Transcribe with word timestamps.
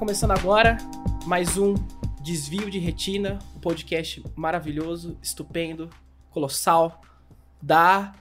Começando 0.00 0.30
agora 0.30 0.78
mais 1.26 1.58
um 1.58 1.74
Desvio 2.22 2.70
de 2.70 2.78
Retina, 2.78 3.38
um 3.54 3.60
podcast 3.60 4.24
maravilhoso, 4.34 5.18
estupendo, 5.22 5.90
colossal, 6.30 7.02
da 7.60 8.14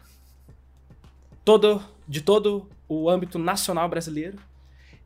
todo 1.45 1.81
de 2.05 2.19
todo 2.19 2.67
o 2.85 3.09
âmbito 3.09 3.39
nacional 3.39 3.87
brasileiro. 3.87 4.37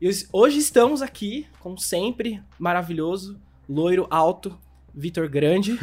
E 0.00 0.10
hoje 0.32 0.58
estamos 0.58 1.00
aqui, 1.00 1.46
como 1.60 1.78
sempre, 1.78 2.42
maravilhoso, 2.58 3.40
loiro, 3.68 4.08
alto, 4.10 4.58
Vitor 4.92 5.28
Grande. 5.28 5.78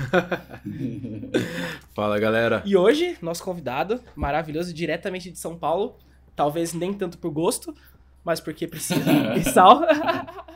Fala, 1.95 2.19
galera. 2.19 2.63
E 2.65 2.75
hoje, 2.75 3.17
nosso 3.21 3.41
convidado, 3.45 4.01
maravilhoso, 4.13 4.73
diretamente 4.73 5.31
de 5.31 5.39
São 5.39 5.57
Paulo, 5.57 5.95
talvez 6.35 6.73
nem 6.73 6.93
tanto 6.93 7.17
por 7.17 7.31
gosto, 7.31 7.73
mas 8.23 8.39
porque 8.39 8.67
precisa. 8.67 9.01
e 9.37 9.43
sal. 9.49 9.81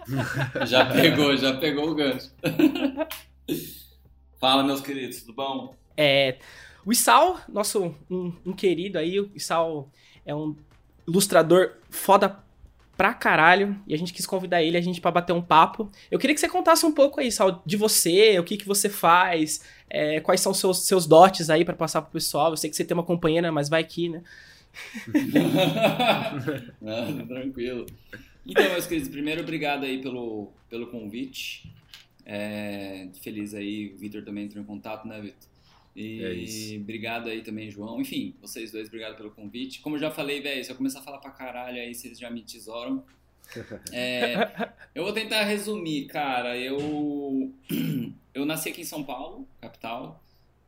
já 0.66 0.86
pegou, 0.86 1.36
já 1.36 1.58
pegou 1.58 1.90
o 1.90 1.96
gancho. 1.96 2.32
Fala, 4.40 4.64
meus 4.64 4.82
queridos, 4.82 5.22
tudo 5.22 5.34
bom? 5.34 5.76
É, 5.98 6.38
o 6.86 6.92
Isal, 6.92 7.40
nosso 7.48 7.96
um, 8.10 8.34
um, 8.46 8.54
querido 8.54 8.98
aí, 8.98 9.20
o 9.20 9.32
Isal 9.34 9.90
é 10.26 10.36
um 10.36 10.56
ilustrador 11.08 11.72
foda 11.90 12.44
pra 12.96 13.14
caralho, 13.14 13.76
e 13.86 13.94
a 13.94 13.98
gente 13.98 14.14
quis 14.14 14.26
convidar 14.26 14.64
ele 14.64 14.78
a 14.78 14.82
gente 14.82 15.02
para 15.02 15.12
bater 15.12 15.34
um 15.34 15.42
papo. 15.42 15.92
Eu 16.10 16.18
queria 16.18 16.34
que 16.34 16.40
você 16.40 16.48
contasse 16.48 16.86
um 16.86 16.94
pouco 16.94 17.20
aí, 17.20 17.32
Sal, 17.32 17.62
de 17.66 17.76
você, 17.76 18.40
o 18.40 18.44
que 18.44 18.56
que 18.56 18.66
você 18.66 18.88
faz, 18.88 19.62
é, 19.90 20.20
quais 20.22 20.40
são 20.40 20.54
seus 20.54 20.86
seus 20.86 21.06
dotes 21.06 21.50
aí 21.50 21.66
para 21.66 21.76
passar 21.76 22.02
pro 22.02 22.12
pessoal. 22.12 22.52
Eu 22.52 22.58
sei 22.58 22.70
que 22.70 22.76
você 22.76 22.86
tem 22.86 22.96
uma 22.96 23.04
companheira, 23.04 23.52
mas 23.52 23.68
vai 23.68 23.82
aqui, 23.82 24.10
né? 24.10 24.24
Não, 26.82 27.28
tranquilo. 27.28 27.86
Então, 28.46 28.64
meus 28.72 28.86
queridos, 28.86 29.10
primeiro, 29.10 29.42
obrigado 29.42 29.86
aí 29.86 30.02
pelo, 30.02 30.52
pelo 30.70 30.88
convite. 30.88 31.72
É, 32.26 33.08
feliz 33.22 33.54
aí, 33.54 33.94
o 33.94 33.98
Vitor 33.98 34.24
também 34.24 34.46
entrou 34.46 34.64
em 34.64 34.68
contato, 34.68 35.08
né, 35.08 35.20
Vitor? 35.22 35.50
E 35.96 36.74
é 36.76 36.78
obrigado 36.78 37.30
aí 37.30 37.42
também, 37.42 37.72
João. 37.72 38.02
Enfim, 38.02 38.36
vocês 38.42 38.72
dois, 38.72 38.88
obrigado 38.88 39.16
pelo 39.16 39.32
convite. 39.32 39.80
Como 39.80 39.96
eu 39.96 40.00
já 40.00 40.12
falei, 40.12 40.42
velho, 40.42 40.64
se 40.64 40.70
eu 40.70 40.76
começar 40.76 41.00
a 41.00 41.04
falar 41.04 41.20
pra 41.20 41.32
caralho 41.32 41.82
aí, 41.82 41.96
vocês 41.96 42.20
já 42.20 42.30
me 42.30 42.42
tesouram. 42.42 43.04
É, 43.94 44.72
eu 44.96 45.04
vou 45.04 45.14
tentar 45.14 45.44
resumir, 45.44 46.08
cara. 46.08 46.58
Eu, 46.58 47.54
eu 48.34 48.44
nasci 48.44 48.70
aqui 48.70 48.82
em 48.82 48.86
São 48.86 49.04
Paulo, 49.04 49.48
capital. 49.62 50.25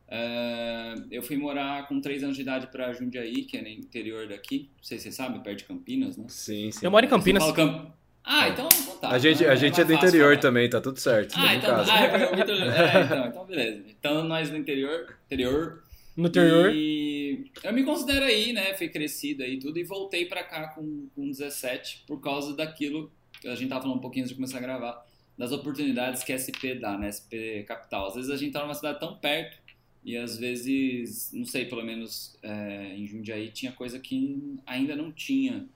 Uh, 0.08 1.06
eu 1.10 1.22
fui 1.22 1.36
morar 1.36 1.86
com 1.86 2.00
3 2.00 2.24
anos 2.24 2.36
de 2.36 2.42
idade 2.42 2.68
para 2.68 2.94
Jundiaí, 2.94 3.42
que 3.42 3.58
é 3.58 3.62
no 3.62 3.68
interior 3.68 4.26
daqui. 4.26 4.70
Não 4.76 4.82
sei 4.82 4.98
se 4.98 5.04
você 5.04 5.12
sabe, 5.12 5.38
perto 5.40 5.58
de 5.58 5.64
Campinas, 5.64 6.16
né? 6.16 6.24
Sim, 6.28 6.70
sim. 6.70 6.84
Eu 6.84 6.90
moro 6.90 7.04
em 7.04 7.08
Campinas. 7.08 7.52
Camp... 7.52 7.90
Ah, 8.24 8.48
então, 8.48 8.68
então 8.68 8.96
tá. 8.96 9.10
A 9.10 9.18
gente, 9.18 9.44
a 9.44 9.54
gente 9.54 9.78
é, 9.78 9.82
é 9.82 9.86
do 9.86 9.92
interior 9.92 10.30
falar. 10.30 10.40
também, 10.40 10.68
tá 10.68 10.80
tudo 10.80 10.98
certo. 10.98 11.34
Ah, 11.36 11.54
então, 11.54 11.76
ah, 11.76 12.00
é, 12.00 12.36
Victor... 12.36 12.56
é, 12.56 13.04
então, 13.04 13.26
então 13.26 13.46
beleza. 13.46 13.84
Então 13.88 14.24
nós 14.24 14.50
no 14.50 14.56
interior, 14.56 15.18
interior. 15.26 15.84
No 16.16 16.28
interior. 16.28 16.72
E 16.74 17.50
eu 17.62 17.72
me 17.72 17.84
considero 17.84 18.24
aí, 18.24 18.52
né? 18.52 18.74
Fui 18.74 18.88
crescido 18.88 19.42
aí 19.42 19.58
tudo 19.58 19.78
e 19.78 19.84
voltei 19.84 20.24
para 20.24 20.42
cá 20.42 20.68
com, 20.68 21.08
com 21.14 21.30
17 21.30 22.04
por 22.06 22.20
causa 22.20 22.56
daquilo 22.56 23.12
que 23.40 23.48
a 23.48 23.54
gente 23.54 23.68
tava 23.68 23.82
falando 23.82 23.98
um 23.98 24.00
pouquinho 24.00 24.24
antes 24.24 24.30
de 24.30 24.36
começar 24.36 24.58
a 24.58 24.62
gravar, 24.62 25.06
das 25.36 25.52
oportunidades 25.52 26.22
que 26.22 26.32
a 26.32 26.38
SP 26.40 26.74
dá, 26.74 26.98
né? 26.98 27.12
SP 27.12 27.62
Capital. 27.68 28.08
Às 28.08 28.14
vezes 28.14 28.30
a 28.30 28.36
gente 28.36 28.52
tá 28.52 28.62
numa 28.62 28.74
cidade 28.74 28.98
tão 28.98 29.16
perto 29.16 29.67
e 30.08 30.16
às 30.16 30.38
vezes, 30.38 31.30
não 31.34 31.44
sei, 31.44 31.66
pelo 31.66 31.84
menos 31.84 32.34
é, 32.42 32.94
em 32.96 33.06
Jundiaí 33.06 33.50
tinha 33.50 33.72
coisa 33.72 33.98
que 33.98 34.58
ainda 34.64 34.96
não 34.96 35.12
tinha, 35.12 35.68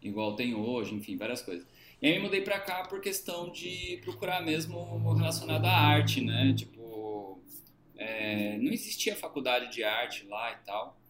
igual 0.00 0.36
tem 0.36 0.54
hoje, 0.54 0.94
enfim, 0.94 1.16
várias 1.16 1.42
coisas. 1.42 1.66
E 2.00 2.06
aí 2.06 2.12
me 2.12 2.20
mudei 2.20 2.42
pra 2.42 2.60
cá 2.60 2.84
por 2.84 3.00
questão 3.00 3.50
de 3.50 3.98
procurar 4.04 4.40
mesmo 4.40 5.12
relacionado 5.14 5.64
à 5.66 5.76
arte, 5.76 6.20
né? 6.20 6.54
Tipo, 6.54 7.42
é, 7.96 8.56
não 8.58 8.70
existia 8.70 9.16
faculdade 9.16 9.74
de 9.74 9.82
arte 9.82 10.28
lá 10.28 10.52
e 10.52 10.64
tal. 10.64 11.00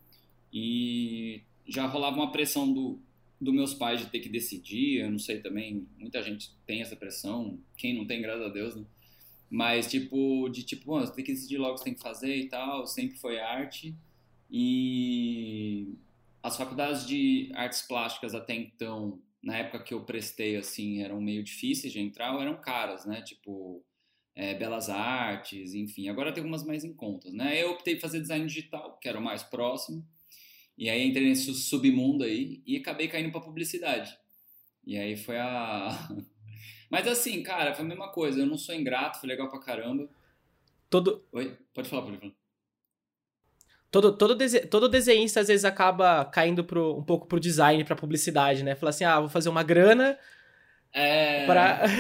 E 0.51 1.43
já 1.67 1.85
rolava 1.85 2.17
uma 2.17 2.33
pressão 2.33 2.73
do, 2.73 2.99
do 3.39 3.53
meus 3.53 3.75
pais 3.75 4.01
de 4.01 4.07
ter 4.07 4.21
que 4.21 4.31
decidir, 4.31 5.03
eu 5.03 5.11
não 5.11 5.19
sei 5.19 5.41
também, 5.41 5.87
muita 5.99 6.23
gente 6.23 6.51
tem 6.65 6.81
essa 6.81 6.97
pressão, 6.97 7.59
quem 7.77 7.95
não 7.95 8.07
tem, 8.07 8.23
graças 8.23 8.47
a 8.47 8.49
Deus, 8.49 8.75
né? 8.77 8.85
Mas, 9.53 9.87
tipo, 9.87 10.49
de 10.49 10.63
tipo, 10.63 10.99
você 10.99 11.15
tem 11.15 11.23
que 11.23 11.35
decidir 11.35 11.59
logo 11.59 11.73
o 11.73 11.75
que 11.75 11.81
você 11.81 11.85
tem 11.85 11.95
que 11.95 12.01
fazer 12.01 12.35
e 12.35 12.49
tal, 12.49 12.87
sempre 12.87 13.19
foi 13.19 13.39
arte. 13.39 13.95
E 14.51 15.95
as 16.43 16.57
faculdades 16.57 17.07
de 17.07 17.53
artes 17.55 17.83
plásticas 17.83 18.35
até 18.35 18.55
então, 18.55 19.21
na 19.43 19.59
época 19.59 19.85
que 19.85 19.93
eu 19.93 20.07
prestei, 20.07 20.57
assim, 20.57 21.03
eram 21.03 21.21
meio 21.21 21.45
difíceis 21.45 21.93
de 21.93 22.01
entrar, 22.01 22.35
ou 22.35 22.41
eram 22.41 22.63
caras, 22.63 23.05
né? 23.05 23.21
Tipo, 23.21 23.85
é, 24.35 24.55
belas 24.55 24.89
artes, 24.89 25.75
enfim. 25.75 26.09
Agora 26.09 26.33
tem 26.33 26.41
algumas 26.41 26.65
mais 26.65 26.83
em 26.83 26.95
contas, 26.95 27.35
né? 27.35 27.63
Eu 27.63 27.73
optei 27.73 27.97
por 27.97 28.01
fazer 28.01 28.23
design 28.23 28.47
digital, 28.47 28.99
que 29.03 29.07
era 29.07 29.19
o 29.19 29.23
mais 29.23 29.43
próximo. 29.43 30.03
E 30.79 30.89
aí 30.89 31.07
entrei 31.07 31.29
nesse 31.29 31.53
submundo 31.53 32.25
aí 32.25 32.63
e 32.67 32.79
acabei 32.79 33.07
caindo 33.07 33.31
para 33.31 33.43
publicidade. 33.43 34.17
E 34.87 34.97
aí 34.97 35.15
foi 35.15 35.39
a 35.39 36.09
Mas 36.93 37.09
assim, 37.09 37.43
cara, 37.43 37.73
foi 37.73 37.87
a 37.87 37.89
mesma 37.89 38.09
coisa. 38.09 38.41
Eu 38.41 38.47
não 38.47 38.59
sou 38.59 38.75
ingrato, 38.75 39.19
foi 39.19 39.27
legal 39.27 39.49
pra 39.49 39.59
caramba. 39.59 40.11
Todo. 40.91 41.25
Oi? 41.33 41.57
Pode 41.73 41.89
falar, 41.89 42.03
falar. 42.03 42.19
Todo, 43.91 44.15
todo, 44.15 44.35
dese... 44.35 44.67
todo 44.67 44.91
desenhista 44.91 45.41
às 45.41 45.49
vezes 45.49 45.65
acaba 45.65 46.23
caindo 46.27 46.63
pro, 46.63 46.99
um 46.99 47.03
pouco 47.03 47.27
pro 47.27 47.41
design, 47.41 47.83
pra 47.83 47.97
publicidade, 47.97 48.63
né? 48.63 48.75
Fala 48.75 48.91
assim, 48.91 49.05
ah, 49.05 49.21
vou 49.21 49.31
fazer 49.31 49.49
uma 49.49 49.63
grana 49.63 50.19
é... 50.93 51.47
pra... 51.47 51.81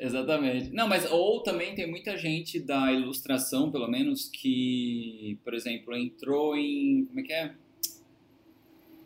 Exatamente. 0.00 0.70
Não, 0.70 0.88
mas 0.88 1.08
ou 1.08 1.44
também 1.44 1.76
tem 1.76 1.88
muita 1.88 2.18
gente 2.18 2.58
da 2.58 2.92
ilustração, 2.92 3.70
pelo 3.70 3.86
menos, 3.86 4.28
que, 4.28 5.38
por 5.44 5.54
exemplo, 5.54 5.96
entrou 5.96 6.56
em. 6.56 7.06
Como 7.06 7.20
é 7.20 7.22
que 7.22 7.32
é? 7.32 7.54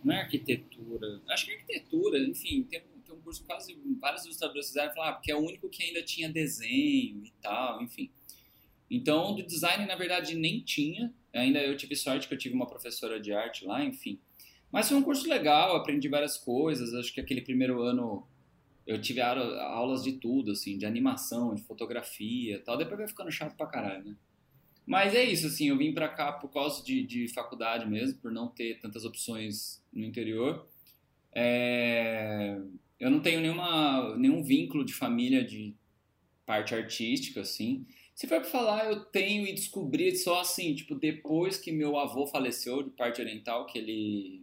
Não 0.02 0.14
é 0.14 0.22
arquitetura. 0.22 1.20
Acho 1.28 1.44
que 1.44 1.52
é 1.52 1.56
arquitetura, 1.56 2.18
enfim, 2.20 2.62
tem 2.62 2.80
curso 3.28 3.42
que 3.42 3.46
quase 3.46 3.78
vários 4.00 4.24
ilustradores 4.24 4.68
fizeram, 4.68 4.94
falaram, 4.94 5.12
ah, 5.12 5.16
porque 5.16 5.30
é 5.30 5.36
o 5.36 5.40
único 5.40 5.68
que 5.68 5.82
ainda 5.82 6.02
tinha 6.02 6.30
desenho 6.30 7.24
e 7.24 7.32
tal, 7.42 7.82
enfim. 7.82 8.10
Então, 8.90 9.34
do 9.34 9.42
design, 9.42 9.84
na 9.86 9.94
verdade, 9.94 10.34
nem 10.34 10.60
tinha. 10.60 11.12
Ainda 11.34 11.60
eu 11.60 11.76
tive 11.76 11.94
sorte 11.94 12.26
que 12.26 12.32
eu 12.32 12.38
tive 12.38 12.54
uma 12.54 12.66
professora 12.66 13.20
de 13.20 13.32
arte 13.32 13.66
lá, 13.66 13.84
enfim. 13.84 14.18
Mas 14.72 14.88
foi 14.88 14.96
um 14.96 15.02
curso 15.02 15.28
legal, 15.28 15.76
aprendi 15.76 16.08
várias 16.08 16.38
coisas. 16.38 16.94
Acho 16.94 17.12
que 17.12 17.20
aquele 17.20 17.42
primeiro 17.42 17.82
ano 17.82 18.26
eu 18.86 18.98
tive 18.98 19.20
aulas 19.20 20.02
de 20.02 20.12
tudo, 20.12 20.52
assim, 20.52 20.78
de 20.78 20.86
animação, 20.86 21.54
de 21.54 21.62
fotografia 21.62 22.56
e 22.56 22.58
tal. 22.60 22.78
Depois 22.78 22.98
vai 22.98 23.08
ficando 23.08 23.30
chato 23.30 23.54
pra 23.56 23.66
caralho, 23.66 24.04
né? 24.04 24.16
Mas 24.86 25.14
é 25.14 25.22
isso, 25.22 25.48
assim, 25.48 25.68
eu 25.68 25.76
vim 25.76 25.92
pra 25.92 26.08
cá 26.08 26.32
por 26.32 26.48
causa 26.50 26.82
de, 26.82 27.06
de 27.06 27.28
faculdade 27.28 27.86
mesmo, 27.86 28.18
por 28.20 28.32
não 28.32 28.48
ter 28.48 28.80
tantas 28.80 29.04
opções 29.04 29.84
no 29.92 30.02
interior. 30.02 30.66
É 31.30 32.58
eu 32.98 33.10
não 33.10 33.20
tenho 33.20 33.40
nenhuma, 33.40 34.16
nenhum 34.16 34.42
vínculo 34.42 34.84
de 34.84 34.92
família 34.92 35.44
de 35.44 35.74
parte 36.44 36.74
artística, 36.74 37.42
assim. 37.42 37.86
Se 38.14 38.26
for 38.26 38.40
pra 38.40 38.50
falar, 38.50 38.86
eu 38.86 39.04
tenho 39.04 39.46
e 39.46 39.52
descobri 39.52 40.16
só 40.16 40.40
assim, 40.40 40.74
tipo, 40.74 40.94
depois 40.96 41.56
que 41.56 41.70
meu 41.70 41.96
avô 41.96 42.26
faleceu 42.26 42.82
de 42.82 42.90
parte 42.90 43.20
oriental, 43.20 43.66
que 43.66 43.78
ele. 43.78 44.42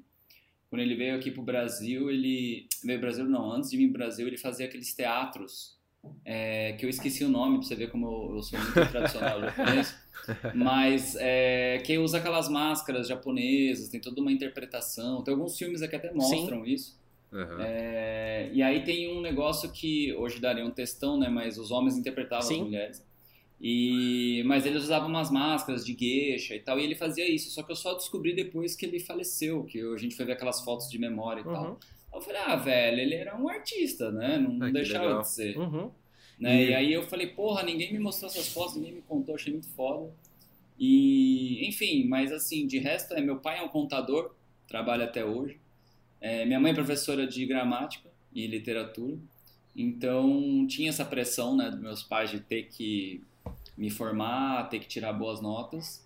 Quando 0.69 0.81
ele 0.81 0.95
veio 0.95 1.15
aqui 1.15 1.29
pro 1.29 1.43
Brasil, 1.43 2.09
ele. 2.09 2.67
Veio 2.83 3.01
Brasil, 3.01 3.25
não, 3.25 3.51
antes 3.51 3.69
de 3.69 3.77
vir 3.77 3.89
pro 3.89 3.97
Brasil, 3.97 4.27
ele 4.27 4.37
fazia 4.37 4.65
aqueles 4.65 4.93
teatros. 4.93 5.75
É, 6.23 6.73
que 6.73 6.85
eu 6.85 6.89
esqueci 6.89 7.23
o 7.23 7.29
nome, 7.29 7.57
pra 7.57 7.67
você 7.67 7.75
ver 7.75 7.89
como 7.89 8.05
eu, 8.05 8.35
eu 8.35 8.43
sou 8.43 8.59
muito 8.59 8.91
tradicional 8.91 9.41
japonês. 9.41 9.95
Mas 10.53 11.15
é, 11.19 11.79
que 11.79 11.97
usa 11.97 12.19
aquelas 12.19 12.47
máscaras 12.47 13.07
japonesas, 13.07 13.89
tem 13.89 13.99
toda 13.99 14.21
uma 14.21 14.31
interpretação. 14.31 15.23
Tem 15.23 15.33
alguns 15.33 15.57
filmes 15.57 15.81
aqui 15.81 15.89
que 15.89 15.95
até 16.07 16.13
mostram 16.13 16.63
Sim. 16.63 16.71
isso. 16.71 17.04
Uhum. 17.35 17.59
É, 17.59 18.49
e 18.53 18.63
aí 18.63 18.81
tem 18.85 19.11
um 19.11 19.19
negócio 19.19 19.69
que 19.69 20.13
hoje 20.13 20.39
daria 20.39 20.65
um 20.65 20.71
textão, 20.71 21.19
né? 21.19 21.27
Mas 21.27 21.57
os 21.57 21.69
homens 21.69 21.97
interpretavam 21.97 22.47
Sim. 22.47 22.55
as 22.55 22.61
mulheres. 22.61 23.05
E, 23.59 24.43
mas 24.45 24.65
eles 24.65 24.83
usavam 24.83 25.09
umas 25.09 25.29
máscaras 25.29 25.85
de 25.85 25.93
gueixa 25.93 26.55
e 26.55 26.59
tal, 26.59 26.79
e 26.79 26.83
ele 26.83 26.95
fazia 26.95 27.29
isso. 27.29 27.51
Só 27.51 27.61
que 27.61 27.71
eu 27.71 27.75
só 27.75 27.93
descobri 27.93 28.33
depois 28.33 28.75
que 28.75 28.85
ele 28.85 28.99
faleceu, 28.99 29.63
que 29.65 29.81
a 29.81 29.97
gente 29.97 30.15
foi 30.15 30.25
ver 30.25 30.33
aquelas 30.33 30.61
fotos 30.61 30.89
de 30.89 30.97
memória 30.97 31.41
e 31.41 31.45
uhum. 31.45 31.53
tal. 31.53 31.79
Eu 32.13 32.21
falei, 32.21 32.41
ah, 32.45 32.55
velho, 32.55 32.99
ele 32.99 33.15
era 33.15 33.35
um 33.35 33.49
artista, 33.49 34.11
né? 34.11 34.37
Não, 34.37 34.53
não 34.53 34.71
deixava 34.71 35.05
legal. 35.05 35.21
de 35.21 35.29
ser. 35.29 35.57
Uhum. 35.57 35.91
Né? 36.39 36.63
E... 36.63 36.69
e 36.69 36.73
aí 36.73 36.93
eu 36.93 37.03
falei, 37.03 37.27
porra, 37.27 37.63
ninguém 37.63 37.91
me 37.91 37.99
mostrou 37.99 38.29
essas 38.29 38.47
fotos, 38.47 38.75
ninguém 38.77 38.93
me 38.93 39.01
contou, 39.01 39.35
achei 39.35 39.51
muito 39.51 39.67
foda. 39.69 40.09
E, 40.79 41.67
enfim, 41.67 42.05
mas 42.07 42.31
assim, 42.31 42.65
de 42.65 42.77
resto, 42.77 43.13
é, 43.13 43.21
meu 43.21 43.39
pai 43.39 43.59
é 43.59 43.61
um 43.61 43.69
contador, 43.69 44.33
trabalha 44.67 45.05
até 45.05 45.25
hoje. 45.25 45.59
É, 46.25 46.43
minha 46.43 46.59
mãe 46.59 46.71
é 46.71 46.73
professora 46.73 47.27
de 47.27 47.45
gramática 47.45 48.09
e 48.33 48.47
literatura, 48.47 49.15
então 49.75 50.65
tinha 50.67 50.89
essa 50.89 51.05
pressão 51.05 51.55
né, 51.55 51.69
dos 51.69 51.79
meus 51.79 52.01
pais 52.01 52.31
de 52.31 52.39
ter 52.39 52.63
que 52.63 53.23
me 53.77 53.91
formar, 53.91 54.67
ter 54.67 54.79
que 54.79 54.87
tirar 54.87 55.13
boas 55.13 55.39
notas 55.39 56.03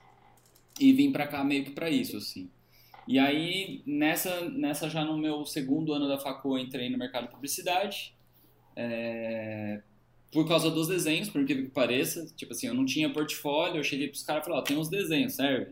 e 0.78 0.92
vim 0.92 1.10
para 1.14 1.26
cá 1.26 1.42
meio 1.42 1.64
que 1.64 1.72
para 1.72 1.90
isso, 1.90 2.18
assim. 2.18 2.50
E 3.08 3.18
aí, 3.18 3.82
nessa, 3.86 4.50
nessa 4.50 4.90
já 4.90 5.06
no 5.06 5.18
meu 5.18 5.46
segundo 5.46 5.94
ano 5.94 6.06
da 6.06 6.20
facu, 6.20 6.58
eu 6.58 6.60
entrei 6.62 6.90
no 6.90 6.98
mercado 6.98 7.28
de 7.28 7.32
publicidade 7.32 8.14
é, 8.76 9.82
por 10.34 10.46
causa 10.46 10.70
dos 10.70 10.90
desenhos, 10.90 11.30
por 11.30 11.40
incrível 11.40 11.64
que 11.64 11.72
pareça. 11.72 12.28
Tipo 12.36 12.52
assim, 12.52 12.68
eu 12.68 12.74
não 12.74 12.86
tinha 12.86 13.10
portfólio, 13.10 13.78
eu 13.78 13.84
cheguei 13.86 14.10
pros 14.10 14.24
caras 14.24 14.44
e 14.44 14.46
falei, 14.48 14.60
ó, 14.60 14.64
tem 14.64 14.76
uns 14.76 14.90
desenhos, 14.90 15.36
serve? 15.36 15.72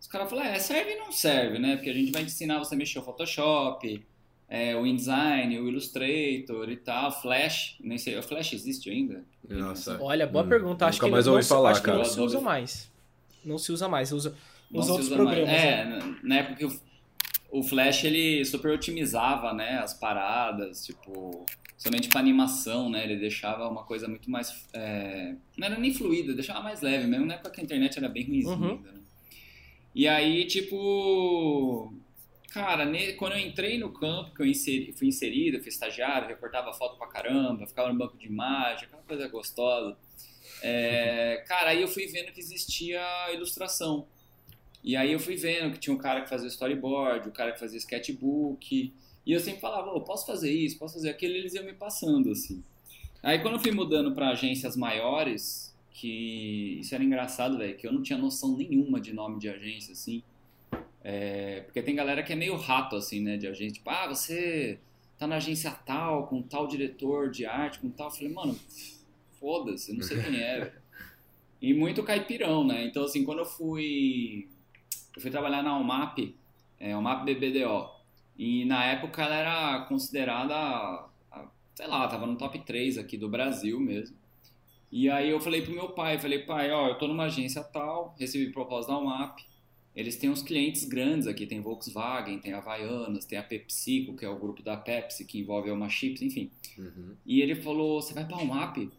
Os 0.00 0.06
caras 0.06 0.28
falaram, 0.30 0.50
é, 0.50 0.58
serve 0.58 0.92
e 0.92 0.96
não 0.96 1.12
serve, 1.12 1.58
né? 1.58 1.76
Porque 1.76 1.90
a 1.90 1.94
gente 1.94 2.10
vai 2.10 2.22
ensinar 2.22 2.58
você 2.58 2.74
a 2.74 2.78
mexer 2.78 2.98
o 2.98 3.02
Photoshop, 3.02 4.02
é, 4.48 4.74
o 4.74 4.86
InDesign, 4.86 5.58
o 5.60 5.68
Illustrator 5.68 6.68
e 6.70 6.76
tal, 6.76 7.12
Flash, 7.22 7.76
nem 7.80 7.98
sei, 7.98 8.18
o 8.18 8.22
Flash 8.22 8.52
existe 8.54 8.90
ainda? 8.90 9.24
Nossa. 9.48 9.98
Olha, 10.02 10.26
boa 10.26 10.44
Hum, 10.44 10.48
pergunta. 10.48 10.86
Acho 10.86 11.00
que 11.00 11.08
mais 11.10 11.26
não, 11.26 11.34
ouvi 11.34 11.44
falar, 11.44 11.70
acho 11.72 11.82
que 11.82 11.88
não 11.88 11.96
cara. 11.98 12.08
se 12.08 12.20
usa 12.20 12.40
mais. 12.40 12.90
Não 13.44 13.58
se 13.58 13.70
usa 13.72 13.88
mais, 13.88 14.10
usa 14.12 14.34
Não 14.70 14.80
os 14.80 14.86
se 14.86 14.90
outros 14.92 15.08
usa 15.10 15.22
mais. 15.22 15.36
programas. 15.36 15.62
É, 15.62 15.84
né? 15.84 16.16
na- 16.22 16.36
época 16.36 16.56
que 16.56 16.64
o, 16.64 16.80
o 17.52 17.62
Flash 17.62 18.04
ele 18.04 18.44
super 18.44 18.70
otimizava, 18.72 19.52
né, 19.52 19.78
as 19.78 19.94
paradas, 19.94 20.84
tipo, 20.84 21.44
somente 21.76 22.08
para 22.08 22.20
animação, 22.20 22.88
né, 22.90 23.04
ele 23.04 23.16
deixava 23.16 23.68
uma 23.68 23.84
coisa 23.84 24.08
muito 24.08 24.30
mais, 24.30 24.66
é, 24.72 25.34
não 25.56 25.66
era 25.66 25.78
nem 25.78 25.92
fluida, 25.94 26.32
deixava 26.34 26.60
mais 26.62 26.80
leve, 26.80 27.06
mesmo 27.06 27.26
na 27.26 27.34
época 27.34 27.50
que 27.50 27.60
a 27.60 27.64
internet 27.64 27.98
era 27.98 28.08
bem 28.08 28.24
ruimzinha 28.26 28.56
Uhum. 28.56 28.80
né? 28.80 28.99
E 29.94 30.06
aí, 30.06 30.46
tipo, 30.46 31.92
cara, 32.52 32.84
ne- 32.84 33.14
quando 33.14 33.32
eu 33.32 33.38
entrei 33.40 33.78
no 33.78 33.92
campo, 33.92 34.34
que 34.34 34.42
eu 34.42 34.46
inseri, 34.46 34.92
fui 34.92 35.08
inserido, 35.08 35.58
fui 35.60 35.68
estagiário, 35.68 36.28
recortava 36.28 36.72
foto 36.72 36.96
pra 36.96 37.08
caramba, 37.08 37.66
ficava 37.66 37.92
no 37.92 37.98
banco 37.98 38.16
de 38.16 38.26
imagem, 38.26 38.86
aquela 38.86 39.02
coisa 39.02 39.28
gostosa. 39.28 39.96
É, 40.62 41.44
cara, 41.48 41.70
aí 41.70 41.82
eu 41.82 41.88
fui 41.88 42.06
vendo 42.06 42.32
que 42.32 42.40
existia 42.40 43.00
ilustração. 43.32 44.06
E 44.82 44.96
aí 44.96 45.12
eu 45.12 45.20
fui 45.20 45.36
vendo 45.36 45.72
que 45.74 45.78
tinha 45.80 45.94
um 45.94 45.98
cara 45.98 46.22
que 46.22 46.28
fazia 46.30 46.48
storyboard, 46.48 47.28
o 47.28 47.32
cara 47.32 47.52
que 47.52 47.60
fazia 47.60 47.78
sketchbook. 47.78 48.94
E 49.26 49.32
eu 49.32 49.40
sempre 49.40 49.60
falava, 49.60 49.90
"Ô, 49.92 50.00
posso 50.02 50.26
fazer 50.26 50.52
isso, 50.52 50.78
posso 50.78 50.94
fazer 50.94 51.10
aquilo, 51.10 51.34
e 51.34 51.38
eles 51.38 51.54
iam 51.54 51.64
me 51.64 51.74
passando, 51.74 52.30
assim. 52.30 52.62
Aí 53.22 53.40
quando 53.40 53.54
eu 53.56 53.60
fui 53.60 53.72
mudando 53.72 54.14
para 54.14 54.30
agências 54.30 54.76
maiores, 54.76 55.69
que 55.90 56.78
isso 56.80 56.94
era 56.94 57.02
engraçado, 57.02 57.58
velho, 57.58 57.76
que 57.76 57.86
eu 57.86 57.92
não 57.92 58.02
tinha 58.02 58.18
noção 58.18 58.56
nenhuma 58.56 59.00
de 59.00 59.12
nome 59.12 59.38
de 59.38 59.48
agência, 59.48 59.92
assim. 59.92 60.22
É, 61.02 61.62
porque 61.62 61.82
tem 61.82 61.94
galera 61.94 62.22
que 62.22 62.32
é 62.32 62.36
meio 62.36 62.56
rato, 62.56 62.96
assim, 62.96 63.20
né, 63.20 63.36
de 63.36 63.46
agência. 63.46 63.74
Tipo, 63.74 63.90
ah, 63.90 64.08
você 64.08 64.78
tá 65.18 65.26
na 65.26 65.36
agência 65.36 65.70
tal, 65.70 66.26
com 66.26 66.42
tal 66.42 66.66
diretor 66.66 67.30
de 67.30 67.44
arte, 67.44 67.78
com 67.78 67.90
tal. 67.90 68.08
Eu 68.08 68.12
falei, 68.12 68.32
mano, 68.32 68.58
foda-se, 69.38 69.92
não 69.92 70.02
sei 70.02 70.22
quem 70.22 70.40
é. 70.40 70.72
E 71.60 71.74
muito 71.74 72.02
caipirão, 72.02 72.66
né? 72.66 72.86
Então, 72.86 73.04
assim, 73.04 73.24
quando 73.24 73.40
eu 73.40 73.44
fui. 73.44 74.48
Eu 75.14 75.20
fui 75.20 75.30
trabalhar 75.30 75.62
na 75.62 75.76
UMAP, 75.76 76.34
é, 76.78 76.96
UMAP 76.96 77.24
BBDO. 77.24 77.90
E 78.38 78.64
na 78.64 78.84
época 78.86 79.22
ela 79.22 79.34
era 79.34 79.80
considerada. 79.86 81.06
sei 81.74 81.86
lá, 81.86 82.08
tava 82.08 82.26
no 82.26 82.36
top 82.36 82.58
3 82.60 82.96
aqui 82.96 83.18
do 83.18 83.28
Brasil 83.28 83.78
mesmo. 83.78 84.16
E 84.90 85.08
aí 85.08 85.30
eu 85.30 85.40
falei 85.40 85.62
pro 85.62 85.72
meu 85.72 85.90
pai, 85.90 86.18
falei, 86.18 86.40
pai, 86.40 86.70
ó, 86.72 86.88
eu 86.88 86.98
tô 86.98 87.06
numa 87.06 87.24
agência 87.24 87.62
tal, 87.62 88.14
recebi 88.18 88.52
proposta 88.52 88.92
da 88.92 88.98
UMAP. 88.98 89.38
Eles 89.94 90.16
têm 90.16 90.30
uns 90.30 90.42
clientes 90.42 90.84
grandes 90.84 91.26
aqui, 91.26 91.46
tem 91.46 91.60
Volkswagen, 91.60 92.38
tem 92.38 92.52
Havaianas, 92.52 93.24
tem 93.24 93.38
a 93.38 93.42
PepsiCo, 93.42 94.16
que 94.16 94.24
é 94.24 94.28
o 94.28 94.38
grupo 94.38 94.62
da 94.62 94.76
Pepsi, 94.76 95.24
que 95.24 95.38
envolve 95.38 95.68
a 95.68 95.74
Uma 95.74 95.88
Chips, 95.88 96.22
enfim. 96.22 96.50
Uhum. 96.78 97.14
E 97.26 97.40
ele 97.40 97.56
falou, 97.56 98.00
você 98.00 98.14
vai 98.14 98.24
pra 98.24 98.38
UMAP? 98.38 98.90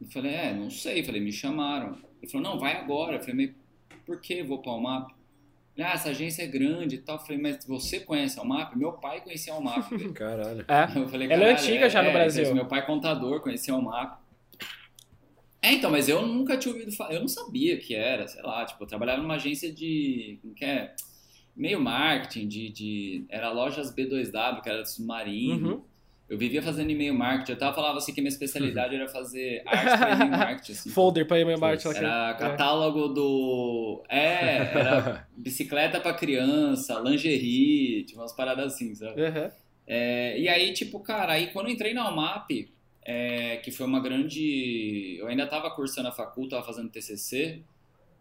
Eu 0.00 0.06
falei, 0.08 0.32
é, 0.32 0.54
não 0.54 0.70
sei. 0.70 1.00
Eu 1.00 1.04
falei, 1.04 1.20
me 1.20 1.30
chamaram. 1.30 1.98
Ele 2.20 2.30
falou, 2.30 2.50
não, 2.50 2.58
vai 2.58 2.76
agora. 2.76 3.16
Eu 3.16 3.20
falei, 3.20 3.46
mas 3.46 3.96
por 4.06 4.20
que 4.20 4.42
vou 4.42 4.58
pra 4.58 4.72
UMAP? 4.72 5.12
Ah, 5.78 5.92
essa 5.92 6.10
agência 6.10 6.42
é 6.42 6.46
grande 6.46 6.96
e 6.96 6.98
tal. 6.98 7.16
Eu 7.16 7.22
falei, 7.22 7.40
mas 7.40 7.64
você 7.64 8.00
conhece 8.00 8.38
a 8.38 8.42
UMAP? 8.42 8.76
Meu 8.76 8.92
pai 8.92 9.20
conhecia 9.20 9.52
a 9.52 9.58
UMAP. 9.58 9.90
Caralho. 10.12 10.64
É. 10.66 10.98
Eu 10.98 11.08
falei, 11.08 11.30
Ela 11.30 11.44
é 11.44 11.46
"Caralho, 11.46 11.52
antiga 11.52 11.88
já 11.88 12.02
no 12.02 12.08
é, 12.08 12.12
Brasil." 12.12 12.54
Meu 12.54 12.66
pai 12.66 12.80
é 12.80 12.82
contador, 12.82 13.40
conhecia 13.40 13.74
o 13.74 13.82
MAP. 13.82 14.18
É, 15.62 15.72
então, 15.72 15.92
mas 15.92 16.08
eu 16.08 16.26
nunca 16.26 16.56
tinha 16.56 16.74
ouvido 16.74 16.90
falar, 16.90 17.14
eu 17.14 17.20
não 17.20 17.28
sabia 17.28 17.78
que 17.78 17.94
era, 17.94 18.26
sei 18.26 18.42
lá, 18.42 18.64
tipo, 18.64 18.82
eu 18.82 18.86
trabalhava 18.86 19.22
numa 19.22 19.34
agência 19.34 19.72
de, 19.72 20.40
como 20.42 20.52
que 20.52 20.64
é? 20.64 20.92
Meio 21.54 21.80
marketing, 21.80 22.48
de, 22.48 22.68
de 22.70 23.24
era 23.28 23.52
lojas 23.52 23.94
B2W, 23.94 24.60
que 24.60 24.68
era 24.68 24.82
de 24.82 24.90
submarino. 24.90 25.74
Uhum. 25.74 25.82
Eu 26.28 26.38
vivia 26.38 26.62
fazendo 26.62 26.90
e-mail 26.90 27.14
marketing, 27.14 27.52
eu 27.52 27.58
tava 27.58 27.74
falava 27.74 27.98
assim 27.98 28.12
que 28.12 28.20
a 28.20 28.22
minha 28.22 28.32
especialidade 28.32 28.94
era 28.94 29.06
fazer 29.06 29.62
arte 29.66 29.98
para 29.98 30.14
e-mail 30.14 30.30
marketing, 30.30 30.72
assim. 30.72 30.90
Folder 30.90 31.26
pra 31.26 31.38
e-mail 31.38 31.60
marketing. 31.60 31.98
Era 31.98 32.30
é. 32.30 32.34
catálogo 32.34 33.08
do. 33.08 34.02
É, 34.08 34.56
era 34.56 35.28
bicicleta 35.36 36.00
pra 36.00 36.14
criança, 36.14 36.98
lingerie, 37.00 38.04
tipo 38.04 38.18
umas 38.18 38.32
paradas 38.32 38.72
assim, 38.72 38.94
sabe? 38.94 39.22
Aham. 39.22 39.50
É, 39.86 40.40
e 40.40 40.48
aí, 40.48 40.72
tipo, 40.72 41.00
cara, 41.00 41.34
aí 41.34 41.48
quando 41.48 41.66
eu 41.66 41.72
entrei 41.74 41.92
na 41.92 42.10
UMAP, 42.10 42.72
é, 43.04 43.56
que 43.58 43.70
foi 43.70 43.86
uma 43.86 44.00
grande. 44.00 45.16
Eu 45.18 45.26
ainda 45.26 45.46
tava 45.46 45.70
cursando 45.70 46.08
a 46.08 46.12
facul, 46.12 46.48
tava 46.48 46.64
fazendo 46.64 46.90
TCC. 46.90 47.62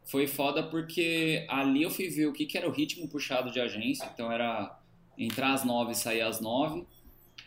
Foi 0.04 0.25
foda 0.28 0.63
porque 0.63 1.45
ali 1.48 1.83
eu 1.83 1.92
fui 1.92 2.10
ver 2.10 2.25
o 2.25 2.33
que, 2.33 2.45
que 2.45 2.57
era 2.57 2.68
o 2.68 2.72
ritmo 2.72 3.07
puxado 3.07 3.51
de 3.51 3.60
agência. 3.60 4.10
Então 4.13 4.31
era 4.31 4.80
entrar 5.18 5.54
às 5.54 5.63
nove 5.63 5.92
e 5.92 5.95
sair 5.95 6.22
às 6.22 6.42
nove. 6.42 6.86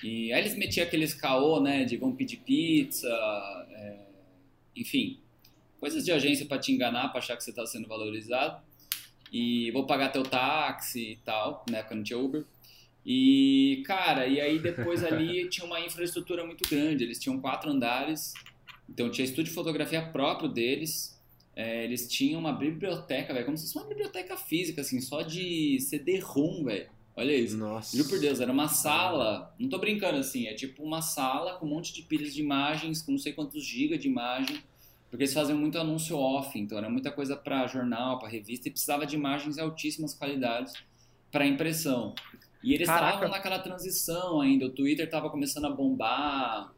E 0.02 0.32
aí 0.32 0.40
eles 0.40 0.56
metiam 0.56 0.86
aqueles 0.86 1.14
caô, 1.14 1.60
né? 1.60 1.84
De 1.84 1.96
vão 1.96 2.14
pedir 2.14 2.36
pizza, 2.38 3.08
é, 3.70 3.98
enfim, 4.76 5.20
coisas 5.80 6.04
de 6.04 6.12
agência 6.12 6.46
pra 6.46 6.58
te 6.58 6.72
enganar, 6.72 7.08
pra 7.08 7.18
achar 7.18 7.36
que 7.36 7.44
você 7.44 7.52
tá 7.52 7.66
sendo 7.66 7.88
valorizado. 7.88 8.62
E 9.32 9.70
vou 9.72 9.86
pagar 9.86 10.12
teu 10.12 10.22
táxi 10.22 11.12
e 11.12 11.16
tal, 11.16 11.64
né? 11.68 11.82
Quando 11.82 12.04
tinha 12.04 12.18
Uber. 12.18 12.44
E, 13.04 13.82
cara, 13.86 14.26
e 14.26 14.40
aí 14.40 14.58
depois 14.58 15.02
ali 15.04 15.48
tinha 15.48 15.66
uma 15.66 15.80
infraestrutura 15.80 16.44
muito 16.44 16.68
grande. 16.68 17.04
Eles 17.04 17.18
tinham 17.18 17.40
quatro 17.40 17.70
andares, 17.70 18.32
então 18.88 19.10
tinha 19.10 19.24
estúdio 19.24 19.44
de 19.44 19.50
fotografia 19.50 20.02
próprio 20.02 20.48
deles. 20.48 21.14
É, 21.56 21.84
eles 21.84 22.08
tinham 22.08 22.40
uma 22.40 22.52
biblioteca, 22.52 23.32
velho, 23.32 23.46
como 23.46 23.56
se 23.56 23.64
fosse 23.64 23.78
uma 23.78 23.86
biblioteca 23.86 24.36
física, 24.36 24.80
assim, 24.80 25.00
só 25.00 25.22
de 25.22 25.78
CD-ROM, 25.80 26.64
velho. 26.64 26.88
Olha 27.16 27.32
isso. 27.32 27.56
Nossa. 27.56 27.96
Juro 27.96 28.08
por 28.08 28.18
Deus, 28.18 28.40
era 28.40 28.50
uma 28.50 28.68
sala, 28.68 29.54
não 29.58 29.68
tô 29.68 29.78
brincando 29.78 30.18
assim, 30.18 30.46
é 30.46 30.54
tipo 30.54 30.82
uma 30.82 31.00
sala 31.00 31.54
com 31.58 31.66
um 31.66 31.68
monte 31.68 31.94
de 31.94 32.02
pilhas 32.02 32.34
de 32.34 32.40
imagens, 32.40 33.02
com 33.02 33.12
não 33.12 33.18
sei 33.18 33.32
quantos 33.32 33.64
gigas 33.64 34.00
de 34.00 34.08
imagem, 34.08 34.58
porque 35.08 35.22
eles 35.22 35.32
faziam 35.32 35.56
muito 35.56 35.78
anúncio 35.78 36.16
off, 36.18 36.58
então 36.58 36.76
era 36.76 36.90
muita 36.90 37.12
coisa 37.12 37.36
pra 37.36 37.68
jornal, 37.68 38.18
pra 38.18 38.28
revista, 38.28 38.66
e 38.66 38.70
precisava 38.70 39.06
de 39.06 39.14
imagens 39.14 39.54
de 39.54 39.60
altíssimas 39.60 40.12
qualidades 40.12 40.72
para 41.30 41.46
impressão. 41.46 42.16
E 42.64 42.72
eles 42.74 42.88
estavam 42.88 43.28
naquela 43.28 43.58
transição 43.58 44.40
ainda, 44.40 44.66
o 44.66 44.70
Twitter 44.70 45.08
tava 45.08 45.28
começando 45.28 45.66
a 45.66 45.70
bombar. 45.70 46.72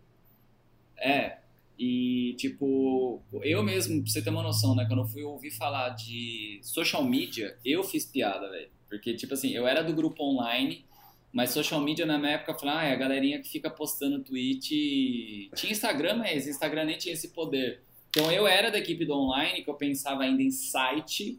É, 0.98 1.38
e 1.78 2.34
tipo, 2.38 3.22
eu 3.42 3.62
mesmo, 3.62 4.02
pra 4.02 4.10
você 4.10 4.20
ter 4.20 4.30
uma 4.30 4.42
noção, 4.42 4.74
né, 4.74 4.84
quando 4.86 5.02
eu 5.02 5.06
fui 5.06 5.22
ouvir 5.22 5.50
falar 5.52 5.90
de 5.90 6.58
social 6.62 7.04
media, 7.04 7.56
eu 7.64 7.84
fiz 7.84 8.04
piada, 8.04 8.50
velho. 8.50 8.68
Porque, 8.88 9.14
tipo 9.14 9.34
assim, 9.34 9.50
eu 9.50 9.66
era 9.66 9.82
do 9.82 9.92
grupo 9.92 10.24
online, 10.24 10.84
mas 11.32 11.50
social 11.50 11.80
media 11.80 12.06
na 12.06 12.18
minha 12.18 12.32
época 12.32 12.52
eu 12.52 12.58
falei, 12.58 12.74
ah, 12.74 12.84
é 12.84 12.92
a 12.92 12.96
galerinha 12.96 13.40
que 13.40 13.48
fica 13.48 13.70
postando 13.70 14.24
tweet. 14.24 15.50
Tinha 15.54 15.72
Instagram, 15.72 16.16
mas 16.16 16.48
Instagram 16.48 16.84
nem 16.84 16.98
tinha 16.98 17.12
esse 17.12 17.28
poder. 17.28 17.82
Então 18.08 18.32
eu 18.32 18.46
era 18.46 18.70
da 18.70 18.78
equipe 18.78 19.04
do 19.04 19.12
online, 19.12 19.62
que 19.62 19.70
eu 19.70 19.74
pensava 19.74 20.22
ainda 20.22 20.42
em 20.42 20.50
site 20.50 21.38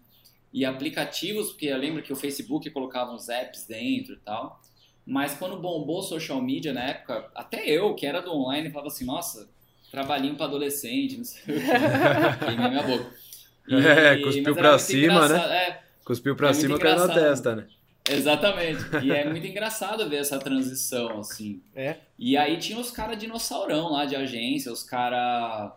e 0.54 0.66
aplicativos, 0.66 1.50
porque 1.50 1.68
eu 1.68 1.78
lembro 1.78 2.02
que 2.02 2.14
o 2.14 2.16
Facebook 2.16 2.70
colocava 2.72 3.12
uns 3.12 3.30
apps 3.30 3.66
dentro 3.66 4.14
e 4.14 4.18
tal. 4.18 4.62
Mas 5.06 5.34
quando 5.36 5.58
bombou 5.58 6.02
social 6.02 6.42
media 6.42 6.74
na 6.74 6.84
época, 6.84 7.30
até 7.34 7.66
eu, 7.66 7.94
que 7.96 8.06
era 8.06 8.22
do 8.22 8.34
online, 8.34 8.70
falava 8.70 8.88
assim, 8.90 9.06
nossa, 9.06 9.48
trabalhinho 9.90 10.36
pra 10.36 10.46
adolescente, 10.46 11.18
não 11.18 11.24
sei 11.24 11.56
o 11.56 11.60
que. 12.46 12.56
Minha 12.56 12.84
boca. 12.84 13.18
É, 13.70 14.16
cuspiu 14.22 14.44
mas 14.44 14.46
era 14.46 14.56
pra 14.56 14.70
muito 14.70 14.82
cima, 14.82 15.28
né? 15.28 15.58
É, 15.58 15.82
Cuspiu 16.06 16.38
pra 16.38 16.52
É 16.52 16.54
cima, 16.54 16.80
caiu 16.80 16.96
na 17.06 17.14
testa, 17.14 17.54
né? 17.54 17.68
Exatamente. 18.10 18.82
E 19.04 19.12
é 19.12 19.26
muito 19.30 19.46
engraçado 19.46 20.08
ver 20.10 20.22
essa 20.22 20.40
transição, 20.40 21.20
assim. 21.20 21.62
É. 21.76 21.98
E 22.18 22.38
aí 22.38 22.56
tinha 22.58 22.80
os 22.80 22.92
caras 22.92 23.18
dinossaurão 23.18 23.92
lá 23.92 24.06
de 24.06 24.16
agência, 24.16 24.72
os 24.72 24.84
caras. 24.84 25.74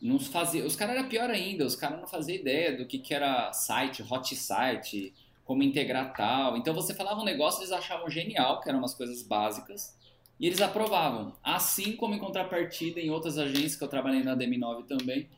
Não 0.00 0.18
fazia, 0.18 0.64
os 0.64 0.76
caras 0.76 0.96
era 0.96 1.08
pior 1.08 1.30
ainda, 1.30 1.64
os 1.64 1.74
caras 1.74 1.98
não 1.98 2.06
faziam 2.06 2.36
ideia 2.36 2.76
do 2.76 2.86
que, 2.86 2.98
que 2.98 3.14
era 3.14 3.52
site, 3.52 4.04
hot 4.08 4.34
site, 4.36 5.14
como 5.44 5.62
integrar 5.62 6.12
tal. 6.14 6.56
Então 6.56 6.74
você 6.74 6.92
falava 6.94 7.20
um 7.20 7.24
negócio, 7.24 7.60
eles 7.60 7.72
achavam 7.72 8.10
genial, 8.10 8.60
que 8.60 8.68
eram 8.68 8.78
umas 8.80 8.94
coisas 8.94 9.22
básicas, 9.22 9.96
e 10.38 10.46
eles 10.46 10.60
aprovavam. 10.60 11.34
Assim 11.42 11.96
como 11.96 12.14
em 12.14 12.18
contrapartida 12.18 13.00
em 13.00 13.10
outras 13.10 13.38
agências 13.38 13.76
que 13.76 13.84
eu 13.84 13.88
trabalhei 13.88 14.22
na 14.22 14.36
DM9 14.36 14.86
também, 14.86 15.28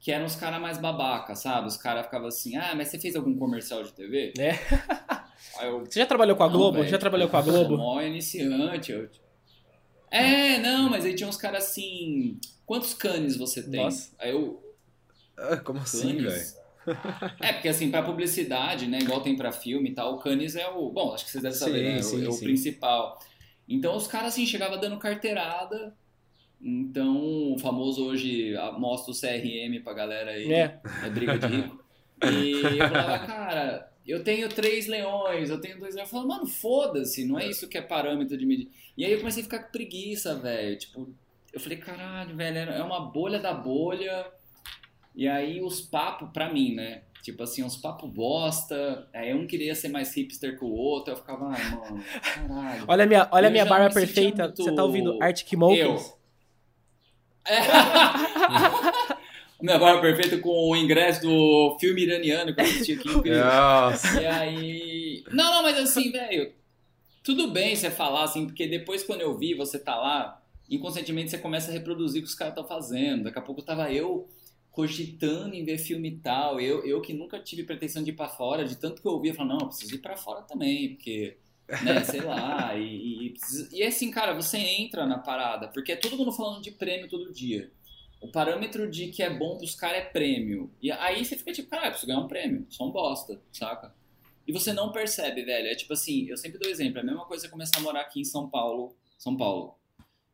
que 0.00 0.10
eram 0.10 0.24
os 0.24 0.34
caras 0.34 0.60
mais 0.60 0.78
babaca, 0.78 1.34
sabe? 1.34 1.68
Os 1.68 1.76
caras 1.76 2.06
ficavam 2.06 2.28
assim, 2.28 2.56
ah, 2.56 2.74
mas 2.74 2.88
você 2.88 2.98
fez 2.98 3.14
algum 3.14 3.36
comercial 3.36 3.82
de 3.84 3.92
TV? 3.92 4.32
É. 4.38 4.52
Aí 5.58 5.68
eu, 5.68 5.84
Você 5.84 6.00
já 6.00 6.06
trabalhou 6.06 6.36
com 6.36 6.42
a 6.42 6.48
Globo? 6.48 6.78
velho, 6.78 6.88
já 6.88 6.98
trabalhou 6.98 7.28
com 7.28 7.36
a 7.36 7.40
eu 7.40 7.44
sou 7.44 7.52
Globo? 7.52 7.76
mó 7.76 8.00
iniciante. 8.00 8.92
Eu... 8.92 9.08
É, 10.10 10.58
não, 10.58 10.90
mas 10.90 11.04
aí 11.04 11.14
tinha 11.14 11.28
uns 11.28 11.36
caras 11.36 11.64
assim. 11.64 12.38
Quantos 12.70 12.94
canes 12.94 13.36
você 13.36 13.64
tem? 13.68 13.82
Nossa. 13.82 14.14
Aí 14.16 14.30
eu. 14.30 14.62
Ah, 15.36 15.56
como 15.56 15.80
assim, 15.80 16.18
velho? 16.18 16.28
Canes. 16.30 16.60
É, 17.40 17.52
porque 17.52 17.68
assim, 17.68 17.90
pra 17.90 18.00
publicidade, 18.02 18.86
né? 18.86 19.00
Igual 19.00 19.22
tem 19.22 19.36
pra 19.36 19.50
filme 19.50 19.90
e 19.90 19.92
tal, 19.92 20.14
o 20.14 20.18
Canis 20.18 20.54
é 20.54 20.68
o. 20.68 20.88
Bom, 20.90 21.12
acho 21.12 21.24
que 21.24 21.32
vocês 21.32 21.42
devem 21.42 21.58
saber, 21.58 21.78
Sim, 21.80 21.92
né? 21.94 21.98
o- 21.98 22.02
sim, 22.02 22.24
é 22.24 22.28
o 22.28 22.32
sim. 22.32 22.44
principal. 22.44 23.18
Então 23.68 23.96
os 23.96 24.06
caras, 24.06 24.28
assim, 24.34 24.46
chegavam 24.46 24.78
dando 24.78 24.98
carteirada 24.98 25.94
Então, 26.60 27.52
o 27.54 27.58
famoso 27.58 28.04
hoje 28.06 28.54
mostra 28.78 29.10
o 29.10 29.14
CRM 29.14 29.82
pra 29.82 29.92
galera 29.92 30.30
aí. 30.30 30.52
É. 30.52 30.80
É 31.04 31.10
briga 31.10 31.38
de 31.38 31.46
rico. 31.48 31.84
E 32.22 32.78
eu 32.78 32.88
falava, 32.88 33.26
cara, 33.26 33.92
eu 34.06 34.22
tenho 34.22 34.48
três 34.48 34.86
leões, 34.86 35.50
eu 35.50 35.60
tenho 35.60 35.78
dois 35.80 35.94
leões. 35.96 36.08
Eu 36.08 36.10
falava, 36.18 36.28
mano, 36.28 36.46
foda-se, 36.46 37.24
não 37.24 37.36
é 37.38 37.46
isso 37.48 37.68
que 37.68 37.76
é 37.78 37.82
parâmetro 37.82 38.36
de 38.38 38.46
medir. 38.46 38.70
E 38.96 39.04
aí 39.04 39.12
eu 39.12 39.18
comecei 39.18 39.40
a 39.42 39.44
ficar 39.44 39.58
com 39.64 39.72
preguiça, 39.72 40.36
velho. 40.36 40.78
Tipo, 40.78 41.08
eu 41.52 41.60
falei, 41.60 41.78
caralho, 41.78 42.36
velho, 42.36 42.58
é 42.70 42.82
uma 42.82 43.00
bolha 43.00 43.38
da 43.38 43.52
bolha. 43.52 44.26
E 45.14 45.26
aí 45.26 45.60
os 45.60 45.80
papos, 45.80 46.30
pra 46.32 46.52
mim, 46.52 46.74
né? 46.74 47.02
Tipo 47.22 47.42
assim, 47.42 47.62
uns 47.62 47.76
papos 47.76 48.10
bosta. 48.10 49.08
Aí 49.12 49.34
um 49.34 49.46
queria 49.46 49.74
ser 49.74 49.88
mais 49.88 50.14
hipster 50.14 50.58
que 50.58 50.64
o 50.64 50.70
outro. 50.70 51.12
Eu 51.12 51.16
ficava, 51.16 51.48
ai, 51.48 51.70
mano, 51.70 52.04
caralho. 52.22 52.84
Olha 52.88 53.04
a 53.04 53.06
minha, 53.06 53.28
olha 53.30 53.48
Eu 53.48 53.52
minha 53.52 53.64
barba 53.64 53.92
perfeita. 53.92 54.44
muito 54.44 54.62
Você 54.62 54.74
tá 54.74 54.84
ouvindo 54.84 55.22
Arctic 55.22 55.52
Monkeys? 55.54 56.14
É. 57.46 57.60
Minha 59.60 59.78
barba 59.78 60.00
perfeita 60.00 60.38
com 60.38 60.70
o 60.70 60.76
ingresso 60.76 61.20
do 61.20 61.76
filme 61.78 62.02
iraniano 62.02 62.54
que 62.54 62.60
eu 62.60 62.64
assisti 62.64 62.92
aqui. 62.94 63.30
Nossa. 63.30 64.20
E 64.20 64.26
aí. 64.26 65.24
Não, 65.30 65.52
não, 65.52 65.62
mas 65.62 65.78
assim, 65.78 66.10
velho. 66.10 66.52
Tudo 67.22 67.50
bem 67.50 67.76
você 67.76 67.90
falar 67.90 68.24
assim, 68.24 68.46
porque 68.46 68.66
depois 68.66 69.02
quando 69.02 69.20
eu 69.20 69.36
vi 69.36 69.52
você 69.52 69.78
tá 69.78 69.94
lá, 69.96 70.39
inconscientemente 70.76 71.30
você 71.30 71.38
começa 71.38 71.70
a 71.70 71.74
reproduzir 71.74 72.20
o 72.20 72.24
que 72.24 72.28
os 72.30 72.34
caras 72.34 72.52
estão 72.52 72.66
fazendo. 72.66 73.24
Daqui 73.24 73.38
a 73.38 73.42
pouco 73.42 73.62
tava 73.62 73.92
eu 73.92 74.28
cogitando 74.70 75.54
em 75.54 75.64
ver 75.64 75.78
filme 75.78 76.08
e 76.10 76.16
tal. 76.18 76.60
Eu, 76.60 76.84
eu 76.86 77.00
que 77.00 77.12
nunca 77.12 77.38
tive 77.40 77.64
pretensão 77.64 78.02
de 78.02 78.10
ir 78.10 78.14
pra 78.14 78.28
fora, 78.28 78.64
de 78.64 78.76
tanto 78.76 79.02
que 79.02 79.08
eu 79.08 79.12
ouvia, 79.12 79.32
eu 79.32 79.34
falava, 79.34 79.54
não, 79.54 79.60
eu 79.66 79.68
preciso 79.68 79.94
ir 79.94 79.98
pra 79.98 80.16
fora 80.16 80.42
também, 80.42 80.94
porque, 80.94 81.36
né, 81.82 82.02
sei 82.04 82.20
lá. 82.20 82.76
E, 82.76 83.26
e, 83.26 83.30
precisa- 83.30 83.68
e 83.76 83.82
assim, 83.82 84.10
cara, 84.10 84.32
você 84.34 84.58
entra 84.58 85.06
na 85.06 85.18
parada, 85.18 85.68
porque 85.68 85.92
é 85.92 85.96
todo 85.96 86.16
mundo 86.16 86.32
falando 86.32 86.62
de 86.62 86.70
prêmio 86.70 87.08
todo 87.08 87.32
dia. 87.32 87.70
O 88.20 88.28
parâmetro 88.30 88.90
de 88.90 89.08
que 89.08 89.22
é 89.22 89.30
bom 89.30 89.56
pros 89.56 89.74
caras 89.74 89.98
é 89.98 90.04
prêmio. 90.04 90.70
E 90.80 90.92
aí 90.92 91.24
você 91.24 91.36
fica 91.36 91.52
tipo, 91.52 91.70
cara, 91.70 91.86
eu 91.86 91.90
preciso 91.90 92.06
ganhar 92.06 92.20
um 92.20 92.28
prêmio. 92.28 92.66
Sou 92.68 92.88
um 92.88 92.92
bosta, 92.92 93.40
saca? 93.52 93.94
E 94.46 94.52
você 94.52 94.72
não 94.74 94.92
percebe, 94.92 95.42
velho. 95.42 95.68
É 95.68 95.74
tipo 95.74 95.92
assim, 95.94 96.26
eu 96.28 96.36
sempre 96.36 96.58
dou 96.58 96.70
exemplo. 96.70 96.98
É 96.98 97.02
a 97.02 97.04
mesma 97.04 97.24
coisa 97.24 97.48
começar 97.48 97.78
a 97.78 97.80
morar 97.80 98.02
aqui 98.02 98.20
em 98.20 98.24
São 98.24 98.48
Paulo. 98.50 98.94
São 99.18 99.36
Paulo. 99.36 99.74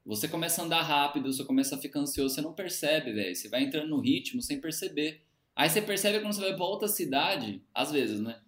Você 0.06 0.28
começa 0.28 0.62
a 0.62 0.64
andar 0.64 0.82
rápido, 0.82 1.32
você 1.32 1.44
começa 1.44 1.75
a 1.75 1.78
ficar 1.78 1.98
ansioso, 1.98 2.34
você 2.34 2.40
não 2.40 2.52
percebe, 2.52 3.12
velho. 3.12 3.34
Você 3.34 3.48
vai 3.48 3.64
entrando 3.64 3.88
no 3.88 4.00
ritmo 4.00 4.40
sem 4.40 4.60
perceber. 4.60 5.25
Aí 5.54 5.68
você 5.68 5.82
percebe 5.82 6.20
quando 6.20 6.32
você 6.32 6.40
vai 6.40 6.54
pra 6.54 6.64
outra 6.64 6.86
cidade, 6.86 7.60
às 7.75 7.90
vezes, 7.90 8.20
né? 8.20 8.38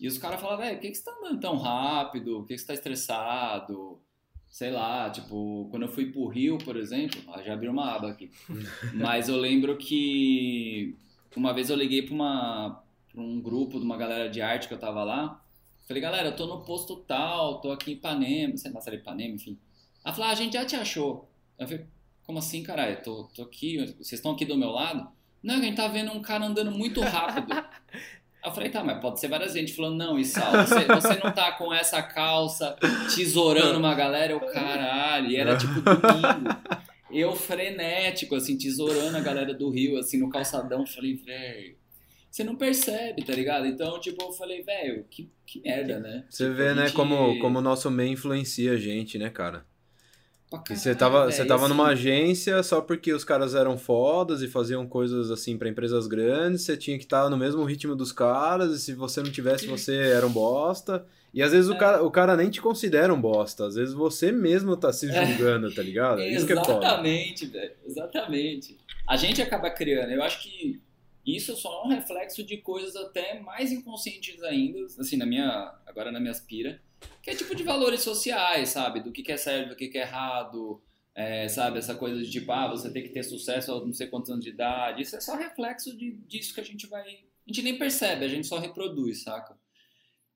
E 0.00 0.08
os 0.08 0.16
caras 0.16 0.40
falam, 0.40 0.56
velho, 0.56 0.76
por 0.76 0.80
que, 0.80 0.90
que 0.90 0.96
você 0.96 1.04
tá 1.04 1.12
andando 1.20 1.40
tão 1.40 1.56
rápido? 1.58 2.38
Por 2.38 2.46
que, 2.46 2.54
que 2.54 2.60
você 2.60 2.66
tá 2.66 2.74
estressado? 2.74 4.00
Sei 4.48 4.70
lá, 4.70 5.10
tipo, 5.10 5.68
quando 5.70 5.82
eu 5.82 5.88
fui 5.88 6.10
pro 6.10 6.28
Rio, 6.28 6.56
por 6.58 6.76
exemplo, 6.76 7.20
ah, 7.28 7.42
já 7.42 7.52
abriu 7.52 7.70
uma 7.70 7.94
aba 7.94 8.10
aqui. 8.10 8.30
Mas 8.94 9.28
eu 9.28 9.36
lembro 9.36 9.76
que 9.76 10.96
uma 11.36 11.52
vez 11.52 11.68
eu 11.68 11.76
liguei 11.76 12.02
pra, 12.02 12.14
uma, 12.14 12.84
pra 13.12 13.20
um 13.20 13.40
grupo 13.40 13.78
de 13.78 13.84
uma 13.84 13.98
galera 13.98 14.30
de 14.30 14.40
arte 14.40 14.66
que 14.66 14.74
eu 14.74 14.78
tava 14.78 15.04
lá. 15.04 15.44
Falei, 15.86 16.02
galera, 16.02 16.28
eu 16.28 16.36
tô 16.36 16.46
no 16.46 16.64
posto 16.64 16.96
tal, 16.96 17.60
tô 17.60 17.70
aqui 17.70 17.90
em 17.90 17.94
Ipanema, 17.94 18.56
sei 18.56 18.72
lá 18.72 18.80
se 18.80 18.88
era 18.88 18.96
Ipanema, 18.96 19.34
enfim. 19.34 19.58
Ela 20.04 20.14
falou, 20.14 20.28
ah, 20.30 20.32
a 20.32 20.36
gente 20.36 20.54
já 20.54 20.64
te 20.64 20.76
achou. 20.76 21.28
Eu 21.58 21.66
falei, 21.66 21.86
como 22.24 22.38
assim, 22.38 22.62
caralho? 22.62 23.02
Tô, 23.02 23.24
tô 23.34 23.42
aqui, 23.42 23.78
vocês 23.98 24.12
estão 24.14 24.32
aqui 24.32 24.44
do 24.44 24.56
meu 24.56 24.70
lado? 24.70 25.08
Não, 25.42 25.56
a 25.56 25.60
gente 25.60 25.76
tá 25.76 25.88
vendo 25.88 26.12
um 26.12 26.22
cara 26.22 26.44
andando 26.44 26.70
muito 26.70 27.00
rápido. 27.00 27.52
Aí 27.52 27.62
eu 28.44 28.52
falei, 28.52 28.70
tá, 28.70 28.82
mas 28.82 29.00
pode 29.00 29.20
ser 29.20 29.28
várias 29.28 29.52
gente 29.52 29.72
falando, 29.74 29.96
não, 29.96 30.18
Issal, 30.18 30.52
você, 30.52 30.84
você 30.84 31.20
não 31.22 31.32
tá 31.32 31.52
com 31.52 31.72
essa 31.72 32.02
calça 32.02 32.76
tesourando 33.14 33.78
uma 33.78 33.94
galera, 33.94 34.32
eu 34.32 34.40
caralho, 34.40 35.30
e 35.30 35.36
era 35.36 35.56
tipo 35.56 35.74
domingo. 35.80 36.56
Eu 37.10 37.36
frenético, 37.36 38.34
assim, 38.34 38.56
tesourando 38.56 39.16
a 39.16 39.20
galera 39.20 39.52
do 39.52 39.68
Rio, 39.68 39.98
assim, 39.98 40.18
no 40.18 40.30
calçadão, 40.30 40.86
falei, 40.86 41.14
velho, 41.14 41.76
você 42.30 42.42
não 42.42 42.56
percebe, 42.56 43.22
tá 43.22 43.34
ligado? 43.34 43.66
Então, 43.66 44.00
tipo, 44.00 44.22
eu 44.24 44.32
falei, 44.32 44.62
velho, 44.62 45.04
que, 45.10 45.30
que 45.46 45.60
merda, 45.60 46.00
né? 46.00 46.24
Você 46.30 46.44
Tipo, 46.44 46.56
vê, 46.56 46.72
né, 46.72 46.86
gente- 46.86 46.96
como, 46.96 47.38
como 47.40 47.58
o 47.58 47.62
nosso 47.62 47.90
meio 47.90 48.12
influencia 48.12 48.72
a 48.72 48.76
gente, 48.78 49.18
né, 49.18 49.28
cara? 49.28 49.66
Pra 50.58 50.60
E 50.60 50.62
caralho, 50.64 50.80
você 50.82 50.94
tava, 50.94 51.24
você 51.30 51.36
velho, 51.38 51.48
tava 51.48 51.64
assim, 51.64 51.72
numa 51.74 51.86
agência 51.88 52.62
só 52.62 52.80
porque 52.80 53.12
os 53.12 53.24
caras 53.24 53.54
eram 53.54 53.76
fodas 53.78 54.42
e 54.42 54.48
faziam 54.48 54.86
coisas 54.86 55.30
assim 55.30 55.56
pra 55.58 55.68
empresas 55.68 56.06
grandes, 56.06 56.62
você 56.62 56.76
tinha 56.76 56.96
que 56.98 57.04
estar 57.04 57.28
no 57.30 57.36
mesmo 57.36 57.64
ritmo 57.64 57.94
dos 57.96 58.12
caras, 58.12 58.72
e 58.72 58.78
se 58.78 58.94
você 58.94 59.22
não 59.22 59.30
tivesse, 59.30 59.66
você 59.66 59.96
era 60.12 60.26
um 60.26 60.32
bosta. 60.32 61.04
E 61.34 61.42
às 61.42 61.50
vezes 61.52 61.70
o, 61.70 61.74
É. 61.74 61.78
cara, 61.78 62.02
o 62.02 62.10
cara 62.10 62.36
nem 62.36 62.50
te 62.50 62.60
considera 62.60 63.12
um 63.12 63.20
bosta, 63.20 63.66
às 63.66 63.74
vezes 63.74 63.94
você 63.94 64.30
mesmo 64.30 64.76
tá 64.76 64.92
se 64.92 65.08
É. 65.10 65.26
julgando, 65.26 65.74
tá 65.74 65.82
ligado? 65.82 66.20
É 66.20 66.30
Isso 66.30 66.46
que 66.46 66.52
é 66.52 66.56
foda. 66.56 66.72
Exatamente, 66.86 67.46
velho. 67.46 67.72
Exatamente. 67.86 68.76
A 69.08 69.16
gente 69.16 69.40
acaba 69.40 69.70
criando. 69.70 70.10
Eu 70.10 70.22
acho 70.22 70.42
que 70.42 70.80
isso 71.26 71.56
só 71.56 71.82
é 71.82 71.86
um 71.86 71.88
reflexo 71.90 72.42
de 72.44 72.56
coisas 72.58 72.94
até 72.96 73.40
mais 73.40 73.72
inconscientes 73.72 74.42
ainda, 74.42 74.80
assim, 74.98 75.16
na 75.16 75.24
minha. 75.24 75.72
Agora 75.86 76.10
na 76.12 76.20
minha 76.20 76.32
aspira. 76.32 76.80
Que 77.22 77.30
é 77.30 77.34
tipo 77.34 77.54
de 77.54 77.62
valores 77.62 78.00
sociais, 78.00 78.70
sabe? 78.70 79.00
Do 79.00 79.12
que, 79.12 79.22
que 79.22 79.32
é 79.32 79.36
certo, 79.36 79.70
do 79.70 79.76
que, 79.76 79.88
que 79.88 79.98
é 79.98 80.02
errado. 80.02 80.82
é, 81.14 81.48
sabe? 81.48 81.78
Essa 81.78 81.94
coisa 81.94 82.20
de 82.22 82.30
tipo, 82.30 82.50
ah, 82.52 82.68
você 82.68 82.90
tem 82.90 83.02
que 83.02 83.10
ter 83.10 83.22
sucesso 83.22 83.70
aos 83.70 83.84
não 83.84 83.92
sei 83.92 84.06
quantos 84.06 84.30
anos 84.30 84.44
de 84.44 84.50
idade. 84.50 85.02
Isso 85.02 85.16
é 85.16 85.20
só 85.20 85.36
reflexo 85.36 85.96
de, 85.96 86.12
disso 86.26 86.54
que 86.54 86.60
a 86.60 86.64
gente 86.64 86.86
vai. 86.86 87.02
A 87.02 87.46
gente 87.46 87.62
nem 87.62 87.78
percebe, 87.78 88.24
a 88.24 88.28
gente 88.28 88.46
só 88.46 88.58
reproduz, 88.58 89.22
saca? 89.22 89.56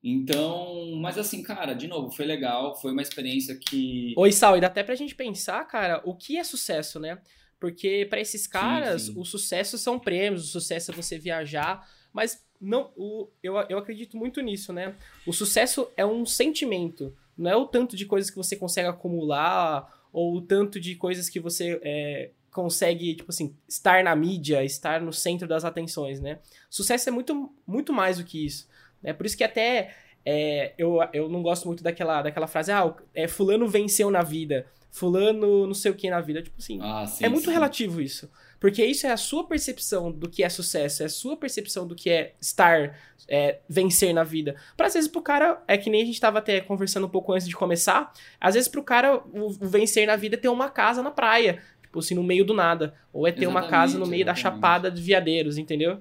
Então, 0.03 0.93
mas 1.01 1.19
assim, 1.19 1.43
cara, 1.43 1.75
de 1.75 1.89
novo, 1.89 2.13
foi 2.13 2.27
legal, 2.27 2.81
foi 2.81 2.93
uma 2.93 3.03
experiência 3.03 3.59
que. 3.59 4.15
Oi, 4.17 4.31
Sal, 4.31 4.57
e 4.57 4.61
dá 4.61 4.69
até 4.69 4.85
pra 4.85 4.95
gente 4.95 5.15
pensar, 5.15 5.65
cara, 5.65 6.01
o 6.05 6.15
que 6.15 6.37
é 6.37 6.45
sucesso, 6.45 7.01
né? 7.01 7.21
Porque 7.59 8.07
pra 8.09 8.21
esses 8.21 8.47
caras, 8.47 9.03
sim. 9.03 9.15
o 9.17 9.25
sucesso 9.25 9.79
são 9.79 9.99
prêmios, 9.99 10.45
o 10.45 10.53
sucesso 10.53 10.93
é 10.93 10.95
você 10.95 11.19
viajar, 11.19 11.89
mas 12.13 12.46
não, 12.61 12.91
o, 12.97 13.29
eu, 13.43 13.55
eu 13.69 13.79
acredito 13.79 14.17
muito 14.17 14.41
nisso, 14.41 14.73
né? 14.73 14.95
O 15.27 15.33
sucesso 15.33 15.89
é 15.97 16.05
um 16.05 16.25
sentimento, 16.25 17.15
não 17.37 17.51
é 17.51 17.57
o 17.57 17.67
tanto 17.67 17.97
de 17.97 18.07
coisas 18.07 18.31
que 18.31 18.37
você 18.37 18.57
consegue 18.57 18.89
acumular 18.89 19.93
ou 20.13 20.37
o 20.37 20.41
tanto 20.41 20.81
de 20.81 20.95
coisas 20.95 21.29
que 21.29 21.39
você 21.39 21.79
é, 21.83 22.31
consegue, 22.51 23.15
tipo 23.15 23.31
assim, 23.31 23.55
estar 23.69 24.03
na 24.03 24.17
mídia, 24.17 24.65
estar 24.65 25.01
no 25.01 25.13
centro 25.13 25.47
das 25.47 25.65
atenções, 25.65 26.21
né? 26.21 26.39
Sucesso 26.71 27.09
é 27.09 27.13
muito, 27.13 27.53
muito 27.67 27.93
mais 27.93 28.17
do 28.19 28.25
que 28.25 28.47
isso. 28.47 28.67
É 29.05 29.13
por 29.13 29.27
isso 29.27 29.37
que 29.37 29.45
até 29.45 29.95
é, 30.25 30.73
eu, 30.79 30.99
eu 31.13 31.29
não 31.29 31.43
gosto 31.43 31.67
muito 31.67 31.83
daquela, 31.83 32.23
daquela 32.23 32.47
frase, 32.47 32.73
ah, 32.73 32.95
é, 33.15 33.29
fulano 33.29 33.69
venceu 33.69 34.11
na 34.11 34.23
vida, 34.23 34.67
fulano 34.91 35.67
não 35.67 35.75
sei 35.75 35.91
o 35.91 35.95
que 35.95 36.09
na 36.09 36.21
vida. 36.21 36.43
Tipo 36.43 36.57
assim, 36.59 36.79
Ah, 36.83 37.07
sim, 37.07 37.25
é 37.25 37.29
muito 37.29 37.45
sim. 37.45 37.53
relativo 37.53 38.01
isso. 38.01 38.31
Porque 38.59 38.85
isso 38.85 39.07
é 39.07 39.13
a 39.13 39.17
sua 39.17 39.47
percepção 39.47 40.11
do 40.11 40.29
que 40.29 40.43
é 40.43 40.49
sucesso, 40.49 41.03
é 41.03 41.07
a 41.07 41.11
sua 41.11 41.37
percepção 41.37 41.87
do 41.87 41.95
que 41.95 42.09
é 42.11 42.35
estar, 42.41 42.99
é, 43.29 43.61
vencer 43.69 44.15
na 44.15 44.25
vida. 44.25 44.57
Pra 44.77 44.87
às 44.87 44.95
vezes 44.95 45.09
pro 45.09 45.21
cara, 45.23 45.63
é 45.69 45.77
que 45.77 45.91
nem 45.91 46.03
a 46.03 46.07
gente 46.07 46.21
tava 46.21 46.39
até 46.39 46.61
conversando 46.61 47.07
um 47.07 47.11
pouco 47.11 47.33
antes 47.33 47.47
de 47.47 47.55
começar, 47.55 48.13
às 48.41 48.55
vezes 48.55 48.69
pro 48.69 48.83
cara 48.83 49.17
o, 49.17 49.47
o 49.47 49.51
vencer 49.51 50.07
na 50.07 50.17
vida 50.17 50.37
é 50.37 50.39
ter 50.39 50.49
uma 50.49 50.71
casa 50.71 51.03
na 51.03 51.11
praia, 51.11 51.63
tipo 51.83 51.99
assim, 51.99 52.15
no 52.15 52.23
meio 52.23 52.45
do 52.45 52.55
nada. 52.55 52.95
Ou 53.13 53.27
é 53.27 53.33
ter 53.33 53.47
uma 53.47 53.69
casa 53.69 53.95
no 53.95 54.05
Exatamente, 54.05 54.11
meio 54.11 54.25
da 54.25 54.33
exatamente. 54.33 54.57
chapada 54.57 54.91
de 54.91 55.03
veadeiros, 55.03 55.59
entendeu? 55.59 56.01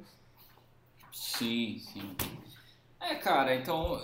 Sim, 1.12 1.80
sim. 1.80 2.16
É, 3.00 3.16
cara, 3.16 3.56
então. 3.56 4.02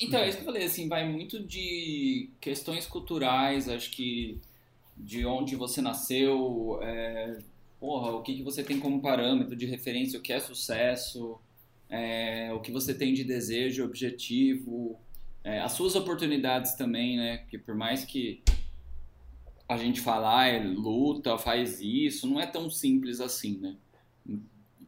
Então, 0.00 0.20
é 0.20 0.28
isso 0.28 0.38
que 0.38 0.42
eu 0.42 0.46
falei, 0.46 0.64
assim, 0.64 0.88
vai 0.88 1.08
muito 1.08 1.42
de 1.42 2.30
questões 2.40 2.86
culturais, 2.86 3.68
acho 3.68 3.90
que 3.90 4.40
de 4.96 5.26
onde 5.26 5.56
você 5.56 5.80
nasceu, 5.80 6.78
é, 6.82 7.38
porra, 7.78 8.12
o 8.12 8.22
que, 8.22 8.36
que 8.36 8.42
você 8.42 8.62
tem 8.62 8.78
como 8.80 9.00
parâmetro 9.00 9.54
de 9.56 9.66
referência, 9.66 10.18
o 10.18 10.22
que 10.22 10.32
é 10.32 10.40
sucesso, 10.40 11.38
é, 11.88 12.52
o 12.52 12.60
que 12.60 12.70
você 12.72 12.92
tem 12.92 13.14
de 13.14 13.24
desejo, 13.24 13.84
objetivo, 13.84 14.98
é, 15.44 15.60
as 15.60 15.72
suas 15.72 15.94
oportunidades 15.94 16.74
também, 16.74 17.16
né? 17.16 17.38
Porque 17.38 17.58
por 17.58 17.74
mais 17.74 18.04
que 18.04 18.42
a 19.68 19.76
gente 19.76 20.00
fala, 20.00 20.46
é 20.46 20.62
luta, 20.62 21.36
faz 21.38 21.80
isso, 21.80 22.26
não 22.26 22.40
é 22.40 22.46
tão 22.46 22.70
simples 22.70 23.20
assim, 23.20 23.58
né? 23.58 23.76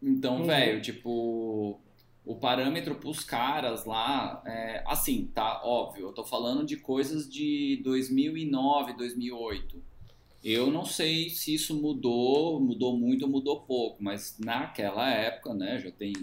Então, 0.03 0.39
Uhum. 0.39 0.45
velho, 0.45 0.81
tipo, 0.81 1.79
o 2.25 2.35
parâmetro 2.37 2.95
pros 2.95 3.21
caras 3.21 3.85
lá, 3.85 4.43
é, 4.47 4.83
assim, 4.87 5.31
tá, 5.35 5.61
óbvio, 5.63 6.07
eu 6.07 6.13
tô 6.13 6.25
falando 6.25 6.65
de 6.65 6.77
coisas 6.77 7.29
de 7.31 7.81
2009, 7.85 8.95
2008. 8.95 9.83
Eu 10.43 10.71
não 10.71 10.85
sei 10.85 11.29
se 11.31 11.55
isso 11.55 11.75
mudou, 11.81 12.59
mudou 12.61 12.97
muito 12.97 13.25
ou 13.25 13.31
mudou 13.31 13.61
pouco, 13.61 14.03
mas 14.03 14.39
naquela 14.39 15.11
época, 15.11 15.53
né, 15.53 15.79
já 15.79 15.91
tem 15.91 16.15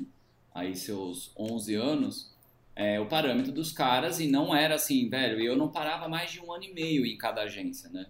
aí 0.53 0.75
seus 0.75 1.31
11 1.37 1.75
anos, 1.75 2.31
é, 2.75 2.99
o 2.99 3.05
parâmetro 3.05 3.51
dos 3.51 3.71
caras, 3.71 4.19
e 4.19 4.27
não 4.27 4.55
era 4.55 4.75
assim, 4.75 5.07
velho, 5.07 5.39
eu 5.39 5.55
não 5.55 5.69
parava 5.69 6.07
mais 6.07 6.31
de 6.31 6.39
um 6.39 6.51
ano 6.51 6.63
e 6.63 6.73
meio 6.73 7.05
em 7.05 7.17
cada 7.17 7.43
agência, 7.43 7.89
né? 7.89 8.07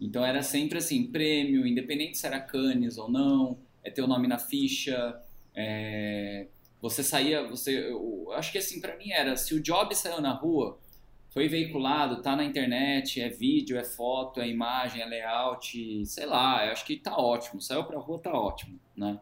Então 0.00 0.24
era 0.24 0.42
sempre 0.42 0.78
assim, 0.78 1.08
prêmio, 1.08 1.66
independente 1.66 2.18
se 2.18 2.26
era 2.26 2.40
Cannes 2.40 2.98
ou 2.98 3.10
não, 3.10 3.58
é 3.82 3.90
ter 3.90 4.02
o 4.02 4.06
nome 4.06 4.28
na 4.28 4.38
ficha, 4.38 5.20
é, 5.54 6.46
você 6.80 7.02
saía, 7.02 7.42
você, 7.48 7.90
eu 7.90 8.30
acho 8.32 8.52
que 8.52 8.58
assim, 8.58 8.80
pra 8.80 8.96
mim 8.96 9.10
era, 9.10 9.36
se 9.36 9.54
o 9.54 9.60
job 9.60 9.92
saiu 9.94 10.20
na 10.20 10.32
rua, 10.32 10.78
foi 11.30 11.48
veiculado, 11.48 12.22
tá 12.22 12.34
na 12.34 12.44
internet, 12.44 13.20
é 13.20 13.28
vídeo, 13.28 13.78
é 13.78 13.84
foto, 13.84 14.40
é 14.40 14.48
imagem, 14.48 15.02
é 15.02 15.06
layout, 15.06 16.06
sei 16.06 16.26
lá, 16.26 16.64
eu 16.66 16.72
acho 16.72 16.84
que 16.84 16.96
tá 16.96 17.16
ótimo. 17.16 17.60
Saiu 17.60 17.84
pra 17.84 17.98
rua, 17.98 18.18
tá 18.18 18.32
ótimo, 18.32 18.78
né? 18.96 19.20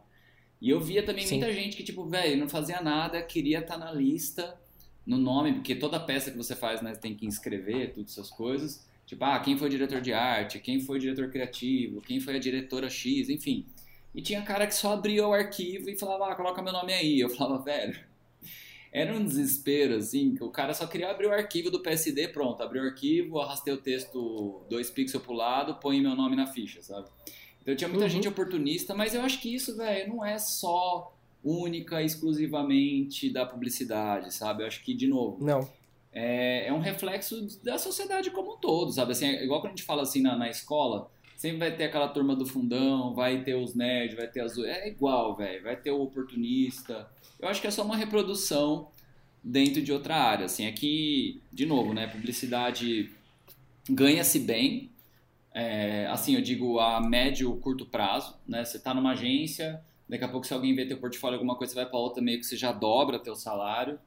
E 0.61 0.69
eu 0.69 0.79
via 0.79 1.03
também 1.03 1.25
Sim. 1.25 1.37
muita 1.37 1.53
gente 1.53 1.77
que, 1.77 1.83
tipo, 1.83 2.05
velho, 2.05 2.37
não 2.37 2.49
fazia 2.49 2.81
nada, 2.81 3.21
queria 3.21 3.59
estar 3.59 3.77
na 3.77 3.91
lista, 3.91 4.59
no 5.05 5.17
nome, 5.17 5.53
porque 5.53 5.75
toda 5.75 5.99
peça 5.99 6.31
que 6.31 6.37
você 6.37 6.55
faz, 6.55 6.81
né, 6.81 6.93
tem 6.93 7.15
que 7.15 7.25
inscrever, 7.25 7.93
todas 7.93 8.11
essas 8.11 8.29
coisas. 8.29 8.87
Tipo, 9.05 9.23
ah, 9.23 9.39
quem 9.39 9.57
foi 9.57 9.67
o 9.67 9.71
diretor 9.71 10.01
de 10.01 10.11
arte, 10.11 10.59
quem 10.59 10.81
foi 10.81 10.97
o 10.97 10.99
diretor 10.99 11.29
criativo, 11.29 12.01
quem 12.01 12.19
foi 12.19 12.35
a 12.35 12.39
diretora 12.39 12.89
X, 12.89 13.29
enfim. 13.29 13.65
E 14.13 14.21
tinha 14.21 14.41
cara 14.41 14.65
que 14.65 14.75
só 14.75 14.93
abria 14.93 15.25
o 15.27 15.33
arquivo 15.33 15.89
e 15.89 15.97
falava, 15.97 16.31
ah, 16.31 16.35
coloca 16.35 16.61
meu 16.61 16.73
nome 16.73 16.91
aí. 16.91 17.19
Eu 17.19 17.29
falava, 17.29 17.63
velho, 17.63 17.97
era 18.97 19.13
um 19.15 19.23
desespero, 19.23 19.95
assim, 19.95 20.33
que 20.35 20.43
o 20.43 20.49
cara 20.49 20.73
só 20.73 20.87
queria 20.87 21.09
abrir 21.11 21.27
o 21.27 21.31
arquivo 21.33 21.69
do 21.69 21.81
PSD, 21.81 22.29
pronto, 22.29 22.61
abriu 22.63 22.83
o 22.83 22.85
arquivo, 22.85 23.39
arrastei 23.39 23.73
o 23.73 23.77
texto 23.77 24.61
dois 24.69 24.89
pixels 24.89 25.23
pro 25.23 25.33
lado, 25.33 25.75
põe 25.75 26.01
meu 26.01 26.15
nome 26.15 26.35
na 26.35 26.47
ficha, 26.47 26.81
sabe? 26.81 27.07
Então 27.61 27.75
tinha 27.75 27.87
muita 27.87 28.05
Uhum. 28.05 28.09
gente 28.09 28.27
oportunista, 28.27 28.93
mas 28.95 29.13
eu 29.13 29.21
acho 29.21 29.41
que 29.41 29.53
isso, 29.53 29.75
velho, 29.75 30.09
não 30.15 30.25
é 30.25 30.37
só 30.39 31.13
única, 31.43 32.01
exclusivamente 32.01 33.29
da 33.29 33.45
publicidade, 33.45 34.33
sabe? 34.33 34.63
Eu 34.63 34.67
acho 34.67 34.83
que, 34.83 34.93
de 34.93 35.07
novo, 35.07 35.43
Não. 35.43 35.67
é, 36.11 36.67
é 36.67 36.73
um 36.73 36.79
reflexo 36.79 37.45
da 37.63 37.77
sociedade 37.77 38.31
como 38.31 38.53
um 38.55 38.57
todo, 38.57 38.91
sabe? 38.91 39.11
Assim, 39.11 39.25
é 39.27 39.43
igual 39.43 39.59
quando 39.61 39.73
a 39.73 39.75
gente 39.75 39.83
fala 39.85 40.01
assim 40.03 40.21
na, 40.21 40.35
na 40.37 40.49
escola, 40.49 41.09
sempre 41.37 41.59
vai 41.59 41.71
ter 41.71 41.85
aquela 41.85 42.09
turma 42.09 42.35
do 42.35 42.45
fundão, 42.45 43.13
vai 43.13 43.43
ter 43.43 43.55
os 43.55 43.73
nerds, 43.75 44.17
vai 44.17 44.27
ter 44.27 44.41
as... 44.41 44.57
É 44.57 44.89
igual, 44.89 45.35
velho, 45.35 45.63
vai 45.63 45.77
ter 45.77 45.91
o 45.91 46.01
oportunista. 46.01 47.07
Eu 47.39 47.47
acho 47.47 47.61
que 47.61 47.67
é 47.67 47.71
só 47.71 47.83
uma 47.83 47.95
reprodução 47.95 48.89
dentro 49.43 49.81
de 49.81 49.93
outra 49.93 50.15
área, 50.15 50.45
assim. 50.45 50.67
Aqui, 50.67 51.41
de 51.53 51.65
novo, 51.65 51.93
né, 51.93 52.07
publicidade 52.07 53.11
ganha-se 53.89 54.39
bem, 54.39 54.91
é, 55.53 56.07
assim, 56.07 56.35
eu 56.35 56.41
digo 56.41 56.79
a 56.79 56.99
médio, 56.99 57.55
curto 57.57 57.85
prazo, 57.85 58.35
né? 58.47 58.65
Você 58.65 58.77
tá 58.77 58.93
numa 58.93 59.13
agência, 59.13 59.81
daqui 60.07 60.23
a 60.23 60.27
pouco 60.27 60.45
se 60.45 60.53
alguém 60.53 60.75
vê 60.75 60.85
teu 60.85 60.97
portfólio 60.97 61.35
alguma 61.35 61.55
coisa, 61.55 61.73
você 61.73 61.79
vai 61.79 61.89
para 61.89 61.97
outra, 61.97 62.21
meio 62.21 62.39
que 62.39 62.45
você 62.45 62.57
já 62.57 62.71
dobra 62.71 63.17
teu 63.17 63.35
salário. 63.35 63.99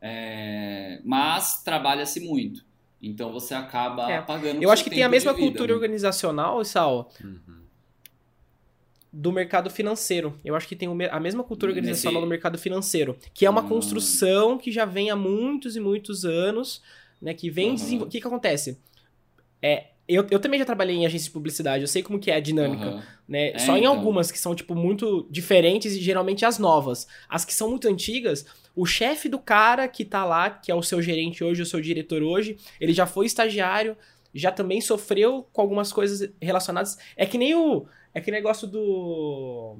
É, 0.00 1.00
mas 1.04 1.62
trabalha-se 1.62 2.20
muito. 2.20 2.64
Então 3.00 3.32
você 3.32 3.54
acaba 3.54 4.10
É, 4.10 4.20
pagando 4.20 4.62
Eu 4.62 4.70
acho 4.70 4.82
que 4.84 4.90
tem 4.90 5.02
a 5.04 5.08
mesma 5.08 5.32
vida, 5.32 5.46
cultura 5.46 5.68
né? 5.68 5.74
organizacional, 5.74 6.64
Sal, 6.64 7.10
Uhum. 7.22 7.38
do 9.12 9.32
mercado 9.32 9.70
financeiro. 9.70 10.34
Eu 10.44 10.54
acho 10.54 10.68
que 10.68 10.76
tem 10.76 10.88
a 11.10 11.20
mesma 11.20 11.42
cultura 11.42 11.72
Nesse- 11.72 11.80
organizacional 11.80 12.20
no 12.20 12.26
mercado 12.26 12.58
financeiro, 12.58 13.16
que 13.32 13.46
é 13.46 13.50
uma 13.50 13.62
Hum. 13.62 13.68
construção 13.68 14.58
que 14.58 14.70
já 14.70 14.84
vem 14.84 15.10
há 15.10 15.16
muitos 15.16 15.76
e 15.76 15.80
muitos 15.80 16.24
anos, 16.24 16.82
né, 17.20 17.32
que 17.32 17.50
vem 17.50 17.74
desenvol- 17.74 18.06
O 18.06 18.10
que 18.10 18.20
que 18.20 18.26
acontece? 18.26 18.78
É, 19.62 19.86
eu, 20.06 20.26
eu 20.30 20.38
também 20.38 20.58
já 20.58 20.64
trabalhei 20.64 20.94
em 20.96 21.06
agência 21.06 21.26
de 21.26 21.32
publicidade, 21.32 21.82
eu 21.82 21.88
sei 21.88 22.02
como 22.02 22.18
que 22.18 22.30
é 22.30 22.36
a 22.36 22.40
dinâmica, 22.40 22.90
Aham. 22.90 23.02
né? 23.26 23.50
É, 23.52 23.58
Só 23.58 23.76
em 23.76 23.80
então. 23.80 23.92
algumas 23.92 24.30
que 24.30 24.38
são, 24.38 24.54
tipo, 24.54 24.74
muito 24.74 25.26
diferentes 25.30 25.94
e 25.94 26.00
geralmente 26.00 26.44
as 26.44 26.58
novas. 26.58 27.06
As 27.28 27.44
que 27.44 27.52
são 27.54 27.68
muito 27.70 27.88
antigas, 27.88 28.44
o 28.80 28.86
chefe 28.86 29.28
do 29.28 29.38
cara 29.38 29.88
que 29.88 30.04
tá 30.04 30.24
lá, 30.24 30.50
que 30.50 30.70
é 30.70 30.74
o 30.74 30.82
seu 30.82 31.00
gerente 31.02 31.42
hoje, 31.42 31.62
o 31.62 31.66
seu 31.66 31.80
diretor 31.80 32.22
hoje, 32.22 32.56
ele 32.80 32.92
já 32.92 33.06
foi 33.06 33.26
estagiário, 33.26 33.96
já 34.34 34.52
também 34.52 34.80
sofreu 34.80 35.46
com 35.52 35.60
algumas 35.60 35.92
coisas 35.92 36.30
relacionadas. 36.40 36.96
É 37.16 37.26
que 37.26 37.36
nem 37.38 37.54
o. 37.54 37.86
É 38.14 38.20
que 38.20 38.30
negócio 38.30 38.66
do. 38.68 39.78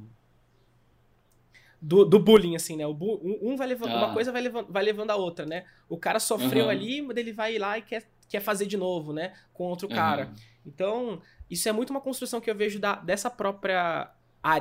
Do, 1.80 2.04
do 2.04 2.18
bullying, 2.18 2.56
assim, 2.56 2.76
né? 2.76 2.84
Bu- 2.92 3.20
um 3.22 3.52
um 3.52 3.56
vai 3.56 3.68
levando. 3.68 3.90
Ah. 3.92 3.98
Uma 3.98 4.12
coisa 4.12 4.32
vai 4.32 4.42
levando, 4.42 4.66
vai 4.68 4.82
levando 4.82 5.10
a 5.12 5.16
outra, 5.16 5.46
né? 5.46 5.64
O 5.88 5.96
cara 5.96 6.18
sofreu 6.18 6.64
Aham. 6.64 6.72
ali, 6.72 7.02
mas 7.02 7.16
ele 7.16 7.32
vai 7.32 7.56
lá 7.56 7.78
e 7.78 7.82
quer, 7.82 8.02
quer 8.28 8.40
fazer 8.40 8.66
de 8.66 8.76
novo, 8.76 9.12
né? 9.12 9.32
Com 9.54 9.64
outro 9.64 9.88
cara. 9.88 10.24
Aham. 10.24 10.34
Então, 10.66 11.22
isso 11.48 11.68
é 11.68 11.72
muito 11.72 11.90
uma 11.90 12.00
construção 12.00 12.40
que 12.40 12.50
eu 12.50 12.54
vejo 12.56 12.80
da- 12.80 12.96
dessa 12.96 13.30
própria 13.30 14.10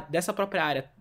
dessa 0.10 0.34
própria 0.34 0.64
área, 0.64 0.92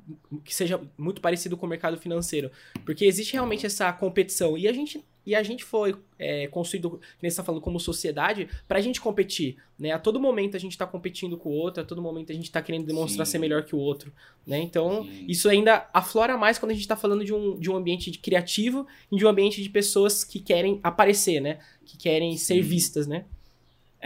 que 0.45 0.55
seja 0.55 0.81
muito 0.97 1.21
parecido 1.21 1.57
com 1.57 1.67
o 1.67 1.69
mercado 1.69 1.97
financeiro. 1.99 2.51
Porque 2.85 3.05
existe 3.05 3.33
realmente 3.33 3.67
essa 3.67 3.93
competição. 3.93 4.57
E 4.57 4.69
a 4.69 4.73
gente, 4.73 5.05
e 5.25 5.35
a 5.35 5.43
gente 5.43 5.65
foi 5.65 5.97
é, 6.19 6.47
construído, 6.47 6.91
que 6.91 7.23
nem 7.23 7.31
você 7.31 7.39
tá 7.39 7.45
falando, 7.45 7.61
como 7.61 7.81
sociedade, 7.81 8.49
pra 8.69 8.81
gente 8.81 9.01
competir. 9.01 9.57
Né? 9.79 9.91
A 9.91 9.99
todo 9.99 10.21
momento 10.21 10.57
a 10.57 10.61
gente 10.61 10.79
tá 10.79 10.87
competindo 10.87 11.37
com 11.37 11.49
o 11.49 11.53
outro, 11.53 11.83
a 11.83 11.87
todo 11.87 12.01
momento 12.01 12.31
a 12.31 12.35
gente 12.35 12.51
tá 12.51 12.63
querendo 12.63 12.87
demonstrar 12.87 13.27
Sim. 13.27 13.33
ser 13.33 13.39
melhor 13.39 13.65
que 13.65 13.75
o 13.75 13.79
outro. 13.79 14.13
Né? 14.47 14.59
Então, 14.61 15.05
Sim. 15.05 15.25
isso 15.27 15.49
ainda 15.49 15.89
aflora 15.93 16.37
mais 16.37 16.59
quando 16.59 16.71
a 16.71 16.75
gente 16.75 16.87
tá 16.87 16.97
falando 16.97 17.25
de 17.25 17.35
um, 17.35 17.59
de 17.59 17.71
um 17.71 17.77
ambiente 17.77 18.11
de 18.11 18.19
criativo 18.19 18.87
e 19.11 19.17
de 19.17 19.25
um 19.25 19.29
ambiente 19.29 19.63
de 19.63 19.69
pessoas 19.69 20.23
que 20.23 20.39
querem 20.39 20.79
aparecer, 20.83 21.41
né? 21.41 21.59
Que 21.85 21.97
querem 21.97 22.37
ser 22.37 22.63
Sim. 22.63 22.69
vistas, 22.69 23.07
né? 23.07 23.25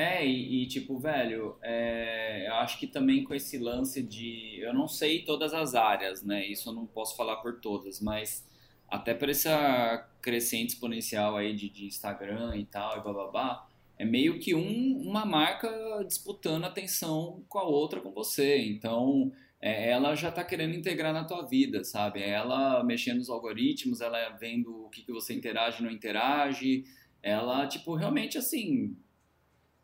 É, 0.00 0.26
e, 0.26 0.62
e, 0.62 0.66
tipo, 0.66 0.98
velho, 0.98 1.58
é, 1.60 2.48
eu 2.48 2.54
acho 2.54 2.78
que 2.78 2.86
também 2.86 3.22
com 3.22 3.34
esse 3.34 3.58
lance 3.58 4.02
de. 4.02 4.58
Eu 4.58 4.72
não 4.72 4.88
sei 4.88 5.26
todas 5.26 5.52
as 5.52 5.74
áreas, 5.74 6.22
né? 6.22 6.46
Isso 6.46 6.70
eu 6.70 6.72
não 6.72 6.86
posso 6.86 7.14
falar 7.14 7.36
por 7.36 7.60
todas, 7.60 8.00
mas 8.00 8.48
até 8.88 9.12
por 9.12 9.28
essa 9.28 10.08
crescente 10.22 10.70
exponencial 10.70 11.36
aí 11.36 11.54
de, 11.54 11.68
de 11.68 11.84
Instagram 11.84 12.56
e 12.56 12.64
tal, 12.64 12.96
e 12.96 13.02
bababá, 13.02 13.68
é 13.98 14.04
meio 14.06 14.38
que 14.38 14.54
um, 14.54 15.02
uma 15.06 15.26
marca 15.26 15.68
disputando 16.08 16.64
atenção 16.64 17.44
com 17.46 17.58
a 17.58 17.64
outra 17.64 18.00
com 18.00 18.10
você. 18.10 18.56
Então, 18.58 19.30
é, 19.60 19.90
ela 19.90 20.14
já 20.14 20.32
tá 20.32 20.42
querendo 20.42 20.74
integrar 20.74 21.12
na 21.12 21.24
tua 21.24 21.42
vida, 21.42 21.84
sabe? 21.84 22.22
É 22.22 22.30
Ela 22.30 22.82
mexendo 22.82 23.18
nos 23.18 23.28
algoritmos, 23.28 24.00
ela 24.00 24.30
vendo 24.30 24.86
o 24.86 24.88
que, 24.88 25.02
que 25.02 25.12
você 25.12 25.34
interage 25.34 25.82
e 25.82 25.84
não 25.84 25.90
interage. 25.92 26.84
Ela, 27.22 27.66
tipo, 27.66 27.94
realmente 27.94 28.38
assim 28.38 28.96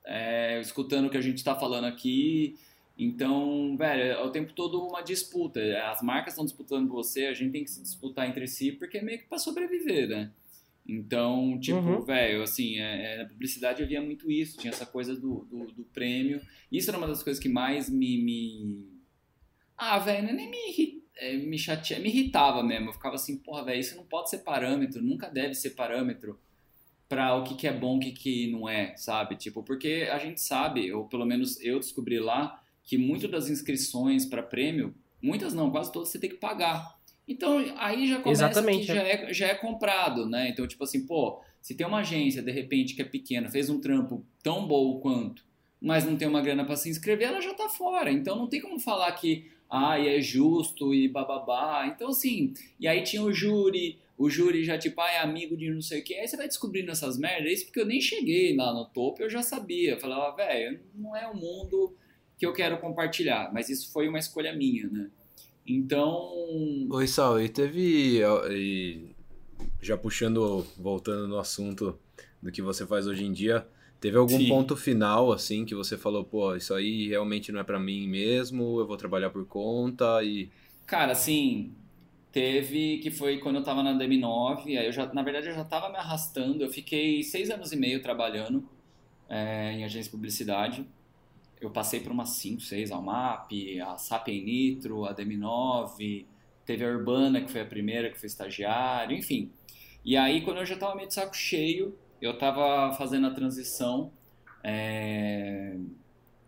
é, 0.06 0.60
escutando 0.60 1.06
o 1.06 1.10
que 1.10 1.16
a 1.16 1.20
gente 1.22 1.38
está 1.38 1.54
falando 1.54 1.84
aqui. 1.84 2.56
Então, 2.98 3.76
velho, 3.76 4.02
é 4.02 4.22
o 4.22 4.30
tempo 4.30 4.52
todo 4.54 4.80
uma 4.86 5.02
disputa. 5.02 5.60
As 5.90 6.00
marcas 6.00 6.32
estão 6.32 6.44
disputando 6.44 6.88
com 6.88 6.94
você, 6.94 7.26
a 7.26 7.34
gente 7.34 7.52
tem 7.52 7.64
que 7.64 7.70
se 7.70 7.82
disputar 7.82 8.26
entre 8.26 8.46
si, 8.46 8.72
porque 8.72 8.98
é 8.98 9.02
meio 9.02 9.18
que 9.18 9.26
para 9.26 9.38
sobreviver, 9.38 10.08
né? 10.08 10.30
Então, 10.88 11.58
tipo, 11.60 11.78
Uhum. 11.78 12.00
velho, 12.02 12.42
assim, 12.42 12.78
é, 12.78 13.14
é, 13.14 13.18
na 13.18 13.28
publicidade 13.28 13.82
eu 13.82 13.88
via 13.88 14.00
muito 14.00 14.30
isso, 14.30 14.56
tinha 14.56 14.70
essa 14.72 14.86
coisa 14.86 15.14
do, 15.14 15.44
do, 15.50 15.66
do 15.72 15.84
prêmio. 15.84 16.40
Isso 16.70 16.88
era 16.88 16.96
uma 16.96 17.08
das 17.08 17.22
coisas 17.22 17.42
que 17.42 17.48
mais 17.48 17.90
me. 17.90 18.22
me... 18.22 18.86
Ah, 19.76 19.98
velho, 19.98 20.28
é 20.28 20.32
nem 20.32 20.48
me, 20.48 21.02
é, 21.16 21.36
me 21.36 21.58
chateava, 21.58 22.02
me 22.02 22.08
irritava 22.08 22.62
mesmo. 22.62 22.88
Eu 22.88 22.92
ficava 22.92 23.16
assim, 23.16 23.36
porra, 23.36 23.64
velho, 23.64 23.80
isso 23.80 23.96
não 23.96 24.04
pode 24.04 24.30
ser 24.30 24.38
parâmetro, 24.38 25.02
nunca 25.02 25.28
deve 25.28 25.54
ser 25.54 25.70
parâmetro 25.70 26.38
para 27.08 27.34
o 27.36 27.44
que, 27.44 27.54
que 27.54 27.66
é 27.66 27.72
bom, 27.72 27.96
o 27.96 28.00
que, 28.00 28.12
que 28.12 28.50
não 28.50 28.68
é, 28.68 28.96
sabe? 28.96 29.36
Tipo, 29.36 29.62
porque 29.62 30.08
a 30.10 30.18
gente 30.18 30.40
sabe, 30.40 30.92
ou 30.92 31.04
pelo 31.04 31.24
menos 31.24 31.60
eu 31.60 31.78
descobri 31.78 32.18
lá, 32.18 32.60
que 32.82 32.98
muito 32.98 33.28
das 33.28 33.48
inscrições 33.48 34.26
para 34.26 34.42
prêmio, 34.42 34.94
muitas 35.22 35.54
não, 35.54 35.70
quase 35.70 35.92
todas 35.92 36.08
você 36.08 36.18
tem 36.18 36.30
que 36.30 36.36
pagar. 36.36 36.96
Então 37.28 37.58
aí 37.76 38.08
já 38.08 38.20
começa 38.20 38.44
Exatamente, 38.44 38.86
que 38.86 38.94
já 38.94 39.02
é, 39.02 39.32
já 39.32 39.46
é 39.48 39.54
comprado, 39.54 40.26
né? 40.26 40.48
Então, 40.48 40.66
tipo 40.66 40.84
assim, 40.84 41.04
pô, 41.04 41.40
se 41.60 41.74
tem 41.74 41.86
uma 41.86 41.98
agência, 41.98 42.42
de 42.42 42.52
repente, 42.52 42.94
que 42.94 43.02
é 43.02 43.04
pequena, 43.04 43.48
fez 43.48 43.68
um 43.68 43.80
trampo 43.80 44.24
tão 44.42 44.66
bom 44.66 45.00
quanto, 45.00 45.44
mas 45.80 46.04
não 46.04 46.16
tem 46.16 46.28
uma 46.28 46.40
grana 46.40 46.64
para 46.64 46.76
se 46.76 46.88
inscrever, 46.88 47.28
ela 47.28 47.40
já 47.40 47.54
tá 47.54 47.68
fora. 47.68 48.10
Então 48.10 48.36
não 48.36 48.46
tem 48.46 48.60
como 48.60 48.78
falar 48.78 49.10
que, 49.12 49.50
ah, 49.68 49.98
é 49.98 50.20
justo 50.20 50.94
e 50.94 51.08
bababá. 51.08 51.86
Então, 51.88 52.10
assim, 52.10 52.54
e 52.78 52.86
aí 52.86 53.02
tinha 53.02 53.22
o 53.22 53.32
júri, 53.32 53.98
o 54.18 54.30
júri 54.30 54.64
já, 54.64 54.78
tipo, 54.78 55.00
ah, 55.00 55.10
é 55.10 55.18
amigo 55.18 55.56
de 55.56 55.70
não 55.70 55.82
sei 55.82 56.00
o 56.00 56.04
que. 56.04 56.14
Aí 56.14 56.26
você 56.26 56.36
vai 56.36 56.46
descobrindo 56.48 56.90
essas 56.90 57.18
merdas, 57.18 57.52
isso 57.52 57.64
porque 57.66 57.80
eu 57.80 57.86
nem 57.86 58.00
cheguei 58.00 58.56
lá 58.56 58.72
no 58.72 58.86
topo, 58.86 59.22
eu 59.22 59.28
já 59.28 59.42
sabia. 59.42 59.92
Eu 59.92 60.00
falava, 60.00 60.36
velho, 60.36 60.80
não 60.94 61.14
é 61.14 61.26
o 61.26 61.34
mundo 61.36 61.94
que 62.38 62.46
eu 62.46 62.52
quero 62.52 62.78
compartilhar, 62.78 63.50
mas 63.52 63.68
isso 63.68 63.92
foi 63.92 64.08
uma 64.08 64.18
escolha 64.18 64.54
minha, 64.54 64.88
né? 64.88 65.10
Então, 65.66 66.32
Oi, 66.90 67.06
Sal, 67.06 67.40
e 67.40 67.48
teve. 67.48 68.20
e 68.50 69.10
já 69.82 69.96
puxando, 69.96 70.64
voltando 70.78 71.26
no 71.26 71.38
assunto 71.38 71.98
do 72.40 72.52
que 72.52 72.62
você 72.62 72.86
faz 72.86 73.06
hoje 73.06 73.24
em 73.24 73.32
dia, 73.32 73.66
teve 74.00 74.16
algum 74.16 74.38
Sim. 74.38 74.48
ponto 74.48 74.76
final, 74.76 75.32
assim, 75.32 75.64
que 75.64 75.74
você 75.74 75.96
falou, 75.98 76.24
pô, 76.24 76.54
isso 76.54 76.72
aí 76.72 77.08
realmente 77.08 77.50
não 77.50 77.60
é 77.60 77.64
pra 77.64 77.80
mim 77.80 78.06
mesmo, 78.06 78.78
eu 78.78 78.86
vou 78.86 78.96
trabalhar 78.96 79.30
por 79.30 79.44
conta 79.46 80.22
e. 80.22 80.48
Cara, 80.86 81.12
assim, 81.12 81.72
teve 82.36 82.98
que 82.98 83.10
foi 83.10 83.38
quando 83.38 83.56
eu 83.56 83.64
tava 83.64 83.82
na 83.82 83.94
DM9, 83.94 84.66
aí 84.66 84.84
eu 84.84 84.92
já, 84.92 85.10
na 85.10 85.22
verdade, 85.22 85.48
eu 85.48 85.54
já 85.54 85.64
tava 85.64 85.88
me 85.88 85.96
arrastando, 85.96 86.62
eu 86.62 86.68
fiquei 86.68 87.22
seis 87.22 87.48
anos 87.48 87.72
e 87.72 87.76
meio 87.76 88.02
trabalhando 88.02 88.68
é, 89.26 89.72
em 89.72 89.84
agência 89.84 90.02
de 90.02 90.10
publicidade. 90.10 90.86
Eu 91.58 91.70
passei 91.70 91.98
por 91.98 92.12
umas 92.12 92.28
5, 92.28 92.60
6, 92.60 92.92
a 92.92 92.98
UMAP, 92.98 93.80
a 93.80 93.96
Sapien 93.96 94.44
Nitro, 94.44 95.06
a 95.06 95.14
DM9, 95.14 96.26
teve 96.66 96.84
a 96.84 96.88
Urbana, 96.88 97.40
que 97.40 97.50
foi 97.50 97.62
a 97.62 97.64
primeira, 97.64 98.10
que 98.10 98.18
foi 98.20 98.26
estagiário, 98.26 99.16
enfim. 99.16 99.50
E 100.04 100.14
aí, 100.14 100.42
quando 100.42 100.58
eu 100.58 100.66
já 100.66 100.76
tava 100.76 100.94
meio 100.94 101.08
de 101.08 101.14
saco 101.14 101.34
cheio, 101.34 101.96
eu 102.20 102.36
tava 102.36 102.94
fazendo 102.96 103.28
a 103.28 103.30
transição, 103.30 104.12
é, 104.62 105.74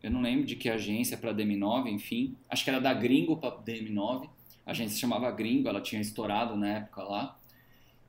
eu 0.03 0.11
não 0.11 0.21
lembro 0.21 0.45
de 0.45 0.55
que 0.55 0.69
agência 0.69 1.17
para 1.17 1.33
DM9, 1.33 1.89
enfim, 1.89 2.37
acho 2.47 2.63
que 2.63 2.69
era 2.69 2.79
da 2.79 2.93
Gringo 2.93 3.39
para 3.39 3.57
DM9, 3.57 4.29
a 4.69 4.73
agência 4.73 4.97
se 4.97 5.01
chamava 5.01 5.31
Gringo, 5.31 5.67
ela 5.67 5.81
tinha 5.81 5.99
estourado 5.99 6.55
na 6.55 6.69
época 6.69 7.03
lá. 7.03 7.39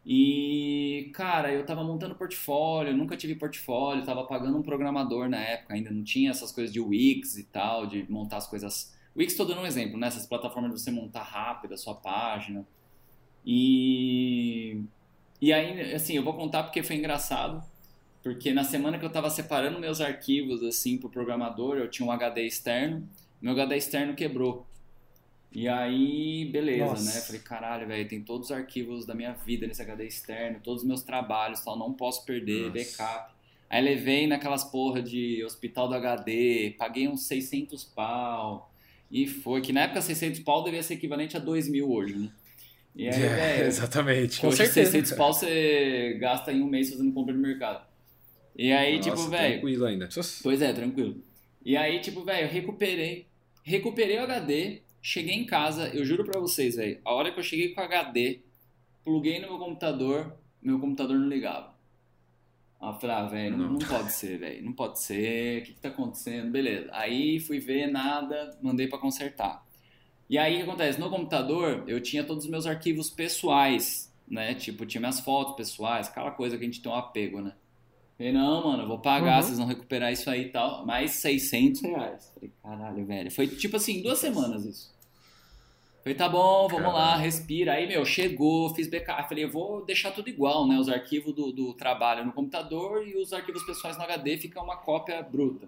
E, 0.06 1.10
cara, 1.14 1.54
eu 1.54 1.66
tava 1.66 1.86
montando 1.86 2.16
portfólio, 2.16 2.96
nunca 2.98 3.16
tive 3.16 3.34
portfólio, 3.36 4.04
tava 4.04 4.26
pagando 4.26 4.58
um 4.58 4.62
programador 4.62 5.30
na 5.30 5.38
época, 5.38 5.74
ainda 5.74 5.90
não 5.90 6.04
tinha 6.04 6.32
essas 6.32 6.52
coisas 6.52 6.74
de 6.74 6.82
Wix 6.82 7.38
e 7.38 7.46
tal, 7.46 7.88
de 7.88 8.06
montar 8.12 8.38
as 8.38 8.48
coisas. 8.48 8.94
Wix 9.16 9.36
tô 9.38 9.46
dando 9.46 9.62
um 9.62 9.66
exemplo, 9.66 9.98
né? 9.98 10.08
Essas 10.08 10.26
plataformas 10.26 10.74
de 10.74 10.82
você 10.82 10.92
montar 10.92 11.24
rápido 11.24 11.74
a 11.76 11.78
sua 11.78 11.96
página. 11.96 12.68
E. 13.46 14.82
E 15.42 15.54
aí, 15.54 15.94
assim, 15.94 16.14
eu 16.16 16.24
vou 16.24 16.34
contar 16.34 16.64
porque 16.64 16.84
foi 16.84 16.98
engraçado. 16.98 17.64
Porque 18.22 18.54
na 18.54 18.66
semana 18.66 19.00
que 19.00 19.06
eu 19.06 19.10
tava 19.10 19.30
separando 19.30 19.80
meus 19.80 20.02
arquivos, 20.02 20.62
assim, 20.62 20.98
pro 20.98 21.10
programador, 21.10 21.78
eu 21.78 21.90
tinha 21.90 22.06
um 22.06 22.12
HD 22.12 22.46
externo, 22.46 23.08
meu 23.42 23.54
HD 23.54 23.78
externo 23.78 24.14
quebrou. 24.14 24.68
E 25.52 25.68
aí, 25.68 26.46
beleza, 26.52 26.86
Nossa. 26.86 27.04
né? 27.06 27.22
Falei, 27.22 27.42
caralho, 27.42 27.88
velho, 27.88 28.08
tem 28.08 28.22
todos 28.22 28.48
os 28.50 28.52
arquivos 28.56 29.06
da 29.06 29.16
minha 29.16 29.34
vida 29.34 29.66
nesse 29.66 29.82
HD 29.82 30.06
externo, 30.06 30.60
todos 30.64 30.84
os 30.84 30.88
meus 30.88 31.02
trabalhos, 31.02 31.62
tal, 31.62 31.78
não 31.78 31.92
posso 31.94 32.24
perder, 32.24 32.68
Nossa. 32.68 32.74
backup. 32.74 33.34
Aí 33.70 33.84
levei 33.84 34.28
naquelas 34.28 34.64
porra 34.64 35.02
de 35.02 35.44
hospital 35.44 35.88
do 35.88 35.96
HD, 35.96 36.76
paguei 36.78 37.08
uns 37.08 37.24
600 37.24 37.84
pau. 37.84 38.72
E 39.12 39.26
foi, 39.28 39.62
que 39.62 39.74
na 39.74 39.82
época 39.82 40.02
600 40.02 40.40
pau 40.42 40.64
devia 40.64 40.84
ser 40.84 40.96
equivalente 40.96 41.36
a 41.36 41.40
2 41.40 41.68
mil 41.68 41.92
hoje, 41.92 42.16
né? 42.16 42.32
E 42.96 43.08
aí, 43.08 43.14
É, 43.22 43.36
velho, 43.36 43.68
exatamente. 43.68 44.42
Com 44.42 44.48
hoje 44.48 44.58
certeza. 44.58 44.92
600 44.92 45.12
pau 45.14 45.34
você 45.34 46.18
gasta 46.20 46.52
em 46.52 46.62
um 46.62 46.68
mês 46.68 46.92
fazendo 46.92 47.12
compra 47.12 47.34
no 47.34 47.40
mercado. 47.42 47.88
E 48.56 48.72
aí, 48.72 48.98
Nossa, 48.98 49.10
tipo, 49.10 49.30
velho, 49.30 49.54
Tranquilo 49.54 49.86
ainda. 49.86 50.10
Pois 50.44 50.62
é, 50.62 50.74
tranquilo. 50.74 51.24
E 51.64 51.76
aí, 51.78 52.02
tipo, 52.02 52.24
velho, 52.24 52.48
eu 52.48 52.52
recuperei. 52.52 53.26
Recuperei 53.64 54.18
o 54.18 54.24
HD, 54.24 54.82
cheguei 55.02 55.36
em 55.36 55.46
casa, 55.46 55.88
eu 55.90 56.04
juro 56.06 56.24
pra 56.26 56.40
vocês, 56.40 56.76
velho, 56.76 57.00
a 57.06 57.14
hora 57.14 57.32
que 57.32 57.40
eu 57.40 57.44
cheguei 57.44 57.70
com 57.74 57.82
o 57.82 57.84
HD, 57.84 58.40
pluguei 59.04 59.40
no 59.40 59.48
meu 59.48 59.58
computador, 59.58 60.34
meu 60.62 60.80
computador 60.80 61.18
não 61.18 61.28
ligava. 61.28 61.74
Eu 62.82 62.94
falei, 62.94 63.16
ah, 63.16 63.26
velho, 63.26 63.58
não, 63.58 63.66
Não. 63.66 63.74
não 63.74 63.88
pode 63.88 64.12
ser, 64.14 64.38
velho, 64.40 64.64
não 64.64 64.72
pode 64.74 65.00
ser, 65.02 65.62
o 65.62 65.66
que 65.66 65.74
que 65.74 65.80
tá 65.82 65.90
acontecendo? 65.90 66.50
Beleza. 66.50 66.90
Aí 66.94 67.40
fui 67.40 67.60
ver, 67.60 67.88
nada, 67.88 68.58
mandei 68.62 68.88
pra 68.88 68.98
consertar. 68.98 69.66
E 70.30 70.38
aí, 70.38 70.54
o 70.54 70.58
que 70.58 70.64
acontece? 70.70 71.00
No 71.00 71.10
computador, 71.10 71.84
eu 71.88 72.00
tinha 72.00 72.24
todos 72.24 72.46
os 72.46 72.50
meus 72.50 72.66
arquivos 72.66 73.10
pessoais, 73.10 74.14
né? 74.28 74.54
Tipo, 74.54 74.86
tinha 74.86 75.02
minhas 75.02 75.20
fotos 75.20 75.56
pessoais, 75.56 76.08
aquela 76.08 76.32
coisa 76.32 76.56
que 76.58 76.64
a 76.64 76.66
gente 76.68 76.82
tem 76.82 76.92
um 76.92 76.96
apego, 76.96 77.42
né? 77.42 77.54
Falei, 78.20 78.34
não, 78.34 78.66
mano, 78.68 78.84
eu 78.84 78.88
vou 78.90 79.00
pagar, 79.00 79.38
Uhum. 79.38 79.44
vocês 79.44 79.58
vão 79.58 79.66
recuperar 79.68 80.12
isso 80.12 80.30
aí 80.30 80.42
e 80.48 80.50
tal. 80.50 80.86
Mais 80.86 81.12
600 81.12 81.82
reais. 81.82 82.32
Falei, 82.36 82.52
caralho, 82.62 83.06
velho. 83.06 83.32
Foi 83.32 83.48
tipo 83.48 83.78
assim, 83.78 84.02
duas 84.04 84.20
semanas 84.20 84.66
isso. 84.66 84.94
Falei, 86.04 86.16
tá 86.18 86.28
bom, 86.28 86.68
vamos 86.68 86.92
lá, 86.94 87.06
Caralho. 87.12 87.22
respira. 87.24 87.74
Aí, 87.74 87.88
meu, 87.88 88.04
chegou, 88.06 88.76
fiz 88.76 88.90
backup. 88.90 89.28
Falei, 89.30 89.46
eu 89.46 89.50
vou 89.50 89.86
deixar 89.86 90.12
tudo 90.12 90.28
igual, 90.30 90.68
né? 90.68 90.78
Os 90.78 90.90
arquivos 90.90 91.34
do, 91.34 91.52
do 91.54 91.74
trabalho 91.74 92.26
no 92.26 92.34
computador 92.34 93.08
e 93.08 93.16
os 93.16 93.32
arquivos 93.32 93.64
pessoais 93.64 93.96
no 93.98 94.04
HD 94.04 94.38
fica 94.38 94.62
uma 94.62 94.76
cópia 94.76 95.22
bruta. 95.22 95.68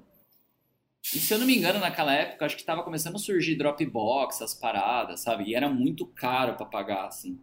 E 1.13 1.19
se 1.19 1.33
eu 1.33 1.39
não 1.39 1.45
me 1.47 1.57
engano, 1.57 1.79
naquela 1.79 2.13
época, 2.13 2.45
acho 2.45 2.57
que 2.57 2.63
tava 2.65 2.83
começando 2.83 3.15
a 3.15 3.19
surgir 3.19 3.55
Dropbox, 3.55 4.35
essas 4.35 4.53
paradas, 4.53 5.21
sabe? 5.21 5.45
E 5.45 5.55
era 5.55 5.69
muito 5.69 6.05
caro 6.05 6.53
pra 6.55 6.65
pagar, 6.65 7.07
assim. 7.07 7.39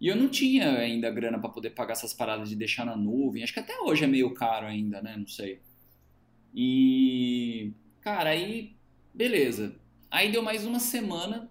E 0.00 0.06
eu 0.06 0.16
não 0.16 0.28
tinha 0.28 0.78
ainda 0.78 1.10
grana 1.10 1.38
pra 1.38 1.48
poder 1.48 1.70
pagar 1.70 1.92
essas 1.92 2.12
paradas 2.12 2.48
de 2.48 2.56
deixar 2.56 2.84
na 2.84 2.96
nuvem. 2.96 3.42
Acho 3.42 3.52
que 3.52 3.60
até 3.60 3.78
hoje 3.80 4.04
é 4.04 4.06
meio 4.06 4.32
caro 4.32 4.66
ainda, 4.66 5.02
né? 5.02 5.16
Não 5.16 5.26
sei. 5.26 5.60
E. 6.54 7.72
Cara, 8.00 8.30
aí. 8.30 8.76
Beleza. 9.12 9.74
Aí 10.10 10.30
deu 10.30 10.42
mais 10.42 10.64
uma 10.64 10.78
semana. 10.78 11.50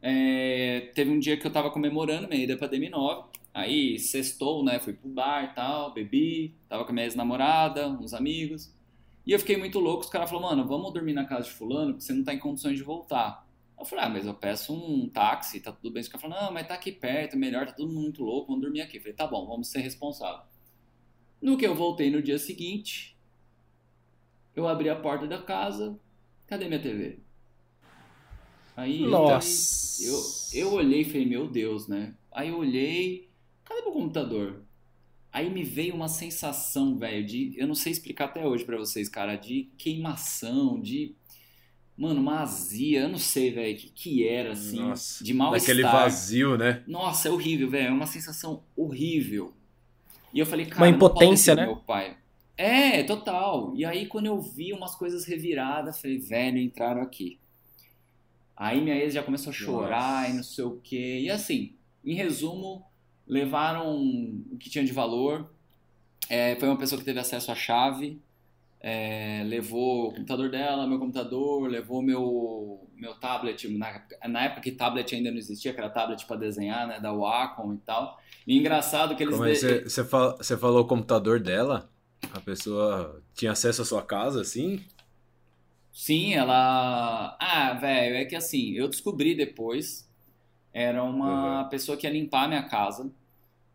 É, 0.00 0.92
teve 0.94 1.10
um 1.10 1.18
dia 1.18 1.36
que 1.36 1.46
eu 1.46 1.52
tava 1.52 1.70
comemorando 1.70 2.28
minha 2.28 2.44
ida 2.44 2.56
pra 2.56 2.68
DM9. 2.68 3.26
Aí 3.52 3.98
sextou, 3.98 4.64
né? 4.64 4.78
Fui 4.78 4.92
pro 4.92 5.08
bar 5.08 5.54
tal, 5.54 5.92
bebi. 5.92 6.54
Tava 6.68 6.84
com 6.84 6.90
a 6.90 6.94
minha 6.94 7.06
ex-namorada, 7.06 7.88
uns 7.88 8.14
amigos. 8.14 8.72
E 9.26 9.32
eu 9.32 9.38
fiquei 9.38 9.56
muito 9.56 9.80
louco. 9.80 10.04
Os 10.04 10.10
caras 10.10 10.30
falaram, 10.30 10.56
mano, 10.56 10.68
vamos 10.68 10.92
dormir 10.92 11.12
na 11.12 11.24
casa 11.24 11.48
de 11.48 11.54
Fulano, 11.54 11.94
porque 11.94 12.04
você 12.04 12.12
não 12.12 12.22
tá 12.22 12.32
em 12.32 12.38
condições 12.38 12.76
de 12.76 12.84
voltar. 12.84 13.45
Eu 13.78 13.84
falei, 13.84 14.04
ah, 14.04 14.08
mas 14.08 14.26
eu 14.26 14.34
peço 14.34 14.74
um 14.74 15.08
táxi, 15.08 15.60
tá 15.60 15.70
tudo 15.70 15.92
bem. 15.92 16.00
Os 16.00 16.08
caras 16.08 16.22
falaram, 16.22 16.46
não, 16.46 16.52
mas 16.52 16.66
tá 16.66 16.74
aqui 16.74 16.90
perto, 16.90 17.36
melhor, 17.36 17.66
tá 17.66 17.72
todo 17.72 17.88
mundo 17.88 18.02
muito 18.02 18.22
louco, 18.22 18.48
vamos 18.48 18.62
dormir 18.62 18.80
aqui. 18.80 18.96
Eu 18.96 19.00
falei, 19.02 19.14
tá 19.14 19.26
bom, 19.26 19.46
vamos 19.46 19.68
ser 19.68 19.80
responsável. 19.80 20.44
No 21.40 21.58
que 21.58 21.66
eu 21.66 21.74
voltei 21.74 22.10
no 22.10 22.22
dia 22.22 22.38
seguinte, 22.38 23.16
eu 24.54 24.66
abri 24.66 24.88
a 24.88 24.96
porta 24.96 25.26
da 25.26 25.42
casa, 25.42 25.98
cadê 26.46 26.66
minha 26.66 26.80
TV? 26.80 27.18
Aí 28.74 29.06
Nossa. 29.06 30.04
eu, 30.04 30.62
eu 30.62 30.72
olhei 30.72 31.02
e 31.02 31.04
falei, 31.04 31.26
meu 31.26 31.48
Deus, 31.48 31.86
né? 31.86 32.14
Aí 32.32 32.48
eu 32.48 32.58
olhei, 32.58 33.30
cadê 33.64 33.82
meu 33.82 33.92
computador? 33.92 34.62
Aí 35.32 35.50
me 35.50 35.62
veio 35.62 35.94
uma 35.94 36.08
sensação, 36.08 36.96
velho, 36.96 37.26
de. 37.26 37.54
Eu 37.58 37.66
não 37.66 37.74
sei 37.74 37.92
explicar 37.92 38.24
até 38.24 38.46
hoje 38.46 38.64
pra 38.64 38.78
vocês, 38.78 39.06
cara, 39.06 39.36
de 39.36 39.70
queimação, 39.76 40.80
de. 40.80 41.14
Mano, 41.96 42.20
uma 42.20 42.40
azia, 42.40 43.00
eu 43.00 43.08
não 43.08 43.18
sei, 43.18 43.50
velho, 43.50 43.74
o 43.74 43.78
que, 43.78 43.88
que 43.88 44.28
era, 44.28 44.52
assim, 44.52 44.80
Nossa, 44.80 45.24
de 45.24 45.32
mal-estar. 45.32 45.74
Daquele 45.74 45.82
vazio, 45.82 46.58
né? 46.58 46.82
Nossa, 46.86 47.28
é 47.28 47.30
horrível, 47.30 47.70
velho. 47.70 47.88
É 47.88 47.90
uma 47.90 48.06
sensação 48.06 48.62
horrível. 48.76 49.54
E 50.32 50.38
eu 50.38 50.44
falei, 50.44 50.66
cara, 50.66 50.82
Uma 50.82 50.88
impotência, 50.90 51.54
né? 51.54 51.64
Meu 51.64 51.76
pai. 51.76 52.18
É, 52.56 53.02
total. 53.02 53.72
E 53.74 53.84
aí, 53.84 54.06
quando 54.06 54.26
eu 54.26 54.38
vi 54.40 54.72
umas 54.74 54.94
coisas 54.94 55.24
reviradas, 55.24 56.00
falei, 56.00 56.18
velho, 56.18 56.58
entraram 56.58 57.00
aqui. 57.00 57.38
Aí 58.54 58.80
minha 58.80 58.96
ex 58.96 59.14
já 59.14 59.22
começou 59.22 59.50
a 59.50 59.54
chorar 59.54 60.20
Nossa. 60.22 60.30
e 60.30 60.36
não 60.36 60.42
sei 60.42 60.64
o 60.64 60.80
quê. 60.82 61.20
E 61.20 61.30
assim, 61.30 61.74
em 62.04 62.14
resumo, 62.14 62.84
levaram 63.26 63.98
o 64.50 64.56
que 64.58 64.70
tinha 64.70 64.84
de 64.84 64.92
valor. 64.92 65.50
É, 66.28 66.56
foi 66.56 66.68
uma 66.68 66.78
pessoa 66.78 66.98
que 66.98 67.04
teve 67.04 67.18
acesso 67.18 67.50
à 67.50 67.54
chave. 67.54 68.18
É, 68.80 69.42
levou 69.44 70.08
o 70.08 70.10
computador 70.12 70.48
dela, 70.50 70.86
meu 70.86 70.98
computador, 70.98 71.68
levou 71.68 72.02
meu, 72.02 72.88
meu 72.94 73.14
tablet. 73.14 73.66
Na, 73.76 73.88
época- 73.88 74.28
na 74.28 74.44
época 74.44 74.60
que 74.60 74.72
tablet 74.72 75.14
ainda 75.14 75.30
não 75.30 75.38
existia, 75.38 75.72
que 75.72 75.80
era 75.80 75.90
tablet 75.90 76.24
para 76.26 76.36
desenhar, 76.36 76.86
né? 76.86 77.00
Da 77.00 77.12
Wacom 77.12 77.74
e 77.74 77.78
tal. 77.78 78.20
E 78.46 78.56
engraçado 78.58 79.16
que 79.16 79.22
eles. 79.24 79.34
Como 79.34 79.46
é 79.48 79.52
de- 79.52 79.58
você, 79.58 79.82
você, 79.84 80.02
você 80.02 80.56
falou 80.56 80.82
o 80.82 80.86
computador 80.86 81.40
dela? 81.40 81.90
A 82.32 82.40
pessoa 82.40 83.22
tinha 83.34 83.52
acesso 83.52 83.82
à 83.82 83.84
sua 83.84 84.02
casa, 84.02 84.40
assim? 84.40 84.84
Sim, 85.92 86.34
ela. 86.34 87.36
Ah, 87.40 87.72
velho, 87.74 88.16
é 88.16 88.24
que 88.24 88.36
assim, 88.36 88.72
eu 88.72 88.88
descobri 88.88 89.34
depois. 89.34 90.06
Era 90.72 91.02
uma 91.02 91.62
Uhum. 91.62 91.68
pessoa 91.70 91.96
que 91.96 92.06
ia 92.06 92.12
limpar 92.12 92.44
a 92.44 92.48
minha 92.48 92.62
casa. 92.68 93.10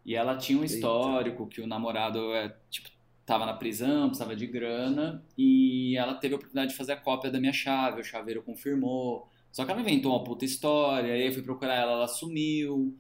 E 0.06 0.16
ela 0.16 0.38
tinha 0.38 0.58
um 0.58 0.62
Eita. 0.62 0.76
histórico 0.76 1.48
que 1.48 1.62
o 1.62 1.68
namorado 1.68 2.34
é, 2.34 2.56
tipo, 2.70 2.90
tava 3.32 3.46
na 3.46 3.54
prisão, 3.54 4.08
precisava 4.10 4.36
de 4.36 4.46
grana. 4.48 5.24
E 5.38 5.96
ela 5.98 6.14
teve 6.16 6.34
a 6.34 6.38
oportunidade 6.38 6.72
de 6.72 6.78
fazer 6.78 6.94
a 6.94 6.98
cópia 6.98 7.32
da 7.32 7.40
minha 7.40 7.54
chave. 7.54 8.02
O 8.02 8.04
chaveiro 8.04 8.42
confirmou. 8.44 9.28
Só 9.52 9.66
que 9.66 9.72
ela 9.72 9.82
inventou 9.82 10.12
uma 10.14 10.24
puta 10.24 10.46
história. 10.46 11.14
Aí 11.14 11.28
eu 11.28 11.32
fui 11.34 11.42
procurar 11.42 11.76
ela, 11.76 11.92
ela 11.94 12.08
sumiu. 12.08 12.98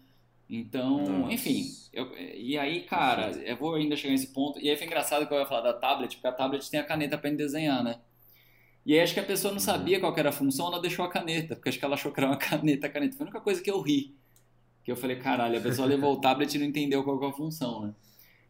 Então, 0.49 1.03
Nossa. 1.05 1.33
enfim. 1.33 1.63
eu- 1.93 2.11
e 2.17 2.57
aí, 2.57 2.81
cara, 2.81 3.31
eu 3.45 3.55
vou 3.55 3.75
ainda 3.75 3.95
chegar 3.95 4.11
nesse 4.11 4.33
ponto. 4.33 4.59
E 4.59 4.69
aí 4.69 4.75
foi 4.75 4.85
engraçado 4.85 5.25
que 5.27 5.33
eu 5.33 5.39
ia 5.39 5.45
falar 5.45 5.61
da 5.61 5.73
tablet, 5.73 6.15
porque 6.15 6.27
a 6.27 6.31
tablet 6.33 6.69
tem 6.69 6.79
a 6.79 6.83
caneta 6.83 7.17
pra 7.17 7.29
gente 7.29 7.37
desenhar, 7.39 7.81
né? 7.83 7.99
E 8.85 8.93
aí 8.93 8.99
acho 8.99 9.13
que 9.13 9.19
a 9.19 9.23
pessoa 9.23 9.51
não 9.51 9.59
Uhum. 9.59 9.65
sabia 9.65 9.99
qual 9.99 10.13
era 10.17 10.29
a 10.29 10.31
função, 10.33 10.67
ela 10.67 10.81
deixou 10.81 11.05
a 11.05 11.09
caneta, 11.09 11.55
porque 11.55 11.69
acho 11.69 11.79
que 11.79 11.85
ela 11.85 11.93
achou 11.93 12.11
que 12.11 12.19
era 12.19 12.27
uma 12.29 12.37
caneta, 12.37 12.87
a 12.87 12.89
caneta. 12.89 13.15
Foi 13.15 13.25
a 13.25 13.29
única 13.29 13.39
coisa 13.41 13.61
que 13.61 13.69
eu 13.71 13.79
ri. 13.81 14.15
Que 14.83 14.91
eu 14.91 14.95
falei, 14.97 15.15
caralho, 15.17 15.57
a 15.57 15.61
pessoa 15.61 15.87
levou 15.87 16.11
o 16.13 16.19
tablet 16.19 16.53
e 16.53 16.57
não 16.59 16.65
entendeu 16.65 17.03
qual 17.03 17.23
é 17.23 17.27
a 17.29 17.31
função, 17.33 17.85
né? 17.87 17.93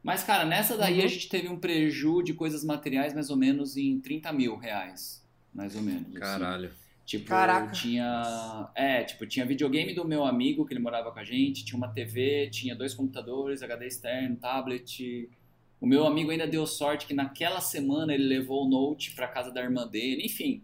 Mas, 0.03 0.23
cara, 0.23 0.45
nessa 0.45 0.77
daí 0.77 0.99
Uhum. 0.99 1.05
a 1.05 1.07
gente 1.07 1.29
teve 1.29 1.47
um 1.47 1.59
preju 1.59 2.23
de 2.23 2.33
coisas 2.33 2.63
materiais 2.63 3.13
mais 3.13 3.29
ou 3.29 3.37
menos 3.37 3.77
em 3.77 3.99
30 3.99 4.31
mil 4.33 4.55
reais. 4.57 5.23
Mais 5.53 5.75
ou 5.75 5.81
menos. 5.81 6.07
assim. 6.07 6.19
Caralho. 6.19 6.71
Tipo, 7.05 7.25
Caraca. 7.25 7.71
tinha. 7.73 8.69
É, 8.73 9.03
tipo, 9.03 9.25
tinha 9.27 9.45
videogame 9.45 9.93
do 9.93 10.05
meu 10.05 10.23
amigo 10.25 10.65
que 10.65 10.73
ele 10.73 10.79
morava 10.79 11.11
com 11.11 11.19
a 11.19 11.23
gente, 11.23 11.65
tinha 11.65 11.77
uma 11.77 11.89
TV, 11.89 12.49
tinha 12.49 12.75
dois 12.75 12.93
computadores, 12.93 13.61
HD 13.61 13.87
externo, 13.87 14.35
tablet. 14.37 15.29
O 15.79 15.85
meu 15.85 16.05
amigo 16.05 16.31
ainda 16.31 16.47
deu 16.47 16.65
sorte 16.65 17.05
que 17.05 17.13
naquela 17.13 17.59
semana 17.59 18.13
ele 18.13 18.23
levou 18.23 18.65
o 18.65 18.69
Note 18.69 19.11
pra 19.11 19.27
casa 19.27 19.51
da 19.51 19.61
irmã 19.61 19.85
dele, 19.87 20.23
enfim. 20.25 20.63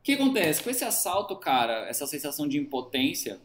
O 0.00 0.02
que 0.02 0.12
acontece? 0.14 0.62
Com 0.62 0.70
esse 0.70 0.84
assalto, 0.84 1.36
cara, 1.36 1.86
essa 1.88 2.06
sensação 2.06 2.48
de 2.48 2.58
impotência, 2.58 3.38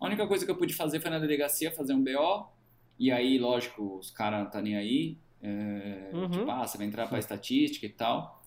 a 0.00 0.06
única 0.06 0.26
coisa 0.26 0.44
que 0.44 0.50
eu 0.50 0.56
pude 0.56 0.72
fazer 0.74 1.00
foi 1.00 1.10
na 1.10 1.18
delegacia 1.18 1.70
fazer 1.70 1.92
um 1.92 2.02
BO. 2.02 2.48
E 2.98 3.10
aí, 3.10 3.38
lógico, 3.38 3.98
os 3.98 4.10
caras 4.10 4.44
não 4.44 4.50
tá 4.50 4.60
nem 4.60 4.76
aí. 4.76 5.16
É, 5.42 6.10
Uhum. 6.12 6.30
Tipo, 6.30 6.50
ah, 6.50 6.66
você 6.66 6.78
vai 6.78 6.86
entrar 6.86 7.08
pra 7.08 7.18
estatística 7.18 7.84
e 7.86 7.88
tal. 7.88 8.40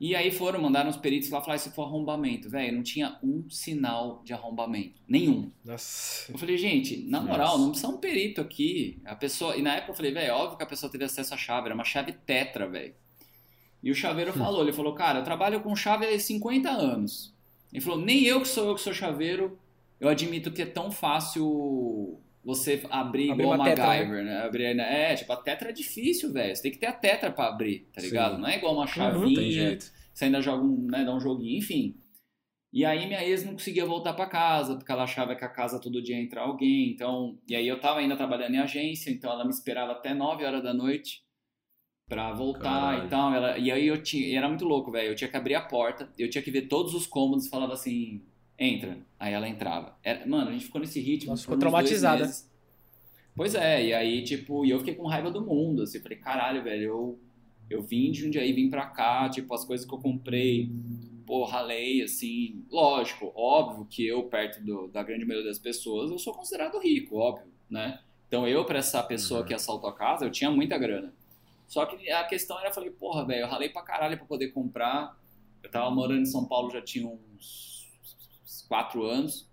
E 0.00 0.16
aí 0.16 0.30
foram, 0.30 0.62
mandaram 0.62 0.88
os 0.88 0.96
peritos 0.96 1.28
lá 1.28 1.42
falar 1.42 1.58
se 1.58 1.70
for 1.72 1.82
arrombamento. 1.82 2.48
Velho, 2.48 2.74
não 2.74 2.82
tinha 2.82 3.18
um 3.22 3.48
sinal 3.50 4.22
de 4.24 4.32
arrombamento. 4.32 4.98
Nenhum. 5.06 5.52
Nossa. 5.62 6.32
Eu 6.32 6.38
falei, 6.38 6.56
gente, 6.56 7.02
na 7.06 7.20
moral, 7.20 7.48
Nossa. 7.48 7.58
não 7.58 7.70
precisa 7.70 7.92
um 7.92 7.98
perito 7.98 8.40
aqui. 8.40 8.98
A 9.04 9.14
pessoa. 9.14 9.54
E 9.56 9.62
na 9.62 9.74
época 9.76 9.92
eu 9.92 9.96
falei, 9.96 10.10
velho, 10.12 10.34
óbvio 10.34 10.56
que 10.56 10.62
a 10.62 10.66
pessoa 10.66 10.90
teve 10.90 11.04
acesso 11.04 11.34
à 11.34 11.36
chave, 11.36 11.66
era 11.66 11.74
uma 11.74 11.84
chave 11.84 12.12
tetra, 12.12 12.66
velho. 12.66 12.94
E 13.82 13.90
o 13.90 13.94
chaveiro 13.94 14.32
falou, 14.32 14.62
ele 14.62 14.72
falou, 14.72 14.94
cara, 14.94 15.18
eu 15.20 15.24
trabalho 15.24 15.60
com 15.60 15.76
chave 15.76 16.06
há 16.06 16.18
50 16.18 16.70
anos. 16.70 17.34
Ele 17.70 17.80
falou, 17.82 18.00
nem 18.00 18.24
eu 18.24 18.40
que 18.40 18.48
sou 18.48 18.68
eu 18.68 18.74
que 18.74 18.80
sou 18.80 18.92
chaveiro, 18.92 19.58
eu 20.00 20.08
admito 20.08 20.50
que 20.50 20.62
é 20.62 20.66
tão 20.66 20.90
fácil 20.90 22.18
você 22.44 22.80
abrir 22.90 23.30
Abrir 23.30 23.42
igual 23.42 23.58
uma 23.58 23.64
tetra, 23.64 23.86
MacGyver, 23.86 24.24
né? 24.24 24.42
Abrir, 24.42 24.74
né? 24.74 25.12
É, 25.12 25.14
tipo, 25.14 25.32
a 25.32 25.36
tetra 25.36 25.70
é 25.70 25.72
difícil, 25.72 26.32
velho. 26.32 26.54
Você 26.56 26.62
tem 26.62 26.72
que 26.72 26.78
ter 26.78 26.86
a 26.86 26.92
tetra 26.92 27.30
pra 27.30 27.48
abrir, 27.48 27.88
tá 27.92 28.00
ligado? 28.00 28.36
Sim. 28.36 28.40
Não 28.40 28.48
é 28.48 28.56
igual 28.56 28.74
uma 28.74 28.86
chavinha. 28.86 29.40
tem 29.40 29.50
jeito. 29.50 29.92
Você 30.12 30.24
ainda 30.24 30.40
joga 30.40 30.64
um, 30.64 30.86
né, 30.86 31.04
dá 31.04 31.14
um 31.14 31.20
joguinho, 31.20 31.58
enfim. 31.58 31.96
E 32.72 32.84
aí 32.84 33.06
minha 33.06 33.24
ex 33.24 33.44
não 33.44 33.54
conseguia 33.54 33.84
voltar 33.84 34.12
pra 34.12 34.26
casa, 34.26 34.76
porque 34.76 34.90
ela 34.92 35.02
achava 35.02 35.34
que 35.34 35.44
a 35.44 35.48
casa 35.48 35.80
todo 35.80 36.02
dia 36.02 36.16
ia 36.16 36.22
entrar 36.22 36.42
alguém, 36.42 36.90
então... 36.90 37.36
E 37.48 37.56
aí 37.56 37.66
eu 37.66 37.80
tava 37.80 37.98
ainda 37.98 38.16
trabalhando 38.16 38.54
em 38.54 38.58
agência, 38.58 39.10
então 39.10 39.32
ela 39.32 39.44
me 39.44 39.50
esperava 39.50 39.92
até 39.92 40.14
9 40.14 40.44
horas 40.44 40.62
da 40.62 40.72
noite 40.72 41.24
pra 42.08 42.32
voltar 42.32 42.62
Caralho. 42.62 43.06
e 43.06 43.08
tal. 43.08 43.34
Ela, 43.34 43.58
e 43.58 43.72
aí 43.72 43.86
eu 43.86 44.00
tinha... 44.02 44.24
E 44.26 44.36
era 44.36 44.48
muito 44.48 44.64
louco, 44.64 44.92
velho. 44.92 45.08
Eu 45.08 45.16
tinha 45.16 45.28
que 45.28 45.36
abrir 45.36 45.56
a 45.56 45.62
porta, 45.62 46.12
eu 46.16 46.30
tinha 46.30 46.42
que 46.42 46.50
ver 46.50 46.68
todos 46.68 46.94
os 46.94 47.06
cômodos 47.06 47.48
falava 47.48 47.72
assim, 47.72 48.22
entra. 48.60 48.98
Aí 49.18 49.32
ela 49.32 49.48
entrava. 49.48 49.96
Era- 50.04 50.26
mano, 50.26 50.50
a 50.50 50.52
gente 50.52 50.66
ficou 50.66 50.80
nesse 50.80 51.00
ritmo 51.00 51.30
Nossa, 51.30 51.42
ficou 51.42 51.58
traumatizada. 51.58 52.30
Pois 53.34 53.54
é, 53.54 53.86
e 53.86 53.94
aí, 53.94 54.22
tipo, 54.22 54.64
e 54.66 54.70
eu 54.70 54.78
fiquei 54.80 54.94
com 54.94 55.06
raiva 55.06 55.30
do 55.30 55.40
mundo, 55.44 55.82
assim, 55.82 55.98
falei, 56.00 56.18
caralho, 56.18 56.62
velho, 56.62 56.82
eu, 56.82 57.18
eu 57.70 57.82
vim 57.82 58.10
de 58.12 58.20
Jundiaí, 58.20 58.52
vim 58.52 58.68
pra 58.68 58.86
cá, 58.86 59.28
tipo, 59.30 59.54
as 59.54 59.64
coisas 59.64 59.86
que 59.86 59.94
eu 59.94 59.98
comprei, 59.98 60.68
pô, 61.26 61.44
ralei, 61.44 62.02
assim, 62.02 62.62
lógico, 62.70 63.32
óbvio 63.34 63.86
que 63.88 64.06
eu, 64.06 64.24
perto 64.24 64.60
do- 64.62 64.88
da 64.88 65.02
grande 65.02 65.24
maioria 65.24 65.48
das 65.48 65.58
pessoas, 65.58 66.10
eu 66.10 66.18
sou 66.18 66.34
considerado 66.34 66.78
rico, 66.80 67.16
óbvio, 67.16 67.46
né? 67.70 68.00
Então 68.28 68.46
eu, 68.46 68.64
pra 68.64 68.78
essa 68.80 69.02
pessoa 69.02 69.40
Uhum. 69.40 69.46
que 69.46 69.54
assaltou 69.54 69.88
a 69.88 69.94
casa, 69.94 70.24
eu 70.26 70.30
tinha 70.30 70.50
muita 70.50 70.76
grana. 70.76 71.14
Só 71.66 71.86
que 71.86 72.10
a 72.10 72.24
questão 72.24 72.58
era, 72.58 72.68
eu 72.68 72.74
falei, 72.74 72.90
porra, 72.90 73.24
velho, 73.24 73.42
eu 73.42 73.48
ralei 73.48 73.68
pra 73.68 73.80
caralho 73.82 74.16
pra 74.18 74.26
poder 74.26 74.48
comprar, 74.48 75.16
eu 75.62 75.70
tava 75.70 75.88
morando 75.90 76.22
em 76.22 76.26
São 76.26 76.44
Paulo 76.44 76.70
já 76.70 76.82
tinha 76.82 77.06
uns 77.06 77.69
quatro 78.68 79.04
anos, 79.04 79.48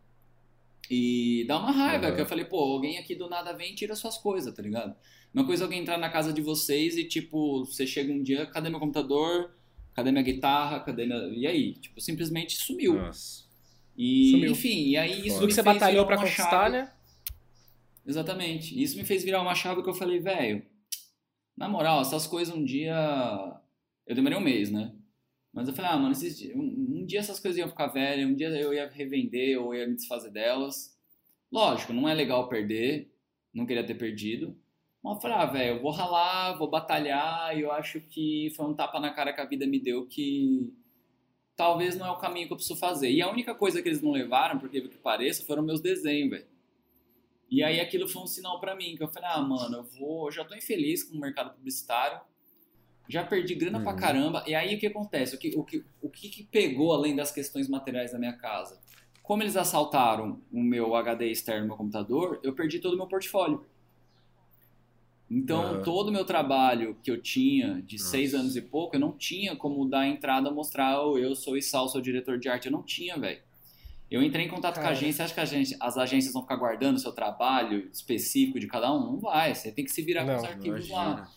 e 0.89 1.43
dá 1.47 1.57
uma 1.57 1.71
raiva, 1.71 2.07
Uhum. 2.09 2.15
que 2.15 2.21
eu 2.21 2.25
falei, 2.25 2.45
pô, 2.45 2.57
alguém 2.59 2.97
aqui 2.97 3.13
do 3.15 3.29
nada 3.29 3.51
vem 3.53 3.71
e 3.73 3.75
tira 3.75 3.95
suas 3.95 4.17
coisas, 4.17 4.53
tá 4.53 4.61
ligado? 4.61 4.95
Uma 5.33 5.45
coisa 5.45 5.63
é 5.63 5.65
alguém 5.65 5.81
entrar 5.81 5.97
na 5.97 6.09
casa 6.09 6.31
de 6.31 6.41
vocês 6.41 6.95
e, 6.97 7.03
tipo, 7.03 7.65
você 7.65 7.85
chega 7.85 8.11
um 8.13 8.23
dia, 8.23 8.45
cadê 8.45 8.69
meu 8.69 8.79
computador? 8.79 9.51
Cadê 9.93 10.11
minha 10.11 10.23
guitarra? 10.23 10.79
Cadê 10.79 11.05
minha... 11.05 11.17
E 11.33 11.45
aí? 11.45 11.73
Tipo, 11.73 11.99
simplesmente 11.99 12.55
sumiu. 12.55 12.93
Nossa. 12.95 13.45
E, 13.97 14.31
Sumiu. 14.31 14.51
enfim, 14.51 14.89
e 14.89 14.95
aí 14.97 15.27
isso 15.27 15.37
Tudo 15.39 15.47
que 15.47 15.53
você 15.55 15.61
batalhou 15.63 16.05
pra 16.05 16.17
conquistar, 16.17 16.49
chave. 16.49 16.71
né? 16.77 16.91
Exatamente. 18.05 18.81
Isso 18.81 18.95
me 18.97 19.03
fez 19.03 19.23
virar 19.23 19.41
uma 19.41 19.55
chave 19.55 19.83
que 19.83 19.89
eu 19.89 19.93
falei, 19.93 20.19
velho, 20.19 20.63
na 21.57 21.67
moral, 21.67 22.01
essas 22.01 22.25
coisas 22.27 22.55
um 22.55 22.63
dia. 22.63 22.95
Eu 24.05 24.15
demorei 24.15 24.37
um 24.37 24.41
mês, 24.41 24.69
né? 24.71 24.93
Mas 25.51 25.67
eu 25.67 25.73
falei, 25.73 25.91
ah, 25.91 25.97
mano, 25.97 26.11
esses 26.11 26.37
di- 26.37 26.53
um 26.55 26.96
dia 27.07 27.19
essas 27.19 27.39
coisas 27.39 27.57
iam 27.57 27.69
ficar 27.69 27.87
velhas, 27.87 28.29
um 28.29 28.35
dia 28.35 28.49
eu 28.49 28.73
ia 28.73 28.87
revender 28.87 29.59
ou 29.59 29.73
ia 29.73 29.87
me 29.87 29.95
desfazer 29.95 30.29
delas. 30.29 30.95
Lógico, 31.51 31.93
não 31.93 32.07
é 32.07 32.13
legal 32.13 32.47
perder, 32.47 33.11
não 33.53 33.65
queria 33.65 33.85
ter 33.85 33.95
perdido. 33.95 34.55
Mas 35.03 35.15
eu 35.15 35.21
falei, 35.21 35.37
ah, 35.37 35.45
velho, 35.45 35.77
eu 35.77 35.81
vou 35.81 35.91
ralar, 35.91 36.57
vou 36.57 36.69
batalhar, 36.69 37.57
e 37.57 37.61
eu 37.61 37.71
acho 37.71 38.01
que 38.01 38.51
foi 38.55 38.65
um 38.65 38.73
tapa 38.73 38.99
na 38.99 39.11
cara 39.11 39.33
que 39.33 39.41
a 39.41 39.45
vida 39.45 39.65
me 39.65 39.79
deu 39.79 40.05
que 40.05 40.73
talvez 41.55 41.97
não 41.97 42.05
é 42.05 42.11
o 42.11 42.17
caminho 42.17 42.47
que 42.47 42.53
eu 42.53 42.57
preciso 42.57 42.79
fazer. 42.79 43.09
E 43.09 43.21
a 43.21 43.31
única 43.31 43.55
coisa 43.55 43.81
que 43.81 43.89
eles 43.89 44.01
não 44.01 44.11
levaram, 44.11 44.59
por 44.59 44.69
que 44.69 44.81
pareça, 45.01 45.45
foram 45.45 45.63
meus 45.63 45.81
desenhos, 45.81 46.29
velho. 46.29 46.47
E 47.49 47.63
aí 47.63 47.79
aquilo 47.79 48.07
foi 48.07 48.21
um 48.21 48.27
sinal 48.27 48.59
pra 48.59 48.75
mim, 48.75 48.95
que 48.95 49.03
eu 49.03 49.07
falei, 49.07 49.29
ah, 49.31 49.41
mano, 49.41 49.77
eu 49.77 49.83
vou, 49.83 50.27
eu 50.27 50.31
já 50.31 50.43
tô 50.43 50.53
infeliz 50.53 51.03
com 51.03 51.17
o 51.17 51.19
mercado 51.19 51.55
publicitário, 51.55 52.19
já 53.07 53.23
perdi 53.23 53.55
grana 53.55 53.79
pra 53.79 53.91
Uhum. 53.91 53.97
caramba, 53.97 54.43
e 54.47 54.53
aí 54.53 54.75
o 54.75 54.79
que 54.79 54.87
acontece? 54.87 55.35
O 55.35 55.39
que, 55.39 55.53
o, 55.55 55.63
que, 55.63 55.83
o 56.01 56.09
que 56.09 56.29
que 56.29 56.43
pegou 56.43 56.93
além 56.93 57.15
das 57.15 57.31
questões 57.31 57.67
materiais 57.69 58.11
da 58.11 58.19
minha 58.19 58.33
casa? 58.33 58.79
Como 59.23 59.43
eles 59.43 59.57
assaltaram 59.57 60.41
o 60.51 60.61
meu 60.61 60.95
HD 60.95 61.29
externo 61.29 61.61
no 61.63 61.67
meu 61.67 61.77
computador, 61.77 62.39
eu 62.43 62.53
perdi 62.53 62.79
todo 62.79 62.93
o 62.93 62.97
meu 62.97 63.07
portfólio. 63.07 63.65
Então, 65.29 65.73
Aham. 65.75 65.81
todo 65.83 66.07
o 66.07 66.11
meu 66.11 66.23
trabalho 66.23 66.97
que 67.03 67.11
eu 67.11 67.21
tinha 67.21 67.81
de 67.81 67.97
Nossa. 67.97 68.11
seis 68.11 68.33
anos 68.33 68.55
e 68.55 68.61
pouco, 68.61 68.95
eu 68.95 68.99
não 68.99 69.11
tinha 69.11 69.55
como 69.57 69.85
dar 69.85 70.07
entrada 70.07 70.49
mostrar, 70.49 71.01
oh, 71.05 71.17
eu 71.17 71.35
sou 71.35 71.57
Isal, 71.57 71.89
sou 71.89 71.99
diretor 71.99 72.39
de 72.39 72.47
arte. 72.47 72.67
Eu 72.67 72.71
não 72.71 72.81
tinha, 72.81 73.17
velho. 73.17 73.41
Eu 74.09 74.23
entrei 74.23 74.45
em 74.45 74.47
contato 74.47 74.75
com 74.75 74.79
a 74.79 74.83
Cara. 74.83 74.95
agência, 74.95 75.25
acha 75.25 75.33
que 75.33 75.39
a 75.41 75.43
agência- 75.43 75.77
as 75.81 75.97
agências 75.97 76.31
vão 76.31 76.41
ficar 76.43 76.55
guardando 76.55 76.95
o 76.95 76.99
seu 76.99 77.11
trabalho 77.11 77.89
específico 77.91 78.57
de 78.57 78.65
cada 78.67 78.89
um? 78.93 78.99
Não 79.01 79.19
vai, 79.19 79.53
você 79.53 79.69
tem 79.69 79.83
que 79.83 79.91
se 79.91 80.01
virar 80.01 80.21
com 80.23 80.31
Não, 80.31 80.37
os 80.37 80.43
arquivos 80.45 80.89
lá. 80.89 81.29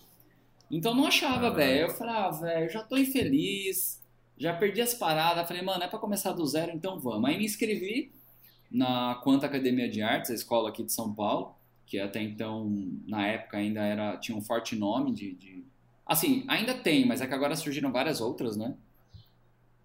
Então 0.70 0.94
não 0.94 1.06
achava, 1.06 1.50
Caralho. 1.50 1.54
velho. 1.56 1.80
Eu 1.82 1.90
falei, 1.90 2.14
ah, 2.14 2.30
velho, 2.30 2.70
já 2.70 2.82
tô 2.82 2.96
infeliz, 2.96 4.00
já 4.38 4.54
perdi 4.54 4.80
as 4.80 4.94
paradas. 4.94 5.46
Falei, 5.46 5.62
mano, 5.62 5.82
é 5.82 5.88
pra 5.88 5.98
começar 5.98 6.32
do 6.32 6.46
zero, 6.46 6.72
então 6.72 6.98
vamos. 7.00 7.28
Aí 7.28 7.36
me 7.36 7.44
inscrevi 7.44 8.12
na 8.70 9.16
Quanta 9.24 9.46
Academia 9.46 9.88
de 9.90 10.00
Artes, 10.02 10.30
a 10.30 10.34
escola 10.34 10.68
aqui 10.68 10.84
de 10.84 10.92
São 10.92 11.12
Paulo, 11.12 11.54
que 11.86 11.98
até 11.98 12.22
então, 12.22 12.70
na 13.06 13.26
época, 13.26 13.56
ainda 13.56 13.80
era 13.84 14.16
tinha 14.18 14.36
um 14.36 14.40
forte 14.42 14.76
nome 14.76 15.12
de, 15.12 15.34
de- 15.34 15.64
Assim, 16.06 16.44
ainda 16.48 16.74
tem, 16.74 17.04
mas 17.06 17.20
é 17.20 17.26
que 17.26 17.34
agora 17.34 17.54
surgiram 17.56 17.90
várias 17.92 18.20
outras, 18.20 18.56
né? 18.56 18.76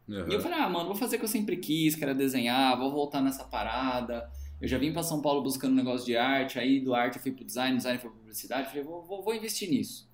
Uhum. 0.08 0.30
E 0.30 0.34
eu 0.36 0.40
falei, 0.40 0.60
ah, 0.60 0.70
mano, 0.70 0.86
vou 0.88 0.96
fazer 0.96 1.16
o 1.16 1.20
que 1.20 1.26
eu 1.26 1.30
sempre 1.30 1.58
quis, 1.58 1.96
que 1.96 2.04
era 2.04 2.14
desenhar, 2.14 2.78
vou 2.78 2.92
voltar 2.92 3.22
nessa 3.22 3.44
parada. 3.44 4.30
Eu 4.62 4.68
já 4.68 4.78
vim 4.78 4.94
pra 4.94 5.04
São 5.04 5.22
Paulo 5.22 5.42
buscando 5.42 5.74
um 5.74 5.76
negócio 5.76 6.06
de 6.06 6.16
arte, 6.16 6.60
aí 6.60 6.80
do 6.80 6.94
arte 6.94 7.18
eu 7.18 7.22
fui 7.24 7.32
pro 7.32 7.44
design, 7.44 7.76
design 7.78 7.98
foi 8.00 8.10
pra 8.10 8.20
publicidade, 8.20 8.68
falei, 8.70 8.84
vou, 8.84 9.04
vou, 9.04 9.24
vou 9.24 9.34
investir 9.36 9.70
nisso. 9.70 10.08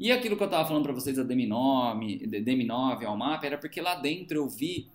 E 0.00 0.10
aquilo 0.10 0.34
que 0.34 0.42
eu 0.42 0.48
tava 0.48 0.66
falando 0.66 0.84
pra 0.84 0.94
vocês 0.94 1.18
da 1.18 1.22
DM9, 1.22 2.26
de- 2.26 2.40
DM9, 2.40 3.04
Almap, 3.04 3.44
era 3.44 3.58
porque 3.58 3.82
lá 3.82 3.96
dentro 3.96 4.38
eu 4.38 4.48
vi 4.48 4.88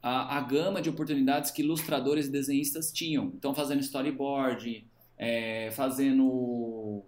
a, 0.00 0.38
a 0.38 0.40
gama 0.42 0.80
de 0.80 0.88
oportunidades 0.88 1.50
que 1.50 1.60
ilustradores 1.60 2.26
e 2.26 2.30
desenhistas 2.30 2.92
tinham. 2.92 3.32
Então, 3.34 3.52
fazendo 3.52 3.80
storyboard, 3.80 4.86
é, 5.18 5.72
fazendo 5.72 7.02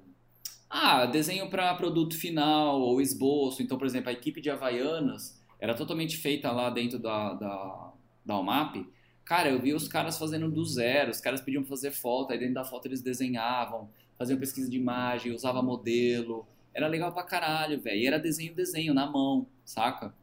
ah, 0.69 1.07
desenho 1.07 1.49
para 1.49 1.73
produto 1.77 2.19
final 2.19 2.81
ou 2.81 3.01
esboço. 3.01 3.63
Então, 3.63 3.79
por 3.79 3.87
exemplo, 3.87 4.11
a 4.11 4.13
equipe 4.13 4.41
de 4.41 4.51
Havaianas 4.51 5.41
era 5.61 5.73
totalmente 5.73 6.17
feita 6.17 6.51
lá 6.51 6.69
dentro 6.69 6.99
da, 6.99 7.33
da, 7.35 7.93
da 8.25 8.41
UMAP. 8.41 8.89
Cara, 9.25 9.51
eu 9.51 9.61
vi 9.61 9.73
os 9.73 9.87
caras 9.87 10.19
fazendo 10.19 10.51
do 10.51 10.65
zero, 10.65 11.13
os 11.13 11.21
caras 11.21 11.41
pediam 11.41 11.65
fazer 11.65 11.93
foto, 11.93 12.33
aí 12.33 12.41
dentro 12.41 12.55
da 12.55 12.65
foto 12.65 12.87
eles 12.87 13.03
desenhavam, 13.03 13.89
faziam 14.19 14.37
pesquisa 14.37 14.69
de 14.69 14.77
imagem, 14.77 15.33
usava 15.33 15.63
modelo. 15.63 16.45
Era 16.77 16.89
legal 16.89 17.11
pra 17.13 17.23
caralho, 17.23 17.81
velho. 17.81 17.97
E 17.99 18.07
era 18.07 18.19
desenho, 18.19 18.55
desenho, 18.55 18.93
na 18.93 19.07
mão, 19.11 19.47
saca? 19.65 20.15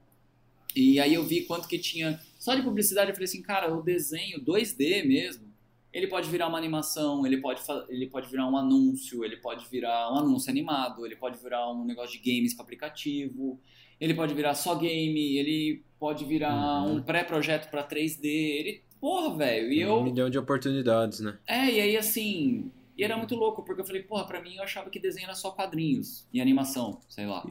E 0.76 1.00
aí 1.00 1.14
eu 1.16 1.24
vi 1.24 1.42
quanto 1.46 1.68
que 1.68 1.80
tinha. 1.80 2.20
Só 2.38 2.54
de 2.54 2.62
publicidade 2.62 3.10
eu 3.10 3.16
falei 3.16 3.26
assim, 3.26 3.42
cara, 3.42 3.74
o 3.74 3.82
desenho 3.82 4.40
2D 4.40 5.04
mesmo, 5.08 5.52
ele 5.92 6.06
pode 6.08 6.30
virar 6.30 6.48
uma 6.48 6.58
animação, 6.58 7.26
ele 7.26 7.38
pode, 7.38 7.62
ele 7.90 8.06
pode 8.08 8.30
virar 8.30 8.48
um 8.48 8.56
anúncio, 8.56 9.24
ele 9.26 9.38
pode 9.38 9.68
virar 9.68 10.12
um 10.14 10.18
anúncio 10.20 10.52
animado, 10.52 11.06
ele 11.06 11.16
pode 11.16 11.38
virar 11.40 11.72
um 11.72 11.84
negócio 11.86 12.20
de 12.22 12.32
games 12.32 12.54
para 12.54 12.64
aplicativo, 12.64 13.60
ele 14.00 14.14
pode 14.14 14.34
virar 14.36 14.54
só 14.56 14.76
game, 14.76 15.38
ele 15.38 15.84
pode 16.00 16.24
virar 16.26 16.84
Uhum. 16.86 16.98
um 16.98 17.02
pré-projeto 17.04 17.70
para 17.72 17.84
3D, 17.84 18.26
ele. 18.26 18.82
Porra, 19.00 19.36
velho, 19.38 19.72
e 19.72 19.86
Um 19.86 19.98
eu. 19.98 20.04
milhão 20.04 20.30
de 20.30 20.38
oportunidades, 20.38 21.20
né? 21.20 21.38
É, 21.48 21.66
e 21.70 21.80
aí 21.82 21.98
assim. 21.98 22.72
E 22.98 23.04
era 23.04 23.18
muito 23.18 23.36
louco, 23.36 23.64
porque 23.64 23.82
eu 23.82 23.86
falei, 23.86 24.04
porra, 24.04 24.26
pra 24.26 24.42
mim 24.42 24.56
eu 24.56 24.64
achava 24.64 24.90
que 24.90 25.00
desenho 25.00 25.26
era 25.26 25.36
só 25.36 25.52
quadrinhos 25.52 26.28
e 26.34 26.40
animação, 26.42 27.00
sei 27.10 27.26
lá. 27.26 27.44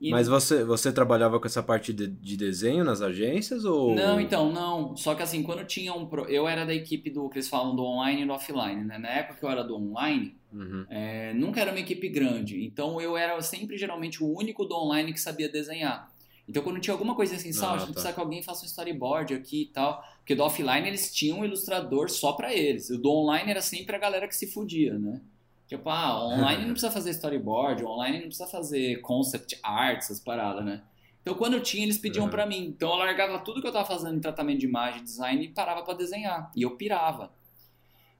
E- 0.00 0.10
Mas 0.10 0.26
você, 0.28 0.64
você 0.64 0.90
trabalhava 0.90 1.38
com 1.38 1.46
essa 1.46 1.62
parte 1.62 1.92
de, 1.92 2.06
de 2.06 2.34
desenho 2.36 2.82
nas 2.82 3.02
agências 3.02 3.66
ou... 3.66 3.94
Não, 3.94 4.18
então, 4.18 4.50
não. 4.50 4.96
Só 4.96 5.14
que 5.14 5.22
assim, 5.22 5.42
quando 5.42 5.62
tinha 5.66 5.92
um. 5.92 6.06
Pro... 6.06 6.24
Eu 6.24 6.48
era 6.48 6.64
da 6.64 6.74
equipe 6.74 7.10
do 7.10 7.28
que 7.28 7.36
eles 7.36 7.48
falam 7.50 7.76
do 7.76 7.82
online 7.84 8.22
e 8.22 8.26
do 8.26 8.32
offline, 8.32 8.82
né? 8.82 8.96
Na 8.96 9.08
época 9.10 9.38
que 9.38 9.44
eu 9.44 9.50
era 9.50 9.62
do 9.62 9.76
online, 9.76 10.34
Uhum. 10.52 10.84
é, 10.90 11.32
nunca 11.34 11.60
era 11.60 11.70
uma 11.70 11.78
equipe 11.78 12.08
grande. 12.08 12.64
Então 12.64 13.00
eu 13.00 13.14
era 13.16 13.40
sempre 13.42 13.76
geralmente 13.76 14.24
o 14.24 14.26
único 14.36 14.64
do 14.64 14.74
online 14.74 15.12
que 15.12 15.20
sabia 15.20 15.48
desenhar. 15.50 16.10
Então 16.50 16.64
quando 16.64 16.80
tinha 16.80 16.92
alguma 16.92 17.14
coisa 17.14 17.36
assim, 17.36 17.52
Sal, 17.52 17.70
a 17.70 17.74
Ah, 17.74 17.78
gente 17.78 17.86
tá. 17.88 17.92
precisa 17.92 18.12
que 18.12 18.18
alguém 18.20 18.42
faça 18.42 18.64
um 18.64 18.66
storyboard 18.66 19.32
aqui 19.34 19.62
e 19.62 19.66
tal. 19.66 20.02
Porque 20.18 20.34
do 20.34 20.42
offline 20.42 20.86
eles 20.88 21.14
tinham 21.14 21.38
um 21.38 21.44
ilustrador 21.44 22.10
só 22.10 22.32
pra 22.32 22.52
eles. 22.52 22.90
O 22.90 22.98
do 22.98 23.08
online 23.10 23.50
era 23.52 23.62
sempre 23.62 23.94
a 23.94 23.98
galera 24.00 24.26
que 24.26 24.34
se 24.34 24.48
fudia, 24.48 24.98
né? 24.98 25.20
Tipo, 25.68 25.88
ah, 25.88 26.18
online 26.26 26.64
não 26.64 26.72
precisa 26.72 26.90
fazer 26.92 27.10
storyboard, 27.10 27.84
online 27.84 28.18
não 28.18 28.26
precisa 28.26 28.48
fazer 28.48 29.00
concept 29.00 29.58
art, 29.62 29.98
essas 29.98 30.18
paradas, 30.18 30.64
né? 30.64 30.82
Então 31.22 31.34
quando 31.34 31.54
eu 31.54 31.62
tinha, 31.62 31.84
eles 31.84 31.98
pediam 31.98 32.24
Uhum. 32.24 32.30
pra 32.30 32.44
mim. 32.46 32.64
Então 32.64 32.90
eu 32.90 32.96
largava 32.96 33.38
tudo 33.38 33.60
que 33.60 33.68
eu 33.68 33.72
tava 33.72 33.86
fazendo 33.86 34.16
em 34.16 34.20
tratamento 34.20 34.58
de 34.58 34.66
imagem, 34.66 35.04
design 35.04 35.44
e 35.44 35.48
parava 35.50 35.82
pra 35.84 35.94
desenhar. 35.94 36.50
E 36.56 36.62
eu 36.62 36.72
pirava. 36.76 37.32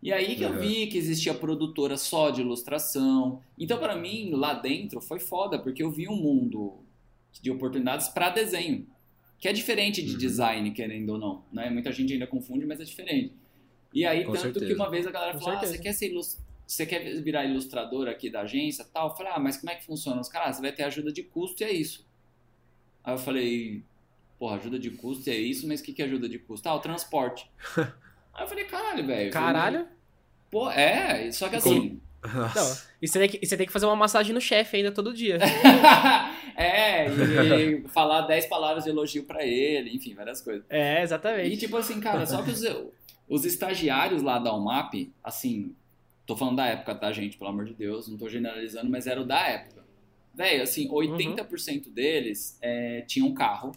E 0.03 0.13
aí 0.13 0.37
que 0.37 0.45
eu 0.45 0.51
Uhum. 0.51 0.59
vi 0.61 0.87
que 0.87 0.97
existia 0.97 1.35
produtora 1.35 1.97
só 1.97 2.31
de 2.31 2.43
ilustração. 2.43 3.41
Então 3.59 3.77
pra 3.79 3.97
mim, 3.97 4.31
lá 4.35 4.55
dentro, 4.55 5.01
foi 5.01 5.19
foda, 5.19 5.59
porque 5.59 5.83
eu 5.83 5.91
vi 5.91 6.09
um 6.09 6.17
mundo 6.17 6.79
de 7.41 7.51
oportunidades 7.51 8.09
pra 8.09 8.31
desenho. 8.31 8.87
Que 9.39 9.49
é 9.49 9.53
diferente 9.53 10.03
de 10.03 10.13
Uhum. 10.13 10.19
design, 10.19 10.71
querendo 10.73 11.11
ou 11.11 11.19
não. 11.19 11.45
Né? 11.53 11.71
Muita 11.71 11.91
gente 11.93 12.13
ainda 12.13 12.27
confunde, 12.27 12.67
mas 12.67 12.81
é 12.81 12.85
diferente. 12.85 13.33
E 13.93 14.05
aí, 14.05 14.25
Com 14.25 14.33
tanto 14.33 14.43
certeza. 14.43 14.67
que 14.67 14.75
uma 14.75 14.91
vez 14.91 15.07
a 15.07 15.11
galera 15.11 15.33
Com 15.35 15.41
falou: 15.41 15.59
ah, 15.59 15.65
você 15.67 15.79
quer 15.79 15.93
ser 15.93 16.11
ilus- 16.11 16.39
você 16.67 16.87
quer 16.87 17.21
virar 17.23 17.45
ilustrador 17.47 18.07
aqui 18.09 18.31
da 18.31 18.43
agência 18.43 18.85
tal? 18.85 19.09
Eu 19.09 19.17
falei, 19.17 19.33
ah, 19.35 19.39
mas 19.41 19.57
como 19.57 19.71
é 19.71 19.75
que 19.77 19.85
funciona? 19.85 20.21
Os 20.21 20.29
caras, 20.29 20.49
ah, 20.51 20.53
você 20.55 20.61
vai 20.63 20.73
ter 20.73 20.83
ajuda 20.85 21.11
de 21.13 21.23
custo 21.23 21.63
e 21.63 21.65
é 21.65 21.73
isso. 21.73 22.07
Aí 23.03 23.15
eu 23.15 23.19
falei, 23.19 23.83
porra, 24.39 24.57
ajuda 24.57 24.79
de 24.79 24.91
custo 24.91 25.29
e 25.29 25.33
é 25.33 25.37
isso, 25.37 25.67
mas 25.67 25.81
o 25.81 25.85
que, 25.85 25.93
que 25.93 26.03
é 26.03 26.05
ajuda 26.05 26.29
de 26.29 26.39
custo? 26.39 26.69
Ah, 26.69 26.75
o 26.75 26.81
transporte. 26.81 27.51
Aí 28.35 28.45
eu 28.45 28.47
falei, 28.47 28.65
caralho, 28.67 29.05
velho. 29.07 29.33
Caralho. 29.33 29.89
Pô, 30.51 30.71
é, 30.71 31.33
só 31.33 31.49
que 31.49 31.57
assim. 31.57 32.01
Não, 32.23 32.77
e 33.01 33.09
você, 33.09 33.19
tem 33.19 33.29
que, 33.29 33.39
e 33.43 33.47
você 33.47 33.57
tem 33.57 33.67
que 33.67 33.73
fazer 33.73 33.87
uma 33.87 33.97
massagem 33.97 34.35
no 34.35 34.41
chefe 34.41 34.77
ainda 34.77 34.93
todo 34.93 35.15
dia. 35.15 35.39
é, 36.55 37.07
e 37.09 37.83
falar 37.89 38.23
10 38.23 38.47
palavras 38.47 38.85
de 38.85 38.91
elogio 38.91 39.25
pra 39.25 39.45
ele, 39.45 39.95
enfim, 39.95 40.15
várias 40.15 40.43
coisas. 40.43 40.65
É, 40.69 41.03
exatamente. 41.03 41.55
E 41.55 41.57
tipo 41.57 41.77
assim, 41.77 41.99
cara, 41.99 42.27
só 42.27 42.43
que 42.43 42.51
os, 42.51 42.63
os 43.29 43.45
estagiários 43.45 44.23
lá 44.23 44.39
da 44.39 44.55
UMAP, 44.55 45.11
assim, 45.25 45.75
tô 46.27 46.37
falando 46.37 46.57
da 46.57 46.67
época, 46.67 46.95
tá, 46.95 47.11
gente? 47.11 47.39
Pelo 47.39 47.51
amor 47.51 47.65
de 47.65 47.75
Deus, 47.75 48.07
não 48.09 48.19
tô 48.19 48.29
generalizando, 48.29 48.91
mas 48.91 49.07
era 49.07 49.21
o 49.21 49.25
da 49.25 49.41
época. 49.49 49.81
Velho, 50.35 50.63
assim, 50.63 50.89
80% 50.89 51.87
uhum. 51.87 51.93
deles 51.93 52.59
é, 52.61 53.03
tinham 53.03 53.29
um 53.29 53.35
carro. 53.35 53.73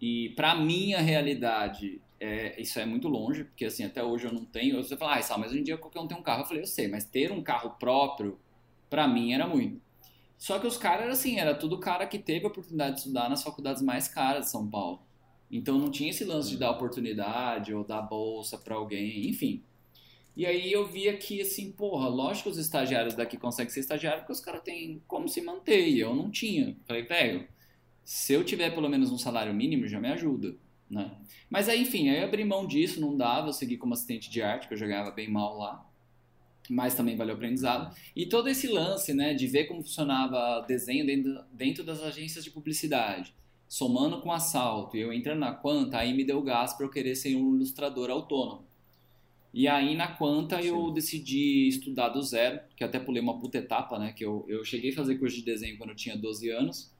E 0.00 0.30
pra 0.36 0.54
minha 0.54 1.00
realidade, 1.00 2.00
é, 2.24 2.60
isso 2.60 2.78
é 2.80 2.86
muito 2.86 3.08
longe, 3.08 3.44
porque 3.44 3.66
assim, 3.66 3.84
até 3.84 4.02
hoje 4.02 4.26
eu 4.26 4.32
não 4.32 4.44
tenho. 4.44 4.82
Você 4.82 4.96
fala, 4.96 5.16
ah, 5.16 5.22
Sal, 5.22 5.38
mas 5.38 5.50
hoje 5.50 5.60
em 5.60 5.64
dia 5.64 5.76
qualquer 5.76 6.00
um 6.00 6.06
tem 6.06 6.16
um 6.16 6.22
carro. 6.22 6.42
Eu 6.42 6.46
falei, 6.46 6.62
eu 6.62 6.66
sei, 6.66 6.88
mas 6.88 7.04
ter 7.04 7.30
um 7.30 7.42
carro 7.42 7.76
próprio, 7.78 8.38
pra 8.88 9.06
mim, 9.06 9.32
era 9.32 9.46
muito. 9.46 9.80
Só 10.38 10.58
que 10.58 10.66
os 10.66 10.76
caras, 10.76 11.10
assim, 11.10 11.38
era 11.38 11.54
tudo 11.54 11.78
cara 11.78 12.06
que 12.06 12.18
teve 12.18 12.44
a 12.44 12.48
oportunidade 12.48 12.94
de 12.94 13.00
estudar 13.00 13.28
nas 13.28 13.42
faculdades 13.42 13.82
mais 13.82 14.08
caras 14.08 14.46
de 14.46 14.50
São 14.50 14.68
Paulo. 14.68 15.02
Então 15.50 15.78
não 15.78 15.90
tinha 15.90 16.10
esse 16.10 16.24
lance 16.24 16.50
de 16.50 16.56
dar 16.56 16.70
oportunidade 16.70 17.74
ou 17.74 17.84
dar 17.84 18.02
bolsa 18.02 18.58
para 18.58 18.74
alguém, 18.74 19.28
enfim. 19.28 19.62
E 20.36 20.44
aí 20.46 20.72
eu 20.72 20.86
via 20.86 21.16
que, 21.16 21.40
assim, 21.40 21.70
porra, 21.70 22.08
lógico 22.08 22.44
que 22.44 22.50
os 22.50 22.58
estagiários 22.58 23.14
daqui 23.14 23.36
conseguem 23.36 23.72
ser 23.72 23.80
estagiários 23.80 24.22
porque 24.22 24.32
os 24.32 24.40
caras 24.40 24.62
têm 24.62 25.00
como 25.06 25.28
se 25.28 25.40
manter. 25.40 25.86
E 25.88 26.00
eu 26.00 26.14
não 26.14 26.30
tinha. 26.30 26.76
Falei, 26.86 27.04
velho, 27.04 27.46
se 28.04 28.32
eu 28.32 28.44
tiver 28.44 28.70
pelo 28.70 28.88
menos 28.88 29.12
um 29.12 29.18
salário 29.18 29.54
mínimo, 29.54 29.86
já 29.86 30.00
me 30.00 30.08
ajuda, 30.08 30.56
né? 30.94 31.10
Mas 31.50 31.68
aí, 31.68 31.82
enfim, 31.82 32.08
aí 32.08 32.18
eu 32.18 32.24
abri 32.24 32.44
mão 32.44 32.66
disso, 32.66 33.00
não 33.00 33.16
dava, 33.16 33.48
eu 33.48 33.52
segui 33.52 33.76
como 33.76 33.92
assistente 33.92 34.30
de 34.30 34.40
arte, 34.40 34.68
que 34.68 34.74
eu 34.74 34.78
jogava 34.78 35.10
bem 35.10 35.28
mal 35.28 35.58
lá. 35.58 35.84
Mas 36.70 36.94
também 36.94 37.16
valeu 37.16 37.34
o 37.34 37.36
aprendizado. 37.36 37.94
E 38.16 38.24
todo 38.24 38.48
esse 38.48 38.68
lance, 38.68 39.12
né, 39.12 39.34
de 39.34 39.46
ver 39.46 39.64
como 39.64 39.82
funcionava 39.82 40.64
desenho 40.66 41.04
dentro, 41.04 41.44
dentro 41.52 41.84
das 41.84 42.02
agências 42.02 42.44
de 42.44 42.50
publicidade, 42.50 43.34
somando 43.68 44.20
com 44.20 44.32
assalto, 44.32 44.96
e 44.96 45.00
eu 45.00 45.12
entrando 45.12 45.40
na 45.40 45.52
Quanta, 45.52 45.98
aí 45.98 46.14
me 46.14 46.24
deu 46.24 46.40
gás 46.40 46.72
para 46.72 46.86
eu 46.86 46.90
querer 46.90 47.16
ser 47.16 47.36
um 47.36 47.56
ilustrador 47.56 48.08
autônomo. 48.08 48.64
E 49.52 49.68
aí 49.68 49.94
na 49.94 50.08
Quanta 50.08 50.60
Sim. 50.62 50.68
eu 50.68 50.90
decidi 50.90 51.68
estudar 51.68 52.08
do 52.08 52.22
zero, 52.22 52.60
que 52.76 52.82
até 52.82 52.98
pulei 52.98 53.20
uma 53.20 53.38
puta 53.38 53.58
etapa, 53.58 53.98
né? 53.98 54.12
Que 54.12 54.24
eu, 54.24 54.44
eu 54.48 54.64
cheguei 54.64 54.90
a 54.90 54.94
fazer 54.94 55.16
curso 55.16 55.36
de 55.36 55.42
desenho 55.42 55.76
quando 55.76 55.90
eu 55.90 55.96
tinha 55.96 56.16
12 56.16 56.50
anos 56.50 56.93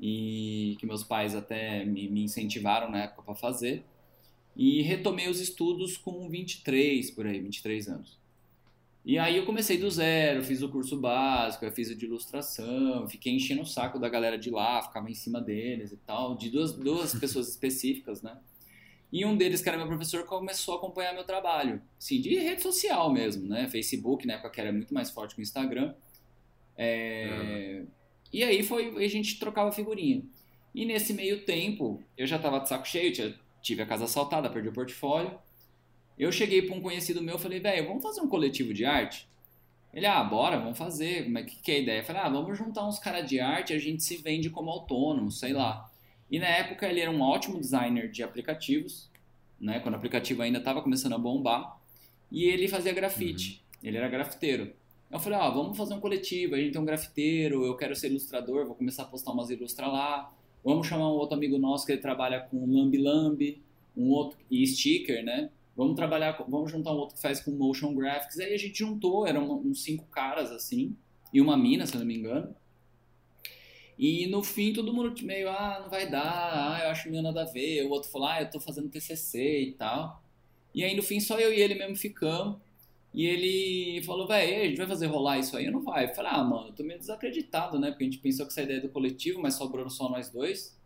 e 0.00 0.76
que 0.78 0.86
meus 0.86 1.02
pais 1.02 1.34
até 1.34 1.84
me, 1.84 2.08
me 2.08 2.22
incentivaram 2.24 2.90
na 2.90 3.04
época 3.04 3.22
para 3.22 3.34
fazer. 3.34 3.84
E 4.54 4.82
retomei 4.82 5.28
os 5.28 5.40
estudos 5.40 5.96
com 5.96 6.28
23, 6.28 7.10
por 7.10 7.26
aí, 7.26 7.40
23 7.40 7.88
anos. 7.88 8.18
E 9.04 9.18
aí 9.18 9.36
eu 9.36 9.46
comecei 9.46 9.78
do 9.78 9.88
zero, 9.88 10.42
fiz 10.42 10.62
o 10.62 10.68
curso 10.68 10.98
básico, 10.98 11.64
eu 11.64 11.70
fiz 11.70 11.90
o 11.90 11.94
de 11.94 12.06
ilustração, 12.06 13.08
fiquei 13.08 13.32
enchendo 13.32 13.62
o 13.62 13.66
saco 13.66 14.00
da 14.00 14.08
galera 14.08 14.36
de 14.36 14.50
lá, 14.50 14.82
ficava 14.82 15.08
em 15.08 15.14
cima 15.14 15.40
deles 15.40 15.92
e 15.92 15.96
tal, 15.98 16.34
de 16.36 16.50
duas, 16.50 16.72
duas 16.72 17.14
pessoas 17.20 17.48
específicas, 17.48 18.20
né? 18.20 18.36
E 19.12 19.24
um 19.24 19.36
deles, 19.36 19.62
que 19.62 19.68
era 19.68 19.78
meu 19.78 19.86
professor, 19.86 20.24
começou 20.24 20.74
a 20.74 20.78
acompanhar 20.78 21.14
meu 21.14 21.22
trabalho. 21.22 21.80
Assim, 21.96 22.20
de 22.20 22.36
rede 22.36 22.62
social 22.62 23.12
mesmo, 23.12 23.46
né? 23.46 23.68
Facebook, 23.68 24.26
na 24.26 24.34
época 24.34 24.50
que 24.50 24.60
era 24.60 24.72
muito 24.72 24.92
mais 24.92 25.10
forte 25.10 25.36
que 25.36 25.40
o 25.40 25.42
Instagram. 25.42 25.94
É... 26.76 27.78
Uhum. 27.80 27.86
E 28.32 28.42
aí 28.42 28.62
foi, 28.62 29.04
a 29.04 29.08
gente 29.08 29.38
trocava 29.38 29.72
figurinha. 29.72 30.22
E 30.74 30.84
nesse 30.84 31.12
meio 31.14 31.44
tempo, 31.44 32.02
eu 32.16 32.26
já 32.26 32.38
tava 32.38 32.60
de 32.60 32.68
saco 32.68 32.86
cheio, 32.86 33.12
tive 33.62 33.82
a 33.82 33.86
casa 33.86 34.04
assaltada, 34.04 34.50
perdi 34.50 34.68
o 34.68 34.72
portfólio. 34.72 35.38
Eu 36.18 36.30
cheguei 36.30 36.62
para 36.62 36.74
um 36.74 36.80
conhecido 36.80 37.22
meu 37.22 37.38
falei, 37.38 37.60
velho, 37.60 37.88
vamos 37.88 38.02
fazer 38.02 38.20
um 38.20 38.28
coletivo 38.28 38.72
de 38.72 38.84
arte? 38.84 39.28
Ele, 39.92 40.06
ah, 40.06 40.22
bora, 40.22 40.58
vamos 40.58 40.76
fazer. 40.76 41.24
Como 41.24 41.38
é 41.38 41.42
que, 41.42 41.56
que 41.56 41.72
é 41.72 41.76
a 41.76 41.78
ideia? 41.78 42.00
Eu 42.00 42.04
falei, 42.04 42.22
ah, 42.22 42.28
vamos 42.28 42.56
juntar 42.58 42.86
uns 42.86 42.98
caras 42.98 43.28
de 43.28 43.40
arte 43.40 43.72
e 43.72 43.76
a 43.76 43.78
gente 43.78 44.02
se 44.02 44.16
vende 44.18 44.50
como 44.50 44.70
autônomo, 44.70 45.30
sei 45.30 45.52
lá. 45.52 45.90
E 46.30 46.38
na 46.38 46.46
época 46.46 46.86
ele 46.86 47.00
era 47.00 47.10
um 47.10 47.22
ótimo 47.22 47.58
designer 47.58 48.10
de 48.10 48.22
aplicativos, 48.22 49.10
né? 49.58 49.80
Quando 49.80 49.94
o 49.94 49.96
aplicativo 49.96 50.42
ainda 50.42 50.58
estava 50.58 50.82
começando 50.82 51.14
a 51.14 51.18
bombar. 51.18 51.80
E 52.30 52.44
ele 52.44 52.68
fazia 52.68 52.92
grafite. 52.92 53.62
Uhum. 53.82 53.88
Ele 53.88 53.96
era 53.96 54.08
grafiteiro. 54.08 54.74
Eu 55.10 55.20
falei, 55.20 55.38
ah, 55.38 55.50
vamos 55.50 55.76
fazer 55.76 55.94
um 55.94 56.00
coletivo, 56.00 56.54
a 56.54 56.58
gente 56.58 56.72
tem 56.72 56.80
um 56.80 56.84
grafiteiro, 56.84 57.64
eu 57.64 57.76
quero 57.76 57.94
ser 57.94 58.08
ilustrador, 58.10 58.66
vou 58.66 58.74
começar 58.74 59.04
a 59.04 59.06
postar 59.06 59.32
umas 59.32 59.50
ilustras 59.50 59.88
lá. 59.88 60.32
Vamos 60.64 60.86
chamar 60.86 61.08
um 61.08 61.14
outro 61.14 61.36
amigo 61.36 61.58
nosso 61.58 61.86
que 61.86 61.92
ele 61.92 62.00
trabalha 62.00 62.40
com 62.40 62.66
Lambi 62.66 62.98
Lambi, 62.98 63.62
um 63.96 64.10
outro 64.10 64.38
e 64.50 64.66
sticker, 64.66 65.24
né? 65.24 65.50
Vamos 65.76 65.94
trabalhar, 65.94 66.32
vamos 66.48 66.72
juntar 66.72 66.92
um 66.92 66.96
outro 66.96 67.14
que 67.14 67.22
faz 67.22 67.40
com 67.40 67.52
motion 67.52 67.94
graphics. 67.94 68.38
Aí 68.40 68.52
a 68.52 68.56
gente 68.56 68.78
juntou, 68.78 69.26
eram 69.26 69.60
uns 69.60 69.82
cinco 69.82 70.04
caras 70.06 70.50
assim, 70.50 70.96
e 71.32 71.40
uma 71.40 71.56
mina, 71.56 71.86
se 71.86 71.96
não 71.96 72.04
me 72.04 72.16
engano. 72.16 72.54
E 73.98 74.26
no 74.26 74.42
fim 74.42 74.72
todo 74.72 74.92
mundo 74.92 75.14
meio, 75.22 75.48
ah, 75.48 75.80
não 75.82 75.88
vai 75.88 76.10
dar, 76.10 76.74
ah, 76.74 76.80
eu 76.84 76.90
acho 76.90 77.10
meio 77.10 77.22
nada 77.22 77.42
a 77.42 77.46
ver. 77.46 77.84
O 77.84 77.90
outro 77.90 78.10
falou, 78.10 78.28
ah, 78.28 78.42
eu 78.42 78.50
tô 78.50 78.58
fazendo 78.58 78.88
TCC 78.88 79.62
e 79.62 79.72
tal. 79.72 80.22
E 80.74 80.82
aí 80.84 80.94
no 80.96 81.02
fim 81.02 81.20
só 81.20 81.38
eu 81.38 81.52
e 81.52 81.60
ele 81.60 81.74
mesmo 81.74 81.96
ficamos. 81.96 82.56
E 83.14 83.24
ele 83.24 84.02
falou, 84.04 84.26
velho, 84.26 84.62
a 84.62 84.66
gente 84.66 84.76
vai 84.76 84.86
fazer 84.86 85.06
rolar 85.06 85.38
isso 85.38 85.56
aí? 85.56 85.66
Eu 85.66 85.72
não 85.72 85.82
vai. 85.82 86.04
Eu 86.04 86.14
falei, 86.14 86.32
ah, 86.34 86.44
mano, 86.44 86.68
eu 86.68 86.72
tô 86.72 86.82
meio 86.82 86.98
desacreditado, 86.98 87.78
né? 87.78 87.90
Porque 87.90 88.04
a 88.04 88.06
gente 88.06 88.18
pensou 88.18 88.44
que 88.44 88.52
essa 88.52 88.62
ideia 88.62 88.78
é 88.78 88.80
do 88.80 88.90
coletivo, 88.90 89.40
mas 89.40 89.54
sobrou 89.54 89.88
só 89.88 90.08
nós 90.08 90.28
dois. 90.28 90.78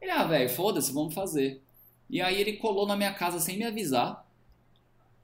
Ele, 0.00 0.10
ah, 0.10 0.24
velho, 0.24 0.48
foda-se, 0.48 0.92
vamos 0.92 1.14
fazer. 1.14 1.62
E 2.08 2.20
aí 2.20 2.40
ele 2.40 2.54
colou 2.54 2.86
na 2.86 2.96
minha 2.96 3.12
casa 3.12 3.40
sem 3.40 3.56
me 3.56 3.64
avisar. 3.64 4.24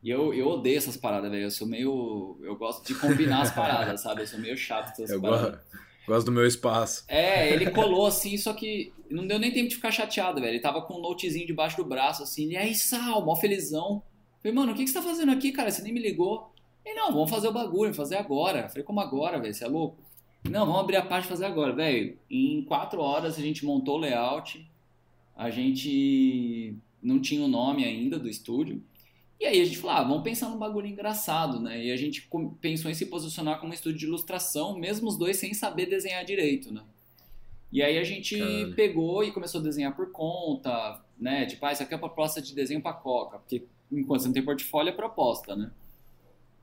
E 0.03 0.11
eu, 0.11 0.33
eu 0.33 0.49
odeio 0.49 0.79
essas 0.79 0.97
paradas, 0.97 1.31
velho. 1.31 1.45
Eu 1.45 1.51
sou 1.51 1.67
meio. 1.67 2.39
Eu 2.43 2.57
gosto 2.57 2.87
de 2.87 2.99
combinar 2.99 3.43
as 3.43 3.53
paradas, 3.53 4.01
sabe? 4.03 4.23
Eu 4.23 4.27
sou 4.27 4.41
meio 4.41 4.57
chato 4.57 4.97
com 4.97 5.03
essas 5.03 5.11
eu 5.11 5.21
paradas. 5.21 5.51
Gosto. 5.51 5.91
Gosto 6.07 6.27
do 6.27 6.33
meu 6.33 6.47
espaço. 6.47 7.05
É, 7.07 7.53
ele 7.53 7.71
colou 7.71 8.07
assim, 8.07 8.37
só 8.37 8.53
que 8.53 8.93
não 9.09 9.27
deu 9.27 9.39
nem 9.39 9.53
tempo 9.53 9.69
de 9.69 9.77
ficar 9.77 9.93
chateado, 9.93 10.41
velho. 10.41 10.55
Ele 10.55 10.61
tava 10.61 10.83
com 10.83 10.95
um 10.95 11.01
notezinho 11.01 11.47
debaixo 11.47 11.77
do 11.77 11.85
braço, 11.85 12.23
assim. 12.23 12.49
E 12.49 12.57
aí, 12.57 12.75
Sal, 12.75 13.25
mó 13.25 13.37
felizão. 13.37 14.03
Falei, 14.43 14.55
mano, 14.55 14.73
o 14.73 14.75
que, 14.75 14.85
que 14.85 14.91
você 14.91 14.95
tá 14.95 15.03
fazendo 15.03 15.33
aqui, 15.33 15.53
cara? 15.53 15.71
Você 15.71 15.83
nem 15.83 15.93
me 15.93 16.01
ligou. 16.01 16.53
Ele, 16.85 16.95
não, 16.95 17.13
vamos 17.13 17.31
fazer 17.31 17.49
o 17.49 17.53
bagulho, 17.53 17.93
fazer 17.93 18.17
agora. 18.17 18.69
Falei, 18.69 18.83
como 18.83 19.01
agora, 19.01 19.39
velho? 19.39 19.53
Você 19.53 19.65
é 19.65 19.69
louco? 19.69 19.99
Não, 20.49 20.65
vamos 20.65 20.81
abrir 20.81 20.97
a 20.97 21.05
parte 21.05 21.27
e 21.27 21.29
fazer 21.29 21.45
agora, 21.45 21.75
velho. 21.75 22.19
Em 22.31 22.63
quatro 22.63 23.01
horas 23.01 23.39
a 23.39 23.43
gente 23.43 23.65
montou 23.65 23.97
o 23.97 23.99
layout. 23.99 24.67
A 25.37 25.51
gente 25.51 26.75
não 27.03 27.21
tinha 27.21 27.45
o 27.45 27.49
nome 27.49 27.85
ainda 27.85 28.19
do 28.19 28.29
estúdio. 28.29 28.83
E 29.39 29.47
aí 29.47 29.61
a 29.61 29.65
gente 29.65 29.79
falou, 29.79 29.97
ah, 29.97 30.03
vamos 30.03 30.23
pensar 30.23 30.51
num 30.51 30.59
bagulho 30.59 30.87
engraçado, 30.87 31.61
né? 31.61 31.83
E 31.87 31.91
a 31.91 31.97
gente 31.97 32.29
pensou 32.61 32.91
em 32.91 32.95
se 32.95 33.07
posicionar 33.07 33.59
como 33.59 33.71
um 33.71 33.75
estúdio 33.75 33.99
de 33.99 34.07
ilustração, 34.07 34.79
mesmo 34.79 35.09
os 35.09 35.17
dois 35.17 35.39
sem 35.39 35.55
saber 35.55 35.87
desenhar 35.87 36.25
direito, 36.25 36.73
né? 36.73 36.83
E 37.73 37.83
aí 37.83 37.99
a 37.99 38.05
gente 38.05 38.39
Caralho. 38.39 38.75
pegou 38.75 39.25
e 39.25 39.33
começou 39.33 39.61
a 39.61 39.65
desenhar 39.65 39.97
por 39.97 40.13
conta, 40.13 41.01
né? 41.19 41.47
Tipo, 41.47 41.65
ah, 41.65 41.73
isso 41.73 41.83
aqui 41.83 41.95
é 41.95 41.97
a 41.97 42.01
proposta 42.01 42.43
de 42.43 42.55
desenho 42.55 42.83
pra 42.83 42.93
Coca, 42.93 43.39
porque 43.39 43.65
enquanto 43.91 44.21
você 44.21 44.29
não 44.29 44.35
tem 44.35 44.45
portfólio 44.45 44.91
é 44.91 44.95
proposta, 44.95 45.57
né? 45.57 45.71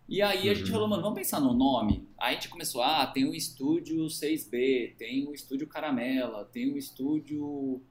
E 0.07 0.21
aí 0.21 0.49
a 0.49 0.53
gente 0.53 0.67
uhum. 0.67 0.71
falou, 0.71 0.87
mano, 0.87 1.01
vamos 1.01 1.19
pensar 1.19 1.39
no 1.39 1.53
nome. 1.53 2.07
Aí 2.17 2.31
a 2.31 2.33
gente 2.35 2.47
começou, 2.47 2.81
ah, 2.81 3.05
tem 3.05 3.25
o 3.25 3.35
estúdio 3.35 4.05
6B, 4.05 4.95
tem 4.95 5.27
o 5.27 5.33
estúdio 5.33 5.67
Caramela, 5.67 6.45
tem 6.45 6.71
o 6.71 6.77
estúdio, 6.77 7.81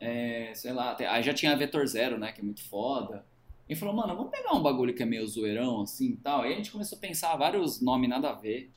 é, 0.00 0.52
sei 0.54 0.72
lá, 0.72 0.94
tem... 0.94 1.06
aí 1.06 1.22
já 1.22 1.34
tinha 1.34 1.52
a 1.52 1.56
Vetor 1.56 1.86
Zero, 1.86 2.18
né, 2.18 2.32
que 2.32 2.40
é 2.40 2.44
muito 2.44 2.64
foda. 2.64 3.26
E 3.68 3.74
falou, 3.74 3.94
mano, 3.94 4.16
vamos 4.16 4.30
pegar 4.30 4.54
um 4.54 4.62
bagulho 4.62 4.94
que 4.94 5.02
é 5.02 5.06
meio 5.06 5.26
zoeirão, 5.26 5.82
assim 5.82 6.12
e 6.12 6.16
tal. 6.16 6.46
E 6.46 6.52
a 6.52 6.56
gente 6.56 6.70
começou 6.70 6.96
a 6.96 7.00
pensar 7.00 7.36
vários 7.36 7.80
nomes 7.80 8.08
nada 8.08 8.30
a 8.30 8.34
ver. 8.34 8.70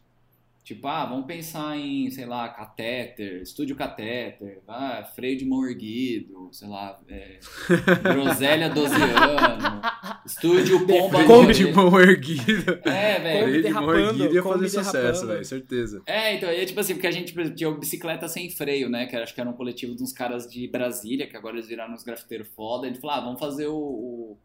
Tipo, 0.70 0.88
ah, 0.88 1.04
vamos 1.04 1.26
pensar 1.26 1.76
em, 1.76 2.12
sei 2.12 2.28
lá, 2.28 2.48
catéter, 2.48 3.42
estúdio 3.42 3.76
catéter, 3.76 4.62
ah, 4.68 5.04
freio 5.16 5.36
de 5.36 5.44
mão 5.44 5.66
erguido, 5.66 6.48
sei 6.52 6.68
lá, 6.68 6.96
é, 7.08 7.40
groselha 8.14 8.70
12 8.70 8.94
anos, 8.94 9.82
estúdio 10.28 10.86
pomba 10.86 11.24
Kombi 11.24 11.54
de 11.56 11.72
mão 11.72 12.00
erguida. 12.00 12.80
É, 12.86 13.20
velho. 13.20 13.46
Freio 13.46 13.64
de 13.64 13.74
mão 13.74 13.96
erguida 13.96 14.32
ia 14.32 14.44
fazer 14.44 14.70
sucesso, 14.70 15.26
velho, 15.26 15.44
certeza. 15.44 16.04
É, 16.06 16.36
então, 16.36 16.48
é 16.48 16.64
tipo 16.64 16.80
assim, 16.80 16.94
porque 16.94 17.08
a 17.08 17.12
gente 17.12 17.34
tinha 17.56 17.72
bicicleta 17.72 18.28
sem 18.28 18.48
freio, 18.52 18.90
né, 18.90 19.08
que 19.08 19.16
acho 19.16 19.34
que 19.34 19.42
era 19.42 19.50
um 19.50 19.54
coletivo 19.54 19.96
de 19.96 20.04
uns 20.04 20.14
caras 20.14 20.48
de 20.48 20.68
Brasília, 20.68 21.26
que 21.26 21.36
agora 21.36 21.56
eles 21.56 21.68
viraram 21.68 21.96
uns 21.96 22.04
grafiteiros 22.04 22.48
foda, 22.50 22.86
a 22.86 22.92
gente 22.92 23.02
falou, 23.02 23.16
ah, 23.16 23.22
vamos 23.22 23.40
fazer 23.40 23.66
o, 23.66 23.76
o 23.76 24.38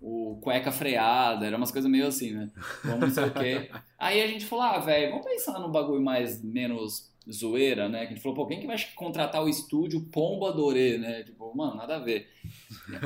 o 0.00 0.38
cueca 0.42 0.70
freada, 0.70 1.46
era 1.46 1.56
umas 1.56 1.72
coisas 1.72 1.90
meio 1.90 2.06
assim, 2.06 2.32
né? 2.32 2.50
Vamos 2.84 3.00
não 3.00 3.10
sei 3.10 3.24
o 3.24 3.34
quê. 3.34 3.70
Aí 3.98 4.22
a 4.22 4.26
gente 4.26 4.44
falou, 4.44 4.64
ah, 4.64 4.78
velho, 4.78 5.10
vamos 5.10 5.26
pensar 5.26 5.58
num 5.58 5.70
bagulho 5.70 6.02
mais, 6.02 6.42
menos 6.42 7.10
zoeira, 7.30 7.88
né? 7.88 8.00
Que 8.00 8.12
a 8.12 8.14
gente 8.14 8.22
falou, 8.22 8.36
pô, 8.36 8.46
quem 8.46 8.60
que 8.60 8.66
vai 8.66 8.76
contratar 8.94 9.42
o 9.42 9.48
estúdio 9.48 10.02
Pombo 10.12 10.46
Adorê, 10.46 10.98
né? 10.98 11.22
Tipo, 11.24 11.54
mano, 11.56 11.74
nada 11.76 11.96
a 11.96 11.98
ver. 11.98 12.28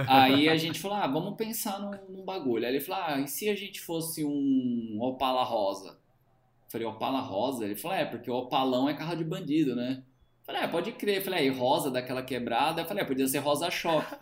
Aí 0.07 0.49
a 0.49 0.57
gente 0.57 0.79
falou, 0.79 0.99
ah, 0.99 1.07
vamos 1.07 1.37
pensar 1.37 1.79
num, 1.81 2.19
num 2.19 2.25
bagulho. 2.25 2.67
Aí 2.67 2.73
ele 2.73 2.81
falou, 2.81 3.03
ah, 3.03 3.21
e 3.21 3.29
se 3.29 3.49
a 3.49 3.55
gente 3.55 3.81
fosse 3.81 4.25
um 4.25 4.99
Opala 5.01 5.43
Rosa? 5.43 5.91
Eu 5.91 6.71
falei, 6.71 6.87
Opala 6.87 7.21
Rosa? 7.21 7.65
Ele 7.65 7.77
falou, 7.77 7.97
é, 7.97 8.05
porque 8.05 8.31
o 8.31 8.35
Opalão 8.35 8.89
é 8.89 8.95
carro 8.95 9.17
de 9.17 9.25
bandido, 9.25 9.75
né? 9.75 10.03
Eu 10.41 10.45
falei, 10.45 10.63
é, 10.63 10.69
pode 10.69 10.93
crer. 10.93 11.19
Eu 11.19 11.23
falei, 11.23 11.41
é, 11.41 11.47
e 11.47 11.51
rosa 11.51 11.91
daquela 11.91 12.23
quebrada? 12.23 12.83
Eu 12.83 12.87
falei, 12.87 13.05
é, 13.05 13.07
podia 13.07 13.27
ser 13.27 13.39
rosa 13.39 13.71
choque. 13.71 14.15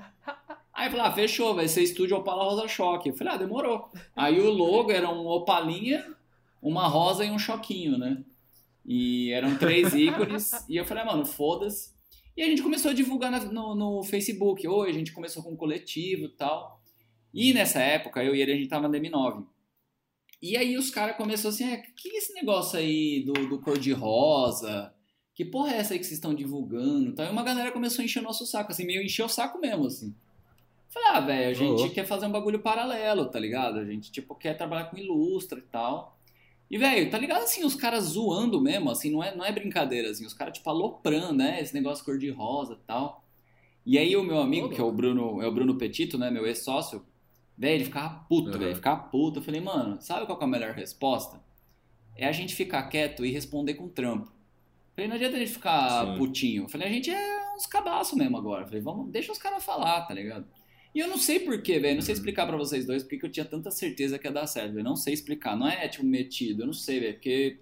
Aí 0.78 0.86
eu 0.86 0.90
falei, 0.92 1.06
ah, 1.06 1.12
fechou, 1.12 1.56
vai 1.56 1.66
ser 1.66 1.82
estúdio 1.82 2.16
Opala 2.16 2.44
Rosa 2.44 2.68
Choque. 2.68 3.08
Eu 3.08 3.14
falei, 3.16 3.34
ah, 3.34 3.36
demorou. 3.36 3.90
Aí 4.14 4.38
o 4.38 4.48
logo 4.48 4.92
era 4.92 5.10
um 5.10 5.26
Opalinha, 5.26 6.14
uma 6.62 6.86
rosa 6.86 7.24
e 7.24 7.30
um 7.32 7.38
choquinho, 7.38 7.98
né? 7.98 8.22
E 8.86 9.32
eram 9.32 9.58
três 9.58 9.92
ícones. 9.98 10.52
e 10.68 10.76
eu 10.76 10.84
falei, 10.84 11.02
ah, 11.02 11.06
mano, 11.06 11.26
foda-se. 11.26 11.90
E 12.36 12.42
a 12.42 12.46
gente 12.46 12.62
começou 12.62 12.92
a 12.92 12.94
divulgar 12.94 13.28
no, 13.52 13.74
no 13.74 14.04
Facebook. 14.04 14.68
Oi, 14.68 14.88
a 14.88 14.92
gente 14.92 15.10
começou 15.10 15.42
com 15.42 15.50
um 15.50 15.56
coletivo 15.56 16.26
e 16.26 16.28
tal. 16.28 16.80
E 17.34 17.52
nessa 17.52 17.80
época, 17.80 18.22
eu 18.22 18.32
e 18.32 18.40
ele, 18.40 18.52
a 18.52 18.56
gente 18.56 18.68
tava 18.68 18.86
na 18.86 18.96
DM9. 18.96 19.44
E 20.40 20.56
aí 20.56 20.76
os 20.76 20.90
caras 20.90 21.16
começaram 21.16 21.52
assim, 21.52 21.64
é, 21.64 21.78
que 21.78 22.08
é 22.08 22.18
esse 22.18 22.32
negócio 22.34 22.78
aí 22.78 23.24
do, 23.24 23.32
do 23.48 23.60
cor-de-rosa? 23.60 24.94
Que 25.34 25.44
porra 25.44 25.72
é 25.72 25.78
essa 25.78 25.94
aí 25.94 25.98
que 25.98 26.06
vocês 26.06 26.18
estão 26.18 26.32
divulgando? 26.32 27.08
Então, 27.08 27.24
aí 27.24 27.32
uma 27.32 27.42
galera 27.42 27.72
começou 27.72 28.00
a 28.00 28.04
encher 28.04 28.20
o 28.20 28.22
nosso 28.22 28.46
saco, 28.46 28.70
assim, 28.70 28.86
meio 28.86 29.02
encher 29.02 29.24
o 29.24 29.28
saco 29.28 29.58
mesmo, 29.58 29.84
assim. 29.84 30.14
Falei, 30.88 31.08
ah, 31.10 31.20
velho, 31.20 31.50
a 31.50 31.54
gente 31.54 31.82
oh. 31.82 31.90
quer 31.90 32.06
fazer 32.06 32.26
um 32.26 32.32
bagulho 32.32 32.60
paralelo, 32.60 33.26
tá 33.26 33.38
ligado? 33.38 33.78
A 33.78 33.84
gente, 33.84 34.10
tipo, 34.10 34.34
quer 34.34 34.54
trabalhar 34.54 34.84
com 34.84 34.96
ilustra 34.96 35.58
e 35.58 35.62
tal. 35.62 36.18
E, 36.70 36.76
velho, 36.76 37.10
tá 37.10 37.18
ligado 37.18 37.42
assim, 37.42 37.64
os 37.64 37.74
caras 37.74 38.04
zoando 38.04 38.60
mesmo, 38.60 38.90
assim, 38.90 39.10
não 39.10 39.22
é, 39.22 39.34
não 39.34 39.44
é 39.44 39.52
brincadeira, 39.52 40.10
assim, 40.10 40.26
os 40.26 40.34
caras, 40.34 40.54
tipo, 40.54 40.68
aloprando, 40.68 41.34
né? 41.34 41.60
Esse 41.60 41.74
negócio 41.74 42.04
cor-de-rosa 42.04 42.74
e 42.74 42.86
tal. 42.86 43.24
E 43.84 43.98
aí 43.98 44.16
o 44.16 44.22
meu 44.22 44.38
amigo, 44.38 44.66
oh, 44.66 44.70
que 44.70 44.80
é 44.80 44.84
o 44.84 44.92
Bruno, 44.92 45.40
é 45.42 45.46
o 45.46 45.52
Bruno 45.52 45.76
Petito, 45.76 46.18
né? 46.18 46.30
Meu 46.30 46.46
ex-sócio, 46.46 47.04
velho, 47.56 47.76
ele 47.76 47.84
ficava 47.84 48.26
puto, 48.28 48.50
uhum. 48.50 48.58
velho, 48.58 48.74
ficava 48.74 49.02
puto. 49.04 49.38
Eu 49.38 49.42
falei, 49.42 49.60
mano, 49.60 50.00
sabe 50.00 50.26
qual 50.26 50.38
é 50.38 50.44
a 50.44 50.46
melhor 50.46 50.74
resposta? 50.74 51.40
É 52.14 52.26
a 52.26 52.32
gente 52.32 52.54
ficar 52.54 52.82
quieto 52.88 53.24
e 53.24 53.32
responder 53.32 53.74
com 53.74 53.88
trampo. 53.88 54.26
Eu 54.26 54.94
falei, 54.94 55.08
não 55.08 55.16
adianta 55.16 55.36
a 55.36 55.38
gente 55.38 55.52
ficar 55.52 56.06
Sim. 56.06 56.18
putinho. 56.18 56.64
Eu 56.64 56.68
falei, 56.68 56.88
a 56.88 56.90
gente 56.90 57.10
é 57.10 57.54
uns 57.54 57.66
cabaços 57.66 58.18
mesmo 58.18 58.36
agora. 58.36 58.64
Eu 58.64 58.66
falei, 58.66 58.82
vamos, 58.82 59.10
deixa 59.10 59.32
os 59.32 59.38
caras 59.38 59.64
falar, 59.64 60.02
tá 60.02 60.12
ligado? 60.12 60.46
E 60.94 61.00
eu 61.00 61.08
não 61.08 61.18
sei 61.18 61.40
porquê, 61.40 61.78
velho. 61.78 61.96
Não 61.96 62.02
sei 62.02 62.14
explicar 62.14 62.46
para 62.46 62.56
vocês 62.56 62.86
dois 62.86 63.02
porque 63.02 63.24
eu 63.24 63.30
tinha 63.30 63.44
tanta 63.44 63.70
certeza 63.70 64.18
que 64.18 64.26
ia 64.26 64.32
dar 64.32 64.46
certo, 64.46 64.72
velho. 64.72 64.84
Não 64.84 64.96
sei 64.96 65.14
explicar. 65.14 65.56
Não 65.56 65.68
é, 65.68 65.86
tipo, 65.88 66.04
metido. 66.04 66.62
Eu 66.62 66.66
não 66.66 66.72
sei, 66.72 67.00
velho. 67.00 67.14
Porque 67.14 67.58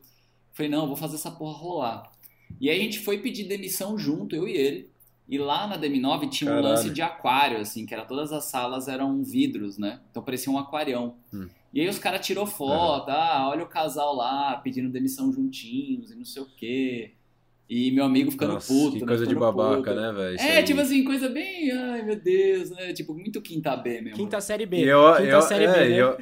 falei, 0.53 0.71
não, 0.71 0.87
vou 0.87 0.97
fazer 0.97 1.17
essa 1.17 1.31
porra 1.31 1.59
rolar. 1.59 2.13
E 2.61 2.71
aí 2.71 2.81
a 2.81 2.83
gente 2.83 3.01
foi 3.01 3.19
pedir 3.19 3.45
demissão 3.45 3.99
junto, 3.99 4.35
eu 4.35 4.49
e 4.49 4.53
ele. 4.53 4.91
E 5.29 5.39
lá 5.39 5.67
na 5.67 5.79
DM9 5.79 6.31
tinha 6.31 6.51
Caralho. 6.51 6.67
um 6.67 6.71
lance 6.71 6.91
de 6.91 7.03
aquário, 7.03 7.59
assim, 7.59 7.85
que 7.85 7.93
era 7.93 8.05
todas 8.05 8.33
as 8.33 8.45
salas 8.45 8.87
eram 8.87 9.23
vidros, 9.23 9.77
né? 9.77 10.01
Então 10.11 10.23
parecia 10.23 10.53
um 10.53 10.59
aquarião. 10.59 11.17
Hum. 11.35 11.49
E 11.75 11.81
aí 11.81 11.89
os 11.89 11.99
caras 11.99 12.25
tirou 12.25 12.47
foto, 12.47 13.09
uhum. 13.11 13.17
ah, 13.17 13.49
olha 13.51 13.65
o 13.65 13.69
casal 13.69 14.15
lá 14.15 14.57
pedindo 14.57 14.89
demissão 14.89 15.33
juntinhos 15.33 16.11
e 16.11 16.15
não 16.15 16.25
sei 16.25 16.43
o 16.43 16.47
quê. 16.47 17.13
E 17.69 17.91
meu 17.91 18.05
amigo 18.05 18.31
ficando 18.31 18.55
Nossa, 18.55 18.73
puto, 18.73 18.93
que 18.93 19.01
né? 19.01 19.07
coisa 19.07 19.27
de 19.27 19.35
babaca, 19.35 19.91
puto. 19.91 19.95
né, 19.95 20.13
velho? 20.13 20.39
É, 20.39 20.59
aí. 20.59 20.63
tipo 20.63 20.81
assim, 20.81 21.03
coisa 21.03 21.29
bem, 21.29 21.73
ai 21.73 22.03
meu 22.03 22.15
Deus, 22.15 22.71
né? 22.71 22.93
Tipo, 22.93 23.13
muito 23.13 23.41
quinta 23.43 23.77
B 23.77 24.01
mesmo. 24.01 24.17
Quinta 24.17 24.41
série 24.41 24.67
B. 24.67 24.79
Eu, 24.79 25.15
quinta 25.17 25.29
eu, 25.29 25.43
série 25.43 25.65
é, 25.65 25.73
B, 25.73 25.89
né? 25.89 26.01
eu, 26.01 26.17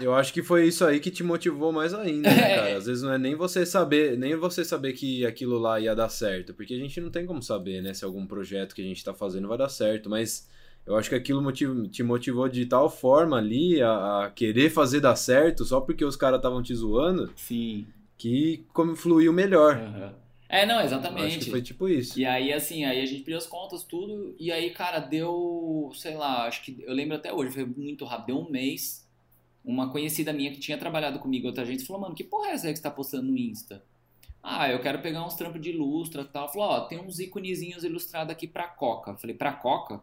eu 0.00 0.14
acho 0.14 0.32
que 0.32 0.42
foi 0.42 0.66
isso 0.66 0.84
aí 0.84 0.98
que 0.98 1.10
te 1.10 1.22
motivou 1.22 1.70
mais 1.70 1.94
ainda, 1.94 2.28
né, 2.28 2.34
é. 2.52 2.56
cara? 2.56 2.76
Às 2.76 2.86
vezes 2.86 3.02
não 3.02 3.12
é 3.12 3.18
nem 3.18 3.36
você 3.36 3.64
saber, 3.64 4.18
nem 4.18 4.34
você 4.34 4.64
saber 4.64 4.92
que 4.94 5.24
aquilo 5.24 5.56
lá 5.56 5.78
ia 5.78 5.94
dar 5.94 6.08
certo, 6.08 6.52
porque 6.52 6.74
a 6.74 6.78
gente 6.78 7.00
não 7.00 7.10
tem 7.10 7.24
como 7.26 7.40
saber, 7.40 7.80
né, 7.80 7.94
se 7.94 8.04
algum 8.04 8.26
projeto 8.26 8.74
que 8.74 8.82
a 8.82 8.84
gente 8.84 9.04
tá 9.04 9.14
fazendo 9.14 9.46
vai 9.46 9.58
dar 9.58 9.68
certo, 9.68 10.10
mas 10.10 10.48
eu 10.84 10.96
acho 10.96 11.08
que 11.08 11.14
aquilo 11.14 11.40
motiv 11.40 11.88
te 11.90 12.02
motivou 12.02 12.48
de 12.48 12.66
tal 12.66 12.90
forma 12.90 13.38
ali 13.38 13.80
a, 13.80 14.24
a 14.24 14.30
querer 14.30 14.68
fazer 14.68 15.00
dar 15.00 15.14
certo 15.14 15.64
só 15.64 15.80
porque 15.80 16.04
os 16.04 16.16
caras 16.16 16.38
estavam 16.38 16.60
te 16.60 16.74
zoando. 16.74 17.30
Sim. 17.36 17.86
Que 18.18 18.64
como 18.72 18.96
fluiu 18.96 19.32
melhor. 19.32 19.76
Uhum. 19.76 20.21
É, 20.52 20.66
não, 20.66 20.82
exatamente. 20.82 21.36
Acho 21.36 21.38
que 21.46 21.50
foi 21.50 21.62
tipo 21.62 21.88
isso. 21.88 22.20
E 22.20 22.26
aí, 22.26 22.52
assim, 22.52 22.84
aí 22.84 23.00
a 23.00 23.06
gente 23.06 23.22
pediu 23.22 23.38
as 23.38 23.46
contas, 23.46 23.84
tudo, 23.84 24.36
e 24.38 24.52
aí, 24.52 24.68
cara, 24.68 24.98
deu, 24.98 25.90
sei 25.94 26.14
lá, 26.14 26.46
acho 26.46 26.62
que, 26.62 26.76
eu 26.82 26.92
lembro 26.92 27.16
até 27.16 27.32
hoje, 27.32 27.54
foi 27.54 27.64
muito 27.64 28.04
rápido, 28.04 28.26
deu 28.26 28.38
um 28.38 28.50
mês, 28.50 29.08
uma 29.64 29.90
conhecida 29.90 30.30
minha 30.30 30.52
que 30.52 30.60
tinha 30.60 30.76
trabalhado 30.76 31.18
comigo, 31.18 31.46
outra 31.46 31.64
gente, 31.64 31.86
falou, 31.86 32.02
mano, 32.02 32.14
que 32.14 32.22
porra 32.22 32.48
é 32.48 32.52
essa 32.52 32.66
aí 32.66 32.72
que 32.74 32.80
você 32.80 32.82
tá 32.82 32.90
postando 32.90 33.32
no 33.32 33.38
Insta? 33.38 33.82
Ah, 34.42 34.70
eu 34.70 34.78
quero 34.82 35.00
pegar 35.00 35.24
uns 35.24 35.36
trampos 35.36 35.62
de 35.62 35.70
ilustra 35.70 36.20
e 36.20 36.26
tal. 36.26 36.52
Falou, 36.52 36.68
ó, 36.68 36.80
tem 36.80 37.00
uns 37.00 37.18
íconezinhos 37.18 37.84
ilustrados 37.84 38.32
aqui 38.32 38.46
pra 38.46 38.66
Coca. 38.66 39.14
falei, 39.16 39.34
pra 39.34 39.52
Coca? 39.52 40.02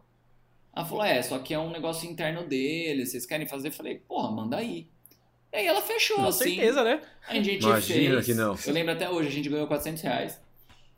Ela 0.74 0.84
falou, 0.84 1.04
é, 1.04 1.22
só 1.22 1.38
que 1.38 1.54
é 1.54 1.58
um 1.58 1.70
negócio 1.70 2.10
interno 2.10 2.44
deles, 2.48 3.10
vocês 3.10 3.26
querem 3.26 3.46
fazer? 3.46 3.70
falei, 3.70 3.98
porra, 3.98 4.32
manda 4.32 4.56
aí. 4.56 4.88
E 5.52 5.56
aí 5.56 5.66
ela 5.66 5.82
fechou, 5.82 6.16
Com 6.16 6.26
assim. 6.26 6.44
certeza, 6.44 6.84
né? 6.84 7.00
A 7.28 7.34
gente 7.34 7.64
Imagina 7.64 8.14
fez. 8.14 8.26
que 8.26 8.34
não. 8.34 8.56
Eu 8.66 8.72
lembro 8.72 8.92
até 8.92 9.10
hoje, 9.10 9.28
a 9.28 9.32
gente 9.32 9.48
ganhou 9.48 9.66
400 9.66 10.02
reais. 10.02 10.40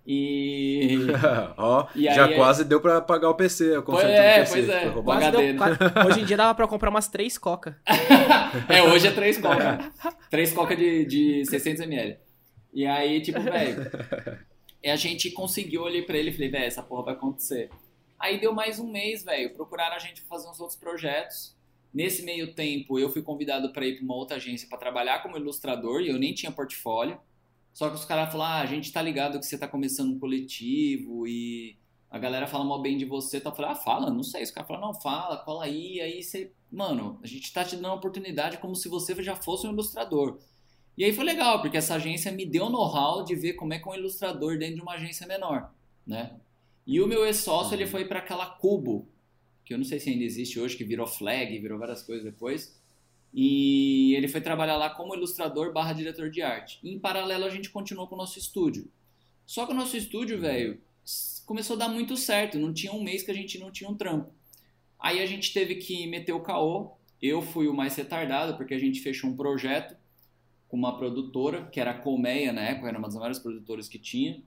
E. 0.06 0.98
Ó, 1.56 1.86
e 1.94 2.04
já 2.04 2.26
aí, 2.26 2.34
quase 2.34 2.64
deu 2.64 2.80
pra 2.80 3.00
pagar 3.00 3.30
o 3.30 3.34
PC, 3.34 3.80
conserto 3.82 4.10
é, 4.10 4.32
do 4.32 4.40
PC. 4.40 4.52
Pois 5.04 5.22
é, 5.22 5.30
deu. 5.30 5.54
Hoje 6.06 6.20
em 6.20 6.24
dia 6.24 6.36
dava 6.36 6.54
pra 6.54 6.66
comprar 6.66 6.90
umas 6.90 7.08
3 7.08 7.38
coca. 7.38 7.80
é, 8.68 8.82
hoje 8.82 9.06
é 9.06 9.12
3 9.12 9.38
coca. 9.38 9.92
3 10.28 10.52
coca 10.52 10.74
de, 10.76 11.04
de 11.06 11.42
600ml. 11.46 12.16
E 12.72 12.84
aí, 12.84 13.20
tipo, 13.20 13.40
velho. 13.40 13.90
a 14.84 14.96
gente 14.96 15.30
conseguiu, 15.30 15.82
olhei 15.82 16.02
pra 16.02 16.18
ele 16.18 16.30
e 16.30 16.32
falei, 16.32 16.50
velho, 16.50 16.64
essa 16.64 16.82
porra 16.82 17.04
vai 17.04 17.14
acontecer. 17.14 17.70
Aí 18.18 18.40
deu 18.40 18.52
mais 18.52 18.80
um 18.80 18.90
mês, 18.90 19.22
velho. 19.22 19.54
Procuraram 19.54 19.94
a 19.94 19.98
gente 20.00 20.20
fazer 20.22 20.48
uns 20.48 20.58
outros 20.58 20.78
projetos. 20.78 21.56
Nesse 21.92 22.22
meio 22.22 22.54
tempo, 22.54 22.98
eu 22.98 23.10
fui 23.10 23.22
convidado 23.22 23.72
para 23.72 23.86
ir 23.86 23.96
para 23.96 24.04
uma 24.04 24.14
outra 24.14 24.36
agência 24.36 24.66
para 24.68 24.78
trabalhar 24.78 25.22
como 25.22 25.36
ilustrador 25.36 26.00
e 26.00 26.08
eu 26.08 26.18
nem 26.18 26.32
tinha 26.32 26.50
portfólio. 26.50 27.20
Só 27.72 27.88
que 27.88 27.96
os 27.96 28.04
caras 28.04 28.32
falaram: 28.32 28.54
ah, 28.54 28.60
a 28.60 28.66
gente 28.66 28.92
tá 28.92 29.02
ligado 29.02 29.38
que 29.38 29.46
você 29.46 29.58
tá 29.58 29.68
começando 29.68 30.12
um 30.12 30.18
coletivo 30.18 31.26
e 31.26 31.76
a 32.10 32.18
galera 32.18 32.46
fala 32.46 32.64
mal 32.64 32.80
bem 32.80 32.96
de 32.96 33.04
você. 33.04 33.38
Então 33.38 33.52
eu 33.52 33.56
falei: 33.56 33.72
ah, 33.72 33.74
fala, 33.74 34.10
não 34.10 34.22
sei. 34.22 34.42
Os 34.42 34.50
caras 34.50 34.68
falaram: 34.68 34.88
não, 34.88 35.00
fala, 35.00 35.38
cola 35.38 35.64
aí. 35.64 36.00
Aí 36.00 36.22
você, 36.22 36.52
mano, 36.70 37.18
a 37.22 37.26
gente 37.26 37.52
tá 37.52 37.64
te 37.64 37.76
dando 37.76 37.86
uma 37.86 37.94
oportunidade 37.94 38.58
como 38.58 38.74
se 38.74 38.88
você 38.88 39.20
já 39.22 39.36
fosse 39.36 39.66
um 39.66 39.72
ilustrador. 39.72 40.38
E 40.96 41.04
aí 41.04 41.12
foi 41.12 41.24
legal, 41.24 41.60
porque 41.60 41.76
essa 41.76 41.94
agência 41.94 42.30
me 42.30 42.44
deu 42.44 42.68
know-how 42.68 43.24
de 43.24 43.34
ver 43.34 43.54
como 43.54 43.72
é 43.72 43.78
que 43.78 43.88
é 43.88 43.92
um 43.92 43.94
ilustrador 43.94 44.58
dentro 44.58 44.76
de 44.76 44.82
uma 44.82 44.92
agência 44.92 45.26
menor, 45.26 45.72
né? 46.06 46.38
E 46.86 47.00
o 47.00 47.06
meu 47.06 47.24
ex-sócio, 47.24 47.74
ele 47.74 47.84
uhum. 47.84 47.90
foi 47.90 48.04
para 48.04 48.18
aquela 48.18 48.46
Cubo, 48.46 49.08
que 49.72 49.74
eu 49.74 49.78
não 49.78 49.86
sei 49.86 49.98
se 49.98 50.10
ainda 50.10 50.22
existe 50.22 50.60
hoje, 50.60 50.76
que 50.76 50.84
virou 50.84 51.06
flag, 51.06 51.58
virou 51.58 51.78
várias 51.78 52.02
coisas 52.02 52.22
depois. 52.22 52.78
E 53.32 54.14
ele 54.14 54.28
foi 54.28 54.42
trabalhar 54.42 54.76
lá 54.76 54.90
como 54.90 55.14
ilustrador 55.14 55.72
barra 55.72 55.94
diretor 55.94 56.28
de 56.28 56.42
arte. 56.42 56.78
E, 56.82 56.92
em 56.92 56.98
paralelo, 56.98 57.46
a 57.46 57.48
gente 57.48 57.70
continuou 57.70 58.06
com 58.06 58.14
o 58.14 58.18
nosso 58.18 58.38
estúdio. 58.38 58.90
Só 59.46 59.64
que 59.64 59.72
o 59.72 59.74
nosso 59.74 59.96
estúdio, 59.96 60.38
velho, 60.38 60.78
começou 61.46 61.76
a 61.76 61.78
dar 61.78 61.88
muito 61.88 62.18
certo. 62.18 62.58
Não 62.58 62.74
tinha 62.74 62.92
um 62.92 63.02
mês 63.02 63.22
que 63.22 63.30
a 63.30 63.34
gente 63.34 63.58
não 63.58 63.70
tinha 63.70 63.88
um 63.88 63.94
trampo. 63.94 64.30
Aí 65.00 65.22
a 65.22 65.26
gente 65.26 65.54
teve 65.54 65.76
que 65.76 66.06
meter 66.06 66.32
o 66.34 66.40
caô. 66.40 66.92
Eu 67.20 67.40
fui 67.40 67.66
o 67.66 67.74
mais 67.74 67.96
retardado, 67.96 68.58
porque 68.58 68.74
a 68.74 68.78
gente 68.78 69.00
fechou 69.00 69.30
um 69.30 69.36
projeto 69.36 69.96
com 70.68 70.76
uma 70.76 70.98
produtora, 70.98 71.66
que 71.72 71.80
era 71.80 71.92
a 71.92 71.98
Colmeia 71.98 72.52
na 72.52 72.60
época, 72.60 72.88
era 72.88 72.98
uma 72.98 73.08
das 73.08 73.16
maiores 73.16 73.38
produtoras 73.38 73.88
que 73.88 73.98
tinha 73.98 74.42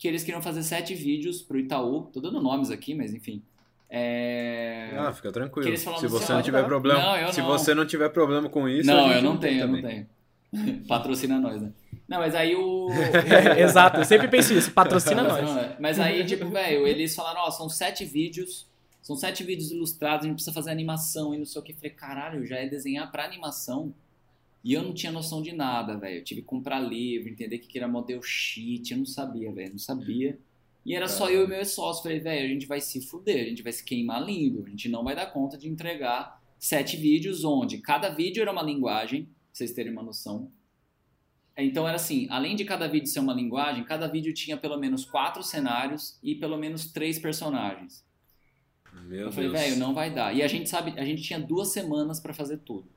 que 0.00 0.08
eles 0.08 0.24
queriam 0.24 0.40
fazer 0.40 0.62
sete 0.62 0.94
vídeos 0.94 1.42
pro 1.42 1.58
Itaú. 1.58 2.04
Tô 2.10 2.22
dando 2.22 2.40
nomes 2.40 2.70
aqui, 2.70 2.94
mas 2.94 3.12
enfim. 3.12 3.42
É... 3.90 4.94
Ah, 4.96 5.12
fica 5.12 5.32
tranquilo. 5.32 5.76
Se 5.76 5.88
assim, 5.88 6.06
você 6.06 6.32
não 6.32 6.42
tiver 6.42 6.64
problema, 6.64 7.22
não, 7.22 7.32
se 7.32 7.40
não. 7.40 7.46
você 7.48 7.74
não 7.74 7.84
tiver 7.84 8.08
problema 8.10 8.48
com 8.48 8.68
isso, 8.68 8.86
não, 8.86 9.10
eu 9.10 9.20
não 9.20 9.36
tenho, 9.36 9.62
eu 9.62 9.68
não 9.68 9.82
tenho. 9.82 10.06
Patrocina 10.86 11.40
nós, 11.40 11.60
né? 11.60 11.72
Não, 12.08 12.18
mas 12.18 12.34
aí 12.34 12.54
o. 12.54 12.88
Exato, 13.58 14.00
eu 14.00 14.04
sempre 14.04 14.28
penso 14.28 14.52
isso, 14.54 14.72
patrocina 14.72 15.22
nós. 15.22 15.78
Mas 15.80 15.98
aí, 15.98 16.24
tipo, 16.24 16.48
velho, 16.48 16.86
eles 16.86 17.14
falaram, 17.14 17.40
ó, 17.40 17.48
oh, 17.48 17.50
são 17.50 17.68
sete 17.68 18.04
vídeos, 18.04 18.66
são 19.02 19.16
sete 19.16 19.42
vídeos 19.42 19.70
ilustrados, 19.70 20.24
a 20.24 20.28
gente 20.28 20.36
precisa 20.36 20.54
fazer 20.54 20.70
animação 20.70 21.34
e 21.34 21.38
não 21.38 21.44
sei 21.44 21.60
o 21.60 21.64
que. 21.64 21.72
Eu 21.72 21.76
falei, 21.76 21.90
caralho, 21.90 22.46
já 22.46 22.56
é 22.56 22.68
desenhar 22.68 23.10
pra 23.10 23.24
animação. 23.24 23.92
E 24.62 24.74
eu 24.74 24.82
não 24.82 24.92
tinha 24.92 25.10
noção 25.10 25.40
de 25.40 25.52
nada, 25.52 25.96
velho. 25.96 26.18
Eu 26.18 26.24
tive 26.24 26.42
que 26.42 26.46
comprar 26.46 26.80
livro, 26.80 27.28
entender 27.28 27.58
que 27.58 27.78
era 27.78 27.88
model 27.88 28.20
sheet. 28.22 28.92
Eu 28.92 28.98
não 28.98 29.06
sabia, 29.06 29.50
velho. 29.50 29.70
Não 29.70 29.78
sabia. 29.78 30.38
E 30.90 30.94
era 30.96 31.06
só 31.06 31.30
eu 31.30 31.44
e 31.44 31.46
meu 31.46 31.64
sócio. 31.64 32.02
Falei, 32.02 32.18
velho, 32.18 32.46
a 32.46 32.48
gente 32.48 32.66
vai 32.66 32.80
se 32.80 33.00
fuder, 33.00 33.44
a 33.44 33.48
gente 33.48 33.62
vai 33.62 33.70
se 33.70 33.84
queimar 33.84 34.20
lindo. 34.24 34.64
A 34.66 34.70
gente 34.70 34.88
não 34.88 35.04
vai 35.04 35.14
dar 35.14 35.26
conta 35.26 35.56
de 35.56 35.68
entregar 35.68 36.42
sete 36.58 36.96
vídeos, 36.96 37.44
onde 37.44 37.78
cada 37.78 38.08
vídeo 38.08 38.40
era 38.40 38.50
uma 38.50 38.60
linguagem, 38.60 39.26
pra 39.26 39.34
vocês 39.52 39.72
terem 39.72 39.92
uma 39.92 40.02
noção. 40.02 40.50
Então 41.56 41.86
era 41.86 41.94
assim, 41.94 42.26
além 42.28 42.56
de 42.56 42.64
cada 42.64 42.88
vídeo 42.88 43.06
ser 43.06 43.20
uma 43.20 43.32
linguagem, 43.32 43.84
cada 43.84 44.08
vídeo 44.08 44.34
tinha 44.34 44.56
pelo 44.56 44.76
menos 44.76 45.04
quatro 45.04 45.44
cenários 45.44 46.18
e 46.24 46.34
pelo 46.34 46.58
menos 46.58 46.90
três 46.90 47.20
personagens. 47.20 48.04
Meu 49.04 49.26
eu 49.26 49.32
falei, 49.32 49.48
velho, 49.48 49.76
não 49.76 49.94
vai 49.94 50.12
dar. 50.12 50.34
E 50.34 50.42
a 50.42 50.48
gente 50.48 50.68
sabe, 50.68 50.98
a 50.98 51.04
gente 51.04 51.22
tinha 51.22 51.38
duas 51.38 51.68
semanas 51.68 52.18
para 52.18 52.34
fazer 52.34 52.58
tudo. 52.58 52.88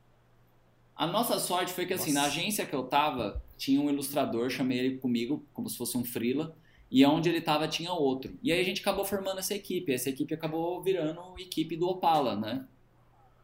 A 0.95 1.05
nossa 1.05 1.37
sorte 1.37 1.71
foi 1.71 1.85
que, 1.85 1.93
assim, 1.93 2.11
nossa. 2.11 2.27
na 2.27 2.33
agência 2.33 2.65
que 2.65 2.73
eu 2.73 2.85
tava, 2.85 3.39
tinha 3.55 3.79
um 3.79 3.87
ilustrador, 3.87 4.49
chamei 4.49 4.79
ele 4.79 4.97
comigo, 4.97 5.45
como 5.53 5.69
se 5.69 5.77
fosse 5.77 5.95
um 5.95 6.03
freela, 6.03 6.57
e 6.93 7.03
onde 7.07 7.27
ele 7.27 7.41
tava 7.41 7.67
tinha 7.67 7.91
outro. 7.91 8.37
E 8.43 8.51
aí 8.51 8.61
a 8.61 8.63
gente 8.63 8.81
acabou 8.81 9.03
formando 9.03 9.39
essa 9.39 9.55
equipe. 9.55 9.91
Essa 9.91 10.11
equipe 10.11 10.31
acabou 10.31 10.79
virando 10.83 11.19
equipe 11.39 11.75
do 11.75 11.87
Opala, 11.89 12.35
né? 12.35 12.67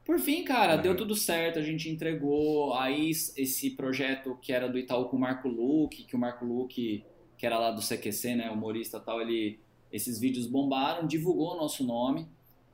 Por 0.06 0.20
fim, 0.20 0.44
cara, 0.44 0.76
uhum. 0.76 0.82
deu 0.84 0.96
tudo 0.96 1.16
certo, 1.16 1.58
a 1.58 1.64
gente 1.64 1.90
entregou. 1.90 2.76
Aí 2.76 3.10
esse 3.10 3.72
projeto 3.72 4.38
que 4.40 4.54
era 4.54 4.70
do 4.70 4.78
Itaú 4.78 5.06
com 5.06 5.18
o 5.18 5.20
Marco 5.20 5.48
Luque, 5.48 6.04
que 6.04 6.16
o 6.16 6.20
Marco 6.20 6.46
Luque, 6.46 7.04
que 7.40 7.44
era 7.44 7.58
lá 7.58 7.72
do 7.72 7.82
CQC, 7.82 8.36
né, 8.36 8.52
humorista 8.52 8.98
e 8.98 9.02
tal, 9.02 9.20
ele 9.20 9.60
esses 9.92 10.20
vídeos 10.20 10.46
bombaram, 10.46 11.08
divulgou 11.08 11.56
o 11.56 11.58
nosso 11.58 11.84
nome. 11.84 12.28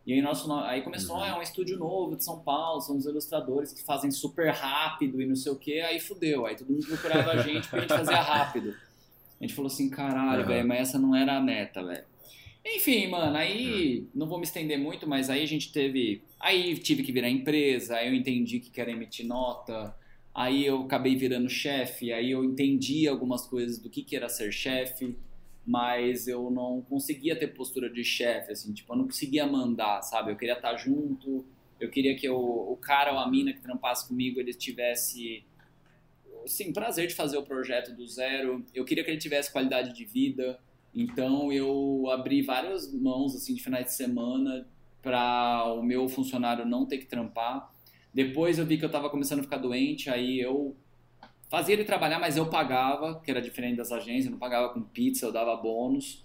E 0.05 0.11
aí, 0.11 0.21
nosso, 0.21 0.51
aí 0.51 0.81
começou, 0.81 1.15
Uhum. 1.15 1.23
ah, 1.23 1.27
é 1.29 1.35
um 1.35 1.41
estúdio 1.41 1.79
novo 1.79 2.17
de 2.17 2.23
São 2.25 2.41
Paulo, 2.41 2.81
são 2.81 2.97
os 2.97 3.05
ilustradores 3.05 3.71
que 3.71 3.81
fazem 3.81 4.11
super 4.11 4.51
rápido 4.51 5.21
e 5.21 5.25
não 5.25 5.37
sei 5.37 5.53
o 5.53 5.55
que, 5.55 5.79
aí 5.79 6.01
fudeu. 6.01 6.45
Aí 6.45 6.57
todo 6.57 6.69
mundo 6.69 6.85
procurava 6.85 7.31
a 7.31 7.37
gente 7.37 7.61
porque 7.69 7.77
a 7.77 7.79
gente 7.79 7.97
fazia 7.97 8.19
rápido. 8.21 8.75
A 9.39 9.43
gente 9.43 9.53
falou 9.53 9.67
assim, 9.67 9.89
caralho, 9.89 10.41
Uhum. 10.41 10.47
velho, 10.47 10.67
mas 10.67 10.79
essa 10.89 10.99
não 10.99 11.15
era 11.15 11.35
a 11.37 11.41
meta, 11.41 11.83
velho. 11.83 12.03
Enfim, 12.65 13.07
mano, 13.07 13.35
aí 13.37 14.07
não 14.15 14.27
vou 14.27 14.39
me 14.39 14.43
estender 14.43 14.79
muito, 14.79 15.07
mas 15.07 15.29
aí 15.29 15.43
a 15.43 15.47
gente 15.47 15.71
teve. 15.71 16.23
Aí 16.39 16.75
tive 16.77 17.03
que 17.03 17.11
virar 17.11 17.29
empresa, 17.29 17.97
aí 17.97 18.07
eu 18.07 18.13
entendi 18.15 18.59
que 18.59 18.71
quero 18.71 18.89
emitir 18.89 19.25
nota, 19.27 19.95
aí 20.33 20.65
eu 20.65 20.81
acabei 20.81 21.15
virando 21.15 21.47
chefe, 21.49 22.11
aí 22.11 22.31
eu 22.31 22.43
entendi 22.43 23.07
algumas 23.07 23.45
coisas 23.45 23.77
do 23.77 23.89
que, 23.89 24.01
que 24.03 24.15
era 24.15 24.27
ser 24.29 24.51
chefe, 24.51 25.15
mas 25.65 26.27
eu 26.27 26.49
não 26.49 26.81
conseguia 26.81 27.35
ter 27.35 27.47
postura 27.47 27.89
de 27.89 28.03
chefe, 28.03 28.51
assim, 28.51 28.73
tipo, 28.73 28.93
eu 28.93 28.97
não 28.97 29.05
conseguia 29.05 29.45
mandar, 29.45 30.01
sabe? 30.01 30.31
Eu 30.31 30.35
queria 30.35 30.55
estar 30.55 30.75
junto, 30.77 31.45
eu 31.79 31.89
queria 31.89 32.15
que 32.15 32.27
eu, 32.27 32.35
o 32.37 32.77
cara 32.81 33.13
ou 33.13 33.19
a 33.19 33.29
mina 33.29 33.53
que 33.53 33.61
trampasse 33.61 34.07
comigo, 34.07 34.39
ele 34.39 34.53
tivesse 34.53 35.43
sim, 36.47 36.71
prazer 36.73 37.07
de 37.07 37.15
fazer 37.15 37.37
o 37.37 37.43
projeto 37.43 37.93
do 37.95 38.07
zero. 38.07 38.65
Eu 38.73 38.85
queria 38.85 39.03
que 39.03 39.11
ele 39.11 39.19
tivesse 39.19 39.51
qualidade 39.51 39.93
de 39.93 40.05
vida. 40.05 40.59
Então 40.93 41.51
eu 41.51 42.09
abri 42.09 42.41
várias 42.41 42.91
mãos 42.93 43.35
assim 43.35 43.53
de 43.53 43.61
finais 43.61 43.85
de 43.85 43.93
semana 43.93 44.67
para 45.01 45.71
o 45.73 45.83
meu 45.83 46.07
funcionário 46.07 46.65
não 46.65 46.85
ter 46.85 46.97
que 46.97 47.05
trampar. 47.05 47.71
Depois 48.13 48.57
eu 48.57 48.65
vi 48.65 48.77
que 48.77 48.85
eu 48.85 48.87
estava 48.87 49.09
começando 49.09 49.39
a 49.39 49.43
ficar 49.43 49.57
doente, 49.57 50.09
aí 50.09 50.39
eu 50.39 50.75
fazia 51.49 51.73
ele 51.75 51.83
trabalhar, 51.83 52.17
mas 52.17 52.37
eu 52.37 52.49
pagava, 52.49 53.19
que 53.19 53.29
era 53.29 53.41
diferente 53.41 53.75
das 53.75 53.91
agências, 53.91 54.25
eu 54.25 54.31
não 54.31 54.39
pagava 54.39 54.73
com 54.73 54.81
pizza, 54.81 55.25
eu 55.25 55.33
dava 55.33 55.55
bônus. 55.57 56.23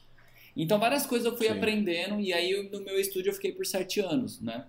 Então 0.57 0.79
várias 0.79 1.05
coisas 1.05 1.27
eu 1.27 1.37
fui 1.37 1.49
Sim. 1.49 1.55
aprendendo 1.55 2.21
e 2.21 2.33
aí 2.33 2.69
no 2.71 2.81
meu 2.81 2.99
estúdio 2.99 3.31
eu 3.31 3.35
fiquei 3.35 3.53
por 3.53 3.67
sete 3.67 4.01
anos, 4.01 4.41
né? 4.41 4.67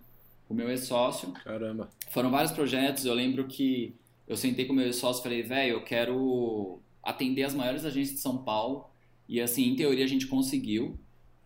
O 0.50 0.54
meu 0.54 0.70
ex-sócio. 0.70 1.32
Caramba. 1.32 1.90
Foram 2.10 2.30
vários 2.30 2.52
projetos. 2.52 3.06
Eu 3.06 3.14
lembro 3.14 3.48
que 3.48 3.96
eu 4.32 4.38
sentei 4.38 4.64
com 4.64 4.72
o 4.72 4.76
meu 4.78 4.94
sócio 4.94 5.20
e 5.20 5.24
falei, 5.24 5.44
velho, 5.44 5.74
eu 5.74 5.84
quero 5.84 6.80
atender 7.04 7.44
as 7.44 7.54
maiores 7.54 7.84
agências 7.84 8.16
de 8.16 8.22
São 8.22 8.38
Paulo. 8.38 8.86
E 9.28 9.42
assim, 9.42 9.66
em 9.66 9.76
teoria 9.76 10.06
a 10.06 10.08
gente 10.08 10.26
conseguiu. 10.26 10.98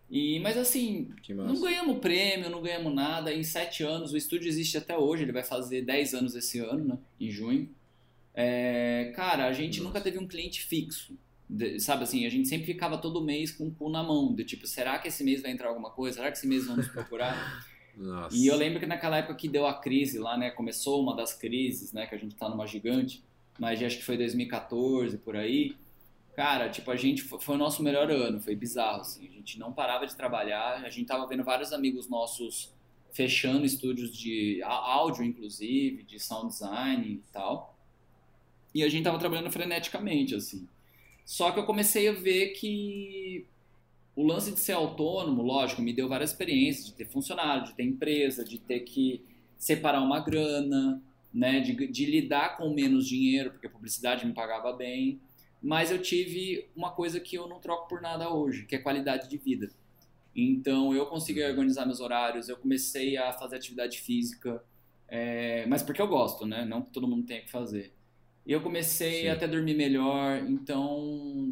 E, 0.08 0.38
mas 0.38 0.56
assim, 0.56 1.10
não 1.28 1.60
ganhamos 1.60 1.98
prêmio, 1.98 2.48
não 2.48 2.62
ganhamos 2.62 2.94
nada. 2.94 3.34
Em 3.34 3.42
sete 3.42 3.82
anos, 3.82 4.12
o 4.12 4.16
estúdio 4.16 4.46
existe 4.46 4.78
até 4.78 4.96
hoje. 4.96 5.24
Ele 5.24 5.32
vai 5.32 5.42
fazer 5.42 5.82
10 5.82 6.14
anos 6.14 6.36
esse 6.36 6.60
ano, 6.60 6.84
né? 6.84 6.98
Em 7.20 7.28
junho. 7.28 7.68
É, 8.32 9.12
cara, 9.16 9.48
a 9.48 9.52
gente 9.52 9.78
Nossa. 9.78 9.88
nunca 9.88 10.00
teve 10.00 10.20
um 10.20 10.28
cliente 10.28 10.62
fixo. 10.62 11.18
De- 11.50 11.80
sabe 11.80 12.04
assim, 12.04 12.24
a 12.24 12.30
gente 12.30 12.46
sempre 12.46 12.66
ficava 12.66 12.98
todo 12.98 13.20
mês 13.20 13.50
com 13.50 13.66
o 13.66 13.70
cu 13.72 13.88
na 13.88 14.04
mão. 14.04 14.32
De 14.32 14.44
tipo, 14.44 14.64
será 14.64 14.96
que 15.00 15.08
esse 15.08 15.24
mês 15.24 15.42
vai 15.42 15.50
entrar 15.50 15.70
alguma 15.70 15.90
coisa? 15.90 16.18
Será 16.18 16.30
que 16.30 16.38
esse 16.38 16.46
mês 16.46 16.66
vão 16.66 16.76
nos 16.76 16.86
procurar? 16.86 17.66
Nossa. 17.96 18.36
E 18.36 18.46
eu 18.46 18.56
lembro 18.56 18.78
que 18.78 18.86
naquela 18.86 19.16
época 19.16 19.34
que 19.34 19.48
deu 19.48 19.66
a 19.66 19.74
crise 19.74 20.18
lá, 20.18 20.36
né? 20.36 20.50
Começou 20.50 21.02
uma 21.02 21.16
das 21.16 21.32
crises, 21.32 21.92
né? 21.92 22.06
Que 22.06 22.14
a 22.14 22.18
gente 22.18 22.36
tá 22.36 22.48
numa 22.48 22.66
gigante, 22.66 23.24
mas 23.58 23.82
acho 23.82 23.96
que 23.96 24.04
foi 24.04 24.18
2014, 24.18 25.16
por 25.18 25.34
aí. 25.34 25.74
Cara, 26.34 26.68
tipo, 26.68 26.90
a 26.90 26.96
gente 26.96 27.22
foi, 27.22 27.54
o 27.54 27.58
nosso 27.58 27.82
melhor 27.82 28.10
ano, 28.10 28.38
foi 28.38 28.54
bizarro, 28.54 29.00
assim. 29.00 29.26
A 29.26 29.30
gente 29.30 29.58
não 29.58 29.72
parava 29.72 30.06
de 30.06 30.14
trabalhar, 30.14 30.84
a 30.84 30.90
gente 30.90 31.06
tava 31.06 31.26
vendo 31.26 31.42
vários 31.42 31.72
amigos 31.72 32.08
nossos 32.08 32.74
fechando 33.10 33.64
estúdios 33.64 34.14
de 34.14 34.60
áudio, 34.62 35.24
inclusive, 35.24 36.02
de 36.02 36.20
sound 36.20 36.48
design 36.48 37.06
e 37.06 37.32
tal. 37.32 37.74
E 38.74 38.84
a 38.84 38.88
gente 38.90 39.04
tava 39.04 39.18
trabalhando 39.18 39.50
freneticamente, 39.50 40.34
assim. 40.34 40.68
Só 41.24 41.50
que 41.50 41.58
eu 41.58 41.64
comecei 41.64 42.08
a 42.08 42.12
ver 42.12 42.50
que 42.50 43.46
o 44.16 44.26
lance 44.26 44.50
de 44.50 44.58
ser 44.58 44.72
autônomo, 44.72 45.42
lógico, 45.42 45.82
me 45.82 45.92
deu 45.92 46.08
várias 46.08 46.30
experiências 46.30 46.86
de 46.86 46.94
ter 46.94 47.04
funcionário, 47.04 47.64
de 47.64 47.74
ter 47.74 47.82
empresa, 47.82 48.42
de 48.42 48.58
ter 48.58 48.80
que 48.80 49.22
separar 49.58 50.00
uma 50.00 50.20
grana, 50.20 51.02
né, 51.32 51.60
de, 51.60 51.86
de 51.86 52.06
lidar 52.06 52.56
com 52.56 52.72
menos 52.72 53.06
dinheiro, 53.06 53.50
porque 53.50 53.66
a 53.66 53.70
publicidade 53.70 54.26
me 54.26 54.32
pagava 54.32 54.72
bem. 54.72 55.20
Mas 55.62 55.90
eu 55.90 56.00
tive 56.00 56.66
uma 56.74 56.92
coisa 56.92 57.20
que 57.20 57.36
eu 57.36 57.46
não 57.46 57.60
troco 57.60 57.88
por 57.88 58.00
nada 58.00 58.32
hoje, 58.32 58.64
que 58.64 58.74
é 58.74 58.78
qualidade 58.78 59.28
de 59.28 59.36
vida. 59.36 59.70
Então 60.34 60.94
eu 60.94 61.04
consegui 61.06 61.42
organizar 61.42 61.84
meus 61.84 62.00
horários, 62.00 62.48
eu 62.48 62.56
comecei 62.56 63.18
a 63.18 63.32
fazer 63.34 63.56
atividade 63.56 63.98
física, 63.98 64.62
é, 65.08 65.66
mas 65.66 65.82
porque 65.82 66.00
eu 66.00 66.08
gosto, 66.08 66.46
né? 66.46 66.64
Não 66.64 66.82
que 66.82 66.90
todo 66.90 67.06
mundo 67.06 67.26
tenha 67.26 67.42
que 67.42 67.50
fazer. 67.50 67.92
E 68.46 68.52
eu 68.52 68.60
comecei 68.60 69.22
Sim. 69.22 69.28
a 69.28 69.32
até 69.34 69.46
dormir 69.48 69.74
melhor, 69.74 70.38
então 70.46 71.02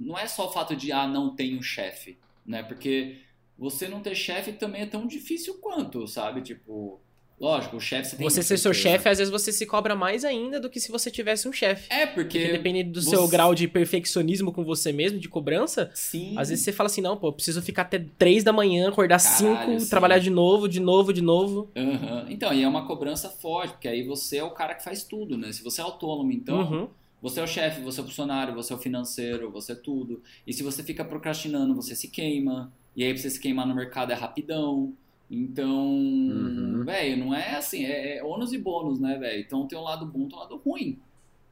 não 0.03 0.17
é 0.17 0.27
só 0.27 0.49
o 0.49 0.53
fato 0.53 0.77
de, 0.77 0.93
ah, 0.93 1.09
não 1.09 1.35
tenho 1.35 1.63
chefe, 1.63 2.17
né? 2.47 2.63
Porque 2.63 3.17
você 3.59 3.87
não 3.89 4.01
ter 4.01 4.15
chefe 4.15 4.53
também 4.53 4.83
é 4.83 4.87
tão 4.87 5.07
difícil 5.07 5.55
quanto, 5.61 6.07
sabe? 6.09 6.41
Tipo, 6.43 7.01
lógico, 7.41 7.77
o 7.77 7.81
chefe 7.81 8.11
você 8.11 8.17
tem 8.17 8.29
Você 8.29 8.43
ser 8.43 8.57
seu 8.59 8.73
chefe, 8.75 9.09
às 9.09 9.19
vezes 9.19 9.31
você 9.31 9.53
se 9.53 9.65
cobra 9.67 9.95
mais 9.95 10.25
ainda 10.25 10.59
do 10.59 10.69
que 10.71 10.81
se 10.81 10.91
você 10.91 11.11
tivesse 11.11 11.47
um 11.49 11.53
chefe. 11.53 11.87
É, 11.93 12.07
porque. 12.07 12.39
Porque 12.39 12.53
dependendo 12.53 12.93
do 12.93 13.01
você- 13.03 13.11
seu 13.11 13.27
grau 13.29 13.55
de 13.55 13.69
perfeccionismo 13.69 14.53
com 14.53 14.65
você 14.65 14.93
mesmo, 14.93 15.19
de 15.19 15.29
cobrança, 15.29 15.91
Sim. 15.95 16.35
às 16.37 16.49
vezes 16.49 16.65
você 16.65 16.73
fala 16.73 16.89
assim, 16.89 17.01
não, 17.01 17.17
pô, 17.17 17.33
preciso 17.33 17.63
ficar 17.63 17.83
até 17.83 18.05
3 18.19 18.43
da 18.43 18.53
manhã, 18.53 18.89
acordar 18.89 19.21
Caralho, 19.23 19.69
5, 19.73 19.81
sim. 19.81 19.89
trabalhar 19.89 20.19
de 20.19 20.31
novo, 20.31 20.69
de 20.69 20.81
novo, 20.81 21.13
de 21.13 21.21
novo. 21.23 21.71
Aham. 21.77 22.27
Então, 22.29 22.53
e 22.53 22.63
é 22.63 22.69
uma 22.69 22.87
cobrança 22.87 23.29
forte, 23.29 23.73
porque 23.73 23.89
aí 23.89 24.03
você 24.03 24.39
é 24.39 24.45
o 24.45 24.51
cara 24.51 24.75
que 24.75 24.83
faz 24.83 25.05
tudo, 25.05 25.37
né? 25.39 25.53
Se 25.53 25.63
você 25.63 25.81
é 25.81 25.85
autônomo, 25.85 26.33
então, 26.33 26.59
Uhum. 26.61 26.89
Você 27.25 27.41
é 27.41 27.43
o 27.43 27.47
chefe, 27.47 27.81
você 27.81 28.01
é 28.01 28.03
o 28.03 28.07
funcionário, 28.07 28.55
você 28.55 28.71
é 28.71 28.77
o 28.77 28.79
financeiro, 28.79 29.51
você 29.51 29.73
é 29.73 29.75
tudo. 29.75 30.23
E 30.47 30.53
se 30.53 30.63
você 30.63 30.83
fica 30.83 31.03
procrastinando, 31.03 31.75
você 31.75 31.97
se 31.97 32.09
queima. 32.09 32.71
E 32.95 33.03
aí, 33.03 33.13
pra 33.15 33.23
você 33.23 33.31
se 33.31 33.41
queimar 33.41 33.67
no 33.67 33.75
mercado 33.75 34.13
é 34.13 34.15
rapidão. 34.15 34.93
Então, 35.31 35.89
Uhum. 35.89 36.85
velho, 36.85 37.17
não 37.25 37.35
é 37.35 37.57
assim, 37.57 37.85
é, 37.85 38.19
é 38.19 38.23
ônus 38.23 38.53
e 38.53 38.59
bônus, 38.59 39.01
né, 39.01 39.17
velho? 39.19 39.41
Então 39.41 39.67
tem 39.67 39.79
um 39.79 39.83
lado 39.83 40.05
bom, 40.05 40.29
tem 40.29 40.37
um 40.37 40.41
lado 40.41 40.57
ruim. 40.59 40.99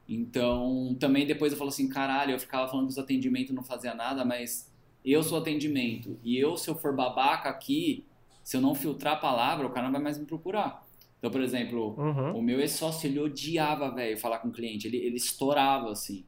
Então, 0.07 0.95
também 0.99 1.25
depois 1.25 1.51
eu 1.51 1.57
falo 1.57 1.69
assim, 1.69 1.89
caralho, 1.89 2.33
eu 2.33 2.39
ficava 2.39 2.69
falando 2.69 2.85
que 2.85 2.91
os 2.93 2.99
atendimentos 2.99 3.53
não 3.55 3.63
fazia 3.63 3.95
nada, 3.95 4.23
mas 4.23 4.71
eu 5.03 5.23
sou 5.23 5.39
atendimento. 5.39 6.19
E 6.23 6.37
eu, 6.37 6.55
se 6.55 6.69
eu 6.69 6.75
for 6.75 6.95
babaca 6.95 7.49
aqui, 7.49 8.05
se 8.43 8.55
eu 8.57 8.61
não 8.61 8.75
filtrar 8.75 9.13
a 9.13 9.17
palavra, 9.17 9.65
o 9.65 9.71
cara 9.71 9.87
não 9.87 9.93
vai 9.93 10.01
mais 10.01 10.17
me 10.19 10.25
procurar. 10.25 10.85
Então, 11.23 11.31
por 11.31 11.39
exemplo, 11.41 11.95
Uhum. 11.97 12.39
o 12.39 12.41
meu 12.41 12.59
ex-sócio, 12.59 13.07
ele 13.07 13.17
odiava, 13.17 13.89
velho, 13.89 14.17
falar 14.17 14.39
com 14.39 14.49
o 14.49 14.51
cliente. 14.51 14.87
Ele, 14.87 14.97
ele 14.97 15.15
estourava, 15.15 15.89
assim. 15.89 16.25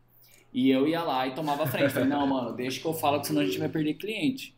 E 0.54 0.70
eu 0.70 0.88
ia 0.88 1.04
lá 1.04 1.28
e 1.28 1.34
tomava 1.36 1.64
a 1.64 1.68
frente. 1.68 1.90
Falei, 1.92 2.08
não, 2.08 2.26
mano, 2.26 2.56
deixa 2.56 2.80
que 2.80 2.86
eu 2.88 2.94
falo, 2.94 3.20
que 3.20 3.28
senão 3.28 3.42
a 3.42 3.46
gente 3.46 3.58
vai 3.60 3.68
perder 3.68 3.96
cliente. 3.96 4.56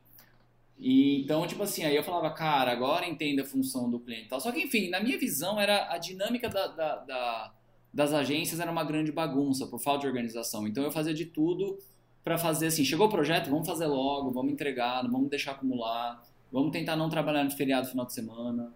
E, 0.78 1.22
então, 1.24 1.48
tipo 1.48 1.64
assim, 1.64 1.84
aí 1.86 1.96
eu 1.96 2.04
falava, 2.04 2.30
cara, 2.30 2.72
agora 2.72 3.08
entenda 3.10 3.42
a 3.42 3.46
função 3.46 3.90
do 3.90 4.00
cliente 4.00 4.26
e 4.26 4.30
tal. 4.30 4.40
Só 4.40 4.52
que, 4.52 4.62
enfim, 4.62 4.92
na 4.92 5.00
minha 5.00 5.18
visão, 5.18 5.60
era 5.60 5.92
a 5.92 5.98
dinâmica 5.98 6.48
da, 6.48 6.68
da- 6.68 6.96
da- 6.98 7.54
das 7.92 8.14
agências 8.14 8.60
era 8.60 8.70
uma 8.72 8.84
grande 8.84 9.12
bagunça, 9.12 9.66
por 9.66 9.80
falta 9.80 10.02
de 10.02 10.08
organização. 10.08 10.68
Então, 10.68 10.84
eu 10.84 10.92
fazia 10.92 11.16
de 11.16 11.26
tudo 11.26 11.80
pra 12.24 12.38
fazer 12.38 12.68
assim, 12.68 12.86
chegou 12.86 13.08
o 13.08 13.10
projeto, 13.10 13.50
vamos 13.50 13.66
fazer 13.68 13.88
logo, 13.88 14.30
vamos 14.30 14.54
entregar, 14.54 15.04
não 15.04 15.10
vamos 15.10 15.30
deixar 15.32 15.54
acumular, 15.54 16.22
vamos 16.52 16.72
tentar 16.72 16.96
não 16.96 17.10
trabalhar 17.10 17.44
no 17.44 17.50
feriado 17.50 17.88
final 17.88 18.06
de 18.06 18.14
semana, 18.14 18.72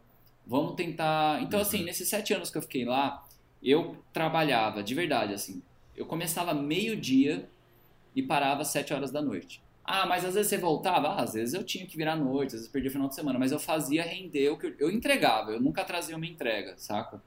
vamos 0.45 0.75
tentar... 0.75 1.41
Então, 1.41 1.59
assim, 1.59 1.83
nesses 1.83 2.07
sete 2.07 2.33
anos 2.33 2.49
que 2.49 2.57
eu 2.57 2.61
fiquei 2.61 2.85
lá, 2.85 3.25
eu 3.61 3.95
trabalhava, 4.11 4.83
de 4.83 4.95
verdade, 4.95 5.33
assim, 5.33 5.61
eu 5.95 6.05
começava 6.05 6.53
meio-dia 6.53 7.47
e 8.15 8.21
parava 8.21 8.61
às 8.61 8.69
sete 8.69 8.93
horas 8.93 9.11
da 9.11 9.21
noite. 9.21 9.61
Ah, 9.83 10.05
mas 10.05 10.23
às 10.23 10.35
vezes 10.35 10.49
você 10.49 10.57
voltava? 10.57 11.09
Ah, 11.09 11.21
às 11.23 11.33
vezes 11.33 11.53
eu 11.53 11.63
tinha 11.63 11.85
que 11.85 11.97
virar 11.97 12.13
à 12.13 12.15
noite, 12.15 12.49
às 12.49 12.53
vezes 12.53 12.67
perdia 12.67 12.89
o 12.89 12.93
final 12.93 13.07
de 13.07 13.15
semana, 13.15 13.39
mas 13.39 13.51
eu 13.51 13.59
fazia 13.59 14.03
render 14.03 14.49
o 14.49 14.57
que 14.57 14.67
eu, 14.67 14.75
eu 14.79 14.91
entregava, 14.91 15.51
eu 15.51 15.61
nunca 15.61 15.83
trazia 15.83 16.15
uma 16.15 16.25
entrega, 16.25 16.75
saca? 16.77 17.21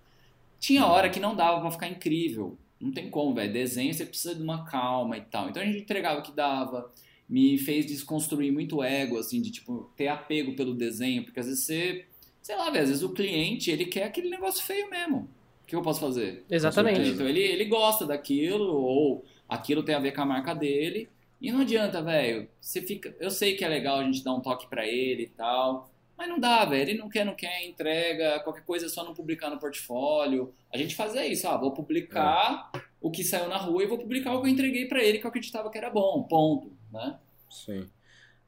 Tinha 0.59 0.87
hora 0.87 1.11
que 1.11 1.21
não 1.21 1.35
dava 1.35 1.61
pra 1.61 1.71
ficar 1.71 1.89
incrível, 1.89 2.57
não 2.81 2.93
tem 2.93 3.11
como, 3.11 3.35
velho, 3.35 3.53
desenho 3.53 3.93
você 3.93 4.07
precisa 4.07 4.35
de 4.35 4.43
uma 4.43 4.65
calma 4.65 5.17
e 5.17 5.23
tal. 5.23 5.49
Então 5.49 5.63
a 5.63 5.67
gente 5.67 5.81
entregava 5.81 6.21
o 6.21 6.23
que 6.23 6.33
dava, 6.33 6.91
me 7.29 7.59
fez 7.59 7.87
desconstruir 7.87 8.53
muito 8.53 8.83
ego, 8.83 9.19
assim, 9.19 9.41
de 9.43 9.51
tipo, 9.51 9.91
ter 9.97 10.09
apego 10.09 10.55
pelo 10.55 10.75
desenho, 10.75 11.25
porque 11.25 11.41
às 11.41 11.47
vezes 11.47 11.65
você, 11.65 12.07
sei 12.45 12.57
lá, 12.57 12.69
velho, 12.69 12.83
às 12.83 12.91
vezes 12.91 13.03
o 13.03 13.15
cliente, 13.15 13.71
ele 13.71 13.87
quer 13.87 14.05
aquele 14.05 14.29
negócio 14.29 14.63
feio 14.63 14.91
mesmo. 14.91 15.31
O 15.63 15.67
que 15.67 15.75
eu 15.75 15.81
posso 15.81 15.99
fazer? 15.99 16.45
Exatamente. 16.51 17.09
Então 17.09 17.27
ele, 17.27 17.41
ele 17.41 17.65
gosta 17.65 18.05
daquilo, 18.05 18.67
ou 18.67 19.25
aquilo 19.49 19.83
tem 19.83 19.95
a 19.95 19.99
ver 19.99 20.13
com 20.13 20.21
a 20.21 20.27
marca 20.27 20.55
dele. 20.55 21.09
E 21.41 21.51
não 21.51 21.63
adianta, 21.63 22.03
velho. 22.03 22.47
Você 22.61 22.83
fica. 22.83 23.17
Eu 23.19 23.31
sei 23.31 23.57
que 23.57 23.65
é 23.65 23.69
legal 23.69 23.97
a 23.99 24.05
gente 24.05 24.23
dar 24.23 24.35
um 24.35 24.43
toque 24.43 24.69
pra 24.69 24.87
ele 24.87 25.23
e 25.23 25.29
tal. 25.29 25.91
Mas 26.19 26.29
não 26.29 26.39
dá, 26.39 26.67
velho. 26.67 26.83
Ele 26.83 26.99
não 26.99 27.09
quer, 27.09 27.25
não 27.25 27.35
quer, 27.35 27.67
entrega. 27.67 28.41
Qualquer 28.41 28.63
coisa 28.65 28.87
é 28.87 28.89
só 28.91 29.03
não 29.03 29.15
publicar 29.15 29.49
no 29.49 29.59
portfólio. 29.59 30.55
A 30.71 30.77
gente 30.77 30.95
fazia 30.95 31.27
isso, 31.27 31.49
ah, 31.49 31.57
vou 31.57 31.73
publicar 31.73 32.71
o 33.01 33.11
que 33.11 33.25
saiu 33.25 33.49
na 33.49 33.57
rua 33.57 33.83
e 33.83 33.87
vou 33.87 33.97
publicar 33.97 34.35
o 34.35 34.43
que 34.43 34.49
eu 34.49 34.53
entreguei 34.53 34.87
pra 34.87 35.03
ele 35.03 35.19
que 35.19 35.25
eu 35.25 35.31
acreditava 35.31 35.71
que 35.71 35.79
era 35.79 35.89
bom. 35.89 36.23
Ponto. 36.25 36.71
Né? 36.93 37.19
Sim. 37.49 37.89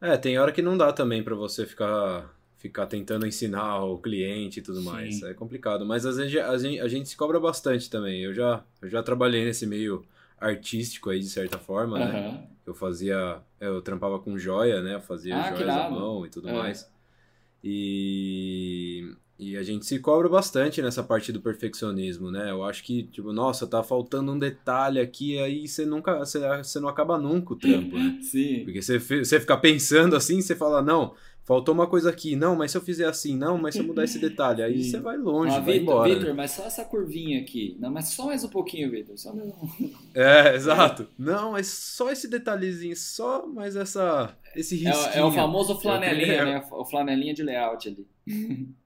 É, 0.02 0.18
tem 0.18 0.36
hora 0.36 0.52
que 0.52 0.60
não 0.60 0.76
dá 0.76 0.92
também 0.92 1.22
pra 1.22 1.34
você 1.34 1.64
ficar 1.64 2.35
ficar 2.68 2.86
tentando 2.86 3.26
ensinar 3.26 3.84
o 3.84 3.98
cliente 3.98 4.60
e 4.60 4.62
tudo 4.62 4.78
Sim. 4.80 4.84
mais. 4.86 5.22
É 5.22 5.34
complicado. 5.34 5.84
Mas 5.86 6.04
às 6.06 6.16
vezes 6.16 6.36
a 6.36 6.56
gente, 6.58 6.80
a 6.80 6.88
gente 6.88 7.08
se 7.08 7.16
cobra 7.16 7.38
bastante 7.40 7.88
também. 7.90 8.22
Eu 8.22 8.34
já, 8.34 8.62
eu 8.82 8.88
já 8.88 9.02
trabalhei 9.02 9.44
nesse 9.44 9.66
meio 9.66 10.04
artístico 10.38 11.10
aí, 11.10 11.20
de 11.20 11.28
certa 11.28 11.58
forma, 11.58 11.98
né? 11.98 12.12
Aham. 12.12 12.46
Eu 12.66 12.74
fazia. 12.74 13.38
Eu 13.60 13.80
trampava 13.80 14.18
com 14.18 14.36
joia, 14.38 14.82
né? 14.82 14.94
Eu 14.96 15.00
fazia 15.00 15.36
Ah, 15.36 15.48
joias 15.50 15.76
à 15.76 15.88
mão 15.88 16.26
e 16.26 16.28
tudo 16.30 16.48
É. 16.48 16.52
mais. 16.52 16.90
E, 17.62 19.12
e 19.38 19.56
a 19.56 19.62
gente 19.62 19.84
se 19.86 19.98
cobra 19.98 20.28
bastante 20.28 20.80
nessa 20.80 21.02
parte 21.02 21.32
do 21.32 21.40
perfeccionismo, 21.40 22.30
né? 22.30 22.50
Eu 22.50 22.62
acho 22.64 22.82
que, 22.84 23.04
tipo, 23.04 23.32
nossa, 23.32 23.66
tá 23.66 23.82
faltando 23.82 24.32
um 24.32 24.38
detalhe 24.38 25.00
aqui, 25.00 25.38
aí 25.38 25.66
você 25.66 25.84
nunca, 25.84 26.18
você, 26.18 26.40
você 26.58 26.78
não 26.80 26.88
acaba 26.88 27.18
nunca 27.18 27.54
o 27.54 27.56
trampo, 27.56 27.96
né? 27.98 28.18
Sim. 28.22 28.64
Porque 28.64 28.80
você, 28.80 28.98
você 28.98 29.40
fica 29.40 29.56
pensando 29.56 30.14
assim, 30.16 30.40
você 30.40 30.54
fala, 30.54 30.80
não, 30.80 31.14
faltou 31.46 31.72
uma 31.72 31.86
coisa 31.86 32.10
aqui, 32.10 32.36
não, 32.36 32.54
mas 32.56 32.72
se 32.72 32.76
eu 32.76 32.82
fizer 32.82 33.06
assim, 33.06 33.36
não, 33.36 33.56
mas 33.56 33.74
se 33.74 33.80
eu 33.80 33.86
mudar 33.86 34.04
esse 34.04 34.18
detalhe, 34.20 34.62
aí 34.62 34.84
você 34.84 35.00
vai 35.00 35.16
longe, 35.16 35.56
Ah, 35.56 35.60
vai 35.60 35.78
Vitor, 35.78 35.94
embora. 35.94 36.14
Vitor, 36.14 36.34
mas 36.34 36.50
só 36.50 36.64
essa 36.66 36.84
curvinha 36.84 37.40
aqui. 37.40 37.76
Não, 37.80 37.90
mas 37.90 38.08
só 38.08 38.26
mais 38.26 38.44
um 38.44 38.48
pouquinho, 38.48 38.90
Vitor. 38.90 39.16
Só 39.16 39.32
mais 39.34 39.48
um... 39.48 39.90
É, 40.14 40.54
exato. 40.54 41.08
Não, 41.18 41.52
mas 41.52 41.68
só 41.68 42.10
esse 42.10 42.28
detalhezinho, 42.28 42.94
só 42.96 43.46
mais 43.46 43.76
essa, 43.76 44.36
esse 44.54 44.74
É, 44.84 44.88
risquinho. 44.90 45.14
o- 45.14 45.18
é 45.18 45.24
o 45.24 45.32
famoso 45.32 45.78
flanelinha, 45.78 46.44
né? 46.44 46.64
O 46.70 46.84
flanelinha 46.84 47.32
de 47.32 47.42
layout 47.42 47.88
ali. 47.88 48.06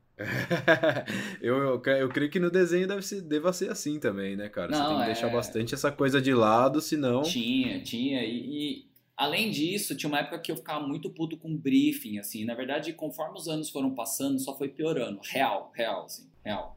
eu, 1.40 1.56
eu, 1.56 1.82
eu 1.96 2.08
creio 2.10 2.30
que 2.30 2.38
no 2.38 2.50
desenho 2.50 2.86
deve 2.86 3.02
ser, 3.02 3.22
deva 3.22 3.52
ser 3.52 3.70
assim 3.70 3.98
também, 3.98 4.36
né, 4.36 4.48
cara? 4.48 4.72
Você 4.72 4.78
Não, 4.82 4.88
tem 4.88 4.96
que 4.98 5.02
é- 5.04 5.06
deixar 5.06 5.28
bastante 5.30 5.74
essa 5.74 5.90
coisa 5.90 6.20
de 6.20 6.34
lado, 6.34 6.80
senão. 6.80 7.22
Tinha, 7.22 7.80
tinha. 7.82 8.22
E, 8.24 8.84
e, 8.84 8.89
além 9.20 9.50
disso, 9.50 9.94
tinha 9.94 10.08
uma 10.08 10.20
época 10.20 10.38
que 10.38 10.50
eu 10.50 10.56
ficava 10.56 10.86
muito 10.86 11.10
puto 11.10 11.36
com 11.36 11.54
briefing, 11.54 12.18
assim. 12.18 12.46
Na 12.46 12.54
verdade, 12.54 12.94
conforme 12.94 13.36
os 13.36 13.48
anos 13.48 13.68
foram 13.68 13.94
passando, 13.94 14.38
só 14.38 14.56
foi 14.56 14.70
piorando. 14.70 15.20
Real, 15.22 15.70
real, 15.74 16.06
assim. 16.06 16.26
Real. 16.42 16.74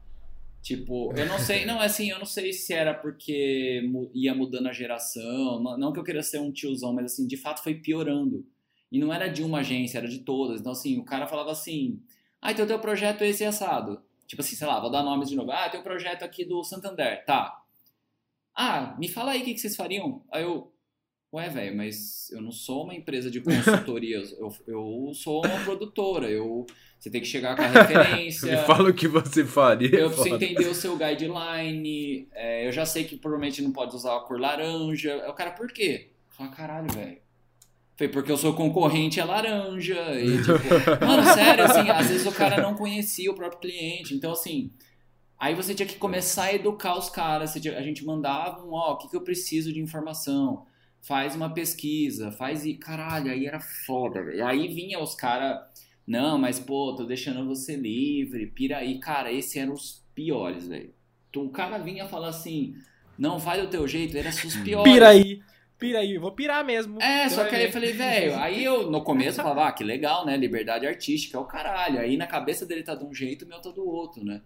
Tipo, 0.60 1.10
eu 1.16 1.24
não 1.24 1.38
sei, 1.38 1.64
não, 1.66 1.80
assim, 1.80 2.10
eu 2.10 2.18
não 2.18 2.26
sei 2.26 2.52
se 2.52 2.74
era 2.74 2.92
porque 2.92 3.90
ia 4.12 4.34
mudando 4.34 4.66
a 4.66 4.74
geração, 4.74 5.62
não, 5.78 5.90
que 5.90 5.98
eu 5.98 6.04
queira 6.04 6.22
ser 6.22 6.38
um 6.38 6.52
tiozão, 6.52 6.92
mas 6.92 7.06
assim, 7.06 7.26
de 7.26 7.38
fato 7.38 7.62
foi 7.62 7.76
piorando. 7.76 8.46
E 8.92 8.98
não 8.98 9.10
era 9.10 9.26
de 9.26 9.42
uma 9.42 9.60
agência, 9.60 9.96
era 9.96 10.06
de 10.06 10.18
todas. 10.18 10.60
Então, 10.60 10.72
assim, 10.72 10.98
o 10.98 11.04
cara 11.04 11.26
falava 11.26 11.50
assim, 11.50 11.98
ah, 12.42 12.52
então 12.52 12.66
teu 12.66 12.78
projeto 12.78 13.22
é 13.22 13.28
esse 13.28 13.42
assado. 13.42 14.02
Tipo 14.26 14.42
assim, 14.42 14.54
sei 14.54 14.66
lá, 14.66 14.78
vou 14.80 14.90
dar 14.90 15.02
nomes 15.02 15.30
de 15.30 15.36
novo. 15.36 15.50
Ah, 15.50 15.70
tem 15.70 15.80
um 15.80 15.82
projeto 15.82 16.22
aqui 16.24 16.44
do 16.44 16.62
Santander, 16.62 17.24
tá. 17.24 17.58
Ah, 18.54 18.94
me 18.98 19.08
fala 19.08 19.32
aí 19.32 19.40
o 19.40 19.44
que, 19.44 19.54
que 19.54 19.60
vocês 19.60 19.74
fariam. 19.74 20.22
Aí 20.30 20.42
eu, 20.42 20.73
ué, 21.34 21.48
velho, 21.48 21.76
mas 21.76 22.30
eu 22.30 22.40
não 22.40 22.50
sou 22.52 22.84
uma 22.84 22.94
empresa 22.94 23.30
de 23.30 23.40
consultoria, 23.40 24.22
eu, 24.38 24.54
eu 24.66 25.10
sou 25.14 25.44
uma 25.44 25.60
produtora, 25.64 26.28
eu, 26.30 26.66
você 26.98 27.10
tem 27.10 27.20
que 27.20 27.26
chegar 27.26 27.56
com 27.56 27.62
a 27.62 27.66
referência. 27.68 28.50
Me 28.50 28.66
fala 28.66 28.90
o 28.90 28.94
que 28.94 29.08
você 29.08 29.44
faria. 29.44 29.88
Eu 29.94 30.08
preciso 30.10 30.30
foda. 30.30 30.44
entender 30.44 30.68
o 30.68 30.74
seu 30.74 30.96
guideline. 30.96 32.28
é, 32.32 32.66
eu 32.66 32.72
já 32.72 32.86
sei 32.86 33.04
que 33.04 33.16
provavelmente 33.16 33.60
não 33.62 33.72
pode 33.72 33.94
usar 33.94 34.16
a 34.16 34.20
cor 34.20 34.40
laranja. 34.40 35.14
Aí 35.22 35.28
o 35.30 35.34
cara, 35.34 35.50
por 35.50 35.70
quê? 35.72 36.08
Eu 36.30 36.36
falei, 36.36 36.52
caralho, 36.52 36.92
velho. 36.92 37.18
Foi 37.96 38.08
porque 38.08 38.32
o 38.32 38.36
seu 38.36 38.54
concorrente 38.54 39.20
é 39.20 39.24
laranja. 39.24 39.94
E, 40.20 40.38
tipo, 40.42 41.06
mano, 41.06 41.22
sério, 41.32 41.64
assim, 41.64 41.88
às 41.90 42.08
vezes 42.08 42.26
o 42.26 42.32
cara 42.32 42.60
não 42.60 42.74
conhecia 42.74 43.30
o 43.30 43.34
próprio 43.34 43.60
cliente. 43.60 44.14
Então, 44.14 44.32
assim, 44.32 44.72
aí 45.38 45.54
você 45.54 45.74
tinha 45.74 45.86
que 45.86 45.96
começar 45.96 46.44
a 46.44 46.54
educar 46.54 46.98
os 46.98 47.08
caras. 47.08 47.52
Tinha- 47.54 47.78
A 47.78 47.82
gente 47.82 48.04
mandava 48.04 48.64
um, 48.64 48.72
ó, 48.72 48.94
o 48.94 48.96
que, 48.98 49.08
que 49.08 49.16
eu 49.16 49.20
preciso 49.20 49.72
de 49.72 49.78
informação? 49.80 50.66
Faz 51.04 51.36
uma 51.36 51.52
pesquisa, 51.52 52.32
faz 52.32 52.64
e. 52.64 52.74
Caralho, 52.74 53.30
aí 53.30 53.46
era 53.46 53.60
foda, 53.60 54.24
velho. 54.24 54.46
Aí 54.46 54.68
vinha 54.68 54.98
os 54.98 55.14
caras. 55.14 55.60
Não, 56.06 56.38
mas 56.38 56.58
pô, 56.58 56.94
tô 56.96 57.04
deixando 57.04 57.46
você 57.46 57.76
livre, 57.76 58.46
pira 58.46 58.78
aí. 58.78 58.98
Cara, 58.98 59.30
esse 59.30 59.58
eram 59.58 59.74
os 59.74 60.02
piores, 60.14 60.66
velho. 60.66 60.94
O 61.36 61.50
cara 61.50 61.76
vinha 61.76 62.06
falar 62.06 62.28
assim, 62.28 62.74
não, 63.18 63.38
faz 63.38 63.62
do 63.62 63.68
teu 63.68 63.86
jeito, 63.86 64.16
era 64.16 64.30
os 64.30 64.56
piores. 64.56 64.90
Pira 64.90 65.08
aí. 65.08 65.42
Pira 65.78 65.98
aí. 65.98 66.16
Vou 66.16 66.32
pirar 66.32 66.64
mesmo. 66.64 66.98
É, 67.02 67.28
só 67.28 67.44
que 67.44 67.54
aí 67.54 67.66
eu 67.66 67.72
falei, 67.72 67.92
velho, 67.92 68.36
aí 68.40 68.64
eu 68.64 68.90
no 68.90 69.02
começo 69.02 69.40
eu 69.40 69.44
falava, 69.44 69.68
ah, 69.68 69.72
que 69.72 69.84
legal, 69.84 70.24
né? 70.24 70.38
Liberdade 70.38 70.86
artística 70.86 71.36
é 71.36 71.40
o 71.40 71.44
caralho. 71.44 71.98
Aí 71.98 72.16
na 72.16 72.26
cabeça 72.26 72.64
dele 72.64 72.82
tá 72.82 72.94
de 72.94 73.04
um 73.04 73.12
jeito, 73.12 73.44
o 73.44 73.48
meu 73.48 73.60
tá 73.60 73.70
do 73.70 73.86
outro, 73.86 74.24
né? 74.24 74.40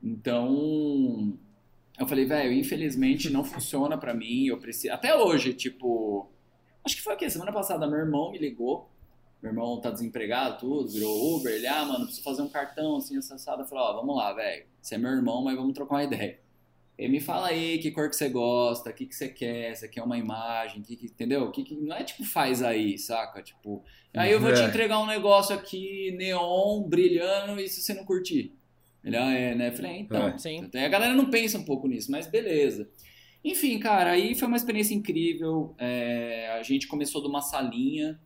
Então, 0.00 1.36
eu 1.98 2.06
falei, 2.06 2.24
velho, 2.24 2.52
infelizmente 2.52 3.30
não 3.30 3.44
funciona 3.44 3.96
pra 3.98 4.14
mim, 4.14 4.46
eu 4.46 4.58
preciso. 4.58 4.92
Até 4.94 5.14
hoje, 5.14 5.52
tipo. 5.54 6.30
Acho 6.84 6.96
que 6.96 7.02
foi 7.02 7.14
o 7.14 7.16
quê? 7.16 7.28
Semana 7.28 7.52
passada, 7.52 7.86
meu 7.86 7.98
irmão 7.98 8.30
me 8.30 8.38
ligou. 8.38 8.88
Meu 9.42 9.52
irmão 9.52 9.80
tá 9.80 9.90
desempregado, 9.90 10.58
tudo, 10.58 10.88
virou 10.90 11.36
Uber. 11.36 11.52
Ele, 11.52 11.66
ah, 11.66 11.84
mano, 11.84 12.04
preciso 12.06 12.24
fazer 12.24 12.42
um 12.42 12.48
cartão 12.48 12.96
assim, 12.96 13.16
acessado. 13.16 13.62
Eu 13.62 13.66
falei, 13.66 13.84
ó, 13.84 13.92
vamos 13.94 14.16
lá, 14.16 14.32
velho. 14.32 14.66
Você 14.82 14.96
é 14.96 14.98
meu 14.98 15.12
irmão, 15.12 15.44
mas 15.44 15.56
vamos 15.56 15.74
trocar 15.74 15.96
uma 15.96 16.04
ideia. 16.04 16.40
Ele 16.96 17.12
me 17.12 17.20
fala 17.20 17.46
aí 17.48 17.78
que 17.78 17.92
cor 17.92 18.08
que 18.10 18.16
você 18.16 18.28
gosta, 18.28 18.90
o 18.90 18.92
que, 18.92 19.06
que 19.06 19.14
você 19.14 19.28
quer, 19.28 19.76
você 19.76 19.86
quer 19.86 20.02
uma 20.02 20.18
imagem, 20.18 20.82
que, 20.82 20.96
que- 20.96 21.06
entendeu? 21.06 21.48
Que, 21.52 21.62
que, 21.62 21.76
não 21.76 21.94
é 21.94 22.02
tipo 22.02 22.24
faz 22.24 22.60
aí, 22.60 22.98
saca? 22.98 23.40
Tipo, 23.40 23.84
aí 24.16 24.32
eu 24.32 24.40
vou 24.40 24.52
te 24.52 24.60
É. 24.60 24.64
entregar 24.64 24.98
um 24.98 25.06
negócio 25.06 25.54
aqui, 25.54 26.10
neon, 26.18 26.82
brilhando, 26.88 27.60
e 27.60 27.68
se 27.68 27.80
você 27.82 27.94
não 27.94 28.04
curtir? 28.04 28.57
Ele, 29.04 29.16
ah, 29.16 29.32
é, 29.32 29.54
né? 29.54 29.68
Eu 29.68 29.72
falei, 29.72 29.90
é, 29.92 29.98
então. 30.00 30.28
É. 30.28 30.38
Sim. 30.38 30.64
Até 30.64 30.84
A 30.84 30.88
galera 30.88 31.14
não 31.14 31.30
pensa 31.30 31.58
um 31.58 31.64
pouco 31.64 31.86
nisso, 31.88 32.10
mas 32.10 32.26
beleza. 32.26 32.88
Enfim, 33.44 33.78
cara, 33.78 34.10
aí 34.10 34.34
foi 34.34 34.48
uma 34.48 34.56
experiência 34.56 34.94
incrível. 34.94 35.74
é, 35.78 36.50
a 36.58 36.62
gente 36.62 36.88
começou 36.88 37.22
de 37.22 37.28
uma 37.28 37.40
salinha. 37.40 38.18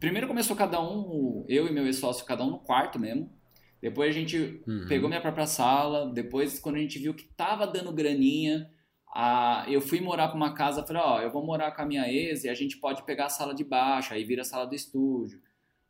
Primeiro 0.00 0.26
começou 0.26 0.56
cada 0.56 0.80
um, 0.82 1.44
eu 1.48 1.66
e 1.66 1.72
meu 1.72 1.84
ex-sócio, 1.86 2.24
cada 2.24 2.42
um 2.44 2.50
no 2.50 2.58
quarto 2.58 2.98
mesmo. 2.98 3.30
Depois 3.80 4.10
a 4.14 4.18
gente 4.18 4.62
Uhum. 4.66 4.86
pegou 4.88 5.08
minha 5.08 5.20
própria 5.20 5.46
sala. 5.46 6.10
Depois, 6.12 6.58
quando 6.58 6.76
a 6.76 6.78
gente 6.80 6.98
viu 6.98 7.14
que 7.14 7.24
tava 7.36 7.66
dando 7.66 7.92
graninha, 7.92 8.68
a- 9.14 9.64
eu 9.68 9.80
fui 9.80 10.00
morar 10.00 10.28
pra 10.28 10.36
uma 10.36 10.54
casa. 10.54 10.84
Falei, 10.86 11.02
ó, 11.04 11.20
eu 11.20 11.30
vou 11.30 11.44
morar 11.44 11.72
com 11.72 11.82
a 11.82 11.86
minha 11.86 12.10
ex 12.10 12.44
e 12.44 12.48
a 12.48 12.54
gente 12.54 12.78
pode 12.78 13.04
pegar 13.04 13.26
a 13.26 13.28
sala 13.28 13.54
de 13.54 13.64
baixo, 13.64 14.14
aí 14.14 14.24
vira 14.24 14.42
a 14.42 14.44
sala 14.44 14.64
do 14.66 14.74
estúdio. 14.74 15.40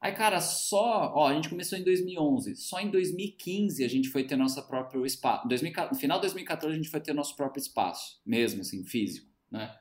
Aí, 0.02 0.10
cara, 0.12 0.40
só. 0.40 1.12
Ó, 1.14 1.28
a 1.28 1.34
gente 1.34 1.48
começou 1.48 1.78
em 1.78 1.84
2011. 1.84 2.56
Só 2.56 2.80
em 2.80 2.90
2015 2.90 3.84
a 3.84 3.88
gente 3.88 4.08
foi 4.08 4.24
ter 4.24 4.34
nosso 4.34 4.60
próprio 4.66 5.06
espaço. 5.06 5.46
2014 5.46 5.94
No 5.94 6.00
final 6.00 6.18
de 6.18 6.22
2014 6.22 6.74
a 6.74 6.76
gente 6.76 6.90
foi 6.90 7.00
ter 7.00 7.14
nosso 7.14 7.36
próprio 7.36 7.60
espaço, 7.60 8.20
mesmo 8.26 8.62
assim, 8.62 8.82
físico, 8.82 9.28
né? 9.48 9.72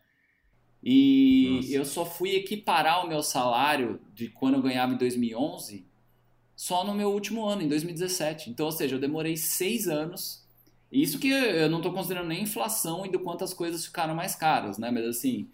E 0.83 1.55
Nossa. 1.55 1.73
eu 1.73 1.85
só 1.85 2.05
fui 2.05 2.35
equiparar 2.35 3.03
o 3.03 3.09
meu 3.09 3.23
salário 3.23 3.99
de 4.13 4.29
quando 4.29 4.55
eu 4.55 4.61
ganhava 4.61 4.93
em 4.93 4.97
2011 4.97 5.87
só 6.55 6.83
no 6.83 6.93
meu 6.93 7.09
último 7.09 7.43
ano, 7.43 7.63
em 7.63 7.67
2017. 7.67 8.51
Então, 8.51 8.67
ou 8.67 8.71
seja, 8.71 8.95
eu 8.95 8.99
demorei 8.99 9.35
seis 9.35 9.87
anos. 9.87 10.47
E 10.91 11.01
Isso 11.01 11.17
que 11.17 11.29
eu 11.29 11.67
não 11.67 11.79
estou 11.79 11.93
considerando 11.93 12.27
nem 12.27 12.43
inflação 12.43 13.03
e 13.07 13.09
do 13.09 13.19
quanto 13.19 13.43
as 13.43 13.55
coisas 13.55 13.85
ficaram 13.85 14.13
mais 14.13 14.35
caras, 14.35 14.77
né? 14.77 14.91
Mas 14.91 15.05
assim, 15.05 15.49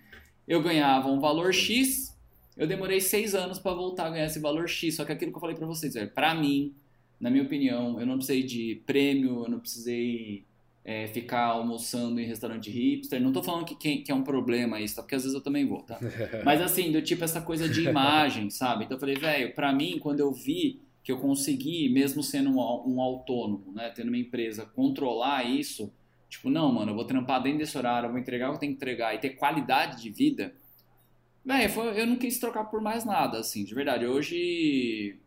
eu 0.46 0.62
ganhava 0.62 1.08
um 1.08 1.22
valor 1.22 1.54
X, 1.54 2.17
eu 2.58 2.68
demorei 2.68 3.00
seis 3.00 3.36
anos 3.36 3.60
para 3.60 3.74
voltar 3.74 4.08
a 4.08 4.10
ganhar 4.10 4.26
esse 4.26 4.40
valor 4.40 4.68
X. 4.68 4.96
Só 4.96 5.06
que 5.06 5.12
aquilo 5.12 5.32
que 5.32 5.38
eu 5.38 5.42
falei 5.42 5.56
para 5.56 5.68
vocês, 5.68 5.94
velho, 5.94 6.10
para 6.10 6.34
mim, 6.34 6.74
na 7.20 7.30
minha 7.30 7.44
opinião, 7.44 8.00
eu 8.00 8.06
não 8.06 8.16
precisei 8.16 8.44
de 8.44 8.82
prêmio, 8.86 9.44
eu 9.44 9.50
não 9.50 9.60
precisei 9.60 10.46
é, 10.88 11.06
ficar 11.08 11.46
almoçando 11.46 12.20
em 12.20 12.26
restaurante 12.26 12.70
hipster. 12.70 13.22
Não 13.22 13.34
tô 13.34 13.44
falando 13.44 13.66
que, 13.66 13.76
que, 13.76 13.98
que 13.98 14.12
é 14.12 14.16
um 14.16 14.24
problema 14.24 14.80
isso, 14.80 14.96
tá? 14.96 15.02
Porque 15.02 15.16
às 15.16 15.24
vezes 15.24 15.36
eu 15.36 15.44
também 15.44 15.66
vou, 15.66 15.84
tá? 15.84 16.00
Mas 16.46 16.62
assim, 16.62 16.92
do 16.92 17.02
tipo 17.02 17.24
essa 17.24 17.42
coisa 17.42 17.68
de 17.68 17.82
imagem, 17.82 18.50
sabe? 18.50 18.86
Então 18.86 18.96
eu 18.96 19.00
falei, 19.00 19.16
velho, 19.16 19.54
pra 19.54 19.74
mim, 19.74 20.00
quando 20.00 20.22
eu 20.22 20.32
vi 20.32 20.80
que 21.04 21.12
eu 21.12 21.18
consegui, 21.18 21.90
mesmo 21.90 22.24
sendo 22.24 22.50
um, 22.50 22.96
um 22.96 23.02
autônomo, 23.02 23.72
né, 23.74 23.92
tendo 23.96 24.10
uma 24.10 24.18
empresa, 24.18 24.66
controlar 24.66 25.44
isso, 25.44 25.92
tipo, 26.30 26.50
não, 26.50 26.72
mano, 26.72 26.92
eu 26.92 26.96
vou 26.96 27.06
trampar 27.06 27.42
dentro 27.42 27.60
desse 27.60 27.78
horário, 27.78 28.08
eu 28.08 28.12
vou 28.12 28.20
entregar 28.20 28.48
o 28.48 28.52
que 28.52 28.56
eu 28.56 28.60
tenho 28.60 28.72
que 28.74 28.78
entregar 28.78 29.16
e 29.16 29.18
ter 29.18 29.30
qualidade 29.32 30.02
de 30.02 30.10
vida, 30.10 30.54
velho, 31.48 31.70
foi- 31.70 32.00
eu 32.02 32.06
não 32.06 32.16
quis 32.18 32.40
trocar 32.40 32.66
por 32.66 32.82
mais 32.82 33.06
nada, 33.06 33.40
assim, 33.40 33.64
de 33.64 33.74
verdade. 33.74 34.06
Hoje, 34.06 35.18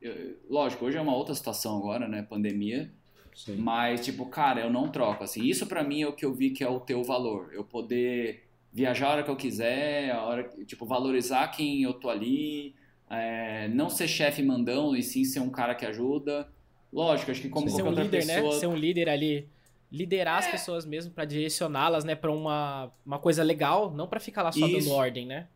eu- 0.00 0.36
lógico, 0.48 0.84
hoje 0.84 0.96
é 0.96 1.00
uma 1.00 1.14
outra 1.16 1.34
situação 1.34 1.76
agora, 1.78 2.06
né, 2.06 2.22
pandemia, 2.22 2.90
Sim. 3.34 3.56
mas, 3.56 4.04
tipo, 4.04 4.26
cara, 4.26 4.60
eu 4.60 4.70
não 4.70 4.88
troco, 4.88 5.24
assim. 5.24 5.42
Isso 5.44 5.66
pra 5.66 5.82
mim 5.82 6.02
é 6.02 6.06
o 6.08 6.12
que 6.12 6.24
eu 6.24 6.34
vi 6.34 6.50
que 6.50 6.62
é 6.62 6.68
o 6.68 6.80
teu 6.80 7.02
valor. 7.02 7.50
Eu 7.52 7.64
poder 7.64 8.44
viajar 8.72 9.08
a 9.08 9.10
hora 9.12 9.22
que 9.22 9.30
eu 9.30 9.36
quiser, 9.36 10.10
a 10.12 10.22
hora, 10.22 10.44
tipo, 10.66 10.84
valorizar 10.86 11.48
quem 11.48 11.82
eu 11.82 11.94
tô 11.94 12.08
ali, 12.10 12.74
é, 13.08 13.66
não 13.68 13.88
ser 13.90 14.06
chefe 14.06 14.42
mandão 14.42 14.94
e 14.94 15.02
sim 15.02 15.24
ser 15.24 15.40
um 15.40 15.50
cara 15.50 15.74
que 15.74 15.84
ajuda. 15.86 16.48
Lógico, 16.92 17.30
acho 17.30 17.40
que 17.40 17.48
como 17.48 17.68
Ser 17.68 17.82
um 17.82 17.86
qualquer 17.86 18.02
líder, 18.04 18.26
né? 18.26 18.34
pessoa... 18.34 18.52
Ser 18.58 18.66
um 18.68 18.76
líder 18.76 19.08
ali. 19.08 19.48
Liderar 19.90 20.38
as 20.38 20.46
pessoas 20.46 20.84
mesmo 20.86 21.10
pra 21.12 21.24
direcioná-las, 21.24 22.04
né, 22.04 22.14
pra 22.14 22.30
uma, 22.30 22.92
uma 23.04 23.18
coisa 23.18 23.42
legal, 23.42 23.90
não 23.90 24.06
pra 24.06 24.20
ficar 24.20 24.42
lá 24.44 24.52
só 24.52 24.64
Isso. 24.66 24.88
dando 24.88 24.94
ordem, 24.94 25.26
né? 25.26 25.48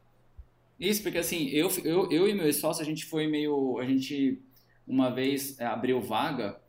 Isso, 0.89 1.03
porque 1.03 1.18
assim, 1.18 1.49
eu, 1.49 1.70
eu, 1.85 2.11
eu 2.11 2.28
e 2.28 2.35
meu 2.35 2.53
sócio, 2.53 2.82
a 2.82 2.85
gente 2.85 3.05
foi 3.05 3.26
meio. 3.26 3.78
A 3.78 3.85
gente 3.85 4.43
uma 4.87 5.11
vez 5.11 5.59
é, 5.59 5.64
abriu 5.64 6.01
vaga 6.01 6.61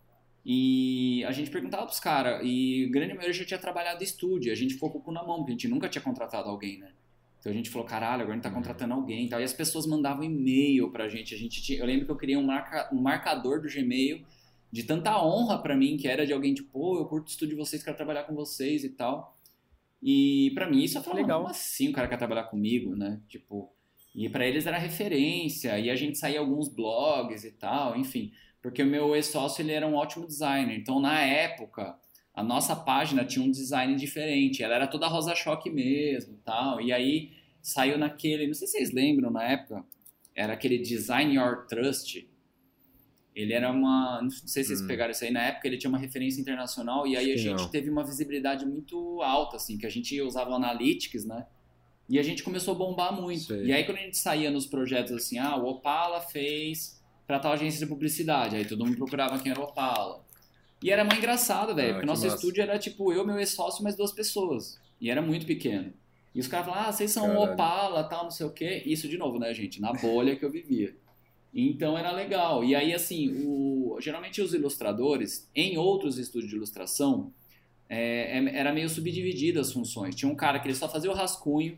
e 0.46 1.24
a 1.26 1.32
gente 1.32 1.50
perguntava 1.50 1.86
pros 1.86 2.00
caras, 2.00 2.42
e 2.44 2.88
grande 2.92 3.14
maioria 3.14 3.34
já 3.34 3.44
tinha 3.44 3.60
trabalhado 3.60 4.02
em 4.02 4.06
estúdio, 4.06 4.52
a 4.52 4.56
gente 4.56 4.76
ficou 4.76 4.92
com 4.92 5.00
o 5.00 5.02
cu 5.02 5.12
na 5.12 5.24
mão, 5.24 5.38
porque 5.38 5.52
a 5.52 5.56
gente 5.56 5.68
nunca 5.68 5.90
tinha 5.90 6.02
contratado 6.02 6.48
alguém, 6.48 6.78
né? 6.78 6.92
Então 7.40 7.52
a 7.52 7.56
gente 7.56 7.70
falou, 7.70 7.88
caralho, 7.88 8.22
agora 8.22 8.32
a 8.32 8.36
gente 8.36 8.44
tá 8.44 8.52
contratando 8.52 8.94
alguém 8.94 9.26
e 9.26 9.30
tal. 9.30 9.40
E 9.40 9.44
as 9.44 9.54
pessoas 9.54 9.86
mandavam 9.86 10.24
e-mail 10.24 10.92
pra 10.92 11.08
gente. 11.08 11.36
A 11.36 11.38
gente 11.38 11.62
tinha, 11.62 11.80
eu 11.80 11.86
lembro 11.86 12.06
que 12.06 12.12
eu 12.12 12.16
queria 12.16 12.40
um, 12.40 12.44
marca, 12.44 12.90
um 12.92 13.00
marcador 13.00 13.62
do 13.62 13.68
Gmail 13.68 14.26
de 14.72 14.84
tanta 14.84 15.24
honra 15.24 15.62
pra 15.62 15.76
mim, 15.76 15.96
que 15.96 16.08
era 16.08 16.26
de 16.26 16.34
alguém 16.34 16.54
tipo, 16.56 16.72
pô, 16.72 16.98
eu 16.98 17.06
curto 17.06 17.28
o 17.28 17.30
estúdio 17.30 17.56
de 17.56 17.62
vocês, 17.62 17.84
quero 17.84 17.96
trabalhar 17.96 18.24
com 18.24 18.34
vocês 18.34 18.84
e 18.84 18.90
tal. 18.90 19.38
E 20.02 20.52
pra 20.56 20.68
mim 20.68 20.84
isso 20.84 21.00
falava, 21.02 21.22
Legal. 21.22 21.40
como 21.40 21.52
assim 21.52 21.90
o 21.90 21.94
cara 21.94 22.08
quer 22.08 22.18
trabalhar 22.18 22.46
comigo, 22.46 22.96
né? 22.96 23.22
Tipo, 23.28 23.75
e 24.16 24.30
pra 24.30 24.48
eles 24.48 24.66
era 24.66 24.78
referência, 24.78 25.78
e 25.78 25.90
a 25.90 25.96
gente 25.96 26.18
saía 26.18 26.40
alguns 26.40 26.70
blogs 26.70 27.44
e 27.44 27.52
tal, 27.52 27.98
enfim. 27.98 28.32
porque 28.62 28.82
o 28.82 28.86
meu 28.86 29.16
ex-sócio 29.16 29.62
ele 29.62 29.74
era 29.74 29.86
um 29.86 29.94
ótimo 29.94 30.26
designer. 30.26 30.76
Então, 30.76 31.00
na 31.00 31.20
época, 31.22 31.96
a 32.34 32.42
nossa 32.42 32.76
página 32.76 33.24
tinha 33.24 33.46
um 33.46 33.52
design 33.52 33.96
diferente. 33.96 34.64
Ela 34.64 34.76
era 34.76 34.88
toda 34.88 35.08
rosa 35.08 35.36
choque 35.36 35.70
mesmo, 35.70 36.38
tal. 36.44 36.82
E 36.82 36.92
aí 36.92 37.32
saiu 37.62 37.98
naquele, 37.98 38.48
não 38.48 38.54
sei 38.54 38.68
se 38.68 38.78
vocês 38.78 38.92
lembram 38.92 39.30
na 39.30 39.44
época, 39.44 39.86
era 40.34 40.54
aquele 40.54 40.78
Design 40.80 41.36
Your 41.36 41.66
Trust. 41.68 42.28
Ele 43.36 43.54
era 43.54 43.72
uma, 43.72 44.22
não 44.22 44.30
sei 44.30 44.64
se 44.64 44.70
vocês 44.70 44.82
hum. 44.82 44.88
pegaram 44.88 45.12
isso 45.12 45.24
aí 45.24 45.32
na 45.32 45.44
época, 45.44 45.68
ele 45.68 45.78
tinha 45.78 45.90
uma 45.90 45.98
referência 45.98 46.40
internacional 46.40 47.06
e 47.06 47.18
aí 47.18 47.32
a 47.32 47.38
gente 47.38 47.62
não. 47.62 47.70
teve 47.70 47.90
uma 47.90 48.04
visibilidade 48.04 48.66
muito 48.66 49.22
alta 49.22 49.58
assim, 49.58 49.78
que 49.78 49.86
a 49.86 49.90
gente 49.90 50.20
usava 50.22 50.52
o 50.52 50.56
Analytics, 50.56 51.26
né? 51.26 51.46
E 52.08 52.20
a 52.20 52.24
gente 52.24 52.44
começou 52.44 52.76
a 52.76 52.78
bombar 52.78 53.14
muito. 53.14 53.46
Sei. 53.46 53.66
E 53.66 53.74
aí 53.74 53.84
quando 53.84 53.98
a 53.98 54.02
gente 54.02 54.18
saía 54.18 54.52
nos 54.52 54.66
projetos 54.66 55.12
assim, 55.12 55.38
ah, 55.38 55.56
o 55.56 55.66
Opala 55.68 56.22
fez 56.22 57.02
para 57.26 57.40
tal 57.40 57.54
agência 57.54 57.80
de 57.80 57.88
publicidade, 57.88 58.56
aí 58.56 58.66
todo 58.66 58.86
mundo 58.86 58.98
procurava 58.98 59.40
quem 59.40 59.52
era 59.52 59.60
o 59.60 59.64
Opala. 59.64 60.24
E 60.84 60.92
era 60.92 61.04
mais 61.04 61.18
engraçado, 61.18 61.74
velho, 61.74 61.90
ah, 61.90 61.94
porque 61.94 62.06
nosso 62.06 62.24
massa. 62.24 62.36
estúdio 62.36 62.62
era 62.62 62.78
tipo 62.78 63.12
eu, 63.12 63.26
meu 63.26 63.40
ex-sócio, 63.40 63.84
mais 63.84 63.96
duas 63.96 64.12
pessoas. 64.12 64.80
E 65.02 65.10
era 65.10 65.22
muito 65.22 65.46
pequeno. 65.46 65.94
E 66.34 66.40
os 66.40 66.48
caras 66.48 66.68
falavam, 66.68 66.90
ah, 66.90 66.92
vocês 66.92 67.12
são 67.12 67.28
Caralho. 67.28 67.54
Opala, 67.54 68.04
tal, 68.04 68.26
não 68.26 68.32
sei 68.32 68.46
o 68.46 68.52
quê. 68.52 68.84
Isso 68.86 69.08
de 69.08 69.18
novo, 69.18 69.40
né, 69.40 69.54
gente? 69.54 69.82
Na 69.82 69.94
bolha 69.94 70.36
que 70.36 70.44
eu 70.44 70.52
vivia. 70.52 70.96
Então 71.54 71.98
era 71.98 72.12
legal. 72.12 72.64
E 72.64 72.76
aí, 72.76 72.94
assim, 72.94 73.34
o... 73.46 73.98
geralmente 74.02 74.42
os 74.42 74.54
ilustradores, 74.54 75.50
em 75.56 75.78
outros 75.78 76.18
estúdios 76.18 76.50
de 76.52 76.58
ilustração, 76.58 77.32
é, 77.90 78.38
é, 78.38 78.58
era 78.58 78.74
meio 78.74 78.90
subdividido 78.90 79.60
as 79.60 79.72
funções. 79.72 80.16
Tinha 80.16 80.32
um 80.32 80.36
cara 80.36 80.60
que 80.60 80.68
ele 80.68 80.76
só 80.76 80.90
fazia 80.90 81.12
o 81.12 81.14
rascunho, 81.14 81.78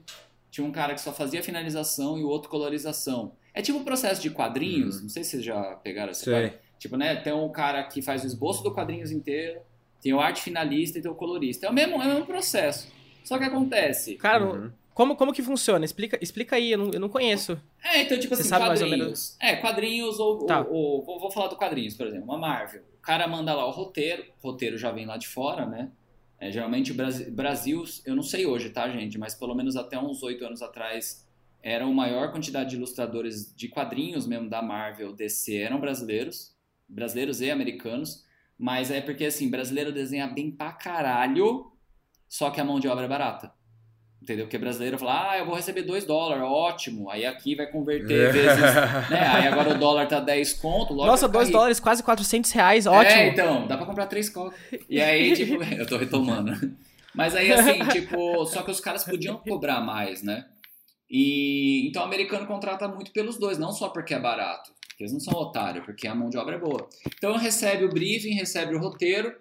tinha 0.49 0.65
um 0.65 0.71
cara 0.71 0.93
que 0.93 1.01
só 1.01 1.13
fazia 1.13 1.43
finalização 1.43 2.17
e 2.17 2.23
o 2.23 2.27
outro 2.27 2.49
colorização. 2.49 3.33
É 3.53 3.61
tipo 3.61 3.77
o 3.77 3.81
um 3.81 3.83
processo 3.83 4.21
de 4.21 4.29
quadrinhos, 4.29 4.97
uhum. 4.97 5.03
não 5.03 5.09
sei 5.09 5.23
se 5.23 5.31
vocês 5.31 5.43
já 5.43 5.61
pegaram 5.83 6.11
essa 6.11 6.29
parte. 6.29 6.57
Tipo, 6.79 6.95
né, 6.95 7.15
tem 7.15 7.33
um 7.33 7.49
cara 7.49 7.83
que 7.83 8.01
faz 8.01 8.23
o 8.23 8.27
esboço 8.27 8.63
do 8.63 8.71
quadrinhos 8.73 9.11
inteiro, 9.11 9.59
tem 10.01 10.13
o 10.13 10.19
arte 10.19 10.41
finalista 10.41 10.99
e 10.99 11.01
tem 11.01 11.09
o 11.09 11.15
colorista. 11.15 11.65
É 11.65 11.69
o 11.69 11.73
mesmo, 11.73 12.01
é 12.01 12.05
o 12.05 12.09
mesmo 12.09 12.25
processo. 12.25 12.87
Só 13.23 13.37
que 13.37 13.43
acontece. 13.43 14.15
Cara, 14.15 14.45
uhum. 14.45 14.71
como, 14.93 15.15
como 15.15 15.33
que 15.33 15.41
funciona? 15.41 15.83
Explica, 15.83 16.19
explica 16.21 16.55
aí, 16.55 16.71
eu 16.71 16.77
não, 16.77 16.91
eu 16.91 16.99
não 16.99 17.09
conheço. 17.09 17.59
É, 17.83 18.01
então, 18.01 18.17
tipo 18.19 18.35
Você 18.35 18.41
assim, 18.41 18.49
sabe 18.49 18.65
quadrinhos. 18.65 18.89
Mais 18.89 19.01
ou 19.01 19.05
menos... 19.07 19.37
É, 19.39 19.55
quadrinhos 19.55 20.19
ou, 20.19 20.45
tá. 20.45 20.61
ou, 20.61 20.67
ou, 20.69 21.09
ou, 21.09 21.19
Vou 21.19 21.31
falar 21.31 21.47
do 21.47 21.55
quadrinhos, 21.55 21.95
por 21.95 22.07
exemplo, 22.07 22.25
uma 22.25 22.37
Marvel. 22.37 22.83
Cara 23.07 23.25
manda 23.25 23.53
lá 23.53 23.65
o 23.65 23.71
roteiro, 23.71 24.25
o 24.43 24.49
roteiro 24.49 24.77
já 24.77 24.91
vem 24.91 25.05
lá 25.05 25.15
de 25.15 25.29
fora, 25.29 25.65
né? 25.65 25.93
É, 26.37 26.51
geralmente 26.51 26.91
Brasil, 26.91 27.31
Brasil, 27.31 27.81
eu 28.05 28.13
não 28.13 28.21
sei 28.21 28.45
hoje, 28.45 28.69
tá, 28.69 28.89
gente? 28.89 29.17
Mas 29.17 29.33
pelo 29.33 29.55
menos 29.55 29.77
até 29.77 29.97
uns 29.97 30.21
oito 30.23 30.45
anos 30.45 30.61
atrás, 30.61 31.25
era 31.63 31.85
a 31.85 31.87
maior 31.87 32.33
quantidade 32.33 32.71
de 32.71 32.75
ilustradores 32.75 33.55
de 33.55 33.69
quadrinhos 33.69 34.27
mesmo 34.27 34.49
da 34.49 34.61
Marvel 34.61 35.13
DC 35.13 35.55
eram 35.55 35.79
brasileiros, 35.79 36.53
brasileiros 36.85 37.39
e 37.39 37.49
americanos. 37.49 38.25
Mas 38.59 38.91
é 38.91 38.99
porque, 38.99 39.23
assim, 39.23 39.49
brasileiro 39.49 39.93
desenha 39.93 40.27
bem 40.27 40.51
pra 40.51 40.73
caralho 40.73 41.71
só 42.27 42.51
que 42.51 42.59
a 42.59 42.65
mão 42.65 42.77
de 42.77 42.89
obra 42.89 43.05
é 43.05 43.07
barata. 43.07 43.53
Entendeu? 44.27 44.43
Porque 44.43 44.57
brasileiro 44.57 44.99
fala, 44.99 45.31
ah, 45.31 45.37
eu 45.37 45.45
vou 45.45 45.55
receber 45.55 45.83
2 45.83 46.03
dólares, 46.03 46.43
ótimo. 46.43 47.09
Aí 47.09 47.25
aqui 47.25 47.55
vai 47.55 47.65
converter 47.65 48.33
vezes. 48.33 48.59
né? 49.09 49.25
Aí 49.25 49.47
agora 49.47 49.73
o 49.73 49.79
dólar 49.79 50.05
tá 50.05 50.19
10 50.19 50.55
conto. 50.55 50.93
Nossa, 50.93 51.29
2 51.29 51.49
dólares, 51.49 51.79
quase 51.79 52.03
400 52.03 52.51
reais, 52.51 52.85
é, 52.85 52.89
ótimo. 52.89 53.21
É, 53.21 53.27
então, 53.29 53.65
dá 53.65 53.77
pra 53.77 53.85
comprar 53.85 54.05
3 54.07 54.29
cocos. 54.29 54.53
E 54.89 54.99
aí, 54.99 55.31
tipo, 55.33 55.63
eu 55.63 55.87
tô 55.87 55.95
retomando. 55.95 56.51
Mas 57.15 57.37
aí, 57.37 57.53
assim, 57.53 57.79
tipo, 57.87 58.45
só 58.47 58.63
que 58.63 58.71
os 58.71 58.81
caras 58.81 59.05
podiam 59.05 59.37
cobrar 59.37 59.79
mais, 59.79 60.21
né? 60.21 60.45
E 61.09 61.87
então 61.87 62.01
o 62.01 62.05
americano 62.05 62.45
contrata 62.45 62.85
muito 62.85 63.13
pelos 63.13 63.37
dois, 63.37 63.57
não 63.57 63.71
só 63.71 63.87
porque 63.87 64.13
é 64.13 64.19
barato. 64.19 64.73
Porque 64.89 65.03
eles 65.03 65.13
não 65.13 65.21
são 65.21 65.35
otários, 65.35 65.85
porque 65.85 66.05
a 66.05 66.13
mão 66.13 66.29
de 66.29 66.37
obra 66.37 66.55
é 66.55 66.59
boa. 66.59 66.89
Então 67.17 67.37
recebe 67.37 67.85
o 67.85 67.89
briefing, 67.89 68.33
recebe 68.33 68.75
o 68.75 68.79
roteiro, 68.79 69.33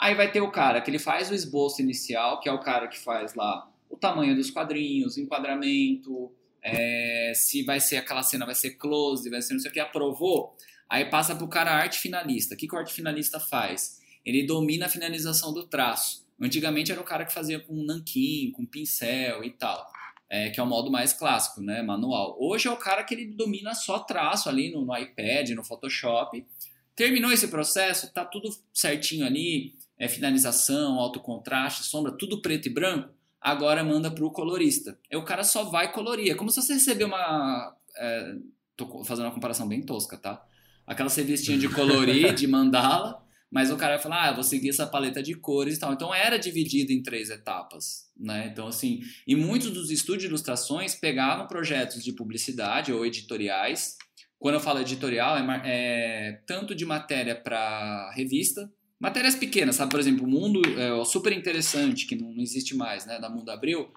Aí 0.00 0.14
vai 0.14 0.32
ter 0.32 0.40
o 0.40 0.50
cara 0.50 0.80
que 0.80 0.90
ele 0.90 0.98
faz 0.98 1.30
o 1.30 1.34
esboço 1.34 1.82
inicial, 1.82 2.40
que 2.40 2.48
é 2.48 2.52
o 2.52 2.58
cara 2.58 2.88
que 2.88 2.98
faz 2.98 3.34
lá 3.34 3.68
o 3.90 3.96
tamanho 3.96 4.36
dos 4.36 4.50
quadrinhos, 4.50 5.18
enquadramento, 5.18 6.32
é, 6.62 7.32
se 7.34 7.62
vai 7.64 7.80
ser 7.80 7.96
aquela 7.96 8.22
cena, 8.22 8.46
vai 8.46 8.54
ser 8.54 8.76
close, 8.76 9.28
vai 9.28 9.42
ser 9.42 9.54
não 9.54 9.60
sei 9.60 9.70
o 9.70 9.74
que, 9.74 9.80
aprovou. 9.80 10.56
Aí 10.88 11.04
passa 11.04 11.34
para 11.34 11.44
o 11.44 11.48
cara 11.48 11.72
arte 11.72 11.98
finalista. 11.98 12.54
O 12.54 12.56
que, 12.56 12.68
que 12.68 12.74
o 12.74 12.78
arte 12.78 12.92
finalista 12.92 13.40
faz? 13.40 14.00
Ele 14.24 14.46
domina 14.46 14.86
a 14.86 14.88
finalização 14.88 15.52
do 15.52 15.66
traço. 15.66 16.26
Antigamente 16.40 16.90
era 16.90 17.00
o 17.00 17.04
cara 17.04 17.24
que 17.24 17.32
fazia 17.32 17.60
com 17.60 17.74
nanquim, 17.84 18.50
com 18.52 18.64
pincel 18.64 19.44
e 19.44 19.50
tal. 19.50 19.90
É, 20.28 20.48
que 20.50 20.60
é 20.60 20.62
o 20.62 20.66
modo 20.66 20.90
mais 20.90 21.12
clássico, 21.12 21.60
né, 21.60 21.82
manual. 21.82 22.36
Hoje 22.40 22.68
é 22.68 22.70
o 22.70 22.76
cara 22.76 23.02
que 23.02 23.14
ele 23.14 23.26
domina 23.26 23.74
só 23.74 23.98
traço 23.98 24.48
ali 24.48 24.70
no, 24.70 24.84
no 24.84 24.96
iPad, 24.96 25.50
no 25.50 25.64
Photoshop. 25.64 26.46
Terminou 26.94 27.32
esse 27.32 27.48
processo, 27.48 28.12
tá 28.12 28.24
tudo 28.24 28.48
certinho 28.72 29.26
ali, 29.26 29.74
é, 29.98 30.06
finalização, 30.06 31.00
alto 31.00 31.18
contraste, 31.18 31.82
sombra, 31.82 32.12
tudo 32.12 32.40
preto 32.40 32.66
e 32.66 32.72
branco, 32.72 33.12
agora 33.40 33.82
manda 33.82 34.10
para 34.10 34.24
o 34.24 34.30
colorista. 34.30 34.98
Aí 35.10 35.18
o 35.18 35.24
cara 35.24 35.42
só 35.42 35.64
vai 35.64 35.92
colorir. 35.92 36.30
É 36.30 36.34
como 36.34 36.50
se 36.50 36.60
você 36.60 36.74
receber 36.74 37.04
uma. 37.04 37.74
É, 37.96 38.34
tô 38.76 39.04
fazendo 39.04 39.26
uma 39.26 39.34
comparação 39.34 39.66
bem 39.66 39.82
tosca, 39.82 40.16
tá? 40.16 40.44
Aquela 40.86 41.08
revistinha 41.08 41.56
de 41.56 41.68
colorir, 41.68 42.34
de 42.34 42.46
mandala, 42.46 43.24
mas 43.50 43.70
o 43.70 43.76
cara 43.76 43.94
vai 43.94 44.02
falar, 44.02 44.28
ah, 44.28 44.32
vou 44.32 44.42
seguir 44.42 44.70
essa 44.70 44.86
paleta 44.86 45.22
de 45.22 45.34
cores 45.34 45.76
e 45.76 45.80
tal. 45.80 45.92
Então 45.92 46.14
era 46.14 46.36
dividido 46.36 46.92
em 46.92 47.02
três 47.02 47.30
etapas, 47.30 48.10
né? 48.16 48.48
Então, 48.50 48.66
assim, 48.66 49.00
e 49.26 49.34
muitos 49.36 49.70
dos 49.70 49.90
estúdios 49.90 50.22
de 50.22 50.28
ilustrações 50.28 50.94
pegavam 50.94 51.46
projetos 51.46 52.02
de 52.02 52.12
publicidade 52.12 52.92
ou 52.92 53.06
editoriais. 53.06 53.96
Quando 54.38 54.54
eu 54.54 54.60
falo 54.60 54.80
editorial, 54.80 55.36
é, 55.36 55.62
é 55.64 56.32
tanto 56.46 56.74
de 56.74 56.84
matéria 56.84 57.34
para 57.34 58.10
revista, 58.12 58.70
Matérias 59.00 59.34
pequenas, 59.34 59.76
sabe? 59.76 59.90
Por 59.90 59.98
exemplo, 59.98 60.26
o 60.26 60.28
Mundo, 60.28 60.60
é, 60.78 61.04
super 61.06 61.32
interessante, 61.32 62.06
que 62.06 62.14
não 62.14 62.38
existe 62.38 62.76
mais, 62.76 63.06
né? 63.06 63.18
Da 63.18 63.30
Mundo 63.30 63.50
Abril, 63.50 63.88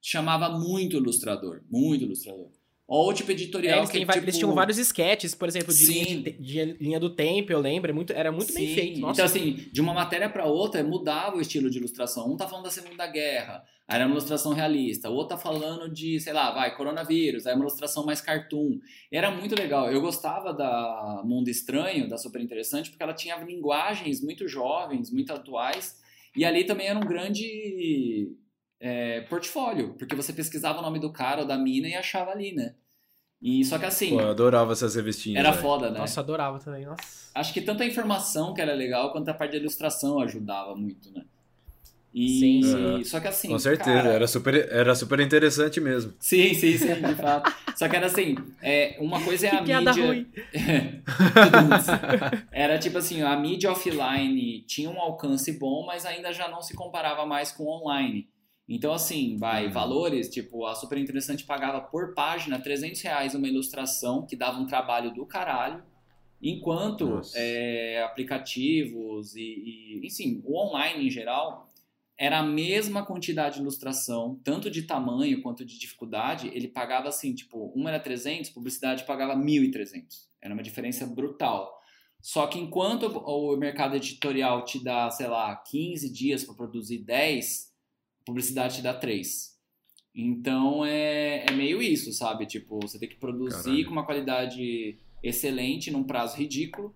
chamava 0.00 0.50
muito 0.50 0.96
ilustrador, 0.96 1.62
muito 1.70 2.04
ilustrador. 2.04 2.50
Ou 2.86 3.14
tipo 3.14 3.30
editorial. 3.30 3.76
É, 3.76 3.78
eles, 3.78 3.90
que, 3.90 3.98
tipo... 4.00 4.12
eles 4.18 4.36
tinham 4.36 4.54
vários 4.54 4.76
sketches, 4.76 5.34
por 5.34 5.48
exemplo, 5.48 5.72
de, 5.72 5.86
linha, 5.86 6.22
de, 6.22 6.32
de 6.32 6.64
linha, 6.78 7.00
do 7.00 7.08
tempo, 7.08 7.50
eu 7.50 7.58
lembro. 7.58 7.90
É 7.90 7.94
muito, 7.94 8.12
era 8.12 8.30
muito 8.30 8.52
Sim. 8.52 8.58
bem 8.58 8.74
feito. 8.74 9.00
Nossa. 9.00 9.22
Então, 9.22 9.24
assim, 9.24 9.70
de 9.72 9.80
uma 9.80 9.94
matéria 9.94 10.28
para 10.28 10.44
outra, 10.44 10.84
mudava 10.84 11.36
o 11.36 11.40
estilo 11.40 11.70
de 11.70 11.78
ilustração. 11.78 12.30
Um 12.30 12.36
tá 12.36 12.46
falando 12.46 12.64
da 12.64 12.70
Segunda 12.70 13.06
Guerra, 13.06 13.64
aí 13.92 14.00
era 14.00 14.06
uma 14.06 14.14
ilustração 14.14 14.52
realista. 14.52 15.10
O 15.10 15.14
outro 15.14 15.36
tá 15.36 15.42
falando 15.42 15.88
de, 15.92 16.18
sei 16.20 16.32
lá, 16.32 16.50
vai, 16.50 16.74
coronavírus, 16.76 17.46
aí 17.46 17.54
uma 17.54 17.64
ilustração 17.64 18.04
mais 18.04 18.20
cartoon. 18.20 18.78
Era 19.10 19.30
muito 19.30 19.54
legal. 19.54 19.90
Eu 19.90 20.00
gostava 20.00 20.52
da 20.52 21.22
Mundo 21.24 21.48
Estranho, 21.48 22.08
da 22.08 22.16
Super 22.16 22.40
Interessante, 22.40 22.90
porque 22.90 23.02
ela 23.02 23.14
tinha 23.14 23.36
linguagens 23.36 24.20
muito 24.22 24.48
jovens, 24.48 25.10
muito 25.10 25.32
atuais. 25.32 26.00
E 26.36 26.44
ali 26.44 26.64
também 26.64 26.86
era 26.86 26.98
um 26.98 27.06
grande 27.06 28.34
é, 28.80 29.20
portfólio, 29.22 29.94
porque 29.98 30.16
você 30.16 30.32
pesquisava 30.32 30.78
o 30.78 30.82
nome 30.82 30.98
do 30.98 31.12
cara 31.12 31.42
ou 31.42 31.46
da 31.46 31.58
mina 31.58 31.88
e 31.88 31.94
achava 31.94 32.30
ali, 32.30 32.52
né? 32.54 32.74
E 33.42 33.64
só 33.64 33.76
que 33.76 33.84
assim. 33.84 34.10
Pô, 34.10 34.20
eu 34.20 34.30
adorava 34.30 34.72
essas 34.72 34.94
revistinhas. 34.94 35.40
Era 35.40 35.50
véio. 35.50 35.62
foda, 35.62 35.90
né? 35.90 35.98
Nossa, 35.98 36.20
adorava 36.20 36.60
também. 36.60 36.84
Nossa. 36.86 37.30
Acho 37.34 37.52
que 37.52 37.60
tanto 37.60 37.82
a 37.82 37.86
informação 37.86 38.54
que 38.54 38.60
era 38.60 38.72
legal, 38.72 39.10
quanto 39.10 39.28
a 39.28 39.34
parte 39.34 39.52
da 39.52 39.58
ilustração 39.58 40.20
ajudava 40.20 40.76
muito, 40.76 41.10
né? 41.12 41.24
E, 42.14 42.40
sim, 42.40 42.62
sim. 42.62 43.04
Só 43.04 43.20
que 43.20 43.28
assim. 43.28 43.48
Com 43.48 43.58
certeza, 43.58 44.02
cara... 44.02 44.10
era, 44.10 44.26
super, 44.26 44.54
era 44.54 44.94
super 44.94 45.20
interessante 45.20 45.80
mesmo. 45.80 46.12
Sim, 46.20 46.52
sim, 46.52 46.76
sim, 46.76 46.94
de 46.94 47.14
fato. 47.14 47.50
Só 47.74 47.88
que 47.88 47.96
era 47.96 48.06
assim: 48.06 48.36
é, 48.60 48.96
uma 49.00 49.22
coisa 49.22 49.46
é 49.46 49.50
a 49.50 49.62
que 49.62 49.74
mídia. 49.74 50.06
Ruim. 50.06 50.26
era 52.52 52.78
tipo 52.78 52.98
assim: 52.98 53.22
a 53.22 53.34
mídia 53.36 53.72
offline 53.72 54.60
tinha 54.66 54.90
um 54.90 55.00
alcance 55.00 55.52
bom, 55.52 55.86
mas 55.86 56.04
ainda 56.04 56.34
já 56.34 56.48
não 56.48 56.60
se 56.60 56.74
comparava 56.74 57.24
mais 57.24 57.50
com 57.50 57.66
online. 57.66 58.28
Então, 58.68 58.92
assim, 58.92 59.36
vai, 59.36 59.66
uhum. 59.66 59.72
valores, 59.72 60.28
tipo, 60.28 60.66
a 60.66 60.74
Super 60.74 60.98
Interessante 60.98 61.44
pagava 61.44 61.80
por 61.80 62.14
página 62.14 62.60
300 62.60 63.00
reais 63.02 63.34
uma 63.34 63.48
ilustração 63.48 64.24
que 64.24 64.36
dava 64.36 64.58
um 64.58 64.66
trabalho 64.66 65.12
do 65.12 65.26
caralho, 65.26 65.82
enquanto 66.40 67.20
é, 67.34 68.02
aplicativos 68.04 69.34
e, 69.34 69.40
e, 69.40 70.06
enfim, 70.06 70.40
o 70.44 70.58
online 70.58 71.06
em 71.06 71.10
geral, 71.10 71.68
era 72.22 72.38
a 72.38 72.42
mesma 72.44 73.04
quantidade 73.04 73.56
de 73.56 73.62
ilustração, 73.62 74.40
tanto 74.44 74.70
de 74.70 74.82
tamanho 74.82 75.42
quanto 75.42 75.64
de 75.64 75.76
dificuldade, 75.76 76.52
ele 76.54 76.68
pagava 76.68 77.08
assim, 77.08 77.34
tipo, 77.34 77.72
uma 77.74 77.90
era 77.90 77.98
300, 77.98 78.48
publicidade 78.50 79.02
pagava 79.02 79.34
1.300. 79.34 80.28
Era 80.40 80.54
uma 80.54 80.62
diferença 80.62 81.04
brutal. 81.04 81.76
Só 82.20 82.46
que 82.46 82.60
enquanto 82.60 83.08
o 83.08 83.56
mercado 83.56 83.96
editorial 83.96 84.64
te 84.64 84.78
dá, 84.78 85.10
sei 85.10 85.26
lá, 85.26 85.56
15 85.56 86.12
dias 86.12 86.44
para 86.44 86.54
produzir 86.54 86.98
10, 86.98 87.72
publicidade 88.24 88.76
te 88.76 88.82
dá 88.82 88.94
três. 88.94 89.58
Então 90.14 90.84
é, 90.84 91.44
é 91.48 91.50
meio 91.50 91.82
isso, 91.82 92.12
sabe? 92.12 92.46
Tipo, 92.46 92.78
você 92.82 93.00
tem 93.00 93.08
que 93.08 93.16
produzir 93.16 93.64
Caralho. 93.64 93.84
com 93.86 93.90
uma 93.90 94.06
qualidade 94.06 94.96
excelente 95.24 95.90
num 95.90 96.04
prazo 96.04 96.36
ridículo. 96.36 96.94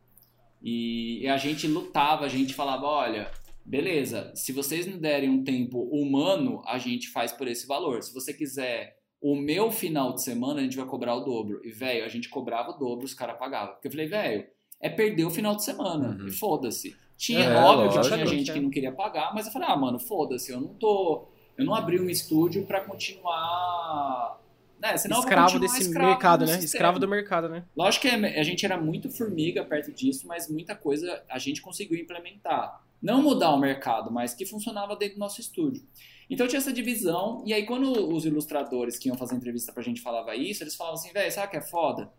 E, 0.63 1.23
e 1.23 1.27
a 1.27 1.37
gente 1.37 1.67
lutava, 1.67 2.25
a 2.25 2.29
gente 2.29 2.55
falava, 2.55 2.87
olha, 2.87 3.29
beleza, 3.67 4.33
se 4.35 4.53
vocês 4.53 4.87
não 4.87 4.99
derem 4.99 5.29
um 5.29 5.43
tempo 5.43 5.83
humano, 5.93 6.63
a 6.67 6.79
gente 6.79 7.09
faz 7.09 7.33
por 7.33 7.49
esse 7.49 7.67
valor. 7.67 8.03
Se 8.03 8.15
você 8.15 8.33
quiser 8.33 8.97
o 9.21 9.35
meu 9.35 9.71
final 9.71 10.15
de 10.15 10.23
semana, 10.23 10.61
a 10.61 10.63
gente 10.63 10.77
vai 10.77 10.87
cobrar 10.87 11.15
o 11.17 11.25
dobro. 11.25 11.61
E, 11.65 11.71
velho, 11.71 12.05
a 12.05 12.09
gente 12.09 12.29
cobrava 12.29 12.71
o 12.71 12.79
dobro, 12.79 13.05
os 13.05 13.15
caras 13.15 13.39
pagavam. 13.39 13.75
Porque 13.75 13.89
eu 13.89 13.93
falei, 13.93 14.07
velho, 14.07 14.47
é 14.81 14.89
perder 14.89 15.25
o 15.25 15.31
final 15.31 15.57
de 15.57 15.65
semana. 15.65 16.17
Uhum. 16.21 16.29
E 16.29 16.31
foda-se. 16.31 16.97
Tinha, 17.17 17.45
É, 17.45 17.57
óbvio 17.57 18.01
que 18.01 18.09
tinha 18.09 18.27
gente 18.27 18.53
que 18.53 18.61
não 18.61 18.71
queria 18.71 18.93
pagar, 18.93 19.35
mas 19.35 19.47
eu 19.47 19.53
falei, 19.53 19.69
ah, 19.69 19.77
mano, 19.77 19.99
foda-se, 19.99 20.53
eu 20.53 20.61
não 20.61 20.75
tô. 20.75 21.29
Eu 21.57 21.65
não 21.65 21.75
abri 21.75 21.99
um 21.99 22.11
estúdio 22.11 22.67
pra 22.67 22.83
continuar. 22.83 24.39
Né, 24.79 24.95
senão 24.99 25.21
escravo 25.21 25.59
desse 25.59 25.81
escravo 25.81 26.11
mercado, 26.11 26.41
do 26.41 26.51
né? 26.51 26.61
sistema. 26.61 26.67
Escravo 26.67 26.99
do 26.99 27.09
mercado, 27.09 27.49
né? 27.49 27.65
Lógico 27.75 28.07
que 28.07 28.15
a 28.15 28.43
gente 28.43 28.65
era 28.65 28.79
muito 28.79 29.09
formiga 29.09 29.65
perto 29.65 29.91
disso, 29.91 30.27
mas 30.27 30.51
muita 30.51 30.75
coisa 30.77 31.25
a 31.31 31.39
gente 31.39 31.63
conseguiu 31.63 31.99
implementar. 31.99 32.85
Não 33.07 33.23
mudar 33.23 33.55
o 33.55 33.59
mercado, 33.59 34.11
mas 34.11 34.35
que 34.35 34.45
funcionava 34.45 34.97
dentro 34.97 35.15
do 35.15 35.21
nosso 35.21 35.41
estúdio. 35.41 35.81
Então 36.29 36.49
tinha 36.49 36.59
essa 36.59 36.73
divisão, 36.73 37.41
e 37.47 37.55
aí 37.55 37.65
quando 37.65 38.13
os 38.13 38.27
ilustradores 38.27 38.99
que 38.99 39.09
iam 39.09 39.17
fazer 39.17 39.37
entrevista 39.37 39.73
pra 39.73 39.81
gente 39.81 40.01
falava 40.01 40.35
isso, 40.35 40.65
eles 40.65 40.75
falavam 40.75 40.99
assim, 40.99 41.13
velho, 41.13 41.31
sabe 41.31 41.47
o 41.47 41.51
que 41.51 41.57
é 41.57 41.63
foda? 41.63 42.11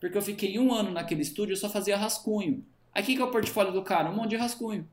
Porque 0.00 0.16
eu 0.16 0.22
fiquei 0.22 0.56
um 0.56 0.72
ano 0.72 0.92
naquele 0.92 1.22
estúdio 1.22 1.54
e 1.54 1.56
só 1.56 1.68
fazia 1.68 1.96
rascunho. 1.96 2.64
Aí 2.94 3.02
o 3.02 3.06
que, 3.06 3.16
que 3.16 3.20
é 3.20 3.24
o 3.24 3.30
portfólio 3.32 3.72
do 3.72 3.82
cara? 3.82 4.08
Um 4.08 4.14
monte 4.14 4.30
de 4.30 4.36
rascunho. 4.36 4.88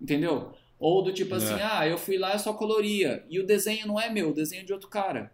Entendeu? 0.00 0.52
Ou 0.78 1.02
do 1.02 1.12
tipo 1.12 1.34
assim, 1.34 1.54
É. 1.54 1.62
ah, 1.62 1.86
eu 1.86 1.98
fui 1.98 2.16
lá 2.16 2.34
e 2.34 2.38
só 2.38 2.54
coloria. 2.54 3.26
E 3.28 3.38
o 3.38 3.46
desenho 3.46 3.86
não 3.86 4.00
é 4.00 4.08
meu, 4.08 4.30
o 4.30 4.34
desenho 4.34 4.62
é 4.62 4.64
de 4.64 4.72
outro 4.72 4.88
cara. 4.88 5.30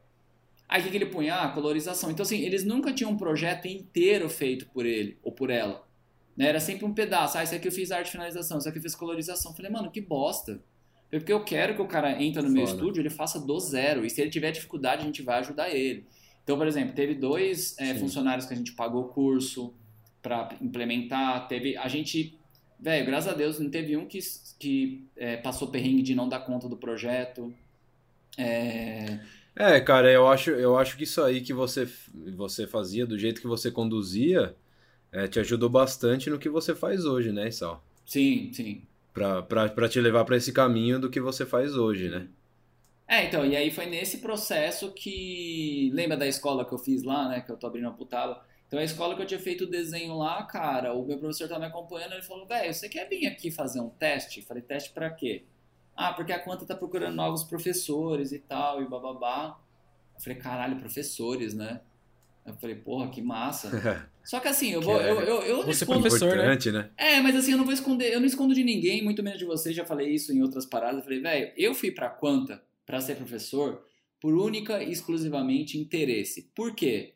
Aí 0.69 0.81
o 0.81 0.85
que, 0.85 0.91
que 0.91 0.97
ele 0.97 1.07
põe? 1.07 1.31
Ah, 1.31 1.47
colorização. 1.49 2.11
Então, 2.11 2.25
assim, 2.25 2.41
eles 2.41 2.65
nunca 2.65 2.93
tinham 2.93 3.13
um 3.13 3.17
projeto 3.17 3.69
inteiro 3.69 4.29
feito 4.29 4.67
por 4.71 4.85
ele 4.85 5.17
ou 5.23 5.31
por 5.31 5.49
ela. 5.49 5.84
Né? 6.37 6.47
Era 6.49 6.61
sempre 6.61 6.85
um 6.85 6.93
pedaço. 6.93 7.39
Ah, 7.39 7.45
isso 7.45 7.55
aqui 7.55 7.69
eu 7.69 7.73
fiz 7.73 7.91
arte 7.91 8.07
de 8.07 8.13
finalização, 8.13 8.59
isso 8.59 8.69
aqui 8.69 8.79
eu 8.79 8.83
fiz 8.83 8.95
colorização. 8.95 9.55
Falei, 9.55 9.71
mano, 9.71 9.91
que 9.91 10.01
bosta. 10.01 10.61
Porque 11.11 11.33
eu 11.33 11.45
quero 11.45 11.75
que 11.75 11.83
o 11.83 11.87
cara 11.87 12.21
entre 12.21 12.43
no 12.43 12.51
meu 12.51 12.67
Foda. 12.67 12.77
estúdio, 12.77 13.01
ele 13.01 13.11
faça 13.11 13.39
do 13.39 13.61
zero. 13.61 14.05
E 14.05 14.11
se 14.11 14.21
ele 14.21 14.31
tiver 14.31 14.51
dificuldade, 14.51 15.03
a 15.03 15.05
gente 15.05 15.23
vai 15.23 15.39
ajudar 15.41 15.71
ele. 15.71 16.05
Então, 16.43 16.59
por 16.59 16.67
exemplo, 16.67 16.95
teve 16.95 17.15
dois 17.15 17.79
é, 17.79 17.95
funcionários 17.95 18.47
que 18.47 18.53
a 18.53 18.57
gente 18.57 18.73
pagou 18.73 19.05
curso 19.09 19.73
para 20.21 20.57
implementar. 20.61 21.47
Teve 21.47 21.77
a 21.77 21.87
gente, 21.87 22.39
velho, 22.81 23.07
graças 23.07 23.33
a 23.33 23.37
Deus, 23.37 23.59
não 23.61 23.71
teve 23.71 23.97
um 23.97 24.07
que, 24.07 24.19
que 24.59 25.07
é, 25.17 25.37
passou 25.37 25.69
perrengue 25.69 26.03
de 26.03 26.15
não 26.15 26.29
dar 26.29 26.41
conta 26.41 26.69
do 26.69 26.77
projeto. 26.77 27.55
É, 28.37 29.21
É, 29.57 29.81
cara, 29.81 30.11
eu 30.11 30.27
acho, 30.27 30.51
eu 30.51 30.77
acho 30.77 30.97
que 30.97 31.05
isso 31.05 31.23
aí 31.23 31.41
que 31.41 31.55
você, 31.55 31.89
você 32.37 32.67
fazia, 32.67 33.07
do 33.07 33.17
jeito 33.17 33.41
que 33.41 33.47
você 33.47 33.71
conduzia, 33.71 34.55
é, 35.15 35.29
te 35.29 35.39
ajudou 35.41 35.71
bastante 35.71 36.29
no 36.29 36.39
que 36.39 36.49
você 36.49 36.75
faz 36.75 37.05
hoje, 37.05 37.33
né, 37.33 37.51
Sal? 37.51 37.83
sim, 38.05 38.53
sim. 38.53 38.83
Pra 39.13 39.89
te 39.89 40.01
levar 40.01 40.25
pra 40.25 40.37
esse 40.37 40.53
caminho 40.53 40.99
do 40.99 41.09
que 41.09 41.21
você 41.21 41.47
faz 41.47 41.77
hoje, 41.77 42.09
né? 42.11 42.27
É, 43.07 43.27
então, 43.27 43.47
e 43.47 43.55
aí 43.57 43.71
foi 43.71 43.87
nesse 43.87 44.19
processo 44.19 44.91
que. 44.93 45.91
Lembra 45.95 46.17
da 46.17 46.27
escola 46.27 46.65
que 46.65 46.73
eu 46.73 46.79
fiz 46.79 47.05
lá, 47.05 47.29
né? 47.29 47.41
Que 47.41 47.53
eu 47.53 47.57
tô 47.57 47.67
abrindo 47.69 47.87
a 47.87 47.93
putada. 47.93 48.41
Então, 48.67 48.79
a 48.79 48.85
escola 48.85 49.15
que 49.15 49.23
eu 49.23 49.27
tinha 49.27 49.39
feito 49.39 49.65
o 49.65 49.71
desenho 49.71 50.17
lá, 50.17 50.43
cara, 50.43 50.95
o 50.95 51.07
meu 51.07 51.19
professor 51.19 51.49
tá 51.49 51.59
me 51.61 51.67
acompanhando, 51.67 52.15
ele 52.15 52.23
falou, 52.23 52.45
velho, 52.47 52.75
você 52.75 52.89
quer 52.89 53.09
vir 53.09 53.27
aqui 53.27 53.51
fazer 53.51 53.81
um 53.81 53.91
teste? 53.91 54.41
Eu 54.41 54.47
falei, 54.47 54.63
teste 54.63 54.91
pra 54.91 55.11
quê? 55.11 55.45
Ah, 55.95 56.13
porque 56.13 56.33
a 56.33 56.41
Quanta 56.41 56.67
tá 56.67 56.75
procurando 56.75 57.15
novos 57.15 57.45
professores 57.45 58.33
e 58.33 58.41
tal, 58.41 58.83
e 58.83 58.89
bababá. 58.89 59.61
Eu 60.17 60.21
falei, 60.21 60.39
caralho, 60.39 60.81
professores, 60.81 61.55
né? 61.55 61.83
Eu 62.47 62.55
falei, 62.57 62.77
porra, 62.77 63.09
que 63.11 63.23
massa. 63.23 63.71
Só 64.23 64.39
que 64.41 64.49
assim, 64.49 64.71
eu 64.71 64.81
vou. 64.83 65.01
É- 65.01 65.11
Eu, 65.11 65.21
eu, 65.21 65.43
eu 65.43 65.57
não 65.59 65.65
Você 65.65 65.85
escondo- 65.85 66.01
professor, 66.01 66.37
né? 66.37 66.57
Né? 66.73 66.91
é, 66.97 67.21
mas 67.21 67.35
assim, 67.37 67.53
eu 67.53 67.59
não 67.59 67.65
vou 67.65 67.73
esconder, 67.75 68.13
eu 68.13 68.21
não 68.21 68.27
escondo 68.27 68.55
de 68.55 68.63
ninguém, 68.65 69.03
muito 69.03 69.23
menos 69.23 69.39
de 69.39 69.45
vocês, 69.45 69.75
já 69.75 69.85
falei 69.85 70.11
isso 70.11 70.33
em 70.33 70.43
outras 70.43 70.67
paradas. 70.67 70.99
Eu 70.99 71.05
falei, 71.05 71.21
velho, 71.21 71.53
eu 71.57 71.75
fui 71.75 71.91
pra 71.91 72.09
Quanta 72.09 72.63
pra 72.87 73.01
ser 73.01 73.17
professor 73.17 73.83
por 74.21 74.35
única 74.35 74.83
e 74.83 74.91
exclusivamente 74.91 75.79
interesse. 75.79 76.51
Por 76.55 76.75
quê? 76.75 77.15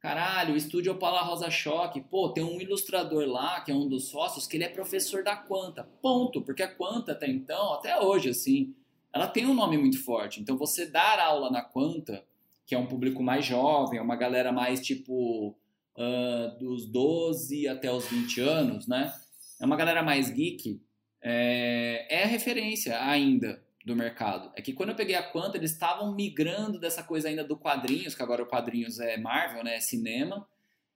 Caralho, 0.00 0.54
o 0.54 0.56
estúdio 0.56 0.92
Opala 0.92 1.20
Rosa 1.20 1.50
Choque, 1.50 2.00
pô, 2.00 2.30
tem 2.30 2.42
um 2.42 2.58
ilustrador 2.58 3.26
lá, 3.26 3.60
que 3.60 3.70
é 3.70 3.74
um 3.74 3.86
dos 3.86 4.08
sócios, 4.08 4.46
que 4.46 4.56
ele 4.56 4.64
é 4.64 4.68
professor 4.68 5.22
da 5.22 5.36
Quanta. 5.36 5.84
Ponto. 6.00 6.40
Porque 6.40 6.62
a 6.62 6.68
Quanta 6.74 7.12
até 7.12 7.28
então, 7.28 7.74
até 7.74 8.00
hoje, 8.00 8.30
assim, 8.30 8.74
ela 9.12 9.26
tem 9.26 9.44
um 9.46 9.52
nome 9.54 9.76
muito 9.76 10.02
forte. 10.02 10.40
Então 10.40 10.56
você 10.56 10.86
dar 10.86 11.18
aula 11.20 11.50
na 11.50 11.60
Quanta, 11.60 12.24
que 12.70 12.74
é 12.76 12.78
um 12.78 12.86
público 12.86 13.20
mais 13.20 13.44
jovem, 13.44 13.98
é 13.98 14.02
uma 14.02 14.14
galera 14.14 14.52
mais 14.52 14.80
tipo 14.80 15.58
ah, 15.98 16.56
dos 16.60 16.86
12 16.86 17.66
até 17.66 17.90
os 17.92 18.06
20 18.06 18.40
anos, 18.42 18.86
né? 18.86 19.12
É 19.60 19.66
uma 19.66 19.74
galera 19.74 20.04
mais 20.04 20.30
geek, 20.30 20.80
é, 21.20 22.06
é 22.08 22.22
a 22.22 22.28
referência 22.28 23.02
ainda 23.02 23.60
do 23.84 23.96
mercado. 23.96 24.52
É 24.54 24.62
que 24.62 24.72
quando 24.72 24.90
eu 24.90 24.94
peguei 24.94 25.16
a 25.16 25.22
Quanta, 25.32 25.56
eles 25.56 25.72
estavam 25.72 26.14
migrando 26.14 26.78
dessa 26.78 27.02
coisa 27.02 27.26
ainda 27.26 27.42
do 27.42 27.56
quadrinhos, 27.56 28.14
que 28.14 28.22
agora 28.22 28.44
o 28.44 28.46
quadrinhos 28.46 29.00
é 29.00 29.16
Marvel, 29.16 29.64
né? 29.64 29.74
É 29.74 29.80
cinema. 29.80 30.46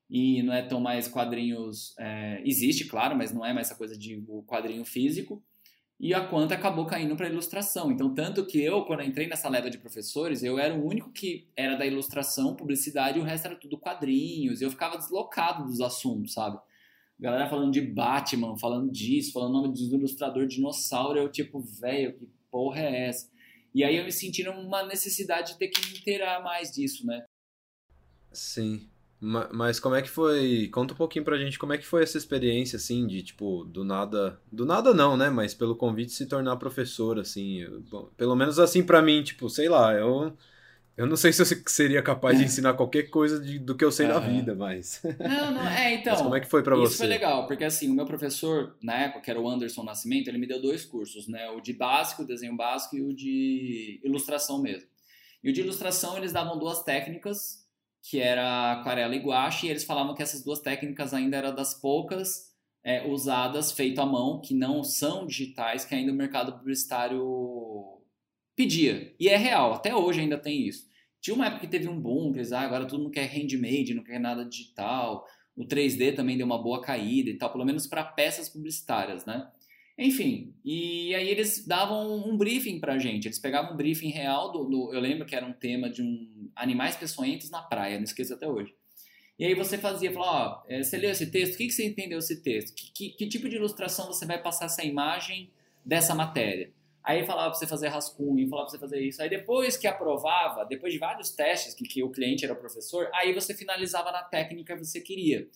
E 0.08 0.44
não 0.44 0.54
é 0.54 0.62
tão 0.62 0.78
mais 0.78 1.08
quadrinhos. 1.08 1.92
é, 1.98 2.40
existe, 2.44 2.84
claro, 2.84 3.16
mas 3.16 3.32
não 3.32 3.44
é 3.44 3.52
mais 3.52 3.66
essa 3.66 3.76
coisa 3.76 3.98
de 3.98 4.24
quadrinho 4.46 4.84
físico. 4.84 5.42
E 6.04 6.12
a 6.12 6.22
Quanta 6.22 6.54
acabou 6.54 6.84
caindo 6.84 7.16
para 7.16 7.30
ilustração. 7.30 7.90
Então, 7.90 8.12
tanto 8.12 8.44
que 8.44 8.62
eu, 8.62 8.84
quando 8.84 9.00
eu 9.00 9.06
entrei 9.06 9.26
nessa 9.26 9.48
leva 9.48 9.70
de 9.70 9.78
professores, 9.78 10.42
eu 10.42 10.58
era 10.58 10.74
o 10.74 10.86
único 10.86 11.10
que 11.10 11.48
era 11.56 11.76
da 11.76 11.86
ilustração, 11.86 12.54
publicidade, 12.54 13.18
e 13.18 13.22
o 13.22 13.24
resto 13.24 13.46
era 13.46 13.56
tudo 13.56 13.78
quadrinhos. 13.78 14.60
Eu 14.60 14.70
ficava 14.70 14.98
deslocado 14.98 15.64
dos 15.64 15.80
assuntos, 15.80 16.34
sabe? 16.34 16.58
Galera 17.18 17.48
falando 17.48 17.72
de 17.72 17.80
Batman, 17.80 18.54
falando 18.58 18.92
disso, 18.92 19.32
falando 19.32 19.48
o 19.48 19.62
nome 19.62 19.72
do 19.72 19.96
ilustrador 19.96 20.46
dinossauro. 20.46 21.18
Eu, 21.18 21.32
tipo, 21.32 21.58
velho, 21.58 22.12
que 22.18 22.28
porra 22.50 22.80
é 22.80 23.06
essa? 23.08 23.30
E 23.74 23.82
aí 23.82 23.96
eu 23.96 24.04
me 24.04 24.12
senti 24.12 24.44
numa 24.44 24.82
necessidade 24.82 25.52
de 25.52 25.58
ter 25.58 25.68
que 25.68 25.90
me 25.90 25.96
inteirar 25.96 26.42
mais 26.42 26.70
disso, 26.70 27.06
né? 27.06 27.24
Sim. 28.30 28.90
Ma- 29.26 29.48
Mas 29.52 29.80
como 29.80 29.94
é 29.94 30.02
que 30.02 30.08
foi? 30.10 30.68
Conta 30.68 30.92
um 30.94 30.96
pouquinho 30.96 31.24
pra 31.24 31.38
gente 31.38 31.58
como 31.58 31.72
é 31.72 31.78
que 31.78 31.86
foi 31.86 32.02
essa 32.02 32.18
experiência, 32.18 32.76
assim, 32.76 33.06
de, 33.06 33.22
tipo, 33.22 33.64
do 33.64 33.84
nada... 33.84 34.38
Do 34.52 34.66
nada 34.66 34.92
não, 34.92 35.16
né? 35.16 35.30
Mas 35.30 35.54
pelo 35.54 35.76
convite 35.76 36.12
se 36.12 36.26
tornar 36.26 36.56
professor, 36.56 37.18
assim. 37.18 37.60
eu- 37.60 37.80
bom, 37.82 38.10
pelo 38.16 38.36
menos 38.36 38.58
assim 38.58 38.84
pra 38.84 39.00
mim, 39.02 39.22
tipo, 39.22 39.48
sei 39.48 39.68
lá, 39.68 39.94
eu... 39.94 40.36
Eu 40.96 41.06
não 41.06 41.16
sei 41.16 41.32
se 41.32 41.42
eu 41.42 41.46
se- 41.46 41.62
seria 41.68 42.02
capaz 42.02 42.38
de 42.38 42.44
ensinar 42.44 42.74
qualquer 42.74 43.04
coisa 43.10 43.40
de- 43.40 43.58
do 43.58 43.76
que 43.76 43.84
eu 43.84 43.92
sei 43.92 44.06
na 44.06 44.18
Aham. 44.18 44.20
vida, 44.20 44.54
mas... 44.54 45.02
Não, 45.18 45.52
não, 45.52 45.68
é, 45.68 45.94
então. 45.94 46.04
Mas 46.08 46.20
como 46.22 46.34
é 46.36 46.40
que 46.40 46.48
foi 46.48 46.62
pra 46.62 46.74
Isso 46.74 46.96
você? 46.96 46.98
foi 46.98 47.06
legal, 47.06 47.46
porque 47.46 47.64
assim, 47.64 47.88
o 47.90 47.94
meu 47.94 48.04
professor, 48.04 48.76
na 48.82 48.94
época, 48.94 49.20
que 49.22 49.30
era 49.30 49.40
o 49.40 49.48
Anderson 49.48 49.84
Nascimento, 49.84 50.28
ele 50.28 50.38
me 50.38 50.46
deu 50.46 50.60
dois 50.60 50.84
cursos, 50.84 51.28
né? 51.28 51.48
O 51.50 51.60
de 51.60 51.72
básico, 51.72 52.24
desenho 52.24 52.56
básico, 52.56 52.96
e 52.96 53.02
o 53.02 53.14
de 53.14 54.00
ilustração 54.04 54.60
mesmo. 54.60 54.88
E 55.42 55.50
o 55.50 55.52
de 55.52 55.60
ilustração, 55.62 56.16
eles 56.18 56.32
davam 56.32 56.58
duas 56.58 56.82
técnicas, 56.84 57.63
que 58.04 58.20
era 58.20 58.72
aquarela 58.72 59.16
e 59.16 59.18
guache, 59.18 59.66
e 59.66 59.70
eles 59.70 59.82
falavam 59.82 60.14
que 60.14 60.22
essas 60.22 60.44
duas 60.44 60.60
técnicas 60.60 61.14
ainda 61.14 61.38
eram 61.38 61.54
das 61.54 61.72
poucas 61.72 62.52
é, 62.84 63.06
usadas, 63.08 63.72
feito 63.72 63.98
à 63.98 64.04
mão, 64.04 64.42
que 64.42 64.52
não 64.52 64.84
são 64.84 65.26
digitais, 65.26 65.86
que 65.86 65.94
ainda 65.94 66.12
o 66.12 66.14
mercado 66.14 66.52
publicitário 66.52 68.02
pedia. 68.54 69.14
E 69.18 69.28
é 69.28 69.38
real, 69.38 69.72
até 69.72 69.96
hoje 69.96 70.20
ainda 70.20 70.36
tem 70.36 70.68
isso. 70.68 70.86
Tinha 71.18 71.34
uma 71.34 71.46
época 71.46 71.62
que 71.62 71.68
teve 71.68 71.88
um 71.88 71.98
boom, 71.98 72.30
que 72.30 72.40
eles, 72.40 72.52
ah, 72.52 72.60
agora 72.60 72.84
todo 72.84 73.00
mundo 73.00 73.10
quer 73.10 73.26
handmade, 73.26 73.94
não 73.94 74.04
quer 74.04 74.20
nada 74.20 74.44
digital. 74.44 75.26
O 75.56 75.64
3D 75.64 76.14
também 76.14 76.36
deu 76.36 76.44
uma 76.44 76.62
boa 76.62 76.82
caída 76.82 77.30
e 77.30 77.38
tal, 77.38 77.50
pelo 77.50 77.64
menos 77.64 77.86
para 77.86 78.04
peças 78.04 78.50
publicitárias, 78.50 79.24
né? 79.24 79.50
Enfim, 79.96 80.52
e 80.64 81.14
aí 81.14 81.28
eles 81.28 81.64
davam 81.66 82.16
um 82.28 82.36
briefing 82.36 82.80
pra 82.80 82.98
gente. 82.98 83.28
Eles 83.28 83.38
pegavam 83.38 83.74
um 83.74 83.76
briefing 83.76 84.08
real 84.08 84.50
do, 84.50 84.64
do- 84.64 84.92
eu 84.92 85.00
lembro 85.00 85.24
que 85.24 85.36
era 85.36 85.46
um 85.46 85.52
tema 85.52 85.88
de 85.88 86.02
um 86.02 86.50
animais 86.56 86.96
peçonhentos 86.96 87.48
na 87.50 87.62
praia, 87.62 87.96
não 87.96 88.04
esqueço 88.04 88.34
até 88.34 88.48
hoje. 88.48 88.74
E 89.38 89.44
aí 89.44 89.54
você 89.54 89.78
fazia, 89.78 90.12
falava, 90.12 90.62
ó, 90.62 90.62
eh, 90.68 90.82
você 90.82 90.96
leu 90.96 91.10
esse 91.10 91.30
texto, 91.30 91.54
o 91.54 91.56
que, 91.58 91.66
que 91.66 91.72
você 91.72 91.84
entendeu 91.84 92.18
esse 92.18 92.42
texto? 92.42 92.74
Que, 92.74 92.90
que, 92.92 93.08
que 93.10 93.26
tipo 93.28 93.48
de 93.48 93.56
ilustração 93.56 94.06
você 94.06 94.24
vai 94.26 94.40
passar 94.40 94.66
essa 94.66 94.84
imagem 94.84 95.50
dessa 95.84 96.14
matéria? 96.14 96.72
Aí 97.02 97.24
falava 97.26 97.50
pra 97.50 97.58
você 97.58 97.66
fazer 97.66 97.88
rascunho, 97.88 98.48
falava 98.48 98.68
pra 98.68 98.72
você 98.72 98.78
fazer 98.80 99.00
isso. 99.00 99.20
Aí 99.22 99.28
depois 99.28 99.76
que 99.76 99.86
aprovava, 99.86 100.64
depois 100.64 100.92
de 100.92 100.98
vários 100.98 101.30
testes 101.30 101.74
que, 101.74 101.84
que 101.84 102.02
o 102.02 102.10
cliente 102.10 102.44
era 102.44 102.54
o 102.54 102.56
professor, 102.56 103.10
aí 103.12 103.32
você 103.34 103.54
finalizava 103.54 104.10
na 104.10 104.22
técnica 104.22 104.76
que 104.76 104.84
você 104.84 105.00
queria, 105.00 105.48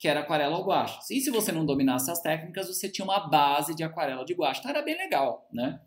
que 0.00 0.08
era 0.08 0.20
aquarela 0.20 0.56
ou 0.56 0.64
guache. 0.64 0.98
E 1.14 1.20
se 1.20 1.30
você 1.30 1.52
não 1.52 1.66
dominasse 1.66 2.10
as 2.10 2.22
técnicas, 2.22 2.68
você 2.68 2.88
tinha 2.88 3.04
uma 3.04 3.28
base 3.28 3.74
de 3.74 3.84
aquarela 3.84 4.24
de 4.24 4.32
guache. 4.32 4.60
Então 4.60 4.70
era 4.70 4.80
bem 4.80 4.96
legal, 4.96 5.46
né? 5.52 5.78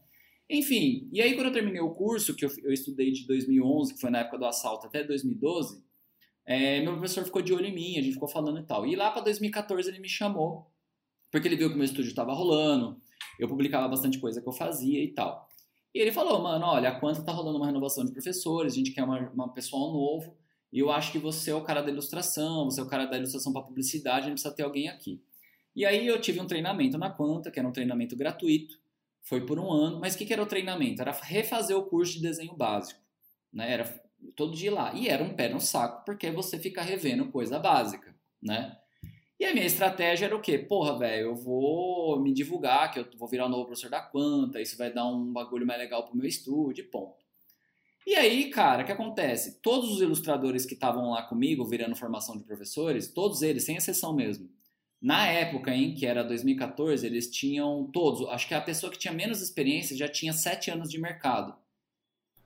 Enfim, 0.47 1.09
e 1.11 1.20
aí 1.20 1.34
quando 1.34 1.47
eu 1.47 1.51
terminei 1.51 1.82
o 1.82 1.95
curso, 1.95 2.36
que 2.36 2.45
eu, 2.45 2.51
eu 2.64 2.72
estudei 2.72 3.11
de 3.11 3.26
2011, 3.26 3.95
que 3.95 3.99
foi 3.99 4.11
na 4.11 4.20
época 4.20 4.38
do 4.38 4.45
assalto, 4.45 4.86
até 4.86 5.03
2012, 5.03 5.84
é, 6.45 6.80
meu 6.82 6.91
professor 6.93 7.26
ficou 7.26 7.41
de 7.41 7.53
olho 7.53 7.66
em 7.66 7.74
mim, 7.74 7.97
a 7.97 8.03
gente 8.03 8.14
ficou 8.14 8.28
falando 8.28 8.59
e 8.59 8.64
tal. 8.64 8.86
E 8.86 8.95
lá 8.95 9.09
para 9.09 9.24
2014 9.24 9.89
ele 9.89 9.99
me 9.99 10.09
chamou, 10.09 10.72
porque 11.32 11.47
ele 11.47 11.55
viu 11.55 11.70
que 11.70 11.74
o 11.74 11.78
meu 11.78 11.86
estúdio 11.86 12.09
estava 12.09 12.34
rolando, 12.34 13.01
eu 13.39 13.47
publicava 13.47 13.88
bastante 13.88 14.20
coisa 14.20 14.39
que 14.39 14.47
eu 14.47 14.53
fazia 14.53 15.03
e 15.03 15.11
tal. 15.11 15.49
E 15.91 15.99
ele 15.99 16.11
falou, 16.11 16.39
mano, 16.39 16.68
olha, 16.68 16.89
a 16.89 16.99
Quanta 16.99 17.24
tá 17.24 17.32
rolando 17.32 17.57
uma 17.57 17.66
renovação 17.66 18.05
de 18.05 18.11
professores, 18.11 18.74
a 18.74 18.76
gente 18.76 18.91
quer 18.91 19.03
uma, 19.03 19.32
uma 19.32 19.51
pessoal 19.51 19.91
novo, 19.91 20.38
e 20.74 20.80
eu 20.80 20.91
acho 20.91 21.11
que 21.11 21.19
você 21.19 21.51
é 21.51 21.55
o 21.55 21.61
cara 21.61 21.84
da 21.84 21.91
ilustração, 21.91 22.65
você 22.65 22.82
é 22.82 22.84
o 22.84 22.88
cara 22.88 23.05
da 23.05 23.15
ilustração 23.15 23.53
para 23.53 23.61
publicidade, 23.61 24.26
a 24.26 24.30
gente 24.30 24.34
precisa 24.34 24.55
ter 24.55 24.63
alguém 24.63 24.89
aqui. 24.89 25.21
E 25.76 25.86
aí 25.86 26.07
eu 26.07 26.19
tive 26.19 26.41
um 26.41 26.47
treinamento 26.47 26.97
na 26.97 27.11
Quanta, 27.11 27.51
que 27.51 27.59
era 27.59 27.67
um 27.67 27.71
treinamento 27.71 28.15
gratuito, 28.15 28.80
foi 29.21 29.45
por 29.45 29.59
um 29.59 29.71
ano, 29.71 29.99
mas 29.99 30.15
o 30.15 30.17
que, 30.17 30.26
que 30.26 30.34
era 30.34 30.41
o 30.41 30.47
treinamento? 30.47 30.99
Era 30.99 31.11
refazer 31.11 31.78
o 31.78 31.84
curso 31.84 32.13
de 32.13 32.24
desenho 32.24 32.55
básico, 32.55 32.99
né? 33.53 33.71
Era 33.71 34.03
todo 34.36 34.55
dia 34.55 34.74
lá. 34.74 34.91
E 34.95 35.07
era 35.07 35.24
um 35.24 35.36
pé 35.36 35.47
no 35.47 35.61
saco, 35.61 36.03
porque 36.05 36.32
você 36.32 36.57
fica 36.57 36.82
revendo 36.82 37.32
coisa 37.32 37.59
básica, 37.59 38.15
né? 38.41 38.76
E 39.39 39.45
a 39.45 39.53
minha 39.53 39.67
estratégia 39.67 40.26
era 40.26 40.36
o 40.36 40.41
quê? 40.41 40.57
Porra, 40.57 40.97
velho, 40.97 41.28
eu 41.28 41.36
vou 41.36 42.19
me 42.19 42.34
divulgar, 42.34 42.91
que 42.91 42.99
eu 42.99 43.07
vou 43.15 43.28
virar 43.28 43.45
o 43.45 43.49
novo 43.49 43.65
professor 43.65 43.91
da 43.91 44.01
Quanta, 44.01 44.59
isso 44.59 44.76
vai 44.76 44.91
dar 44.91 45.05
um 45.05 45.32
bagulho 45.32 45.67
mais 45.67 45.80
legal 45.80 46.03
pro 46.03 46.17
meu 46.17 46.26
estúdio, 46.26 46.89
ponto. 46.89 47.22
E 48.06 48.16
aí, 48.16 48.49
cara, 48.49 48.84
o 48.84 48.86
que 48.86 48.91
acontece? 48.91 49.62
Todos 49.62 49.91
os 49.91 50.01
ilustradores 50.01 50.66
que 50.66 50.74
estavam 50.74 51.12
lá 51.12 51.24
comigo, 51.24 51.66
virando 51.66 51.95
formação 51.95 52.38
de 52.38 52.43
professores, 52.43 53.08
todos 53.08 53.41
eles, 53.41 53.64
sem 53.64 53.78
exceção 53.78 54.14
mesmo, 54.14 54.49
na 55.01 55.28
época, 55.28 55.74
hein, 55.74 55.93
que 55.93 56.06
era 56.06 56.24
2014, 56.24 57.06
eles 57.06 57.30
tinham 57.30 57.89
todos, 57.91 58.28
acho 58.30 58.47
que 58.47 58.54
a 58.54 58.62
pessoa 58.62 58.91
que 58.91 58.97
tinha 58.97 59.14
menos 59.14 59.41
experiência 59.41 59.97
já 59.97 60.08
tinha 60.08 60.32
sete 60.32 60.72
anos 60.72 60.89
de 60.89 60.99
mercado. 60.99 61.54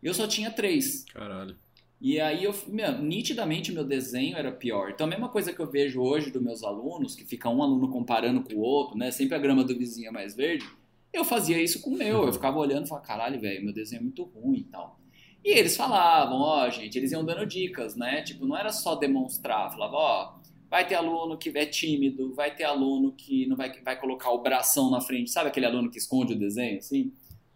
Eu 0.01 0.13
só 0.13 0.27
tinha 0.27 0.49
três. 0.49 1.05
Caralho. 1.05 1.55
E 1.99 2.19
aí, 2.19 2.43
eu, 2.43 2.53
meu, 2.67 2.99
nitidamente, 2.99 3.71
meu 3.71 3.83
desenho 3.83 4.37
era 4.37 4.51
pior. 4.51 4.91
Então, 4.91 5.07
a 5.07 5.09
mesma 5.09 5.29
coisa 5.29 5.51
que 5.51 5.59
eu 5.59 5.69
vejo 5.69 6.01
hoje 6.01 6.29
dos 6.29 6.41
meus 6.41 6.63
alunos, 6.63 7.15
que 7.15 7.25
fica 7.25 7.49
um 7.49 7.61
aluno 7.63 7.89
comparando 7.89 8.43
com 8.43 8.53
o 8.53 8.59
outro, 8.59 8.97
né? 8.97 9.09
Sempre 9.09 9.35
a 9.35 9.39
grama 9.39 9.63
do 9.63 9.75
vizinho 9.75 10.09
é 10.09 10.11
mais 10.11 10.35
verde. 10.35 10.67
Eu 11.11 11.25
fazia 11.25 11.59
isso 11.61 11.81
com 11.81 11.91
o 11.91 11.97
meu. 11.97 12.25
Eu 12.25 12.33
ficava 12.33 12.57
olhando 12.57 12.85
e 12.85 12.89
falava, 12.89 13.05
caralho, 13.05 13.39
velho, 13.39 13.63
meu 13.63 13.73
desenho 13.73 13.99
é 13.99 14.03
muito 14.03 14.23
ruim 14.23 14.59
e 14.59 14.63
tal. 14.63 14.99
E 15.47 15.51
eles 15.51 15.77
falavam, 15.77 16.41
ó, 16.41 16.69
gente, 16.69 16.97
eles 16.97 17.13
iam 17.13 17.23
dando 17.23 17.45
dicas, 17.45 17.95
né? 17.95 18.21
Tipo, 18.21 18.45
não 18.45 18.57
era 18.57 18.69
só 18.69 18.95
demonstrar. 18.95 19.71
Falava, 19.71 19.95
ó, 19.95 20.35
vai 20.69 20.85
ter 20.85 20.95
aluno 20.95 21.37
que 21.37 21.57
é 21.57 21.65
tímido, 21.65 22.33
vai 22.33 22.53
ter 22.53 22.65
aluno 22.65 23.13
que 23.13 23.45
não 23.45 23.55
vai, 23.55 23.71
vai 23.81 23.97
colocar 23.97 24.29
o 24.31 24.41
bração 24.41 24.91
na 24.91 24.99
frente. 24.99 25.31
Sabe 25.31 25.47
aquele 25.47 25.65
aluno 25.65 25.89
que 25.89 25.99
esconde 25.99 26.33
o 26.33 26.37
desenho, 26.37 26.79
assim? 26.79 27.13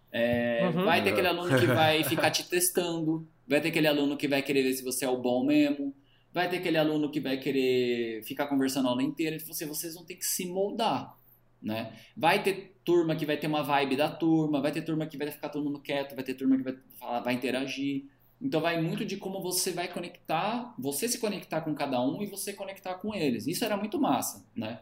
É, 0.09 0.71
uhum. 0.73 0.85
Vai 0.85 1.03
ter 1.03 1.09
aquele 1.09 1.27
aluno 1.27 1.59
que 1.59 1.65
vai 1.67 2.01
ficar 2.05 2.31
te 2.31 2.47
testando. 2.47 3.27
Vai 3.45 3.59
ter 3.59 3.67
aquele 3.67 3.87
aluno 3.87 4.15
que 4.15 4.25
vai 4.25 4.41
querer 4.41 4.63
ver 4.63 4.73
se 4.73 4.85
você 4.85 5.03
é 5.03 5.09
o 5.09 5.17
bom 5.17 5.45
mesmo. 5.45 5.93
Vai 6.31 6.49
ter 6.49 6.59
aquele 6.59 6.77
aluno 6.77 7.11
que 7.11 7.19
vai 7.19 7.39
querer 7.39 8.23
ficar 8.23 8.47
conversando 8.47 8.87
a 8.87 8.91
aula 8.91 9.03
inteira. 9.03 9.37
Falou 9.37 9.51
assim, 9.51 9.67
vocês 9.67 9.95
vão 9.95 10.05
ter 10.05 10.15
que 10.15 10.25
se 10.25 10.45
moldar, 10.45 11.13
né? 11.61 11.93
Vai 12.15 12.41
ter 12.41 12.79
turma 12.83 13.15
que 13.15 13.25
vai 13.25 13.37
ter 13.37 13.47
uma 13.47 13.63
vibe 13.63 13.95
da 13.95 14.09
turma, 14.09 14.61
vai 14.61 14.71
ter 14.71 14.81
turma 14.81 15.05
que 15.05 15.17
vai 15.17 15.29
ficar 15.29 15.49
todo 15.49 15.63
mundo 15.63 15.79
quieto, 15.79 16.15
vai 16.15 16.23
ter 16.23 16.33
turma 16.33 16.57
que 16.57 16.63
vai, 16.63 16.75
falar, 16.99 17.19
vai 17.19 17.33
interagir. 17.33 18.05
Então 18.41 18.59
vai 18.59 18.81
muito 18.81 19.05
de 19.05 19.17
como 19.17 19.41
você 19.41 19.71
vai 19.71 19.87
conectar, 19.87 20.73
você 20.79 21.07
se 21.07 21.19
conectar 21.19 21.61
com 21.61 21.75
cada 21.75 22.01
um 22.01 22.21
e 22.21 22.25
você 22.25 22.53
conectar 22.53 22.95
com 22.95 23.13
eles. 23.13 23.45
Isso 23.45 23.63
era 23.63 23.77
muito 23.77 23.99
massa, 23.99 24.45
né? 24.55 24.81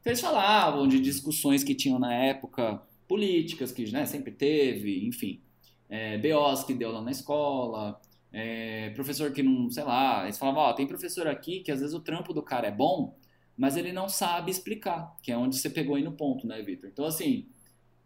Então 0.00 0.10
eles 0.10 0.20
falavam 0.20 0.88
de 0.88 1.00
discussões 1.00 1.62
que 1.62 1.74
tinham 1.74 1.98
na 1.98 2.14
época, 2.14 2.80
políticas 3.06 3.72
que 3.72 3.90
né, 3.90 4.06
sempre 4.06 4.32
teve, 4.32 5.06
enfim 5.06 5.42
é, 5.88 6.18
BOs 6.18 6.64
que 6.64 6.74
deu 6.74 6.92
lá 6.92 7.00
na 7.00 7.10
escola, 7.10 8.00
é, 8.32 8.90
professor 8.90 9.32
que 9.32 9.42
não, 9.42 9.70
sei 9.70 9.84
lá, 9.84 10.24
eles 10.24 10.38
falavam, 10.38 10.62
ó, 10.62 10.72
tem 10.72 10.86
professor 10.86 11.26
aqui 11.26 11.60
que 11.60 11.70
às 11.70 11.80
vezes 11.80 11.94
o 11.94 12.00
trampo 12.00 12.32
do 12.32 12.42
cara 12.42 12.66
é 12.68 12.72
bom, 12.72 13.16
mas 13.56 13.76
ele 13.76 13.92
não 13.92 14.08
sabe 14.08 14.50
explicar, 14.50 15.16
que 15.22 15.32
é 15.32 15.36
onde 15.36 15.56
você 15.56 15.70
pegou 15.70 15.96
aí 15.96 16.02
no 16.02 16.12
ponto, 16.12 16.46
né, 16.46 16.60
Vitor? 16.62 16.90
Então, 16.90 17.04
assim, 17.04 17.46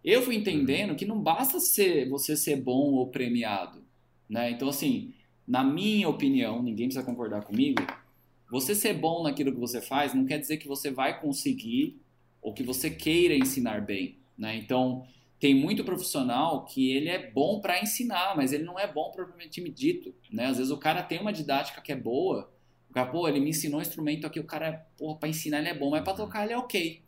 eu 0.04 0.22
fui 0.22 0.36
entendendo 0.36 0.94
que 0.94 1.04
não 1.04 1.20
basta 1.20 1.58
ser, 1.58 2.08
você 2.08 2.36
ser 2.36 2.56
bom 2.56 2.92
ou 2.92 3.08
premiado, 3.08 3.84
né? 4.28 4.50
Então, 4.50 4.68
assim, 4.68 5.12
na 5.46 5.64
minha 5.64 6.08
opinião, 6.08 6.62
ninguém 6.62 6.86
precisa 6.86 7.04
concordar 7.04 7.42
comigo, 7.42 7.82
você 8.50 8.74
ser 8.74 8.94
bom 8.94 9.22
naquilo 9.22 9.52
que 9.52 9.58
você 9.58 9.80
faz 9.80 10.14
não 10.14 10.24
quer 10.24 10.38
dizer 10.38 10.56
que 10.56 10.68
você 10.68 10.90
vai 10.90 11.20
conseguir 11.20 12.00
ou 12.40 12.52
que 12.54 12.62
você 12.62 12.90
queira 12.90 13.34
ensinar 13.34 13.84
bem, 13.84 14.18
né? 14.38 14.56
Então, 14.56 15.04
tem 15.38 15.54
muito 15.54 15.84
profissional 15.84 16.64
que 16.64 16.90
ele 16.92 17.08
é 17.08 17.30
bom 17.30 17.60
para 17.60 17.82
ensinar, 17.82 18.36
mas 18.36 18.52
ele 18.52 18.64
não 18.64 18.78
é 18.78 18.90
bom 18.90 19.10
propriamente 19.10 19.60
dito, 19.70 20.14
né? 20.30 20.46
Às 20.46 20.58
vezes 20.58 20.70
o 20.70 20.78
cara 20.78 21.02
tem 21.02 21.18
uma 21.18 21.32
didática 21.32 21.80
que 21.80 21.90
é 21.90 21.96
boa, 21.96 22.52
o 22.90 22.92
cara, 22.92 23.10
pô, 23.10 23.28
ele 23.28 23.40
me 23.40 23.50
ensinou 23.50 23.78
um 23.78 23.82
instrumento 23.82 24.26
aqui, 24.26 24.38
o 24.40 24.44
cara, 24.44 24.86
pô, 24.98 25.16
para 25.16 25.28
ensinar 25.28 25.60
ele 25.60 25.68
é 25.68 25.74
bom, 25.74 25.90
mas 25.90 26.02
para 26.02 26.14
tocar 26.14 26.44
ele 26.44 26.52
é 26.52 26.58
ok. 26.58 27.02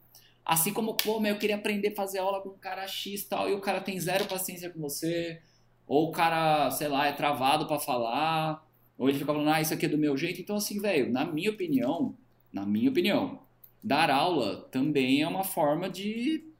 Assim 0.44 0.72
como, 0.72 0.94
pô, 0.94 1.20
mas 1.20 1.32
eu 1.32 1.38
queria 1.38 1.56
aprender 1.56 1.88
a 1.88 1.94
fazer 1.94 2.18
aula 2.18 2.40
com 2.40 2.50
um 2.50 2.58
cara 2.58 2.86
X 2.86 3.24
tal, 3.24 3.48
e 3.48 3.52
o 3.52 3.60
cara 3.60 3.80
tem 3.80 3.98
zero 4.00 4.24
paciência 4.26 4.70
com 4.70 4.80
você, 4.80 5.40
ou 5.86 6.08
o 6.08 6.12
cara, 6.12 6.70
sei 6.70 6.88
lá, 6.88 7.06
é 7.06 7.12
travado 7.12 7.66
para 7.66 7.78
falar, 7.78 8.66
ou 8.96 9.08
ele 9.08 9.18
fica 9.18 9.32
falando, 9.32 9.50
ah, 9.50 9.60
isso 9.60 9.74
aqui 9.74 9.86
é 9.86 9.88
do 9.88 9.98
meu 9.98 10.16
jeito. 10.16 10.40
Então, 10.40 10.56
assim, 10.56 10.80
velho, 10.80 11.12
na 11.12 11.24
minha 11.24 11.50
opinião, 11.50 12.16
na 12.52 12.64
minha 12.64 12.90
opinião, 12.90 13.40
dar 13.82 14.10
aula 14.10 14.68
também 14.70 15.22
é 15.22 15.28
uma 15.28 15.44
forma 15.44 15.90
de 15.90 16.52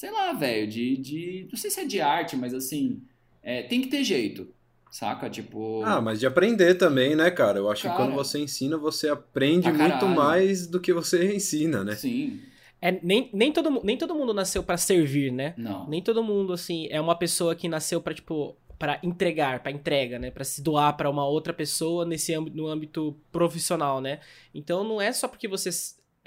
sei 0.00 0.10
lá, 0.10 0.32
velho, 0.32 0.66
de, 0.66 0.96
de. 0.96 1.48
Não 1.50 1.58
sei 1.58 1.70
se 1.70 1.80
é 1.80 1.84
de 1.84 2.00
arte, 2.00 2.34
mas 2.34 2.54
assim. 2.54 3.02
É, 3.42 3.62
tem 3.62 3.82
que 3.82 3.88
ter 3.88 4.02
jeito. 4.02 4.48
Saca? 4.90 5.30
Tipo. 5.30 5.82
Ah, 5.84 6.00
mas 6.00 6.18
de 6.18 6.26
aprender 6.26 6.74
também, 6.74 7.14
né, 7.14 7.30
cara? 7.30 7.58
Eu 7.58 7.70
acho 7.70 7.84
cara, 7.84 7.94
que 7.94 8.02
quando 8.02 8.14
você 8.14 8.40
ensina, 8.40 8.76
você 8.76 9.08
aprende 9.08 9.70
muito 9.70 10.06
mais 10.06 10.66
do 10.66 10.80
que 10.80 10.92
você 10.92 11.32
ensina, 11.34 11.84
né? 11.84 11.94
Sim. 11.94 12.40
É, 12.82 12.98
nem, 13.02 13.30
nem, 13.32 13.52
todo, 13.52 13.84
nem 13.84 13.96
todo 13.96 14.14
mundo 14.14 14.32
nasceu 14.34 14.62
para 14.62 14.76
servir, 14.76 15.30
né? 15.30 15.54
Não. 15.56 15.86
Nem 15.88 16.02
todo 16.02 16.24
mundo, 16.24 16.52
assim, 16.52 16.88
é 16.90 17.00
uma 17.00 17.14
pessoa 17.14 17.54
que 17.54 17.68
nasceu 17.68 18.00
para 18.00 18.14
tipo, 18.14 18.56
para 18.78 18.98
entregar, 19.02 19.62
para 19.62 19.70
entrega, 19.70 20.18
né? 20.18 20.30
Para 20.30 20.42
se 20.42 20.62
doar 20.62 20.96
para 20.96 21.10
uma 21.10 21.26
outra 21.26 21.52
pessoa 21.52 22.06
nesse 22.06 22.34
âmbito, 22.34 22.56
no 22.56 22.66
âmbito 22.66 23.14
profissional, 23.30 24.00
né? 24.00 24.20
Então 24.54 24.82
não 24.82 25.00
é 25.00 25.12
só 25.12 25.28
porque 25.28 25.46
você 25.46 25.68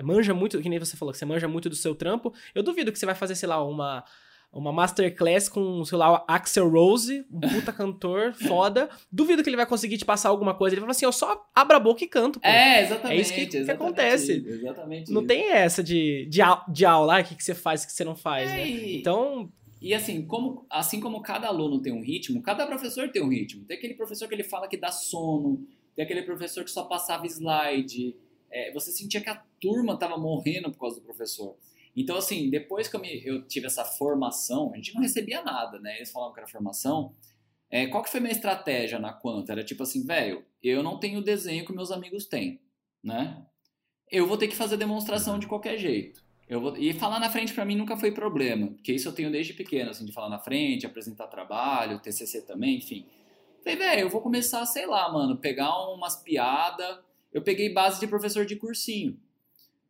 manja 0.03 0.34
muito, 0.34 0.61
que 0.61 0.70
nem 0.70 0.78
você 0.78 0.95
falou, 0.95 1.11
que 1.11 1.18
você 1.18 1.26
manja 1.26 1.47
muito 1.47 1.68
do 1.70 1.76
seu 1.76 1.95
trampo. 1.95 2.32
Eu 2.53 2.61
duvido 2.61 2.91
que 2.91 2.99
você 2.99 3.05
vai 3.07 3.16
fazer, 3.16 3.36
sei 3.36 3.49
lá, 3.49 3.64
uma 3.64 4.03
uma 4.53 4.71
masterclass 4.71 5.49
com, 5.49 5.83
sei 5.83 5.97
lá, 5.97 6.23
Axel 6.27 6.69
Rose, 6.69 7.25
um 7.31 7.39
puta 7.39 7.73
cantor 7.73 8.33
foda. 8.33 8.87
Duvido 9.11 9.41
que 9.41 9.49
ele 9.49 9.57
vai 9.57 9.65
conseguir 9.65 9.97
te 9.97 10.05
passar 10.05 10.29
alguma 10.29 10.53
coisa. 10.53 10.75
Ele 10.75 10.81
vai 10.81 10.87
falar 10.87 10.91
assim, 10.91 11.05
eu 11.05 11.11
só 11.11 11.43
abro 11.55 11.75
a 11.75 11.79
boca 11.79 12.03
e 12.03 12.07
canto. 12.07 12.39
Pô. 12.39 12.47
É, 12.47 12.83
exatamente. 12.83 13.17
É 13.17 13.21
isso 13.21 13.33
que, 13.33 13.47
que 13.47 13.71
acontece. 13.71 14.33
Exatamente. 14.45 15.11
Não 15.11 15.21
isso. 15.21 15.27
tem 15.27 15.51
essa 15.51 15.83
de, 15.83 16.27
de, 16.29 16.41
de 16.71 16.85
aula, 16.85 17.19
o 17.19 17.23
que, 17.23 17.35
que 17.35 17.43
você 17.43 17.55
faz, 17.55 17.83
o 17.83 17.87
que 17.87 17.93
você 17.93 18.03
não 18.03 18.15
faz, 18.15 18.51
é, 18.51 18.57
né? 18.57 18.67
E... 18.69 18.99
Então... 18.99 19.51
E 19.81 19.93
assim 19.93 20.25
como, 20.25 20.65
assim 20.69 21.01
como 21.01 21.21
cada 21.21 21.47
aluno 21.47 21.81
tem 21.81 21.91
um 21.91 22.01
ritmo, 22.01 22.41
cada 22.41 22.65
professor 22.65 23.09
tem 23.09 23.21
um 23.21 23.27
ritmo. 23.27 23.65
Tem 23.65 23.75
aquele 23.75 23.95
professor 23.95 24.29
que 24.29 24.33
ele 24.33 24.43
fala 24.43 24.65
que 24.65 24.77
dá 24.77 24.93
sono, 24.93 25.61
tem 25.93 26.05
aquele 26.05 26.21
professor 26.21 26.63
que 26.63 26.71
só 26.71 26.83
passava 26.85 27.25
slide, 27.25 28.15
é, 28.49 28.71
você 28.71 28.91
sentia 28.91 29.19
que 29.19 29.29
a 29.29 29.43
turma 29.59 29.95
estava 29.95 30.15
morrendo 30.17 30.71
por 30.71 30.79
causa 30.79 31.01
do 31.01 31.05
professor. 31.05 31.57
Então, 31.95 32.17
assim, 32.17 32.49
depois 32.49 32.87
que 32.87 32.95
eu, 32.95 32.99
me, 32.99 33.21
eu, 33.25 33.47
tive 33.47 33.67
essa 33.67 33.85
formação, 33.85 34.71
a 34.73 34.75
gente 34.77 34.93
não 34.93 35.01
recebia 35.01 35.43
nada, 35.43 35.79
né? 35.79 35.97
Eles 35.97 36.11
falavam 36.11 36.33
que 36.33 36.39
era 36.39 36.49
formação. 36.49 37.13
É, 37.69 37.87
qual 37.87 38.03
que 38.03 38.09
foi 38.09 38.19
minha 38.19 38.31
estratégia 38.31 38.99
na 38.99 39.13
Quanta? 39.13 39.51
Era 39.51 39.63
tipo 39.63 39.83
assim, 39.83 40.05
velho, 40.05 40.43
eu 40.61 40.81
não 40.81 40.99
tenho 40.99 41.19
o 41.19 41.23
desenho 41.23 41.65
que 41.65 41.73
meus 41.73 41.91
amigos 41.91 42.25
têm, 42.25 42.59
né? 43.03 43.45
Eu 44.11 44.27
vou 44.27 44.37
ter 44.37 44.47
que 44.47 44.55
fazer 44.55 44.77
demonstração 44.77 45.39
de 45.39 45.47
qualquer 45.47 45.77
jeito. 45.77 46.23
Eu 46.47 46.61
vou, 46.61 46.77
e 46.77 46.93
falar 46.93 47.19
na 47.19 47.29
frente 47.29 47.53
para 47.53 47.65
mim 47.65 47.75
nunca 47.75 47.97
foi 47.97 48.11
problema, 48.11 48.67
porque 48.67 48.93
isso 48.93 49.07
eu 49.07 49.13
tenho 49.13 49.31
desde 49.31 49.53
pequeno, 49.53 49.89
assim, 49.91 50.05
de 50.05 50.11
falar 50.11 50.29
na 50.29 50.39
frente, 50.39 50.85
apresentar 50.85 51.27
trabalho, 51.27 51.99
TCC 51.99 52.41
também, 52.41 52.77
enfim. 52.77 53.07
Falei, 53.63 53.77
velho, 53.77 54.01
eu 54.01 54.09
vou 54.09 54.21
começar, 54.21 54.65
sei 54.65 54.85
lá, 54.85 55.11
mano, 55.11 55.37
pegar 55.37 55.73
umas 55.89 56.21
piadas 56.21 56.99
eu 57.33 57.41
peguei 57.41 57.73
base 57.73 57.99
de 57.99 58.07
professor 58.07 58.45
de 58.45 58.55
cursinho. 58.55 59.19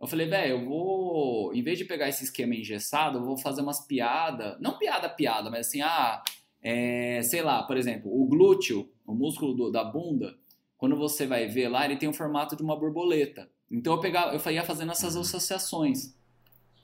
Eu 0.04 0.08
falei, 0.08 0.28
velho, 0.28 0.58
eu 0.58 0.66
vou, 0.66 1.54
em 1.56 1.64
vez 1.64 1.78
de 1.78 1.86
pegar 1.86 2.10
esse 2.10 2.26
esquema 2.26 2.54
engessado, 2.54 3.20
eu 3.20 3.24
vou 3.24 3.38
fazer 3.38 3.62
umas 3.62 3.80
piadas, 3.88 4.60
não 4.60 4.78
piada 4.78 5.08
piada, 5.08 5.50
mas 5.50 5.68
assim, 5.68 5.82
ah, 5.82 6.22
é, 6.62 7.22
sei 7.22 7.42
lá, 7.42 7.64
por 7.64 7.78
exemplo, 7.78 8.12
o 8.12 8.28
glúteo, 8.28 8.90
o 9.08 9.16
músculo 9.16 9.54
do, 9.54 9.72
da 9.72 9.82
bunda, 9.82 10.38
quando 10.78 10.98
você 10.98 11.26
vai 11.26 11.48
ver 11.48 11.70
lá, 11.70 11.86
ele 11.86 11.96
tem 11.96 12.10
o 12.10 12.14
formato 12.14 12.54
de 12.54 12.62
uma 12.62 12.78
borboleta. 12.78 13.50
Então 13.72 13.94
eu 13.94 14.02
pegava, 14.02 14.36
eu 14.36 14.52
ia 14.52 14.66
fazendo 14.66 14.92
essas 14.92 15.16
uhum. 15.16 15.22
associações. 15.22 16.14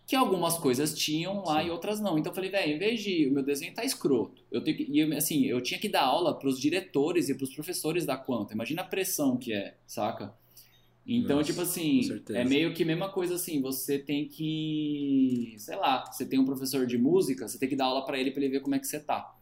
Que 0.08 0.16
algumas 0.16 0.58
coisas 0.58 0.98
tinham 0.98 1.44
lá 1.44 1.62
Sim. 1.62 1.68
e 1.68 1.72
outras 1.72 2.00
não. 2.00 2.18
Então 2.18 2.32
eu 2.32 2.36
falei, 2.36 2.50
velho, 2.50 2.74
em 2.74 2.80
vez 2.80 3.02
de 3.02 3.28
o 3.28 3.34
meu 3.34 3.44
desenho 3.44 3.74
tá 3.74 3.84
escroto, 3.84 4.42
eu 4.50 4.64
tenho 4.64 4.78
que, 4.78 4.90
e 4.90 5.14
assim, 5.14 5.46
eu 5.46 5.60
tinha 5.60 5.78
que 5.78 5.90
dar 5.90 6.04
aula 6.04 6.40
para 6.40 6.48
os 6.48 6.58
diretores 6.58 7.28
e 7.28 7.36
para 7.36 7.44
os 7.44 7.54
professores 7.54 8.06
da 8.06 8.16
Quanta. 8.16 8.54
Imagina 8.54 8.82
a 8.82 8.86
pressão 8.86 9.36
que 9.36 9.52
é, 9.52 9.78
saca? 9.86 10.34
Então, 11.06 11.38
Nossa, 11.38 11.52
tipo 11.52 11.62
assim, 11.62 12.02
é 12.30 12.46
meio 12.46 12.74
que 12.74 12.84
a 12.84 12.86
mesma 12.86 13.10
coisa 13.10 13.36
assim, 13.36 13.62
você 13.62 13.98
tem 13.98 14.28
que, 14.28 15.56
sei 15.58 15.76
lá, 15.76 16.06
você 16.06 16.26
tem 16.26 16.38
um 16.40 16.46
professor 16.46 16.86
de 16.86 16.98
música, 16.98 17.48
você 17.48 17.58
tem 17.58 17.68
que 17.68 17.76
dar 17.76 17.86
aula 17.86 18.06
para 18.06 18.20
ele 18.20 18.32
para 18.32 18.44
ele 18.44 18.52
ver 18.52 18.60
como 18.60 18.76
é 18.76 18.80
que 18.80 18.86
você 18.86 19.00
tá. 19.00 19.36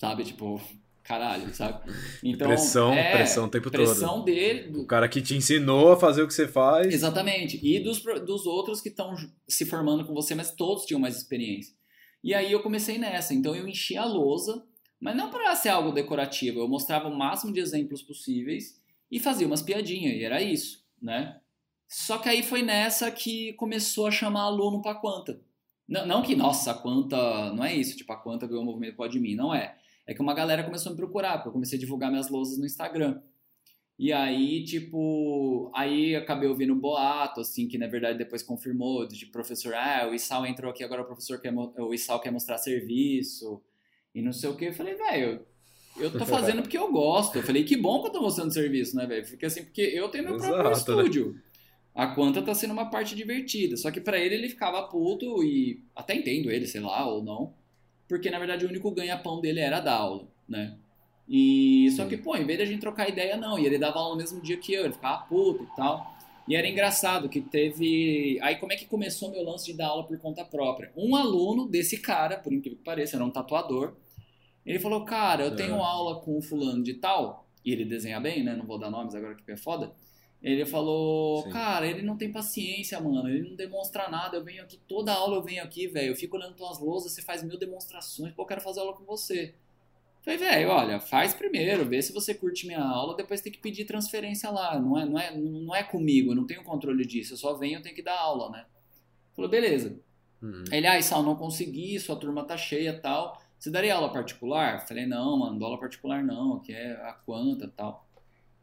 Sabe, 0.00 0.24
tipo, 0.24 0.60
caralho, 1.04 1.54
sabe? 1.54 1.92
Então, 2.24 2.48
pressão, 2.48 2.92
é, 2.92 3.12
pressão 3.12 3.44
o 3.44 3.48
tempo 3.48 3.70
pressão 3.70 3.94
todo. 3.94 4.24
Pressão 4.24 4.24
dele. 4.24 4.78
O 4.78 4.86
cara 4.86 5.08
que 5.08 5.22
te 5.22 5.36
ensinou 5.36 5.92
a 5.92 5.96
fazer 5.96 6.22
o 6.22 6.26
que 6.26 6.34
você 6.34 6.48
faz. 6.48 6.92
Exatamente. 6.92 7.60
E 7.62 7.78
dos, 7.78 8.02
dos 8.02 8.46
outros 8.46 8.80
que 8.80 8.88
estão 8.88 9.14
se 9.48 9.64
formando 9.64 10.04
com 10.04 10.12
você, 10.12 10.34
mas 10.34 10.50
todos 10.50 10.84
tinham 10.86 11.00
mais 11.00 11.16
experiência. 11.16 11.74
E 12.22 12.34
aí 12.34 12.50
eu 12.50 12.62
comecei 12.62 12.98
nessa, 12.98 13.32
então 13.32 13.54
eu 13.54 13.66
enchi 13.66 13.96
a 13.96 14.04
lousa, 14.04 14.62
mas 15.00 15.16
não 15.16 15.30
para 15.30 15.54
ser 15.54 15.70
algo 15.70 15.92
decorativo, 15.92 16.60
eu 16.60 16.68
mostrava 16.68 17.08
o 17.08 17.16
máximo 17.16 17.52
de 17.52 17.60
exemplos 17.60 18.02
possíveis 18.02 18.79
e 19.10 19.18
fazia 19.18 19.46
umas 19.46 19.62
piadinhas, 19.62 20.14
e 20.14 20.24
era 20.24 20.40
isso, 20.42 20.84
né? 21.00 21.40
Só 21.88 22.18
que 22.18 22.28
aí 22.28 22.42
foi 22.42 22.62
nessa 22.62 23.10
que 23.10 23.52
começou 23.54 24.06
a 24.06 24.10
chamar 24.10 24.42
aluno 24.42 24.80
para 24.80 24.94
Quanta. 24.94 25.40
Não, 25.88 26.06
não 26.06 26.22
que, 26.22 26.36
nossa, 26.36 26.70
a 26.70 26.74
Quanta, 26.74 27.52
não 27.52 27.64
é 27.64 27.74
isso, 27.74 27.96
tipo, 27.96 28.12
a 28.12 28.16
Quanta 28.16 28.46
ganhou 28.46 28.62
o 28.62 28.66
movimento 28.66 28.96
Pode 28.96 29.18
Mim, 29.18 29.34
não 29.34 29.52
é. 29.52 29.76
É 30.06 30.14
que 30.14 30.20
uma 30.20 30.34
galera 30.34 30.62
começou 30.62 30.90
a 30.90 30.92
me 30.92 30.96
procurar, 30.96 31.34
porque 31.38 31.48
eu 31.48 31.52
comecei 31.52 31.76
a 31.76 31.80
divulgar 31.80 32.10
minhas 32.10 32.28
lousas 32.28 32.58
no 32.58 32.64
Instagram. 32.64 33.20
E 33.98 34.12
aí, 34.12 34.64
tipo, 34.64 35.70
aí 35.74 36.16
acabei 36.16 36.48
ouvindo 36.48 36.74
boato, 36.74 37.40
assim, 37.40 37.68
que 37.68 37.76
na 37.76 37.86
verdade 37.86 38.16
depois 38.16 38.42
confirmou, 38.42 39.06
de 39.06 39.26
professor, 39.26 39.74
ah, 39.74 40.08
o 40.10 40.14
Isal 40.14 40.46
entrou 40.46 40.70
aqui, 40.70 40.82
agora 40.82 41.02
o 41.02 41.04
professor 41.04 41.40
quer, 41.40 41.52
o 41.52 41.92
Isal 41.92 42.20
quer 42.20 42.30
mostrar 42.30 42.56
serviço, 42.56 43.60
e 44.14 44.22
não 44.22 44.32
sei 44.32 44.48
o 44.48 44.56
que. 44.56 44.66
Eu 44.66 44.72
falei, 44.72 44.94
velho, 44.94 45.44
eu 46.00 46.10
tô 46.10 46.26
fazendo 46.26 46.62
porque 46.62 46.78
eu 46.78 46.90
gosto. 46.90 47.36
Eu 47.36 47.42
falei, 47.42 47.64
que 47.64 47.76
bom 47.76 48.00
que 48.00 48.08
eu 48.08 48.12
tô 48.12 48.20
mostrando 48.20 48.52
serviço, 48.52 48.96
né, 48.96 49.06
velho? 49.06 49.24
Fica 49.24 49.46
assim, 49.46 49.64
porque 49.64 49.82
eu 49.82 50.08
tenho 50.08 50.24
meu 50.24 50.34
Exato, 50.36 50.52
próprio 50.52 50.70
né? 50.70 50.78
estúdio. 50.78 51.32
Né? 51.32 51.40
A 51.94 52.06
Quanta 52.08 52.40
tá 52.42 52.54
sendo 52.54 52.72
uma 52.72 52.88
parte 52.88 53.14
divertida. 53.14 53.76
Só 53.76 53.90
que 53.90 54.00
para 54.00 54.18
ele, 54.18 54.34
ele 54.34 54.48
ficava 54.48 54.82
puto 54.84 55.42
e 55.42 55.82
até 55.94 56.14
entendo 56.14 56.50
ele, 56.50 56.66
sei 56.66 56.80
lá, 56.80 57.06
ou 57.06 57.22
não. 57.22 57.52
Porque, 58.08 58.30
na 58.30 58.38
verdade, 58.38 58.64
o 58.64 58.68
único 58.68 58.90
ganha-pão 58.90 59.40
dele 59.40 59.60
era 59.60 59.80
dar 59.80 59.94
aula, 59.94 60.28
né? 60.48 60.76
E 61.28 61.88
só 61.92 62.06
que, 62.06 62.16
pô, 62.16 62.36
em 62.36 62.44
vez 62.44 62.58
de 62.58 62.64
a 62.64 62.66
gente 62.66 62.80
trocar 62.80 63.08
ideia, 63.08 63.36
não. 63.36 63.58
E 63.58 63.64
ele 63.64 63.78
dava 63.78 63.98
aula 63.98 64.12
no 64.12 64.16
mesmo 64.16 64.40
dia 64.40 64.56
que 64.56 64.72
eu, 64.72 64.84
ele 64.84 64.94
ficava 64.94 65.24
puto 65.26 65.62
e 65.62 65.76
tal. 65.76 66.16
E 66.48 66.56
era 66.56 66.66
engraçado 66.68 67.28
que 67.28 67.40
teve. 67.40 68.36
Aí, 68.42 68.56
como 68.56 68.72
é 68.72 68.76
que 68.76 68.84
começou 68.84 69.30
meu 69.30 69.44
lance 69.44 69.66
de 69.66 69.74
dar 69.74 69.86
aula 69.86 70.04
por 70.04 70.18
conta 70.18 70.44
própria? 70.44 70.90
Um 70.96 71.14
aluno 71.14 71.68
desse 71.68 71.98
cara, 71.98 72.36
por 72.36 72.52
incrível 72.52 72.78
que 72.78 72.84
pareça, 72.84 73.16
era 73.16 73.24
um 73.24 73.30
tatuador. 73.30 73.94
Ele 74.70 74.78
falou: 74.78 75.04
Cara, 75.04 75.44
eu 75.44 75.56
tenho 75.56 75.74
é. 75.74 75.82
aula 75.82 76.20
com 76.20 76.38
o 76.38 76.42
fulano 76.42 76.82
de 76.82 76.94
tal. 76.94 77.46
E 77.64 77.72
ele 77.72 77.84
desenha 77.84 78.20
bem, 78.20 78.42
né? 78.42 78.54
Não 78.54 78.64
vou 78.64 78.78
dar 78.78 78.90
nomes 78.90 79.14
agora 79.14 79.34
que 79.34 79.50
é 79.50 79.56
foda. 79.56 79.92
Ele 80.42 80.64
falou, 80.64 81.42
Sim. 81.42 81.50
cara, 81.50 81.86
ele 81.86 82.00
não 82.00 82.16
tem 82.16 82.32
paciência, 82.32 82.98
mano. 82.98 83.28
Ele 83.28 83.50
não 83.50 83.56
demonstra 83.56 84.08
nada. 84.08 84.36
Eu 84.36 84.44
venho 84.44 84.62
aqui, 84.62 84.80
toda 84.88 85.12
aula 85.12 85.36
eu 85.36 85.42
venho 85.42 85.62
aqui, 85.62 85.86
velho. 85.86 86.12
Eu 86.12 86.16
fico 86.16 86.36
olhando 86.36 86.54
tuas 86.54 86.78
lousas, 86.78 87.12
você 87.12 87.20
faz 87.20 87.42
mil 87.42 87.58
demonstrações, 87.58 88.32
pô, 88.32 88.42
eu 88.42 88.46
quero 88.46 88.60
fazer 88.62 88.80
aula 88.80 88.94
com 88.94 89.04
você. 89.04 89.54
Falei, 90.22 90.38
velho, 90.38 90.68
olha, 90.70 91.00
faz 91.00 91.34
primeiro, 91.34 91.84
vê 91.86 92.00
se 92.00 92.12
você 92.12 92.34
curte 92.34 92.66
minha 92.66 92.82
aula, 92.82 93.16
depois 93.16 93.40
tem 93.40 93.52
que 93.52 93.58
pedir 93.58 93.86
transferência 93.86 94.50
lá. 94.50 94.78
Não 94.78 94.98
é, 94.98 95.04
não 95.04 95.18
é, 95.18 95.36
não 95.36 95.74
é 95.74 95.82
comigo, 95.82 96.32
eu 96.32 96.36
não 96.36 96.46
tenho 96.46 96.62
controle 96.62 97.04
disso, 97.04 97.34
eu 97.34 97.38
só 97.38 97.54
venho, 97.54 97.78
eu 97.78 97.82
tenho 97.82 97.94
que 97.94 98.02
dar 98.02 98.18
aula, 98.18 98.50
né? 98.50 98.66
Falou, 99.34 99.50
beleza. 99.50 99.98
Uhum. 100.42 100.64
Ele, 100.72 100.86
ah, 100.86 101.00
Sal, 101.02 101.22
não 101.22 101.36
consegui, 101.36 101.98
sua 102.00 102.16
turma 102.16 102.44
tá 102.44 102.56
cheia 102.56 102.98
tal. 102.98 103.40
Você 103.60 103.70
daria 103.70 103.94
aula 103.94 104.10
particular? 104.10 104.88
Falei, 104.88 105.04
não, 105.04 105.36
mano, 105.36 105.58
dou 105.58 105.66
aula 105.66 105.78
particular 105.78 106.24
não, 106.24 106.56
aqui 106.56 106.72
é 106.72 106.92
a 106.92 107.12
quanta 107.12 107.68
tal. 107.68 108.08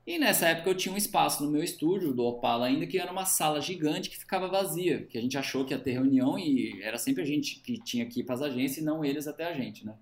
E 0.07 0.17
nessa 0.17 0.47
época 0.47 0.71
eu 0.71 0.75
tinha 0.75 0.91
um 0.91 0.97
espaço 0.97 1.43
no 1.43 1.51
meu 1.51 1.63
estúdio, 1.63 2.13
do 2.13 2.23
Opala 2.23 2.65
ainda, 2.65 2.87
que 2.87 2.97
era 2.97 3.11
uma 3.11 3.25
sala 3.25 3.61
gigante 3.61 4.09
que 4.09 4.17
ficava 4.17 4.47
vazia, 4.47 5.03
que 5.03 5.15
a 5.15 5.21
gente 5.21 5.37
achou 5.37 5.63
que 5.63 5.73
ia 5.73 5.77
ter 5.77 5.91
reunião 5.91 6.39
e 6.39 6.81
era 6.81 6.97
sempre 6.97 7.21
a 7.21 7.25
gente 7.25 7.59
que 7.59 7.77
tinha 7.77 8.07
que 8.07 8.21
ir 8.21 8.23
para 8.23 8.35
as 8.35 8.41
agências 8.41 8.79
e 8.79 8.83
não 8.83 9.05
eles 9.05 9.27
até 9.27 9.45
a 9.45 9.53
gente, 9.53 9.85
né? 9.85 9.93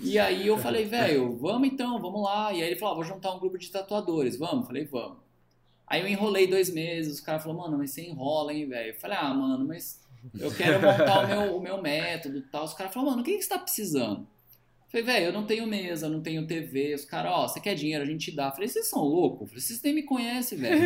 E 0.00 0.18
aí 0.18 0.46
eu 0.46 0.56
falei, 0.56 0.86
velho, 0.86 1.36
vamos 1.36 1.68
então, 1.68 2.00
vamos 2.00 2.22
lá. 2.22 2.54
E 2.54 2.62
aí 2.62 2.68
ele 2.68 2.76
falou, 2.76 2.92
ah, 2.92 2.96
vou 2.96 3.04
juntar 3.04 3.34
um 3.34 3.38
grupo 3.38 3.58
de 3.58 3.70
tatuadores, 3.70 4.38
vamos? 4.38 4.66
Falei, 4.66 4.84
vamos. 4.86 5.18
Aí 5.86 6.00
eu 6.00 6.08
enrolei 6.08 6.46
dois 6.46 6.72
meses, 6.72 7.14
os 7.14 7.20
caras 7.20 7.42
falaram, 7.42 7.62
mano, 7.62 7.78
mas 7.78 7.90
você 7.90 8.08
enrola, 8.08 8.54
hein, 8.54 8.66
velho? 8.66 8.92
Eu 8.92 8.98
falei, 8.98 9.18
ah, 9.18 9.34
mano, 9.34 9.66
mas 9.66 10.00
eu 10.38 10.54
quero 10.54 10.80
montar 10.80 11.24
o 11.24 11.26
meu, 11.26 11.56
o 11.56 11.60
meu 11.60 11.82
método 11.82 12.38
e 12.38 12.42
tal. 12.42 12.64
Os 12.64 12.74
caras 12.74 12.92
falaram, 12.92 13.12
mano, 13.12 13.22
o 13.22 13.24
que, 13.24 13.36
que 13.36 13.42
você 13.42 13.48
tá 13.48 13.58
precisando? 13.58 14.26
Falei, 14.94 15.06
velho, 15.06 15.26
eu 15.26 15.32
não 15.32 15.44
tenho 15.44 15.66
mesa, 15.66 16.08
não 16.08 16.22
tenho 16.22 16.46
TV. 16.46 16.94
Os 16.94 17.04
caras, 17.04 17.32
ó, 17.32 17.48
você 17.48 17.58
quer 17.58 17.74
dinheiro, 17.74 18.04
a 18.04 18.06
gente 18.06 18.30
dá. 18.30 18.52
Falei, 18.52 18.68
vocês 18.68 18.86
são 18.86 19.02
loucos? 19.02 19.48
Falei, 19.48 19.60
vocês 19.60 19.82
nem 19.82 19.92
me 19.92 20.04
conhecem, 20.04 20.56
velho. 20.56 20.84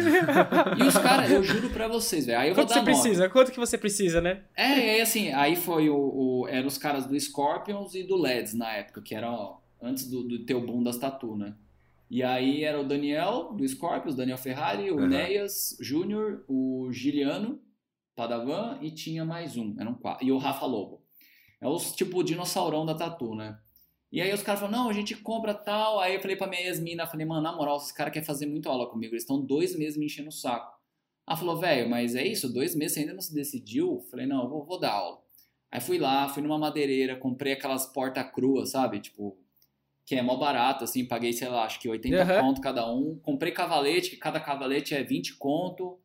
e 0.78 0.82
os 0.82 0.97
caras, 0.97 1.30
eu 1.30 1.43
juro 1.45 1.68
pra 1.68 1.86
vocês, 1.89 2.24
velho. 2.24 2.39
Aí 2.39 2.49
eu 2.49 2.55
Quanto 2.55 2.68
vou 2.68 2.76
dar 2.76 2.84
você 2.84 2.91
nome. 2.91 3.03
precisa? 3.03 3.28
Quanto 3.28 3.53
que 3.53 3.59
você 3.59 3.76
precisa, 3.76 4.20
né? 4.22 4.45
É, 4.57 4.64
aí 4.64 5.01
assim, 5.03 5.30
aí 5.32 5.57
foi 5.57 5.91
o, 5.91 5.97
o. 5.97 6.49
Eram 6.49 6.68
os 6.68 6.78
caras 6.78 7.05
do 7.05 7.20
Scorpions 7.20 7.95
e 7.95 8.03
do 8.03 8.16
LEDs 8.16 8.55
na 8.55 8.72
época, 8.72 9.03
que 9.03 9.14
era 9.14 9.30
ó, 9.30 9.59
antes 9.82 10.09
do, 10.09 10.22
do 10.22 10.39
teu 10.47 10.64
boom 10.64 10.82
das 10.82 10.97
tatu, 10.97 11.36
né? 11.36 11.53
E 12.11 12.22
aí 12.22 12.64
era 12.64 12.80
o 12.80 12.84
Daniel 12.84 13.53
do 13.53 13.68
Scorpions, 13.68 14.16
Daniel 14.16 14.39
Ferrari, 14.39 14.91
o 14.91 14.97
uhum. 14.97 15.07
Neias 15.07 15.76
Júnior, 15.82 16.45
o 16.49 16.89
Giliano 16.91 17.61
Padawan 18.19 18.81
e 18.83 18.91
tinha 18.91 19.25
mais 19.25 19.57
um, 19.57 19.77
eram 19.79 19.95
quatro. 19.95 20.27
E 20.27 20.33
o 20.33 20.39
Rafa 20.39 20.66
Lobo. 20.66 21.05
É 21.61 21.69
os 21.69 21.93
tipo 21.93 22.25
dinossaurão 22.25 22.85
da 22.85 22.93
tatu, 22.93 23.37
né? 23.37 23.57
E 24.11 24.21
aí 24.21 24.33
os 24.35 24.43
caras 24.43 24.61
falaram, 24.61 24.85
não, 24.85 24.91
a 24.91 24.93
gente 24.93 25.14
compra 25.14 25.55
tal. 25.55 26.01
Aí 26.01 26.14
eu 26.14 26.21
falei 26.21 26.35
pra 26.35 26.49
minha 26.49 26.62
ex-mina, 26.62 27.07
falei, 27.07 27.25
mano, 27.25 27.43
na 27.43 27.55
moral, 27.55 27.77
esses 27.77 27.93
caras 27.93 28.12
querem 28.12 28.27
fazer 28.27 28.47
muita 28.47 28.69
aula 28.71 28.91
comigo, 28.91 29.14
eles 29.14 29.23
estão 29.23 29.41
dois 29.41 29.79
meses 29.79 29.97
me 29.97 30.07
enchendo 30.07 30.31
o 30.31 30.33
saco. 30.33 30.77
Ela 31.29 31.37
falou, 31.37 31.61
velho, 31.61 31.89
mas 31.89 32.16
é 32.16 32.27
isso, 32.27 32.53
dois 32.53 32.75
meses 32.75 32.95
você 32.95 33.01
ainda 33.01 33.14
não 33.14 33.21
se 33.21 33.33
decidiu? 33.33 34.01
Falei, 34.11 34.27
não, 34.27 34.45
eu 34.45 34.49
vou, 34.49 34.64
vou 34.64 34.81
dar 34.81 34.95
aula. 34.95 35.21
Aí 35.71 35.81
fui 35.81 35.99
lá, 35.99 36.29
fui 36.29 36.43
numa 36.43 36.59
madeireira, 36.59 37.14
comprei 37.14 37.53
aquelas 37.53 37.87
porta 37.87 38.25
cruas, 38.25 38.71
sabe? 38.71 38.99
Tipo, 38.99 39.39
que 40.05 40.16
é 40.16 40.23
mó 40.23 40.37
barato, 40.37 40.83
assim, 40.83 41.07
paguei, 41.07 41.33
sei 41.33 41.49
lá, 41.49 41.64
acho 41.64 41.79
que 41.79 41.89
80 41.89 42.16
uhum. 42.16 42.41
conto 42.41 42.61
cada 42.61 42.91
um. 42.91 43.16
Comprei 43.23 43.53
cavalete, 43.53 44.11
que 44.11 44.16
cada 44.16 44.41
cavalete 44.41 44.95
é 44.95 45.05
20 45.05 45.37
conto. 45.37 46.01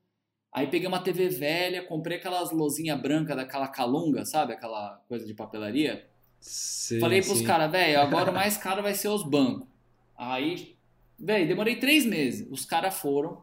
Aí 0.54 0.68
peguei 0.68 0.88
uma 0.88 1.00
TV 1.00 1.30
velha, 1.30 1.84
comprei 1.84 2.18
aquelas 2.18 2.52
lozinha 2.52 2.96
branca 2.96 3.36
daquela 3.36 3.68
calunga, 3.68 4.24
sabe? 4.24 4.54
Aquela 4.54 5.02
coisa 5.08 5.26
de 5.26 5.34
papelaria. 5.34 6.08
Sim, 6.40 7.00
Falei 7.00 7.22
pros 7.22 7.42
caras, 7.42 7.72
velho, 7.72 8.00
agora 8.00 8.30
o 8.30 8.34
mais 8.36 8.56
caro 8.56 8.84
vai 8.84 8.94
ser 8.94 9.08
os 9.08 9.24
bancos. 9.24 9.68
Aí, 10.16 10.76
velho, 11.18 11.48
demorei 11.48 11.78
três 11.78 12.06
meses. 12.06 12.48
Os 12.52 12.66
caras 12.66 13.00
foram, 13.00 13.42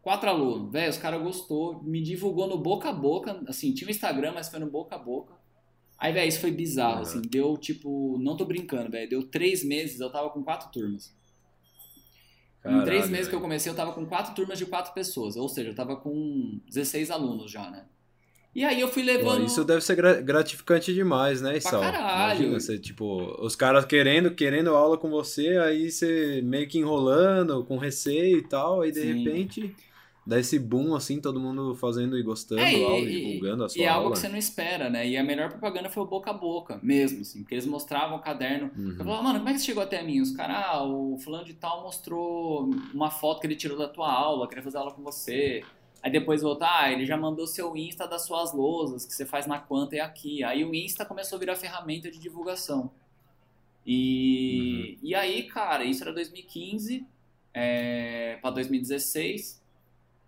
quatro 0.00 0.30
alunos, 0.30 0.72
velho, 0.72 0.88
os 0.88 0.96
caras 0.96 1.20
gostou, 1.20 1.82
me 1.82 2.00
divulgou 2.00 2.46
no 2.46 2.56
boca 2.56 2.88
a 2.88 2.92
boca, 2.92 3.42
assim, 3.46 3.74
tinha 3.74 3.88
um 3.88 3.90
Instagram, 3.90 4.32
mas 4.32 4.48
foi 4.48 4.58
no 4.58 4.70
boca 4.70 4.94
a 4.94 4.98
boca. 4.98 5.34
Aí, 5.98 6.12
velho, 6.12 6.28
isso 6.28 6.40
foi 6.40 6.52
bizarro, 6.52 6.96
uhum. 6.96 7.02
assim, 7.02 7.22
deu 7.22 7.56
tipo, 7.58 8.16
não 8.18 8.36
tô 8.36 8.46
brincando, 8.46 8.90
velho, 8.90 9.10
deu 9.10 9.28
três 9.28 9.62
meses, 9.62 10.00
eu 10.00 10.10
tava 10.10 10.30
com 10.30 10.42
quatro 10.42 10.70
turmas. 10.70 11.14
Caralho, 12.62 12.82
em 12.82 12.84
três 12.84 13.08
meses 13.08 13.28
que 13.28 13.34
eu 13.34 13.40
comecei, 13.40 13.70
eu 13.70 13.76
tava 13.76 13.92
com 13.92 14.04
quatro 14.06 14.34
turmas 14.34 14.58
de 14.58 14.66
quatro 14.66 14.92
pessoas, 14.92 15.36
ou 15.36 15.48
seja, 15.48 15.70
eu 15.70 15.74
tava 15.74 15.96
com 15.96 16.60
16 16.68 17.10
alunos 17.10 17.50
já, 17.50 17.70
né? 17.70 17.84
E 18.54 18.64
aí 18.64 18.80
eu 18.80 18.88
fui 18.88 19.02
levando. 19.02 19.40
Pô, 19.40 19.44
isso 19.44 19.64
deve 19.64 19.82
ser 19.82 19.96
gratificante 20.22 20.94
demais, 20.94 21.42
né, 21.42 21.58
Isal? 21.58 21.78
Pra 21.78 21.92
caralho. 21.92 22.40
Imagina, 22.40 22.58
você, 22.58 22.78
tipo, 22.78 23.36
os 23.44 23.54
caras 23.54 23.84
querendo, 23.84 24.34
querendo 24.34 24.70
aula 24.70 24.96
com 24.96 25.10
você, 25.10 25.58
aí 25.58 25.90
você 25.90 26.40
meio 26.42 26.66
que 26.66 26.78
enrolando, 26.78 27.62
com 27.64 27.76
receio 27.76 28.38
e 28.38 28.48
tal, 28.48 28.80
aí 28.80 28.90
de 28.90 29.00
Sim. 29.00 29.24
repente 29.24 29.76
dá 30.26 30.40
esse 30.40 30.58
boom, 30.58 30.94
assim, 30.96 31.20
todo 31.20 31.38
mundo 31.38 31.74
fazendo 31.76 32.18
e 32.18 32.22
gostando 32.22 32.60
é, 32.60 32.82
aula, 32.82 32.98
e, 32.98 33.34
divulgando 33.34 33.64
a 33.64 33.68
sua 33.68 33.80
e 33.80 33.86
aula. 33.86 33.94
E 33.94 34.02
algo 34.02 34.12
que 34.12 34.18
você 34.18 34.28
não 34.28 34.36
espera, 34.36 34.90
né? 34.90 35.06
E 35.06 35.16
a 35.16 35.22
melhor 35.22 35.48
propaganda 35.50 35.88
foi 35.88 36.02
o 36.02 36.06
boca 36.06 36.30
a 36.30 36.34
boca, 36.34 36.80
mesmo, 36.82 37.20
assim, 37.20 37.42
porque 37.42 37.54
eles 37.54 37.66
mostravam 37.66 38.16
o 38.16 38.20
caderno. 38.20 38.70
Uhum. 38.76 38.96
Eu 38.98 39.04
falava, 39.04 39.22
mano, 39.22 39.38
como 39.38 39.50
é 39.50 39.52
que 39.52 39.60
você 39.60 39.66
chegou 39.66 39.82
até 39.84 40.02
mim? 40.02 40.20
Os 40.20 40.32
caras, 40.32 40.56
ah, 40.56 40.82
o 40.84 41.16
fulano 41.18 41.44
de 41.44 41.54
tal 41.54 41.84
mostrou 41.84 42.68
uma 42.92 43.10
foto 43.10 43.40
que 43.40 43.46
ele 43.46 43.54
tirou 43.54 43.78
da 43.78 43.86
tua 43.86 44.12
aula, 44.12 44.48
queria 44.48 44.64
fazer 44.64 44.78
aula 44.78 44.92
com 44.92 45.02
você. 45.02 45.62
Aí 46.02 46.10
depois 46.10 46.42
voltar, 46.42 46.82
ah, 46.82 46.92
ele 46.92 47.06
já 47.06 47.16
mandou 47.16 47.46
seu 47.46 47.76
Insta 47.76 48.06
das 48.08 48.26
suas 48.26 48.52
lousas, 48.52 49.06
que 49.06 49.14
você 49.14 49.24
faz 49.24 49.46
na 49.46 49.60
Quanta 49.60 49.94
e 49.94 50.00
aqui. 50.00 50.42
Aí 50.42 50.64
o 50.64 50.74
Insta 50.74 51.04
começou 51.04 51.36
a 51.36 51.38
virar 51.38 51.54
ferramenta 51.54 52.10
de 52.10 52.18
divulgação. 52.18 52.90
E, 53.86 54.98
uhum. 55.02 55.08
e 55.08 55.14
aí, 55.14 55.44
cara, 55.44 55.84
isso 55.84 56.02
era 56.02 56.12
2015 56.12 57.06
é, 57.54 58.38
para 58.42 58.50
2016. 58.50 59.64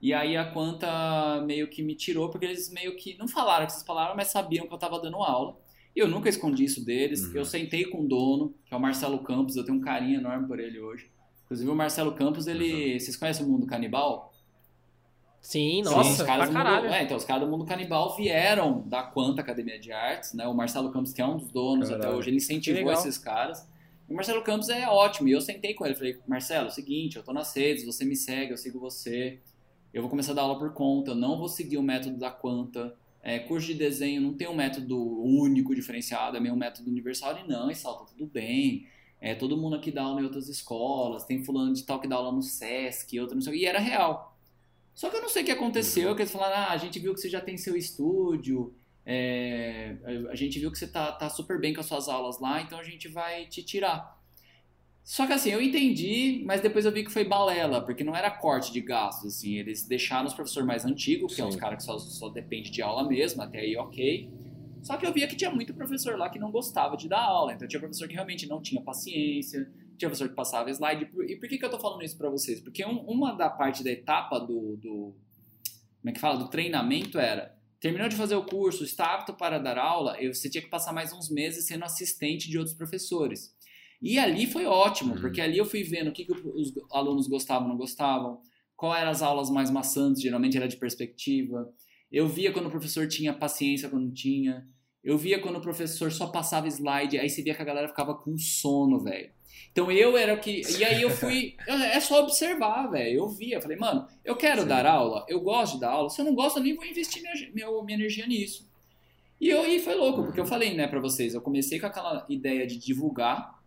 E 0.01 0.15
aí 0.15 0.37
a 0.37 0.45
Quanta 0.45 1.43
meio 1.45 1.69
que 1.69 1.83
me 1.83 1.95
tirou, 1.95 2.31
porque 2.31 2.47
eles 2.47 2.71
meio 2.71 2.95
que 2.97 3.17
não 3.19 3.27
falaram 3.27 3.67
essas 3.67 3.83
palavras, 3.83 4.17
mas 4.17 4.29
sabiam 4.29 4.67
que 4.67 4.73
eu 4.73 4.77
estava 4.77 5.01
dando 5.01 5.17
aula. 5.17 5.57
E 5.95 6.01
eu 6.01 6.07
nunca 6.07 6.29
escondi 6.29 6.65
isso 6.65 6.85
deles. 6.85 7.25
Uhum. 7.25 7.37
Eu 7.37 7.45
sentei 7.45 7.85
com 7.85 8.03
o 8.03 8.07
dono, 8.07 8.55
que 8.65 8.73
é 8.73 8.77
o 8.77 8.81
Marcelo 8.81 9.19
Campos, 9.21 9.57
eu 9.57 9.65
tenho 9.65 9.79
um 9.79 9.81
carinho 9.81 10.21
enorme 10.21 10.47
por 10.47 10.61
ele 10.61 10.79
hoje. 10.79 11.11
Inclusive 11.45 11.71
o 11.71 11.75
Marcelo 11.75 12.13
Campos, 12.15 12.47
ele. 12.47 12.93
Uhum. 12.93 13.01
Vocês 13.01 13.17
conhecem 13.17 13.45
o 13.45 13.49
mundo 13.49 13.67
canibal? 13.67 14.33
Sim, 15.41 15.83
nossa, 15.83 16.03
Sim, 16.03 16.11
os 16.11 16.23
caras 16.23 16.51
mundo, 16.51 16.93
é, 16.93 17.03
então 17.05 17.17
os 17.17 17.25
caras 17.25 17.45
do 17.45 17.51
mundo 17.51 17.65
canibal 17.65 18.15
vieram 18.17 18.83
da 18.87 19.05
Quanta 19.05 19.41
Academia 19.41 19.79
de 19.79 19.93
Artes, 19.93 20.35
né? 20.35 20.47
O 20.47 20.53
Marcelo 20.53 20.91
Campos, 20.91 21.13
que 21.13 21.23
é 21.23 21.27
um 21.27 21.37
dos 21.37 21.51
donos 21.51 21.89
Caralho. 21.89 22.09
até 22.09 22.17
hoje, 22.17 22.31
ele 22.31 22.37
incentivou 22.37 22.93
esses 22.93 23.17
caras. 23.17 23.67
O 24.09 24.15
Marcelo 24.15 24.43
Campos 24.43 24.69
é 24.69 24.89
ótimo, 24.89 25.29
e 25.29 25.33
eu 25.33 25.41
sentei 25.41 25.75
com 25.75 25.87
ele, 25.87 25.95
falei, 25.95 26.19
Marcelo, 26.27 26.67
é 26.67 26.69
o 26.69 26.73
seguinte, 26.73 27.17
eu 27.17 27.23
tô 27.23 27.33
nas 27.33 27.55
redes, 27.55 27.85
você 27.85 28.05
me 28.05 28.17
segue, 28.17 28.53
eu 28.53 28.57
sigo 28.57 28.81
você, 28.81 29.39
eu 29.93 30.03
vou 30.03 30.11
começar 30.11 30.33
a 30.33 30.35
dar 30.35 30.43
aula 30.43 30.59
por 30.59 30.73
conta, 30.73 31.13
eu 31.13 31.15
não 31.15 31.39
vou 31.39 31.49
seguir 31.49 31.77
o 31.77 31.83
método 31.83 32.17
da 32.19 32.31
Quanta, 32.31 32.97
é, 33.23 33.39
curso 33.39 33.67
de 33.67 33.75
desenho 33.75 34.21
não 34.21 34.35
tem 34.35 34.49
um 34.49 34.55
método 34.55 34.99
único, 35.23 35.75
diferenciado, 35.75 36.37
é 36.37 36.41
meio 36.41 36.55
um 36.55 36.59
método 36.59 36.91
universal, 36.91 37.39
e 37.39 37.49
não, 37.49 37.71
e 37.71 37.75
salta 37.75 38.13
tudo 38.13 38.27
bem, 38.27 38.87
é, 39.21 39.35
todo 39.35 39.57
mundo 39.57 39.77
aqui 39.77 39.91
dá 39.91 40.03
aula 40.03 40.21
em 40.21 40.25
outras 40.25 40.49
escolas, 40.49 41.25
tem 41.25 41.45
fulano 41.45 41.73
de 41.73 41.83
tal 41.85 42.01
que 42.01 42.09
dá 42.09 42.17
aula 42.17 42.33
no 42.33 42.43
Sesc, 42.43 43.19
outro 43.19 43.35
não 43.35 43.43
sei 43.43 43.53
o 43.53 43.57
que, 43.57 43.63
e 43.63 43.67
era 43.67 43.79
real. 43.79 44.37
Só 44.95 45.11
que 45.11 45.17
eu 45.17 45.23
não 45.23 45.29
sei 45.29 45.43
o 45.43 45.47
que 45.47 45.53
aconteceu, 45.53 46.15
que 46.15 46.23
eles 46.23 46.33
falaram, 46.33 46.57
ah, 46.57 46.73
a 46.73 46.77
gente 46.77 46.99
viu 46.99 47.15
que 47.15 47.21
você 47.21 47.29
já 47.29 47.41
tem 47.41 47.57
seu 47.57 47.77
estúdio, 47.77 48.75
é, 49.07 49.97
a 50.31 50.35
gente 50.35 50.59
viu 50.59 50.71
que 50.71 50.79
você 50.79 50.87
tá, 50.87 51.13
tá 51.13 51.31
super 51.31 51.61
bem 51.61 51.73
com 51.73 51.81
as 51.81 51.87
suas 51.87 52.09
aulas 52.09 52.39
lá, 52.41 52.61
então 52.61 52.79
a 52.79 52.85
gente 52.85 53.09
vai 53.09 53.47
te 53.47 53.63
tirar. 53.63 54.18
Só 55.09 55.27
que 55.27 55.33
assim, 55.33 55.49
eu 55.49 55.63
entendi, 55.63 56.43
mas 56.45 56.61
depois 56.61 56.85
eu 56.85 56.93
vi 56.93 57.03
que 57.03 57.11
foi 57.11 57.25
balela, 57.25 57.81
porque 57.81 58.05
não 58.05 58.15
era 58.15 58.31
corte 58.31 58.71
de 58.71 58.83
gastos, 58.83 59.37
assim, 59.37 59.55
eles 59.55 59.83
deixaram 59.83 60.27
os 60.27 60.35
professores 60.35 60.67
mais 60.67 60.85
antigos, 60.85 61.35
que 61.35 61.37
Sim. 61.37 61.47
é 61.47 61.47
os 61.47 61.57
caras 61.57 61.79
que 61.79 61.85
só, 61.85 61.99
só 61.99 62.29
depende 62.29 62.71
de 62.71 62.83
aula 62.83 63.09
mesmo, 63.09 63.41
até 63.41 63.61
aí 63.61 63.75
ok. 63.75 64.31
Só 64.83 64.99
que 64.99 65.07
eu 65.07 65.13
via 65.15 65.27
que 65.27 65.35
tinha 65.35 65.51
muito 65.51 65.73
professor 65.73 66.19
lá 66.19 66.29
que 66.29 66.39
não 66.39 66.51
gostava 66.51 66.95
de 66.95 67.09
dar 67.09 67.23
aula, 67.23 67.55
então 67.55 67.67
tinha 67.67 67.81
professor 67.81 68.07
que 68.07 68.13
realmente 68.13 68.47
não 68.47 68.61
tinha 68.61 68.83
paciência, 68.83 69.73
tinha 69.97 70.11
professor 70.11 70.29
que 70.29 70.35
passava 70.35 70.71
slide. 70.71 71.11
E 71.27 71.37
por 71.37 71.49
que, 71.49 71.57
que 71.57 71.65
eu 71.65 71.71
tô 71.71 71.79
falando 71.79 72.05
isso 72.05 72.19
para 72.19 72.29
vocês? 72.29 72.61
Porque 72.61 72.85
um, 72.85 73.01
uma 73.07 73.33
da 73.33 73.49
parte 73.49 73.83
da 73.83 73.91
etapa 73.91 74.39
do, 74.39 74.77
do. 74.77 75.15
Como 76.03 76.11
é 76.11 76.13
que 76.13 76.21
fala? 76.21 76.37
Do 76.37 76.51
treinamento 76.51 77.19
era. 77.19 77.57
Terminou 77.81 78.11
de 78.11 78.17
fazer 78.17 78.35
o 78.35 78.45
curso, 78.45 78.85
está 78.85 79.15
apto 79.15 79.33
para 79.33 79.59
dar 79.59 79.79
aula, 79.79 80.19
você 80.21 80.51
tinha 80.51 80.61
que 80.61 80.69
passar 80.69 80.93
mais 80.93 81.15
uns 81.15 81.31
meses 81.31 81.65
sendo 81.67 81.85
assistente 81.85 82.51
de 82.51 82.59
outros 82.59 82.77
professores. 82.77 83.57
E 84.01 84.19
ali 84.19 84.47
foi 84.47 84.65
ótimo, 84.65 85.15
uhum. 85.15 85.21
porque 85.21 85.41
ali 85.41 85.59
eu 85.59 85.65
fui 85.65 85.83
vendo 85.83 86.09
o 86.09 86.13
que, 86.13 86.25
que 86.25 86.33
os 86.33 86.73
alunos 86.93 87.27
gostavam, 87.27 87.69
não 87.69 87.77
gostavam, 87.77 88.41
qual 88.77 88.95
eram 88.95 89.11
as 89.11 89.23
aulas 89.23 89.51
mais 89.51 89.71
maçantes, 89.71 90.23
geralmente 90.23 90.57
era 90.57 90.69
de 90.69 90.77
perspectiva. 90.77 91.69
Eu 92.11 92.29
via 92.29 92.53
quando 92.53 92.67
o 92.67 92.71
professor 92.71 93.09
tinha 93.09 93.35
paciência, 93.35 93.89
quando 93.89 94.05
não 94.05 94.13
tinha. 94.13 94.67
Eu 95.03 95.19
via 95.19 95.41
quando 95.41 95.57
o 95.57 95.61
professor 95.61 96.13
só 96.13 96.29
passava 96.29 96.69
slide, 96.69 97.19
aí 97.19 97.29
você 97.29 97.43
via 97.43 97.55
que 97.55 97.63
a 97.63 97.65
galera 97.65 97.89
ficava 97.89 98.15
com 98.15 98.37
sono, 98.39 99.01
velho. 99.01 99.31
Então 99.73 99.91
eu 99.91 100.17
era 100.17 100.35
o 100.35 100.41
que. 100.41 100.63
E 100.79 100.85
aí 100.85 101.03
eu 101.03 101.11
fui. 101.11 101.57
É 101.67 102.01
só 102.01 102.23
observar, 102.23 102.87
velho. 102.89 103.19
Eu 103.19 103.29
via, 103.29 103.61
falei, 103.61 103.77
mano, 103.77 104.07
eu 104.25 104.37
quero 104.37 104.63
Sim. 104.63 104.69
dar 104.69 104.87
aula, 104.87 105.25
eu 105.29 105.41
gosto 105.41 105.75
de 105.75 105.81
dar 105.81 105.91
aula. 105.91 106.09
Se 106.09 106.21
eu 106.21 106.25
não 106.25 106.35
gosto, 106.35 106.59
eu 106.59 106.63
nem 106.63 106.75
vou 106.75 106.85
investir 106.85 107.23
minha, 107.23 107.35
minha, 107.53 107.83
minha 107.85 107.99
energia 107.99 108.27
nisso. 108.27 108.69
E, 109.41 109.49
eu, 109.49 109.65
e 109.67 109.79
foi 109.79 109.95
louco, 109.95 110.25
porque 110.25 110.41
eu 110.41 110.45
uhum. 110.45 110.51
falei, 110.51 110.75
né, 110.75 110.89
pra 110.89 111.01
vocês, 111.01 111.33
eu 111.33 111.41
comecei 111.41 111.79
com 111.79 111.87
aquela 111.87 112.27
ideia 112.29 112.67
de 112.67 112.77
divulgar. 112.77 113.58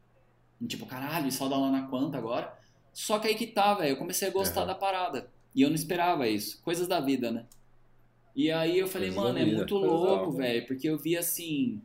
Tipo, 0.67 0.85
caralho, 0.85 1.31
só 1.31 1.47
dar 1.47 1.55
aula 1.55 1.71
na 1.71 1.87
quanta 1.87 2.17
agora. 2.17 2.53
Só 2.93 3.19
que 3.19 3.27
aí 3.27 3.35
que 3.35 3.47
tá, 3.47 3.73
velho. 3.73 3.91
Eu 3.91 3.97
comecei 3.97 4.27
a 4.27 4.31
gostar 4.31 4.61
uhum. 4.61 4.67
da 4.67 4.75
parada. 4.75 5.29
E 5.55 5.61
eu 5.61 5.69
não 5.69 5.75
esperava 5.75 6.27
isso. 6.27 6.61
Coisas 6.61 6.87
da 6.87 6.99
vida, 6.99 7.31
né? 7.31 7.45
E 8.35 8.51
aí 8.51 8.79
eu 8.79 8.87
falei, 8.87 9.11
mano, 9.11 9.37
é 9.37 9.45
muito 9.45 9.75
louco, 9.75 10.31
velho, 10.31 10.65
porque 10.65 10.87
eu 10.87 10.97
vi 10.97 11.17
assim, 11.17 11.81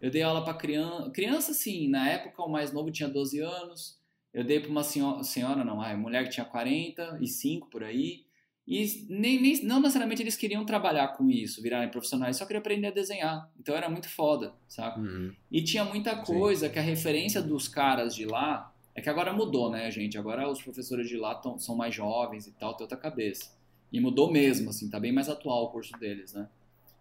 eu 0.00 0.10
dei 0.10 0.22
aula 0.22 0.44
para 0.44 0.54
criança, 0.54 1.10
criança 1.10 1.50
assim, 1.50 1.88
na 1.88 2.08
época 2.08 2.42
o 2.42 2.48
mais 2.48 2.72
novo 2.72 2.90
tinha 2.90 3.08
12 3.08 3.40
anos, 3.40 3.98
eu 4.32 4.44
dei 4.44 4.60
para 4.60 4.70
uma 4.70 4.84
senhora, 4.84 5.22
senhora 5.24 5.64
não, 5.64 5.80
a 5.80 5.96
mulher 5.96 6.24
que 6.24 6.30
tinha 6.30 6.46
45 6.46 7.68
por 7.68 7.82
aí, 7.82 8.24
e 8.70 9.06
nem, 9.08 9.40
nem, 9.40 9.64
não 9.64 9.80
necessariamente 9.80 10.22
eles 10.22 10.36
queriam 10.36 10.62
trabalhar 10.62 11.08
com 11.16 11.30
isso, 11.30 11.62
virarem 11.62 11.90
profissionais, 11.90 12.36
só 12.36 12.44
queriam 12.44 12.60
aprender 12.60 12.88
a 12.88 12.90
desenhar. 12.90 13.50
Então 13.58 13.74
era 13.74 13.88
muito 13.88 14.10
foda, 14.10 14.52
sabe? 14.68 15.00
Uhum. 15.00 15.32
E 15.50 15.62
tinha 15.62 15.86
muita 15.86 16.14
coisa 16.16 16.66
Sim. 16.66 16.72
que 16.74 16.78
a 16.78 16.82
referência 16.82 17.40
dos 17.40 17.66
caras 17.66 18.14
de 18.14 18.26
lá 18.26 18.70
é 18.94 19.00
que 19.00 19.08
agora 19.08 19.32
mudou, 19.32 19.70
né, 19.70 19.90
gente? 19.90 20.18
Agora 20.18 20.46
os 20.50 20.60
professores 20.60 21.08
de 21.08 21.16
lá 21.16 21.34
tão, 21.34 21.58
são 21.58 21.74
mais 21.74 21.94
jovens 21.94 22.46
e 22.46 22.52
tal, 22.52 22.74
tem 22.74 22.84
outra 22.84 22.98
cabeça. 22.98 23.56
E 23.90 23.98
mudou 24.00 24.30
mesmo, 24.30 24.68
assim, 24.68 24.90
tá 24.90 25.00
bem 25.00 25.12
mais 25.12 25.30
atual 25.30 25.64
o 25.64 25.68
curso 25.70 25.98
deles, 25.98 26.34
né? 26.34 26.46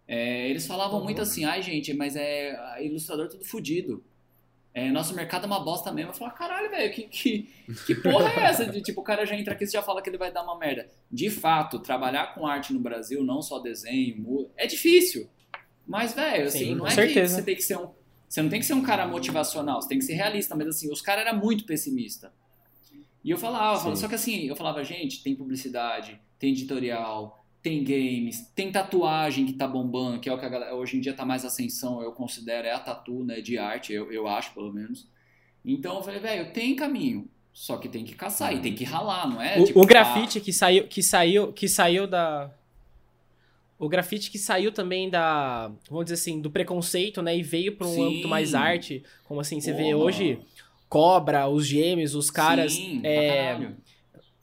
É, 0.07 0.49
eles 0.49 0.65
falavam 0.65 1.03
muito 1.03 1.21
assim, 1.21 1.43
ai 1.43 1.61
gente, 1.61 1.93
mas 1.93 2.15
é 2.15 2.81
ilustrador 2.81 3.27
tudo 3.27 3.43
fodido. 3.43 4.01
É, 4.77 4.91
nosso 4.91 5.15
mercado 5.15 5.45
é 5.45 5.47
uma 5.47 5.59
bosta 5.59 5.91
mesmo. 5.91 6.11
Eu 6.11 6.13
falava, 6.13 6.37
caralho, 6.37 6.69
velho, 6.69 6.93
que, 6.93 7.07
que, 7.07 7.49
que 7.87 7.95
porra 7.95 8.29
é 8.29 8.43
essa? 8.43 8.63
De, 8.63 8.79
tipo, 8.79 9.01
o 9.01 9.03
cara 9.03 9.25
já 9.25 9.35
entra 9.35 9.55
aqui 9.55 9.63
e 9.63 9.67
já 9.67 9.81
fala 9.81 10.03
que 10.03 10.09
ele 10.09 10.19
vai 10.19 10.31
dar 10.31 10.43
uma 10.43 10.55
merda. 10.55 10.87
De 11.11 11.31
fato, 11.31 11.79
trabalhar 11.79 12.35
com 12.35 12.45
arte 12.45 12.71
no 12.73 12.79
Brasil, 12.79 13.23
não 13.23 13.41
só 13.41 13.57
desenho, 13.57 14.51
é 14.55 14.67
difícil. 14.67 15.27
Mas, 15.83 16.13
velho, 16.13 16.45
assim, 16.45 16.75
não 16.75 16.85
é 16.85 16.91
certeza. 16.91 17.21
que 17.21 17.41
você 17.41 17.41
tem 17.41 17.55
que 17.55 17.63
ser 17.63 17.75
um. 17.79 17.89
Você 18.29 18.39
não 18.39 18.49
tem 18.51 18.59
que 18.59 18.67
ser 18.67 18.75
um 18.75 18.83
cara 18.83 19.07
motivacional, 19.07 19.81
você 19.81 19.89
tem 19.89 19.97
que 19.97 20.05
ser 20.05 20.13
realista, 20.13 20.53
mas 20.53 20.67
assim, 20.67 20.91
os 20.91 21.01
caras 21.01 21.25
eram 21.25 21.39
muito 21.39 21.65
pessimistas. 21.65 22.29
E 23.23 23.31
eu 23.31 23.37
falava, 23.39 23.79
falava, 23.79 23.95
só 23.95 24.07
que 24.07 24.13
assim, 24.13 24.45
eu 24.45 24.55
falava, 24.55 24.83
gente, 24.83 25.23
tem 25.23 25.35
publicidade, 25.35 26.21
tem 26.37 26.51
editorial, 26.51 27.36
tem 27.67 27.83
games, 27.83 28.49
tem 28.55 28.71
tatuagem 28.71 29.45
que 29.45 29.53
tá 29.53 29.67
bombando, 29.67 30.21
que 30.21 30.29
é 30.29 30.33
o 30.33 30.39
que 30.39 30.45
a 30.45 30.49
galera, 30.49 30.73
hoje 30.73 30.95
em 30.95 31.01
dia 31.01 31.13
tá 31.13 31.25
mais 31.25 31.43
ascensão, 31.43 32.01
eu 32.01 32.13
considero, 32.13 32.65
é 32.65 32.71
a 32.71 32.79
tatu, 32.79 33.25
né, 33.25 33.41
de 33.41 33.57
arte, 33.57 33.91
eu, 33.91 34.09
eu 34.09 34.25
acho, 34.25 34.53
pelo 34.53 34.71
menos. 34.71 35.05
Então 35.65 35.97
eu 35.97 36.01
falei, 36.01 36.21
velho, 36.21 36.53
tem 36.53 36.77
caminho, 36.77 37.29
só 37.51 37.75
que 37.75 37.89
tem 37.89 38.05
que 38.05 38.15
caçar 38.15 38.55
e 38.55 38.61
tem 38.61 38.73
que 38.73 38.85
ralar, 38.85 39.29
não 39.29 39.41
é? 39.41 39.59
O, 39.59 39.65
tipo, 39.65 39.81
o 39.81 39.85
grafite 39.85 40.37
ah, 40.37 40.41
que 40.41 40.53
saiu, 40.53 40.87
que 40.87 41.03
saiu, 41.03 41.51
que 41.51 41.67
saiu 41.67 42.07
da 42.07 42.49
o 43.77 43.87
grafite 43.87 44.31
que 44.31 44.39
saiu 44.39 44.71
também 44.71 45.07
da, 45.07 45.69
vamos 45.89 46.05
dizer 46.05 46.15
assim, 46.15 46.41
do 46.41 46.49
preconceito, 46.49 47.21
né, 47.21 47.37
e 47.37 47.43
veio 47.43 47.75
para 47.75 47.85
um 47.85 47.93
Sim. 47.93 48.07
âmbito 48.07 48.27
mais 48.29 48.55
arte, 48.55 49.03
como 49.25 49.41
assim, 49.41 49.59
você 49.59 49.73
vê 49.73 49.93
hoje 49.93 50.39
Cobra, 50.87 51.47
os 51.47 51.67
Gêmeos, 51.67 52.15
os 52.15 52.31
caras 52.31 52.73
Sim, 52.73 53.01
é, 53.03 53.59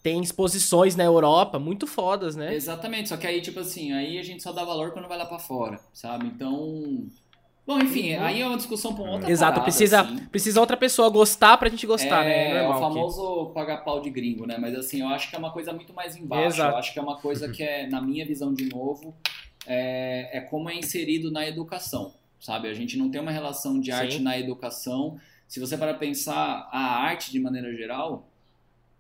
tem 0.05 0.21
exposições 0.21 0.95
na 0.95 1.03
Europa 1.03 1.59
muito 1.59 1.87
fodas, 1.87 2.37
né? 2.37 2.55
Exatamente, 2.55 3.09
só 3.09 3.17
que 3.17 3.27
aí, 3.27 3.41
tipo 3.41 3.59
assim, 3.59 3.91
aí 3.95 4.19
a 4.19 4.23
gente 4.23 4.43
só 4.43 4.53
dá 4.53 4.63
valor 4.63 4.91
quando 4.91 5.09
vai 5.09 5.17
lá 5.17 5.25
para 5.25 5.39
fora, 5.39 5.81
sabe? 5.95 6.27
Então. 6.27 7.07
Bom, 7.67 7.79
enfim, 7.79 8.15
uhum. 8.15 8.23
aí 8.23 8.43
é 8.43 8.47
uma 8.47 8.59
discussão 8.59 8.91
uma 8.91 9.13
outra 9.13 9.31
Exato, 9.31 9.53
parada, 9.53 9.63
precisa, 9.63 10.03
assim. 10.03 10.19
precisa 10.27 10.61
outra 10.61 10.77
pessoa 10.77 11.09
gostar 11.09 11.57
pra 11.57 11.71
gente 11.71 11.87
gostar, 11.87 12.23
é, 12.23 12.29
né? 12.29 12.53
É, 12.53 12.65
é 12.65 12.69
o 12.69 12.79
famoso 12.79 13.47
que... 13.47 13.55
pagar 13.55 13.79
pau 13.79 14.03
de 14.03 14.11
gringo, 14.11 14.47
né? 14.47 14.59
Mas 14.59 14.75
assim, 14.75 15.01
eu 15.01 15.09
acho 15.09 15.31
que 15.31 15.37
é 15.37 15.39
uma 15.39 15.51
coisa 15.51 15.73
muito 15.73 15.95
mais 15.95 16.15
embaixo. 16.15 16.59
Exato. 16.59 16.75
Eu 16.75 16.79
acho 16.79 16.93
que 16.93 16.99
é 16.99 17.03
uma 17.03 17.17
coisa 17.17 17.51
que 17.51 17.63
é, 17.63 17.87
na 17.87 18.03
minha 18.03 18.27
visão 18.27 18.53
de 18.53 18.69
novo, 18.69 19.17
é, 19.67 20.37
é 20.37 20.41
como 20.43 20.69
é 20.69 20.77
inserido 20.77 21.31
na 21.31 21.49
educação, 21.49 22.13
sabe? 22.39 22.69
A 22.69 22.75
gente 22.75 22.99
não 22.99 23.11
tem 23.11 23.23
uma 23.23 23.31
relação 23.31 23.81
de 23.81 23.91
arte 23.91 24.19
Sim. 24.19 24.23
na 24.23 24.39
educação. 24.39 25.19
Se 25.49 25.59
você 25.59 25.79
para 25.79 25.95
pensar 25.95 26.69
a 26.71 27.03
arte 27.03 27.33
de 27.33 27.41
maneira 27.41 27.75
geral, 27.75 28.29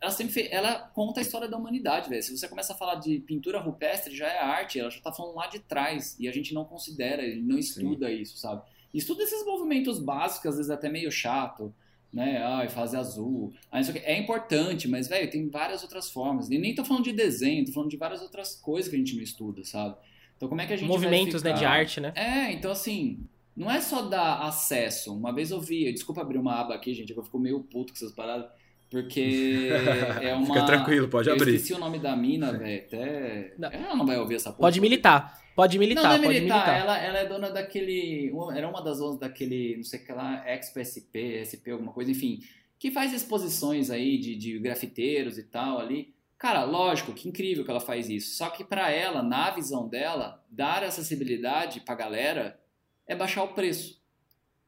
ela 0.04 0.12
sempre 0.12 0.48
ela 0.50 0.78
conta 0.94 1.20
a 1.20 1.22
história 1.22 1.48
da 1.48 1.56
humanidade, 1.56 2.10
velho. 2.10 2.22
Se 2.22 2.36
você 2.36 2.46
começa 2.46 2.74
a 2.74 2.76
falar 2.76 2.96
de 2.96 3.20
pintura 3.20 3.58
rupestre, 3.58 4.14
já 4.14 4.28
é 4.28 4.38
arte, 4.38 4.78
ela 4.78 4.90
já 4.90 5.00
tá 5.00 5.10
falando 5.10 5.34
lá 5.34 5.46
de 5.46 5.60
trás 5.60 6.14
e 6.20 6.28
a 6.28 6.32
gente 6.32 6.52
não 6.52 6.64
considera, 6.64 7.22
não 7.36 7.58
estuda 7.58 8.08
Sim. 8.08 8.20
isso, 8.20 8.36
sabe? 8.36 8.62
Estuda 8.92 9.22
esses 9.22 9.44
movimentos 9.46 9.98
básicos, 9.98 10.50
às 10.50 10.56
vezes 10.56 10.70
até 10.70 10.90
meio 10.90 11.10
chato, 11.10 11.74
né? 12.12 12.42
Ai, 12.44 12.68
fase 12.68 12.96
azul. 12.96 13.54
é 13.72 14.18
importante, 14.18 14.86
mas, 14.86 15.08
velho, 15.08 15.30
tem 15.30 15.48
várias 15.48 15.82
outras 15.82 16.10
formas. 16.10 16.50
E 16.50 16.58
nem 16.58 16.74
tô 16.74 16.84
falando 16.84 17.04
de 17.04 17.12
desenho, 17.12 17.64
tô 17.64 17.72
falando 17.72 17.90
de 17.90 17.96
várias 17.96 18.20
outras 18.20 18.54
coisas 18.54 18.90
que 18.90 18.96
a 18.96 18.98
gente 18.98 19.16
não 19.16 19.22
estuda, 19.22 19.64
sabe? 19.64 19.96
Então, 20.36 20.48
como 20.50 20.60
é 20.60 20.66
que 20.66 20.74
a 20.74 20.76
gente 20.76 20.86
Movimentos, 20.86 21.42
né, 21.42 21.54
de 21.54 21.64
arte, 21.64 21.98
né? 21.98 22.12
É, 22.14 22.52
então, 22.52 22.70
assim, 22.70 23.26
não 23.56 23.70
é 23.70 23.80
só 23.80 24.02
dar 24.02 24.42
acesso. 24.42 25.16
Uma 25.16 25.32
vez 25.32 25.50
eu 25.50 25.60
vi, 25.60 25.90
desculpa 25.90 26.20
abrir 26.20 26.36
uma 26.36 26.60
aba 26.60 26.74
aqui, 26.74 26.92
gente, 26.92 27.16
eu 27.16 27.22
fico 27.22 27.38
meio 27.38 27.60
puto 27.60 27.92
com 27.92 27.96
essas 27.96 28.12
paradas 28.12 28.50
porque 28.94 29.70
é 30.22 30.32
uma. 30.34 30.46
Fica 30.46 30.64
tranquilo, 30.64 31.08
pode 31.08 31.28
eu 31.28 31.34
abrir. 31.34 31.50
Eu 31.50 31.56
esqueci 31.56 31.74
o 31.74 31.78
nome 31.80 31.98
da 31.98 32.14
mina, 32.14 32.52
velho. 32.52 32.84
Até. 32.86 33.52
Não. 33.58 33.68
Ela 33.68 33.96
não 33.96 34.06
vai 34.06 34.16
ouvir 34.18 34.36
essa 34.36 34.50
porra. 34.50 34.60
Pode 34.60 34.80
militar. 34.80 35.42
Pode 35.56 35.78
militar, 35.80 36.02
não, 36.02 36.10
não 36.10 36.16
é 36.16 36.22
pode 36.22 36.38
militar. 36.38 36.56
militar. 36.58 36.80
Ela, 36.80 36.98
ela 36.98 37.18
é 37.18 37.26
dona 37.26 37.50
daquele. 37.50 38.32
Era 38.54 38.68
uma 38.68 38.80
das 38.80 38.98
donas 38.98 39.18
daquele. 39.18 39.76
Não 39.78 39.82
sei 39.82 39.98
o 39.98 40.06
que 40.06 40.12
lá, 40.12 40.48
Expo 40.48 40.78
SP, 40.78 41.42
SP, 41.42 41.72
alguma 41.72 41.92
coisa, 41.92 42.12
enfim. 42.12 42.38
Que 42.78 42.92
faz 42.92 43.12
exposições 43.12 43.90
aí 43.90 44.16
de, 44.16 44.36
de 44.36 44.60
grafiteiros 44.60 45.38
e 45.38 45.42
tal 45.42 45.80
ali. 45.80 46.14
Cara, 46.38 46.62
lógico, 46.62 47.12
que 47.12 47.28
incrível 47.28 47.64
que 47.64 47.70
ela 47.70 47.80
faz 47.80 48.08
isso. 48.08 48.36
Só 48.36 48.48
que 48.50 48.62
para 48.62 48.92
ela, 48.92 49.24
na 49.24 49.50
visão 49.50 49.88
dela, 49.88 50.40
dar 50.48 50.84
acessibilidade 50.84 51.80
pra 51.80 51.96
galera 51.96 52.60
é 53.08 53.16
baixar 53.16 53.42
o 53.42 53.54
preço. 53.54 54.00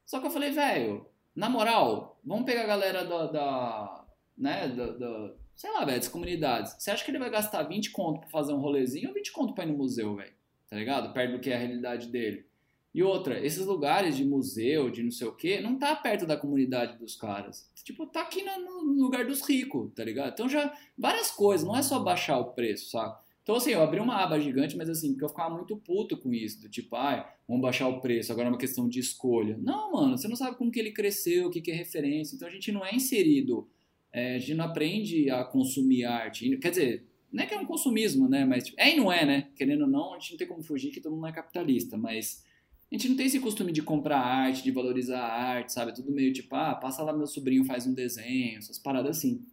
Só 0.05 0.19
que 0.19 0.27
eu 0.27 0.31
falei, 0.31 0.51
velho, 0.51 1.07
na 1.35 1.49
moral, 1.49 2.19
vamos 2.25 2.45
pegar 2.45 2.63
a 2.63 2.67
galera 2.67 3.05
da, 3.05 3.27
da 3.27 4.06
né, 4.37 4.69
do, 4.69 5.35
sei 5.55 5.71
lá, 5.73 5.85
velho, 5.85 5.99
das 5.99 6.09
comunidades. 6.09 6.77
Você 6.79 6.91
acha 6.91 7.05
que 7.05 7.11
ele 7.11 7.19
vai 7.19 7.31
gastar 7.31 7.63
20 7.63 7.91
conto 7.91 8.21
pra 8.21 8.29
fazer 8.29 8.53
um 8.53 8.61
rolezinho 8.61 9.09
ou 9.09 9.15
20 9.15 9.33
conto 9.33 9.55
pra 9.55 9.65
ir 9.65 9.69
no 9.69 9.79
museu, 9.79 10.15
velho? 10.15 10.33
Tá 10.69 10.77
ligado? 10.77 11.13
Perto 11.13 11.33
do 11.33 11.41
que 11.41 11.51
é 11.51 11.57
a 11.57 11.59
realidade 11.59 12.09
dele. 12.09 12.45
E 12.93 13.03
outra, 13.03 13.39
esses 13.45 13.67
lugares 13.67 14.17
de 14.17 14.25
museu, 14.25 14.91
de 14.91 15.03
não 15.03 15.11
sei 15.11 15.27
o 15.27 15.35
quê, 15.35 15.61
não 15.61 15.79
tá 15.79 15.95
perto 15.95 16.27
da 16.27 16.37
comunidade 16.37 16.99
dos 16.99 17.15
caras. 17.15 17.71
Tipo, 17.85 18.07
tá 18.07 18.23
aqui 18.23 18.43
no, 18.43 18.85
no 18.85 19.03
lugar 19.03 19.27
dos 19.27 19.47
ricos, 19.47 19.93
tá 19.95 20.03
ligado? 20.03 20.33
Então 20.33 20.49
já, 20.49 20.75
várias 20.97 21.31
coisas, 21.31 21.67
não 21.67 21.77
é 21.77 21.83
só 21.83 21.99
baixar 21.99 22.39
o 22.39 22.53
preço, 22.53 22.91
sabe? 22.91 23.15
Então, 23.43 23.55
assim, 23.55 23.71
eu 23.71 23.81
abri 23.81 24.01
uma 24.01 24.17
aba 24.17 24.41
gigante, 24.41 24.77
mas 24.77 24.89
assim, 24.89 25.13
porque 25.13 25.25
eu 25.25 25.29
ficava 25.29 25.55
muito 25.55 25.77
puto 25.77 26.17
com 26.17 26.33
isso, 26.33 26.61
do 26.63 26.69
tipo, 26.69 26.97
ai, 26.97 27.25
vamos 27.47 27.63
baixar 27.63 27.87
o 27.87 28.01
preço, 28.01 28.33
agora 28.33 28.49
é 28.49 28.51
uma 28.51 28.59
questão 28.59 28.89
de 28.89 28.99
escolha. 28.99 29.57
Não, 29.63 29.93
mano, 29.93 30.19
você 30.19 30.27
não 30.27 30.35
sabe 30.35 30.57
como 30.57 30.73
que 30.73 30.81
ele 30.81 30.91
cresceu, 30.91 31.47
o 31.47 31.51
que, 31.51 31.61
que 31.61 31.71
é 31.71 31.75
referência, 31.75 32.35
então 32.35 32.49
a 32.49 32.51
gente 32.51 32.73
não 32.73 32.85
é 32.85 32.93
inserido 32.93 33.69
é, 34.13 34.37
a 34.37 34.39
gente 34.39 34.55
não 34.55 34.65
aprende 34.65 35.31
a 35.31 35.45
consumir 35.45 36.05
arte. 36.05 36.57
Quer 36.57 36.71
dizer, 36.71 37.07
não 37.33 37.45
é 37.45 37.47
que 37.47 37.55
é 37.55 37.59
um 37.59 37.67
consumismo, 37.67 38.29
né? 38.29 38.45
Mas 38.45 38.65
tipo, 38.65 38.81
é 38.81 38.95
e 38.95 38.97
não 38.97 39.13
é, 39.13 39.25
né? 39.25 39.49
Querendo 39.55 39.83
ou 39.83 39.89
não, 39.89 40.15
a 40.15 40.19
gente 40.19 40.33
não 40.33 40.39
tem 40.39 40.47
como 40.47 40.63
fugir 40.63 40.91
que 40.91 41.01
todo 41.01 41.15
mundo 41.15 41.27
é 41.27 41.33
capitalista, 41.33 41.97
mas 41.97 42.45
a 42.91 42.95
gente 42.95 43.09
não 43.09 43.17
tem 43.17 43.27
esse 43.27 43.41
costume 43.41 43.73
de 43.73 43.83
comprar 43.83 44.19
arte, 44.19 44.63
de 44.63 44.71
valorizar 44.71 45.19
a 45.19 45.43
arte, 45.43 45.73
sabe? 45.73 45.91
É 45.91 45.95
tudo 45.95 46.13
meio 46.13 46.33
tipo, 46.33 46.55
ah, 46.55 46.75
passa 46.75 47.03
lá 47.03 47.13
meu 47.13 47.27
sobrinho, 47.27 47.65
faz 47.65 47.87
um 47.87 47.93
desenho, 47.93 48.59
essas 48.59 48.79
paradas 48.79 49.19
assim. 49.19 49.45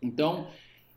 Então. 0.00 0.46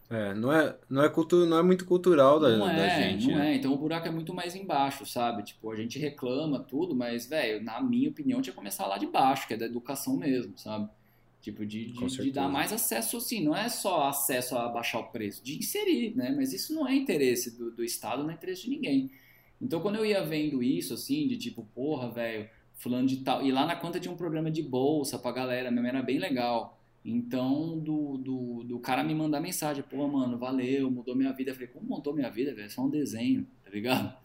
É, 0.10 0.34
não 0.34 0.52
é, 0.52 0.76
não 0.90 1.04
é, 1.04 1.10
cultu 1.10 1.46
não 1.46 1.58
é 1.58 1.64
muito 1.64 1.86
cultural 1.86 2.40
da, 2.40 2.58
não 2.58 2.68
da 2.68 2.86
é, 2.86 3.12
gente. 3.12 3.28
Não 3.30 3.38
né? 3.38 3.54
é, 3.54 3.56
então 3.56 3.74
o 3.74 3.78
buraco 3.78 4.08
é 4.08 4.12
muito 4.12 4.34
mais 4.34 4.56
embaixo, 4.56 5.06
sabe? 5.06 5.42
Tipo, 5.44 5.72
a 5.72 5.76
gente 5.76 5.98
reclama 5.98 6.60
tudo, 6.60 6.94
mas, 6.94 7.26
velho, 7.26 7.64
na 7.64 7.82
minha 7.82 8.10
opinião, 8.10 8.42
tinha 8.42 8.52
que 8.52 8.58
começar 8.58 8.86
lá 8.88 8.98
de 8.98 9.08
baixo, 9.08 9.48
que 9.48 9.54
é 9.54 9.58
da 9.58 9.66
educação 9.66 10.18
mesmo, 10.18 10.58
sabe? 10.58 10.90
Tipo, 11.42 11.66
de, 11.66 11.92
de, 11.92 12.08
de, 12.08 12.32
dar 12.32 12.48
mais 12.48 12.72
acesso, 12.72 13.18
assim, 13.18 13.44
não 13.44 13.56
é 13.56 13.68
só 13.68 14.08
acesso 14.08 14.56
a 14.56 14.70
baixar 14.70 15.00
o 15.00 15.06
preço, 15.06 15.44
de 15.44 15.58
inserir, 15.58 16.16
né? 16.16 16.32
Mas 16.38 16.54
isso 16.54 16.74
não 16.74 16.88
é 16.88 16.96
interesse 16.96 17.58
do, 17.58 17.72
do 17.72 17.84
Estado, 17.84 18.22
não 18.22 18.30
é 18.30 18.34
interesse 18.34 18.64
de 18.64 18.70
ninguém. 18.70 19.10
Então, 19.60 19.80
quando 19.80 19.96
eu 19.96 20.06
ia 20.06 20.24
vendo 20.24 20.62
isso, 20.62 20.94
assim, 20.94 21.28
de 21.28 21.38
tipo, 21.38 21.68
porra, 21.74 22.12
velho, 22.12 22.48
fulano 22.76 23.08
de 23.08 23.18
tal. 23.18 23.44
E 23.44 23.52
lá 23.52 23.66
na 23.66 23.76
conta 23.76 24.00
tinha 24.00 24.12
um 24.12 24.18
programa 24.18 24.52
de 24.52 24.62
bolsa 24.62 25.18
pra 25.18 25.32
galera, 25.32 25.72
mesmo 25.72 25.88
era 25.88 26.04
bem 26.04 26.20
legal. 26.20 26.80
Então, 27.04 27.80
do, 27.80 28.18
do, 28.18 28.64
do 28.64 28.80
cara 28.80 29.04
me 29.04 29.16
mandar 29.16 29.40
mensagem, 29.40 29.84
pô, 29.84 30.08
mano, 30.08 30.38
valeu, 30.38 30.92
mudou 30.92 31.16
minha 31.16 31.32
vida. 31.32 31.52
Eu 31.52 31.56
falei, 31.56 31.70
como 31.70 31.88
mudou 31.88 32.14
minha 32.14 32.30
vida, 32.30 32.54
velho? 32.54 32.68
É 32.68 32.70
só 32.70 32.84
um 32.84 32.90
desenho, 32.90 33.48
tá 33.64 33.72
ligado? 33.72 34.16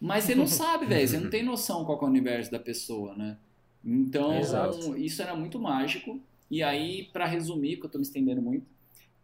Mas 0.00 0.24
você 0.24 0.34
não 0.34 0.46
sabe, 0.48 0.86
velho, 0.86 1.06
você 1.06 1.18
não 1.18 1.30
tem 1.30 1.42
noção 1.42 1.84
qual 1.84 1.98
é 2.00 2.04
o 2.04 2.06
universo 2.06 2.50
da 2.50 2.58
pessoa, 2.58 3.16
né? 3.16 3.36
Então, 3.84 4.38
Exato. 4.38 4.96
isso 4.96 5.22
era 5.22 5.34
muito 5.34 5.58
mágico. 5.58 6.20
E 6.50 6.62
aí, 6.62 7.04
para 7.12 7.26
resumir, 7.26 7.76
que 7.76 7.86
eu 7.86 7.90
tô 7.90 7.98
me 7.98 8.02
estendendo 8.02 8.42
muito, 8.42 8.66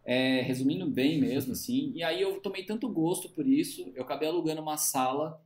é, 0.05 0.41
resumindo 0.41 0.89
bem 0.89 1.19
mesmo, 1.19 1.51
assim, 1.53 1.91
e 1.93 2.01
aí 2.01 2.21
eu 2.21 2.39
tomei 2.39 2.63
tanto 2.63 2.87
gosto 2.87 3.29
por 3.29 3.45
isso, 3.45 3.91
eu 3.95 4.03
acabei 4.03 4.29
alugando 4.29 4.61
uma 4.61 4.77
sala, 4.77 5.43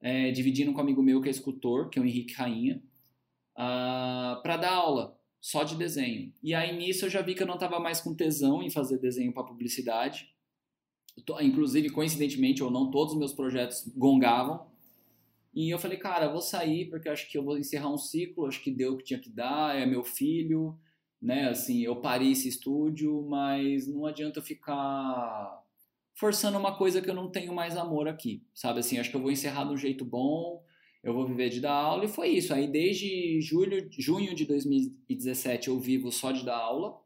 é, 0.00 0.30
dividindo 0.30 0.72
com 0.72 0.78
um 0.78 0.82
amigo 0.82 1.02
meu 1.02 1.20
que 1.20 1.28
é 1.28 1.30
escultor, 1.30 1.90
que 1.90 1.98
é 1.98 2.02
o 2.02 2.06
Henrique 2.06 2.34
Rainha, 2.34 2.76
uh, 2.76 2.80
ah, 3.56 4.40
para 4.42 4.56
dar 4.56 4.72
aula 4.72 5.18
só 5.40 5.64
de 5.64 5.76
desenho. 5.76 6.32
E 6.42 6.54
aí 6.54 6.76
nisso 6.76 7.04
eu 7.04 7.10
já 7.10 7.20
vi 7.20 7.34
que 7.34 7.42
eu 7.42 7.46
não 7.46 7.54
estava 7.54 7.78
mais 7.80 8.00
com 8.00 8.14
tesão 8.14 8.62
em 8.62 8.70
fazer 8.70 8.98
desenho 8.98 9.32
para 9.32 9.44
publicidade. 9.44 10.32
Inclusive, 11.40 11.90
coincidentemente 11.90 12.62
ou 12.62 12.70
não, 12.70 12.90
todos 12.90 13.14
os 13.14 13.18
meus 13.18 13.32
projetos 13.32 13.88
gongavam. 13.96 14.66
E 15.52 15.70
eu 15.70 15.78
falei, 15.78 15.98
cara, 15.98 16.26
eu 16.26 16.32
vou 16.32 16.40
sair 16.40 16.88
porque 16.88 17.08
acho 17.08 17.28
que 17.28 17.36
eu 17.36 17.42
vou 17.42 17.58
encerrar 17.58 17.92
um 17.92 17.98
ciclo, 17.98 18.46
acho 18.46 18.62
que 18.62 18.70
deu 18.70 18.92
o 18.92 18.96
que 18.96 19.04
tinha 19.04 19.18
que 19.18 19.30
dar, 19.30 19.76
é 19.76 19.84
meu 19.84 20.04
filho, 20.04 20.78
né? 21.20 21.48
Assim, 21.48 21.80
eu 21.82 21.96
parei 21.96 22.32
esse 22.32 22.48
estúdio, 22.48 23.26
mas 23.28 23.86
não 23.86 24.06
adianta 24.06 24.40
ficar 24.42 25.62
forçando 26.14 26.58
uma 26.58 26.76
coisa 26.76 27.00
que 27.00 27.08
eu 27.08 27.14
não 27.14 27.30
tenho 27.30 27.54
mais 27.54 27.76
amor 27.76 28.08
aqui, 28.08 28.42
sabe? 28.54 28.80
Assim, 28.80 28.98
acho 28.98 29.10
que 29.10 29.16
eu 29.16 29.22
vou 29.22 29.30
encerrar 29.30 29.64
de 29.64 29.72
um 29.72 29.76
jeito 29.76 30.04
bom, 30.04 30.64
eu 31.02 31.14
vou 31.14 31.26
viver 31.26 31.48
de 31.48 31.60
dar 31.60 31.72
aula 31.72 32.04
e 32.04 32.08
foi 32.08 32.28
isso. 32.30 32.52
Aí 32.52 32.66
desde 32.66 33.40
julho, 33.40 33.88
junho 33.96 34.34
de 34.34 34.44
2017 34.44 35.68
eu 35.68 35.78
vivo 35.78 36.10
só 36.10 36.32
de 36.32 36.44
dar 36.44 36.56
aula. 36.56 36.98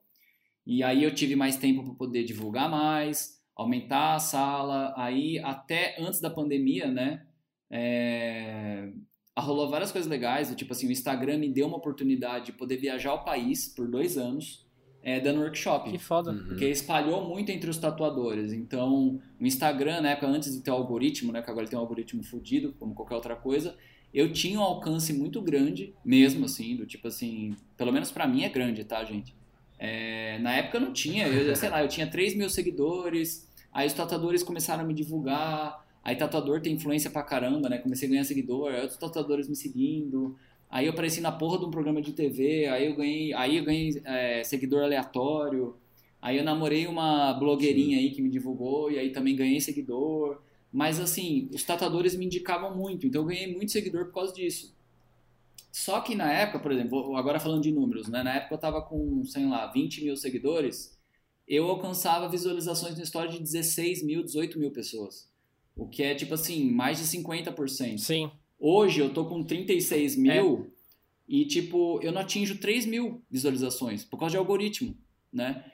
E 0.67 0.83
aí 0.83 1.03
eu 1.03 1.15
tive 1.15 1.37
mais 1.37 1.57
tempo 1.57 1.85
para 1.85 1.95
poder 1.95 2.25
divulgar 2.25 2.71
mais, 2.71 3.41
aumentar 3.55 4.15
a 4.15 4.19
sala. 4.19 4.95
Aí 4.97 5.39
até 5.41 5.97
antes 6.01 6.21
da 6.21 6.31
pandemia, 6.31 6.91
né? 6.91 7.27
É... 7.71 8.93
Rolou 9.39 9.71
várias 9.71 9.91
coisas 9.91 10.11
legais. 10.11 10.55
Tipo 10.55 10.73
assim, 10.73 10.89
o 10.89 10.93
Instagram 10.93 11.39
me 11.39 11.49
deu 11.49 11.67
uma 11.67 11.77
oportunidade 11.77 12.47
de 12.47 12.53
poder 12.53 12.77
viajar 12.77 13.11
ao 13.11 13.25
país 13.25 13.69
por 13.69 13.89
dois 13.89 14.19
anos. 14.19 14.67
É, 15.05 15.19
dando 15.19 15.41
workshop. 15.41 15.91
Que 15.91 15.99
foda. 15.99 16.31
Uhum. 16.31 16.45
Porque 16.49 16.67
espalhou 16.67 17.29
muito 17.29 17.51
entre 17.51 17.69
os 17.69 17.77
tatuadores. 17.77 18.53
Então, 18.53 19.21
o 19.41 19.45
Instagram, 19.45 20.01
na 20.01 20.11
época, 20.11 20.29
antes 20.29 20.55
de 20.55 20.63
ter 20.63 20.71
o 20.71 20.75
algoritmo, 20.75 21.33
né? 21.33 21.43
Que 21.43 21.51
agora 21.51 21.67
tem 21.67 21.77
um 21.77 21.83
algoritmo 21.83 22.23
fodido, 22.23 22.73
como 22.79 22.95
qualquer 22.95 23.17
outra 23.17 23.35
coisa, 23.35 23.77
eu 24.13 24.31
tinha 24.33 24.61
um 24.61 24.63
alcance 24.63 25.13
muito 25.13 25.41
grande, 25.41 25.95
mesmo 26.05 26.45
assim, 26.45 26.77
do 26.77 26.85
tipo 26.85 27.09
assim, 27.09 27.57
pelo 27.77 27.93
menos 27.93 28.11
para 28.11 28.27
mim 28.27 28.45
é 28.45 28.49
grande, 28.49 28.85
tá, 28.85 29.03
gente? 29.05 29.35
É, 29.79 30.39
na 30.39 30.53
época 30.55 30.77
eu 30.77 30.83
não 30.83 30.93
tinha, 30.93 31.27
eu, 31.27 31.57
sei 31.57 31.69
lá, 31.71 31.83
eu 31.83 31.89
tinha 31.89 32.07
3 32.07 32.37
mil 32.37 32.49
seguidores, 32.51 33.49
aí 33.73 33.87
os 33.87 33.95
tatuadores 33.95 34.43
começaram 34.43 34.85
a 34.85 34.87
me 34.87 34.95
divulgar, 34.95 35.85
aí 36.03 36.17
tatuador 36.17 36.61
tem 36.61 36.75
influência 36.75 37.11
pra 37.11 37.23
caramba, 37.23 37.69
né? 37.69 37.79
Comecei 37.79 38.09
a 38.09 38.11
ganhar 38.11 38.25
seguidor, 38.25 38.73
outros 38.75 38.97
tatuadores 38.97 39.49
me 39.49 39.57
seguindo, 39.57 40.37
aí 40.71 40.87
eu 40.87 40.93
apareci 40.93 41.21
na 41.21 41.33
porra 41.33 41.59
de 41.59 41.65
um 41.67 41.71
programa 41.71 42.03
de 42.03 42.13
TV, 42.13 42.67
aí 42.67 42.87
eu 42.87 42.97
ganhei, 42.97 43.33
aí 43.35 43.57
eu 43.59 43.65
ganhei 43.65 44.03
é, 44.05 44.45
seguidor 44.45 44.83
aleatório, 44.83 45.77
aí 46.21 46.39
eu 46.39 46.45
namorei 46.45 46.87
uma 46.87 47.33
blogueirinha 47.35 47.99
Sim. 47.99 48.05
aí 48.05 48.11
que 48.11 48.23
me 48.23 48.31
divulgou, 48.31 48.91
e 48.91 48.99
aí 48.99 49.11
também 49.11 49.37
ganhei 49.37 49.61
seguidor. 49.61 50.41
Mas 50.73 50.99
assim, 50.99 51.51
os 51.53 51.65
tatuadores 51.65 52.17
me 52.17 52.25
indicavam 52.25 52.75
muito, 52.75 53.07
então 53.07 53.23
eu 53.23 53.27
ganhei 53.27 53.53
muito 53.53 53.73
seguidor 53.73 54.07
por 54.07 54.15
causa 54.15 54.33
disso. 54.33 54.75
Só 55.71 56.01
que 56.01 56.15
na 56.15 56.31
época, 56.31 56.59
por 56.61 56.71
exemplo, 56.73 57.17
agora 57.17 57.41
falando 57.41 57.63
de 57.63 57.73
números, 57.73 58.09
né? 58.09 58.23
Na 58.23 58.35
época 58.37 58.55
eu 58.55 58.59
tava 58.59 58.83
com, 58.83 59.25
sei 59.25 59.47
lá, 59.47 59.67
20 59.73 60.05
mil 60.05 60.17
seguidores, 60.17 60.99
eu 61.49 61.67
alcançava 61.69 62.29
visualizações 62.29 62.97
no 62.97 63.03
story 63.03 63.33
de 63.33 63.39
16 63.41 64.03
mil, 64.05 64.23
18 64.23 64.59
mil 64.59 64.71
pessoas. 64.71 65.32
O 65.77 65.87
que 65.87 66.03
é, 66.03 66.15
tipo 66.15 66.35
assim, 66.35 66.71
mais 66.71 66.99
de 66.99 67.05
50%. 67.05 67.99
Sim. 67.99 68.31
Hoje 68.59 69.01
eu 69.01 69.13
tô 69.13 69.25
com 69.25 69.43
36 69.43 70.17
mil 70.17 70.67
é. 70.67 70.71
e, 71.29 71.45
tipo, 71.45 71.99
eu 72.03 72.13
não 72.13 72.21
atinjo 72.21 72.59
3 72.59 72.87
mil 72.87 73.23
visualizações 73.31 74.05
por 74.05 74.19
causa 74.19 74.33
de 74.33 74.37
algoritmo, 74.37 74.97
né? 75.33 75.65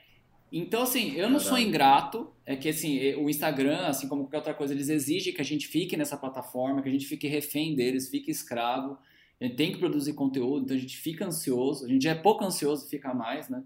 Então, 0.51 0.81
assim, 0.81 1.11
eu 1.11 1.29
não 1.29 1.37
Caralho. 1.37 1.41
sou 1.41 1.59
ingrato, 1.59 2.33
é 2.45 2.55
que, 2.55 2.69
assim, 2.69 3.13
o 3.15 3.29
Instagram, 3.29 3.85
assim 3.85 4.07
como 4.07 4.23
qualquer 4.23 4.37
outra 4.37 4.53
coisa, 4.53 4.73
eles 4.73 4.89
exigem 4.89 5.31
que 5.31 5.41
a 5.41 5.45
gente 5.45 5.67
fique 5.67 5.95
nessa 5.95 6.17
plataforma, 6.17 6.81
que 6.81 6.89
a 6.89 6.91
gente 6.91 7.05
fique 7.05 7.27
refém 7.27 7.75
deles, 7.75 8.09
fique 8.09 8.31
escravo, 8.31 8.97
a 9.39 9.45
gente 9.45 9.55
tem 9.55 9.71
que 9.71 9.77
produzir 9.77 10.13
conteúdo, 10.13 10.65
então 10.65 10.75
a 10.75 10.79
gente 10.79 10.97
fica 10.97 11.25
ansioso, 11.25 11.85
a 11.85 11.87
gente 11.87 12.03
já 12.03 12.11
é 12.11 12.15
pouco 12.15 12.43
ansioso, 12.43 12.89
fica 12.89 13.13
mais, 13.13 13.47
né? 13.47 13.63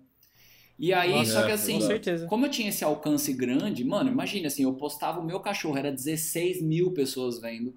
E 0.78 0.91
aí, 0.94 1.12
Nossa, 1.12 1.32
só 1.34 1.44
que 1.44 1.52
é, 1.52 1.54
assim, 1.54 1.80
como 2.28 2.45
eu 2.45 2.52
tinha 2.52 2.70
esse 2.70 2.84
alcance 2.84 3.32
grande, 3.32 3.84
mano, 3.84 4.10
imagina 4.10 4.48
assim, 4.48 4.64
eu 4.64 4.74
postava 4.74 5.20
o 5.20 5.26
meu 5.26 5.40
cachorro, 5.40 5.78
era 5.78 5.91
16 5.91 6.62
mil 6.62 6.94
pessoas 6.94 7.40
vendo. 7.40 7.76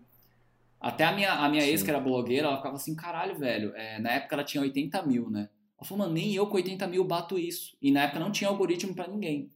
Até 0.81 1.05
a 1.05 1.13
minha, 1.13 1.33
a 1.33 1.49
minha 1.49 1.65
ex, 1.67 1.83
que 1.83 1.91
era 1.91 2.01
blogueira, 2.01 2.47
ela 2.49 2.57
ficava 2.57 2.77
assim, 2.77 2.95
caralho, 2.95 3.39
velho. 3.39 3.75
É, 3.75 3.99
na 3.99 4.13
época 4.13 4.35
ela 4.35 4.45
tinha 4.45 4.63
80 4.63 5.03
mil, 5.03 5.31
né? 5.31 5.49
Ela 5.79 5.87
falou, 5.87 6.05
mano, 6.05 6.15
nem 6.15 6.35
eu 6.35 6.47
com 6.47 6.57
80 6.57 6.87
mil 6.87 7.05
bato 7.05 7.39
isso. 7.39 7.77
E 7.81 7.91
na 7.91 8.05
época 8.05 8.21
não 8.21 8.33
tinha 8.33 8.49
algoritmo 8.49 8.95
para 8.95 9.09
ninguém. 9.09 9.51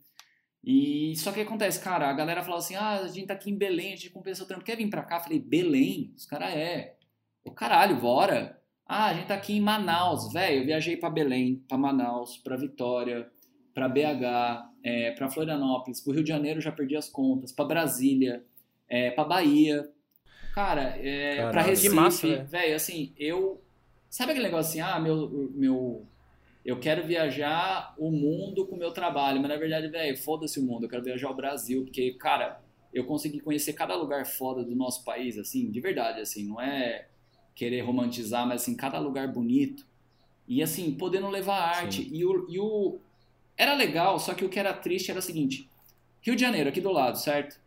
E 0.63 1.15
só 1.17 1.33
que 1.33 1.41
acontece, 1.41 1.81
cara, 1.81 2.09
a 2.09 2.13
galera 2.13 2.43
falava 2.43 2.63
assim: 2.63 2.75
ah, 2.75 3.01
a 3.01 3.09
gente 3.09 3.27
tá 3.27 3.35
aqui 3.35 3.51
em 3.51 3.57
Belém, 3.57 3.95
a 3.95 3.97
gente 3.97 4.11
compensa 4.11 4.43
o 4.43 4.47
trampo, 4.47 4.65
quer 4.65 4.77
vir 4.77 4.91
pra 4.91 5.03
cá? 5.03 5.17
Eu 5.17 5.21
falei, 5.23 5.39
Belém? 5.39 6.13
Os 6.17 6.27
caras 6.27 6.51
é. 6.55 6.97
O 7.45 7.51
caralho, 7.51 7.97
bora. 7.97 8.60
Ah, 8.93 9.07
a 9.07 9.15
gente 9.15 9.29
tá 9.29 9.35
aqui 9.35 9.53
em 9.57 9.61
Manaus, 9.61 10.33
velho. 10.33 10.63
Eu 10.63 10.67
viajei 10.67 10.97
para 10.97 11.09
Belém, 11.09 11.63
para 11.69 11.79
Manaus, 11.79 12.37
para 12.39 12.57
Vitória, 12.57 13.31
para 13.73 13.89
BH, 13.89 14.69
é, 14.83 15.13
para 15.13 15.31
Florianópolis, 15.31 16.01
pro 16.01 16.13
Rio 16.13 16.25
de 16.25 16.29
Janeiro 16.29 16.61
já 16.61 16.73
perdi 16.73 16.97
as 16.97 17.09
contas, 17.09 17.53
para 17.53 17.67
Brasília, 17.67 18.45
é, 18.89 19.13
para 19.13 19.23
Bahia. 19.23 19.89
Cara, 20.53 20.99
é, 20.99 21.49
para 21.53 21.63
Recife, 21.63 22.35
velho, 22.43 22.75
assim, 22.75 23.13
eu. 23.17 23.63
Sabe 24.09 24.33
aquele 24.33 24.47
negócio 24.47 24.71
assim, 24.71 24.81
ah, 24.81 24.99
meu, 24.99 25.53
meu 25.55 26.05
eu 26.65 26.81
quero 26.81 27.07
viajar 27.07 27.95
o 27.97 28.11
mundo 28.11 28.67
com 28.67 28.75
o 28.75 28.79
meu 28.79 28.91
trabalho, 28.91 29.41
mas 29.41 29.51
na 29.51 29.57
verdade, 29.57 29.87
velho, 29.87 30.19
foda-se 30.19 30.59
o 30.59 30.65
mundo, 30.65 30.87
eu 30.87 30.91
quero 30.91 31.05
viajar 31.05 31.31
o 31.31 31.37
Brasil, 31.37 31.85
porque, 31.85 32.15
cara, 32.15 32.61
eu 32.93 33.05
consegui 33.05 33.39
conhecer 33.39 33.73
cada 33.73 33.95
lugar 33.95 34.27
foda 34.27 34.65
do 34.65 34.75
nosso 34.75 35.05
país, 35.05 35.39
assim, 35.39 35.71
de 35.71 35.81
verdade, 35.81 36.21
assim, 36.21 36.49
não 36.49 36.61
é 36.61 37.07
querer 37.55 37.81
romantizar, 37.83 38.47
mas 38.47 38.63
assim, 38.63 38.75
cada 38.75 38.99
lugar 38.99 39.29
bonito. 39.29 39.87
E 40.47 40.63
assim, 40.63 40.93
podendo 40.93 41.29
levar 41.29 41.61
arte. 41.61 42.09
E 42.13 42.25
o, 42.25 42.47
e 42.49 42.59
o. 42.59 42.99
Era 43.57 43.75
legal, 43.75 44.19
só 44.19 44.35
que 44.35 44.45
o 44.45 44.49
que 44.49 44.59
era 44.59 44.73
triste 44.73 45.11
era 45.11 45.21
o 45.21 45.23
seguinte: 45.23 45.69
Rio 46.21 46.35
de 46.35 46.41
Janeiro, 46.41 46.69
aqui 46.69 46.81
do 46.81 46.91
lado, 46.91 47.19
certo? 47.19 47.61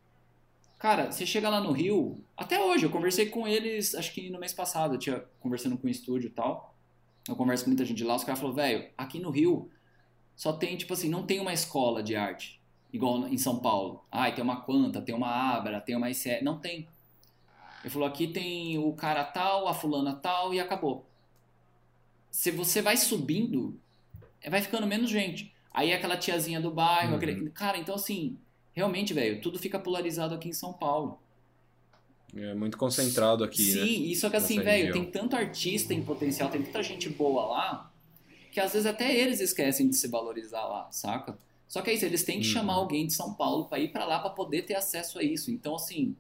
Cara, 0.80 1.12
você 1.12 1.26
chega 1.26 1.50
lá 1.50 1.62
no 1.62 1.72
Rio, 1.72 2.20
até 2.36 2.60
hoje, 2.60 2.86
eu 2.86 2.90
conversei 2.90 3.28
com 3.28 3.48
eles, 3.48 3.96
acho 3.96 4.14
que 4.14 4.30
no 4.30 4.40
mês 4.40 4.54
passado, 4.54 4.96
eu 4.96 5.00
tinha 5.00 5.24
conversando 5.40 5.78
com 5.78 5.88
o 5.88 5.90
estúdio 5.90 6.28
e 6.28 6.32
tal 6.32 6.74
eu 7.28 7.36
converso 7.36 7.64
com 7.64 7.70
muita 7.70 7.86
gente 7.86 8.04
lá, 8.04 8.16
os 8.16 8.24
caras 8.24 8.40
falam, 8.40 8.56
velho, 8.56 8.90
aqui 8.98 9.20
no 9.20 9.30
Rio 9.30 9.70
só 10.36 10.54
tem, 10.54 10.76
tipo 10.76 10.94
assim, 10.94 11.10
não 11.10 11.26
tem 11.26 11.40
uma 11.40 11.54
escola 11.54 12.04
de 12.04 12.16
arte, 12.16 12.60
igual 12.92 13.28
em 13.28 13.38
São 13.38 13.60
Paulo. 13.60 14.04
Ah, 14.12 14.30
tem 14.32 14.44
uma 14.44 14.62
Quanta, 14.62 15.02
tem 15.02 15.16
uma 15.16 15.30
Abra, 15.30 15.80
tem 15.80 15.96
uma 15.96 16.10
ICE. 16.10 16.42
Não 16.44 16.60
tem. 16.60 16.88
Ele 17.84 17.90
falou, 17.90 18.08
aqui 18.08 18.28
tem 18.28 18.78
o 18.78 18.94
cara 18.94 19.24
tal, 19.26 19.68
a 19.68 19.74
fulana 19.74 20.16
tal 20.16 20.54
e 20.54 20.60
acabou. 20.60 21.06
Se 22.32 22.50
você 22.50 22.82
vai 22.82 22.96
subindo, 22.96 23.78
é, 24.42 24.50
vai 24.50 24.62
ficando 24.62 24.88
menos 24.88 25.10
gente. 25.10 25.54
Aí 25.72 25.92
aquela 25.92 26.18
tiazinha 26.18 26.62
do 26.62 26.72
bairro, 26.72 27.12
uhum. 27.12 27.18
aquele... 27.18 27.50
Cara, 27.50 27.78
então 27.78 27.96
assim, 27.96 28.38
realmente, 28.74 29.14
velho, 29.14 29.42
tudo 29.42 29.60
fica 29.60 29.78
polarizado 29.78 30.34
aqui 30.34 30.50
em 30.50 30.54
São 30.54 30.72
Paulo. 30.72 31.20
É 32.36 32.54
muito 32.56 32.78
concentrado 32.78 33.44
aqui, 33.44 33.64
Sim, 33.64 33.80
né? 33.80 33.86
e 33.86 34.16
só 34.16 34.28
que 34.28 34.36
assim, 34.36 34.60
velho, 34.60 34.92
tem 34.92 35.06
tanto 35.06 35.36
artista 35.36 35.94
em 35.94 36.04
potencial, 36.04 36.50
tem 36.50 36.64
tanta 36.64 36.82
gente 36.82 37.08
boa 37.08 37.46
lá, 37.46 37.92
que 38.52 38.60
às 38.60 38.74
vezes 38.74 38.88
até 38.88 39.16
eles 39.16 39.40
esquecem 39.40 39.88
de 39.88 39.96
se 39.96 40.08
valorizar 40.08 40.66
lá, 40.66 40.92
saca? 40.92 41.38
Só 41.68 41.82
que 41.84 41.92
é 41.92 41.94
isso, 41.94 42.06
eles 42.06 42.24
têm 42.24 42.40
que 42.40 42.48
uhum. 42.48 42.54
chamar 42.54 42.74
alguém 42.74 43.06
de 43.06 43.14
São 43.14 43.36
Paulo 43.36 43.66
para 43.66 43.80
ir 43.80 43.90
para 43.90 44.06
lá 44.06 44.20
para 44.20 44.32
poder 44.32 44.64
ter 44.64 44.74
acesso 44.74 45.20
a 45.20 45.24
isso. 45.24 45.52
Então, 45.52 45.76
assim, 45.76 46.16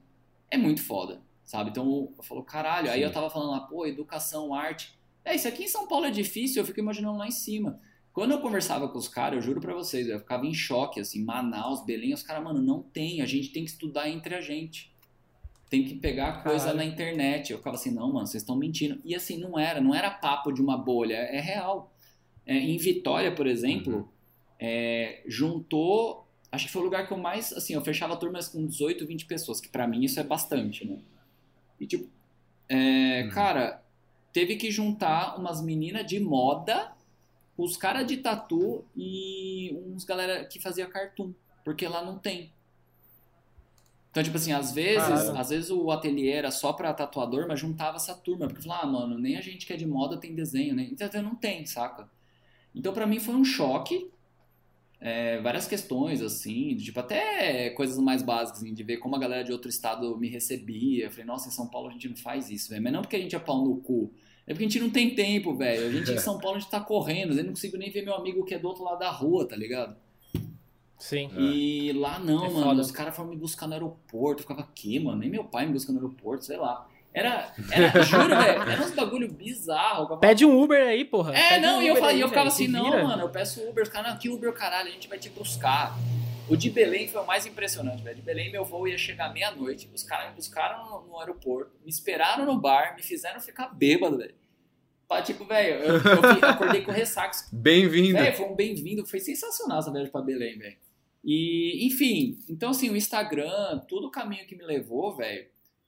é 0.52 0.58
muito 0.58 0.84
foda, 0.84 1.20
sabe? 1.46 1.70
Então, 1.70 2.14
eu 2.18 2.24
falo, 2.24 2.44
caralho, 2.44 2.88
Sim. 2.88 2.94
aí 2.94 3.02
eu 3.02 3.12
tava 3.12 3.30
falando 3.30 3.52
lá, 3.52 3.62
pô, 3.62 3.86
educação, 3.86 4.54
arte. 4.54 4.98
É, 5.26 5.36
isso 5.36 5.48
aqui 5.48 5.64
em 5.64 5.68
São 5.68 5.88
Paulo 5.88 6.06
é 6.06 6.12
difícil, 6.12 6.62
eu 6.62 6.66
fico 6.66 6.80
imaginando 6.80 7.18
lá 7.18 7.28
em 7.28 7.32
cima. 7.32 7.80
Quando 8.12 8.32
eu 8.32 8.42
conversava 8.42 8.88
com 8.88 8.98
os 8.98 9.08
caras, 9.08 9.38
eu 9.38 9.42
juro 9.42 9.60
para 9.60 9.74
vocês, 9.74 10.08
eu 10.08 10.20
ficava 10.20 10.46
em 10.46 10.54
choque, 10.54 11.00
assim, 11.00 11.24
Manaus, 11.24 11.84
Belém, 11.84 12.14
os 12.14 12.22
caras, 12.22 12.44
mano, 12.44 12.62
não 12.62 12.82
tem, 12.82 13.22
a 13.22 13.26
gente 13.26 13.50
tem 13.50 13.64
que 13.64 13.72
estudar 13.72 14.10
entre 14.10 14.36
a 14.36 14.42
gente 14.42 14.94
tem 15.74 15.84
que 15.84 15.96
pegar 15.96 16.44
coisa 16.44 16.66
Caralho. 16.66 16.78
na 16.78 16.86
internet. 16.86 17.52
Eu 17.52 17.58
ficava 17.58 17.76
assim, 17.76 17.90
não, 17.90 18.14
mano, 18.14 18.28
vocês 18.28 18.44
estão 18.44 18.56
mentindo. 18.56 19.02
E 19.04 19.16
assim, 19.16 19.40
não 19.40 19.58
era, 19.58 19.82
não 19.82 19.96
era 19.96 20.12
papo 20.12 20.52
de 20.52 20.62
uma 20.62 20.78
bolha, 20.78 21.16
é 21.16 21.40
real. 21.40 21.92
É, 22.46 22.56
em 22.56 22.78
Vitória, 22.78 23.34
por 23.34 23.48
exemplo, 23.48 23.96
uhum. 23.96 24.08
é, 24.60 25.24
juntou. 25.26 26.28
Acho 26.52 26.68
que 26.68 26.72
foi 26.72 26.84
o 26.84 26.86
lugar 26.86 27.08
que 27.08 27.12
eu 27.12 27.18
mais. 27.18 27.52
Assim, 27.54 27.74
eu 27.74 27.82
fechava 27.82 28.16
turmas 28.16 28.48
com 28.48 28.68
18, 28.68 29.08
20 29.08 29.26
pessoas, 29.26 29.60
que 29.60 29.68
para 29.68 29.88
mim 29.88 30.04
isso 30.04 30.20
é 30.20 30.24
bastante, 30.24 30.86
né? 30.86 31.00
E 31.84 31.88
tipo, 31.88 32.10
é, 32.70 33.24
uhum. 33.24 33.30
cara, 33.32 33.84
teve 34.32 34.56
que 34.56 34.72
juntar 34.72 35.38
umas 35.38 35.62
meninas 35.62 36.06
de 36.06 36.18
moda 36.20 36.94
os 37.58 37.76
caras 37.78 38.08
de 38.08 38.18
tatu 38.18 38.84
e 38.96 39.78
uns 39.86 40.06
galera 40.06 40.46
que 40.46 40.60
fazia 40.60 40.88
cartoon, 40.88 41.34
porque 41.64 41.88
lá 41.88 42.04
não 42.04 42.18
tem. 42.18 42.52
Então, 44.10 44.24
tipo 44.24 44.38
assim, 44.38 44.54
às 44.54 44.72
vezes, 44.72 45.08
Caralho. 45.08 45.38
às 45.38 45.50
vezes 45.50 45.72
o 45.72 45.92
ateliê 45.92 46.32
era 46.32 46.52
só 46.52 46.72
pra 46.72 46.94
tatuador, 46.94 47.48
mas 47.48 47.60
juntava 47.60 47.98
essa 47.98 48.16
turma, 48.16 48.48
porque 48.48 48.62
falava, 48.62 48.84
ah, 48.84 48.88
mano, 48.88 49.20
nem 49.20 49.38
a 49.38 49.42
gente 49.42 49.66
que 49.66 49.74
é 49.74 49.76
de 49.76 49.86
moda 49.86 50.18
tem 50.18 50.34
desenho, 50.34 50.74
né? 50.74 50.88
Então 50.90 51.22
não 51.22 51.36
tem, 51.36 51.66
saca? 51.66 52.10
Então 52.74 52.94
pra 52.94 53.06
mim 53.06 53.20
foi 53.20 53.36
um 53.36 53.44
choque, 53.44 54.10
é, 55.06 55.42
várias 55.42 55.68
questões, 55.68 56.22
assim, 56.22 56.78
tipo, 56.78 56.98
até 56.98 57.70
coisas 57.72 57.98
mais 57.98 58.24
básicas, 58.24 58.62
assim, 58.64 58.74
de 58.74 58.84
ver 58.84 58.98
como 58.98 59.18
a 59.18 59.20
galera 59.20 59.44
de 59.44 59.52
outro 59.52 59.68
estado 59.70 60.18
me 60.18 60.30
recebia. 60.30 61.06
Eu 61.06 61.12
falei, 61.12 61.26
nossa, 61.26 61.50
em 61.50 61.52
São 61.52 61.68
Paulo 61.68 61.90
a 61.90 61.92
gente 61.92 62.08
não 62.08 62.16
faz 62.16 62.50
isso, 62.50 62.70
velho. 62.70 62.82
Mas 62.82 62.94
não 62.94 63.02
porque 63.02 63.18
a 63.18 63.20
gente 63.20 63.36
é 63.36 63.40
pau 63.40 63.66
no 63.66 63.76
cu, 63.82 64.14
é 64.48 64.54
porque 64.54 64.64
a 64.64 64.68
gente 64.70 64.80
não 64.80 64.90
tem 64.90 65.14
tempo, 65.14 65.54
velho. 65.54 65.88
A 65.88 65.92
gente 65.92 66.10
em 66.10 66.18
São 66.20 66.40
Paulo 66.40 66.56
a 66.56 66.60
gente 66.62 66.72
tá 66.72 66.80
correndo, 66.80 67.38
eu 67.38 67.44
não 67.44 67.50
consigo 67.52 67.76
nem 67.76 67.92
ver 67.92 68.04
meu 68.06 68.16
amigo 68.16 68.46
que 68.46 68.54
é 68.54 68.60
do 68.60 68.68
outro 68.70 68.86
lado 68.86 69.00
da 69.00 69.12
rua, 69.12 69.46
tá 69.46 69.58
ligado? 69.58 69.94
Sim. 70.98 71.30
E 71.38 71.92
lá 71.92 72.18
não, 72.18 72.46
É 72.46 72.50
mano. 72.50 72.64
foda. 72.64 72.82
Os 72.82 72.92
caras 72.92 73.14
foram 73.14 73.30
me 73.30 73.36
buscar 73.36 73.68
no 73.68 73.74
aeroporto. 73.74 74.40
Eu 74.40 74.44
ficava 74.48 74.62
aqui, 74.62 75.00
mano. 75.00 75.18
Nem 75.20 75.30
meu 75.30 75.44
pai 75.44 75.66
me 75.66 75.74
busca 75.74 75.92
no 75.92 75.98
aeroporto, 76.00 76.46
sei 76.46 76.56
lá. 76.56 76.88
Era, 77.14 77.54
era 77.72 78.02
juro, 78.02 78.30
velho. 78.30 78.62
Era 78.64 78.82
uns 78.82 78.92
bagulho 78.92 79.32
bizarro. 79.32 80.18
Pede 80.18 80.46
um 80.46 80.60
Uber 80.60 80.88
aí, 80.88 81.06
porra. 81.06 81.34
é, 81.36 81.50
Pede 81.50 81.62
não, 81.62 81.78
um 81.78 81.82
e 81.82 81.88
eu, 81.88 81.96
falei, 81.96 82.16
aí, 82.16 82.22
eu 82.22 82.28
ficava 82.28 82.48
assim, 82.48 82.68
não, 82.68 82.86
vira. 82.86 83.04
mano, 83.04 83.24
eu 83.24 83.30
peço 83.30 83.62
Uber. 83.70 83.84
Os 83.84 83.90
caras, 83.90 84.12
não, 84.12 84.18
que 84.18 84.30
Uber, 84.30 84.52
caralho, 84.54 84.90
a 84.90 84.92
gente 84.92 85.08
vai 85.08 85.20
te 85.20 85.30
buscar. 85.30 85.96
O 86.50 86.58
de 86.58 86.70
Belém 86.70 87.08
foi 87.08 87.22
o 87.22 87.26
mais 87.26 87.46
impressionante, 87.46 88.04
velho. 88.04 88.16
De 88.16 88.22
Belém, 88.22 88.52
meu 88.52 88.66
voo 88.66 88.88
ia 88.88 88.98
chegar 88.98 89.32
meia-noite. 89.32 89.90
Os 89.94 90.04
caras 90.04 90.30
me 90.30 90.36
buscaram 90.36 90.86
no, 90.86 91.08
no 91.08 91.20
aeroporto, 91.20 91.72
me 91.84 91.90
esperaram 91.90 92.46
no 92.46 92.60
bar, 92.60 92.96
me 92.96 93.04
fizeram 93.04 93.40
ficar 93.40 93.68
bêbado, 93.68 94.18
velho. 94.18 94.34
Tipo, 95.24 95.46
velho, 95.46 95.76
eu, 95.76 95.96
eu 95.96 96.50
acordei 96.50 96.82
com 96.82 96.92
ressaca. 96.92 97.38
Bem-vindo. 97.52 98.18
Velho, 98.18 98.36
foi 98.36 98.48
um 98.48 98.56
bem-vindo, 98.56 99.06
foi 99.06 99.20
sensacional 99.20 99.78
essa 99.78 99.92
viagem 99.92 100.12
pra 100.12 100.22
Belém, 100.22 100.58
velho. 100.58 100.76
E, 101.24 101.86
enfim, 101.86 102.40
então 102.50 102.72
assim, 102.72 102.90
o 102.90 102.96
Instagram, 102.96 103.80
todo 103.88 104.08
o 104.08 104.12
caminho 104.12 104.48
que 104.48 104.56
me 104.56 104.64
levou, 104.64 105.16
velho, 105.16 105.46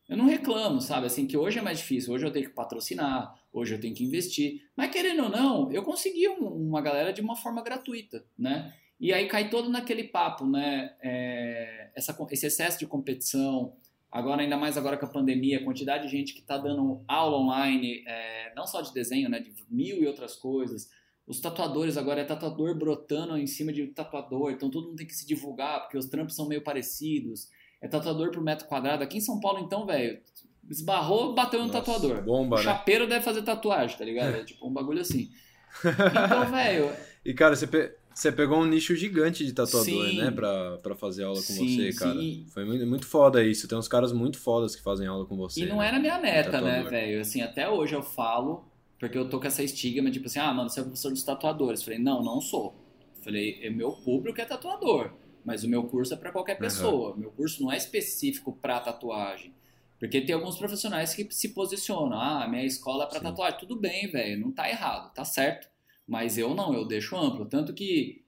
eu 0.07 0.15
não 0.17 0.25
reclamo, 0.25 0.79
sabe? 0.81 1.07
Assim, 1.07 1.25
que 1.25 1.35
hoje 1.37 1.57
é 1.59 1.61
mais 1.61 1.79
difícil, 1.79 2.13
hoje 2.13 2.25
eu 2.25 2.31
tenho 2.31 2.47
que 2.47 2.53
patrocinar, 2.53 3.33
hoje 3.51 3.73
eu 3.75 3.79
tenho 3.79 3.95
que 3.95 4.03
investir. 4.03 4.61
Mas 4.75 4.91
querendo 4.91 5.23
ou 5.23 5.29
não, 5.29 5.71
eu 5.71 5.83
consegui 5.83 6.27
um- 6.29 6.47
uma 6.67 6.81
galera 6.81 7.11
de 7.11 7.21
uma 7.21 7.35
forma 7.35 7.63
gratuita, 7.63 8.23
né? 8.37 8.73
E 8.99 9.11
aí 9.11 9.27
cai 9.27 9.49
todo 9.49 9.69
naquele 9.69 10.03
papo, 10.05 10.45
né? 10.45 10.95
É, 11.01 11.89
essa, 11.95 12.15
esse 12.31 12.45
excesso 12.45 12.79
de 12.79 12.85
competição, 12.87 13.75
agora 14.11 14.41
ainda 14.41 14.55
mais 14.57 14.77
agora 14.77 14.95
com 14.97 15.05
a 15.05 15.09
pandemia, 15.09 15.59
a 15.59 15.63
quantidade 15.63 16.05
de 16.05 16.11
gente 16.11 16.33
que 16.33 16.39
está 16.41 16.57
dando 16.57 17.03
aula 17.07 17.37
online, 17.37 18.03
é, 18.07 18.53
não 18.55 18.65
só 18.65 18.81
de 18.81 18.93
desenho, 18.93 19.27
né? 19.29 19.39
De 19.39 19.51
mil 19.69 20.01
e 20.01 20.07
outras 20.07 20.35
coisas. 20.35 20.89
Os 21.27 21.39
tatuadores 21.41 21.97
agora 21.97 22.21
é 22.21 22.23
tatuador 22.23 22.77
brotando 22.77 23.35
em 23.35 23.47
cima 23.47 23.73
de 23.73 23.87
tatuador, 23.87 24.51
então 24.51 24.69
todo 24.69 24.89
mundo 24.89 24.97
tem 24.97 25.07
que 25.07 25.15
se 25.15 25.25
divulgar, 25.25 25.81
porque 25.81 25.97
os 25.97 26.05
trampos 26.05 26.35
são 26.35 26.47
meio 26.47 26.61
parecidos. 26.63 27.49
É 27.85 27.87
tatuador 27.87 28.31
por 28.31 28.41
metro 28.41 28.67
quadrado. 28.67 29.03
Aqui 29.03 29.17
em 29.17 29.21
São 29.21 29.39
Paulo, 29.39 29.59
então, 29.59 29.85
velho, 29.85 30.19
esbarrou, 30.67 31.35
bateu 31.35 31.59
no 31.59 31.67
Nossa, 31.67 31.79
tatuador. 31.79 32.23
Bomba, 32.23 32.55
o 32.55 32.59
né? 32.59 32.63
chapeiro 32.63 33.07
deve 33.07 33.23
fazer 33.23 33.43
tatuagem, 33.43 33.95
tá 33.95 34.03
ligado? 34.03 34.35
É 34.35 34.43
tipo 34.43 34.67
um 34.67 34.73
bagulho 34.73 35.01
assim. 35.01 35.29
Então, 35.85 36.49
velho, 36.49 36.89
E, 37.23 37.33
cara, 37.33 37.55
você, 37.55 37.67
pe- 37.67 37.93
você 38.13 38.31
pegou 38.31 38.57
um 38.57 38.65
nicho 38.65 38.95
gigante 38.95 39.45
de 39.45 39.51
tatuador, 39.53 39.83
Sim. 40.07 40.17
né? 40.17 40.31
Pra, 40.31 40.77
pra 40.77 40.95
fazer 40.95 41.25
aula 41.25 41.35
com 41.37 41.41
Sim, 41.43 41.91
você, 41.91 41.99
cara. 41.99 42.19
sim. 42.19 42.45
Foi 42.49 42.65
muito, 42.65 42.87
muito 42.87 43.05
foda 43.05 43.43
isso. 43.43 43.67
Tem 43.67 43.77
uns 43.77 43.87
caras 43.87 44.11
muito 44.13 44.39
fodas 44.39 44.75
que 44.75 44.81
fazem 44.81 45.05
aula 45.05 45.25
com 45.25 45.35
você. 45.37 45.61
E 45.61 45.65
não 45.67 45.77
né? 45.77 45.87
era 45.89 45.99
minha 45.99 46.17
meta, 46.17 46.59
né, 46.61 46.83
velho? 46.83 47.21
Assim, 47.21 47.41
até 47.41 47.69
hoje 47.69 47.93
eu 47.93 48.01
falo, 48.01 48.65
porque 48.99 49.17
eu 49.17 49.29
tô 49.29 49.39
com 49.39 49.45
essa 49.47 49.61
estigma, 49.61 50.09
tipo 50.09 50.25
assim, 50.25 50.39
ah, 50.39 50.51
mano, 50.53 50.69
você 50.69 50.79
é 50.79 50.83
professor 50.83 51.11
dos 51.11 51.23
tatuadores. 51.23 51.83
Falei, 51.83 51.99
não, 51.99 52.23
não 52.23 52.39
sou. 52.41 52.73
Falei, 53.21 53.59
é 53.61 53.69
meu 53.69 53.91
público 53.91 54.39
é 54.41 54.45
tatuador, 54.45 55.11
mas 55.45 55.63
o 55.63 55.69
meu 55.69 55.83
curso 55.83 56.13
é 56.13 56.17
pra 56.17 56.31
qualquer 56.31 56.57
pessoa. 56.57 57.15
Meu 57.15 57.31
curso 57.31 57.61
não 57.61 57.71
é 57.71 57.77
específico 57.77 58.51
pra 58.59 58.79
tatuagem. 58.79 59.53
Porque 59.99 60.19
tem 60.19 60.35
alguns 60.35 60.57
profissionais 60.57 61.13
que 61.13 61.25
se 61.31 61.49
posicionam, 61.49 62.19
ah, 62.19 62.47
minha 62.49 62.65
escola 62.65 63.05
é 63.05 63.07
pra 63.07 63.19
Sim. 63.19 63.25
tatuagem. 63.25 63.59
Tudo 63.59 63.79
bem, 63.79 64.09
velho, 64.09 64.41
não 64.41 64.51
tá 64.51 64.69
errado, 64.69 65.13
tá 65.13 65.23
certo. 65.23 65.69
Mas 66.07 66.37
eu 66.37 66.53
não, 66.53 66.73
eu 66.73 66.85
deixo 66.85 67.15
amplo. 67.15 67.45
Tanto 67.45 67.73
que, 67.73 68.25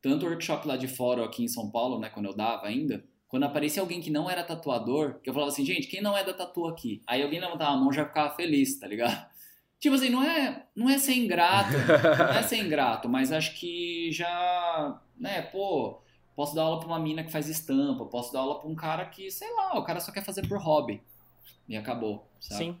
tanto 0.00 0.24
o 0.24 0.28
workshop 0.28 0.66
lá 0.66 0.76
de 0.76 0.88
fora, 0.88 1.24
aqui 1.24 1.44
em 1.44 1.48
São 1.48 1.70
Paulo, 1.70 1.98
né, 1.98 2.08
quando 2.08 2.26
eu 2.26 2.34
dava 2.34 2.66
ainda, 2.66 3.04
quando 3.28 3.44
aparecia 3.44 3.82
alguém 3.82 4.00
que 4.00 4.10
não 4.10 4.28
era 4.28 4.44
tatuador, 4.44 5.20
que 5.20 5.28
eu 5.28 5.34
falava 5.34 5.50
assim, 5.50 5.64
gente, 5.64 5.88
quem 5.88 6.00
não 6.02 6.16
é 6.16 6.22
da 6.22 6.32
tatu 6.32 6.66
aqui? 6.66 7.02
Aí 7.06 7.22
alguém 7.22 7.40
levantava 7.40 7.72
a 7.72 7.76
mão 7.76 7.90
e 7.90 7.94
já 7.94 8.06
ficava 8.06 8.34
feliz, 8.34 8.78
tá 8.78 8.86
ligado? 8.86 9.26
Tipo 9.80 9.96
assim, 9.96 10.10
não 10.10 10.22
é, 10.22 10.66
não 10.76 10.88
é 10.88 10.96
ser 10.96 11.14
ingrato, 11.14 11.72
não 12.18 12.38
é 12.38 12.42
ser 12.42 12.58
ingrato, 12.58 13.08
mas 13.08 13.32
acho 13.32 13.54
que 13.54 14.12
já, 14.12 15.00
né, 15.18 15.42
pô, 15.42 16.01
posso 16.34 16.54
dar 16.54 16.62
aula 16.62 16.78
pra 16.78 16.88
uma 16.88 16.98
mina 16.98 17.22
que 17.24 17.30
faz 17.32 17.48
estampa, 17.48 18.04
posso 18.06 18.32
dar 18.32 18.40
aula 18.40 18.58
pra 18.60 18.68
um 18.68 18.74
cara 18.74 19.04
que, 19.06 19.30
sei 19.30 19.52
lá, 19.54 19.78
o 19.78 19.84
cara 19.84 20.00
só 20.00 20.10
quer 20.12 20.24
fazer 20.24 20.46
por 20.48 20.58
hobby. 20.58 21.00
E 21.68 21.76
acabou, 21.76 22.28
sabe? 22.40 22.64
Sim. 22.64 22.76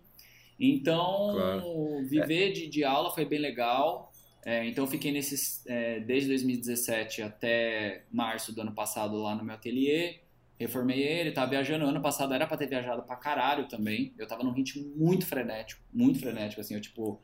Então, 0.58 1.32
Claro. 1.32 2.06
viver 2.08 2.52
de, 2.52 2.66
de 2.68 2.84
aula 2.84 3.10
foi 3.10 3.24
bem 3.24 3.38
legal. 3.38 4.12
É, 4.44 4.66
então, 4.66 4.84
eu 4.84 4.88
fiquei 4.90 5.12
nesses, 5.12 5.64
é, 5.66 6.00
desde 6.00 6.28
2017 6.28 7.22
até 7.22 8.04
março 8.10 8.52
do 8.52 8.60
ano 8.60 8.72
passado 8.72 9.16
lá 9.22 9.34
no 9.34 9.44
meu 9.44 9.54
ateliê. 9.54 10.20
Reformei 10.58 11.00
ele, 11.02 11.32
tava 11.32 11.50
viajando. 11.50 11.84
Ano 11.84 12.00
passado 12.00 12.34
era 12.34 12.46
pra 12.46 12.56
ter 12.56 12.66
viajado 12.68 13.02
pra 13.02 13.16
caralho 13.16 13.66
também. 13.68 14.12
Eu 14.18 14.26
tava 14.26 14.42
num 14.44 14.52
ritmo 14.52 14.84
muito 14.96 15.26
frenético, 15.26 15.80
muito 15.92 16.18
frenético, 16.20 16.60
assim. 16.60 16.74
Eu, 16.74 16.80
tipo, 16.80 17.20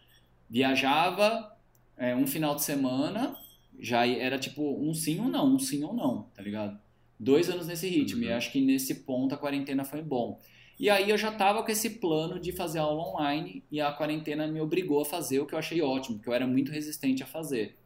viajava 0.48 1.56
é, 1.96 2.14
um 2.14 2.26
final 2.26 2.54
de 2.54 2.62
semana, 2.64 3.36
já 3.78 4.06
era 4.06 4.38
tipo 4.38 4.62
um 4.80 4.92
sim 4.92 5.20
ou 5.20 5.28
não, 5.28 5.54
um 5.54 5.58
sim 5.58 5.82
ou 5.84 5.94
não, 5.94 6.22
tá 6.34 6.42
ligado? 6.42 6.78
Dois 7.18 7.48
anos 7.48 7.66
nesse 7.66 7.88
ritmo. 7.88 8.22
Uhum. 8.22 8.28
E 8.28 8.32
acho 8.32 8.52
que 8.52 8.60
nesse 8.60 8.94
ponto 8.96 9.34
a 9.34 9.38
quarentena 9.38 9.84
foi 9.84 10.02
bom. 10.02 10.40
E 10.78 10.88
aí 10.88 11.10
eu 11.10 11.18
já 11.18 11.32
tava 11.32 11.62
com 11.62 11.70
esse 11.70 11.90
plano 11.90 12.38
de 12.38 12.52
fazer 12.52 12.78
aula 12.78 13.02
online 13.02 13.64
e 13.70 13.80
a 13.80 13.90
quarentena 13.90 14.46
me 14.46 14.60
obrigou 14.60 15.02
a 15.02 15.04
fazer 15.04 15.40
o 15.40 15.46
que 15.46 15.54
eu 15.54 15.58
achei 15.58 15.82
ótimo, 15.82 16.20
que 16.20 16.28
eu 16.28 16.32
era 16.32 16.46
muito 16.46 16.70
resistente 16.70 17.22
a 17.22 17.26
fazer. 17.26 17.76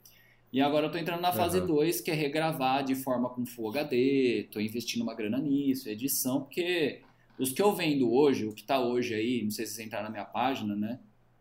E 0.52 0.60
agora 0.60 0.86
eu 0.86 0.90
tô 0.90 0.98
entrando 0.98 1.22
na 1.22 1.32
fase 1.32 1.56
Aham. 1.56 1.66
2, 1.66 2.02
que 2.02 2.10
é 2.10 2.14
regravar 2.14 2.84
de 2.84 2.94
forma 2.94 3.30
com 3.30 3.46
Full 3.46 3.70
HD, 3.70 4.48
tô 4.52 4.60
investindo 4.60 5.00
uma 5.00 5.14
grana 5.14 5.38
nisso, 5.38 5.88
edição, 5.88 6.42
porque 6.42 7.00
os 7.38 7.50
que 7.52 7.62
eu 7.62 7.74
vendo 7.74 8.12
hoje, 8.12 8.44
o 8.44 8.52
que 8.52 8.62
tá 8.62 8.78
hoje 8.78 9.14
aí, 9.14 9.42
não 9.42 9.50
sei 9.50 9.64
se 9.64 9.72
vocês 9.72 9.86
entraram 9.86 10.04
na 10.04 10.10
minha 10.10 10.26
página, 10.26 10.76
né? 10.76 11.00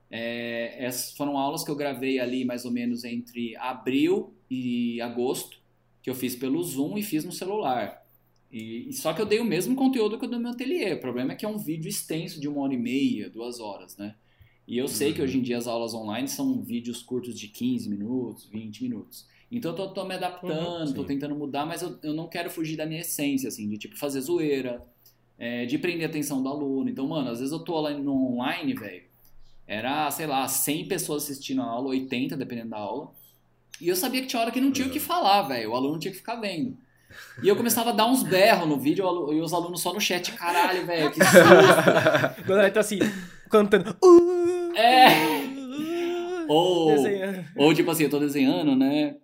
É, 0.09 0.85
essas 0.85 1.11
foram 1.15 1.37
aulas 1.37 1.63
que 1.65 1.71
eu 1.71 1.75
gravei 1.75 2.19
ali 2.19 2.45
mais 2.45 2.63
ou 2.63 2.71
menos 2.71 3.03
entre 3.03 3.55
abril 3.57 4.33
e 4.53 4.99
agosto, 4.99 5.57
que 6.03 6.09
eu 6.09 6.13
fiz 6.13 6.35
pelo 6.35 6.61
Zoom 6.61 6.97
e 6.97 7.03
fiz 7.03 7.23
no 7.23 7.31
celular. 7.31 8.05
E, 8.51 8.91
só 8.91 9.13
que 9.13 9.21
eu 9.21 9.25
dei 9.25 9.39
o 9.39 9.45
mesmo 9.45 9.77
conteúdo 9.77 10.19
que 10.19 10.25
o 10.25 10.27
do 10.27 10.37
meu 10.37 10.51
ateliê. 10.51 10.91
O 10.93 10.99
problema 10.99 11.31
é 11.31 11.35
que 11.37 11.45
é 11.45 11.47
um 11.47 11.57
vídeo 11.57 11.87
extenso 11.87 12.37
de 12.37 12.49
uma 12.49 12.61
hora 12.61 12.73
e 12.73 12.77
meia, 12.77 13.29
duas 13.29 13.61
horas, 13.61 13.95
né? 13.95 14.13
E 14.67 14.77
eu 14.77 14.89
sei 14.89 15.13
que 15.13 15.19
Uhum. 15.19 15.25
hoje 15.25 15.37
em 15.37 15.41
dia 15.41 15.57
as 15.57 15.67
aulas 15.67 15.93
online 15.93 16.27
são 16.27 16.61
vídeos 16.61 17.01
curtos 17.01 17.39
de 17.39 17.47
15 17.47 17.89
minutos, 17.89 18.45
20 18.47 18.83
minutos. 18.83 19.25
Então 19.49 19.71
eu 19.71 19.75
tô, 19.77 19.87
tô 19.93 20.05
me 20.05 20.15
adaptando, 20.15 20.89
Uhum, 20.89 20.93
tô 20.93 21.03
tentando 21.05 21.33
mudar, 21.35 21.65
mas 21.65 21.81
eu, 21.81 21.97
eu 22.03 22.13
não 22.13 22.27
quero 22.27 22.49
fugir 22.49 22.75
da 22.75 22.85
minha 22.85 22.99
essência, 23.01 23.47
assim, 23.47 23.69
de 23.69 23.77
tipo 23.77 23.97
fazer 23.97 24.19
zoeira, 24.19 24.81
é, 25.37 25.65
de 25.65 25.77
prender 25.77 26.05
a 26.07 26.09
atenção 26.09 26.43
do 26.43 26.49
aluno. 26.49 26.89
Então, 26.89 27.07
mano, 27.07 27.29
às 27.29 27.39
vezes 27.39 27.53
eu 27.53 27.59
tô 27.59 27.79
lá 27.79 27.91
no 27.91 28.33
online, 28.33 28.73
velho, 28.73 29.03
era, 29.65 30.11
sei 30.11 30.27
lá, 30.27 30.45
100 30.47 30.87
pessoas 30.89 31.23
assistindo 31.23 31.61
a 31.61 31.65
aula, 31.65 31.89
80, 31.89 32.35
dependendo 32.35 32.71
da 32.71 32.77
aula. 32.77 33.11
E 33.81 33.87
eu 33.89 33.95
sabia 33.95 34.21
que 34.21 34.27
tinha 34.27 34.41
hora 34.41 34.51
que 34.51 34.61
não 34.61 34.71
tinha 34.71 34.87
o 34.87 34.91
que 34.91 34.99
Uhum. 34.99 35.05
falar, 35.05 35.41
velho. 35.43 35.71
O 35.71 35.75
aluno 35.75 35.97
tinha 35.99 36.11
que 36.11 36.17
ficar 36.17 36.35
vendo. 36.35 36.77
E 37.43 37.47
eu 37.47 37.55
começava 37.55 37.89
a 37.89 37.93
dar 37.93 38.05
uns 38.05 38.23
berros 38.23 38.67
no 38.69 38.79
vídeo 38.79 39.03
e 39.33 39.41
os 39.41 39.51
alunos 39.53 39.81
só 39.81 39.93
no 39.93 39.99
chat. 39.99 40.31
Caralho, 40.33 40.85
velho, 40.85 41.11
que 41.11 41.19
susto. 41.23 41.35
Quando 42.45 42.59
ela 42.59 42.71
tá 42.71 42.79
assim, 42.79 42.99
cantando. 43.49 43.95
"Uh, 44.03 44.73
É. 44.75 45.07
uh", 45.09 46.45
Ou, 46.47 46.91
desenhando. 46.95 47.45
ou 47.57 47.73
tipo 47.73 47.91
assim, 47.91 48.03
eu 48.03 48.09
tô 48.09 48.19
desenhando, 48.19 48.75
né? 48.75 49.15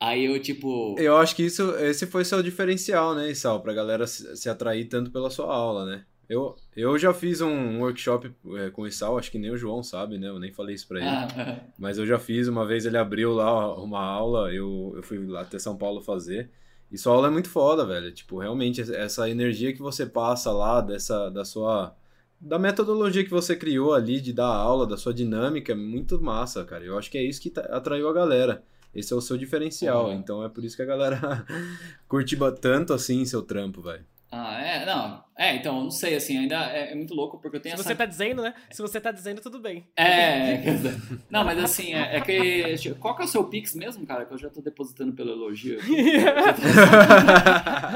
Aí 0.00 0.24
eu, 0.24 0.40
tipo. 0.40 0.94
Eu 0.98 1.16
acho 1.18 1.36
que 1.36 1.44
isso, 1.44 1.70
esse 1.76 2.06
foi 2.06 2.24
seu 2.24 2.42
diferencial, 2.42 3.14
né, 3.14 3.30
Isal? 3.30 3.60
Pra 3.60 3.74
galera 3.74 4.06
se, 4.06 4.34
se 4.36 4.48
atrair 4.48 4.86
tanto 4.88 5.10
pela 5.10 5.30
sua 5.30 5.54
aula, 5.54 5.84
né? 5.84 6.04
Eu, 6.30 6.54
eu 6.76 6.96
já 6.96 7.12
fiz 7.12 7.40
um 7.40 7.80
workshop 7.80 8.32
é, 8.54 8.70
com 8.70 8.82
o 8.82 8.86
Isal, 8.86 9.18
acho 9.18 9.32
que 9.32 9.38
nem 9.38 9.50
o 9.50 9.56
João 9.56 9.82
sabe, 9.82 10.16
né? 10.16 10.28
Eu 10.28 10.38
nem 10.38 10.52
falei 10.52 10.76
isso 10.76 10.86
pra 10.86 11.00
ele. 11.00 11.08
Ah, 11.08 11.58
Mas 11.76 11.98
eu 11.98 12.06
já 12.06 12.20
fiz, 12.20 12.46
uma 12.46 12.64
vez 12.64 12.86
ele 12.86 12.96
abriu 12.96 13.32
lá 13.32 13.74
uma 13.74 14.00
aula, 14.00 14.52
eu, 14.54 14.92
eu 14.94 15.02
fui 15.02 15.18
lá 15.26 15.40
até 15.40 15.58
São 15.58 15.76
Paulo 15.76 16.00
fazer. 16.00 16.48
E 16.88 16.96
sua 16.96 17.14
aula 17.14 17.26
é 17.26 17.30
muito 17.32 17.48
foda, 17.48 17.84
velho. 17.84 18.12
Tipo, 18.12 18.38
realmente, 18.38 18.80
essa 18.80 19.28
energia 19.28 19.72
que 19.72 19.80
você 19.82 20.06
passa 20.06 20.52
lá, 20.52 20.80
dessa, 20.80 21.28
da 21.30 21.44
sua. 21.44 21.96
Da 22.40 22.60
metodologia 22.60 23.24
que 23.24 23.30
você 23.30 23.56
criou 23.56 23.92
ali 23.92 24.20
de 24.20 24.32
dar 24.32 24.46
aula, 24.46 24.86
da 24.86 24.96
sua 24.96 25.12
dinâmica, 25.12 25.72
é 25.72 25.74
muito 25.74 26.20
massa, 26.22 26.64
cara. 26.64 26.84
Eu 26.84 26.96
acho 26.96 27.10
que 27.10 27.18
é 27.18 27.22
isso 27.24 27.40
que 27.42 27.50
tá- 27.50 27.62
atraiu 27.76 28.08
a 28.08 28.12
galera. 28.12 28.62
Esse 28.94 29.12
é 29.12 29.16
o 29.16 29.20
seu 29.20 29.36
diferencial. 29.36 30.06
Uhum. 30.06 30.14
Então 30.14 30.44
é 30.44 30.48
por 30.48 30.64
isso 30.64 30.76
que 30.76 30.82
a 30.82 30.86
galera 30.86 31.44
curte 32.08 32.36
tanto 32.60 32.92
assim 32.92 33.24
seu 33.24 33.42
trampo, 33.42 33.82
velho. 33.82 34.04
Ah, 34.32 34.60
é, 34.60 34.86
não. 34.86 35.24
É, 35.36 35.56
então, 35.56 35.82
não 35.82 35.90
sei, 35.90 36.14
assim, 36.14 36.38
ainda 36.38 36.70
é, 36.70 36.92
é 36.92 36.94
muito 36.94 37.12
louco 37.14 37.36
porque 37.38 37.56
eu 37.56 37.60
tenho 37.60 37.74
Se 37.74 37.80
essa... 37.80 37.90
você 37.90 37.96
tá 37.96 38.06
dizendo, 38.06 38.42
né? 38.42 38.54
Se 38.70 38.80
você 38.80 39.00
tá 39.00 39.10
dizendo, 39.10 39.40
tudo 39.40 39.58
bem. 39.58 39.88
É, 39.96 40.62
não, 41.28 41.44
mas 41.44 41.58
assim, 41.58 41.94
é, 41.94 42.16
é 42.16 42.20
que. 42.20 42.94
Qual 42.94 43.16
que 43.16 43.22
é 43.22 43.24
o 43.24 43.28
seu 43.28 43.42
Pix 43.44 43.74
mesmo, 43.74 44.06
cara? 44.06 44.24
Que 44.24 44.34
eu 44.34 44.38
já 44.38 44.48
tô 44.48 44.60
depositando 44.60 45.12
pelo 45.14 45.32
elogio. 45.32 45.80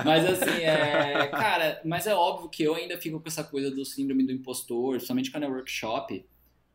mas 0.05 0.27
assim, 0.27 0.63
é. 0.63 1.29
Cara, 1.29 1.81
mas 1.85 2.09
é 2.09 2.15
óbvio 2.15 2.49
que 2.49 2.65
eu 2.65 2.75
ainda 2.75 2.99
fico 2.99 3.21
com 3.21 3.29
essa 3.29 3.45
coisa 3.45 3.71
do 3.71 3.85
síndrome 3.85 4.27
do 4.27 4.33
impostor, 4.33 5.01
somente 5.01 5.31
quando 5.31 5.45
é 5.45 5.49
workshop. 5.49 6.27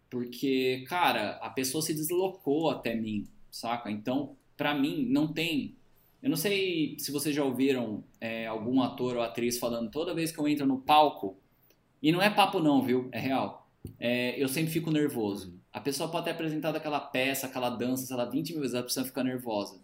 Porque, 0.10 0.86
cara, 0.88 1.32
a 1.42 1.50
pessoa 1.50 1.82
se 1.82 1.94
deslocou 1.94 2.70
até 2.70 2.96
mim, 2.96 3.28
saca? 3.52 3.92
Então, 3.92 4.38
pra 4.56 4.74
mim, 4.74 5.06
não 5.10 5.28
tem. 5.28 5.78
Eu 6.22 6.30
não 6.30 6.38
sei 6.38 6.98
se 7.00 7.12
vocês 7.12 7.36
já 7.36 7.44
ouviram 7.44 8.04
é, 8.20 8.46
algum 8.46 8.82
ator 8.82 9.16
ou 9.16 9.22
atriz 9.22 9.58
falando 9.58 9.90
toda 9.90 10.14
vez 10.14 10.32
que 10.32 10.40
eu 10.40 10.48
entro 10.48 10.66
no 10.66 10.80
palco, 10.80 11.38
e 12.02 12.12
não 12.12 12.22
é 12.22 12.30
papo 12.30 12.60
não, 12.60 12.82
viu? 12.82 13.10
É 13.12 13.20
real. 13.20 13.70
É, 14.00 14.42
eu 14.42 14.48
sempre 14.48 14.72
fico 14.72 14.92
nervoso. 14.92 15.60
A 15.72 15.80
pessoa 15.80 16.10
pode 16.10 16.26
ter 16.26 16.32
apresentado 16.32 16.76
aquela 16.76 17.00
peça, 17.00 17.48
aquela 17.48 17.70
dança, 17.70 18.06
sei 18.06 18.16
lá, 18.16 18.26
20 18.26 18.52
mil 18.52 18.62
vezes, 18.62 18.76
a 18.76 18.84
pessoa 18.84 19.06
fica 19.06 19.24
nervosa. 19.24 19.80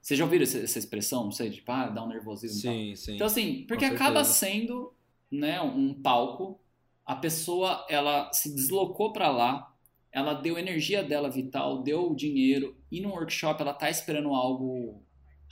Vocês 0.00 0.18
já 0.18 0.24
ouviram 0.24 0.42
essa, 0.42 0.58
essa 0.58 0.78
expressão? 0.78 1.24
Não 1.24 1.30
sei, 1.30 1.50
tipo, 1.50 1.70
ah, 1.70 1.86
dá 1.86 2.04
um 2.04 2.08
nervosismo. 2.08 2.60
Sim, 2.60 2.94
sim. 2.96 3.14
Então, 3.14 3.26
assim, 3.26 3.64
porque 3.68 3.84
acaba 3.84 4.24
sendo 4.24 4.92
né, 5.30 5.60
um 5.60 5.94
palco, 5.94 6.60
a 7.06 7.16
pessoa 7.16 7.86
ela 7.88 8.32
se 8.32 8.54
deslocou 8.54 9.12
para 9.12 9.30
lá, 9.30 9.72
ela 10.10 10.34
deu 10.34 10.58
energia 10.58 11.02
dela 11.02 11.30
vital, 11.30 11.82
deu 11.82 12.14
dinheiro, 12.14 12.76
e 12.90 13.00
no 13.00 13.10
workshop 13.10 13.62
ela 13.62 13.72
tá 13.72 13.88
esperando 13.88 14.34
algo 14.34 15.02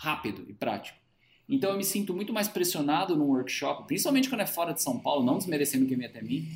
rápido 0.01 0.47
e 0.49 0.55
prático. 0.55 0.99
Então 1.47 1.71
eu 1.71 1.77
me 1.77 1.85
sinto 1.85 2.15
muito 2.15 2.33
mais 2.33 2.49
pressionado 2.49 3.15
num 3.15 3.27
workshop, 3.27 3.87
principalmente 3.87 4.31
quando 4.31 4.41
é 4.41 4.47
fora 4.47 4.73
de 4.73 4.83
São 4.83 4.99
Paulo, 4.99 5.25
não 5.25 5.37
desmerecendo 5.37 5.87
quem 5.87 5.99
vem 5.99 6.07
até 6.07 6.23
mim. 6.23 6.47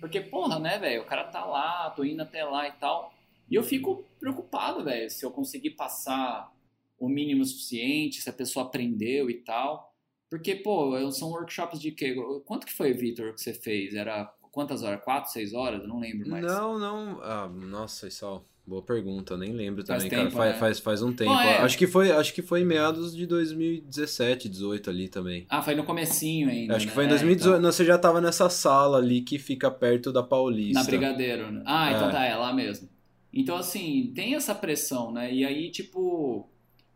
Porque, 0.00 0.18
porra, 0.18 0.58
né, 0.58 0.78
velho, 0.78 1.02
o 1.02 1.04
cara 1.04 1.24
tá 1.24 1.44
lá, 1.44 1.90
tô 1.90 2.02
indo 2.04 2.22
até 2.22 2.42
lá 2.42 2.66
e 2.66 2.72
tal. 2.72 3.12
E 3.50 3.54
eu 3.54 3.62
fico 3.62 4.04
preocupado, 4.18 4.82
velho, 4.82 5.10
se 5.10 5.22
eu 5.24 5.30
conseguir 5.30 5.70
passar 5.70 6.50
o 6.98 7.06
mínimo 7.06 7.44
suficiente, 7.44 8.22
se 8.22 8.30
a 8.30 8.32
pessoa 8.32 8.64
aprendeu 8.64 9.28
e 9.28 9.34
tal. 9.34 9.92
Porque, 10.30 10.54
pô, 10.54 11.10
são 11.10 11.30
workshops 11.30 11.78
de 11.78 11.90
quê? 11.90 12.14
Quanto 12.46 12.66
que 12.66 12.72
foi, 12.72 12.94
Vitor, 12.94 13.34
que 13.34 13.42
você 13.42 13.52
fez? 13.52 13.94
Era 13.94 14.32
quantas 14.52 14.82
horas? 14.82 15.04
Quatro, 15.04 15.30
seis 15.30 15.52
horas? 15.52 15.82
Eu 15.82 15.88
não 15.88 15.98
lembro 15.98 16.30
mais. 16.30 16.46
Não, 16.46 16.78
não. 16.78 17.20
Ah, 17.20 17.48
nossa, 17.48 18.06
Isal. 18.06 18.46
Boa 18.70 18.82
pergunta, 18.82 19.34
eu 19.34 19.38
nem 19.38 19.52
lembro 19.52 19.84
Faz 19.84 20.04
também, 20.04 20.16
tempo, 20.24 20.36
cara. 20.36 20.44
Faz, 20.44 20.52
né? 20.52 20.58
faz, 20.60 20.78
faz 20.78 21.02
um 21.02 21.12
tempo. 21.12 21.32
Bom, 21.32 21.40
é. 21.40 21.58
Acho 21.58 21.76
que 21.76 21.88
foi, 21.88 22.12
acho 22.12 22.32
que 22.32 22.40
foi 22.40 22.60
em 22.60 22.64
meados 22.64 23.16
de 23.16 23.26
2017, 23.26 24.48
18 24.48 24.88
ali 24.88 25.08
também. 25.08 25.44
Ah, 25.50 25.60
foi 25.60 25.74
no 25.74 25.82
comecinho 25.82 26.48
ainda, 26.48 26.76
acho 26.76 26.84
que 26.86 26.90
né? 26.90 26.94
foi 26.94 27.02
em 27.02 27.06
É, 27.08 27.10
2018. 27.10 27.48
então. 27.50 27.60
Não, 27.60 27.72
você 27.72 27.84
já 27.84 27.98
tava 27.98 28.20
nessa 28.20 28.48
sala 28.48 28.98
ali 28.98 29.22
que 29.22 29.40
fica 29.40 29.68
perto 29.72 30.12
da 30.12 30.22
Paulista. 30.22 30.78
Na 30.78 30.84
Brigadeiro, 30.86 31.50
né? 31.50 31.62
Ah, 31.66 31.90
então 31.92 32.08
É. 32.10 32.12
tá, 32.12 32.24
é 32.24 32.36
lá 32.36 32.52
mesmo. 32.52 32.88
Então, 33.34 33.56
assim, 33.56 34.12
tem 34.14 34.36
essa 34.36 34.54
pressão, 34.54 35.10
né? 35.10 35.34
E 35.34 35.44
aí, 35.44 35.68
tipo, 35.72 36.48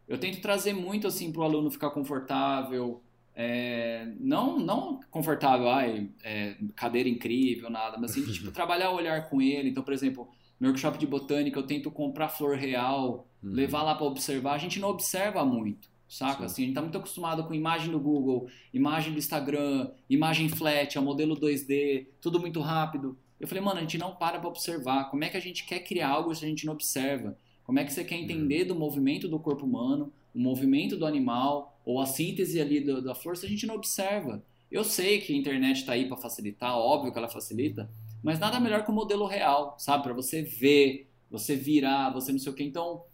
eu 0.07 0.17
tento 0.17 0.41
trazer 0.41 0.75
muito, 0.75 1.09
assim, 1.09 1.33
pro 1.33 1.43
aluno 1.43 1.73
ficar 1.73 1.91
confortável. 1.91 3.01
é, 3.37 4.07
não, 4.21 4.61
não 4.61 5.01
confortável, 5.11 5.69
ai, 5.69 6.09
é, 6.23 6.55
cadeira 6.77 7.09
incrível, 7.09 7.69
nada, 7.69 7.99
mas 7.99 8.13
assim, 8.13 8.23
tipo, 8.33 8.53
trabalhar 8.53 8.91
o 8.91 8.95
olhar 8.95 9.29
com 9.29 9.43
ele. 9.43 9.71
Então, 9.71 9.83
por 9.83 9.93
exemplo, 9.93 10.29
no 10.65 10.70
workshop 10.70 10.99
de 10.99 11.07
botânica, 11.07 11.59
eu 11.59 11.62
tento 11.66 11.91
comprar 11.91 12.28
flor 12.28 12.57
real, 12.57 13.27
Uhum. 13.43 13.53
levar 13.53 13.82
lá 13.82 13.95
para 13.95 14.07
observar. 14.07 14.55
A 14.55 14.59
gente 14.59 14.81
não 14.81 14.89
observa 14.89 15.45
muito, 15.45 15.89
saca? 16.09 16.39
Sim. 16.41 16.45
Assim, 16.45 16.62
a 16.62 16.66
gente 16.66 16.74
tá 16.74 16.81
muito 16.82 16.99
acostumado 16.99 17.45
com 17.45 17.53
imagem 17.55 17.91
do 17.91 17.99
Google, 18.01 18.49
imagem 18.73 19.12
do 19.12 19.19
Instagram, 19.19 19.91
imagem 20.09 20.49
flat, 20.49 20.97
é 20.97 21.01
o 21.01 21.05
modelo 21.05 21.36
2D, 21.36 22.07
tudo 22.20 22.41
muito 22.41 22.61
rápido. 22.61 23.16
Eu 23.39 23.47
falei, 23.47 23.62
mano, 23.62 23.78
a 23.78 23.82
gente 23.82 23.99
não 23.99 24.15
para 24.15 24.39
para 24.39 24.49
observar. 24.49 25.11
Como 25.11 25.23
é 25.24 25.28
que 25.28 25.36
a 25.36 25.41
gente 25.41 25.65
quer 25.66 25.81
criar 25.81 26.09
algo 26.09 26.35
se 26.35 26.45
a 26.45 26.49
gente 26.49 26.65
não 26.65 26.73
observa? 26.73 27.36
Como 27.65 27.78
é 27.78 27.85
que 27.85 27.93
você 27.93 28.05
quer 28.05 28.16
entender 28.16 28.65
do 28.65 28.74
movimento 28.74 29.28
do 29.28 29.39
corpo 29.39 29.66
humano, 29.66 30.12
o 30.35 30.39
movimento 30.39 30.97
do 30.97 31.05
animal, 31.07 31.78
ou 31.85 32.01
a 32.01 32.07
síntese 32.07 32.61
ali 32.61 32.81
do- 32.81 33.03
da 33.03 33.15
flor, 33.15 33.36
se 33.36 33.45
a 33.45 33.49
gente 33.49 33.66
não 33.66 33.74
observa? 33.74 34.43
Eu 34.70 34.82
sei 34.85 35.20
que 35.20 35.32
a 35.32 35.36
internet 35.36 35.77
está 35.81 35.93
aí 35.93 36.07
para 36.09 36.16
facilitar, 36.16 36.77
óbvio 36.77 37.12
que 37.12 37.19
ela 37.19 37.28
facilita, 37.28 37.89
mas 38.25 38.39
nada 38.39 38.59
melhor 38.59 38.83
que 38.83 38.91
o 38.91 38.95
modelo 38.95 39.27
real, 39.27 39.77
sabe? 39.79 40.03
Para 40.03 40.15
você 40.15 40.43
ver, 40.43 41.11
você 41.31 41.55
virar, 41.55 42.11
você 42.11 42.33
não 42.33 42.39
sei 42.39 42.51
o 42.51 42.55
que. 42.55 42.65
Então, 42.65 43.05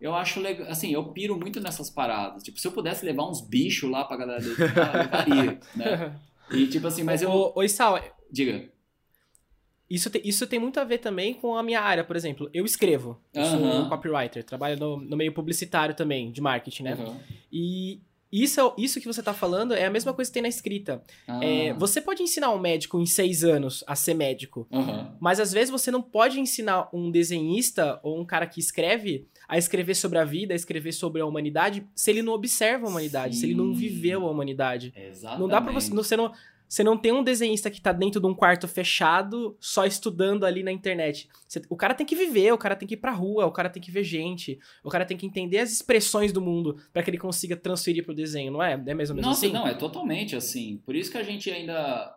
eu 0.00 0.14
acho 0.14 0.38
legal, 0.38 0.68
assim, 0.68 0.92
eu 0.92 1.04
piro 1.12 1.36
muito 1.36 1.60
nessas 1.60 1.90
paradas. 1.90 2.44
Tipo, 2.44 2.56
se 2.60 2.68
eu 2.68 2.72
pudesse 2.72 3.04
levar 3.04 3.28
uns 3.28 3.40
bichos 3.40 3.90
lá 3.90 4.04
pra 4.04 4.16
galera 4.16 4.40
dedicar, 4.40 4.94
eu 4.96 5.58
né? 5.76 6.16
E 6.52 6.66
tipo 6.68 6.86
assim, 6.86 7.02
mas 7.02 7.20
eu. 7.20 7.30
Ô, 7.30 7.52
ô, 7.56 7.62
Issal, 7.62 8.00
Diga. 8.30 8.68
isso 9.88 10.10
tem, 10.10 10.20
isso 10.24 10.46
tem 10.48 10.58
muito 10.58 10.80
a 10.80 10.84
ver 10.84 10.98
também 10.98 11.32
com 11.34 11.56
a 11.56 11.62
minha 11.62 11.80
área, 11.80 12.02
por 12.02 12.16
exemplo. 12.16 12.50
Eu 12.52 12.64
escrevo. 12.64 13.20
Eu 13.32 13.44
sou 13.44 13.60
Aham. 13.60 13.88
copywriter, 13.88 14.44
trabalho 14.44 14.76
no, 14.76 14.96
no 14.96 15.16
meio 15.16 15.32
publicitário 15.32 15.94
também, 15.94 16.32
de 16.32 16.40
marketing, 16.40 16.82
né? 16.84 16.94
Uhum. 16.94 17.20
E 17.52 18.00
isso, 18.32 18.60
é- 18.60 18.72
isso 18.82 19.00
que 19.00 19.06
você 19.06 19.22
tá 19.22 19.32
falando 19.34 19.74
é 19.74 19.84
a 19.86 19.90
mesma 19.90 20.12
coisa 20.12 20.30
que 20.30 20.34
tem 20.34 20.42
na 20.42 20.48
escrita. 20.48 21.02
Ah, 21.26 21.40
É, 21.44 21.72
você 21.74 22.00
pode 22.00 22.22
ensinar 22.22 22.50
um 22.52 22.58
médico 22.58 23.00
em 23.00 23.06
seis 23.06 23.42
anos 23.44 23.82
a 23.86 23.94
ser 23.96 24.14
médico, 24.14 24.66
aham. 24.72 25.16
mas 25.20 25.40
às 25.40 25.52
vezes 25.52 25.70
você 25.70 25.90
não 25.90 26.00
pode 26.02 26.38
ensinar 26.40 26.88
um 26.92 27.10
desenhista 27.10 27.98
ou 28.02 28.20
um 28.20 28.24
cara 28.24 28.46
que 28.46 28.60
escreve 28.60 29.26
a 29.48 29.58
escrever 29.58 29.94
sobre 29.94 30.18
a 30.18 30.24
vida, 30.24 30.52
a 30.52 30.56
escrever 30.56 30.92
sobre 30.92 31.20
a 31.20 31.26
humanidade, 31.26 31.84
se 31.94 32.10
ele 32.10 32.22
não 32.22 32.32
observa 32.32 32.86
a 32.86 32.88
humanidade, 32.90 33.36
se 33.36 33.46
ele 33.46 33.54
não 33.54 33.74
Sim. 33.74 33.80
viveu 33.80 34.26
a 34.26 34.30
humanidade. 34.30 34.92
Exatamente. 34.96 35.40
Não 35.40 35.48
dá 35.48 35.60
pra 35.60 35.72
você. 35.72 35.90
Você 35.90 36.16
não, 36.16 36.32
você 36.70 36.84
não 36.84 36.96
tem 36.96 37.10
um 37.10 37.24
desenhista 37.24 37.68
que 37.70 37.80
tá 37.80 37.90
dentro 37.92 38.20
de 38.20 38.26
um 38.28 38.34
quarto 38.34 38.68
fechado, 38.68 39.56
só 39.58 39.84
estudando 39.84 40.46
ali 40.46 40.62
na 40.62 40.70
internet. 40.70 41.28
Você- 41.48 41.60
o 41.68 41.76
cara 41.76 41.94
tem 41.94 42.06
que 42.06 42.14
viver, 42.14 42.52
o 42.52 42.58
cara 42.58 42.76
tem 42.76 42.86
que 42.86 42.94
ir 42.94 42.98
pra 42.98 43.10
rua, 43.10 43.44
o 43.46 43.50
cara 43.50 43.68
tem 43.68 43.82
que 43.82 43.90
ver 43.90 44.04
gente, 44.04 44.56
o 44.84 44.88
cara 44.88 45.04
tem 45.04 45.16
que 45.16 45.26
entender 45.26 45.58
as 45.58 45.72
expressões 45.72 46.32
do 46.32 46.40
mundo 46.40 46.76
pra 46.92 47.02
que 47.02 47.10
ele 47.10 47.18
consiga 47.18 47.56
transferir 47.56 48.04
pro 48.04 48.14
desenho, 48.14 48.52
não 48.52 48.62
é? 48.62 48.74
É 48.86 48.94
mais 48.94 49.10
ou 49.10 49.16
menos 49.16 49.28
Nossa, 49.28 49.46
assim? 49.46 49.52
não, 49.52 49.66
é 49.66 49.74
totalmente 49.74 50.36
assim. 50.36 50.80
Por 50.86 50.94
isso 50.94 51.10
que 51.10 51.18
a 51.18 51.24
gente 51.24 51.50
ainda. 51.50 52.16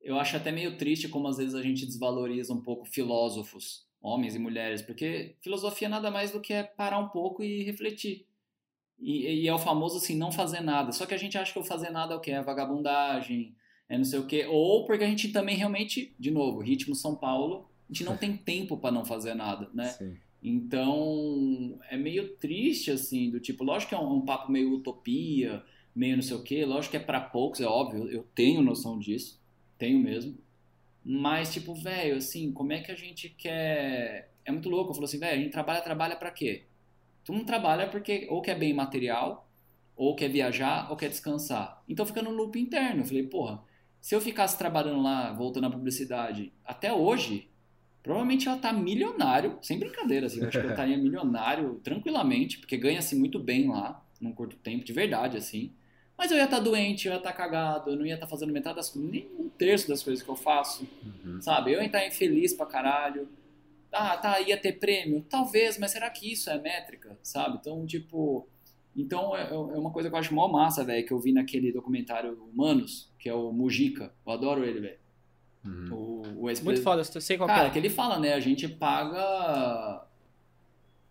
Eu 0.00 0.16
acho 0.18 0.36
até 0.36 0.52
meio 0.52 0.76
triste 0.78 1.08
como 1.08 1.26
às 1.26 1.36
vezes 1.38 1.56
a 1.56 1.62
gente 1.62 1.84
desvaloriza 1.84 2.54
um 2.54 2.62
pouco 2.62 2.86
filósofos, 2.86 3.84
homens 4.00 4.36
e 4.36 4.38
mulheres, 4.38 4.80
porque 4.80 5.34
filosofia 5.40 5.88
nada 5.88 6.08
mais 6.08 6.30
do 6.30 6.40
que 6.40 6.52
é 6.52 6.62
parar 6.62 7.00
um 7.00 7.08
pouco 7.08 7.42
e 7.42 7.64
refletir. 7.64 8.24
E, 9.00 9.42
e 9.42 9.48
é 9.48 9.52
o 9.54 9.58
famoso 9.58 9.96
assim, 9.98 10.16
não 10.16 10.30
fazer 10.32 10.60
nada. 10.60 10.92
Só 10.92 11.04
que 11.04 11.14
a 11.14 11.18
gente 11.18 11.36
acha 11.36 11.52
que 11.52 11.58
o 11.58 11.64
fazer 11.64 11.90
nada 11.90 12.14
é 12.14 12.16
o 12.16 12.20
quê? 12.20 12.30
É 12.30 12.40
vagabundagem, 12.42 13.54
é 13.88 13.96
não 13.96 14.04
sei 14.04 14.18
o 14.18 14.26
quê. 14.26 14.46
Ou 14.48 14.84
porque 14.84 15.04
a 15.04 15.08
gente 15.08 15.28
também 15.28 15.56
realmente, 15.56 16.14
de 16.18 16.30
novo, 16.30 16.60
ritmo 16.60 16.94
São 16.94 17.14
Paulo, 17.14 17.68
a 17.88 17.92
gente 17.92 18.04
não 18.04 18.16
tem 18.18 18.36
tempo 18.36 18.76
para 18.76 18.92
não 18.92 19.04
fazer 19.04 19.34
nada, 19.34 19.68
né? 19.72 19.88
Sim. 19.88 20.16
Então, 20.42 21.78
é 21.90 21.96
meio 21.96 22.36
triste, 22.36 22.90
assim, 22.90 23.30
do 23.30 23.40
tipo, 23.40 23.64
lógico 23.64 23.88
que 23.90 23.94
é 23.94 23.98
um, 23.98 24.14
um 24.14 24.24
papo 24.24 24.52
meio 24.52 24.72
utopia, 24.72 25.64
meio 25.94 26.14
não 26.16 26.22
sei 26.22 26.36
o 26.36 26.42
quê, 26.42 26.64
lógico 26.64 26.92
que 26.92 26.96
é 26.96 27.00
pra 27.00 27.20
poucos, 27.20 27.60
é 27.60 27.66
óbvio, 27.66 28.08
eu 28.08 28.24
tenho 28.34 28.62
noção 28.62 28.98
disso, 28.98 29.40
tenho 29.76 29.98
mesmo. 29.98 30.38
Mas, 31.04 31.52
tipo, 31.52 31.74
velho, 31.74 32.16
assim, 32.16 32.52
como 32.52 32.72
é 32.72 32.80
que 32.80 32.92
a 32.92 32.94
gente 32.94 33.30
quer. 33.30 34.30
É 34.44 34.52
muito 34.52 34.68
louco, 34.68 34.90
eu 34.90 34.94
falo 34.94 35.06
assim, 35.06 35.18
velho, 35.18 35.40
a 35.40 35.42
gente 35.42 35.52
trabalha, 35.52 35.80
trabalha 35.80 36.16
pra 36.16 36.30
quê? 36.30 36.64
Tu 37.24 37.32
não 37.32 37.44
trabalha 37.44 37.88
porque 37.88 38.26
ou 38.30 38.40
quer 38.40 38.58
bem 38.58 38.72
material, 38.72 39.48
ou 39.96 40.14
quer 40.14 40.28
viajar, 40.28 40.90
ou 40.90 40.96
quer 40.96 41.08
descansar. 41.08 41.82
Então 41.88 42.06
fica 42.06 42.22
no 42.22 42.30
loop 42.30 42.58
interno. 42.58 43.02
Eu 43.02 43.06
falei, 43.06 43.24
porra, 43.24 43.62
se 44.08 44.14
eu 44.14 44.22
ficasse 44.22 44.56
trabalhando 44.56 45.02
lá, 45.02 45.34
voltando 45.34 45.66
à 45.66 45.70
publicidade, 45.70 46.50
até 46.64 46.90
hoje, 46.90 47.46
provavelmente 48.02 48.46
ia 48.46 48.54
estar 48.56 48.72
milionário, 48.72 49.58
sem 49.60 49.78
brincadeira, 49.78 50.24
assim, 50.28 50.40
eu 50.40 50.48
acho 50.48 50.58
que 50.58 50.64
eu 50.64 50.70
estaria 50.70 50.96
milionário 50.96 51.78
tranquilamente, 51.84 52.56
porque 52.58 52.78
ganha-se 52.78 53.14
muito 53.14 53.38
bem 53.38 53.68
lá, 53.68 54.02
num 54.18 54.32
curto 54.32 54.56
tempo, 54.56 54.82
de 54.82 54.94
verdade, 54.94 55.36
assim. 55.36 55.74
Mas 56.16 56.30
eu 56.30 56.38
ia 56.38 56.44
estar 56.44 56.58
doente, 56.58 57.06
eu 57.06 57.12
ia 57.12 57.18
estar 57.18 57.34
cagado, 57.34 57.90
eu 57.90 57.96
não 57.96 58.06
ia 58.06 58.14
estar 58.14 58.26
fazendo 58.26 58.50
metade 58.50 58.76
das 58.76 58.88
coisas, 58.88 59.10
nem 59.10 59.28
um 59.38 59.50
terço 59.50 59.86
das 59.86 60.02
coisas 60.02 60.24
que 60.24 60.30
eu 60.30 60.36
faço, 60.36 60.88
Uhum. 61.04 61.38
sabe? 61.42 61.72
Eu 61.74 61.80
ia 61.80 61.86
estar 61.86 62.06
infeliz 62.06 62.54
pra 62.54 62.64
caralho. 62.64 63.28
Ah, 63.92 64.16
tá, 64.16 64.40
ia 64.40 64.56
ter 64.56 64.72
prêmio? 64.78 65.22
Talvez, 65.28 65.76
mas 65.78 65.90
será 65.90 66.08
que 66.08 66.32
isso 66.32 66.48
é 66.48 66.58
métrica, 66.58 67.18
sabe? 67.22 67.58
Então, 67.60 67.84
tipo. 67.86 68.48
Então 68.98 69.34
é, 69.36 69.48
é 69.50 69.54
uma 69.54 69.90
coisa 69.92 70.08
que 70.10 70.14
eu 70.14 70.18
acho 70.18 70.34
mó 70.34 70.48
massa, 70.48 70.84
velho, 70.84 71.06
que 71.06 71.12
eu 71.12 71.20
vi 71.20 71.32
naquele 71.32 71.70
documentário 71.72 72.36
Humanos, 72.52 73.08
que 73.18 73.28
é 73.28 73.34
o 73.34 73.52
Mujica. 73.52 74.12
Eu 74.26 74.32
adoro 74.32 74.64
ele, 74.64 74.80
velho. 74.80 74.98
Uhum. 75.64 76.22
O, 76.36 76.42
o 76.42 76.50
ex 76.50 76.60
Muito 76.60 76.82
foda, 76.82 77.02
eu 77.02 77.20
sei 77.20 77.36
qual 77.36 77.48
que 77.48 77.54
Cara, 77.54 77.68
é. 77.68 77.70
que 77.70 77.78
ele 77.78 77.90
fala, 77.90 78.18
né? 78.18 78.34
A 78.34 78.40
gente 78.40 78.66
paga. 78.68 80.04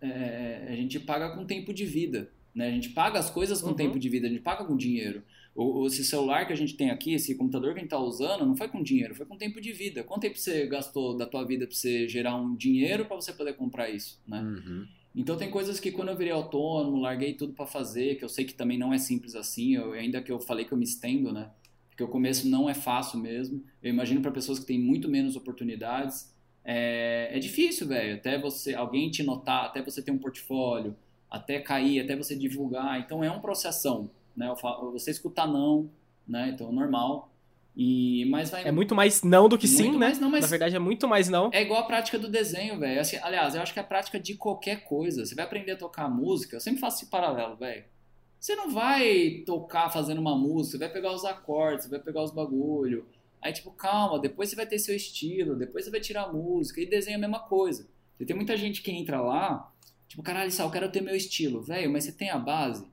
é, 0.01 0.67
a 0.69 0.75
gente 0.75 0.99
paga 0.99 1.29
com 1.35 1.45
tempo 1.45 1.73
de 1.73 1.85
vida. 1.85 2.29
Né? 2.53 2.67
A 2.67 2.71
gente 2.71 2.89
paga 2.89 3.19
as 3.19 3.29
coisas 3.29 3.61
com 3.61 3.69
Uhum. 3.69 3.75
tempo 3.75 3.99
de 3.99 4.09
vida, 4.09 4.27
a 4.27 4.29
gente 4.29 4.41
paga 4.41 4.65
com 4.65 4.75
dinheiro. 4.75 5.23
O, 5.55 5.85
esse 5.87 6.03
celular 6.03 6.45
que 6.45 6.53
a 6.53 6.55
gente 6.57 6.75
tem 6.75 6.89
aqui, 6.91 7.13
esse 7.13 7.33
computador 7.35 7.73
que 7.73 7.79
a 7.79 7.81
gente 7.81 7.89
tá 7.89 7.99
usando, 7.99 8.45
não 8.45 8.55
foi 8.55 8.67
com 8.67 8.81
dinheiro, 8.83 9.15
foi 9.15 9.25
com 9.25 9.35
tempo 9.37 9.59
de 9.61 9.71
vida. 9.73 10.03
Quanto 10.03 10.21
tempo 10.21 10.37
você 10.37 10.65
gastou 10.67 11.15
da 11.17 11.25
tua 11.25 11.43
vida 11.45 11.65
pra 11.65 11.75
você 11.75 12.07
gerar 12.07 12.35
um 12.35 12.55
dinheiro 12.55 13.05
pra 13.05 13.15
você 13.15 13.31
poder 13.33 13.53
comprar 13.53 13.89
isso, 13.89 14.19
né? 14.27 14.41
Uhum. 14.41 14.87
Então 15.15 15.35
tem 15.35 15.49
coisas 15.49 15.79
que 15.79 15.91
quando 15.91 16.09
eu 16.09 16.17
virei 16.17 16.31
autônomo, 16.31 16.97
larguei 16.97 17.33
tudo 17.33 17.53
pra 17.53 17.65
fazer, 17.65 18.15
que 18.15 18.23
eu 18.23 18.29
sei 18.29 18.45
que 18.45 18.53
também 18.53 18.77
não 18.77 18.93
é 18.93 18.97
simples 18.97 19.35
assim, 19.35 19.75
eu, 19.75 19.93
ainda 19.93 20.21
que 20.21 20.31
eu 20.31 20.39
falei 20.39 20.63
que 20.63 20.71
eu 20.71 20.77
me 20.77 20.83
estendo, 20.83 21.31
né? 21.31 21.49
porque 21.97 22.03
o 22.03 22.07
começo 22.07 22.47
não 22.47 22.69
é 22.69 22.75
fácil 22.75 23.17
mesmo. 23.17 23.63
Eu 23.81 23.89
imagino 23.89 24.21
para 24.21 24.29
pessoas 24.29 24.59
que 24.59 24.67
têm 24.67 24.79
muito 24.79 25.09
menos 25.09 25.35
oportunidades, 25.35 26.31
é, 26.63 27.29
é 27.31 27.39
difícil, 27.39 27.87
velho. 27.87 28.17
Até 28.17 28.37
você, 28.37 28.75
alguém 28.75 29.09
te 29.09 29.23
notar, 29.23 29.65
até 29.65 29.81
você 29.81 29.99
ter 29.99 30.11
um 30.11 30.17
portfólio, 30.19 30.95
até 31.27 31.59
cair, 31.59 31.99
até 31.99 32.15
você 32.15 32.35
divulgar. 32.35 32.99
Então 32.99 33.23
é 33.23 33.31
um 33.31 33.39
processão, 33.39 34.11
né? 34.35 34.53
Você 34.93 35.09
escutar 35.09 35.47
não, 35.47 35.89
né? 36.27 36.51
Então 36.53 36.69
é 36.69 36.71
normal. 36.71 37.31
E, 37.79 38.25
mas 38.25 38.49
vai... 38.49 38.67
É 38.67 38.71
muito 38.71 38.95
mais 38.95 39.21
não 39.21 39.47
do 39.47 39.55
que 39.55 39.67
muito 39.67 39.77
sim, 39.77 39.97
né? 39.99 40.17
Não, 40.19 40.31
mas 40.31 40.41
Na 40.41 40.47
verdade 40.47 40.75
é 40.75 40.79
muito 40.79 41.07
mais 41.07 41.29
não. 41.29 41.51
É 41.53 41.61
igual 41.61 41.81
a 41.81 41.83
prática 41.83 42.17
do 42.17 42.27
desenho, 42.27 42.79
velho. 42.79 42.99
Assim, 42.99 43.17
aliás, 43.17 43.53
eu 43.53 43.61
acho 43.61 43.71
que 43.71 43.77
é 43.77 43.83
a 43.83 43.85
prática 43.85 44.19
de 44.19 44.33
qualquer 44.33 44.83
coisa. 44.83 45.23
Você 45.23 45.35
vai 45.35 45.45
aprender 45.45 45.73
a 45.73 45.77
tocar 45.77 46.09
música, 46.09 46.55
eu 46.55 46.59
sempre 46.59 46.79
faço 46.79 47.03
esse 47.03 47.11
paralelo, 47.11 47.55
velho. 47.55 47.85
Você 48.39 48.55
não 48.55 48.71
vai 48.71 49.43
tocar 49.45 49.91
fazendo 49.91 50.19
uma 50.19 50.35
música, 50.35 50.71
você 50.71 50.85
vai 50.85 50.89
pegar 50.89 51.13
os 51.13 51.23
acordes, 51.23 51.85
você 51.85 51.91
vai 51.91 51.99
pegar 51.99 52.23
os 52.23 52.31
bagulho. 52.31 53.05
Aí, 53.39 53.53
tipo, 53.53 53.69
calma, 53.69 54.17
depois 54.17 54.49
você 54.49 54.55
vai 54.55 54.65
ter 54.65 54.79
seu 54.79 54.95
estilo, 54.95 55.55
depois 55.55 55.85
você 55.85 55.91
vai 55.91 55.99
tirar 55.99 56.23
a 56.23 56.33
música. 56.33 56.81
E 56.81 56.85
desenho 56.87 57.13
é 57.13 57.17
a 57.17 57.21
mesma 57.21 57.41
coisa. 57.41 57.87
Você 58.17 58.25
tem 58.25 58.35
muita 58.35 58.57
gente 58.57 58.81
que 58.81 58.89
entra 58.89 59.21
lá, 59.21 59.71
tipo, 60.07 60.23
caralho, 60.23 60.49
Sal, 60.49 60.65
eu 60.65 60.71
quero 60.71 60.91
ter 60.91 61.01
meu 61.01 61.15
estilo. 61.15 61.61
Velho, 61.61 61.91
mas 61.91 62.05
você 62.05 62.11
tem 62.11 62.31
a 62.31 62.39
base? 62.39 62.87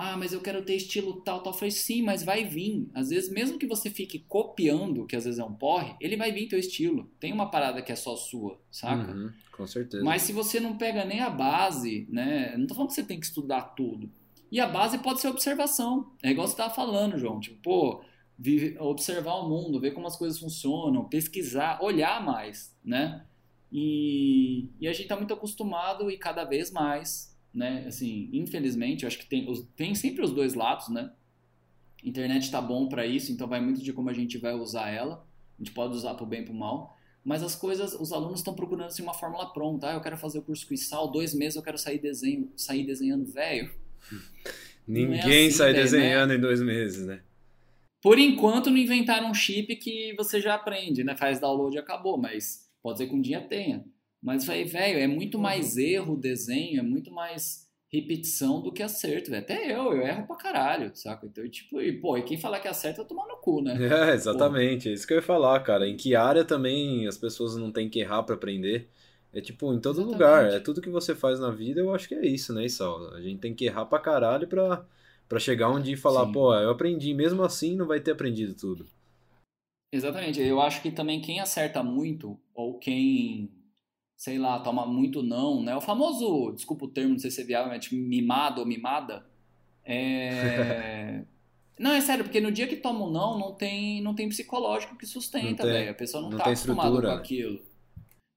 Ah, 0.00 0.16
mas 0.16 0.32
eu 0.32 0.40
quero 0.40 0.62
ter 0.62 0.76
estilo 0.76 1.20
tal, 1.22 1.42
tal. 1.42 1.52
Eu 1.52 1.58
falei, 1.58 1.72
sim, 1.72 2.02
mas 2.02 2.22
vai 2.22 2.44
vir. 2.44 2.88
Às 2.94 3.08
vezes, 3.08 3.28
mesmo 3.28 3.58
que 3.58 3.66
você 3.66 3.90
fique 3.90 4.20
copiando, 4.28 5.04
que 5.04 5.16
às 5.16 5.24
vezes 5.24 5.40
é 5.40 5.44
um 5.44 5.52
porre, 5.52 5.96
ele 6.00 6.16
vai 6.16 6.30
vir 6.30 6.46
teu 6.46 6.56
estilo. 6.56 7.10
Tem 7.18 7.32
uma 7.32 7.50
parada 7.50 7.82
que 7.82 7.90
é 7.90 7.96
só 7.96 8.14
sua, 8.14 8.60
saca? 8.70 9.10
Uhum, 9.10 9.32
com 9.50 9.66
certeza. 9.66 10.04
Mas 10.04 10.22
se 10.22 10.32
você 10.32 10.60
não 10.60 10.78
pega 10.78 11.04
nem 11.04 11.18
a 11.18 11.28
base, 11.28 12.06
né? 12.12 12.56
Não 12.56 12.68
tô 12.68 12.76
falando 12.76 12.90
que 12.90 12.94
você 12.94 13.02
tem 13.02 13.18
que 13.18 13.26
estudar 13.26 13.74
tudo. 13.74 14.08
E 14.52 14.60
a 14.60 14.68
base 14.68 14.98
pode 14.98 15.20
ser 15.20 15.26
observação. 15.26 16.12
É 16.22 16.30
igual 16.30 16.46
você 16.46 16.52
estava 16.52 16.72
falando, 16.72 17.18
João. 17.18 17.40
Tipo, 17.40 17.60
pô, 17.60 18.04
observar 18.78 19.34
o 19.34 19.48
mundo, 19.48 19.80
ver 19.80 19.90
como 19.90 20.06
as 20.06 20.16
coisas 20.16 20.38
funcionam, 20.38 21.08
pesquisar, 21.08 21.82
olhar 21.82 22.24
mais, 22.24 22.72
né? 22.84 23.26
E, 23.72 24.68
e 24.78 24.86
a 24.86 24.92
gente 24.92 25.02
está 25.02 25.16
muito 25.16 25.34
acostumado 25.34 26.08
e 26.08 26.16
cada 26.16 26.44
vez 26.44 26.70
mais, 26.70 27.36
né? 27.52 27.84
Assim, 27.86 28.28
infelizmente, 28.32 29.02
eu 29.02 29.08
acho 29.08 29.18
que 29.18 29.26
tem, 29.26 29.48
os, 29.48 29.66
tem 29.76 29.94
sempre 29.94 30.22
os 30.22 30.30
dois 30.30 30.54
lados, 30.54 30.88
né? 30.88 31.12
Internet 32.04 32.44
está 32.44 32.60
bom 32.60 32.88
para 32.88 33.06
isso, 33.06 33.32
então 33.32 33.48
vai 33.48 33.60
muito 33.60 33.82
de 33.82 33.92
como 33.92 34.08
a 34.08 34.12
gente 34.12 34.38
vai 34.38 34.54
usar 34.54 34.88
ela. 34.90 35.26
A 35.58 35.62
gente 35.62 35.72
pode 35.72 35.94
usar 35.94 36.14
para 36.14 36.24
o 36.24 36.26
bem 36.26 36.42
e 36.42 36.44
para 36.44 36.54
o 36.54 36.56
mal. 36.56 36.96
Mas 37.24 37.42
as 37.42 37.54
coisas, 37.56 37.94
os 37.94 38.12
alunos 38.12 38.40
estão 38.40 38.54
procurando 38.54 38.86
assim, 38.86 39.02
uma 39.02 39.12
fórmula 39.12 39.52
pronta. 39.52 39.90
Ah, 39.90 39.94
eu 39.94 40.00
quero 40.00 40.16
fazer 40.16 40.38
o 40.38 40.42
curso 40.42 40.66
Quissal, 40.66 41.10
dois 41.10 41.34
meses 41.34 41.56
eu 41.56 41.62
quero 41.62 41.76
sair, 41.76 41.98
desenho, 41.98 42.50
sair 42.56 42.86
desenhando 42.86 43.26
velho 43.26 43.70
Ninguém 44.86 45.18
é 45.18 45.46
assim, 45.46 45.50
sai 45.50 45.72
né? 45.72 45.82
desenhando 45.82 46.30
né? 46.30 46.36
em 46.36 46.40
dois 46.40 46.62
meses, 46.62 47.06
né? 47.06 47.20
Por 48.00 48.18
enquanto 48.18 48.70
não 48.70 48.78
inventaram 48.78 49.30
um 49.30 49.34
chip 49.34 49.74
que 49.76 50.14
você 50.16 50.40
já 50.40 50.54
aprende, 50.54 51.04
né? 51.04 51.14
Faz 51.16 51.38
download 51.38 51.76
e 51.76 51.78
acabou, 51.78 52.16
mas 52.16 52.70
pode 52.82 52.98
ser 52.98 53.06
que 53.06 53.14
um 53.14 53.20
dia 53.20 53.40
tenha. 53.40 53.84
Mas, 54.22 54.44
velho, 54.44 54.98
é 54.98 55.06
muito 55.06 55.36
uhum. 55.36 55.42
mais 55.42 55.76
erro 55.76 56.14
o 56.14 56.20
desenho, 56.20 56.80
é 56.80 56.82
muito 56.82 57.12
mais 57.12 57.68
repetição 57.90 58.60
do 58.60 58.72
que 58.72 58.82
acerto, 58.82 59.30
velho. 59.30 59.42
Até 59.42 59.72
eu, 59.72 59.92
eu 59.92 60.02
erro 60.02 60.26
pra 60.26 60.36
caralho, 60.36 60.90
saca? 60.94 61.26
Então, 61.26 61.48
tipo, 61.48 61.80
e, 61.80 61.92
pô, 62.00 62.16
e 62.16 62.22
quem 62.22 62.38
falar 62.38 62.60
que 62.60 62.68
acerta, 62.68 63.04
tomar 63.04 63.26
no 63.26 63.36
cu, 63.36 63.62
né? 63.62 63.76
É, 64.10 64.14
exatamente. 64.14 64.88
É 64.88 64.92
isso 64.92 65.06
que 65.06 65.14
eu 65.14 65.18
ia 65.18 65.22
falar, 65.22 65.60
cara. 65.60 65.88
Em 65.88 65.96
que 65.96 66.14
área 66.14 66.44
também 66.44 67.06
as 67.06 67.16
pessoas 67.16 67.56
não 67.56 67.72
têm 67.72 67.88
que 67.88 68.00
errar 68.00 68.22
para 68.22 68.34
aprender? 68.34 68.88
É 69.32 69.40
tipo, 69.40 69.72
em 69.72 69.80
todo 69.80 70.00
Exatamente. 70.00 70.12
lugar. 70.12 70.52
É 70.52 70.60
tudo 70.60 70.80
que 70.80 70.90
você 70.90 71.14
faz 71.14 71.38
na 71.40 71.50
vida, 71.50 71.80
eu 71.80 71.94
acho 71.94 72.08
que 72.08 72.14
é 72.14 72.26
isso, 72.26 72.52
né, 72.52 72.64
Isal? 72.64 73.14
A 73.14 73.20
gente 73.20 73.40
tem 73.40 73.54
que 73.54 73.66
errar 73.66 73.86
pra 73.86 73.98
caralho 73.98 74.48
pra, 74.48 74.84
pra 75.28 75.38
chegar 75.38 75.70
um 75.70 75.80
dia 75.80 75.94
e 75.94 75.98
falar, 75.98 76.26
Sim. 76.26 76.32
pô, 76.32 76.54
eu 76.54 76.70
aprendi. 76.70 77.14
Mesmo 77.14 77.42
assim, 77.42 77.76
não 77.76 77.86
vai 77.86 78.00
ter 78.00 78.12
aprendido 78.12 78.54
tudo. 78.54 78.86
Exatamente. 79.92 80.40
Eu 80.40 80.60
acho 80.60 80.82
que 80.82 80.90
também 80.90 81.20
quem 81.20 81.40
acerta 81.40 81.82
muito, 81.82 82.38
ou 82.54 82.78
quem, 82.78 83.50
sei 84.18 84.36
lá, 84.36 84.58
toma 84.58 84.84
muito 84.84 85.22
não, 85.22 85.62
né? 85.62 85.76
O 85.76 85.80
famoso, 85.80 86.50
desculpa 86.52 86.86
o 86.86 86.88
termo, 86.88 87.12
não 87.12 87.18
sei 87.20 87.30
se 87.30 87.40
é 87.40 87.44
viável, 87.44 87.70
mas 87.70 87.88
mimado 87.92 88.60
ou 88.60 88.66
mimada. 88.66 89.24
É. 89.84 91.22
Não, 91.78 91.92
é 91.92 92.00
sério, 92.00 92.24
porque 92.24 92.40
no 92.40 92.50
dia 92.50 92.66
que 92.66 92.74
toma 92.74 93.06
um 93.06 93.10
não, 93.12 93.38
não 93.38 93.54
tem, 93.54 94.02
não 94.02 94.12
tem 94.12 94.28
psicológico 94.28 94.98
que 94.98 95.06
sustenta, 95.06 95.64
velho. 95.64 95.92
A 95.92 95.94
pessoa 95.94 96.20
não, 96.20 96.30
não 96.30 96.36
tá 96.36 96.46
acostumada 96.46 97.00
com 97.00 97.06
aquilo. 97.06 97.60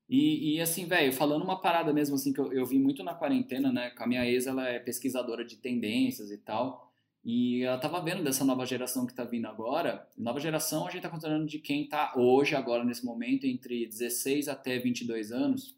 E, 0.07 0.57
e 0.57 0.61
assim, 0.61 0.85
velho, 0.85 1.11
falando 1.11 1.41
uma 1.41 1.59
parada 1.59 1.91
mesmo 1.91 2.13
assim 2.13 2.31
que 2.31 2.39
eu, 2.39 2.53
eu 2.53 2.63
vi 2.67 2.77
muito 2.77 3.03
na 3.03 3.15
quarentena, 3.15 3.71
né? 3.71 3.89
Com 3.89 4.03
a 4.03 4.05
minha 4.05 4.23
ex, 4.27 4.45
ela 4.45 4.69
é 4.69 4.77
pesquisadora 4.77 5.43
de 5.43 5.55
tendências 5.55 6.29
e 6.29 6.37
tal. 6.37 6.90
E 7.23 7.63
ela 7.63 7.77
tava 7.77 8.01
vendo 8.01 8.23
dessa 8.23 8.43
nova 8.43 8.65
geração 8.65 9.05
que 9.05 9.13
tá 9.13 9.23
vindo 9.23 9.45
agora. 9.45 10.07
Nova 10.17 10.39
geração, 10.39 10.87
a 10.87 10.91
gente 10.91 11.03
tá 11.03 11.09
contando 11.09 11.45
de 11.45 11.59
quem 11.59 11.87
tá 11.87 12.13
hoje, 12.15 12.55
agora, 12.55 12.83
nesse 12.83 13.05
momento, 13.05 13.45
entre 13.45 13.85
16 13.85 14.47
até 14.47 14.79
22 14.79 15.31
anos. 15.31 15.75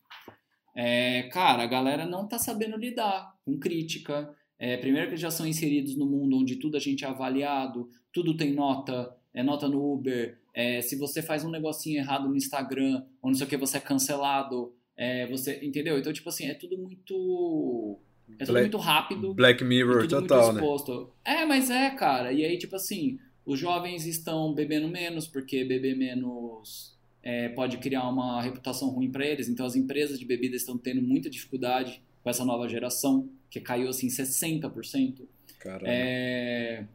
É, 0.75 1.23
cara, 1.23 1.63
a 1.63 1.67
galera 1.67 2.05
não 2.05 2.27
tá 2.27 2.39
sabendo 2.39 2.77
lidar 2.77 3.35
com 3.45 3.59
crítica. 3.59 4.33
É, 4.57 4.77
primeiro 4.77 5.09
que 5.09 5.17
já 5.17 5.29
são 5.29 5.45
inseridos 5.45 5.97
no 5.97 6.05
mundo 6.05 6.37
onde 6.37 6.55
tudo 6.55 6.77
a 6.77 6.79
gente 6.79 7.03
é 7.03 7.07
avaliado, 7.07 7.89
tudo 8.13 8.37
tem 8.37 8.53
nota, 8.53 9.13
é 9.33 9.43
nota 9.43 9.67
no 9.67 9.93
Uber, 9.93 10.39
é, 10.53 10.81
se 10.81 10.95
você 10.95 11.21
faz 11.21 11.43
um 11.43 11.49
negocinho 11.49 11.97
errado 11.97 12.29
no 12.29 12.35
Instagram, 12.35 13.03
ou 13.21 13.31
não 13.31 13.33
sei 13.35 13.47
o 13.47 13.49
que, 13.49 13.57
você 13.57 13.77
é 13.77 13.81
cancelado. 13.81 14.73
É, 14.95 15.25
você, 15.27 15.59
entendeu? 15.63 15.97
Então, 15.97 16.13
tipo 16.13 16.29
assim, 16.29 16.45
é 16.45 16.53
tudo 16.53 16.77
muito. 16.77 17.99
É 18.39 18.45
tudo 18.45 18.53
Black, 18.53 18.61
muito 18.61 18.77
rápido. 18.77 19.33
Black 19.33 19.63
Mirror 19.63 20.07
total, 20.07 20.53
né? 20.53 20.61
É, 21.23 21.45
mas 21.45 21.69
é, 21.69 21.89
cara. 21.91 22.31
E 22.31 22.43
aí, 22.43 22.57
tipo 22.57 22.75
assim, 22.75 23.19
os 23.45 23.59
jovens 23.59 24.05
estão 24.05 24.53
bebendo 24.53 24.87
menos, 24.87 25.27
porque 25.27 25.63
beber 25.63 25.95
menos 25.95 26.97
é, 27.21 27.49
pode 27.49 27.77
criar 27.77 28.07
uma 28.09 28.41
reputação 28.41 28.89
ruim 28.89 29.11
para 29.11 29.25
eles. 29.25 29.47
Então, 29.47 29.65
as 29.65 29.75
empresas 29.75 30.19
de 30.19 30.25
bebida 30.25 30.55
estão 30.55 30.77
tendo 30.77 31.01
muita 31.01 31.29
dificuldade 31.29 32.01
com 32.23 32.29
essa 32.29 32.45
nova 32.45 32.67
geração, 32.67 33.29
que 33.49 33.59
caiu 33.59 33.89
assim 33.89 34.07
60%. 34.07 35.21
Caramba. 35.59 35.85
É, 35.87 36.85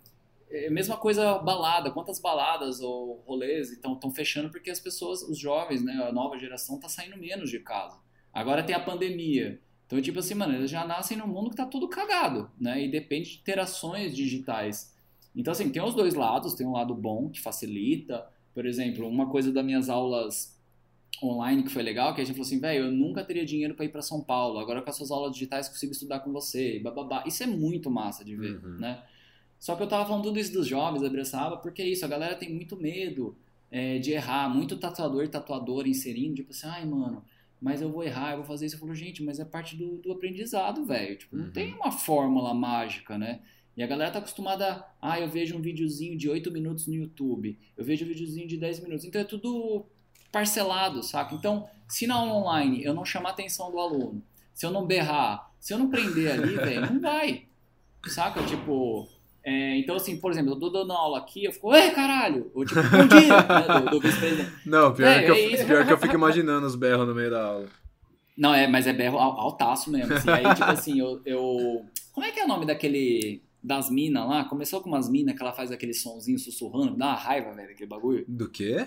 é, 0.51 0.71
mesma 0.71 0.97
coisa 0.97 1.39
balada, 1.39 1.91
quantas 1.91 2.19
baladas 2.19 2.81
ou 2.81 3.23
rolês 3.27 3.71
estão 3.71 4.11
fechando 4.11 4.51
porque 4.51 4.71
as 4.71 4.81
pessoas, 4.81 5.23
os 5.23 5.39
jovens, 5.39 5.83
né, 5.83 5.93
a 6.09 6.13
nova 6.13 6.39
geração 6.39 6.79
tá 6.79 6.89
saindo 6.89 7.17
menos 7.17 7.51
de 7.51 7.61
casa. 7.61 7.99
Agora 8.33 8.63
tem 8.63 8.75
a 8.75 8.81
pandemia. 8.81 9.61
Então, 9.89 10.01
tipo 10.02 10.19
assim, 10.19 10.35
mano, 10.35 10.55
eles 10.55 10.70
já 10.70 10.86
nascem 10.86 11.16
num 11.16 11.27
mundo 11.27 11.48
que 11.48 11.56
tá 11.56 11.65
tudo 11.65 11.89
cagado, 11.89 12.51
né? 12.60 12.85
E 12.85 12.90
depende 12.90 13.31
de 13.31 13.39
interações 13.39 14.15
digitais. 14.15 14.94
Então, 15.35 15.51
assim, 15.51 15.70
tem 15.70 15.82
os 15.82 15.94
dois 15.94 16.12
lados, 16.12 16.52
tem 16.52 16.66
um 16.66 16.73
lado 16.73 16.94
bom 16.94 17.31
que 17.31 17.40
facilita. 17.40 18.27
Por 18.52 18.66
exemplo, 18.66 19.09
uma 19.09 19.31
coisa 19.31 19.51
das 19.51 19.65
minhas 19.65 19.89
aulas 19.89 20.55
online 21.23 21.62
que 21.62 21.70
foi 21.70 21.82
legal, 21.82 22.15
que 22.15 22.20
a 22.20 22.24
gente 22.24 22.35
falou 22.35 22.47
assim, 22.47 22.60
velho, 22.60 22.85
eu 22.85 22.93
nunca 22.93 23.24
teria 23.24 23.47
dinheiro 23.47 23.74
para 23.74 23.86
ir 23.86 23.89
para 23.89 24.02
São 24.02 24.23
Paulo, 24.23 24.59
agora 24.59 24.82
com 24.82 24.90
as 24.90 24.97
suas 24.97 25.10
aulas 25.10 25.32
digitais 25.32 25.69
consigo 25.69 25.93
estudar 25.93 26.20
com 26.20 26.31
você, 26.31 26.77
e 26.77 26.81
bababá. 26.81 27.24
Isso 27.27 27.43
é 27.43 27.47
muito 27.47 27.90
massa 27.90 28.23
de 28.23 28.36
ver, 28.36 28.62
uhum. 28.62 28.77
né? 28.78 29.02
Só 29.59 29.74
que 29.74 29.82
eu 29.82 29.89
tava 29.89 30.06
falando 30.06 30.24
tudo 30.24 30.39
isso 30.39 30.52
dos 30.52 30.66
jovens 30.66 31.01
da 31.01 31.09
Bressaba, 31.09 31.56
porque 31.56 31.82
é 31.82 31.89
isso, 31.89 32.05
a 32.05 32.09
galera 32.09 32.36
tem 32.36 32.52
muito 32.52 32.77
medo 32.77 33.35
é, 33.70 33.98
de 33.98 34.12
errar, 34.12 34.48
muito 34.48 34.77
tatuador 34.77 35.24
e 35.24 35.28
tatuadora 35.28 35.89
inserindo, 35.89 36.36
tipo 36.36 36.51
assim, 36.51 36.66
ai, 36.66 36.85
mano, 36.85 37.24
mas 37.60 37.82
eu 37.82 37.90
vou 37.90 38.05
errar, 38.05 38.32
eu 38.32 38.39
vou 38.39 38.47
fazer 38.47 38.66
isso. 38.66 38.76
Eu 38.76 38.80
falo, 38.80 38.94
gente, 38.94 39.22
mas 39.22 39.40
é 39.40 39.44
parte 39.44 39.76
do, 39.76 39.98
do 39.98 40.12
aprendizado, 40.12 40.85
velho. 40.85 41.16
Tipo, 41.16 41.36
não 41.36 41.47
uhum. 41.47 41.51
tem 41.52 41.74
uma 41.74 41.90
fórmula 41.90 42.55
mágica, 42.55 43.18
né? 43.18 43.40
E 43.76 43.82
a 43.82 43.86
galera 43.86 44.10
tá 44.10 44.18
acostumada 44.18 44.85
a, 45.01 45.12
ah, 45.12 45.20
eu 45.20 45.28
vejo 45.28 45.56
um 45.56 45.60
videozinho 45.60 46.18
de 46.18 46.28
8 46.28 46.51
minutos 46.51 46.89
no 46.89 46.94
YouTube, 46.94 47.56
eu 47.76 47.85
vejo 47.85 48.05
um 48.05 48.09
videozinho 48.09 48.48
de 48.48 48.56
10 48.56 48.80
minutos. 48.80 49.05
Então 49.05 49.20
é 49.20 49.24
tudo 49.24 49.86
parcelado, 50.32 51.02
saca? 51.02 51.35
Então, 51.35 51.68
se 51.86 52.06
na 52.06 52.20
online 52.22 52.82
eu 52.82 52.93
não 52.93 53.05
chamar 53.05 53.30
a 53.30 53.32
atenção 53.32 53.70
do 53.70 53.78
aluno, 53.78 54.22
se 54.52 54.66
eu 54.66 54.72
não 54.72 54.85
berrar, 54.85 55.52
se 55.60 55.72
eu 55.72 55.78
não 55.78 55.89
prender 55.89 56.32
ali, 56.32 56.55
velho, 56.56 56.93
não 56.93 57.01
vai. 57.01 57.47
Saca? 58.09 58.43
Tipo, 58.44 59.09
é, 59.49 59.79
então, 59.79 59.97
assim, 59.97 60.20
por 60.20 60.31
exemplo, 60.31 60.53
eu 60.53 60.61
tô 60.61 60.69
dando 60.69 60.93
aula 60.93 61.16
aqui, 61.16 61.47
eu 61.47 61.53
fico, 61.53 61.75
ei, 61.75 61.91
caralho! 61.93 62.51
Ou 62.55 62.66
tipo, 62.66 62.83
bom 62.83 63.07
dia! 63.09 63.29
né, 63.29 63.81
do, 63.81 63.91
do 63.93 64.01
vice-presidente. 64.01 64.53
Não, 64.69 64.93
pior, 64.93 65.09
é, 65.09 65.23
que 65.23 65.31
eu, 65.31 65.35
é 65.35 65.65
pior 65.65 65.87
que 65.87 65.93
eu 65.95 65.97
fico 65.97 66.15
imaginando 66.15 66.66
os 66.66 66.75
berros 66.75 67.09
no 67.09 67.15
meio 67.15 67.31
da 67.31 67.43
aula. 67.43 67.69
Não, 68.37 68.53
é, 68.53 68.66
mas 68.66 68.87
é 68.87 68.93
berro 68.93 69.19
altaço 69.19 69.91
mesmo. 69.91 70.12
Assim, 70.12 70.29
aí, 70.29 70.55
tipo 70.55 70.70
assim, 70.70 71.01
eu, 71.01 71.23
eu. 71.25 71.87
Como 72.12 72.27
é 72.27 72.31
que 72.31 72.39
é 72.39 72.45
o 72.45 72.49
nome 72.49 72.66
daquele. 72.66 73.43
Das 73.61 73.91
minas 73.91 74.29
lá? 74.29 74.45
Começou 74.45 74.83
com 74.83 74.89
umas 74.91 75.09
minas 75.09 75.35
que 75.35 75.43
ela 75.43 75.53
faz 75.53 75.73
aquele 75.73 75.95
sonzinho 75.95 76.39
sussurrando, 76.39 76.97
dá 76.97 77.07
uma 77.07 77.15
raiva, 77.15 77.53
velho, 77.55 77.70
aquele 77.70 77.89
bagulho. 77.89 78.25
Do 78.29 78.51
quê? 78.51 78.87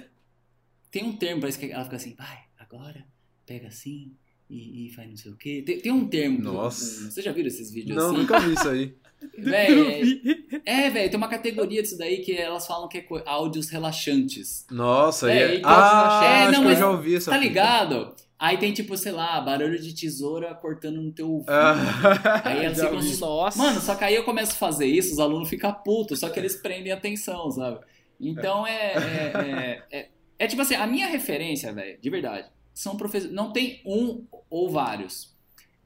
Tem 0.92 1.04
um 1.04 1.18
termo, 1.18 1.42
parece 1.42 1.58
que 1.58 1.72
ela 1.72 1.84
fica 1.84 1.96
assim, 1.96 2.16
vai, 2.16 2.40
agora, 2.58 3.04
pega 3.46 3.68
assim, 3.68 4.16
e, 4.52 4.88
e 4.88 4.90
faz 4.94 5.10
não 5.10 5.16
sei 5.16 5.32
o 5.32 5.36
quê. 5.36 5.64
Tem, 5.66 5.80
tem 5.80 5.92
um 5.92 6.06
termo. 6.06 6.40
Nossa. 6.40 7.10
Você 7.10 7.22
já 7.22 7.32
viu 7.32 7.48
esses 7.48 7.72
vídeos 7.72 7.96
não, 7.96 8.08
assim? 8.08 8.14
Não, 8.14 8.22
nunca 8.22 8.40
vi 8.40 8.54
isso 8.54 8.68
aí. 8.68 8.94
Véi, 9.38 10.20
é, 10.66 10.90
velho, 10.90 11.10
tem 11.12 11.18
uma 11.18 11.28
categoria 11.28 11.84
disso 11.84 11.96
daí 11.96 12.24
que 12.24 12.36
elas 12.36 12.66
falam 12.66 12.88
que 12.88 12.98
é 12.98 13.06
áudios 13.28 13.70
relaxantes. 13.70 14.66
Nossa, 14.72 15.32
é, 15.32 15.58
é... 15.58 15.62
Ah, 15.64 16.22
é, 16.24 16.52
não, 16.52 16.62
acho 16.62 16.62
que 16.62 16.68
eu 16.68 16.76
já 16.76 16.90
ouvi 16.90 17.16
essa 17.16 17.30
Tá 17.30 17.38
ligado? 17.38 18.16
Aí 18.40 18.58
tem, 18.58 18.74
tipo, 18.74 18.98
sei 18.98 19.12
lá, 19.12 19.40
barulho 19.40 19.80
de 19.80 19.94
tesoura 19.94 20.56
cortando 20.56 21.00
no 21.00 21.12
teu 21.12 21.30
ouvido. 21.30 21.52
Ah, 21.52 22.42
Aí 22.44 22.66
elas 22.66 22.82
ficam 22.82 22.98
assim, 22.98 23.20
Nossa. 23.20 23.58
Mano, 23.60 23.80
só 23.80 23.94
que 23.94 24.04
aí 24.04 24.16
eu 24.16 24.24
começo 24.24 24.54
a 24.54 24.56
fazer 24.56 24.88
isso, 24.88 25.14
os 25.14 25.20
alunos 25.20 25.48
ficam 25.48 25.72
putos, 25.72 26.20
só 26.20 26.28
que 26.28 26.40
eles 26.40 26.56
prendem 26.56 26.92
atenção, 26.92 27.52
sabe? 27.52 27.80
Então 28.20 28.66
é. 28.66 28.94
É, 28.96 29.84
é, 29.92 30.00
é- 30.00 30.10
é 30.40 30.48
tipo 30.48 30.64
assim, 30.64 30.74
a 30.74 30.88
minha 30.88 31.06
referência, 31.06 31.72
velho, 31.72 32.00
de 32.02 32.10
verdade, 32.10 32.50
são 32.74 32.98
professores. 32.98 33.34
Não 33.34 33.52
tem 33.52 33.82
um 33.86 34.26
ou 34.50 34.70
vários. 34.70 35.36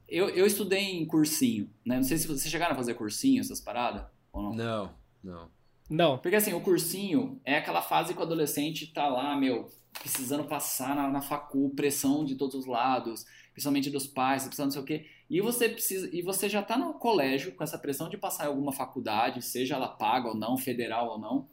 Eu, 0.08 0.28
eu 0.30 0.46
estudei 0.46 0.82
em 0.82 1.06
cursinho, 1.06 1.70
né? 1.84 1.96
Não 1.96 2.04
sei 2.04 2.16
se 2.16 2.26
vocês 2.26 2.50
chegaram 2.50 2.74
a 2.74 2.76
fazer 2.76 2.94
cursinho, 2.94 3.40
essas 3.40 3.60
paradas, 3.60 4.04
ou 4.32 4.42
não. 4.42 4.52
Não, 4.52 4.94
não. 5.22 5.50
Não. 5.88 6.18
Porque 6.18 6.36
assim, 6.36 6.52
o 6.52 6.60
cursinho 6.60 7.40
é 7.44 7.58
aquela 7.58 7.82
fase 7.82 8.14
que 8.14 8.20
o 8.20 8.22
adolescente 8.22 8.92
tá 8.92 9.08
lá, 9.08 9.36
meu, 9.36 9.70
precisando 10.00 10.44
passar 10.44 10.94
na, 10.94 11.08
na 11.08 11.20
facul, 11.20 11.70
pressão 11.70 12.24
de 12.24 12.34
todos 12.34 12.54
os 12.54 12.66
lados, 12.66 13.24
principalmente 13.52 13.90
dos 13.90 14.06
pais, 14.06 14.44
precisando 14.44 14.66
não 14.66 14.72
sei 14.72 14.82
o 14.82 14.84
quê. 14.84 15.06
E 15.28 15.40
você 15.40 15.68
precisa, 15.68 16.08
e 16.14 16.22
você 16.22 16.48
já 16.48 16.62
tá 16.62 16.78
no 16.78 16.94
colégio 16.94 17.54
com 17.54 17.64
essa 17.64 17.78
pressão 17.78 18.08
de 18.08 18.16
passar 18.16 18.44
em 18.44 18.48
alguma 18.48 18.72
faculdade, 18.72 19.42
seja 19.42 19.74
ela 19.74 19.88
paga 19.88 20.28
ou 20.28 20.36
não, 20.36 20.56
federal 20.56 21.10
ou 21.10 21.18
não. 21.18 21.48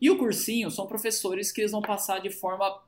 E 0.00 0.10
o 0.10 0.18
cursinho 0.18 0.70
são 0.70 0.86
professores 0.86 1.52
que 1.52 1.60
eles 1.60 1.70
vão 1.70 1.82
passar 1.82 2.20
de 2.20 2.30
forma, 2.30 2.82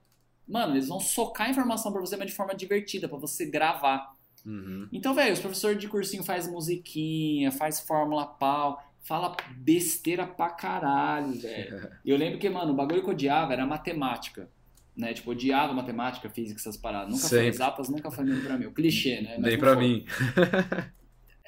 mano, 0.46 0.74
eles 0.74 0.88
vão 0.88 1.00
socar 1.00 1.46
a 1.46 1.50
informação 1.50 1.92
pra 1.92 2.00
você, 2.00 2.16
mas 2.16 2.28
de 2.28 2.34
forma 2.36 2.54
divertida, 2.54 3.08
pra 3.08 3.18
você 3.18 3.46
gravar. 3.46 4.14
Uhum. 4.44 4.88
Então, 4.92 5.12
velho, 5.14 5.32
os 5.32 5.40
professores 5.40 5.78
de 5.78 5.88
cursinho 5.88 6.22
faz 6.22 6.46
musiquinha, 6.48 7.50
faz 7.50 7.80
fórmula 7.80 8.26
pau, 8.26 8.80
fala 9.02 9.36
besteira 9.56 10.26
pra 10.26 10.50
caralho, 10.50 11.32
velho. 11.40 11.90
E 12.04 12.10
eu 12.10 12.16
lembro 12.16 12.38
que, 12.38 12.48
mano, 12.48 12.72
o 12.72 12.76
bagulho 12.76 13.02
que 13.02 13.08
eu 13.08 13.14
odiava 13.14 13.52
era 13.52 13.66
matemática. 13.66 14.48
Né? 14.96 15.12
Tipo, 15.12 15.32
odiava 15.32 15.74
matemática, 15.74 16.30
física, 16.30 16.58
essas 16.58 16.76
paradas. 16.76 17.08
Nunca 17.12 17.28
foi 17.28 17.38
Sempre. 17.38 17.48
exatas, 17.48 17.88
nunca 17.88 18.10
foi 18.10 18.24
muito 18.24 18.46
pra 18.46 18.56
mim. 18.56 18.66
O 18.66 18.72
clichê, 18.72 19.20
né? 19.20 19.34
Mas 19.38 19.50
Nem 19.50 19.58
pra 19.58 19.74
foi. 19.74 19.82
mim. 19.86 20.04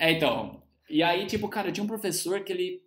É, 0.00 0.12
então. 0.12 0.62
E 0.88 1.02
aí, 1.02 1.26
tipo, 1.26 1.48
cara, 1.48 1.68
eu 1.68 1.72
tinha 1.72 1.82
um 1.82 1.88
professor 1.88 2.40
que 2.44 2.52
ele 2.52 2.80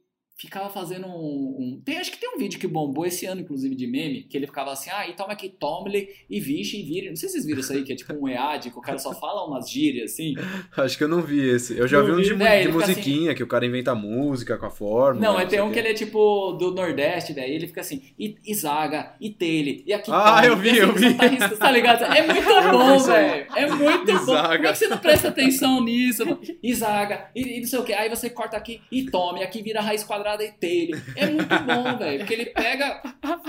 ficava 0.47 0.69
fazendo 0.69 1.07
um. 1.07 1.55
um- 1.59 1.81
Tem, 1.84 1.97
acho 1.97 2.11
que 2.11 2.19
tem 2.19 2.30
um 2.35 2.38
vídeo 2.38 2.59
que 2.59 2.68
bombou 2.68 3.05
esse 3.05 3.26
ano, 3.26 3.41
inclusive, 3.41 3.76
de 3.76 3.88
meme, 3.88 4.23
que 4.23 4.38
ele 4.38 4.45
ficava 4.47 4.72
assim, 4.72 4.89
ah, 4.91 5.07
e 5.07 5.13
toma 5.13 5.34
aqui, 5.34 5.49
tome 5.49 6.07
e 6.30 6.39
vixe 6.39 6.80
e 6.80 6.84
vire. 6.84 7.09
Não 7.09 7.15
sei 7.15 7.27
se 7.30 7.34
vocês 7.34 7.45
viram 7.45 7.59
isso 7.59 7.73
aí, 7.73 7.84
que 7.84 7.93
é 7.93 7.95
tipo 7.95 8.13
um 8.13 8.27
EAD, 8.27 8.72
que 8.72 8.77
o 8.77 8.81
cara 8.81 8.97
só 8.97 9.13
fala 9.19 9.45
umas 9.47 9.69
gírias, 9.69 10.11
assim. 10.13 10.34
Acho 10.77 10.97
que 10.97 11.03
eu 11.03 11.07
não 11.07 11.22
vi 11.22 11.39
esse. 11.49 11.77
Eu 11.77 11.88
já 11.88 11.99
Não 11.99 12.05
vi 12.05 12.11
um 12.11 12.15
vi. 12.18 12.23
de, 12.23 12.34
mu- 12.34 12.43
É, 12.43 12.59
de 12.61 12.68
fica 12.72 12.77
musiquinha, 12.88 13.35
que 13.35 13.43
o 13.43 13.47
cara 13.47 13.65
inventa 13.65 13.93
música 13.95 14.57
com 14.57 14.65
a 14.65 14.69
fórmula. 14.72 15.26
Não, 15.26 15.39
é 15.39 15.45
tem 15.45 15.61
um 15.61 15.72
que 15.72 15.80
ele 15.80 15.89
é 15.89 15.93
tipo 15.93 16.53
do 16.53 16.72
Nordeste, 16.72 17.34
velho. 17.34 17.53
Ele 17.53 17.68
fica 17.68 17.81
assim, 17.81 18.01
e, 18.18 18.35
e 18.45 18.53
Zaga, 18.53 19.15
e 19.19 19.30
Tele, 19.30 19.84
e 19.85 19.93
aqui. 19.93 20.09
Ah, 20.13 20.41
eu 20.45 20.55
vi, 20.57 20.69
assim, 20.72 20.80
eu 20.80 20.93
vi. 20.93 21.07
Rita, 21.09 21.57
tá 21.57 21.72
ligado? 21.72 22.03
É 22.03 22.26
muito 22.26 22.41
bom, 22.72 22.97
velho. 22.99 23.47
É 23.55 23.68
muito 23.68 24.26
bom. 24.26 24.41
Como 24.41 24.53
é 24.68 24.72
que 24.72 24.76
você 24.77 24.88
não 24.88 24.97
presta 24.97 25.27
atenção 25.30 25.84
nisso? 25.84 26.23
E 26.63 26.73
Zaga, 26.73 27.30
e, 27.35 27.57
e 27.57 27.59
não 27.61 27.68
sei 27.68 27.80
o 27.80 27.84
que. 27.84 27.93
Aí 27.93 28.09
você 28.09 28.30
corta 28.30 28.55
aqui 28.55 28.81
e 28.91 29.05
tome, 29.05 29.43
aqui 29.43 29.61
vira 29.61 29.81
raiz 29.81 30.03
quadrada 30.03 30.30
e 30.39 30.51
Tele. 30.53 30.93
É 31.15 31.25
muito 31.27 31.47
bom, 31.65 31.97
velho. 31.99 32.19
Porque 32.19 32.33
ele 32.33 32.45
pega. 32.47 33.01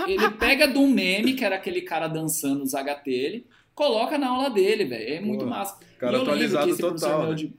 Ele 0.06 0.30
pega 0.32 0.66
um 0.78 0.86
meme, 0.88 1.34
que 1.34 1.44
era 1.44 1.56
aquele 1.56 1.82
cara 1.82 2.08
dançando 2.08 2.62
os 2.62 2.74
HTL, 2.74 3.46
coloca 3.74 4.16
na 4.18 4.28
aula 4.28 4.50
dele, 4.50 4.84
velho. 4.84 5.14
É 5.14 5.20
muito 5.20 5.44
Pô, 5.44 5.50
massa. 5.50 5.78
Cara 5.98 6.12
E 6.12 6.14
eu 6.16 6.20
lembro 6.24 6.32
atualizado 6.58 6.76
total, 6.78 7.28
né? 7.28 7.34
de- 7.34 7.52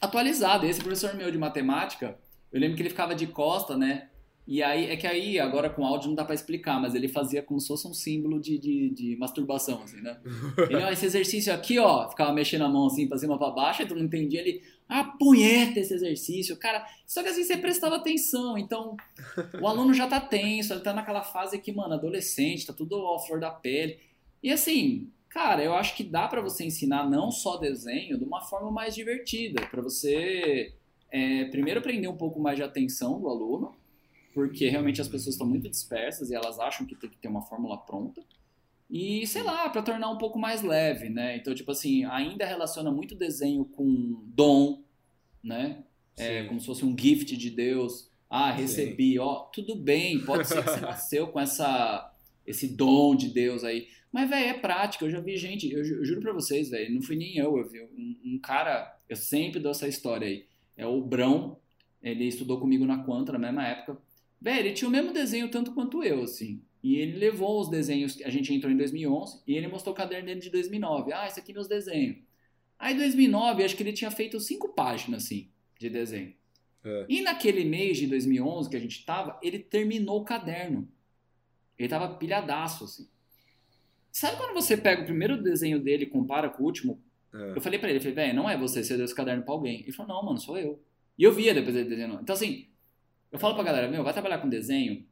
Atualizado. 0.00 0.66
Esse 0.66 0.80
professor 0.80 1.14
meu 1.14 1.30
de 1.30 1.38
matemática, 1.38 2.16
eu 2.52 2.60
lembro 2.60 2.76
que 2.76 2.82
ele 2.82 2.90
ficava 2.90 3.14
de 3.14 3.26
costa, 3.26 3.76
né? 3.76 4.08
E 4.46 4.62
aí, 4.62 4.86
é 4.86 4.96
que 4.96 5.08
aí, 5.08 5.40
agora 5.40 5.68
com 5.68 5.84
áudio 5.84 6.08
não 6.08 6.14
dá 6.14 6.24
pra 6.24 6.34
explicar, 6.34 6.80
mas 6.80 6.94
ele 6.94 7.08
fazia 7.08 7.42
como 7.42 7.58
se 7.58 7.66
fosse 7.66 7.88
um 7.88 7.92
símbolo 7.92 8.40
de, 8.40 8.56
de, 8.56 8.90
de 8.90 9.16
masturbação, 9.16 9.82
assim, 9.82 10.00
né? 10.00 10.20
Ele, 10.70 10.84
ó, 10.84 10.88
esse 10.88 11.04
exercício 11.04 11.52
aqui, 11.52 11.80
ó, 11.80 12.08
ficava 12.08 12.32
mexendo 12.32 12.62
a 12.62 12.68
mão 12.68 12.86
assim 12.86 13.08
pra 13.08 13.18
cima 13.18 13.36
pra 13.36 13.50
baixo, 13.50 13.82
aí 13.82 13.88
tu 13.88 13.96
não 13.96 14.04
entendia 14.04 14.40
ele, 14.40 14.62
ah, 14.88 15.02
punheta 15.02 15.80
esse 15.80 15.92
exercício, 15.92 16.56
cara. 16.56 16.86
Só 17.04 17.24
que 17.24 17.30
assim, 17.30 17.42
você 17.42 17.56
prestava 17.56 17.96
atenção, 17.96 18.56
então 18.56 18.96
o 19.60 19.66
aluno 19.66 19.92
já 19.92 20.06
tá 20.06 20.20
tenso, 20.20 20.72
ele 20.72 20.80
tá 20.80 20.94
naquela 20.94 21.22
fase 21.22 21.58
que, 21.58 21.72
mano, 21.72 21.94
adolescente, 21.94 22.66
tá 22.66 22.72
tudo 22.72 22.94
ao 22.94 23.26
flor 23.26 23.40
da 23.40 23.50
pele. 23.50 23.98
E 24.40 24.52
assim, 24.52 25.10
cara, 25.28 25.64
eu 25.64 25.74
acho 25.74 25.96
que 25.96 26.04
dá 26.04 26.28
pra 26.28 26.40
você 26.40 26.64
ensinar 26.64 27.10
não 27.10 27.32
só 27.32 27.56
desenho 27.56 28.16
de 28.16 28.24
uma 28.24 28.40
forma 28.40 28.70
mais 28.70 28.94
divertida, 28.94 29.66
pra 29.66 29.82
você 29.82 30.72
é, 31.10 31.46
primeiro 31.46 31.82
prender 31.82 32.08
um 32.08 32.16
pouco 32.16 32.38
mais 32.38 32.56
de 32.56 32.62
atenção 32.62 33.20
do 33.20 33.28
aluno, 33.28 33.74
porque 34.36 34.68
realmente 34.68 35.00
as 35.00 35.08
pessoas 35.08 35.34
estão 35.34 35.46
muito 35.46 35.66
dispersas 35.66 36.30
e 36.30 36.34
elas 36.34 36.58
acham 36.60 36.84
que 36.86 36.94
tem 36.94 37.08
que 37.08 37.16
ter 37.16 37.26
uma 37.26 37.40
fórmula 37.40 37.78
pronta. 37.78 38.22
E, 38.90 39.26
sei 39.26 39.42
lá, 39.42 39.66
pra 39.70 39.80
tornar 39.82 40.10
um 40.10 40.18
pouco 40.18 40.38
mais 40.38 40.60
leve, 40.62 41.08
né? 41.08 41.38
Então, 41.38 41.54
tipo 41.54 41.70
assim, 41.70 42.04
ainda 42.04 42.44
relaciona 42.44 42.90
muito 42.92 43.14
desenho 43.14 43.64
com 43.64 44.22
dom, 44.26 44.82
né? 45.42 45.84
É, 46.18 46.42
Sim. 46.42 46.48
como 46.48 46.60
se 46.60 46.66
fosse 46.66 46.84
um 46.84 46.94
gift 46.96 47.34
de 47.34 47.48
Deus. 47.48 48.10
Ah, 48.28 48.52
recebi, 48.52 49.18
ó, 49.18 49.44
tudo 49.44 49.74
bem, 49.74 50.22
pode 50.22 50.46
ser 50.46 50.62
que 50.62 50.68
você 50.70 50.80
nasceu 50.84 51.28
com 51.28 51.40
essa, 51.40 52.14
esse 52.46 52.68
dom 52.76 53.16
de 53.16 53.30
Deus 53.30 53.64
aí. 53.64 53.88
Mas, 54.12 54.28
velho, 54.28 54.50
é 54.50 54.54
prática. 54.58 55.06
Eu 55.06 55.10
já 55.10 55.18
vi 55.20 55.38
gente, 55.38 55.72
eu, 55.72 55.82
ju- 55.82 55.94
eu 55.94 56.04
juro 56.04 56.20
pra 56.20 56.34
vocês, 56.34 56.68
velho, 56.68 56.94
não 56.94 57.00
fui 57.00 57.16
nem 57.16 57.38
eu, 57.38 57.56
eu 57.56 57.66
vi 57.70 57.80
um, 57.80 58.16
um 58.34 58.38
cara, 58.38 58.98
eu 59.08 59.16
sempre 59.16 59.60
dou 59.60 59.70
essa 59.70 59.88
história 59.88 60.28
aí. 60.28 60.44
É 60.76 60.86
o 60.86 61.00
Brão, 61.00 61.56
ele 62.02 62.26
estudou 62.26 62.60
comigo 62.60 62.84
na 62.84 63.02
Quanta 63.02 63.32
na 63.32 63.38
mesma 63.38 63.66
época. 63.66 63.96
Velho, 64.46 64.60
ele 64.60 64.74
tinha 64.74 64.86
o 64.86 64.92
mesmo 64.92 65.12
desenho 65.12 65.50
tanto 65.50 65.72
quanto 65.72 66.04
eu, 66.04 66.22
assim. 66.22 66.62
E 66.80 66.98
ele 66.98 67.18
levou 67.18 67.60
os 67.60 67.68
desenhos, 67.68 68.16
a 68.24 68.30
gente 68.30 68.54
entrou 68.54 68.72
em 68.72 68.76
2011, 68.76 69.42
e 69.44 69.56
ele 69.56 69.66
mostrou 69.66 69.92
o 69.92 69.96
caderno 69.96 70.26
dele 70.26 70.38
de 70.38 70.50
2009. 70.50 71.12
Ah, 71.12 71.26
esse 71.26 71.40
aqui 71.40 71.50
é 71.50 71.54
meus 71.54 71.66
desenhos. 71.66 72.18
Aí 72.78 72.94
em 72.94 72.96
2009, 72.96 73.64
acho 73.64 73.76
que 73.76 73.82
ele 73.82 73.92
tinha 73.92 74.08
feito 74.08 74.38
cinco 74.38 74.68
páginas, 74.68 75.24
assim, 75.24 75.50
de 75.80 75.90
desenho. 75.90 76.32
É. 76.84 77.06
E 77.08 77.22
naquele 77.22 77.64
mês 77.64 77.96
de 77.96 78.06
2011 78.06 78.70
que 78.70 78.76
a 78.76 78.78
gente 78.78 79.04
tava, 79.04 79.36
ele 79.42 79.58
terminou 79.58 80.20
o 80.20 80.24
caderno. 80.24 80.88
Ele 81.76 81.88
tava 81.88 82.14
pilhadaço, 82.14 82.84
assim. 82.84 83.08
Sabe 84.12 84.36
quando 84.36 84.54
você 84.54 84.76
pega 84.76 85.02
o 85.02 85.06
primeiro 85.06 85.42
desenho 85.42 85.80
dele 85.80 86.04
e 86.04 86.08
compara 86.08 86.48
com 86.48 86.62
o 86.62 86.66
último? 86.66 87.02
É. 87.34 87.56
Eu 87.56 87.60
falei 87.60 87.80
pra 87.80 87.88
ele, 87.88 87.98
eu 87.98 88.00
falei, 88.00 88.14
velho, 88.14 88.36
não 88.36 88.48
é 88.48 88.56
você, 88.56 88.84
você 88.84 88.94
deu 88.94 89.06
esse 89.06 89.14
caderno 89.14 89.42
pra 89.42 89.54
alguém. 89.54 89.80
Ele 89.80 89.90
falou, 89.90 90.14
não, 90.14 90.24
mano, 90.24 90.38
sou 90.38 90.56
eu. 90.56 90.80
E 91.18 91.24
eu 91.24 91.32
via 91.32 91.52
depois 91.52 91.74
ele 91.74 91.88
desenhando. 91.88 92.20
Então, 92.22 92.32
assim, 92.32 92.68
eu 93.36 93.40
falo 93.40 93.54
pra 93.54 93.64
galera, 93.64 93.88
meu, 93.88 94.02
vai 94.02 94.12
trabalhar 94.12 94.38
com 94.38 94.48
desenho, 94.48 95.04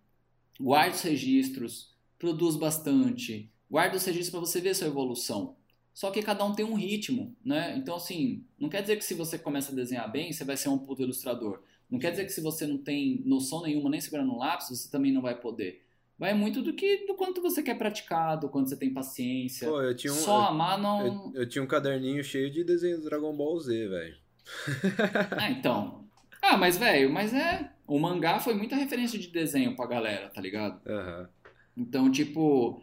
guarda 0.59 0.95
os 0.97 1.03
registros, 1.03 1.95
produz 2.19 2.57
bastante, 2.57 3.51
guarda 3.71 3.97
os 3.97 4.05
registros 4.05 4.31
pra 4.31 4.41
você 4.41 4.61
ver 4.61 4.71
a 4.71 4.75
sua 4.75 4.87
evolução. 4.89 5.57
Só 5.93 6.11
que 6.11 6.23
cada 6.23 6.45
um 6.45 6.55
tem 6.55 6.65
um 6.65 6.75
ritmo, 6.75 7.37
né? 7.45 7.77
Então, 7.77 7.95
assim, 7.97 8.45
não 8.59 8.69
quer 8.69 8.81
dizer 8.83 8.97
que 8.97 9.05
se 9.05 9.15
você 9.15 9.39
começa 9.39 9.71
a 9.71 9.75
desenhar 9.75 10.11
bem, 10.11 10.33
você 10.33 10.43
vai 10.45 10.57
ser 10.57 10.69
um 10.69 10.79
puto 10.79 11.03
ilustrador. 11.03 11.63
Não 11.89 11.99
quer 12.01 12.11
dizer 12.11 12.25
que 12.25 12.33
se 12.33 12.41
você 12.41 12.67
não 12.67 12.79
tem 12.79 13.23
noção 13.25 13.63
nenhuma, 13.63 13.89
nem 13.91 14.01
segurando 14.01 14.33
um 14.33 14.39
lápis, 14.39 14.71
você 14.71 14.91
também 14.91 15.13
não 15.13 15.23
vai 15.23 15.39
poder. 15.39 15.85
Vai 16.19 16.33
muito 16.35 16.63
do 16.63 16.73
que 16.73 17.07
do 17.07 17.15
quanto 17.15 17.43
você 17.43 17.63
quer 17.63 17.77
praticar, 17.77 18.39
do 18.41 18.49
quanto 18.49 18.71
você 18.71 18.77
tem 18.77 18.93
paciência. 18.93 19.69
Pô, 19.69 19.81
um, 19.81 19.97
Só 20.09 20.41
eu, 20.41 20.47
amar 20.47 20.79
não. 20.79 21.07
eu- 21.07 21.33
eu 21.43 21.49
tinha 21.49 21.63
um 21.63 21.67
caderninho 21.67 22.25
cheio 22.25 22.51
de 22.51 22.65
desenhos 22.65 23.01
do 23.01 23.05
Dragon 23.09 23.37
Ball 23.37 23.59
Z, 23.61 23.89
velho. 23.89 24.17
Ah, 25.39 25.51
então. 25.51 26.04
Ah, 26.47 26.57
mas, 26.59 26.77
velho, 26.77 27.11
mas 27.13 27.33
é. 27.33 27.71
O 27.87 27.99
mangá 27.99 28.39
foi 28.39 28.55
muita 28.55 28.77
referência 28.77 29.19
de 29.19 29.29
desenho 29.29 29.75
pra 29.75 29.87
galera, 29.87 30.29
tá 30.29 30.41
ligado? 30.41 30.81
Aham. 30.87 31.29
Então, 31.77 32.11
tipo. 32.11 32.83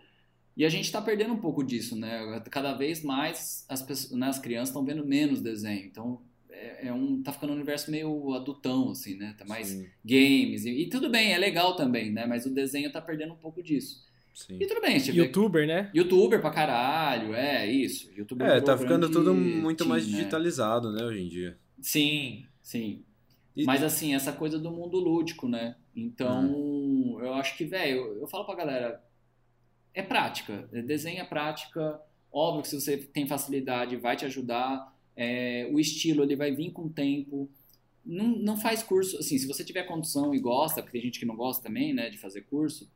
E 0.58 0.66
a 0.66 0.70
gente 0.70 0.92
tá 0.92 1.02
perdendo 1.02 1.34
um 1.34 1.40
pouco 1.40 1.64
disso, 1.64 1.96
né? 1.96 2.42
Cada 2.52 2.74
vez 2.74 3.02
mais 3.04 3.66
as, 3.70 3.82
pessoas, 3.82 4.20
né, 4.20 4.28
as 4.28 4.38
crianças 4.38 4.70
estão 4.70 4.84
vendo 4.84 5.06
menos 5.06 5.42
desenho. 5.42 5.86
Então, 5.86 6.22
é, 6.50 6.88
é 6.88 6.94
um. 6.94 7.22
Tá 7.24 7.32
ficando 7.32 7.52
um 7.52 7.56
universo 7.56 7.90
meio 7.90 8.34
adultão, 8.34 8.90
assim, 8.92 9.16
né? 9.16 9.34
Tá 9.38 9.46
mais 9.46 9.68
Sim, 9.68 9.88
games. 10.04 10.66
E, 10.66 10.72
e 10.84 10.90
tudo 10.90 11.10
bem, 11.10 11.32
é 11.32 11.38
legal 11.38 11.76
também, 11.76 12.12
né? 12.12 12.26
Mas 12.26 12.46
o 12.46 12.54
desenho 12.54 12.92
tá 12.92 13.00
perdendo 13.02 13.34
um 13.34 13.38
pouco 13.38 13.62
disso. 13.64 14.04
sim. 14.34 14.58
E 14.60 14.68
tudo 14.68 14.82
bem, 14.82 15.00
se 15.00 15.06
tiver. 15.06 15.26
Youtuber, 15.26 15.66
né? 15.68 15.90
Youtuber 15.96 16.42
pra 16.42 16.50
caralho, 16.52 17.34
é 17.34 17.66
isso. 17.72 18.12
Youtuber 18.16 18.48
É, 18.48 18.60
tá 18.60 18.78
ficando 18.78 19.10
tudo 19.10 19.34
muito 19.34 19.80
team, 19.80 19.90
mais 19.90 20.06
né? 20.06 20.12
digitalizado, 20.12 20.92
né, 20.92 21.04
hoje 21.04 21.22
em 21.22 21.28
dia. 21.30 21.58
Sim, 21.80 22.46
sim. 22.62 23.04
E- 23.56 23.66
Mas 23.66 23.84
assim, 23.84 24.16
essa 24.16 24.32
coisa 24.32 24.58
do 24.58 24.72
mundo 24.72 24.98
lúdico, 25.00 25.48
né? 25.48 25.76
Então, 25.96 27.18
eu 27.22 27.34
acho 27.34 27.58
que, 27.58 27.66
velho, 27.66 27.98
eu, 27.98 28.22
eu 28.22 28.28
falo 28.28 28.46
pra 28.46 28.56
galera, 28.56 29.04
é 29.94 30.02
prática. 30.02 30.70
Desenho 30.86 31.20
é 31.22 31.26
prática. 31.26 32.00
Óbvio 32.32 32.62
que 32.64 32.70
se 32.70 32.80
você 32.80 32.98
tem 32.98 33.28
facilidade, 33.28 33.98
vai 33.98 34.16
te 34.16 34.26
ajudar. 34.26 34.96
É, 35.16 35.70
o 35.72 35.80
estilo, 35.80 36.24
ele 36.24 36.36
vai 36.36 36.52
vir 36.52 36.72
com 36.72 36.84
o 36.84 36.90
tempo. 36.90 37.50
Não, 38.06 38.28
não 38.30 38.58
faz 38.58 38.82
curso, 38.82 39.18
assim, 39.18 39.38
se 39.38 39.46
você 39.48 39.64
tiver 39.64 39.84
condição 39.84 40.34
e 40.34 40.40
gosta, 40.40 40.82
porque 40.82 40.98
tem 40.98 41.08
gente 41.08 41.20
que 41.20 41.26
não 41.26 41.36
gosta 41.36 41.62
também, 41.62 41.94
né, 41.94 42.10
de 42.10 42.18
fazer 42.18 42.42
curso, 42.42 42.90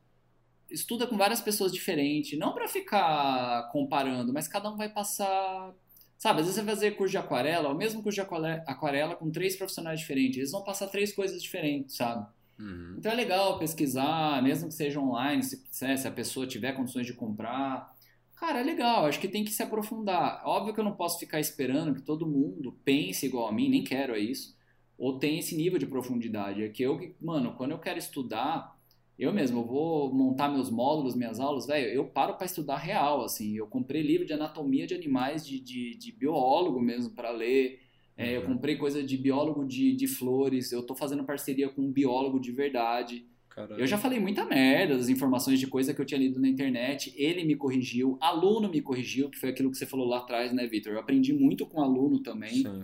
estuda 0.69 1.05
com 1.05 1.15
várias 1.15 1.41
pessoas 1.41 1.71
diferentes, 1.71 2.39
não 2.39 2.53
pra 2.53 2.67
ficar 2.67 3.69
comparando, 3.71 4.33
mas 4.33 4.47
cada 4.47 4.71
um 4.71 4.75
vai 4.75 4.89
passar 4.89 5.75
Sabe, 6.17 6.39
às 6.39 6.45
vezes 6.47 6.55
você 6.59 6.65
vai 6.65 6.75
fazer 6.75 6.91
curso 6.91 7.11
de 7.11 7.17
aquarela, 7.17 7.69
o 7.69 7.75
mesmo 7.75 8.01
curso 8.01 8.15
de 8.15 8.21
aquare- 8.21 8.63
aquarela 8.65 9.15
com 9.15 9.29
três 9.29 9.55
profissionais 9.55 9.99
diferentes. 9.99 10.37
Eles 10.37 10.51
vão 10.51 10.63
passar 10.63 10.87
três 10.87 11.13
coisas 11.13 11.41
diferentes, 11.41 11.95
sabe? 11.97 12.25
Uhum. 12.57 12.95
Então 12.97 13.11
é 13.11 13.15
legal 13.15 13.59
pesquisar, 13.59 14.41
mesmo 14.41 14.69
que 14.69 14.73
seja 14.73 14.99
online, 14.99 15.43
se, 15.43 15.61
se 15.69 15.97
se 15.97 16.07
a 16.07 16.11
pessoa 16.11 16.47
tiver 16.47 16.71
condições 16.73 17.05
de 17.05 17.13
comprar. 17.13 17.93
Cara, 18.35 18.59
é 18.59 18.63
legal, 18.63 19.05
acho 19.05 19.19
que 19.19 19.27
tem 19.27 19.43
que 19.45 19.51
se 19.51 19.61
aprofundar. 19.63 20.41
Óbvio 20.45 20.73
que 20.73 20.79
eu 20.79 20.83
não 20.83 20.95
posso 20.95 21.19
ficar 21.19 21.39
esperando 21.39 21.93
que 21.93 22.01
todo 22.01 22.27
mundo 22.27 22.77
pense 22.83 23.25
igual 23.25 23.47
a 23.47 23.51
mim, 23.51 23.69
nem 23.69 23.83
quero 23.83 24.13
é 24.15 24.19
isso, 24.19 24.55
ou 24.97 25.19
tenha 25.19 25.39
esse 25.39 25.55
nível 25.55 25.79
de 25.79 25.85
profundidade. 25.85 26.63
É 26.63 26.69
que 26.69 26.83
eu, 26.83 26.99
mano, 27.21 27.53
quando 27.55 27.71
eu 27.71 27.79
quero 27.79 27.97
estudar, 27.99 28.74
eu 29.17 29.31
mesmo, 29.33 29.59
eu 29.59 29.65
vou 29.65 30.13
montar 30.13 30.49
meus 30.49 30.69
módulos, 30.69 31.15
minhas 31.15 31.39
aulas, 31.39 31.65
velho, 31.67 31.87
eu 31.89 32.05
paro 32.05 32.35
para 32.35 32.45
estudar 32.45 32.77
real, 32.77 33.23
assim. 33.23 33.55
Eu 33.55 33.67
comprei 33.67 34.01
livro 34.01 34.25
de 34.25 34.33
anatomia 34.33 34.85
de 34.85 34.93
animais, 34.93 35.45
de, 35.45 35.59
de, 35.59 35.95
de 35.95 36.11
biólogo 36.11 36.79
mesmo, 36.81 37.13
para 37.13 37.31
ler. 37.31 37.79
É, 38.17 38.35
eu 38.37 38.41
Uhum. 38.41 38.47
comprei 38.47 38.77
coisa 38.77 39.03
de 39.03 39.17
biólogo 39.17 39.65
de, 39.65 39.93
de 39.95 40.07
flores, 40.07 40.71
eu 40.71 40.83
tô 40.83 40.95
fazendo 40.95 41.23
parceria 41.25 41.67
com 41.69 41.81
um 41.81 41.91
biólogo 41.91 42.39
de 42.39 42.51
verdade. 42.51 43.25
Caralho. 43.49 43.79
Eu 43.81 43.87
já 43.87 43.97
falei 43.97 44.19
muita 44.19 44.45
merda 44.45 44.97
das 44.97 45.07
informações 45.09 45.59
de 45.59 45.67
coisa 45.67 45.93
que 45.93 46.01
eu 46.01 46.05
tinha 46.05 46.19
lido 46.19 46.39
na 46.39 46.47
internet, 46.47 47.13
ele 47.17 47.43
me 47.45 47.55
corrigiu, 47.55 48.17
aluno 48.21 48.69
me 48.69 48.81
corrigiu, 48.81 49.29
que 49.29 49.37
foi 49.39 49.49
aquilo 49.49 49.71
que 49.71 49.77
você 49.77 49.85
falou 49.85 50.05
lá 50.07 50.17
atrás, 50.19 50.51
né, 50.53 50.67
Vitor? 50.67 50.91
Eu 50.93 50.99
aprendi 50.99 51.31
muito 51.33 51.65
com 51.65 51.81
aluno 51.81 52.19
também. 52.21 52.63
Sim. 52.63 52.81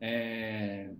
É... 0.00 0.90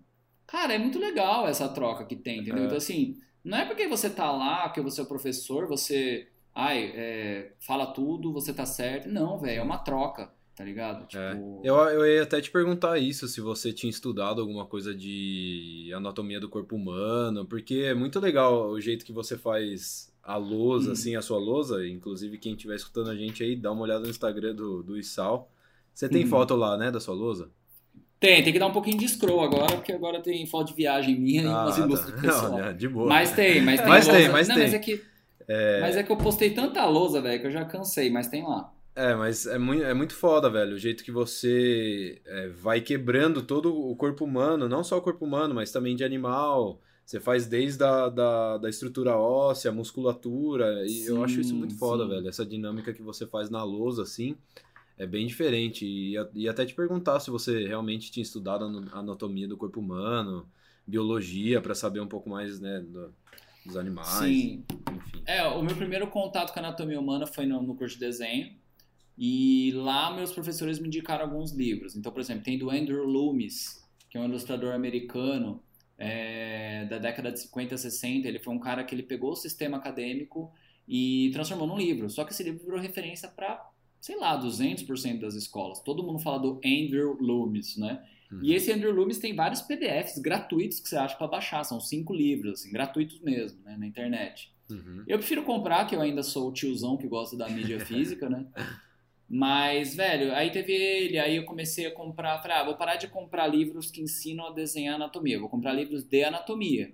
Cara, 0.46 0.74
é 0.74 0.78
muito 0.78 0.98
legal 0.98 1.46
essa 1.46 1.68
troca 1.68 2.04
que 2.04 2.16
tem, 2.16 2.40
entendeu? 2.40 2.62
É. 2.62 2.66
Então, 2.66 2.76
assim, 2.76 3.16
não 3.44 3.58
é 3.58 3.64
porque 3.66 3.86
você 3.88 4.10
tá 4.10 4.30
lá, 4.30 4.68
que 4.70 4.80
você 4.80 5.00
é 5.00 5.04
o 5.04 5.06
professor, 5.06 5.66
você, 5.66 6.28
ai, 6.54 6.92
é, 6.94 7.52
fala 7.60 7.86
tudo, 7.86 8.32
você 8.32 8.52
tá 8.52 8.66
certo. 8.66 9.08
Não, 9.08 9.38
velho, 9.38 9.60
é 9.60 9.62
uma 9.62 9.78
troca, 9.78 10.30
tá 10.54 10.64
ligado? 10.64 11.06
Tipo, 11.06 11.60
Eu, 11.64 11.76
eu 11.76 12.06
ia 12.06 12.22
até 12.22 12.40
te 12.40 12.50
perguntar 12.50 12.98
isso, 12.98 13.26
se 13.28 13.40
você 13.40 13.72
tinha 13.72 13.90
estudado 13.90 14.40
alguma 14.40 14.66
coisa 14.66 14.94
de 14.94 15.90
anatomia 15.94 16.38
do 16.40 16.48
corpo 16.48 16.76
humano, 16.76 17.46
porque 17.46 17.76
é 17.86 17.94
muito 17.94 18.18
legal 18.20 18.68
o 18.70 18.80
jeito 18.80 19.04
que 19.04 19.12
você 19.12 19.36
faz 19.38 20.12
a 20.22 20.36
lousa, 20.36 20.90
Hum. 20.90 20.92
assim, 20.92 21.16
a 21.16 21.22
sua 21.22 21.38
lousa. 21.38 21.86
Inclusive, 21.86 22.38
quem 22.38 22.52
estiver 22.52 22.76
escutando 22.76 23.10
a 23.10 23.16
gente 23.16 23.42
aí, 23.42 23.56
dá 23.56 23.72
uma 23.72 23.82
olhada 23.82 24.00
no 24.04 24.10
Instagram 24.10 24.54
do, 24.54 24.82
do 24.82 24.96
Isal. 24.98 25.50
Você 25.94 26.08
tem 26.08 26.22
Uhum. 26.22 26.28
foto 26.28 26.54
lá, 26.54 26.76
né, 26.76 26.90
da 26.90 27.00
sua 27.00 27.14
lousa? 27.14 27.50
Tem, 28.20 28.44
tem 28.44 28.52
que 28.52 28.58
dar 28.58 28.66
um 28.66 28.72
pouquinho 28.72 28.98
de 28.98 29.08
scroll 29.08 29.40
agora, 29.40 29.76
porque 29.76 29.92
agora 29.92 30.20
tem 30.20 30.44
foto 30.46 30.68
de 30.68 30.74
viagem 30.74 31.18
minha 31.18 31.40
e 31.40 31.46
umas 31.46 31.76
tá. 31.76 31.82
ilustres 31.82 32.14
do 32.14 32.20
pessoal. 32.20 32.58
Não, 32.58 32.76
de 32.76 32.86
boa. 32.86 33.08
Mas 33.08 33.32
tem, 33.32 33.62
mas 33.62 33.80
tem. 33.80 33.88
Mas 33.88 34.06
tem, 34.06 34.14
lousa. 34.14 34.32
mas 34.32 34.48
não, 34.48 34.54
tem. 34.56 34.64
Mas 34.64 34.74
é, 34.74 34.78
que, 34.78 35.02
mas 35.80 35.96
é 35.96 36.02
que 36.02 36.12
eu 36.12 36.16
postei 36.18 36.50
tanta 36.50 36.84
lousa, 36.84 37.22
velho, 37.22 37.40
que 37.40 37.46
eu 37.46 37.50
já 37.50 37.64
cansei, 37.64 38.10
mas 38.10 38.28
tem 38.28 38.42
lá. 38.42 38.70
É, 38.94 39.14
mas 39.14 39.46
é 39.46 39.56
muito, 39.56 39.82
é 39.82 39.94
muito 39.94 40.14
foda, 40.14 40.50
velho. 40.50 40.74
O 40.74 40.78
jeito 40.78 41.02
que 41.02 41.10
você 41.10 42.20
é, 42.26 42.48
vai 42.48 42.82
quebrando 42.82 43.40
todo 43.40 43.74
o 43.74 43.96
corpo 43.96 44.26
humano, 44.26 44.68
não 44.68 44.84
só 44.84 44.98
o 44.98 45.02
corpo 45.02 45.24
humano, 45.24 45.54
mas 45.54 45.72
também 45.72 45.96
de 45.96 46.04
animal. 46.04 46.78
Você 47.06 47.18
faz 47.18 47.46
desde 47.46 47.82
a 47.82 48.08
da, 48.10 48.58
da 48.58 48.68
estrutura 48.68 49.16
óssea, 49.16 49.72
musculatura. 49.72 50.84
E 50.86 51.06
eu 51.06 51.24
acho 51.24 51.40
isso 51.40 51.50
Sim, 51.50 51.56
muito 51.56 51.76
foda, 51.78 52.04
sim. 52.04 52.10
velho. 52.10 52.28
Essa 52.28 52.44
dinâmica 52.44 52.92
que 52.92 53.02
você 53.02 53.26
faz 53.26 53.48
na 53.48 53.64
lousa, 53.64 54.02
assim, 54.02 54.36
é 55.00 55.06
bem 55.06 55.26
diferente. 55.26 55.86
E, 55.86 56.14
e 56.34 56.46
até 56.46 56.66
te 56.66 56.74
perguntar 56.74 57.18
se 57.20 57.30
você 57.30 57.66
realmente 57.66 58.12
tinha 58.12 58.22
estudado 58.22 58.64
a 58.92 58.98
anatomia 58.98 59.48
do 59.48 59.56
corpo 59.56 59.80
humano, 59.80 60.46
biologia, 60.86 61.60
pra 61.62 61.74
saber 61.74 62.00
um 62.00 62.06
pouco 62.06 62.28
mais, 62.28 62.60
né, 62.60 62.80
do- 62.80 63.14
dos 63.64 63.76
animais. 63.78 64.08
Sim. 64.08 64.64
Enfim. 64.94 65.22
É, 65.24 65.42
o 65.46 65.62
meu 65.62 65.74
primeiro 65.74 66.06
contato 66.08 66.52
com 66.52 66.60
a 66.60 66.62
anatomia 66.62 67.00
humana 67.00 67.26
foi 67.26 67.46
no, 67.46 67.62
no 67.62 67.74
curso 67.74 67.94
de 67.94 68.00
desenho. 68.00 68.54
E 69.16 69.72
lá 69.74 70.14
meus 70.14 70.32
professores 70.32 70.78
me 70.78 70.88
indicaram 70.88 71.24
alguns 71.24 71.52
livros. 71.52 71.96
Então, 71.96 72.12
por 72.12 72.20
exemplo, 72.20 72.44
tem 72.44 72.58
do 72.58 72.70
Andrew 72.70 73.04
Loomis, 73.04 73.82
que 74.10 74.18
é 74.18 74.20
um 74.20 74.24
ilustrador 74.26 74.74
americano 74.74 75.62
é, 75.96 76.84
da 76.86 76.98
década 76.98 77.32
de 77.32 77.40
50, 77.40 77.76
60. 77.78 78.28
Ele 78.28 78.38
foi 78.38 78.52
um 78.52 78.58
cara 78.58 78.84
que 78.84 78.94
ele 78.94 79.02
pegou 79.02 79.32
o 79.32 79.36
sistema 79.36 79.78
acadêmico 79.78 80.52
e 80.86 81.30
transformou 81.32 81.66
num 81.66 81.78
livro. 81.78 82.10
Só 82.10 82.24
que 82.24 82.32
esse 82.32 82.42
livro 82.42 82.64
virou 82.64 82.78
referência 82.80 83.28
para, 83.28 83.66
sei 84.00 84.16
lá, 84.16 84.40
200% 84.40 85.20
das 85.20 85.34
escolas. 85.34 85.80
Todo 85.80 86.02
mundo 86.02 86.18
fala 86.18 86.38
do 86.38 86.60
Andrew 86.64 87.16
Loomis, 87.20 87.76
né? 87.76 88.02
Uhum. 88.32 88.40
E 88.42 88.54
esse 88.54 88.72
Andrew 88.72 88.92
Loomis 88.92 89.18
tem 89.18 89.34
vários 89.34 89.60
PDFs 89.60 90.18
gratuitos 90.18 90.80
que 90.80 90.88
você 90.88 90.96
acha 90.96 91.16
para 91.16 91.26
baixar. 91.26 91.64
São 91.64 91.80
cinco 91.80 92.14
livros, 92.14 92.60
assim, 92.60 92.72
gratuitos 92.72 93.20
mesmo, 93.20 93.60
né, 93.62 93.76
na 93.76 93.86
internet. 93.86 94.52
Uhum. 94.70 95.04
Eu 95.06 95.18
prefiro 95.18 95.42
comprar, 95.42 95.86
que 95.86 95.94
eu 95.94 96.00
ainda 96.00 96.22
sou 96.22 96.48
o 96.48 96.52
tiozão 96.52 96.96
que 96.96 97.08
gosta 97.08 97.36
da 97.36 97.48
mídia 97.48 97.80
física, 97.84 98.28
né? 98.28 98.46
Mas, 99.28 99.94
velho, 99.94 100.34
aí 100.34 100.50
teve 100.50 100.72
ele, 100.72 101.18
aí 101.18 101.36
eu 101.36 101.44
comecei 101.44 101.86
a 101.86 101.94
comprar, 101.94 102.40
falei, 102.40 102.56
ah, 102.56 102.64
vou 102.64 102.76
parar 102.76 102.96
de 102.96 103.06
comprar 103.06 103.46
livros 103.46 103.90
que 103.90 104.00
ensinam 104.00 104.46
a 104.46 104.50
desenhar 104.50 104.96
anatomia, 104.96 105.38
vou 105.38 105.48
comprar 105.48 105.72
livros 105.72 106.02
de 106.02 106.24
anatomia. 106.24 106.92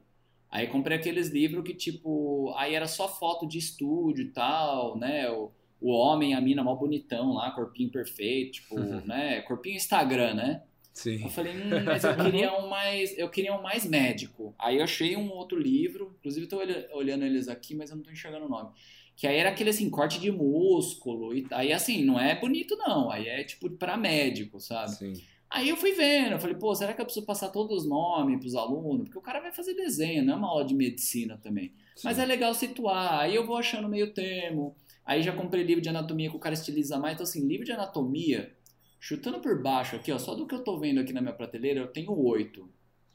Aí 0.51 0.67
comprei 0.67 0.97
aqueles 0.97 1.29
livros 1.29 1.65
que, 1.65 1.75
tipo, 1.75 2.53
aí 2.57 2.75
era 2.75 2.87
só 2.87 3.09
foto 3.09 3.47
de 3.47 3.59
estúdio 3.59 4.25
e 4.25 4.29
tal, 4.29 4.99
né? 4.99 5.31
O, 5.31 5.51
o 5.87 5.91
homem, 5.91 6.35
a 6.35 6.41
mina, 6.41 6.65
mó 6.65 6.75
bonitão 6.75 7.33
lá, 7.35 7.51
corpinho 7.53 7.91
perfeito, 7.91 8.53
tipo, 8.53 8.79
né? 8.79 9.41
Corpinho 9.43 9.77
Instagram, 9.77 10.35
né? 10.35 10.63
Sim. 10.93 11.23
Eu 11.23 11.29
falei, 11.29 11.53
hum, 11.55 11.85
mas 11.85 12.03
eu 12.03 12.17
queria 12.17 12.53
um 12.59 12.69
mais, 12.69 13.17
eu 13.19 13.29
queria 13.29 13.55
um 13.55 13.63
mais 13.63 13.85
médico. 13.87 14.55
Aí 14.59 14.79
eu 14.79 14.85
achei 14.85 15.17
um 15.17 15.31
outro 15.31 15.59
livro, 15.59 16.17
inclusive 16.19 16.45
estou 16.45 16.61
olhando 16.93 17.25
eles 17.25 17.47
aqui, 17.49 17.75
mas 17.75 17.91
eu 17.91 17.97
não 17.97 18.01
estou 18.01 18.13
enxergando 18.13 18.47
o 18.47 18.49
nome. 18.49 18.71
Que 19.15 19.27
aí 19.27 19.37
era 19.37 19.51
aquele 19.51 19.71
assim, 19.71 19.89
corte 19.89 20.19
de 20.19 20.33
músculo. 20.33 21.37
E 21.37 21.47
aí 21.53 21.73
assim, 21.73 22.03
não 22.03 22.19
é 22.19 22.35
bonito 22.35 22.77
não, 22.77 23.11
aí 23.11 23.29
é 23.29 23.45
tipo 23.45 23.71
para 23.71 23.97
médico, 23.97 24.59
sabe? 24.59 24.91
Sim. 24.91 25.13
Aí 25.49 25.69
eu 25.69 25.77
fui 25.77 25.93
vendo, 25.93 26.33
eu 26.33 26.41
falei, 26.41 26.57
pô, 26.57 26.75
será 26.75 26.93
que 26.93 27.01
eu 27.01 27.05
preciso 27.05 27.25
passar 27.25 27.51
todos 27.51 27.83
os 27.83 27.89
nomes 27.89 28.41
pros 28.41 28.57
alunos? 28.57 29.05
Porque 29.05 29.19
o 29.19 29.23
cara 29.23 29.41
vai 29.41 29.53
fazer 29.53 29.75
desenho, 29.75 30.25
não 30.25 30.35
é 30.35 30.37
uma 30.37 30.49
aula 30.49 30.65
de 30.65 30.75
medicina 30.75 31.39
também. 31.41 31.73
Mas 32.03 32.17
Sim. 32.17 32.23
é 32.23 32.27
legal 32.27 32.53
situar, 32.53 33.21
aí 33.21 33.35
eu 33.37 33.47
vou 33.47 33.57
achando 33.57 33.89
meio 33.89 34.13
termo. 34.13 34.77
Aí 35.07 35.23
já 35.23 35.33
comprei 35.33 35.63
livro 35.63 35.81
de 35.81 35.89
anatomia 35.89 36.29
que 36.29 36.37
o 36.37 36.41
cara 36.41 36.55
estiliza 36.55 36.99
mais. 36.99 37.15
Então, 37.15 37.25
assim, 37.25 37.47
livro 37.47 37.65
de 37.65 37.71
anatomia, 37.71 38.53
chutando 38.99 39.39
por 39.39 39.63
baixo 39.63 39.95
aqui, 39.95 40.11
ó, 40.11 40.19
só 40.19 40.35
do 40.35 40.47
que 40.47 40.55
eu 40.55 40.65
tô 40.65 40.79
vendo 40.81 40.99
aqui 40.99 41.13
na 41.13 41.21
minha 41.21 41.33
prateleira, 41.33 41.79
eu 41.79 41.87
tenho 41.87 42.13
oito. 42.13 42.69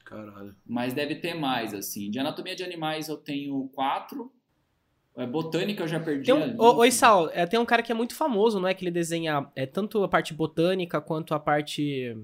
Caralho. 0.05 0.55
Mas 0.65 0.93
deve 0.93 1.15
ter 1.15 1.33
mais, 1.33 1.73
assim. 1.73 2.09
De 2.09 2.17
anatomia 2.17 2.55
de 2.55 2.63
animais 2.63 3.09
eu 3.09 3.17
tenho 3.17 3.69
quatro. 3.73 4.31
É, 5.15 5.25
botânica 5.25 5.83
eu 5.83 5.87
já 5.87 5.99
perdi. 5.99 6.31
Um, 6.31 6.57
ô, 6.57 6.77
oi. 6.77 6.91
Sal, 6.91 7.29
é, 7.33 7.45
tem 7.45 7.59
um 7.59 7.65
cara 7.65 7.83
que 7.83 7.91
é 7.91 7.95
muito 7.95 8.15
famoso, 8.15 8.59
não 8.59 8.69
é? 8.69 8.73
Que 8.73 8.85
ele 8.85 8.91
desenha 8.91 9.49
é, 9.53 9.65
tanto 9.65 10.01
a 10.01 10.07
parte 10.07 10.33
botânica 10.33 11.01
quanto 11.01 11.33
a 11.33 11.39
parte 11.39 12.17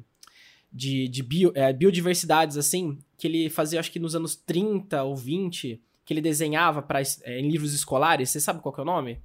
de, 0.72 1.10
de 1.10 1.24
bio, 1.24 1.52
é, 1.54 1.74
biodiversidades, 1.74 2.56
assim, 2.56 2.98
que 3.18 3.28
ele 3.28 3.50
fazia, 3.50 3.82
acho 3.82 3.92
que 3.92 4.00
nos 4.00 4.16
anos 4.16 4.36
30 4.36 5.04
ou 5.04 5.16
20, 5.16 5.82
que 6.06 6.14
ele 6.14 6.22
desenhava 6.22 6.82
pra, 6.82 7.02
é, 7.24 7.40
em 7.40 7.50
livros 7.50 7.74
escolares. 7.74 8.30
Você 8.30 8.40
sabe 8.40 8.62
qual 8.62 8.74
que 8.74 8.80
é 8.80 8.84
o 8.84 8.86
nome? 8.86 9.20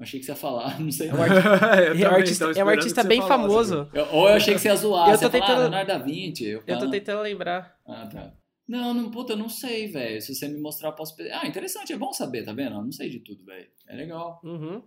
Achei 0.00 0.20
que 0.20 0.26
você 0.26 0.32
ia 0.32 0.36
falar, 0.36 0.78
não 0.80 0.90
sei. 0.90 1.08
É 1.08 1.14
um, 1.14 1.20
arti- 1.22 1.34
Eu 1.34 1.40
é 1.42 1.90
um 1.90 1.98
também 1.98 2.14
artista, 2.14 2.44
é 2.56 2.64
um 2.64 2.68
artista 2.68 3.04
bem 3.04 3.20
falasse. 3.20 3.40
famoso. 3.42 3.90
Eu- 3.92 4.06
ou 4.12 4.28
eu 4.28 4.34
achei 4.34 4.54
que 4.54 4.60
você 4.60 4.68
ia 4.68 4.76
zoar. 4.76 5.08
Eu 5.10 5.14
tô 5.14 5.18
falar, 5.18 5.32
tentando- 5.32 5.50
ah, 5.56 5.58
Leonardo 5.60 5.88
da 5.88 5.98
Vinci. 5.98 6.44
Eu, 6.44 6.62
Eu 6.66 6.78
tô 6.78 6.90
tentando 6.90 7.22
lembrar. 7.22 7.78
Ah, 7.86 8.06
tá. 8.06 8.34
Não, 8.66 8.92
não, 8.92 9.10
puta, 9.10 9.32
eu 9.32 9.36
não 9.36 9.48
sei, 9.48 9.88
velho. 9.88 10.20
Se 10.20 10.34
você 10.34 10.46
me 10.46 10.60
mostrar, 10.60 10.90
eu 10.90 10.94
posso. 10.94 11.14
Ah, 11.32 11.46
interessante, 11.46 11.92
é 11.92 11.96
bom 11.96 12.12
saber, 12.12 12.44
tá 12.44 12.52
vendo? 12.52 12.74
Eu 12.76 12.82
não 12.82 12.92
sei 12.92 13.08
de 13.08 13.20
tudo, 13.20 13.44
velho. 13.44 13.68
É 13.88 13.96
legal. 13.96 14.40
Uhum. 14.44 14.82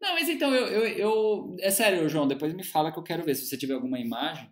Não, 0.00 0.14
mas 0.14 0.28
então, 0.28 0.54
eu, 0.54 0.66
eu, 0.66 0.86
eu- 0.86 1.56
É 1.60 1.70
sério, 1.70 2.08
João, 2.08 2.26
depois 2.26 2.54
me 2.54 2.64
fala 2.64 2.90
que 2.92 2.98
eu 2.98 3.02
quero 3.02 3.24
ver 3.24 3.34
se 3.34 3.46
você 3.46 3.56
tiver 3.56 3.74
alguma 3.74 3.98
imagem. 3.98 4.48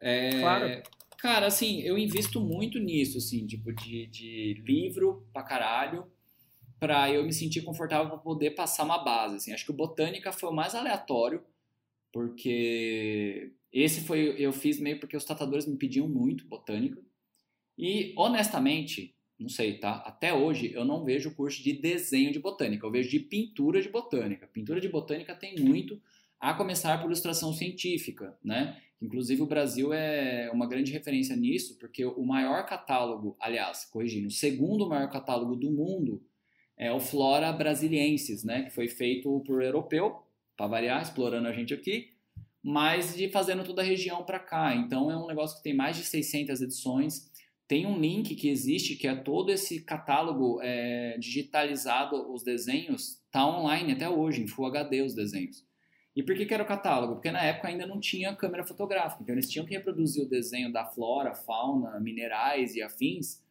É, 0.00 0.40
Claro. 0.40 0.82
Cara, 1.18 1.46
assim, 1.46 1.82
eu 1.82 1.98
invisto 1.98 2.40
muito 2.40 2.78
nisso, 2.78 3.18
assim, 3.18 3.46
tipo, 3.46 3.70
de, 3.74 4.06
de 4.06 4.62
livro 4.66 5.28
pra 5.34 5.42
caralho, 5.42 6.06
pra 6.80 7.12
eu 7.12 7.22
me 7.22 7.32
sentir 7.32 7.60
confortável 7.60 8.08
pra 8.08 8.18
poder 8.18 8.52
passar 8.52 8.84
uma 8.84 8.98
base, 8.98 9.36
assim. 9.36 9.52
Acho 9.52 9.66
que 9.66 9.70
o 9.70 9.74
Botânica 9.74 10.32
foi 10.32 10.48
o 10.48 10.54
mais 10.54 10.74
aleatório, 10.74 11.42
porque 12.10 13.52
esse 13.72 14.00
foi, 14.00 14.34
eu 14.38 14.52
fiz 14.52 14.80
meio 14.80 14.98
porque 14.98 15.16
os 15.16 15.24
tratadores 15.24 15.66
me 15.66 15.76
pediam 15.76 16.08
muito 16.08 16.48
Botânica. 16.48 17.00
E, 17.78 18.12
honestamente, 18.16 19.14
não 19.38 19.48
sei, 19.48 19.78
tá? 19.78 20.02
Até 20.06 20.34
hoje 20.34 20.70
eu 20.74 20.84
não 20.84 21.04
vejo 21.04 21.34
curso 21.34 21.62
de 21.62 21.72
desenho 21.72 22.30
de 22.30 22.38
botânica, 22.38 22.84
eu 22.84 22.90
vejo 22.90 23.08
de 23.08 23.18
pintura 23.18 23.80
de 23.80 23.88
botânica. 23.88 24.46
Pintura 24.46 24.80
de 24.80 24.88
botânica 24.88 25.34
tem 25.34 25.58
muito, 25.58 26.00
a 26.38 26.52
começar 26.52 26.98
por 26.98 27.06
ilustração 27.06 27.52
científica, 27.52 28.36
né? 28.44 28.78
Inclusive 29.00 29.40
o 29.40 29.46
Brasil 29.46 29.94
é 29.94 30.50
uma 30.52 30.66
grande 30.66 30.92
referência 30.92 31.34
nisso, 31.34 31.78
porque 31.78 32.04
o 32.04 32.22
maior 32.22 32.66
catálogo, 32.66 33.34
aliás, 33.40 33.86
corrigindo, 33.86 34.28
o 34.28 34.30
segundo 34.30 34.86
maior 34.86 35.10
catálogo 35.10 35.56
do 35.56 35.70
mundo 35.70 36.22
é 36.80 36.90
o 36.90 36.98
Flora 36.98 37.52
Brasiliensis, 37.52 38.42
né? 38.42 38.62
Que 38.62 38.70
foi 38.70 38.88
feito 38.88 39.40
por 39.40 39.62
europeu, 39.62 40.22
para 40.56 40.66
variar, 40.66 41.02
explorando 41.02 41.46
a 41.46 41.52
gente 41.52 41.74
aqui, 41.74 42.08
mas 42.62 43.14
de 43.14 43.28
fazendo 43.28 43.62
toda 43.62 43.82
a 43.82 43.84
região 43.84 44.24
para 44.24 44.38
cá. 44.38 44.74
Então 44.74 45.10
é 45.10 45.16
um 45.16 45.26
negócio 45.26 45.58
que 45.58 45.62
tem 45.62 45.74
mais 45.74 45.98
de 45.98 46.04
600 46.04 46.62
edições. 46.62 47.30
Tem 47.68 47.84
um 47.84 48.00
link 48.00 48.34
que 48.34 48.48
existe 48.48 48.96
que 48.96 49.06
é 49.06 49.14
todo 49.14 49.52
esse 49.52 49.82
catálogo 49.82 50.58
é, 50.62 51.18
digitalizado, 51.18 52.32
os 52.32 52.42
desenhos, 52.42 53.20
tá 53.30 53.46
online 53.46 53.92
até 53.92 54.08
hoje, 54.08 54.42
em 54.42 54.48
Full 54.48 54.64
HD 54.64 55.02
os 55.02 55.14
desenhos. 55.14 55.62
E 56.16 56.22
por 56.22 56.34
que, 56.34 56.46
que 56.46 56.54
era 56.54 56.62
o 56.62 56.66
catálogo? 56.66 57.16
Porque 57.16 57.30
na 57.30 57.42
época 57.42 57.68
ainda 57.68 57.86
não 57.86 58.00
tinha 58.00 58.34
câmera 58.34 58.64
fotográfica, 58.64 59.22
então 59.22 59.34
eles 59.34 59.50
tinham 59.50 59.66
que 59.66 59.74
reproduzir 59.74 60.24
o 60.24 60.28
desenho 60.28 60.72
da 60.72 60.86
flora, 60.86 61.34
fauna, 61.34 62.00
minerais 62.00 62.74
e 62.74 62.82
afins 62.82 63.42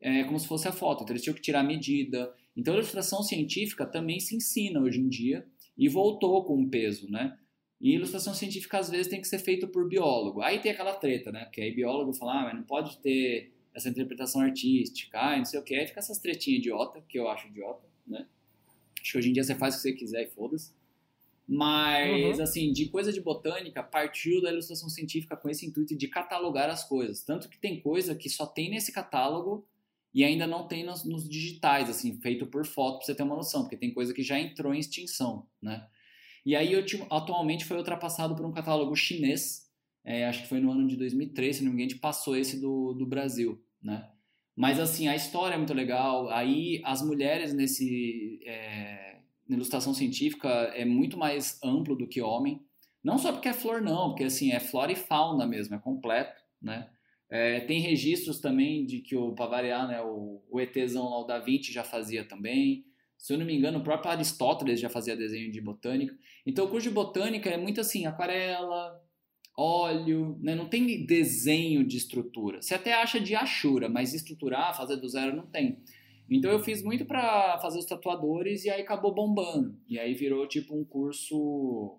é, 0.00 0.24
como 0.24 0.38
se 0.38 0.46
fosse 0.46 0.68
a 0.68 0.72
foto. 0.72 1.02
Então 1.02 1.12
eles 1.12 1.22
tinham 1.22 1.34
que 1.34 1.42
tirar 1.42 1.62
medida. 1.62 2.32
Então 2.58 2.74
a 2.74 2.76
ilustração 2.78 3.22
científica 3.22 3.86
também 3.86 4.18
se 4.18 4.34
ensina 4.34 4.80
hoje 4.80 5.00
em 5.00 5.08
dia 5.08 5.46
e 5.76 5.88
voltou 5.88 6.44
com 6.44 6.58
um 6.58 6.68
peso, 6.68 7.08
né? 7.08 7.38
E 7.80 7.94
ilustração 7.94 8.34
científica 8.34 8.78
às 8.78 8.90
vezes 8.90 9.06
tem 9.06 9.20
que 9.20 9.28
ser 9.28 9.38
feito 9.38 9.68
por 9.68 9.88
biólogo. 9.88 10.42
Aí 10.42 10.58
tem 10.58 10.72
aquela 10.72 10.94
treta, 10.94 11.30
né? 11.30 11.48
Que 11.52 11.60
aí 11.60 11.72
biólogo 11.72 12.12
fala, 12.12 12.40
ah, 12.40 12.44
mas 12.46 12.56
não 12.56 12.64
pode 12.64 12.98
ter 12.98 13.52
essa 13.72 13.88
interpretação 13.88 14.40
artística, 14.40 15.16
ah, 15.20 15.38
não 15.38 15.44
sei 15.44 15.60
o 15.60 15.62
que. 15.62 15.76
Aí 15.76 15.86
fica 15.86 16.00
essas 16.00 16.18
tretinhas 16.18 16.58
idiota, 16.58 17.00
que 17.08 17.16
eu 17.16 17.28
acho 17.28 17.46
idiota, 17.46 17.86
né? 18.04 18.26
Acho 19.00 19.12
que 19.12 19.18
hoje 19.18 19.30
em 19.30 19.32
dia 19.32 19.44
você 19.44 19.54
faz 19.54 19.74
o 19.74 19.76
que 19.76 19.82
você 19.82 19.92
quiser 19.92 20.24
e 20.24 20.26
foda-se. 20.26 20.72
Mas, 21.46 22.38
uhum. 22.38 22.42
assim, 22.42 22.72
de 22.72 22.88
coisa 22.88 23.12
de 23.12 23.20
botânica, 23.20 23.84
partiu 23.84 24.42
da 24.42 24.50
ilustração 24.50 24.88
científica 24.88 25.36
com 25.36 25.48
esse 25.48 25.64
intuito 25.64 25.96
de 25.96 26.08
catalogar 26.08 26.68
as 26.68 26.86
coisas. 26.86 27.22
Tanto 27.22 27.48
que 27.48 27.56
tem 27.56 27.80
coisa 27.80 28.16
que 28.16 28.28
só 28.28 28.44
tem 28.44 28.68
nesse 28.68 28.92
catálogo 28.92 29.64
e 30.12 30.24
ainda 30.24 30.46
não 30.46 30.66
tem 30.66 30.84
nos, 30.84 31.04
nos 31.04 31.28
digitais, 31.28 31.88
assim, 31.88 32.20
feito 32.20 32.46
por 32.46 32.66
foto, 32.66 32.98
pra 32.98 33.06
você 33.06 33.14
ter 33.14 33.22
uma 33.22 33.36
noção, 33.36 33.62
porque 33.62 33.76
tem 33.76 33.92
coisa 33.92 34.14
que 34.14 34.22
já 34.22 34.38
entrou 34.38 34.74
em 34.74 34.78
extinção, 34.78 35.46
né? 35.60 35.86
E 36.44 36.56
aí, 36.56 36.72
atualmente, 37.10 37.64
foi 37.64 37.76
ultrapassado 37.76 38.34
por 38.34 38.46
um 38.46 38.52
catálogo 38.52 38.96
chinês, 38.96 39.68
é, 40.04 40.26
acho 40.26 40.42
que 40.42 40.48
foi 40.48 40.60
no 40.60 40.70
ano 40.70 40.86
de 40.86 40.96
2003, 40.96 41.56
se 41.56 41.64
não 41.64 41.72
me 41.72 41.84
engano, 41.84 42.00
passou 42.00 42.36
esse 42.36 42.60
do, 42.60 42.94
do 42.94 43.06
Brasil, 43.06 43.62
né? 43.82 44.08
Mas, 44.56 44.80
assim, 44.80 45.06
a 45.06 45.14
história 45.14 45.54
é 45.54 45.58
muito 45.58 45.74
legal, 45.74 46.28
aí 46.30 46.80
as 46.84 47.02
mulheres 47.02 47.52
nesse... 47.52 48.40
É, 48.44 49.08
na 49.48 49.56
ilustração 49.56 49.94
científica 49.94 50.48
é 50.48 50.84
muito 50.84 51.16
mais 51.16 51.58
amplo 51.64 51.96
do 51.96 52.06
que 52.06 52.20
homem. 52.20 52.62
Não 53.02 53.16
só 53.16 53.32
porque 53.32 53.48
é 53.48 53.54
flor, 53.54 53.80
não, 53.80 54.10
porque 54.10 54.24
assim, 54.24 54.52
é 54.52 54.60
flora 54.60 54.92
e 54.92 54.96
fauna 54.96 55.46
mesmo, 55.46 55.74
é 55.74 55.78
completo, 55.78 56.42
né? 56.60 56.90
É, 57.30 57.60
tem 57.60 57.80
registros 57.80 58.40
também 58.40 58.86
de 58.86 59.00
que 59.00 59.14
o, 59.14 59.32
para 59.32 59.46
variar, 59.46 59.86
né, 59.86 60.00
o, 60.00 60.42
o 60.50 60.60
ETzão 60.60 61.08
lá, 61.10 61.20
o 61.20 61.24
Da 61.24 61.38
Vinci 61.38 61.72
já 61.72 61.84
fazia 61.84 62.24
também. 62.24 62.84
Se 63.16 63.32
eu 63.32 63.38
não 63.38 63.44
me 63.44 63.54
engano, 63.54 63.78
o 63.78 63.84
próprio 63.84 64.10
Aristóteles 64.10 64.80
já 64.80 64.88
fazia 64.88 65.16
desenho 65.16 65.50
de 65.50 65.60
botânica. 65.60 66.16
Então, 66.46 66.64
o 66.64 66.68
curso 66.68 66.88
de 66.88 66.94
botânica 66.94 67.50
é 67.50 67.56
muito 67.56 67.80
assim, 67.80 68.06
aquarela, 68.06 68.98
óleo, 69.58 70.38
né? 70.40 70.54
não 70.54 70.68
tem 70.68 71.04
desenho 71.04 71.84
de 71.84 71.96
estrutura. 71.96 72.62
Você 72.62 72.74
até 72.74 72.94
acha 72.94 73.18
de 73.18 73.34
achura, 73.34 73.88
mas 73.88 74.14
estruturar, 74.14 74.76
fazer 74.76 74.96
do 74.96 75.08
zero, 75.08 75.34
não 75.34 75.46
tem. 75.46 75.82
Então 76.30 76.50
eu 76.50 76.60
fiz 76.60 76.82
muito 76.82 77.04
para 77.04 77.58
fazer 77.58 77.78
os 77.80 77.86
tatuadores 77.86 78.64
e 78.64 78.70
aí 78.70 78.82
acabou 78.82 79.12
bombando. 79.12 79.76
E 79.88 79.98
aí 79.98 80.14
virou 80.14 80.46
tipo 80.46 80.78
um 80.78 80.84
curso 80.84 81.98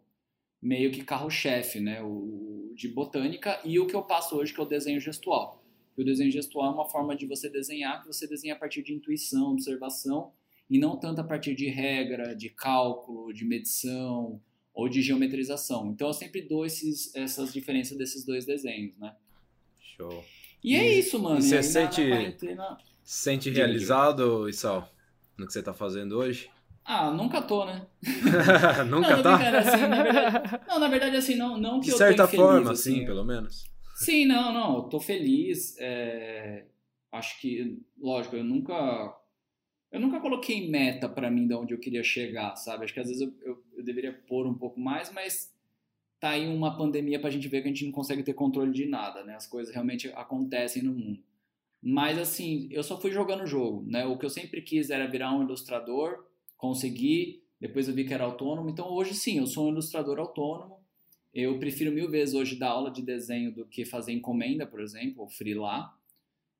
meio 0.62 0.92
que 0.92 1.04
carro-chefe, 1.04 1.80
né? 1.80 2.02
O, 2.02 2.74
de 2.76 2.88
botânica 2.88 3.60
e 3.66 3.80
o 3.80 3.86
que 3.86 3.96
eu 3.96 4.02
passo 4.02 4.38
hoje 4.38 4.54
que 4.54 4.60
é 4.60 4.64
o 4.64 4.68
desenho 4.68 5.00
gestual. 5.00 5.64
O 5.98 6.04
desenho 6.04 6.32
gestual 6.32 6.72
é 6.72 6.74
uma 6.74 6.90
forma 6.90 7.16
de 7.16 7.26
você 7.26 7.50
desenhar 7.50 8.02
que 8.02 8.08
você 8.08 8.26
desenha 8.26 8.54
a 8.54 8.58
partir 8.58 8.82
de 8.82 8.94
intuição, 8.94 9.52
observação 9.52 10.32
e 10.70 10.80
não 10.80 10.98
tanto 10.98 11.20
a 11.20 11.24
partir 11.24 11.56
de 11.56 11.68
regra, 11.68 12.34
de 12.34 12.50
cálculo, 12.50 13.34
de 13.34 13.44
medição 13.44 14.42
ou 14.74 14.88
de 14.88 15.02
geometrização. 15.02 15.92
Então 15.92 16.08
eu 16.08 16.14
sempre 16.14 16.42
dou 16.42 16.66
esses, 16.66 17.14
essas 17.16 17.52
diferenças 17.52 17.98
desses 17.98 18.24
dois 18.24 18.46
desenhos, 18.46 18.98
né? 18.98 19.14
Show. 19.80 20.24
E, 20.64 20.76
é 20.76 20.78
e 20.78 20.82
é 20.82 21.00
isso, 21.00 21.20
mano. 21.20 21.40
E 21.40 21.44
você 21.44 21.64
sente... 21.64 22.02
Na, 22.56 22.78
Sente 23.10 23.50
realizado, 23.50 24.48
Isal, 24.48 24.88
no 25.36 25.48
que 25.48 25.52
você 25.52 25.64
tá 25.64 25.74
fazendo 25.74 26.16
hoje? 26.16 26.48
Ah, 26.92 27.12
nunca 27.12 27.40
tô, 27.40 27.66
né? 27.66 27.86
nunca 28.90 29.16
não, 29.18 29.22
tá? 29.22 29.60
Assim, 29.60 29.88
na 29.88 30.02
verdade, 30.02 30.62
não, 30.68 30.80
na 30.80 30.88
verdade, 30.88 31.16
assim, 31.18 31.36
não, 31.36 31.56
não 31.56 31.80
que 31.80 31.86
De 31.86 31.92
eu 31.92 31.98
certa 31.98 32.28
forma, 32.28 32.64
feliz, 32.64 32.80
assim, 32.80 33.06
pelo 33.06 33.24
menos. 33.24 33.64
Sim, 33.94 34.26
não, 34.26 34.52
não, 34.52 34.78
eu 34.78 34.84
tô 34.86 35.00
feliz. 35.00 35.76
É... 35.80 36.66
Acho 37.12 37.40
que, 37.40 37.80
lógico, 37.96 38.36
eu 38.36 38.44
nunca 38.44 39.16
eu 39.92 40.00
nunca 40.00 40.20
coloquei 40.20 40.68
meta 40.68 41.08
para 41.08 41.30
mim 41.30 41.48
de 41.48 41.54
onde 41.54 41.76
eu 41.76 41.80
queria 41.80 42.02
chegar, 42.02 42.56
sabe? 42.56 42.86
Acho 42.86 42.94
que 42.96 43.00
às 43.00 43.08
vezes 43.08 43.22
eu, 43.22 43.36
eu, 43.44 43.64
eu, 43.78 43.84
deveria 43.84 44.12
pôr 44.28 44.48
um 44.48 44.56
pouco 44.56 44.80
mais, 44.80 45.12
mas 45.14 45.54
tá 46.20 46.32
aí 46.32 46.48
uma 46.48 46.76
pandemia 46.76 47.20
pra 47.20 47.30
gente 47.30 47.48
ver 47.48 47.62
que 47.62 47.68
a 47.68 47.72
gente 47.72 47.86
não 47.86 47.92
consegue 47.92 48.24
ter 48.24 48.34
controle 48.34 48.72
de 48.72 48.88
nada, 48.88 49.24
né? 49.24 49.36
As 49.36 49.46
coisas 49.46 49.72
realmente 49.72 50.08
acontecem 50.16 50.82
no 50.82 50.92
mundo. 50.92 51.24
Mas 51.80 52.18
assim, 52.18 52.68
eu 52.72 52.82
só 52.82 53.00
fui 53.00 53.12
jogando 53.12 53.44
o 53.44 53.48
jogo, 53.48 53.86
né? 53.88 54.08
O 54.08 54.18
que 54.18 54.26
eu 54.26 54.30
sempre 54.32 54.64
quis 54.64 54.90
era 54.90 55.06
virar 55.06 55.36
um 55.36 55.44
ilustrador, 55.44 56.29
consegui, 56.60 57.42
depois 57.60 57.88
eu 57.88 57.96
vi 57.96 58.06
que 58.06 58.14
era 58.14 58.26
autônomo. 58.26 58.70
Então 58.70 58.88
hoje 58.92 59.16
sim, 59.16 59.40
eu 59.40 59.48
sou 59.48 59.66
um 59.66 59.70
ilustrador 59.70 60.20
autônomo. 60.20 60.78
Eu 61.34 61.58
prefiro 61.58 61.92
mil 61.92 62.10
vezes 62.10 62.36
hoje 62.36 62.56
dar 62.56 62.70
aula 62.70 62.92
de 62.92 63.02
desenho 63.02 63.52
do 63.52 63.66
que 63.66 63.86
fazer 63.86 64.12
encomenda, 64.12 64.68
por 64.68 64.82
exemplo, 64.82 65.24
ou 65.24 65.30
freelar. 65.30 65.96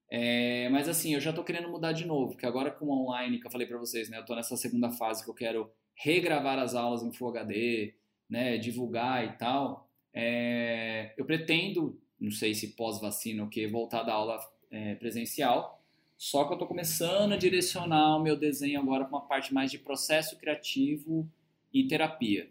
É, 0.10 0.70
mas 0.70 0.88
assim, 0.88 1.14
eu 1.14 1.20
já 1.20 1.34
tô 1.34 1.44
querendo 1.44 1.70
mudar 1.70 1.92
de 1.92 2.06
novo, 2.06 2.36
que 2.36 2.46
agora 2.46 2.72
com 2.72 2.86
o 2.86 2.92
online, 2.92 3.40
que 3.40 3.46
eu 3.46 3.52
falei 3.52 3.68
para 3.68 3.78
vocês, 3.78 4.10
né? 4.10 4.18
Eu 4.18 4.26
tô 4.26 4.36
nessa 4.36 4.56
segunda 4.58 4.90
fase 4.90 5.24
que 5.24 5.30
eu 5.30 5.36
quero 5.36 5.72
regravar 5.94 6.58
as 6.58 6.74
aulas 6.74 7.04
em 7.04 7.12
Full 7.12 7.30
HD, 7.30 7.94
né? 8.30 8.58
Divulgar 8.58 9.26
e 9.26 9.38
tal. 9.38 9.90
É, 10.14 11.14
eu 11.18 11.26
pretendo, 11.26 12.00
não 12.20 12.32
sei 12.32 12.56
se 12.56 12.70
pós-vacina 12.76 13.44
ou 13.44 13.50
que, 13.50 13.68
voltar 13.68 14.04
da 14.04 14.14
aula 14.14 14.40
é, 14.72 14.96
presencial. 14.96 15.79
Só 16.20 16.44
que 16.44 16.52
eu 16.52 16.56
estou 16.56 16.68
começando 16.68 17.32
a 17.32 17.38
direcionar 17.38 18.18
o 18.18 18.22
meu 18.22 18.36
desenho 18.36 18.82
agora 18.82 19.06
para 19.06 19.18
uma 19.18 19.26
parte 19.26 19.54
mais 19.54 19.72
de 19.72 19.80
processo 19.80 20.38
criativo 20.38 21.26
e 21.74 21.88
terapia. 21.88 22.50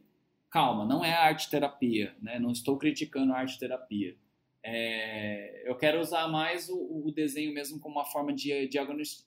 Calma, 0.51 0.87
não 0.87 1.05
é 1.05 1.13
arte 1.13 1.51
terapia, 1.51 2.15
né? 2.23 2.39
Não 2.39 2.51
estou 2.51 2.79
criticando 2.79 3.35
a 3.35 3.37
arte 3.37 3.59
terapia. 3.59 4.17
É, 4.65 5.69
eu 5.69 5.77
quero 5.77 6.01
usar 6.01 6.27
mais 6.29 6.71
o, 6.71 6.77
o, 7.05 7.13
desenho 7.13 7.53
mesmo 7.53 7.79
como 7.79 7.97
uma 7.97 8.07
forma 8.07 8.33
de 8.33 8.69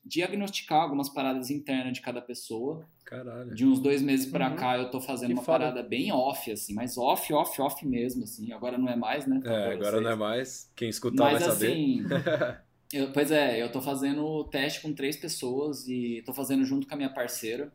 diagnosticar 0.03 0.81
algumas 0.81 1.07
paradas 1.07 1.51
internas 1.51 1.93
de 1.93 2.01
cada 2.01 2.19
pessoa. 2.19 2.83
Caralho. 3.05 3.53
De 3.53 3.63
uns 3.63 3.79
dois 3.79 4.01
meses 4.01 4.25
para 4.25 4.49
uhum. 4.49 4.55
cá 4.55 4.75
eu 4.75 4.89
tô 4.89 4.99
fazendo 4.99 5.29
que 5.29 5.33
uma 5.35 5.43
foda. 5.43 5.65
parada 5.65 5.83
bem 5.83 6.11
off, 6.11 6.51
assim, 6.51 6.73
mas 6.73 6.97
off, 6.97 7.31
off, 7.31 7.61
off 7.61 7.85
mesmo, 7.87 8.23
assim. 8.23 8.51
Agora 8.51 8.79
não 8.79 8.89
é 8.89 8.95
mais, 8.95 9.27
né? 9.27 9.39
É, 9.45 9.73
agora 9.73 9.91
vocês. 9.91 10.03
não 10.03 10.09
é 10.09 10.15
mais. 10.15 10.71
Quem 10.75 10.89
escutar 10.89 11.31
mas, 11.31 11.39
vai 11.39 11.49
assim, 11.49 12.07
saber. 12.07 12.63
Eu, 12.93 13.11
pois 13.11 13.31
é, 13.31 13.61
eu 13.61 13.71
tô 13.71 13.81
fazendo 13.81 14.25
o 14.25 14.43
teste 14.43 14.81
com 14.81 14.93
três 14.93 15.15
pessoas 15.15 15.87
e 15.87 16.21
tô 16.25 16.33
fazendo 16.33 16.65
junto 16.65 16.87
com 16.87 16.93
a 16.93 16.97
minha 16.97 17.13
parceira. 17.13 17.71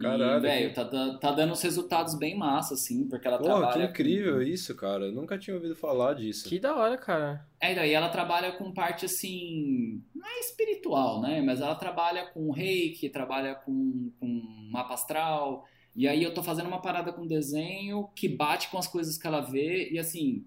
Caralho. 0.00 0.38
E, 0.38 0.40
velho, 0.40 0.74
tá, 0.74 1.18
tá 1.18 1.32
dando 1.32 1.52
uns 1.52 1.60
resultados 1.60 2.14
bem 2.14 2.36
massa, 2.36 2.72
assim, 2.72 3.06
porque 3.06 3.28
ela 3.28 3.38
Porra, 3.38 3.58
trabalha. 3.58 3.86
que 3.86 3.92
incrível 3.92 4.36
com... 4.36 4.42
isso, 4.42 4.74
cara. 4.74 5.04
Eu 5.04 5.12
nunca 5.12 5.38
tinha 5.38 5.54
ouvido 5.54 5.76
falar 5.76 6.14
disso. 6.14 6.48
Que 6.48 6.58
da 6.58 6.74
hora, 6.74 6.96
cara. 6.96 7.46
É, 7.60 7.74
daí 7.74 7.92
ela 7.92 8.08
trabalha 8.08 8.52
com 8.52 8.72
parte, 8.72 9.04
assim, 9.04 10.02
não 10.14 10.26
é 10.26 10.40
espiritual, 10.40 11.20
né? 11.20 11.42
Mas 11.42 11.60
ela 11.60 11.74
trabalha 11.74 12.26
com 12.28 12.50
reiki, 12.50 13.10
trabalha 13.10 13.54
com, 13.54 14.10
com 14.18 14.68
mapa 14.72 14.94
astral. 14.94 15.66
E 15.94 16.08
aí 16.08 16.22
eu 16.22 16.32
tô 16.32 16.42
fazendo 16.42 16.68
uma 16.68 16.80
parada 16.80 17.12
com 17.12 17.26
desenho 17.26 18.08
que 18.16 18.26
bate 18.26 18.70
com 18.70 18.78
as 18.78 18.86
coisas 18.86 19.18
que 19.18 19.26
ela 19.26 19.42
vê. 19.42 19.90
E 19.90 19.98
assim, 19.98 20.46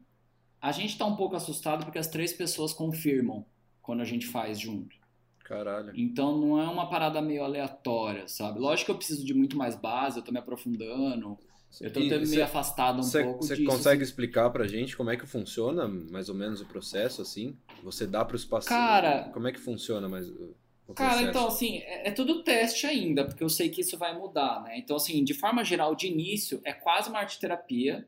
a 0.60 0.72
gente 0.72 0.98
tá 0.98 1.06
um 1.06 1.16
pouco 1.16 1.36
assustado 1.36 1.86
porque 1.86 2.00
as 2.00 2.08
três 2.08 2.34
pessoas 2.34 2.74
confirmam 2.74 3.46
quando 3.84 4.02
a 4.02 4.06
gente 4.06 4.26
faz 4.26 4.60
junto. 4.60 4.96
Caralho. 5.44 5.92
Então 5.96 6.36
não 6.40 6.60
é 6.60 6.68
uma 6.68 6.90
parada 6.90 7.22
meio 7.22 7.44
aleatória, 7.44 8.28
sabe? 8.28 8.60
Lógico 8.60 8.88
que 8.88 8.92
eu 8.92 8.98
preciso 8.98 9.24
de 9.24 9.34
muito 9.34 9.56
mais 9.56 9.76
base, 9.76 10.18
eu 10.18 10.24
tô 10.24 10.32
me 10.32 10.40
aprofundando. 10.40 11.38
Eu 11.82 11.92
tô 11.92 12.00
meio 12.00 12.26
cê, 12.26 12.42
afastado 12.42 13.00
um 13.00 13.04
cê, 13.04 13.24
pouco 13.24 13.44
Você 13.44 13.64
consegue 13.64 14.04
assim. 14.04 14.12
explicar 14.12 14.50
pra 14.52 14.68
gente 14.68 14.96
como 14.96 15.10
é 15.10 15.18
que 15.18 15.26
funciona 15.26 15.88
mais 15.88 16.30
ou 16.30 16.36
menos 16.36 16.62
o 16.62 16.66
processo, 16.66 17.22
assim? 17.22 17.58
Você 17.84 18.08
dá 18.08 18.24
para 18.24 18.36
os 18.36 18.46
pacientes... 18.46 18.78
Cara... 18.78 19.30
Como 19.34 19.48
é 19.48 19.52
que 19.52 19.60
funciona 19.60 20.08
mais 20.08 20.30
o 20.30 20.56
Cara, 20.96 21.22
então, 21.22 21.48
assim, 21.48 21.78
é, 21.78 22.10
é, 22.10 22.12
tudo 22.12 22.44
teste 22.44 22.86
ainda, 22.86 23.26
porque 23.26 23.44
eu 23.44 23.50
sei 23.50 23.70
que 23.70 23.82
isso 23.82 23.98
vai 23.98 24.18
mudar, 24.18 24.62
né? 24.64 24.78
Então, 24.78 24.98
assim, 24.98 25.24
de 25.24 25.34
forma 25.34 25.64
geral, 25.64 25.96
de 25.96 26.08
início, 26.08 26.62
é 26.66 26.74
quase 26.74 27.10
uma 27.10 27.20
arte 27.20 27.40
terapia, 27.40 28.06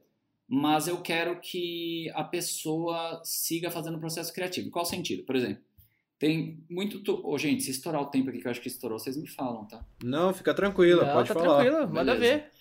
mas 0.47 0.87
eu 0.87 0.97
quero 0.97 1.39
que 1.39 2.09
a 2.13 2.23
pessoa 2.23 3.21
siga 3.23 3.71
fazendo 3.71 3.97
o 3.97 3.99
processo 3.99 4.33
criativo. 4.33 4.67
Em 4.67 4.71
qual 4.71 4.85
sentido? 4.85 5.23
Por 5.23 5.35
exemplo, 5.35 5.63
tem 6.19 6.63
muito. 6.69 7.01
Oh, 7.23 7.37
gente, 7.37 7.63
se 7.63 7.71
estourar 7.71 8.01
o 8.01 8.07
tempo 8.07 8.29
aqui 8.29 8.39
que 8.39 8.47
eu 8.47 8.51
acho 8.51 8.61
que 8.61 8.67
estourou, 8.67 8.97
vocês 8.97 9.17
me 9.17 9.27
falam, 9.27 9.65
tá? 9.65 9.83
Não, 10.03 10.33
fica 10.33 10.53
tranquila, 10.53 11.05
pode 11.11 11.27
tá 11.27 11.33
falar. 11.33 11.63
Tranquila, 11.63 11.87
manda 11.87 12.15
ver. 12.15 12.51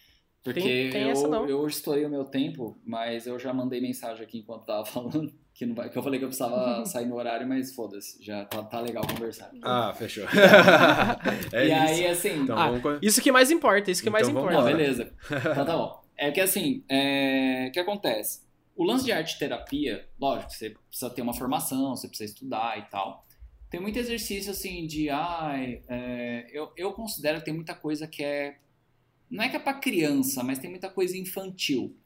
Porque 0.43 0.61
tem, 0.61 0.91
tem 0.91 1.09
eu, 1.09 1.49
eu 1.49 1.67
estourei 1.67 2.05
o 2.05 2.11
meu 2.11 2.27
tempo, 2.27 2.79
mas 2.85 3.27
eu 3.27 3.39
já 3.39 3.55
mandei 3.55 3.81
mensagem 3.81 4.23
aqui 4.23 4.39
enquanto 4.39 4.67
tava 4.67 4.85
falando. 4.87 5.33
Que, 5.55 5.65
não 5.65 5.75
vai, 5.75 5.89
que 5.89 5.97
eu 5.97 6.03
falei 6.03 6.19
que 6.19 6.25
eu 6.25 6.29
precisava 6.29 6.85
sair 6.85 7.07
no 7.07 7.15
horário, 7.15 7.49
mas 7.49 7.73
foda-se, 7.73 8.23
já 8.23 8.45
tá, 8.45 8.63
tá 8.65 8.81
legal 8.81 9.07
conversar. 9.07 9.53
Ah, 9.63 9.95
fechou. 9.97 10.25
é 11.53 11.67
e 11.67 11.73
isso. 11.73 11.81
aí, 11.81 12.07
assim. 12.09 12.41
Então, 12.41 12.59
ah, 12.59 12.71
vamos... 12.73 12.99
Isso 13.01 13.23
que 13.23 13.31
mais 13.31 13.53
importa, 13.53 13.91
isso 13.91 14.03
que 14.03 14.09
então 14.09 14.21
mais 14.21 14.29
importa. 14.29 14.53
Não, 14.53 14.65
beleza. 14.65 15.13
Então 15.31 15.65
tá 15.65 15.77
bom. 15.77 16.04
É 16.17 16.31
que 16.31 16.41
assim, 16.41 16.85
é... 16.89 17.67
o 17.69 17.73
que 17.73 17.81
acontece? 17.81 18.43
O 18.77 18.85
lance 18.85 19.05
de 19.05 19.13
arte 19.13 19.39
terapia, 19.39 20.09
lógico, 20.19 20.53
você 20.53 20.71
precisa 20.71 21.11
ter 21.11 21.23
uma 21.23 21.35
formação, 21.35 21.97
você 21.97 22.09
precisa 22.09 22.33
estudar 22.33 22.79
e 22.79 22.83
tal. 22.91 23.25
Tem 23.71 23.81
muito 23.81 23.99
exercício 23.99 24.51
assim 24.51 24.87
de, 24.87 25.11
ai, 25.11 25.83
é... 25.89 26.47
eu, 26.51 26.73
eu 26.77 26.93
considero 26.93 27.39
que 27.39 27.45
tem 27.45 27.55
muita 27.55 27.75
coisa 27.75 28.07
que 28.07 28.23
é, 28.23 28.59
não 29.31 29.43
é 29.43 29.49
que 29.49 29.57
é 29.57 29.61
para 29.61 29.75
criança, 29.75 30.43
mas 30.43 30.59
tem 30.59 30.71
muita 30.71 30.89
coisa 30.89 31.17
infantil. 31.17 31.97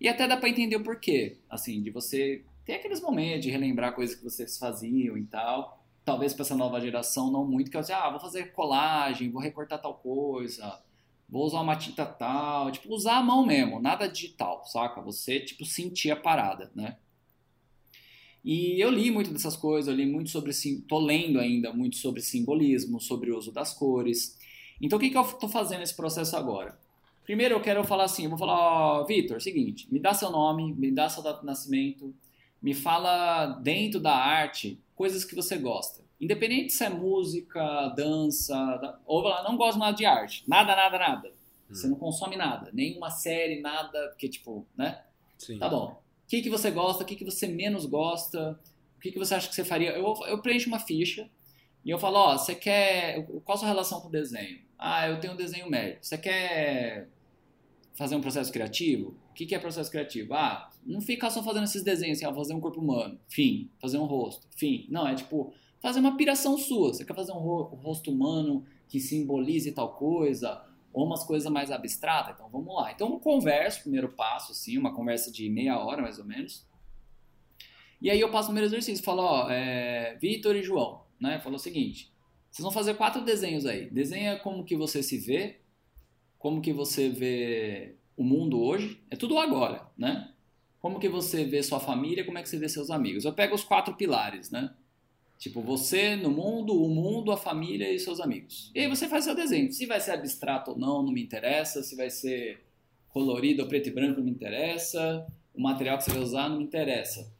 E 0.00 0.08
até 0.08 0.26
dá 0.26 0.36
para 0.36 0.48
entender 0.48 0.76
o 0.76 0.82
porquê, 0.82 1.38
assim, 1.48 1.80
de 1.80 1.90
você 1.90 2.44
ter 2.64 2.74
aqueles 2.74 3.00
momentos 3.00 3.42
de 3.42 3.50
relembrar 3.50 3.94
coisas 3.94 4.16
que 4.16 4.24
vocês 4.24 4.58
faziam 4.58 5.16
e 5.16 5.24
tal. 5.24 5.82
Talvez 6.04 6.34
para 6.34 6.42
essa 6.42 6.56
nova 6.56 6.80
geração 6.80 7.30
não 7.30 7.46
muito, 7.46 7.70
que 7.70 7.76
é 7.76 7.80
assim, 7.80 7.92
ah, 7.92 8.10
vou 8.10 8.20
fazer 8.20 8.52
colagem, 8.52 9.30
vou 9.30 9.40
recortar 9.40 9.80
tal 9.80 9.94
coisa, 9.94 10.82
vou 11.28 11.44
usar 11.44 11.60
uma 11.60 11.76
tinta 11.76 12.04
tal, 12.04 12.70
tipo, 12.70 12.92
usar 12.92 13.18
a 13.18 13.22
mão 13.22 13.44
mesmo, 13.44 13.80
nada 13.80 14.06
digital, 14.06 14.64
saca? 14.66 15.00
Você, 15.02 15.40
tipo, 15.40 15.64
sentir 15.64 16.10
a 16.10 16.16
parada, 16.16 16.70
né? 16.74 16.96
E 18.44 18.78
eu 18.78 18.90
li 18.90 19.10
muito 19.10 19.32
dessas 19.32 19.56
coisas, 19.56 19.88
eu 19.88 19.94
li 19.94 20.04
muito 20.04 20.28
sobre, 20.28 20.52
tô 20.86 20.98
lendo 20.98 21.40
ainda 21.40 21.72
muito 21.72 21.96
sobre 21.96 22.20
simbolismo, 22.20 23.00
sobre 23.00 23.30
o 23.30 23.38
uso 23.38 23.50
das 23.50 23.72
cores. 23.72 24.38
Então, 24.80 24.98
o 24.98 25.00
que, 25.00 25.08
que 25.08 25.16
eu 25.16 25.24
tô 25.24 25.48
fazendo 25.48 25.80
nesse 25.80 25.96
processo 25.96 26.36
agora? 26.36 26.78
Primeiro, 27.24 27.54
eu 27.54 27.60
quero 27.62 27.82
falar 27.84 28.04
assim, 28.04 28.24
eu 28.24 28.28
vou 28.28 28.38
falar, 28.38 28.58
ó, 29.00 29.04
Vitor, 29.06 29.40
seguinte, 29.40 29.90
me 29.90 29.98
dá 29.98 30.12
seu 30.12 30.30
nome, 30.30 30.74
me 30.74 30.90
dá 30.90 31.08
seu 31.08 31.22
data 31.22 31.40
de 31.40 31.46
nascimento, 31.46 32.14
me 32.60 32.74
fala 32.74 33.46
dentro 33.62 33.98
da 33.98 34.14
arte 34.14 34.78
coisas 34.94 35.24
que 35.24 35.34
você 35.34 35.56
gosta. 35.56 36.03
Independente 36.20 36.72
se 36.72 36.84
é 36.84 36.88
música, 36.88 37.88
dança, 37.88 39.00
ou 39.04 39.20
lá, 39.22 39.42
não 39.42 39.56
gosto 39.56 39.78
nada 39.78 39.96
de 39.96 40.06
arte. 40.06 40.44
Nada, 40.46 40.74
nada, 40.74 40.98
nada. 40.98 41.28
Hum. 41.28 41.74
Você 41.74 41.86
não 41.86 41.96
consome 41.96 42.36
nada. 42.36 42.70
Nenhuma 42.72 43.10
série, 43.10 43.60
nada, 43.60 44.08
porque, 44.08 44.28
tipo, 44.28 44.66
né? 44.76 45.02
Sim. 45.38 45.58
Tá 45.58 45.68
bom. 45.68 46.02
O 46.24 46.28
que, 46.28 46.40
que 46.40 46.50
você 46.50 46.70
gosta, 46.70 47.02
o 47.02 47.06
que, 47.06 47.16
que 47.16 47.24
você 47.24 47.46
menos 47.46 47.84
gosta, 47.84 48.58
o 48.96 49.00
que, 49.00 49.12
que 49.12 49.18
você 49.18 49.34
acha 49.34 49.48
que 49.48 49.54
você 49.54 49.64
faria. 49.64 49.90
Eu, 49.90 50.14
eu 50.26 50.40
preencho 50.40 50.68
uma 50.68 50.78
ficha 50.78 51.28
e 51.84 51.90
eu 51.90 51.98
falo, 51.98 52.16
ó, 52.16 52.38
você 52.38 52.54
quer. 52.54 53.26
Qual 53.44 53.56
a 53.56 53.58
sua 53.58 53.68
relação 53.68 54.00
com 54.00 54.08
o 54.08 54.10
desenho? 54.10 54.60
Ah, 54.78 55.08
eu 55.08 55.20
tenho 55.20 55.34
um 55.34 55.36
desenho 55.36 55.68
médio. 55.68 55.98
Você 56.00 56.16
quer 56.16 57.08
fazer 57.94 58.16
um 58.16 58.20
processo 58.20 58.52
criativo? 58.52 59.16
O 59.30 59.34
que, 59.34 59.46
que 59.46 59.54
é 59.54 59.58
processo 59.58 59.90
criativo? 59.90 60.34
Ah, 60.34 60.70
não 60.84 61.00
ficar 61.00 61.30
só 61.30 61.42
fazendo 61.42 61.64
esses 61.64 61.82
desenhos 61.82 62.18
assim, 62.18 62.26
ó, 62.26 62.34
fazer 62.34 62.54
um 62.54 62.60
corpo 62.60 62.80
humano, 62.80 63.18
fim, 63.28 63.70
fazer 63.80 63.98
um 63.98 64.04
rosto, 64.04 64.46
fim. 64.56 64.86
Não, 64.88 65.06
é 65.06 65.14
tipo, 65.14 65.52
fazer 65.84 66.00
uma 66.00 66.16
piração 66.16 66.56
sua. 66.56 66.94
Você 66.94 67.04
quer 67.04 67.14
fazer 67.14 67.32
um 67.32 67.36
rosto 67.36 68.10
humano 68.10 68.64
que 68.88 68.98
simbolize 68.98 69.70
tal 69.72 69.92
coisa, 69.92 70.64
ou 70.90 71.04
umas 71.04 71.24
coisas 71.24 71.50
mais 71.52 71.70
abstratas? 71.70 72.34
Então 72.34 72.48
vamos 72.48 72.74
lá. 72.74 72.90
Então 72.90 73.20
converso, 73.20 73.82
primeiro 73.82 74.08
passo, 74.08 74.52
assim, 74.52 74.78
uma 74.78 74.94
conversa 74.94 75.30
de 75.30 75.46
meia 75.50 75.78
hora 75.78 76.00
mais 76.00 76.18
ou 76.18 76.24
menos. 76.24 76.66
E 78.00 78.10
aí 78.10 78.18
eu 78.18 78.30
passo 78.30 78.48
o 78.48 78.52
primeiro 78.52 78.68
exercício, 78.68 79.04
falo, 79.04 79.22
ó, 79.22 79.50
é, 79.50 80.16
Vitor 80.16 80.56
e 80.56 80.62
João, 80.62 81.02
né? 81.20 81.38
Falou 81.40 81.56
o 81.56 81.60
seguinte: 81.60 82.10
vocês 82.50 82.62
vão 82.62 82.72
fazer 82.72 82.94
quatro 82.94 83.22
desenhos 83.22 83.66
aí. 83.66 83.90
Desenha 83.90 84.38
como 84.38 84.64
que 84.64 84.74
você 84.74 85.02
se 85.02 85.18
vê, 85.18 85.60
como 86.38 86.62
que 86.62 86.72
você 86.72 87.10
vê 87.10 87.96
o 88.16 88.24
mundo 88.24 88.58
hoje, 88.58 89.02
é 89.10 89.16
tudo 89.16 89.38
agora, 89.38 89.86
né? 89.98 90.32
Como 90.80 90.98
que 90.98 91.10
você 91.10 91.44
vê 91.44 91.62
sua 91.62 91.78
família, 91.78 92.24
como 92.24 92.38
é 92.38 92.42
que 92.42 92.48
você 92.48 92.58
vê 92.58 92.70
seus 92.70 92.90
amigos. 92.90 93.26
Eu 93.26 93.34
pego 93.34 93.54
os 93.54 93.64
quatro 93.64 93.94
pilares, 93.96 94.50
né? 94.50 94.74
Tipo, 95.38 95.60
você 95.60 96.16
no 96.16 96.30
mundo, 96.30 96.80
o 96.82 96.88
mundo, 96.88 97.30
a 97.32 97.36
família 97.36 97.92
e 97.92 97.98
seus 97.98 98.20
amigos. 98.20 98.70
E 98.74 98.80
aí 98.80 98.88
você 98.88 99.08
faz 99.08 99.24
seu 99.24 99.34
desenho. 99.34 99.70
Se 99.72 99.86
vai 99.86 100.00
ser 100.00 100.12
abstrato 100.12 100.70
ou 100.72 100.78
não, 100.78 101.02
não 101.02 101.12
me 101.12 101.22
interessa. 101.22 101.82
Se 101.82 101.96
vai 101.96 102.08
ser 102.10 102.60
colorido 103.08 103.62
ou 103.62 103.68
preto 103.68 103.88
e 103.88 103.92
branco, 103.92 104.18
não 104.18 104.24
me 104.24 104.30
interessa. 104.30 105.26
O 105.54 105.60
material 105.60 105.98
que 105.98 106.04
você 106.04 106.10
vai 106.12 106.20
usar, 106.20 106.48
não 106.48 106.58
me 106.58 106.64
interessa. 106.64 107.32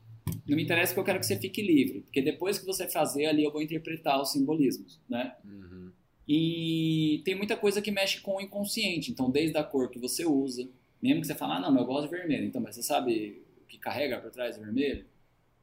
Não 0.46 0.56
me 0.56 0.62
interessa 0.62 0.92
porque 0.92 1.00
eu 1.00 1.04
quero 1.04 1.20
que 1.20 1.26
você 1.26 1.38
fique 1.38 1.62
livre. 1.62 2.00
Porque 2.02 2.20
depois 2.20 2.58
que 2.58 2.66
você 2.66 2.88
fazer 2.88 3.26
ali, 3.26 3.44
eu 3.44 3.52
vou 3.52 3.62
interpretar 3.62 4.20
os 4.20 4.32
simbolismos, 4.32 5.00
né? 5.08 5.34
Uhum. 5.44 5.90
E 6.28 7.22
tem 7.24 7.34
muita 7.34 7.56
coisa 7.56 7.80
que 7.80 7.90
mexe 7.90 8.20
com 8.20 8.36
o 8.36 8.40
inconsciente. 8.40 9.10
Então, 9.10 9.30
desde 9.30 9.56
a 9.56 9.64
cor 9.64 9.90
que 9.90 9.98
você 9.98 10.24
usa, 10.24 10.68
mesmo 11.02 11.20
que 11.20 11.26
você 11.26 11.34
fale, 11.34 11.52
ah, 11.54 11.60
não, 11.60 11.78
eu 11.78 11.84
gosto 11.84 12.08
de 12.08 12.16
vermelho. 12.16 12.46
Então, 12.46 12.60
mas 12.60 12.74
você 12.74 12.82
sabe 12.82 13.42
o 13.62 13.66
que 13.66 13.78
carrega 13.78 14.18
por 14.18 14.30
trás 14.30 14.56
do 14.56 14.62
vermelho? 14.62 15.04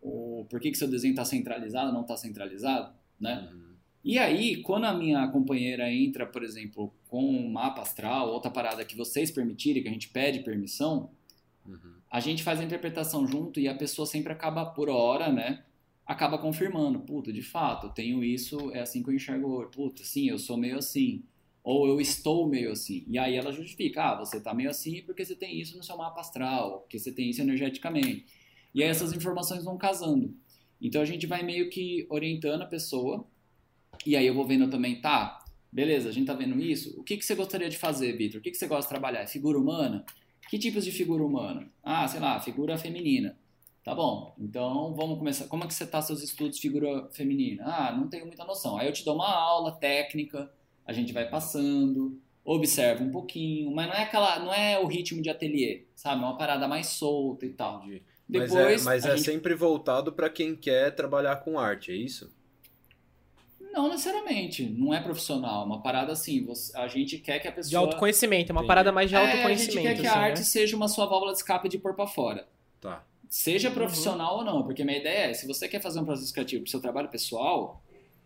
O 0.02 0.46
por 0.50 0.60
que, 0.60 0.72
que 0.72 0.78
seu 0.78 0.90
desenho 0.90 1.12
está 1.12 1.24
centralizado 1.24 1.94
não 1.94 2.02
está 2.02 2.18
centralizado, 2.18 2.94
né? 3.20 3.50
Uhum. 3.52 3.72
E 4.04 4.18
aí, 4.18 4.62
quando 4.64 4.86
a 4.86 4.94
minha 4.94 5.28
companheira 5.28 5.92
entra, 5.92 6.26
por 6.26 6.44
exemplo, 6.44 6.92
com 7.08 7.24
um 7.24 7.52
mapa 7.52 7.84
astral, 7.84 8.30
outra 8.30 8.50
parada 8.50 8.84
que 8.84 8.96
vocês 8.96 9.30
permitirem, 9.30 9.84
que 9.84 9.90
a 9.90 9.92
gente 9.92 10.10
pede 10.10 10.40
permissão, 10.40 11.12
uhum. 11.66 11.94
a 12.10 12.20
gente 12.20 12.42
faz 12.42 12.60
a 12.60 12.64
interpretação 12.64 13.28
junto 13.28 13.60
e 13.60 13.68
a 13.68 13.76
pessoa 13.76 14.08
sempre 14.08 14.34
acaba, 14.34 14.66
por 14.66 14.90
hora, 14.90 15.32
né? 15.32 15.64
Acaba 16.04 16.40
confirmando, 16.40 17.00
puta, 17.02 17.32
de 17.32 17.44
fato, 17.44 17.88
eu 17.88 17.92
tenho 17.92 18.24
isso, 18.24 18.72
é 18.72 18.80
assim 18.80 19.04
que 19.04 19.10
eu 19.10 19.14
enxergo, 19.14 19.68
puta, 19.68 20.04
sim, 20.04 20.28
eu 20.28 20.40
sou 20.40 20.58
meio 20.58 20.80
assim, 20.80 21.24
ou 21.64 21.88
eu 21.88 22.02
estou 22.02 22.48
meio 22.48 22.72
assim. 22.72 23.06
E 23.08 23.20
aí 23.20 23.36
ela 23.36 23.52
justifica, 23.52 24.04
ah, 24.04 24.16
você 24.16 24.38
está 24.38 24.52
meio 24.52 24.72
assim 24.72 25.04
porque 25.04 25.24
você 25.24 25.36
tem 25.36 25.60
isso 25.60 25.78
no 25.78 25.84
seu 25.84 25.96
mapa 25.96 26.22
astral, 26.22 26.80
porque 26.82 26.98
você 26.98 27.12
tem 27.12 27.30
isso 27.30 27.42
energeticamente. 27.42 28.26
E 28.74 28.84
aí 28.84 28.90
essas 28.90 29.14
informações 29.14 29.64
vão 29.64 29.78
casando. 29.78 30.34
Então 30.82 31.02
a 31.02 31.06
gente 31.06 31.28
vai 31.28 31.44
meio 31.44 31.70
que 31.70 32.06
orientando 32.10 32.62
a 32.62 32.66
pessoa. 32.66 33.26
E 34.06 34.16
aí 34.16 34.26
eu 34.26 34.34
vou 34.34 34.46
vendo 34.46 34.70
também, 34.70 35.00
tá, 35.00 35.44
beleza, 35.72 36.10
a 36.10 36.12
gente 36.12 36.28
tá 36.28 36.34
vendo 36.34 36.60
isso. 36.60 37.00
O 37.00 37.04
que, 37.04 37.18
que 37.18 37.26
você 37.26 37.36
gostaria 37.36 37.70
de 37.70 37.78
fazer, 37.78 38.14
Vitor? 38.14 38.40
O 38.40 38.44
que, 38.44 38.52
que 38.52 38.58
você 38.58 38.68
gosta 38.68 38.84
de 38.84 38.90
trabalhar? 38.90 39.28
Figura 39.28 39.60
humana? 39.60 40.06
Que 40.50 40.58
tipos 40.58 40.84
de 40.84 40.92
figura 40.92 41.24
humana? 41.24 41.72
Ah, 41.84 42.08
sei 42.08 42.20
lá, 42.20 42.40
figura 42.40 42.78
feminina. 42.78 43.38
Tá 43.84 43.96
bom, 43.96 44.36
então 44.38 44.94
vamos 44.94 45.18
começar. 45.18 45.48
Como 45.48 45.64
é 45.64 45.68
que 45.68 45.74
você 45.74 45.88
tá 45.88 46.02
seus 46.02 46.22
estudos 46.22 46.58
de 46.58 46.62
figura 46.62 47.10
feminina? 47.12 47.64
Ah, 47.66 47.92
não 47.96 48.08
tenho 48.08 48.28
muita 48.28 48.46
noção. 48.46 48.78
Aí 48.78 48.88
eu 48.88 48.94
te 48.94 49.04
dou 49.04 49.16
uma 49.16 49.28
aula 49.28 49.72
técnica, 49.72 50.52
a 50.86 50.94
gente 50.94 51.12
vai 51.12 51.28
passando, 51.28 52.20
observa 52.44 53.04
um 53.04 53.10
pouquinho, 53.10 53.72
mas 53.72 53.88
não 53.88 53.96
é 53.96 54.04
aquela, 54.04 54.40
não 54.40 54.54
é 54.54 54.80
o 54.80 54.86
ritmo 54.86 55.22
de 55.22 55.30
ateliê, 55.30 55.86
sabe? 55.96 56.22
É 56.22 56.26
uma 56.26 56.38
parada 56.38 56.68
mais 56.68 56.88
solta 56.88 57.46
e 57.46 57.50
tal. 57.50 57.82
De 57.82 58.04
depois, 58.32 58.52
mas 58.54 58.82
é, 58.82 58.86
mas 58.86 59.06
é 59.06 59.18
gente... 59.18 59.26
sempre 59.26 59.54
voltado 59.54 60.12
para 60.12 60.30
quem 60.30 60.56
quer 60.56 60.96
trabalhar 60.96 61.36
com 61.38 61.60
arte, 61.60 61.92
é 61.92 61.96
isso? 61.96 62.32
Não 63.74 63.90
necessariamente, 63.90 64.66
não 64.66 64.94
é 64.94 65.02
profissional, 65.02 65.64
é 65.64 65.66
uma 65.66 65.82
parada 65.82 66.12
assim, 66.12 66.46
você, 66.46 66.76
a 66.78 66.88
gente 66.88 67.18
quer 67.18 67.40
que 67.40 67.48
a 67.48 67.52
pessoa... 67.52 67.70
De 67.70 67.76
autoconhecimento, 67.76 68.52
é 68.52 68.54
uma 68.54 68.60
Entendi. 68.60 68.68
parada 68.68 68.92
mais 68.92 69.10
de 69.10 69.16
autoconhecimento. 69.16 69.78
É, 69.78 69.82
a 69.82 69.94
gente 69.94 69.96
quer 69.96 70.02
que 70.02 70.08
assim, 70.08 70.18
a 70.18 70.22
arte 70.22 70.40
né? 70.40 70.44
seja 70.46 70.76
uma 70.76 70.88
sua 70.88 71.06
válvula 71.06 71.32
de 71.32 71.38
escape 71.38 71.70
de 71.70 71.78
pôr 71.78 71.94
pra 71.94 72.08
fora. 72.08 72.48
Tá. 72.80 73.04
Seja 73.30 73.70
uhum. 73.70 73.76
profissional 73.76 74.34
uhum. 74.34 74.40
ou 74.40 74.46
não, 74.46 74.64
porque 74.64 74.84
minha 74.84 74.98
ideia 74.98 75.30
é, 75.30 75.34
se 75.34 75.48
você 75.48 75.68
quer 75.68 75.82
fazer 75.82 76.00
um 76.00 76.06
processo 76.06 76.34
criativo 76.34 76.64
pro 76.64 76.72
seu 76.72 76.82
trabalho 76.82 77.08
pessoal, 77.08 77.82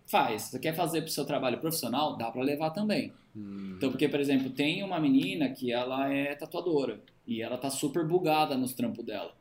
faz. 0.08 0.44
Se 0.44 0.52
você 0.52 0.60
quer 0.60 0.76
fazer 0.76 1.02
pro 1.02 1.12
seu 1.12 1.26
trabalho 1.26 1.60
profissional, 1.60 2.18
dá 2.18 2.32
para 2.32 2.42
levar 2.42 2.72
também. 2.72 3.14
Hum. 3.36 3.76
Então, 3.78 3.92
porque, 3.92 4.08
por 4.08 4.20
exemplo, 4.20 4.50
tem 4.50 4.84
uma 4.84 5.00
menina 5.00 5.50
que 5.50 5.72
ela 5.72 6.12
é 6.12 6.34
tatuadora, 6.36 7.00
e 7.28 7.42
ela 7.42 7.58
tá 7.58 7.70
super 7.70 8.06
bugada 8.06 8.56
nos 8.58 8.74
trampos 8.74 9.04
dela. 9.04 9.34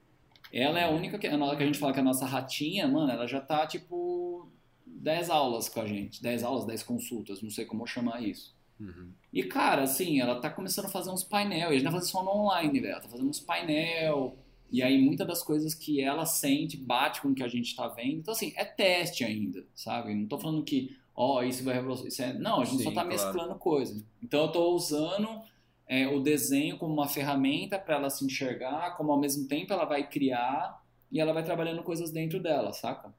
Ela 0.55 0.78
é 0.78 0.85
a 0.85 0.90
única 0.90 1.18
que, 1.18 1.28
na 1.28 1.44
hora 1.44 1.56
que 1.56 1.64
a 1.64 1.66
gente 1.66 1.81
fala 1.81 1.93
que 1.93 1.98
é 1.98 2.02
a 2.02 2.05
nossa 2.05 2.24
ratinha, 2.24 2.86
mano, 2.86 3.10
ela 3.10 3.26
já 3.26 3.40
tá 3.40 3.66
tipo 3.66 4.48
10 4.86 5.28
aulas 5.28 5.68
com 5.68 5.81
a 5.81 5.86
gente. 5.86 6.22
10 6.22 6.44
aulas, 6.44 6.64
10 6.64 6.85
consultas, 6.85 7.43
não 7.43 7.51
sei 7.51 7.64
como 7.64 7.85
chamar 7.89 8.22
isso. 8.22 8.55
Uhum. 8.78 9.10
E, 9.32 9.43
cara, 9.43 9.82
assim, 9.82 10.20
ela 10.20 10.40
tá 10.40 10.48
começando 10.48 10.85
a 10.85 10.90
fazer 10.90 11.10
uns 11.10 11.24
painel. 11.24 11.70
E 11.70 11.72
a 11.72 11.78
gente 11.78 11.82
vai 11.82 11.93
fazer 11.93 12.06
só 12.06 12.22
no 12.22 12.31
online, 12.31 12.78
velho. 12.78 12.93
Ela 12.93 13.01
tá 13.01 13.09
fazendo 13.09 13.28
uns 13.28 13.40
painel. 13.40 14.39
E 14.70 14.81
aí, 14.81 14.97
muitas 15.02 15.26
das 15.26 15.43
coisas 15.43 15.74
que 15.74 16.01
ela 16.01 16.24
sente 16.24 16.76
bate 16.76 17.20
com 17.20 17.28
o 17.31 17.35
que 17.35 17.43
a 17.43 17.48
gente 17.48 17.74
tá 17.74 17.89
vendo. 17.89 18.18
Então, 18.18 18.32
assim, 18.32 18.52
é 18.56 18.64
teste 18.64 19.24
ainda, 19.24 19.66
sabe? 19.74 20.14
Não 20.14 20.28
tô 20.28 20.39
falando 20.39 20.62
que, 20.62 20.97
ó, 21.16 21.39
oh, 21.39 21.43
isso 21.43 21.64
vai 21.64 21.74
revolucionar. 21.74 22.36
É... 22.36 22.39
Não, 22.39 22.60
a 22.60 22.64
gente 22.64 22.78
Sim, 22.78 22.85
só 22.85 22.90
tá 22.90 23.05
claro. 23.05 23.09
mesclando 23.09 23.56
coisas. 23.56 24.05
Então, 24.22 24.43
eu 24.43 24.52
tô 24.52 24.72
usando 24.72 25.40
é, 25.86 26.09
o 26.09 26.20
desenho 26.20 26.78
como 26.78 26.93
uma 26.93 27.09
ferramenta 27.09 27.78
para 27.78 27.97
ela 27.97 28.11
se 28.11 28.24
enxergar, 28.24 28.97
como 28.97 29.12
ao 29.12 29.20
mesmo 29.20 29.47
tempo 29.47 29.73
ela 29.73 29.85
vai 29.85 30.09
criar 30.09 30.82
e 31.11 31.20
ela 31.20 31.32
vai 31.32 31.43
trabalhando 31.43 31.82
coisas 31.82 32.11
dentro 32.11 32.40
dela, 32.40 32.73
saca? 32.73 33.15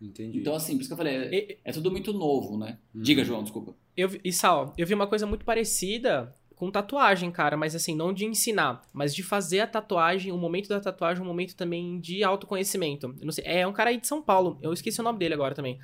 Entendi. 0.00 0.38
Então, 0.38 0.54
assim, 0.54 0.74
por 0.74 0.80
isso 0.80 0.88
que 0.88 0.92
eu 0.92 0.96
falei, 0.96 1.14
é, 1.14 1.58
é 1.64 1.72
tudo 1.72 1.90
muito 1.90 2.12
novo, 2.12 2.58
né? 2.58 2.78
Uhum. 2.94 3.02
Diga, 3.02 3.24
João, 3.24 3.42
desculpa. 3.42 3.74
Eu, 3.96 4.10
e 4.22 4.32
Sal, 4.32 4.74
eu 4.76 4.86
vi 4.86 4.94
uma 4.94 5.06
coisa 5.06 5.26
muito 5.26 5.44
parecida 5.44 6.34
com 6.54 6.70
tatuagem, 6.70 7.30
cara, 7.30 7.56
mas 7.56 7.74
assim, 7.74 7.94
não 7.94 8.12
de 8.12 8.24
ensinar, 8.24 8.82
mas 8.92 9.14
de 9.14 9.22
fazer 9.22 9.60
a 9.60 9.66
tatuagem, 9.66 10.32
o 10.32 10.38
momento 10.38 10.68
da 10.68 10.80
tatuagem, 10.80 11.22
um 11.22 11.26
momento 11.26 11.54
também 11.54 12.00
de 12.00 12.24
autoconhecimento. 12.24 13.14
Eu 13.18 13.26
não 13.26 13.32
sei, 13.32 13.44
é 13.46 13.66
um 13.66 13.72
cara 13.72 13.90
aí 13.90 14.00
de 14.00 14.06
São 14.06 14.22
Paulo, 14.22 14.58
eu 14.62 14.72
esqueci 14.72 14.98
o 15.00 15.04
nome 15.04 15.18
dele 15.18 15.34
agora 15.34 15.54
também. 15.54 15.78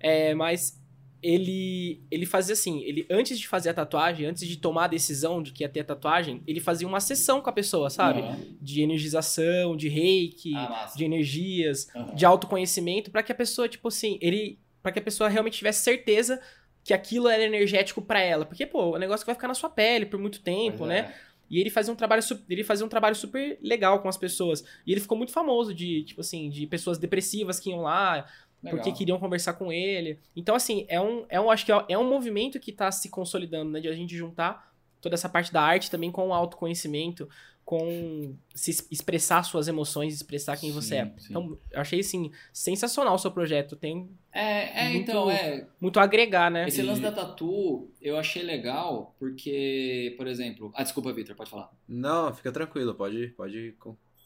É, 0.00 0.34
mas 0.34 0.80
ele 1.22 2.00
ele 2.10 2.24
fazia 2.24 2.52
assim, 2.52 2.82
ele 2.82 3.06
antes 3.10 3.38
de 3.38 3.48
fazer 3.48 3.70
a 3.70 3.74
tatuagem, 3.74 4.26
antes 4.26 4.46
de 4.46 4.56
tomar 4.56 4.84
a 4.84 4.88
decisão 4.88 5.42
de 5.42 5.52
que 5.52 5.64
ia 5.64 5.68
ter 5.68 5.80
a 5.80 5.84
tatuagem, 5.84 6.42
ele 6.46 6.60
fazia 6.60 6.86
uma 6.86 7.00
sessão 7.00 7.40
com 7.40 7.50
a 7.50 7.52
pessoa, 7.52 7.90
sabe? 7.90 8.20
Uhum. 8.20 8.56
De 8.60 8.82
energização, 8.82 9.76
de 9.76 9.88
reiki, 9.88 10.54
ah, 10.54 10.92
de 10.96 11.04
energias, 11.04 11.88
uhum. 11.94 12.14
de 12.14 12.24
autoconhecimento, 12.24 13.10
para 13.10 13.22
que 13.22 13.32
a 13.32 13.34
pessoa, 13.34 13.68
tipo 13.68 13.88
assim, 13.88 14.18
ele 14.20 14.58
para 14.82 14.92
que 14.92 14.98
a 15.00 15.02
pessoa 15.02 15.28
realmente 15.28 15.58
tivesse 15.58 15.82
certeza 15.82 16.40
que 16.84 16.94
aquilo 16.94 17.28
era 17.28 17.42
energético 17.42 18.00
para 18.00 18.20
ela, 18.20 18.46
porque 18.46 18.64
pô, 18.64 18.94
o 18.94 18.98
negócio 18.98 19.24
que 19.24 19.26
vai 19.26 19.34
ficar 19.34 19.48
na 19.48 19.54
sua 19.54 19.68
pele 19.68 20.06
por 20.06 20.18
muito 20.18 20.40
tempo, 20.40 20.78
pois 20.78 20.88
né? 20.88 20.98
É. 20.98 21.28
E 21.50 21.58
ele 21.58 21.70
fazia 21.70 21.92
um 21.92 21.96
trabalho 21.96 22.22
ele 22.48 22.62
fazia 22.62 22.84
um 22.84 22.88
trabalho 22.88 23.14
super 23.14 23.58
legal 23.62 24.00
com 24.00 24.08
as 24.08 24.16
pessoas. 24.16 24.62
E 24.86 24.92
ele 24.92 25.00
ficou 25.00 25.16
muito 25.16 25.32
famoso 25.32 25.74
de, 25.74 26.04
tipo 26.04 26.20
assim, 26.20 26.50
de 26.50 26.66
pessoas 26.66 26.98
depressivas 26.98 27.58
que 27.58 27.70
iam 27.70 27.80
lá, 27.80 28.26
Legal. 28.62 28.78
porque 28.78 28.96
queriam 28.96 29.18
conversar 29.18 29.54
com 29.54 29.72
ele. 29.72 30.18
Então, 30.34 30.54
assim, 30.54 30.84
é 30.88 31.00
um, 31.00 31.24
é 31.28 31.40
um 31.40 31.50
acho 31.50 31.64
que 31.64 31.72
é, 31.72 31.84
é 31.90 31.98
um 31.98 32.08
movimento 32.08 32.58
que 32.58 32.70
está 32.70 32.90
se 32.90 33.08
consolidando, 33.08 33.70
né? 33.70 33.80
De 33.80 33.88
a 33.88 33.92
gente 33.92 34.16
juntar 34.16 34.72
toda 35.00 35.14
essa 35.14 35.28
parte 35.28 35.52
da 35.52 35.62
arte 35.62 35.90
também 35.90 36.10
com 36.10 36.28
o 36.28 36.34
autoconhecimento, 36.34 37.28
com 37.64 38.34
se 38.54 38.70
expressar 38.90 39.42
suas 39.42 39.68
emoções, 39.68 40.14
expressar 40.14 40.56
quem 40.56 40.70
sim, 40.70 40.74
você 40.74 40.96
é. 40.96 41.04
Sim. 41.18 41.26
Então, 41.30 41.58
eu 41.70 41.80
achei, 41.80 42.00
assim, 42.00 42.32
sensacional 42.52 43.14
o 43.14 43.18
seu 43.18 43.30
projeto. 43.30 43.76
Tem. 43.76 44.08
É, 44.32 44.86
é 44.86 44.88
muito, 44.88 45.10
então, 45.10 45.30
é. 45.30 45.66
Muito 45.78 46.00
a 46.00 46.02
agregar, 46.02 46.50
né? 46.50 46.66
Esse 46.66 46.82
lance 46.82 47.02
da 47.02 47.12
tatu 47.12 47.90
eu 48.00 48.16
achei 48.16 48.42
legal 48.42 49.14
porque, 49.18 50.14
por 50.16 50.26
exemplo. 50.26 50.72
Ah, 50.74 50.82
desculpa, 50.82 51.12
Victor, 51.12 51.36
pode 51.36 51.50
falar. 51.50 51.70
Não, 51.86 52.34
fica 52.34 52.50
tranquilo, 52.50 52.94
pode, 52.94 53.28
pode 53.36 53.76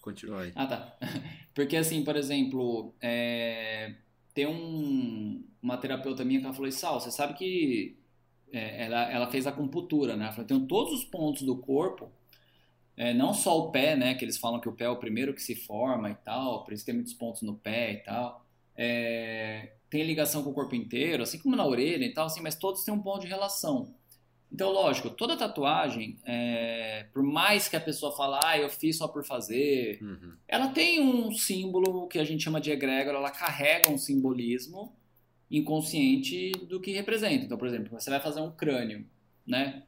continuar 0.01 0.43
aí. 0.43 0.53
Ah, 0.55 0.67
tá. 0.67 0.97
Porque, 1.55 1.77
assim, 1.77 2.05
por 2.05 2.17
exemplo, 2.17 2.95
é... 3.01 3.95
tem 4.35 4.47
um... 4.47 5.45
uma 5.63 5.77
terapeuta 5.77 6.25
minha 6.25 6.41
que 6.41 6.47
ela 6.47 6.55
falou: 6.55 6.71
Sal, 6.73 7.01
você 7.01 7.11
sabe 7.11 7.35
que. 7.35 7.97
É, 8.53 8.85
ela, 8.85 9.11
ela 9.11 9.31
fez 9.31 9.47
a 9.47 9.51
acupuntura, 9.51 10.17
né? 10.17 10.25
Ela 10.25 10.33
falou: 10.33 10.47
tem 10.47 10.67
todos 10.67 10.93
os 10.93 11.05
pontos 11.05 11.43
do 11.43 11.57
corpo 11.57 12.11
é, 12.97 13.15
não 13.15 13.33
só 13.33 13.59
o 13.59 13.71
pé, 13.71 13.97
né? 13.97 14.15
Que 14.15 14.25
eles 14.25 14.39
falam 14.39 14.61
que 14.61 14.69
o 14.69 14.73
pé 14.73 14.85
é 14.85 14.89
o 14.89 14.97
primeiro 14.97 15.35
que 15.35 15.43
se 15.43 15.55
forma 15.55 16.11
e 16.11 16.15
tal, 16.15 16.65
por 16.65 16.73
isso 16.73 16.85
tem 16.85 16.95
muitos 16.95 17.15
pontos 17.15 17.43
no 17.43 17.57
pé 17.57 17.93
e 17.93 17.97
tal. 17.99 18.45
É, 18.77 19.73
tem 19.91 20.03
ligação 20.05 20.43
com 20.43 20.51
o 20.51 20.55
corpo 20.55 20.75
inteiro, 20.75 21.23
assim 21.23 21.39
como 21.39 21.57
na 21.57 21.67
orelha 21.67 22.05
e 22.05 22.13
tal, 22.13 22.27
assim, 22.27 22.41
mas 22.41 22.55
todos 22.57 22.85
têm 22.85 22.93
um 22.95 23.03
ponto 23.03 23.21
de 23.23 23.27
relação. 23.27 23.95
Então, 24.53 24.71
lógico, 24.71 25.09
toda 25.09 25.37
tatuagem, 25.37 26.19
é, 26.27 27.07
por 27.13 27.23
mais 27.23 27.69
que 27.69 27.77
a 27.77 27.81
pessoa 27.81 28.15
fale, 28.15 28.39
ah, 28.45 28.59
eu 28.59 28.69
fiz 28.69 28.99
só 28.99 29.09
por 29.09 29.25
fazer, 29.25 29.99
uhum. 30.03 30.35
ela 30.47 30.69
tem 30.69 31.01
um 31.01 31.33
símbolo 31.33 32.07
que 32.07 32.19
a 32.19 32.25
gente 32.25 32.45
chama 32.45 32.61
de 32.61 32.71
egrégora, 32.71 33.17
ela 33.17 33.31
carrega 33.31 33.91
um 33.91 33.97
simbolismo 33.97 34.95
inconsciente 35.51 36.53
do 36.69 36.81
que 36.81 36.93
representa. 36.93 37.47
Então, 37.47 37.57
por 37.57 37.67
exemplo, 37.67 37.99
você 37.99 38.11
vai 38.11 38.21
fazer 38.21 38.41
um 38.41 38.51
crânio, 38.51 39.07
né? 39.47 39.85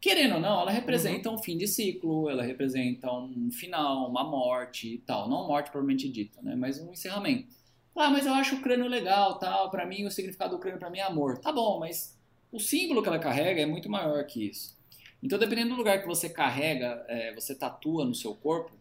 querendo 0.00 0.36
ou 0.36 0.40
não, 0.40 0.62
ela 0.62 0.70
representa 0.70 1.28
uhum. 1.28 1.34
um 1.34 1.38
fim 1.38 1.58
de 1.58 1.68
ciclo, 1.68 2.30
ela 2.30 2.42
representa 2.42 3.12
um 3.12 3.50
final, 3.52 4.08
uma 4.08 4.24
morte 4.24 4.94
e 4.94 4.98
tal. 4.98 5.28
Não 5.28 5.46
morte 5.46 5.70
propriamente 5.70 6.08
dita, 6.08 6.40
né? 6.40 6.56
Mas 6.56 6.80
um 6.80 6.90
encerramento. 6.90 7.54
Ah, 7.94 8.08
mas 8.08 8.24
eu 8.24 8.32
acho 8.32 8.56
o 8.56 8.62
crânio 8.62 8.88
legal, 8.88 9.38
tal. 9.38 9.70
Para 9.70 9.84
mim, 9.84 10.06
o 10.06 10.10
significado 10.10 10.56
do 10.56 10.60
crânio 10.60 10.78
para 10.78 10.88
mim 10.88 10.98
é 10.98 11.02
amor. 11.02 11.38
Tá 11.38 11.52
bom, 11.52 11.78
mas 11.78 12.18
o 12.52 12.58
símbolo 12.58 13.02
que 13.02 13.08
ela 13.08 13.18
carrega 13.18 13.60
é 13.60 13.66
muito 13.66 13.88
maior 13.88 14.24
que 14.24 14.48
isso. 14.48 14.78
Então, 15.22 15.38
dependendo 15.38 15.70
do 15.70 15.76
lugar 15.76 16.00
que 16.00 16.06
você 16.06 16.28
carrega, 16.28 17.04
é, 17.08 17.34
você 17.34 17.54
tatua 17.54 18.04
no 18.04 18.14
seu 18.14 18.34
corpo, 18.34 18.72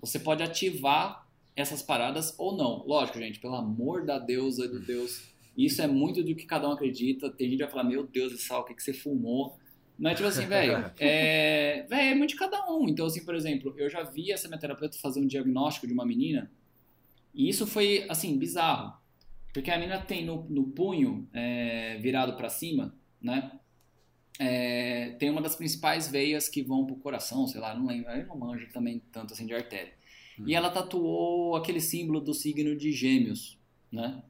você 0.00 0.18
pode 0.18 0.42
ativar 0.42 1.26
essas 1.54 1.82
paradas 1.82 2.34
ou 2.38 2.56
não. 2.56 2.84
Lógico, 2.86 3.18
gente, 3.18 3.38
pelo 3.38 3.54
amor 3.54 4.04
da 4.04 4.18
deusa 4.18 4.66
do 4.66 4.80
Deus, 4.80 5.22
isso 5.56 5.82
é 5.82 5.86
muito 5.86 6.22
do 6.22 6.34
que 6.34 6.46
cada 6.46 6.68
um 6.68 6.72
acredita. 6.72 7.30
Tem 7.30 7.48
gente 7.48 7.58
que 7.58 7.64
vai 7.64 7.70
falar, 7.70 7.84
meu 7.84 8.06
Deus 8.06 8.32
do 8.32 8.38
céu, 8.38 8.58
o 8.58 8.64
que, 8.64 8.74
que 8.74 8.82
você 8.82 8.92
fumou? 8.92 9.58
Mas, 9.98 10.16
tipo 10.16 10.28
assim, 10.28 10.46
velho, 10.46 10.90
é, 10.98 11.86
véio, 11.88 12.12
é 12.12 12.14
muito 12.14 12.30
de 12.30 12.36
cada 12.36 12.70
um. 12.70 12.88
Então, 12.88 13.06
assim, 13.06 13.24
por 13.24 13.34
exemplo, 13.34 13.74
eu 13.76 13.90
já 13.90 14.02
vi 14.02 14.32
essa 14.32 14.48
minha 14.48 14.58
terapeuta 14.58 14.98
fazer 14.98 15.20
um 15.20 15.26
diagnóstico 15.26 15.86
de 15.86 15.92
uma 15.92 16.06
menina 16.06 16.50
e 17.34 17.48
isso 17.48 17.66
foi, 17.66 18.04
assim, 18.08 18.38
bizarro. 18.38 18.94
Porque 19.52 19.70
a 19.70 19.78
menina 19.78 20.00
tem 20.00 20.24
no, 20.24 20.44
no 20.48 20.64
punho 20.64 21.28
é, 21.32 21.98
virado 21.98 22.36
para 22.36 22.48
cima, 22.48 22.94
né? 23.22 23.58
É, 24.38 25.10
tem 25.18 25.30
uma 25.30 25.42
das 25.42 25.54
principais 25.54 26.08
veias 26.08 26.48
que 26.48 26.62
vão 26.62 26.86
pro 26.86 26.96
coração, 26.96 27.46
sei 27.46 27.60
lá, 27.60 27.74
não 27.74 27.86
lembro, 27.86 28.10
eu 28.10 28.26
não 28.26 28.38
manjo 28.38 28.70
também 28.72 28.98
tanto 29.12 29.34
assim 29.34 29.46
de 29.46 29.54
artéria. 29.54 29.92
Hum. 30.38 30.44
E 30.46 30.54
ela 30.54 30.70
tatuou 30.70 31.54
aquele 31.54 31.80
símbolo 31.80 32.20
do 32.20 32.32
signo 32.32 32.74
de 32.76 32.92
gêmeos, 32.92 33.58
né? 33.90 34.22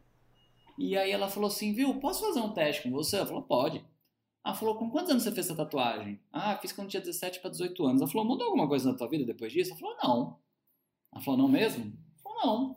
E 0.78 0.96
aí 0.96 1.10
ela 1.10 1.28
falou 1.28 1.48
assim, 1.48 1.72
viu, 1.72 1.94
posso 2.00 2.20
fazer 2.26 2.40
um 2.40 2.52
teste 2.52 2.82
com 2.82 2.90
você? 2.90 3.16
Ela 3.16 3.26
falou, 3.26 3.42
pode. 3.42 3.84
Ela 4.44 4.54
falou, 4.54 4.74
com 4.76 4.90
quantos 4.90 5.10
anos 5.10 5.22
você 5.22 5.30
fez 5.30 5.46
essa 5.46 5.56
tatuagem? 5.56 6.20
Ah, 6.32 6.58
fiz 6.58 6.72
quando 6.72 6.88
tinha 6.88 7.00
17 7.00 7.40
para 7.40 7.50
18 7.50 7.86
anos. 7.86 8.02
Ela 8.02 8.10
falou, 8.10 8.26
mudou 8.26 8.46
alguma 8.46 8.66
coisa 8.66 8.90
na 8.90 8.98
tua 8.98 9.08
vida 9.08 9.24
depois 9.24 9.52
disso? 9.52 9.70
Ela 9.70 9.78
falou, 9.78 9.96
não. 10.02 10.40
Ela 11.12 11.22
falou, 11.22 11.38
não 11.38 11.48
mesmo? 11.48 11.84
Ela 11.84 12.22
falou, 12.22 12.44
não. 12.44 12.76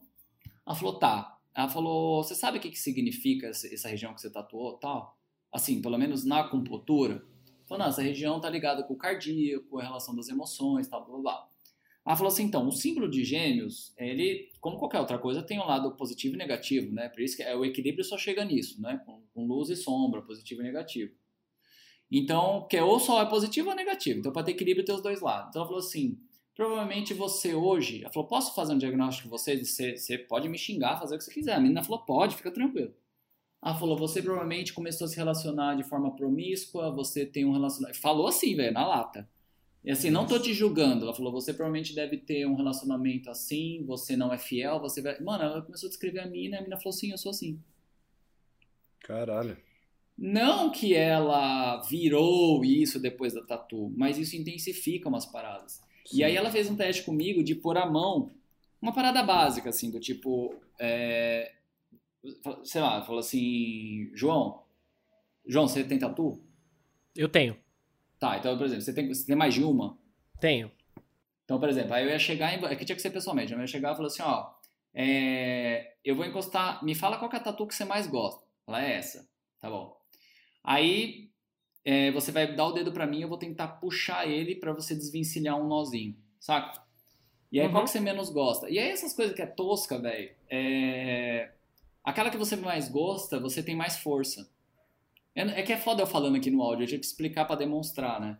Ela 0.65 0.75
falou, 0.75 0.99
tá. 0.99 1.39
Ela 1.55 1.69
falou, 1.69 2.23
você 2.23 2.35
sabe 2.35 2.59
o 2.59 2.61
que, 2.61 2.69
que 2.69 2.77
significa 2.77 3.47
essa 3.47 3.87
região 3.87 4.13
que 4.13 4.21
você 4.21 4.29
tatuou 4.29 4.77
tal? 4.77 5.14
Assim, 5.55 5.81
pelo 5.81 5.97
menos 5.97 6.25
na. 6.25 6.39
Ela 6.39 6.49
falou, 6.49 7.79
não, 7.79 7.85
essa 7.85 8.01
região 8.01 8.41
tá 8.41 8.49
ligada 8.49 8.83
com 8.83 8.93
o 8.93 8.97
cardíaco, 8.97 9.79
a 9.79 9.83
relação 9.83 10.13
das 10.13 10.27
emoções, 10.27 10.85
tal, 10.89 11.05
blá, 11.05 11.17
blá. 11.17 11.47
Ela 12.05 12.15
falou 12.17 12.31
assim, 12.31 12.43
então, 12.43 12.67
o 12.67 12.73
símbolo 12.73 13.09
de 13.09 13.23
gêmeos, 13.23 13.93
ele, 13.97 14.49
como 14.59 14.77
qualquer 14.77 14.99
outra 14.99 15.17
coisa, 15.17 15.41
tem 15.41 15.57
um 15.57 15.65
lado 15.65 15.95
positivo 15.95 16.35
e 16.35 16.37
negativo, 16.37 16.93
né? 16.93 17.07
Por 17.07 17.21
isso 17.21 17.37
que 17.37 17.41
é, 17.41 17.55
o 17.55 17.63
equilíbrio 17.63 18.03
só 18.03 18.17
chega 18.17 18.43
nisso, 18.43 18.81
né? 18.81 19.01
Com, 19.05 19.23
com 19.33 19.47
luz 19.47 19.69
e 19.69 19.77
sombra, 19.77 20.21
positivo 20.21 20.59
e 20.59 20.65
negativo. 20.65 21.13
Então, 22.11 22.67
que 22.69 22.75
é 22.75 22.83
ou 22.83 22.99
só 22.99 23.21
é 23.21 23.25
positivo 23.25 23.69
ou 23.69 23.75
negativo. 23.75 24.19
Então, 24.19 24.33
para 24.33 24.43
ter 24.43 24.51
equilíbrio, 24.51 24.83
tem 24.85 24.93
os 24.93 25.01
dois 25.01 25.21
lados. 25.21 25.49
Então, 25.49 25.61
ela 25.61 25.69
falou 25.69 25.81
assim: 25.81 26.19
provavelmente 26.53 27.13
você 27.13 27.55
hoje. 27.55 28.01
Ela 28.01 28.11
falou: 28.11 28.27
posso 28.27 28.53
fazer 28.53 28.73
um 28.73 28.77
diagnóstico 28.77 29.29
com? 29.29 29.37
Você, 29.37 29.63
você 29.63 30.17
pode 30.17 30.49
me 30.49 30.57
xingar, 30.57 30.99
fazer 30.99 31.15
o 31.15 31.17
que 31.17 31.23
você 31.23 31.33
quiser. 31.33 31.53
A 31.53 31.61
menina 31.61 31.81
falou: 31.81 32.05
pode, 32.05 32.35
fica 32.35 32.51
tranquilo. 32.51 32.93
Ela 33.65 33.73
falou: 33.73 33.97
você 33.97 34.21
provavelmente 34.21 34.71
começou 34.71 35.05
a 35.05 35.07
se 35.07 35.15
relacionar 35.15 35.73
de 35.73 35.83
forma 35.83 36.15
promíscua, 36.15 36.91
você 36.91 37.25
tem 37.25 37.45
um 37.45 37.51
relacionamento. 37.51 37.99
Falou 37.99 38.27
assim, 38.27 38.55
velho, 38.55 38.71
na 38.71 38.85
lata. 38.85 39.27
E 39.83 39.89
assim, 39.89 40.11
não 40.11 40.27
tô 40.27 40.37
te 40.39 40.53
julgando. 40.53 41.05
Ela 41.05 41.15
falou: 41.15 41.31
você 41.31 41.51
provavelmente 41.51 41.95
deve 41.95 42.17
ter 42.17 42.45
um 42.45 42.53
relacionamento 42.53 43.27
assim, 43.27 43.83
você 43.87 44.15
não 44.15 44.31
é 44.31 44.37
fiel, 44.37 44.79
você 44.79 45.01
vai. 45.01 45.19
Mano, 45.19 45.43
ela 45.43 45.61
começou 45.63 45.87
a 45.87 45.89
descrever 45.89 46.19
a 46.19 46.27
mina 46.27 46.57
e 46.57 46.59
a 46.59 46.61
mina 46.61 46.77
falou: 46.77 46.93
sim, 46.93 47.09
eu 47.09 47.17
sou 47.17 47.31
assim. 47.31 47.59
Caralho. 48.99 49.57
Não 50.15 50.69
que 50.69 50.93
ela 50.93 51.81
virou 51.81 52.63
isso 52.63 52.99
depois 52.99 53.33
da 53.33 53.41
tatu, 53.41 53.91
mas 53.97 54.17
isso 54.19 54.35
intensifica 54.35 55.09
umas 55.09 55.25
paradas. 55.25 55.81
Sim. 56.05 56.17
E 56.17 56.23
aí 56.23 56.35
ela 56.35 56.51
fez 56.51 56.69
um 56.69 56.75
teste 56.75 57.03
comigo 57.03 57.43
de 57.43 57.55
pôr 57.55 57.77
a 57.77 57.85
mão, 57.85 58.31
uma 58.79 58.93
parada 58.93 59.23
básica, 59.23 59.69
assim, 59.69 59.89
do 59.89 59.99
tipo. 59.99 60.53
É, 60.79 61.51
sei 62.63 62.81
lá, 62.81 63.01
falou 63.03 63.19
assim: 63.19 64.09
João, 64.13 64.63
João, 65.45 65.67
você 65.67 65.83
tem 65.83 65.99
tatu? 65.99 66.41
Eu 67.15 67.29
tenho. 67.29 67.57
Tá, 68.19 68.37
então, 68.37 68.57
por 68.57 68.65
exemplo, 68.65 68.83
você 68.83 68.93
tem, 68.93 69.07
você 69.07 69.25
tem 69.25 69.35
mais 69.35 69.53
de 69.53 69.63
uma? 69.63 69.97
Tenho. 70.39 70.71
Então, 71.43 71.59
por 71.59 71.69
exemplo, 71.69 71.93
aí 71.93 72.03
eu 72.03 72.09
ia 72.09 72.19
chegar 72.19 72.53
em. 72.53 72.63
É 72.65 72.75
que 72.75 72.85
tinha 72.85 72.95
que 72.95 73.01
ser 73.01 73.11
pessoalmente. 73.11 73.53
Eu 73.53 73.59
ia 73.59 73.67
chegar 73.67 73.93
e 73.93 73.95
falar 73.95 74.07
assim: 74.07 74.23
ó, 74.23 74.51
é, 74.93 75.95
eu 76.03 76.15
vou 76.15 76.25
encostar. 76.25 76.83
Me 76.83 76.95
fala 76.95 77.17
qual 77.17 77.31
é 77.31 77.35
a 77.35 77.39
tatu 77.39 77.67
que 77.67 77.75
você 77.75 77.85
mais 77.85 78.07
gosta. 78.07 78.43
Ela 78.67 78.83
é 78.83 78.95
essa. 78.95 79.27
Tá 79.59 79.69
bom. 79.69 79.95
Aí 80.63 81.29
é, 81.85 82.11
você 82.11 82.31
vai 82.31 82.53
dar 82.55 82.65
o 82.65 82.71
dedo 82.71 82.91
para 82.91 83.05
mim, 83.05 83.21
eu 83.21 83.29
vou 83.29 83.37
tentar 83.37 83.67
puxar 83.67 84.27
ele 84.27 84.55
para 84.55 84.73
você 84.73 84.95
desvencilhar 84.95 85.55
um 85.55 85.67
nozinho, 85.67 86.17
saca? 86.39 86.83
E 87.51 87.59
aí 87.59 87.67
uhum. 87.67 87.71
qual 87.71 87.83
que 87.83 87.91
você 87.91 87.99
menos 87.99 88.31
gosta? 88.31 88.67
E 88.69 88.79
aí 88.79 88.89
essas 88.89 89.13
coisas 89.13 89.35
que 89.35 89.41
é 89.41 89.45
tosca, 89.45 89.99
velho, 89.99 90.35
é... 90.49 91.51
aquela 92.05 92.29
que 92.29 92.37
você 92.37 92.55
mais 92.55 92.87
gosta, 92.87 93.39
você 93.39 93.61
tem 93.61 93.75
mais 93.75 93.97
força. 93.97 94.49
É, 95.35 95.41
é 95.41 95.63
que 95.63 95.73
é 95.73 95.77
foda 95.77 96.03
eu 96.03 96.07
falando 96.07 96.37
aqui 96.37 96.49
no 96.49 96.61
áudio, 96.61 96.83
eu 96.83 96.87
tinha 96.87 96.99
que 96.99 97.05
explicar 97.05 97.45
para 97.45 97.57
demonstrar, 97.57 98.21
né? 98.21 98.37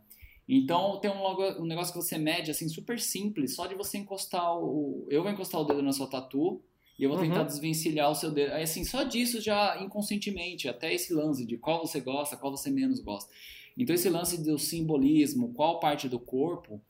Então 0.47 0.99
tem 0.99 1.09
um, 1.09 1.61
um 1.61 1.65
negócio 1.65 1.91
que 1.91 1.99
você 1.99 2.17
mede 2.17 2.51
assim 2.51 2.69
super 2.69 2.99
simples, 2.99 3.55
só 3.55 3.65
de 3.65 3.75
você 3.75 3.97
encostar 3.97 4.55
o 4.55 5.07
eu 5.09 5.23
vou 5.23 5.31
encostar 5.31 5.59
o 5.59 5.63
dedo 5.63 5.81
na 5.81 5.91
sua 5.91 6.07
tatu 6.07 6.61
e 6.97 7.03
eu 7.03 7.09
vou 7.09 7.19
tentar 7.19 7.41
uhum. 7.41 7.45
desvencilhar 7.45 8.09
o 8.09 8.15
seu 8.15 8.31
dedo. 8.31 8.53
Aí, 8.53 8.63
assim, 8.63 8.85
só 8.85 9.03
disso 9.03 9.41
já 9.41 9.81
inconscientemente, 9.81 10.69
até 10.69 10.93
esse 10.93 11.13
lance 11.13 11.45
de 11.45 11.57
qual 11.57 11.85
você 11.85 11.99
gosta, 11.99 12.37
qual 12.37 12.55
você 12.55 12.71
menos 12.71 13.01
gosta. 13.01 13.29
Então, 13.77 13.93
esse 13.93 14.09
lance 14.09 14.41
do 14.41 14.57
simbolismo, 14.57 15.53
qual 15.53 15.79
parte 15.79 16.07
do 16.07 16.17
corpo, 16.17 16.81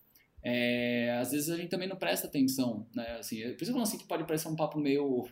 é, 0.44 1.18
às 1.20 1.32
vezes 1.32 1.50
a 1.50 1.58
gente 1.58 1.70
também 1.70 1.90
não 1.90 1.96
presta 1.96 2.28
atenção, 2.28 2.86
né? 2.94 3.18
Assim, 3.18 3.42
por 3.42 3.64
isso 3.64 3.72
eu 3.72 3.74
falo 3.74 3.82
assim 3.82 3.98
que 3.98 4.06
pode 4.06 4.26
parecer 4.26 4.48
um 4.48 4.56
papo 4.56 4.80
meio, 4.80 5.28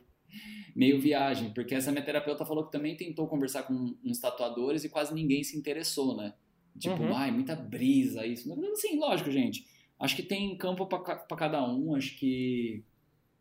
meio 0.76 1.00
viagem, 1.00 1.54
porque 1.54 1.76
essa 1.76 1.92
minha 1.92 2.04
terapeuta 2.04 2.46
falou 2.46 2.66
que 2.66 2.72
também 2.72 2.96
tentou 2.96 3.28
conversar 3.28 3.64
com 3.64 3.96
uns 4.04 4.20
tatuadores 4.20 4.84
e 4.84 4.90
quase 4.90 5.14
ninguém 5.14 5.44
se 5.44 5.58
interessou, 5.58 6.16
né? 6.16 6.34
Tipo, 6.78 7.04
uhum. 7.04 7.16
ai, 7.16 7.32
muita 7.32 7.56
brisa, 7.56 8.26
isso. 8.26 8.52
Assim, 8.72 8.98
lógico, 8.98 9.30
gente. 9.32 9.68
Acho 10.00 10.16
que 10.16 10.24
tem 10.24 10.58
campo 10.58 10.86
para 10.88 11.38
cada 11.38 11.64
um, 11.66 11.96
acho 11.96 12.18
que 12.18 12.84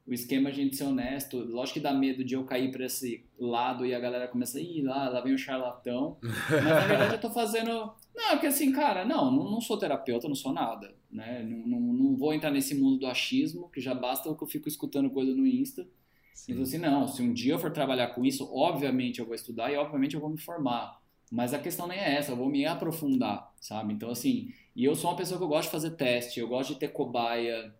o 0.06 0.12
esquema 0.12 0.48
é 0.48 0.52
a 0.52 0.54
gente 0.54 0.76
ser 0.76 0.84
honesto. 0.84 1.38
Lógico 1.38 1.74
que 1.74 1.82
dá 1.82 1.92
medo 1.92 2.24
de 2.24 2.34
eu 2.34 2.44
cair 2.44 2.70
para 2.70 2.84
esse 2.84 3.24
lado 3.38 3.86
e 3.86 3.94
a 3.94 4.00
galera 4.00 4.28
começa 4.28 4.58
a 4.58 4.60
ir 4.60 4.82
lá, 4.82 5.08
lá 5.08 5.20
vem 5.20 5.34
o 5.34 5.38
charlatão. 5.38 6.18
Mas 6.22 6.64
na 6.64 6.86
verdade 6.86 7.14
eu 7.14 7.20
tô 7.20 7.30
fazendo. 7.30 7.70
Não, 8.14 8.30
porque 8.32 8.48
assim, 8.48 8.72
cara, 8.72 9.04
não, 9.04 9.30
não, 9.30 9.60
sou 9.60 9.78
terapeuta, 9.78 10.28
não 10.28 10.34
sou 10.34 10.52
nada. 10.52 10.94
Né? 11.10 11.42
Não, 11.44 11.80
não, 11.80 11.92
não, 11.92 12.16
vou 12.16 12.34
entrar 12.34 12.50
nesse 12.50 12.74
mundo 12.74 12.98
do 12.98 13.06
achismo, 13.06 13.70
que 13.70 13.80
já 13.80 13.94
basta 13.94 14.28
o 14.28 14.36
que 14.36 14.42
eu 14.42 14.48
fico 14.48 14.68
escutando 14.68 15.10
coisa 15.10 15.34
no 15.34 15.46
Insta. 15.46 15.86
Sim. 16.34 16.52
Então, 16.52 16.62
assim, 16.62 16.78
não, 16.78 17.06
se 17.06 17.22
um 17.22 17.32
dia 17.32 17.54
eu 17.54 17.58
for 17.58 17.70
trabalhar 17.70 18.08
com 18.08 18.24
isso, 18.24 18.48
obviamente 18.54 19.20
eu 19.20 19.26
vou 19.26 19.34
estudar 19.34 19.72
e 19.72 19.76
obviamente 19.76 20.14
eu 20.14 20.20
vou 20.20 20.30
me 20.30 20.38
formar. 20.38 21.00
Mas 21.30 21.54
a 21.54 21.58
questão 21.58 21.86
nem 21.86 21.98
é 21.98 22.16
essa, 22.16 22.32
eu 22.32 22.36
vou 22.36 22.48
me 22.48 22.66
aprofundar, 22.66 23.52
sabe? 23.60 23.94
Então, 23.94 24.10
assim, 24.10 24.52
e 24.76 24.84
eu 24.84 24.94
sou 24.94 25.10
uma 25.10 25.16
pessoa 25.16 25.38
que 25.38 25.44
eu 25.44 25.48
gosto 25.48 25.68
de 25.68 25.72
fazer 25.72 25.92
teste, 25.92 26.40
eu 26.40 26.48
gosto 26.48 26.74
de 26.74 26.80
ter 26.80 26.88
cobaia, 26.88 27.74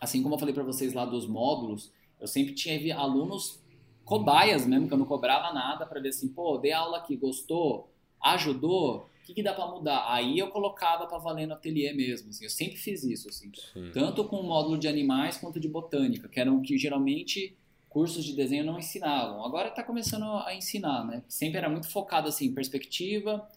assim 0.00 0.22
como 0.22 0.34
eu 0.36 0.38
falei 0.38 0.54
para 0.54 0.62
vocês 0.62 0.92
lá 0.92 1.04
dos 1.04 1.26
módulos, 1.26 1.92
eu 2.20 2.26
sempre 2.28 2.54
tinha 2.54 2.96
alunos 2.96 3.60
cobaias 4.04 4.66
mesmo, 4.66 4.86
que 4.86 4.94
eu 4.94 4.98
não 4.98 5.06
cobrava 5.06 5.52
nada 5.52 5.86
para 5.86 6.00
ver 6.00 6.10
assim, 6.10 6.28
pô, 6.28 6.56
dei 6.58 6.72
aula 6.72 6.98
aqui, 6.98 7.16
gostou, 7.16 7.90
ajudou, 8.22 9.08
O 9.24 9.26
que, 9.26 9.34
que 9.34 9.42
dá 9.42 9.54
para 9.54 9.66
mudar? 9.66 10.04
Aí 10.12 10.38
eu 10.38 10.48
colocava 10.50 11.06
para 11.06 11.16
valer 11.16 11.46
no 11.46 11.54
ateliê 11.54 11.94
mesmo. 11.94 12.28
Assim, 12.28 12.44
eu 12.44 12.50
sempre 12.50 12.76
fiz 12.76 13.02
isso, 13.04 13.26
assim. 13.28 13.50
Sim. 13.72 13.90
Tanto 13.90 14.24
com 14.24 14.36
o 14.36 14.42
módulo 14.42 14.78
de 14.78 14.86
animais 14.86 15.38
quanto 15.38 15.58
de 15.58 15.66
botânica, 15.66 16.28
que 16.28 16.38
eram 16.38 16.60
que 16.60 16.76
geralmente 16.76 17.56
cursos 17.94 18.24
de 18.24 18.34
desenho 18.34 18.64
não 18.66 18.78
ensinavam. 18.78 19.44
Agora 19.46 19.68
está 19.70 19.82
começando 19.84 20.24
a 20.46 20.54
ensinar, 20.54 21.04
né? 21.06 21.24
Sempre 21.28 21.58
era 21.58 21.70
muito 21.70 21.88
focado 21.90 22.28
assim, 22.28 22.54
perspectiva, 22.54 23.48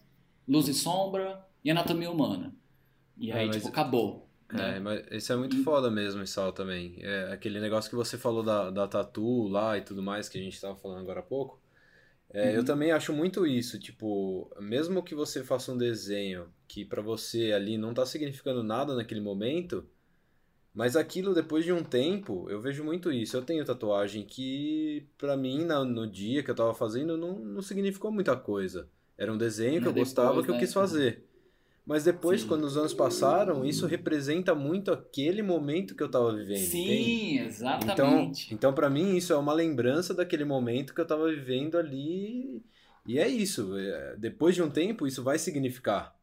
luz 0.48 0.68
e 0.68 0.74
sombra 0.74 1.44
e 1.64 1.70
anatomia 1.70 2.10
humana. 2.10 2.54
E 3.18 3.30
É, 3.30 3.34
aí, 3.38 3.48
mas- 3.48 3.64
tipo, 3.64 3.68
acabou. 3.68 4.28
É, 4.54 4.78
né? 4.78 4.80
mas 4.80 5.06
isso 5.12 5.32
é 5.32 5.36
muito 5.36 5.56
foda 5.58 5.90
mesmo, 5.90 6.26
Sal, 6.26 6.52
também. 6.52 6.96
É 7.02 7.32
aquele 7.32 7.60
negócio 7.60 7.90
que 7.90 7.96
você 7.96 8.18
falou 8.18 8.42
da, 8.42 8.70
da 8.70 8.88
tatu 8.88 9.48
lá 9.48 9.78
e 9.78 9.82
tudo 9.82 10.02
mais, 10.02 10.28
que 10.28 10.38
a 10.38 10.42
gente 10.42 10.60
tava 10.60 10.76
falando 10.76 11.00
agora 11.00 11.20
há 11.20 11.22
pouco. 11.22 11.62
É, 12.32 12.56
Eu 12.56 12.60
Uhum. 12.60 12.64
também 12.64 12.92
acho 12.92 13.12
muito 13.12 13.46
isso, 13.46 13.78
tipo, 13.80 14.50
mesmo 14.60 15.02
que 15.02 15.14
você 15.14 15.44
faça 15.44 15.72
um 15.72 15.78
desenho 15.78 16.52
que 16.68 16.84
pra 16.84 17.02
você 17.02 17.52
ali 17.52 17.78
não 17.78 17.94
tá 17.94 18.06
significando 18.06 18.62
nada 18.62 18.94
naquele 18.94 19.20
momento, 19.20 19.88
mas 20.78 20.94
aquilo 20.96 21.34
depois 21.34 21.64
de 21.64 21.72
um 21.72 21.82
tempo, 21.82 22.48
eu 22.48 22.60
vejo 22.60 22.84
muito 22.84 23.10
isso. 23.12 23.36
Eu 23.36 23.42
tenho 23.42 23.64
tatuagem 23.64 24.24
que 24.24 25.04
pra 25.18 25.36
mim 25.36 25.64
na- 25.64 25.84
no 25.84 26.06
dia 26.06 26.42
que 26.42 26.50
eu 26.50 26.54
tava 26.54 26.72
fazendo 26.74 27.16
não, 27.16 27.38
não 27.38 27.62
significou 27.62 28.12
muita 28.12 28.36
coisa. 28.36 28.88
Era 29.16 29.32
um 29.32 29.38
desenho 29.38 29.80
que 29.80 29.86
Mas 29.86 29.86
eu 29.88 29.92
gostava 29.94 30.28
depois, 30.28 30.44
que 30.46 30.50
eu 30.52 30.54
né? 30.54 30.60
quis 30.60 30.72
fazer. 30.72 31.24
Mas 31.86 32.04
depois, 32.04 32.42
Sim. 32.42 32.48
quando 32.48 32.64
os 32.64 32.76
anos 32.76 32.92
passaram, 32.94 33.64
isso 33.64 33.86
representa 33.86 34.54
muito 34.54 34.92
aquele 34.92 35.42
momento 35.42 35.94
que 35.96 36.02
eu 36.02 36.10
tava 36.10 36.34
vivendo. 36.36 36.58
entende? 36.58 36.70
Sim, 36.70 37.38
Então, 37.38 37.46
exatamente. 37.46 38.54
então 38.54 38.72
para 38.74 38.90
mim 38.90 39.16
isso 39.16 39.32
é 39.32 39.36
uma 39.36 39.52
lembrança 39.54 40.14
daquele 40.14 40.44
momento 40.44 40.94
que 40.94 41.00
eu 41.00 41.06
tava 41.06 41.28
vivendo 41.30 41.78
ali. 41.78 42.62
E 43.06 43.18
é 43.18 43.26
isso. 43.28 43.76
é, 43.78 44.16
Depois 44.18 44.54
de 44.54 44.62
um 44.62 44.70
tempo, 44.70 45.06
isso 45.06 45.22
vai 45.24 45.38
significar. 45.38 46.14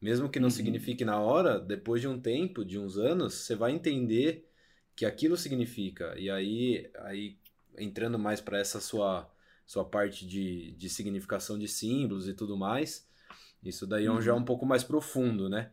Mesmo 0.00 0.30
que 0.30 0.40
não 0.40 0.48
Uhum. 0.48 0.50
signifique 0.50 1.04
na 1.04 1.20
hora, 1.20 1.58
depois 1.60 2.00
de 2.00 2.08
um 2.08 2.20
tempo, 2.20 2.64
de 2.64 2.78
uns 2.78 2.96
anos, 2.96 3.34
você 3.34 3.54
vai 3.54 3.72
entender 3.72 4.48
que 4.96 5.04
aquilo 5.04 5.36
significa. 5.36 6.18
E 6.18 6.30
aí, 6.30 6.90
aí 6.96 7.38
entrando 7.78 8.18
mais 8.18 8.40
para 8.40 8.58
essa 8.58 8.80
sua, 8.80 9.30
sua 9.66 9.84
parte 9.84 10.26
de, 10.26 10.72
de 10.72 10.88
significação 10.88 11.58
de 11.58 11.68
símbolos 11.68 12.28
e 12.28 12.34
tudo 12.34 12.56
mais, 12.56 13.08
isso 13.64 13.86
daí 13.86 14.06
é 14.06 14.12
um- 14.12 14.16
Uhum. 14.16 14.22
já 14.22 14.32
é 14.32 14.34
um 14.34 14.44
pouco 14.44 14.66
mais 14.66 14.84
profundo, 14.84 15.48
né? 15.48 15.72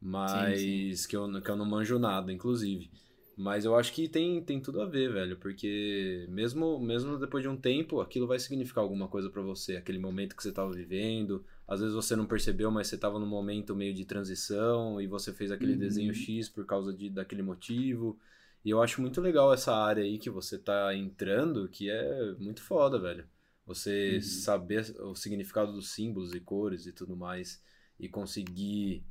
Mas 0.00 1.06
Que, 1.06 1.16
eu, 1.16 1.42
que 1.42 1.50
eu 1.50 1.56
não 1.56 1.64
manjo 1.66 1.98
nada, 1.98 2.32
inclusive. 2.32 2.90
Mas 3.36 3.64
eu 3.64 3.74
acho 3.76 3.92
que 3.92 4.08
tem, 4.08 4.42
tem 4.44 4.60
tudo 4.60 4.80
a 4.80 4.86
ver, 4.86 5.12
velho, 5.12 5.36
porque 5.38 6.24
mesmo, 6.28 6.78
mesmo 6.78 7.18
depois 7.18 7.42
de 7.42 7.48
um 7.48 7.56
tempo, 7.56 8.00
aquilo 8.00 8.26
vai 8.28 8.38
significar 8.38 8.82
alguma 8.82 9.08
coisa 9.08 9.28
pra 9.28 9.42
você, 9.42 9.76
aquele 9.76 9.98
momento 9.98 10.36
que 10.36 10.42
você 10.42 10.52
tava 10.52 10.72
vivendo. 10.72 11.44
Às 11.66 11.80
vezes 11.80 11.94
você 11.94 12.14
não 12.16 12.26
percebeu, 12.26 12.70
mas 12.70 12.88
você 12.88 12.98
tava 12.98 13.18
num 13.18 13.26
momento 13.26 13.74
meio 13.74 13.94
de 13.94 14.04
transição 14.04 15.00
e 15.00 15.06
você 15.06 15.32
fez 15.32 15.50
aquele 15.50 15.74
Uhum. 15.74 15.78
desenho 15.78 16.12
X 16.14 16.48
por 16.48 16.66
causa 16.66 16.92
de, 16.92 17.08
daquele 17.10 17.42
motivo. 17.42 18.18
E 18.64 18.70
eu 18.70 18.82
acho 18.82 19.00
muito 19.00 19.20
legal 19.20 19.52
essa 19.52 19.74
área 19.74 20.02
aí 20.04 20.18
que 20.18 20.30
você 20.30 20.58
tá 20.58 20.94
entrando, 20.94 21.68
que 21.68 21.90
é 21.90 22.32
muito 22.38 22.62
foda, 22.62 22.98
velho. 22.98 23.26
Você 23.66 24.20
Uhum. 24.20 24.20
saber 24.20 24.94
o 25.00 25.14
significado 25.14 25.72
dos 25.72 25.90
símbolos 25.90 26.34
e 26.34 26.40
cores 26.40 26.86
e 26.86 26.92
tudo 26.92 27.16
mais, 27.16 27.62
e 27.98 28.08
conseguir, 28.08 29.04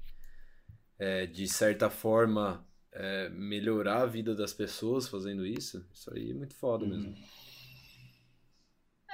é, 0.97 1.25
de 1.25 1.47
certa 1.47 1.89
forma, 1.89 2.65
é, 2.91 3.29
melhorar 3.29 4.01
a 4.03 4.05
vida 4.05 4.35
das 4.35 4.53
pessoas 4.53 5.07
fazendo 5.07 5.45
isso, 5.45 5.85
isso 5.93 6.13
aí 6.13 6.31
é 6.31 6.33
muito 6.33 6.55
foda 6.55 6.85
mesmo. 6.85 7.11
Uhum. 7.11 7.43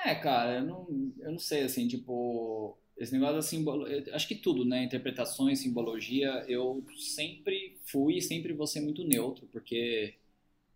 É, 0.05 0.15
cara, 0.15 0.55
eu 0.55 0.61
não, 0.65 0.87
eu 1.19 1.31
não 1.31 1.39
sei, 1.39 1.63
assim, 1.63 1.87
tipo, 1.87 2.77
esse 2.99 3.13
negócio 3.13 3.35
da 3.37 3.41
simbologia, 3.41 4.03
acho 4.13 4.27
que 4.27 4.35
tudo, 4.35 4.65
né, 4.65 4.83
interpretações, 4.83 5.59
simbologia, 5.59 6.45
eu 6.49 6.85
sempre 6.97 7.77
fui 7.85 8.17
e 8.17 8.21
sempre 8.21 8.53
vou 8.53 8.67
ser 8.67 8.81
muito 8.81 9.05
neutro, 9.05 9.47
porque 9.47 10.15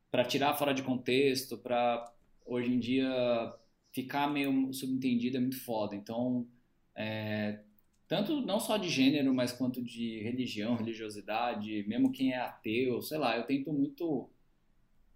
para 0.10 0.26
tirar 0.26 0.56
fora 0.56 0.74
de 0.74 0.84
contexto, 0.84 1.58
para 1.58 2.14
hoje 2.45 2.72
em 2.72 2.80
dia 2.80 3.54
ficar 3.91 4.28
meio 4.32 4.74
subentendido 4.74 5.38
é 5.38 5.40
muito 5.41 5.60
foda, 5.64 5.95
então, 5.95 6.48
é, 6.95 7.60
tanto 8.08 8.41
não 8.41 8.60
só 8.60 8.78
de 8.78 8.90
gênero, 8.90 9.34
mas 9.34 9.52
quanto 9.52 9.84
de 9.84 10.20
religião, 10.22 10.76
religiosidade, 10.78 11.84
mesmo 11.88 12.12
quem 12.12 12.34
é 12.34 12.40
ateu, 12.40 13.02
sei 13.02 13.18
lá, 13.18 13.38
eu 13.38 13.44
tento 13.44 13.74
muito 13.74 14.30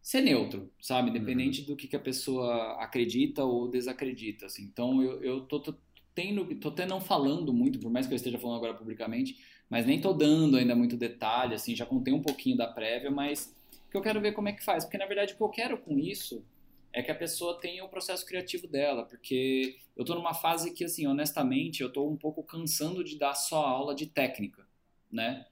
ser 0.02 0.22
neutro, 0.22 0.72
sabe? 0.82 1.10
Independente 1.10 1.64
do 1.64 1.76
que, 1.76 1.88
que 1.88 1.96
a 1.96 2.00
pessoa 2.00 2.82
acredita 2.82 3.44
ou 3.44 3.70
desacredita, 3.70 4.46
assim. 4.46 4.64
Então, 4.64 5.02
eu, 5.04 5.22
eu 5.22 5.42
tô, 5.42 5.60
tô, 5.60 5.76
tendo, 6.18 6.44
tô 6.56 6.70
até 6.70 6.84
não 6.84 7.00
falando 7.00 7.54
muito, 7.54 7.78
por 7.78 7.92
mais 7.92 8.08
que 8.08 8.14
eu 8.14 8.16
esteja 8.16 8.40
falando 8.40 8.58
agora 8.58 8.74
publicamente, 8.74 9.38
mas 9.70 9.86
nem 9.86 10.02
tô 10.02 10.14
dando 10.14 10.58
ainda 10.58 10.76
muito 10.76 10.98
detalhe, 10.98 11.54
assim, 11.54 11.76
já 11.76 11.86
contei 11.86 12.12
um 12.12 12.24
pouquinho 12.24 12.58
da 12.58 12.66
prévia, 12.66 13.12
mas 13.12 13.56
que 13.92 13.96
eu 13.96 14.02
quero 14.02 14.20
ver 14.20 14.32
como 14.32 14.50
é 14.50 14.52
que 14.52 14.66
faz, 14.66 14.84
porque 14.84 14.98
na 14.98 15.06
verdade 15.06 15.34
o 15.34 15.38
que 15.38 15.44
eu 15.44 15.50
quero 15.50 15.78
com 15.78 16.00
isso 16.00 16.44
é 16.92 17.04
que 17.04 17.12
a 17.12 17.16
pessoa 17.16 17.60
tenha 17.60 17.86
o 17.86 17.90
processo 17.90 18.26
criativo 18.26 18.68
dela, 18.68 19.06
porque 19.06 19.78
eu 19.96 20.04
tô 20.04 20.16
numa 20.16 20.34
fase 20.34 20.74
que, 20.74 20.84
assim, 20.84 21.06
honestamente, 21.06 21.84
eu 21.84 21.94
tô 21.94 22.10
um 22.10 22.18
pouco 22.18 22.42
cansando 22.42 23.04
de 23.04 23.20
dar 23.20 23.36
só 23.36 23.64
aula 23.64 23.94
de 23.94 24.08
técnica, 24.08 24.66
né? 25.12 25.46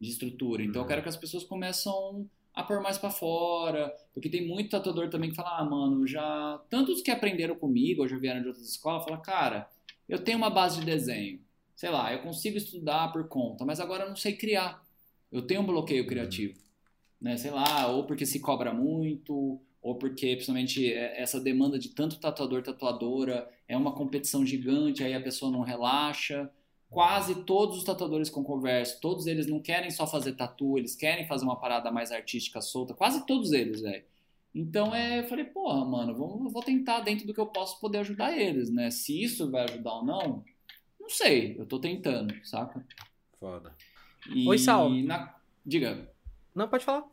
De 0.00 0.08
estrutura. 0.08 0.62
Então, 0.62 0.82
eu 0.82 0.86
quero 0.86 1.02
que 1.02 1.08
as 1.08 1.16
pessoas 1.16 1.42
começam 1.42 2.30
a 2.54 2.62
pôr 2.62 2.80
mais 2.80 2.98
pra 2.98 3.10
fora, 3.10 3.92
porque 4.14 4.28
tem 4.28 4.46
muito 4.46 4.70
tatuador 4.70 5.08
também 5.10 5.30
que 5.30 5.36
fala, 5.36 5.58
ah, 5.58 5.64
mano, 5.64 6.06
já... 6.06 6.60
Tantos 6.70 7.02
que 7.02 7.10
aprenderam 7.10 7.56
comigo 7.56 8.02
ou 8.02 8.08
já 8.08 8.16
vieram 8.16 8.42
de 8.42 8.48
outras 8.48 8.68
escolas, 8.68 9.02
fala, 9.02 9.18
cara, 9.18 9.68
eu 10.08 10.22
tenho 10.22 10.38
uma 10.38 10.50
base 10.50 10.80
de 10.80 10.86
desenho, 10.86 11.40
sei 11.74 11.90
lá, 11.90 12.12
eu 12.12 12.22
consigo 12.22 12.56
estudar 12.56 13.12
por 13.12 13.28
conta, 13.28 13.64
mas 13.64 13.80
agora 13.80 14.04
eu 14.04 14.08
não 14.08 14.16
sei 14.16 14.34
criar. 14.34 14.82
Eu 15.30 15.42
tenho 15.46 15.62
um 15.62 15.66
bloqueio 15.66 16.06
criativo, 16.06 16.60
né? 17.20 17.36
Sei 17.36 17.50
lá, 17.50 17.86
ou 17.88 18.04
porque 18.04 18.26
se 18.26 18.38
cobra 18.38 18.72
muito, 18.72 19.60
ou 19.80 19.96
porque, 19.96 20.34
principalmente, 20.34 20.92
essa 20.92 21.40
demanda 21.40 21.78
de 21.78 21.88
tanto 21.88 22.20
tatuador, 22.20 22.62
tatuadora, 22.62 23.50
é 23.66 23.76
uma 23.76 23.92
competição 23.92 24.46
gigante, 24.46 25.02
aí 25.02 25.14
a 25.14 25.20
pessoa 25.20 25.50
não 25.50 25.60
relaxa. 25.62 26.50
Quase 26.88 27.44
todos 27.44 27.78
os 27.78 27.84
tatuadores 27.84 28.28
com 28.28 28.44
converso, 28.44 29.00
todos 29.00 29.26
eles 29.26 29.46
não 29.46 29.60
querem 29.60 29.90
só 29.90 30.06
fazer 30.06 30.34
tatu, 30.34 30.76
eles 30.76 30.94
querem 30.94 31.26
fazer 31.26 31.44
uma 31.44 31.58
parada 31.58 31.90
mais 31.90 32.12
artística 32.12 32.60
solta, 32.60 32.92
quase 32.94 33.26
todos 33.26 33.50
eles, 33.52 33.80
velho. 33.80 34.04
Então 34.54 34.94
é, 34.94 35.20
eu 35.20 35.24
falei, 35.24 35.44
porra, 35.44 35.84
mano, 35.84 36.14
vamos, 36.14 36.52
vou 36.52 36.62
tentar 36.62 37.00
dentro 37.00 37.26
do 37.26 37.32
que 37.32 37.40
eu 37.40 37.46
posso 37.46 37.80
poder 37.80 37.98
ajudar 37.98 38.36
eles, 38.36 38.70
né? 38.70 38.90
Se 38.90 39.22
isso 39.22 39.50
vai 39.50 39.64
ajudar 39.64 39.94
ou 39.94 40.04
não, 40.04 40.44
não 41.00 41.08
sei, 41.08 41.56
eu 41.58 41.66
tô 41.66 41.78
tentando, 41.78 42.34
saca? 42.44 42.84
Foda. 43.40 43.74
E 44.30 44.46
Oi, 44.46 44.58
Sal. 44.58 44.90
Na... 44.90 45.34
Diga. 45.64 46.08
Não, 46.54 46.68
pode 46.68 46.84
falar. 46.84 47.04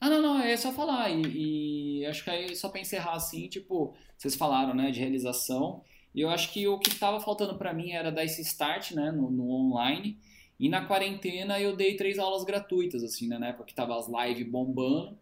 Ah, 0.00 0.10
não, 0.10 0.20
não, 0.20 0.40
é 0.40 0.56
só 0.56 0.72
falar. 0.72 1.10
E, 1.10 2.00
e 2.00 2.06
acho 2.06 2.24
que 2.24 2.30
aí, 2.30 2.56
só 2.56 2.68
pra 2.68 2.80
encerrar 2.80 3.12
assim, 3.12 3.46
tipo, 3.46 3.94
vocês 4.18 4.34
falaram, 4.34 4.74
né, 4.74 4.90
de 4.90 4.98
realização. 4.98 5.84
E 6.12 6.20
eu 6.20 6.28
acho 6.28 6.52
que 6.52 6.66
o 6.66 6.78
que 6.78 6.94
tava 6.98 7.20
faltando 7.20 7.56
para 7.56 7.72
mim 7.72 7.92
era 7.92 8.10
dar 8.10 8.24
esse 8.24 8.42
start, 8.42 8.92
né, 8.92 9.12
no, 9.12 9.30
no, 9.30 9.48
online. 9.48 10.18
E 10.58 10.68
na 10.68 10.84
quarentena 10.84 11.60
eu 11.60 11.76
dei 11.76 11.96
três 11.96 12.18
aulas 12.18 12.44
gratuitas, 12.44 13.02
assim, 13.04 13.28
né, 13.28 13.38
na 13.38 13.48
época 13.48 13.66
que 13.66 13.74
tava 13.74 13.96
as 13.96 14.08
lives 14.08 14.50
bombando. 14.50 15.16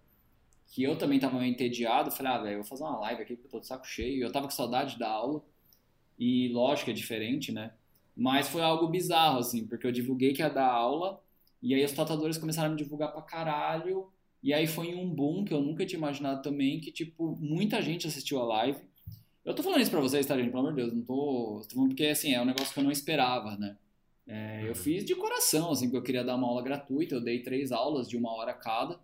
Que 0.70 0.82
eu 0.82 0.97
também 0.97 1.18
tava 1.18 1.38
meio 1.38 1.52
entediado. 1.52 2.10
Falei, 2.10 2.32
ah, 2.32 2.38
velho, 2.38 2.56
vou 2.59 2.64
fazer 2.64 2.84
uma 2.84 2.98
live 3.01 3.22
aqui 3.22 3.34
porque 3.34 3.48
eu 3.48 3.51
tô 3.51 3.60
de 3.60 3.66
saco 3.66 3.86
cheio. 3.86 4.24
Eu 4.24 4.32
tava 4.32 4.47
com 4.47 4.52
saudade 4.52 4.98
da 4.98 5.10
aula. 5.10 5.44
E 6.18 6.48
lógico, 6.52 6.90
é 6.90 6.92
diferente, 6.92 7.52
né? 7.52 7.72
Mas 8.16 8.48
foi 8.48 8.62
algo 8.62 8.86
bizarro, 8.88 9.38
assim, 9.38 9.66
porque 9.66 9.86
eu 9.86 9.92
divulguei 9.92 10.32
que 10.32 10.42
ia 10.42 10.48
dar 10.48 10.70
aula. 10.70 11.20
E 11.62 11.74
aí 11.74 11.84
os 11.84 11.92
tatuadores 11.92 12.38
começaram 12.38 12.68
a 12.68 12.70
me 12.70 12.76
divulgar 12.76 13.12
pra 13.12 13.22
caralho. 13.22 14.09
E 14.42 14.55
aí 14.55 14.66
foi 14.66 14.94
um 14.94 15.09
boom 15.09 15.44
que 15.44 15.52
eu 15.52 15.60
nunca 15.60 15.84
tinha 15.84 15.98
imaginado 15.98 16.42
também, 16.42 16.80
que, 16.80 16.90
tipo, 16.90 17.36
muita 17.36 17.82
gente 17.82 18.06
assistiu 18.06 18.38
a 18.40 18.44
live. 18.44 18.80
Eu 19.44 19.55
tô 19.55 19.62
falando 19.62 19.80
isso 19.80 19.90
pra 19.90 20.01
vocês, 20.01 20.24
tá, 20.24 20.36
gente? 20.36 20.51
Pelo 20.51 20.60
amor 20.60 20.72
de 20.72 20.82
Deus, 20.82 20.92
não 20.94 21.02
tô... 21.02 21.62
tô 21.68 21.86
porque, 21.86 22.06
assim, 22.06 22.32
é 22.32 22.40
um 22.40 22.44
negócio 22.44 22.72
que 22.72 22.78
eu 22.78 22.84
não 22.84 22.92
esperava, 22.92 23.56
né? 23.56 23.76
É, 24.26 24.68
eu 24.68 24.74
fiz 24.74 25.05
de 25.05 25.14
coração, 25.14 25.72
assim, 25.72 25.86
porque 25.86 25.97
eu 25.97 26.02
queria 26.02 26.24
dar 26.24 26.36
uma 26.36 26.47
aula 26.47 26.62
gratuita, 26.62 27.16
eu 27.16 27.20
dei 27.20 27.42
três 27.42 27.72
aulas 27.72 28.09
de 28.09 28.16
uma 28.16 28.32
hora 28.32 28.52
cada. 28.52 29.01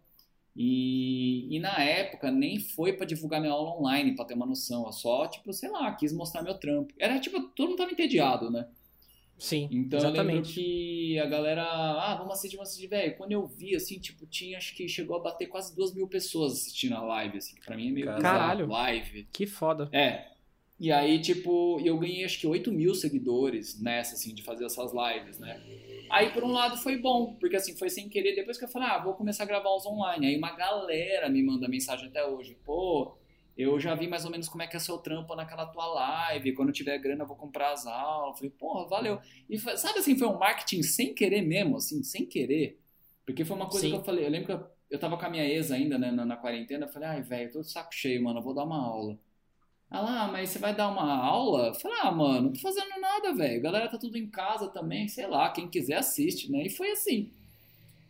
E, 0.56 1.54
e 1.54 1.58
na 1.60 1.78
época 1.82 2.30
nem 2.30 2.58
foi 2.58 2.92
para 2.94 3.04
divulgar 3.04 3.40
minha 3.40 3.52
aula 3.52 3.76
online, 3.78 4.14
para 4.16 4.24
ter 4.24 4.34
uma 4.34 4.46
noção. 4.46 4.86
Eu 4.86 4.92
só, 4.92 5.26
tipo, 5.26 5.52
sei 5.52 5.68
lá, 5.70 5.92
quis 5.94 6.12
mostrar 6.12 6.42
meu 6.42 6.54
trampo. 6.54 6.94
Era 6.98 7.18
tipo, 7.20 7.40
todo 7.50 7.68
mundo 7.68 7.78
tava 7.78 7.90
entediado, 7.92 8.50
né? 8.50 8.66
Sim, 9.38 9.68
Então 9.70 9.98
eu 9.98 10.04
lembro 10.06 10.20
exatamente. 10.22 10.54
que 10.54 11.18
a 11.18 11.26
galera, 11.26 11.62
ah, 11.62 12.14
vamos 12.16 12.32
assistir, 12.32 12.56
vamos 12.56 12.70
assistir, 12.70 12.86
velho. 12.86 13.16
Quando 13.18 13.32
eu 13.32 13.46
vi, 13.46 13.76
assim, 13.76 13.98
tipo, 13.98 14.24
tinha, 14.26 14.56
acho 14.56 14.74
que 14.74 14.88
chegou 14.88 15.14
a 15.18 15.20
bater 15.22 15.46
quase 15.46 15.76
duas 15.76 15.92
mil 15.94 16.08
pessoas 16.08 16.54
assistindo 16.54 16.94
a 16.94 17.02
live, 17.02 17.36
assim, 17.36 17.54
que 17.54 17.60
pra 17.66 17.76
mim 17.76 17.88
é 17.88 17.90
meio 17.92 18.06
Caralho. 18.06 18.66
bizarro, 18.66 18.82
live. 18.82 19.28
Que 19.30 19.46
foda. 19.46 19.90
É. 19.92 20.28
E 20.78 20.92
aí, 20.92 21.20
tipo, 21.20 21.80
eu 21.82 21.98
ganhei 21.98 22.24
acho 22.24 22.38
que 22.38 22.46
8 22.46 22.70
mil 22.70 22.94
seguidores 22.94 23.80
nessa, 23.80 24.14
assim, 24.14 24.34
de 24.34 24.42
fazer 24.42 24.66
essas 24.66 24.92
lives, 24.92 25.38
né? 25.38 25.60
Aí, 26.10 26.30
por 26.30 26.44
um 26.44 26.52
lado, 26.52 26.76
foi 26.76 26.98
bom, 26.98 27.34
porque 27.34 27.56
assim, 27.56 27.76
foi 27.76 27.88
sem 27.88 28.08
querer. 28.08 28.34
Depois 28.34 28.58
que 28.58 28.64
eu 28.64 28.68
falei, 28.68 28.88
ah, 28.88 28.98
vou 28.98 29.14
começar 29.14 29.44
a 29.44 29.46
gravar 29.46 29.74
os 29.74 29.86
online. 29.86 30.26
Aí 30.26 30.36
uma 30.36 30.54
galera 30.54 31.28
me 31.30 31.42
manda 31.42 31.66
mensagem 31.66 32.08
até 32.08 32.24
hoje, 32.26 32.56
pô, 32.64 33.16
eu 33.56 33.80
já 33.80 33.94
vi 33.94 34.06
mais 34.06 34.26
ou 34.26 34.30
menos 34.30 34.48
como 34.48 34.62
é 34.62 34.66
que 34.66 34.76
é 34.76 34.78
seu 34.78 34.98
trampo 34.98 35.34
naquela 35.34 35.64
tua 35.66 35.86
live, 35.86 36.52
quando 36.52 36.72
tiver 36.72 36.98
grana 36.98 37.24
eu 37.24 37.26
vou 37.26 37.36
comprar 37.36 37.72
as 37.72 37.86
aulas. 37.86 38.38
Falei, 38.38 38.50
porra, 38.50 38.86
valeu. 38.86 39.18
E 39.48 39.58
foi, 39.58 39.76
sabe 39.78 39.98
assim, 39.98 40.16
foi 40.18 40.28
um 40.28 40.38
marketing 40.38 40.82
sem 40.82 41.14
querer 41.14 41.40
mesmo, 41.40 41.76
assim, 41.76 42.02
sem 42.02 42.26
querer. 42.26 42.78
Porque 43.24 43.44
foi 43.44 43.56
uma 43.56 43.66
coisa 43.66 43.86
Sim. 43.86 43.92
que 43.92 43.96
eu 43.96 44.04
falei, 44.04 44.26
eu 44.26 44.30
lembro 44.30 44.46
que 44.46 44.52
eu, 44.52 44.66
eu 44.90 44.98
tava 44.98 45.16
com 45.16 45.24
a 45.24 45.30
minha 45.30 45.44
ex 45.44 45.72
ainda, 45.72 45.98
né, 45.98 46.10
na, 46.10 46.26
na 46.26 46.36
quarentena, 46.36 46.84
eu 46.84 46.90
falei, 46.90 47.08
ai, 47.08 47.22
velho, 47.22 47.50
tô 47.50 47.62
de 47.62 47.70
saco 47.70 47.92
cheio, 47.94 48.22
mano, 48.22 48.40
eu 48.40 48.42
vou 48.42 48.54
dar 48.54 48.64
uma 48.64 48.78
aula. 48.78 49.18
Ah, 49.90 50.28
mas 50.32 50.50
você 50.50 50.58
vai 50.58 50.74
dar 50.74 50.88
uma 50.88 51.14
aula? 51.16 51.68
Eu 51.68 51.74
falei, 51.74 51.98
ah, 52.02 52.10
mano, 52.10 52.42
não 52.42 52.52
tô 52.52 52.60
fazendo 52.60 53.00
nada, 53.00 53.32
velho. 53.32 53.62
Galera 53.62 53.88
tá 53.88 53.96
tudo 53.98 54.16
em 54.18 54.26
casa 54.26 54.68
também, 54.68 55.08
sei 55.08 55.26
lá, 55.26 55.50
quem 55.50 55.68
quiser 55.68 55.94
assiste, 55.94 56.50
né? 56.50 56.66
E 56.66 56.70
foi 56.70 56.90
assim. 56.90 57.30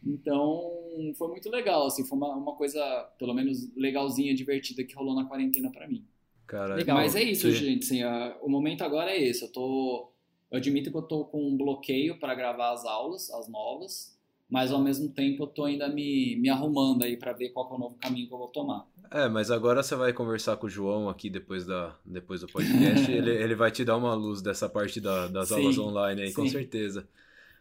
Então, 0.04 0.72
foi 1.16 1.28
muito 1.28 1.50
legal, 1.50 1.86
assim, 1.86 2.04
foi 2.04 2.16
uma, 2.16 2.34
uma 2.34 2.54
coisa, 2.54 2.80
pelo 3.18 3.34
menos, 3.34 3.68
legalzinha, 3.76 4.34
divertida 4.34 4.84
que 4.84 4.94
rolou 4.94 5.14
na 5.14 5.24
quarentena 5.24 5.70
para 5.70 5.88
mim. 5.88 6.04
Cara, 6.46 6.76
legal. 6.76 6.96
Mas 6.96 7.16
é 7.16 7.22
isso, 7.22 7.50
sim. 7.50 7.56
gente, 7.56 7.84
assim, 7.84 8.02
a, 8.02 8.36
o 8.40 8.48
momento 8.48 8.82
agora 8.82 9.10
é 9.10 9.20
esse, 9.22 9.42
eu 9.42 9.52
tô... 9.52 10.10
Eu 10.48 10.58
admito 10.58 10.92
que 10.92 10.96
eu 10.96 11.02
tô 11.02 11.24
com 11.24 11.42
um 11.44 11.56
bloqueio 11.56 12.20
para 12.20 12.34
gravar 12.34 12.70
as 12.72 12.84
aulas, 12.84 13.30
as 13.32 13.48
novas, 13.48 14.15
mas 14.48 14.70
ao 14.70 14.80
mesmo 14.80 15.08
tempo 15.08 15.42
eu 15.42 15.46
tô 15.46 15.64
ainda 15.64 15.88
me, 15.88 16.36
me 16.36 16.48
arrumando 16.48 17.02
aí 17.02 17.16
para 17.16 17.32
ver 17.32 17.50
qual 17.50 17.70
é 17.70 17.74
o 17.74 17.78
novo 17.78 17.96
caminho 18.00 18.28
que 18.28 18.34
eu 18.34 18.38
vou 18.38 18.48
tomar. 18.48 18.86
É, 19.10 19.28
mas 19.28 19.50
agora 19.50 19.82
você 19.82 19.94
vai 19.94 20.12
conversar 20.12 20.56
com 20.56 20.66
o 20.66 20.70
João 20.70 21.08
aqui 21.08 21.30
depois, 21.30 21.64
da, 21.64 21.94
depois 22.04 22.40
do 22.40 22.48
podcast, 22.48 23.10
ele, 23.10 23.30
ele 23.34 23.54
vai 23.54 23.70
te 23.70 23.84
dar 23.84 23.96
uma 23.96 24.14
luz 24.14 24.42
dessa 24.42 24.68
parte 24.68 25.00
da, 25.00 25.28
das 25.28 25.48
sim, 25.48 25.54
aulas 25.54 25.78
online 25.78 26.22
aí, 26.22 26.28
sim. 26.28 26.34
com 26.34 26.48
certeza. 26.48 27.06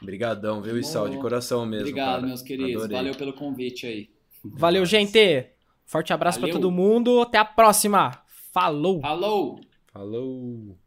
Obrigadão, 0.01 0.61
viu, 0.61 0.79
Issal? 0.79 1.09
De 1.09 1.17
coração 1.19 1.65
mesmo. 1.65 1.89
Obrigado, 1.89 2.17
cara. 2.17 2.27
meus 2.27 2.43
queridos. 2.43 2.85
Adorei. 2.85 2.97
Valeu 2.97 3.15
pelo 3.15 3.33
convite 3.33 3.87
aí. 3.87 4.11
Valeu, 4.45 4.85
gente. 4.85 5.47
Forte 5.85 6.13
abraço 6.13 6.39
para 6.39 6.51
todo 6.51 6.71
mundo. 6.71 7.21
Até 7.21 7.39
a 7.39 7.45
próxima. 7.45 8.11
Falou. 8.53 9.01
Falou. 9.01 9.61
Falou. 9.93 10.86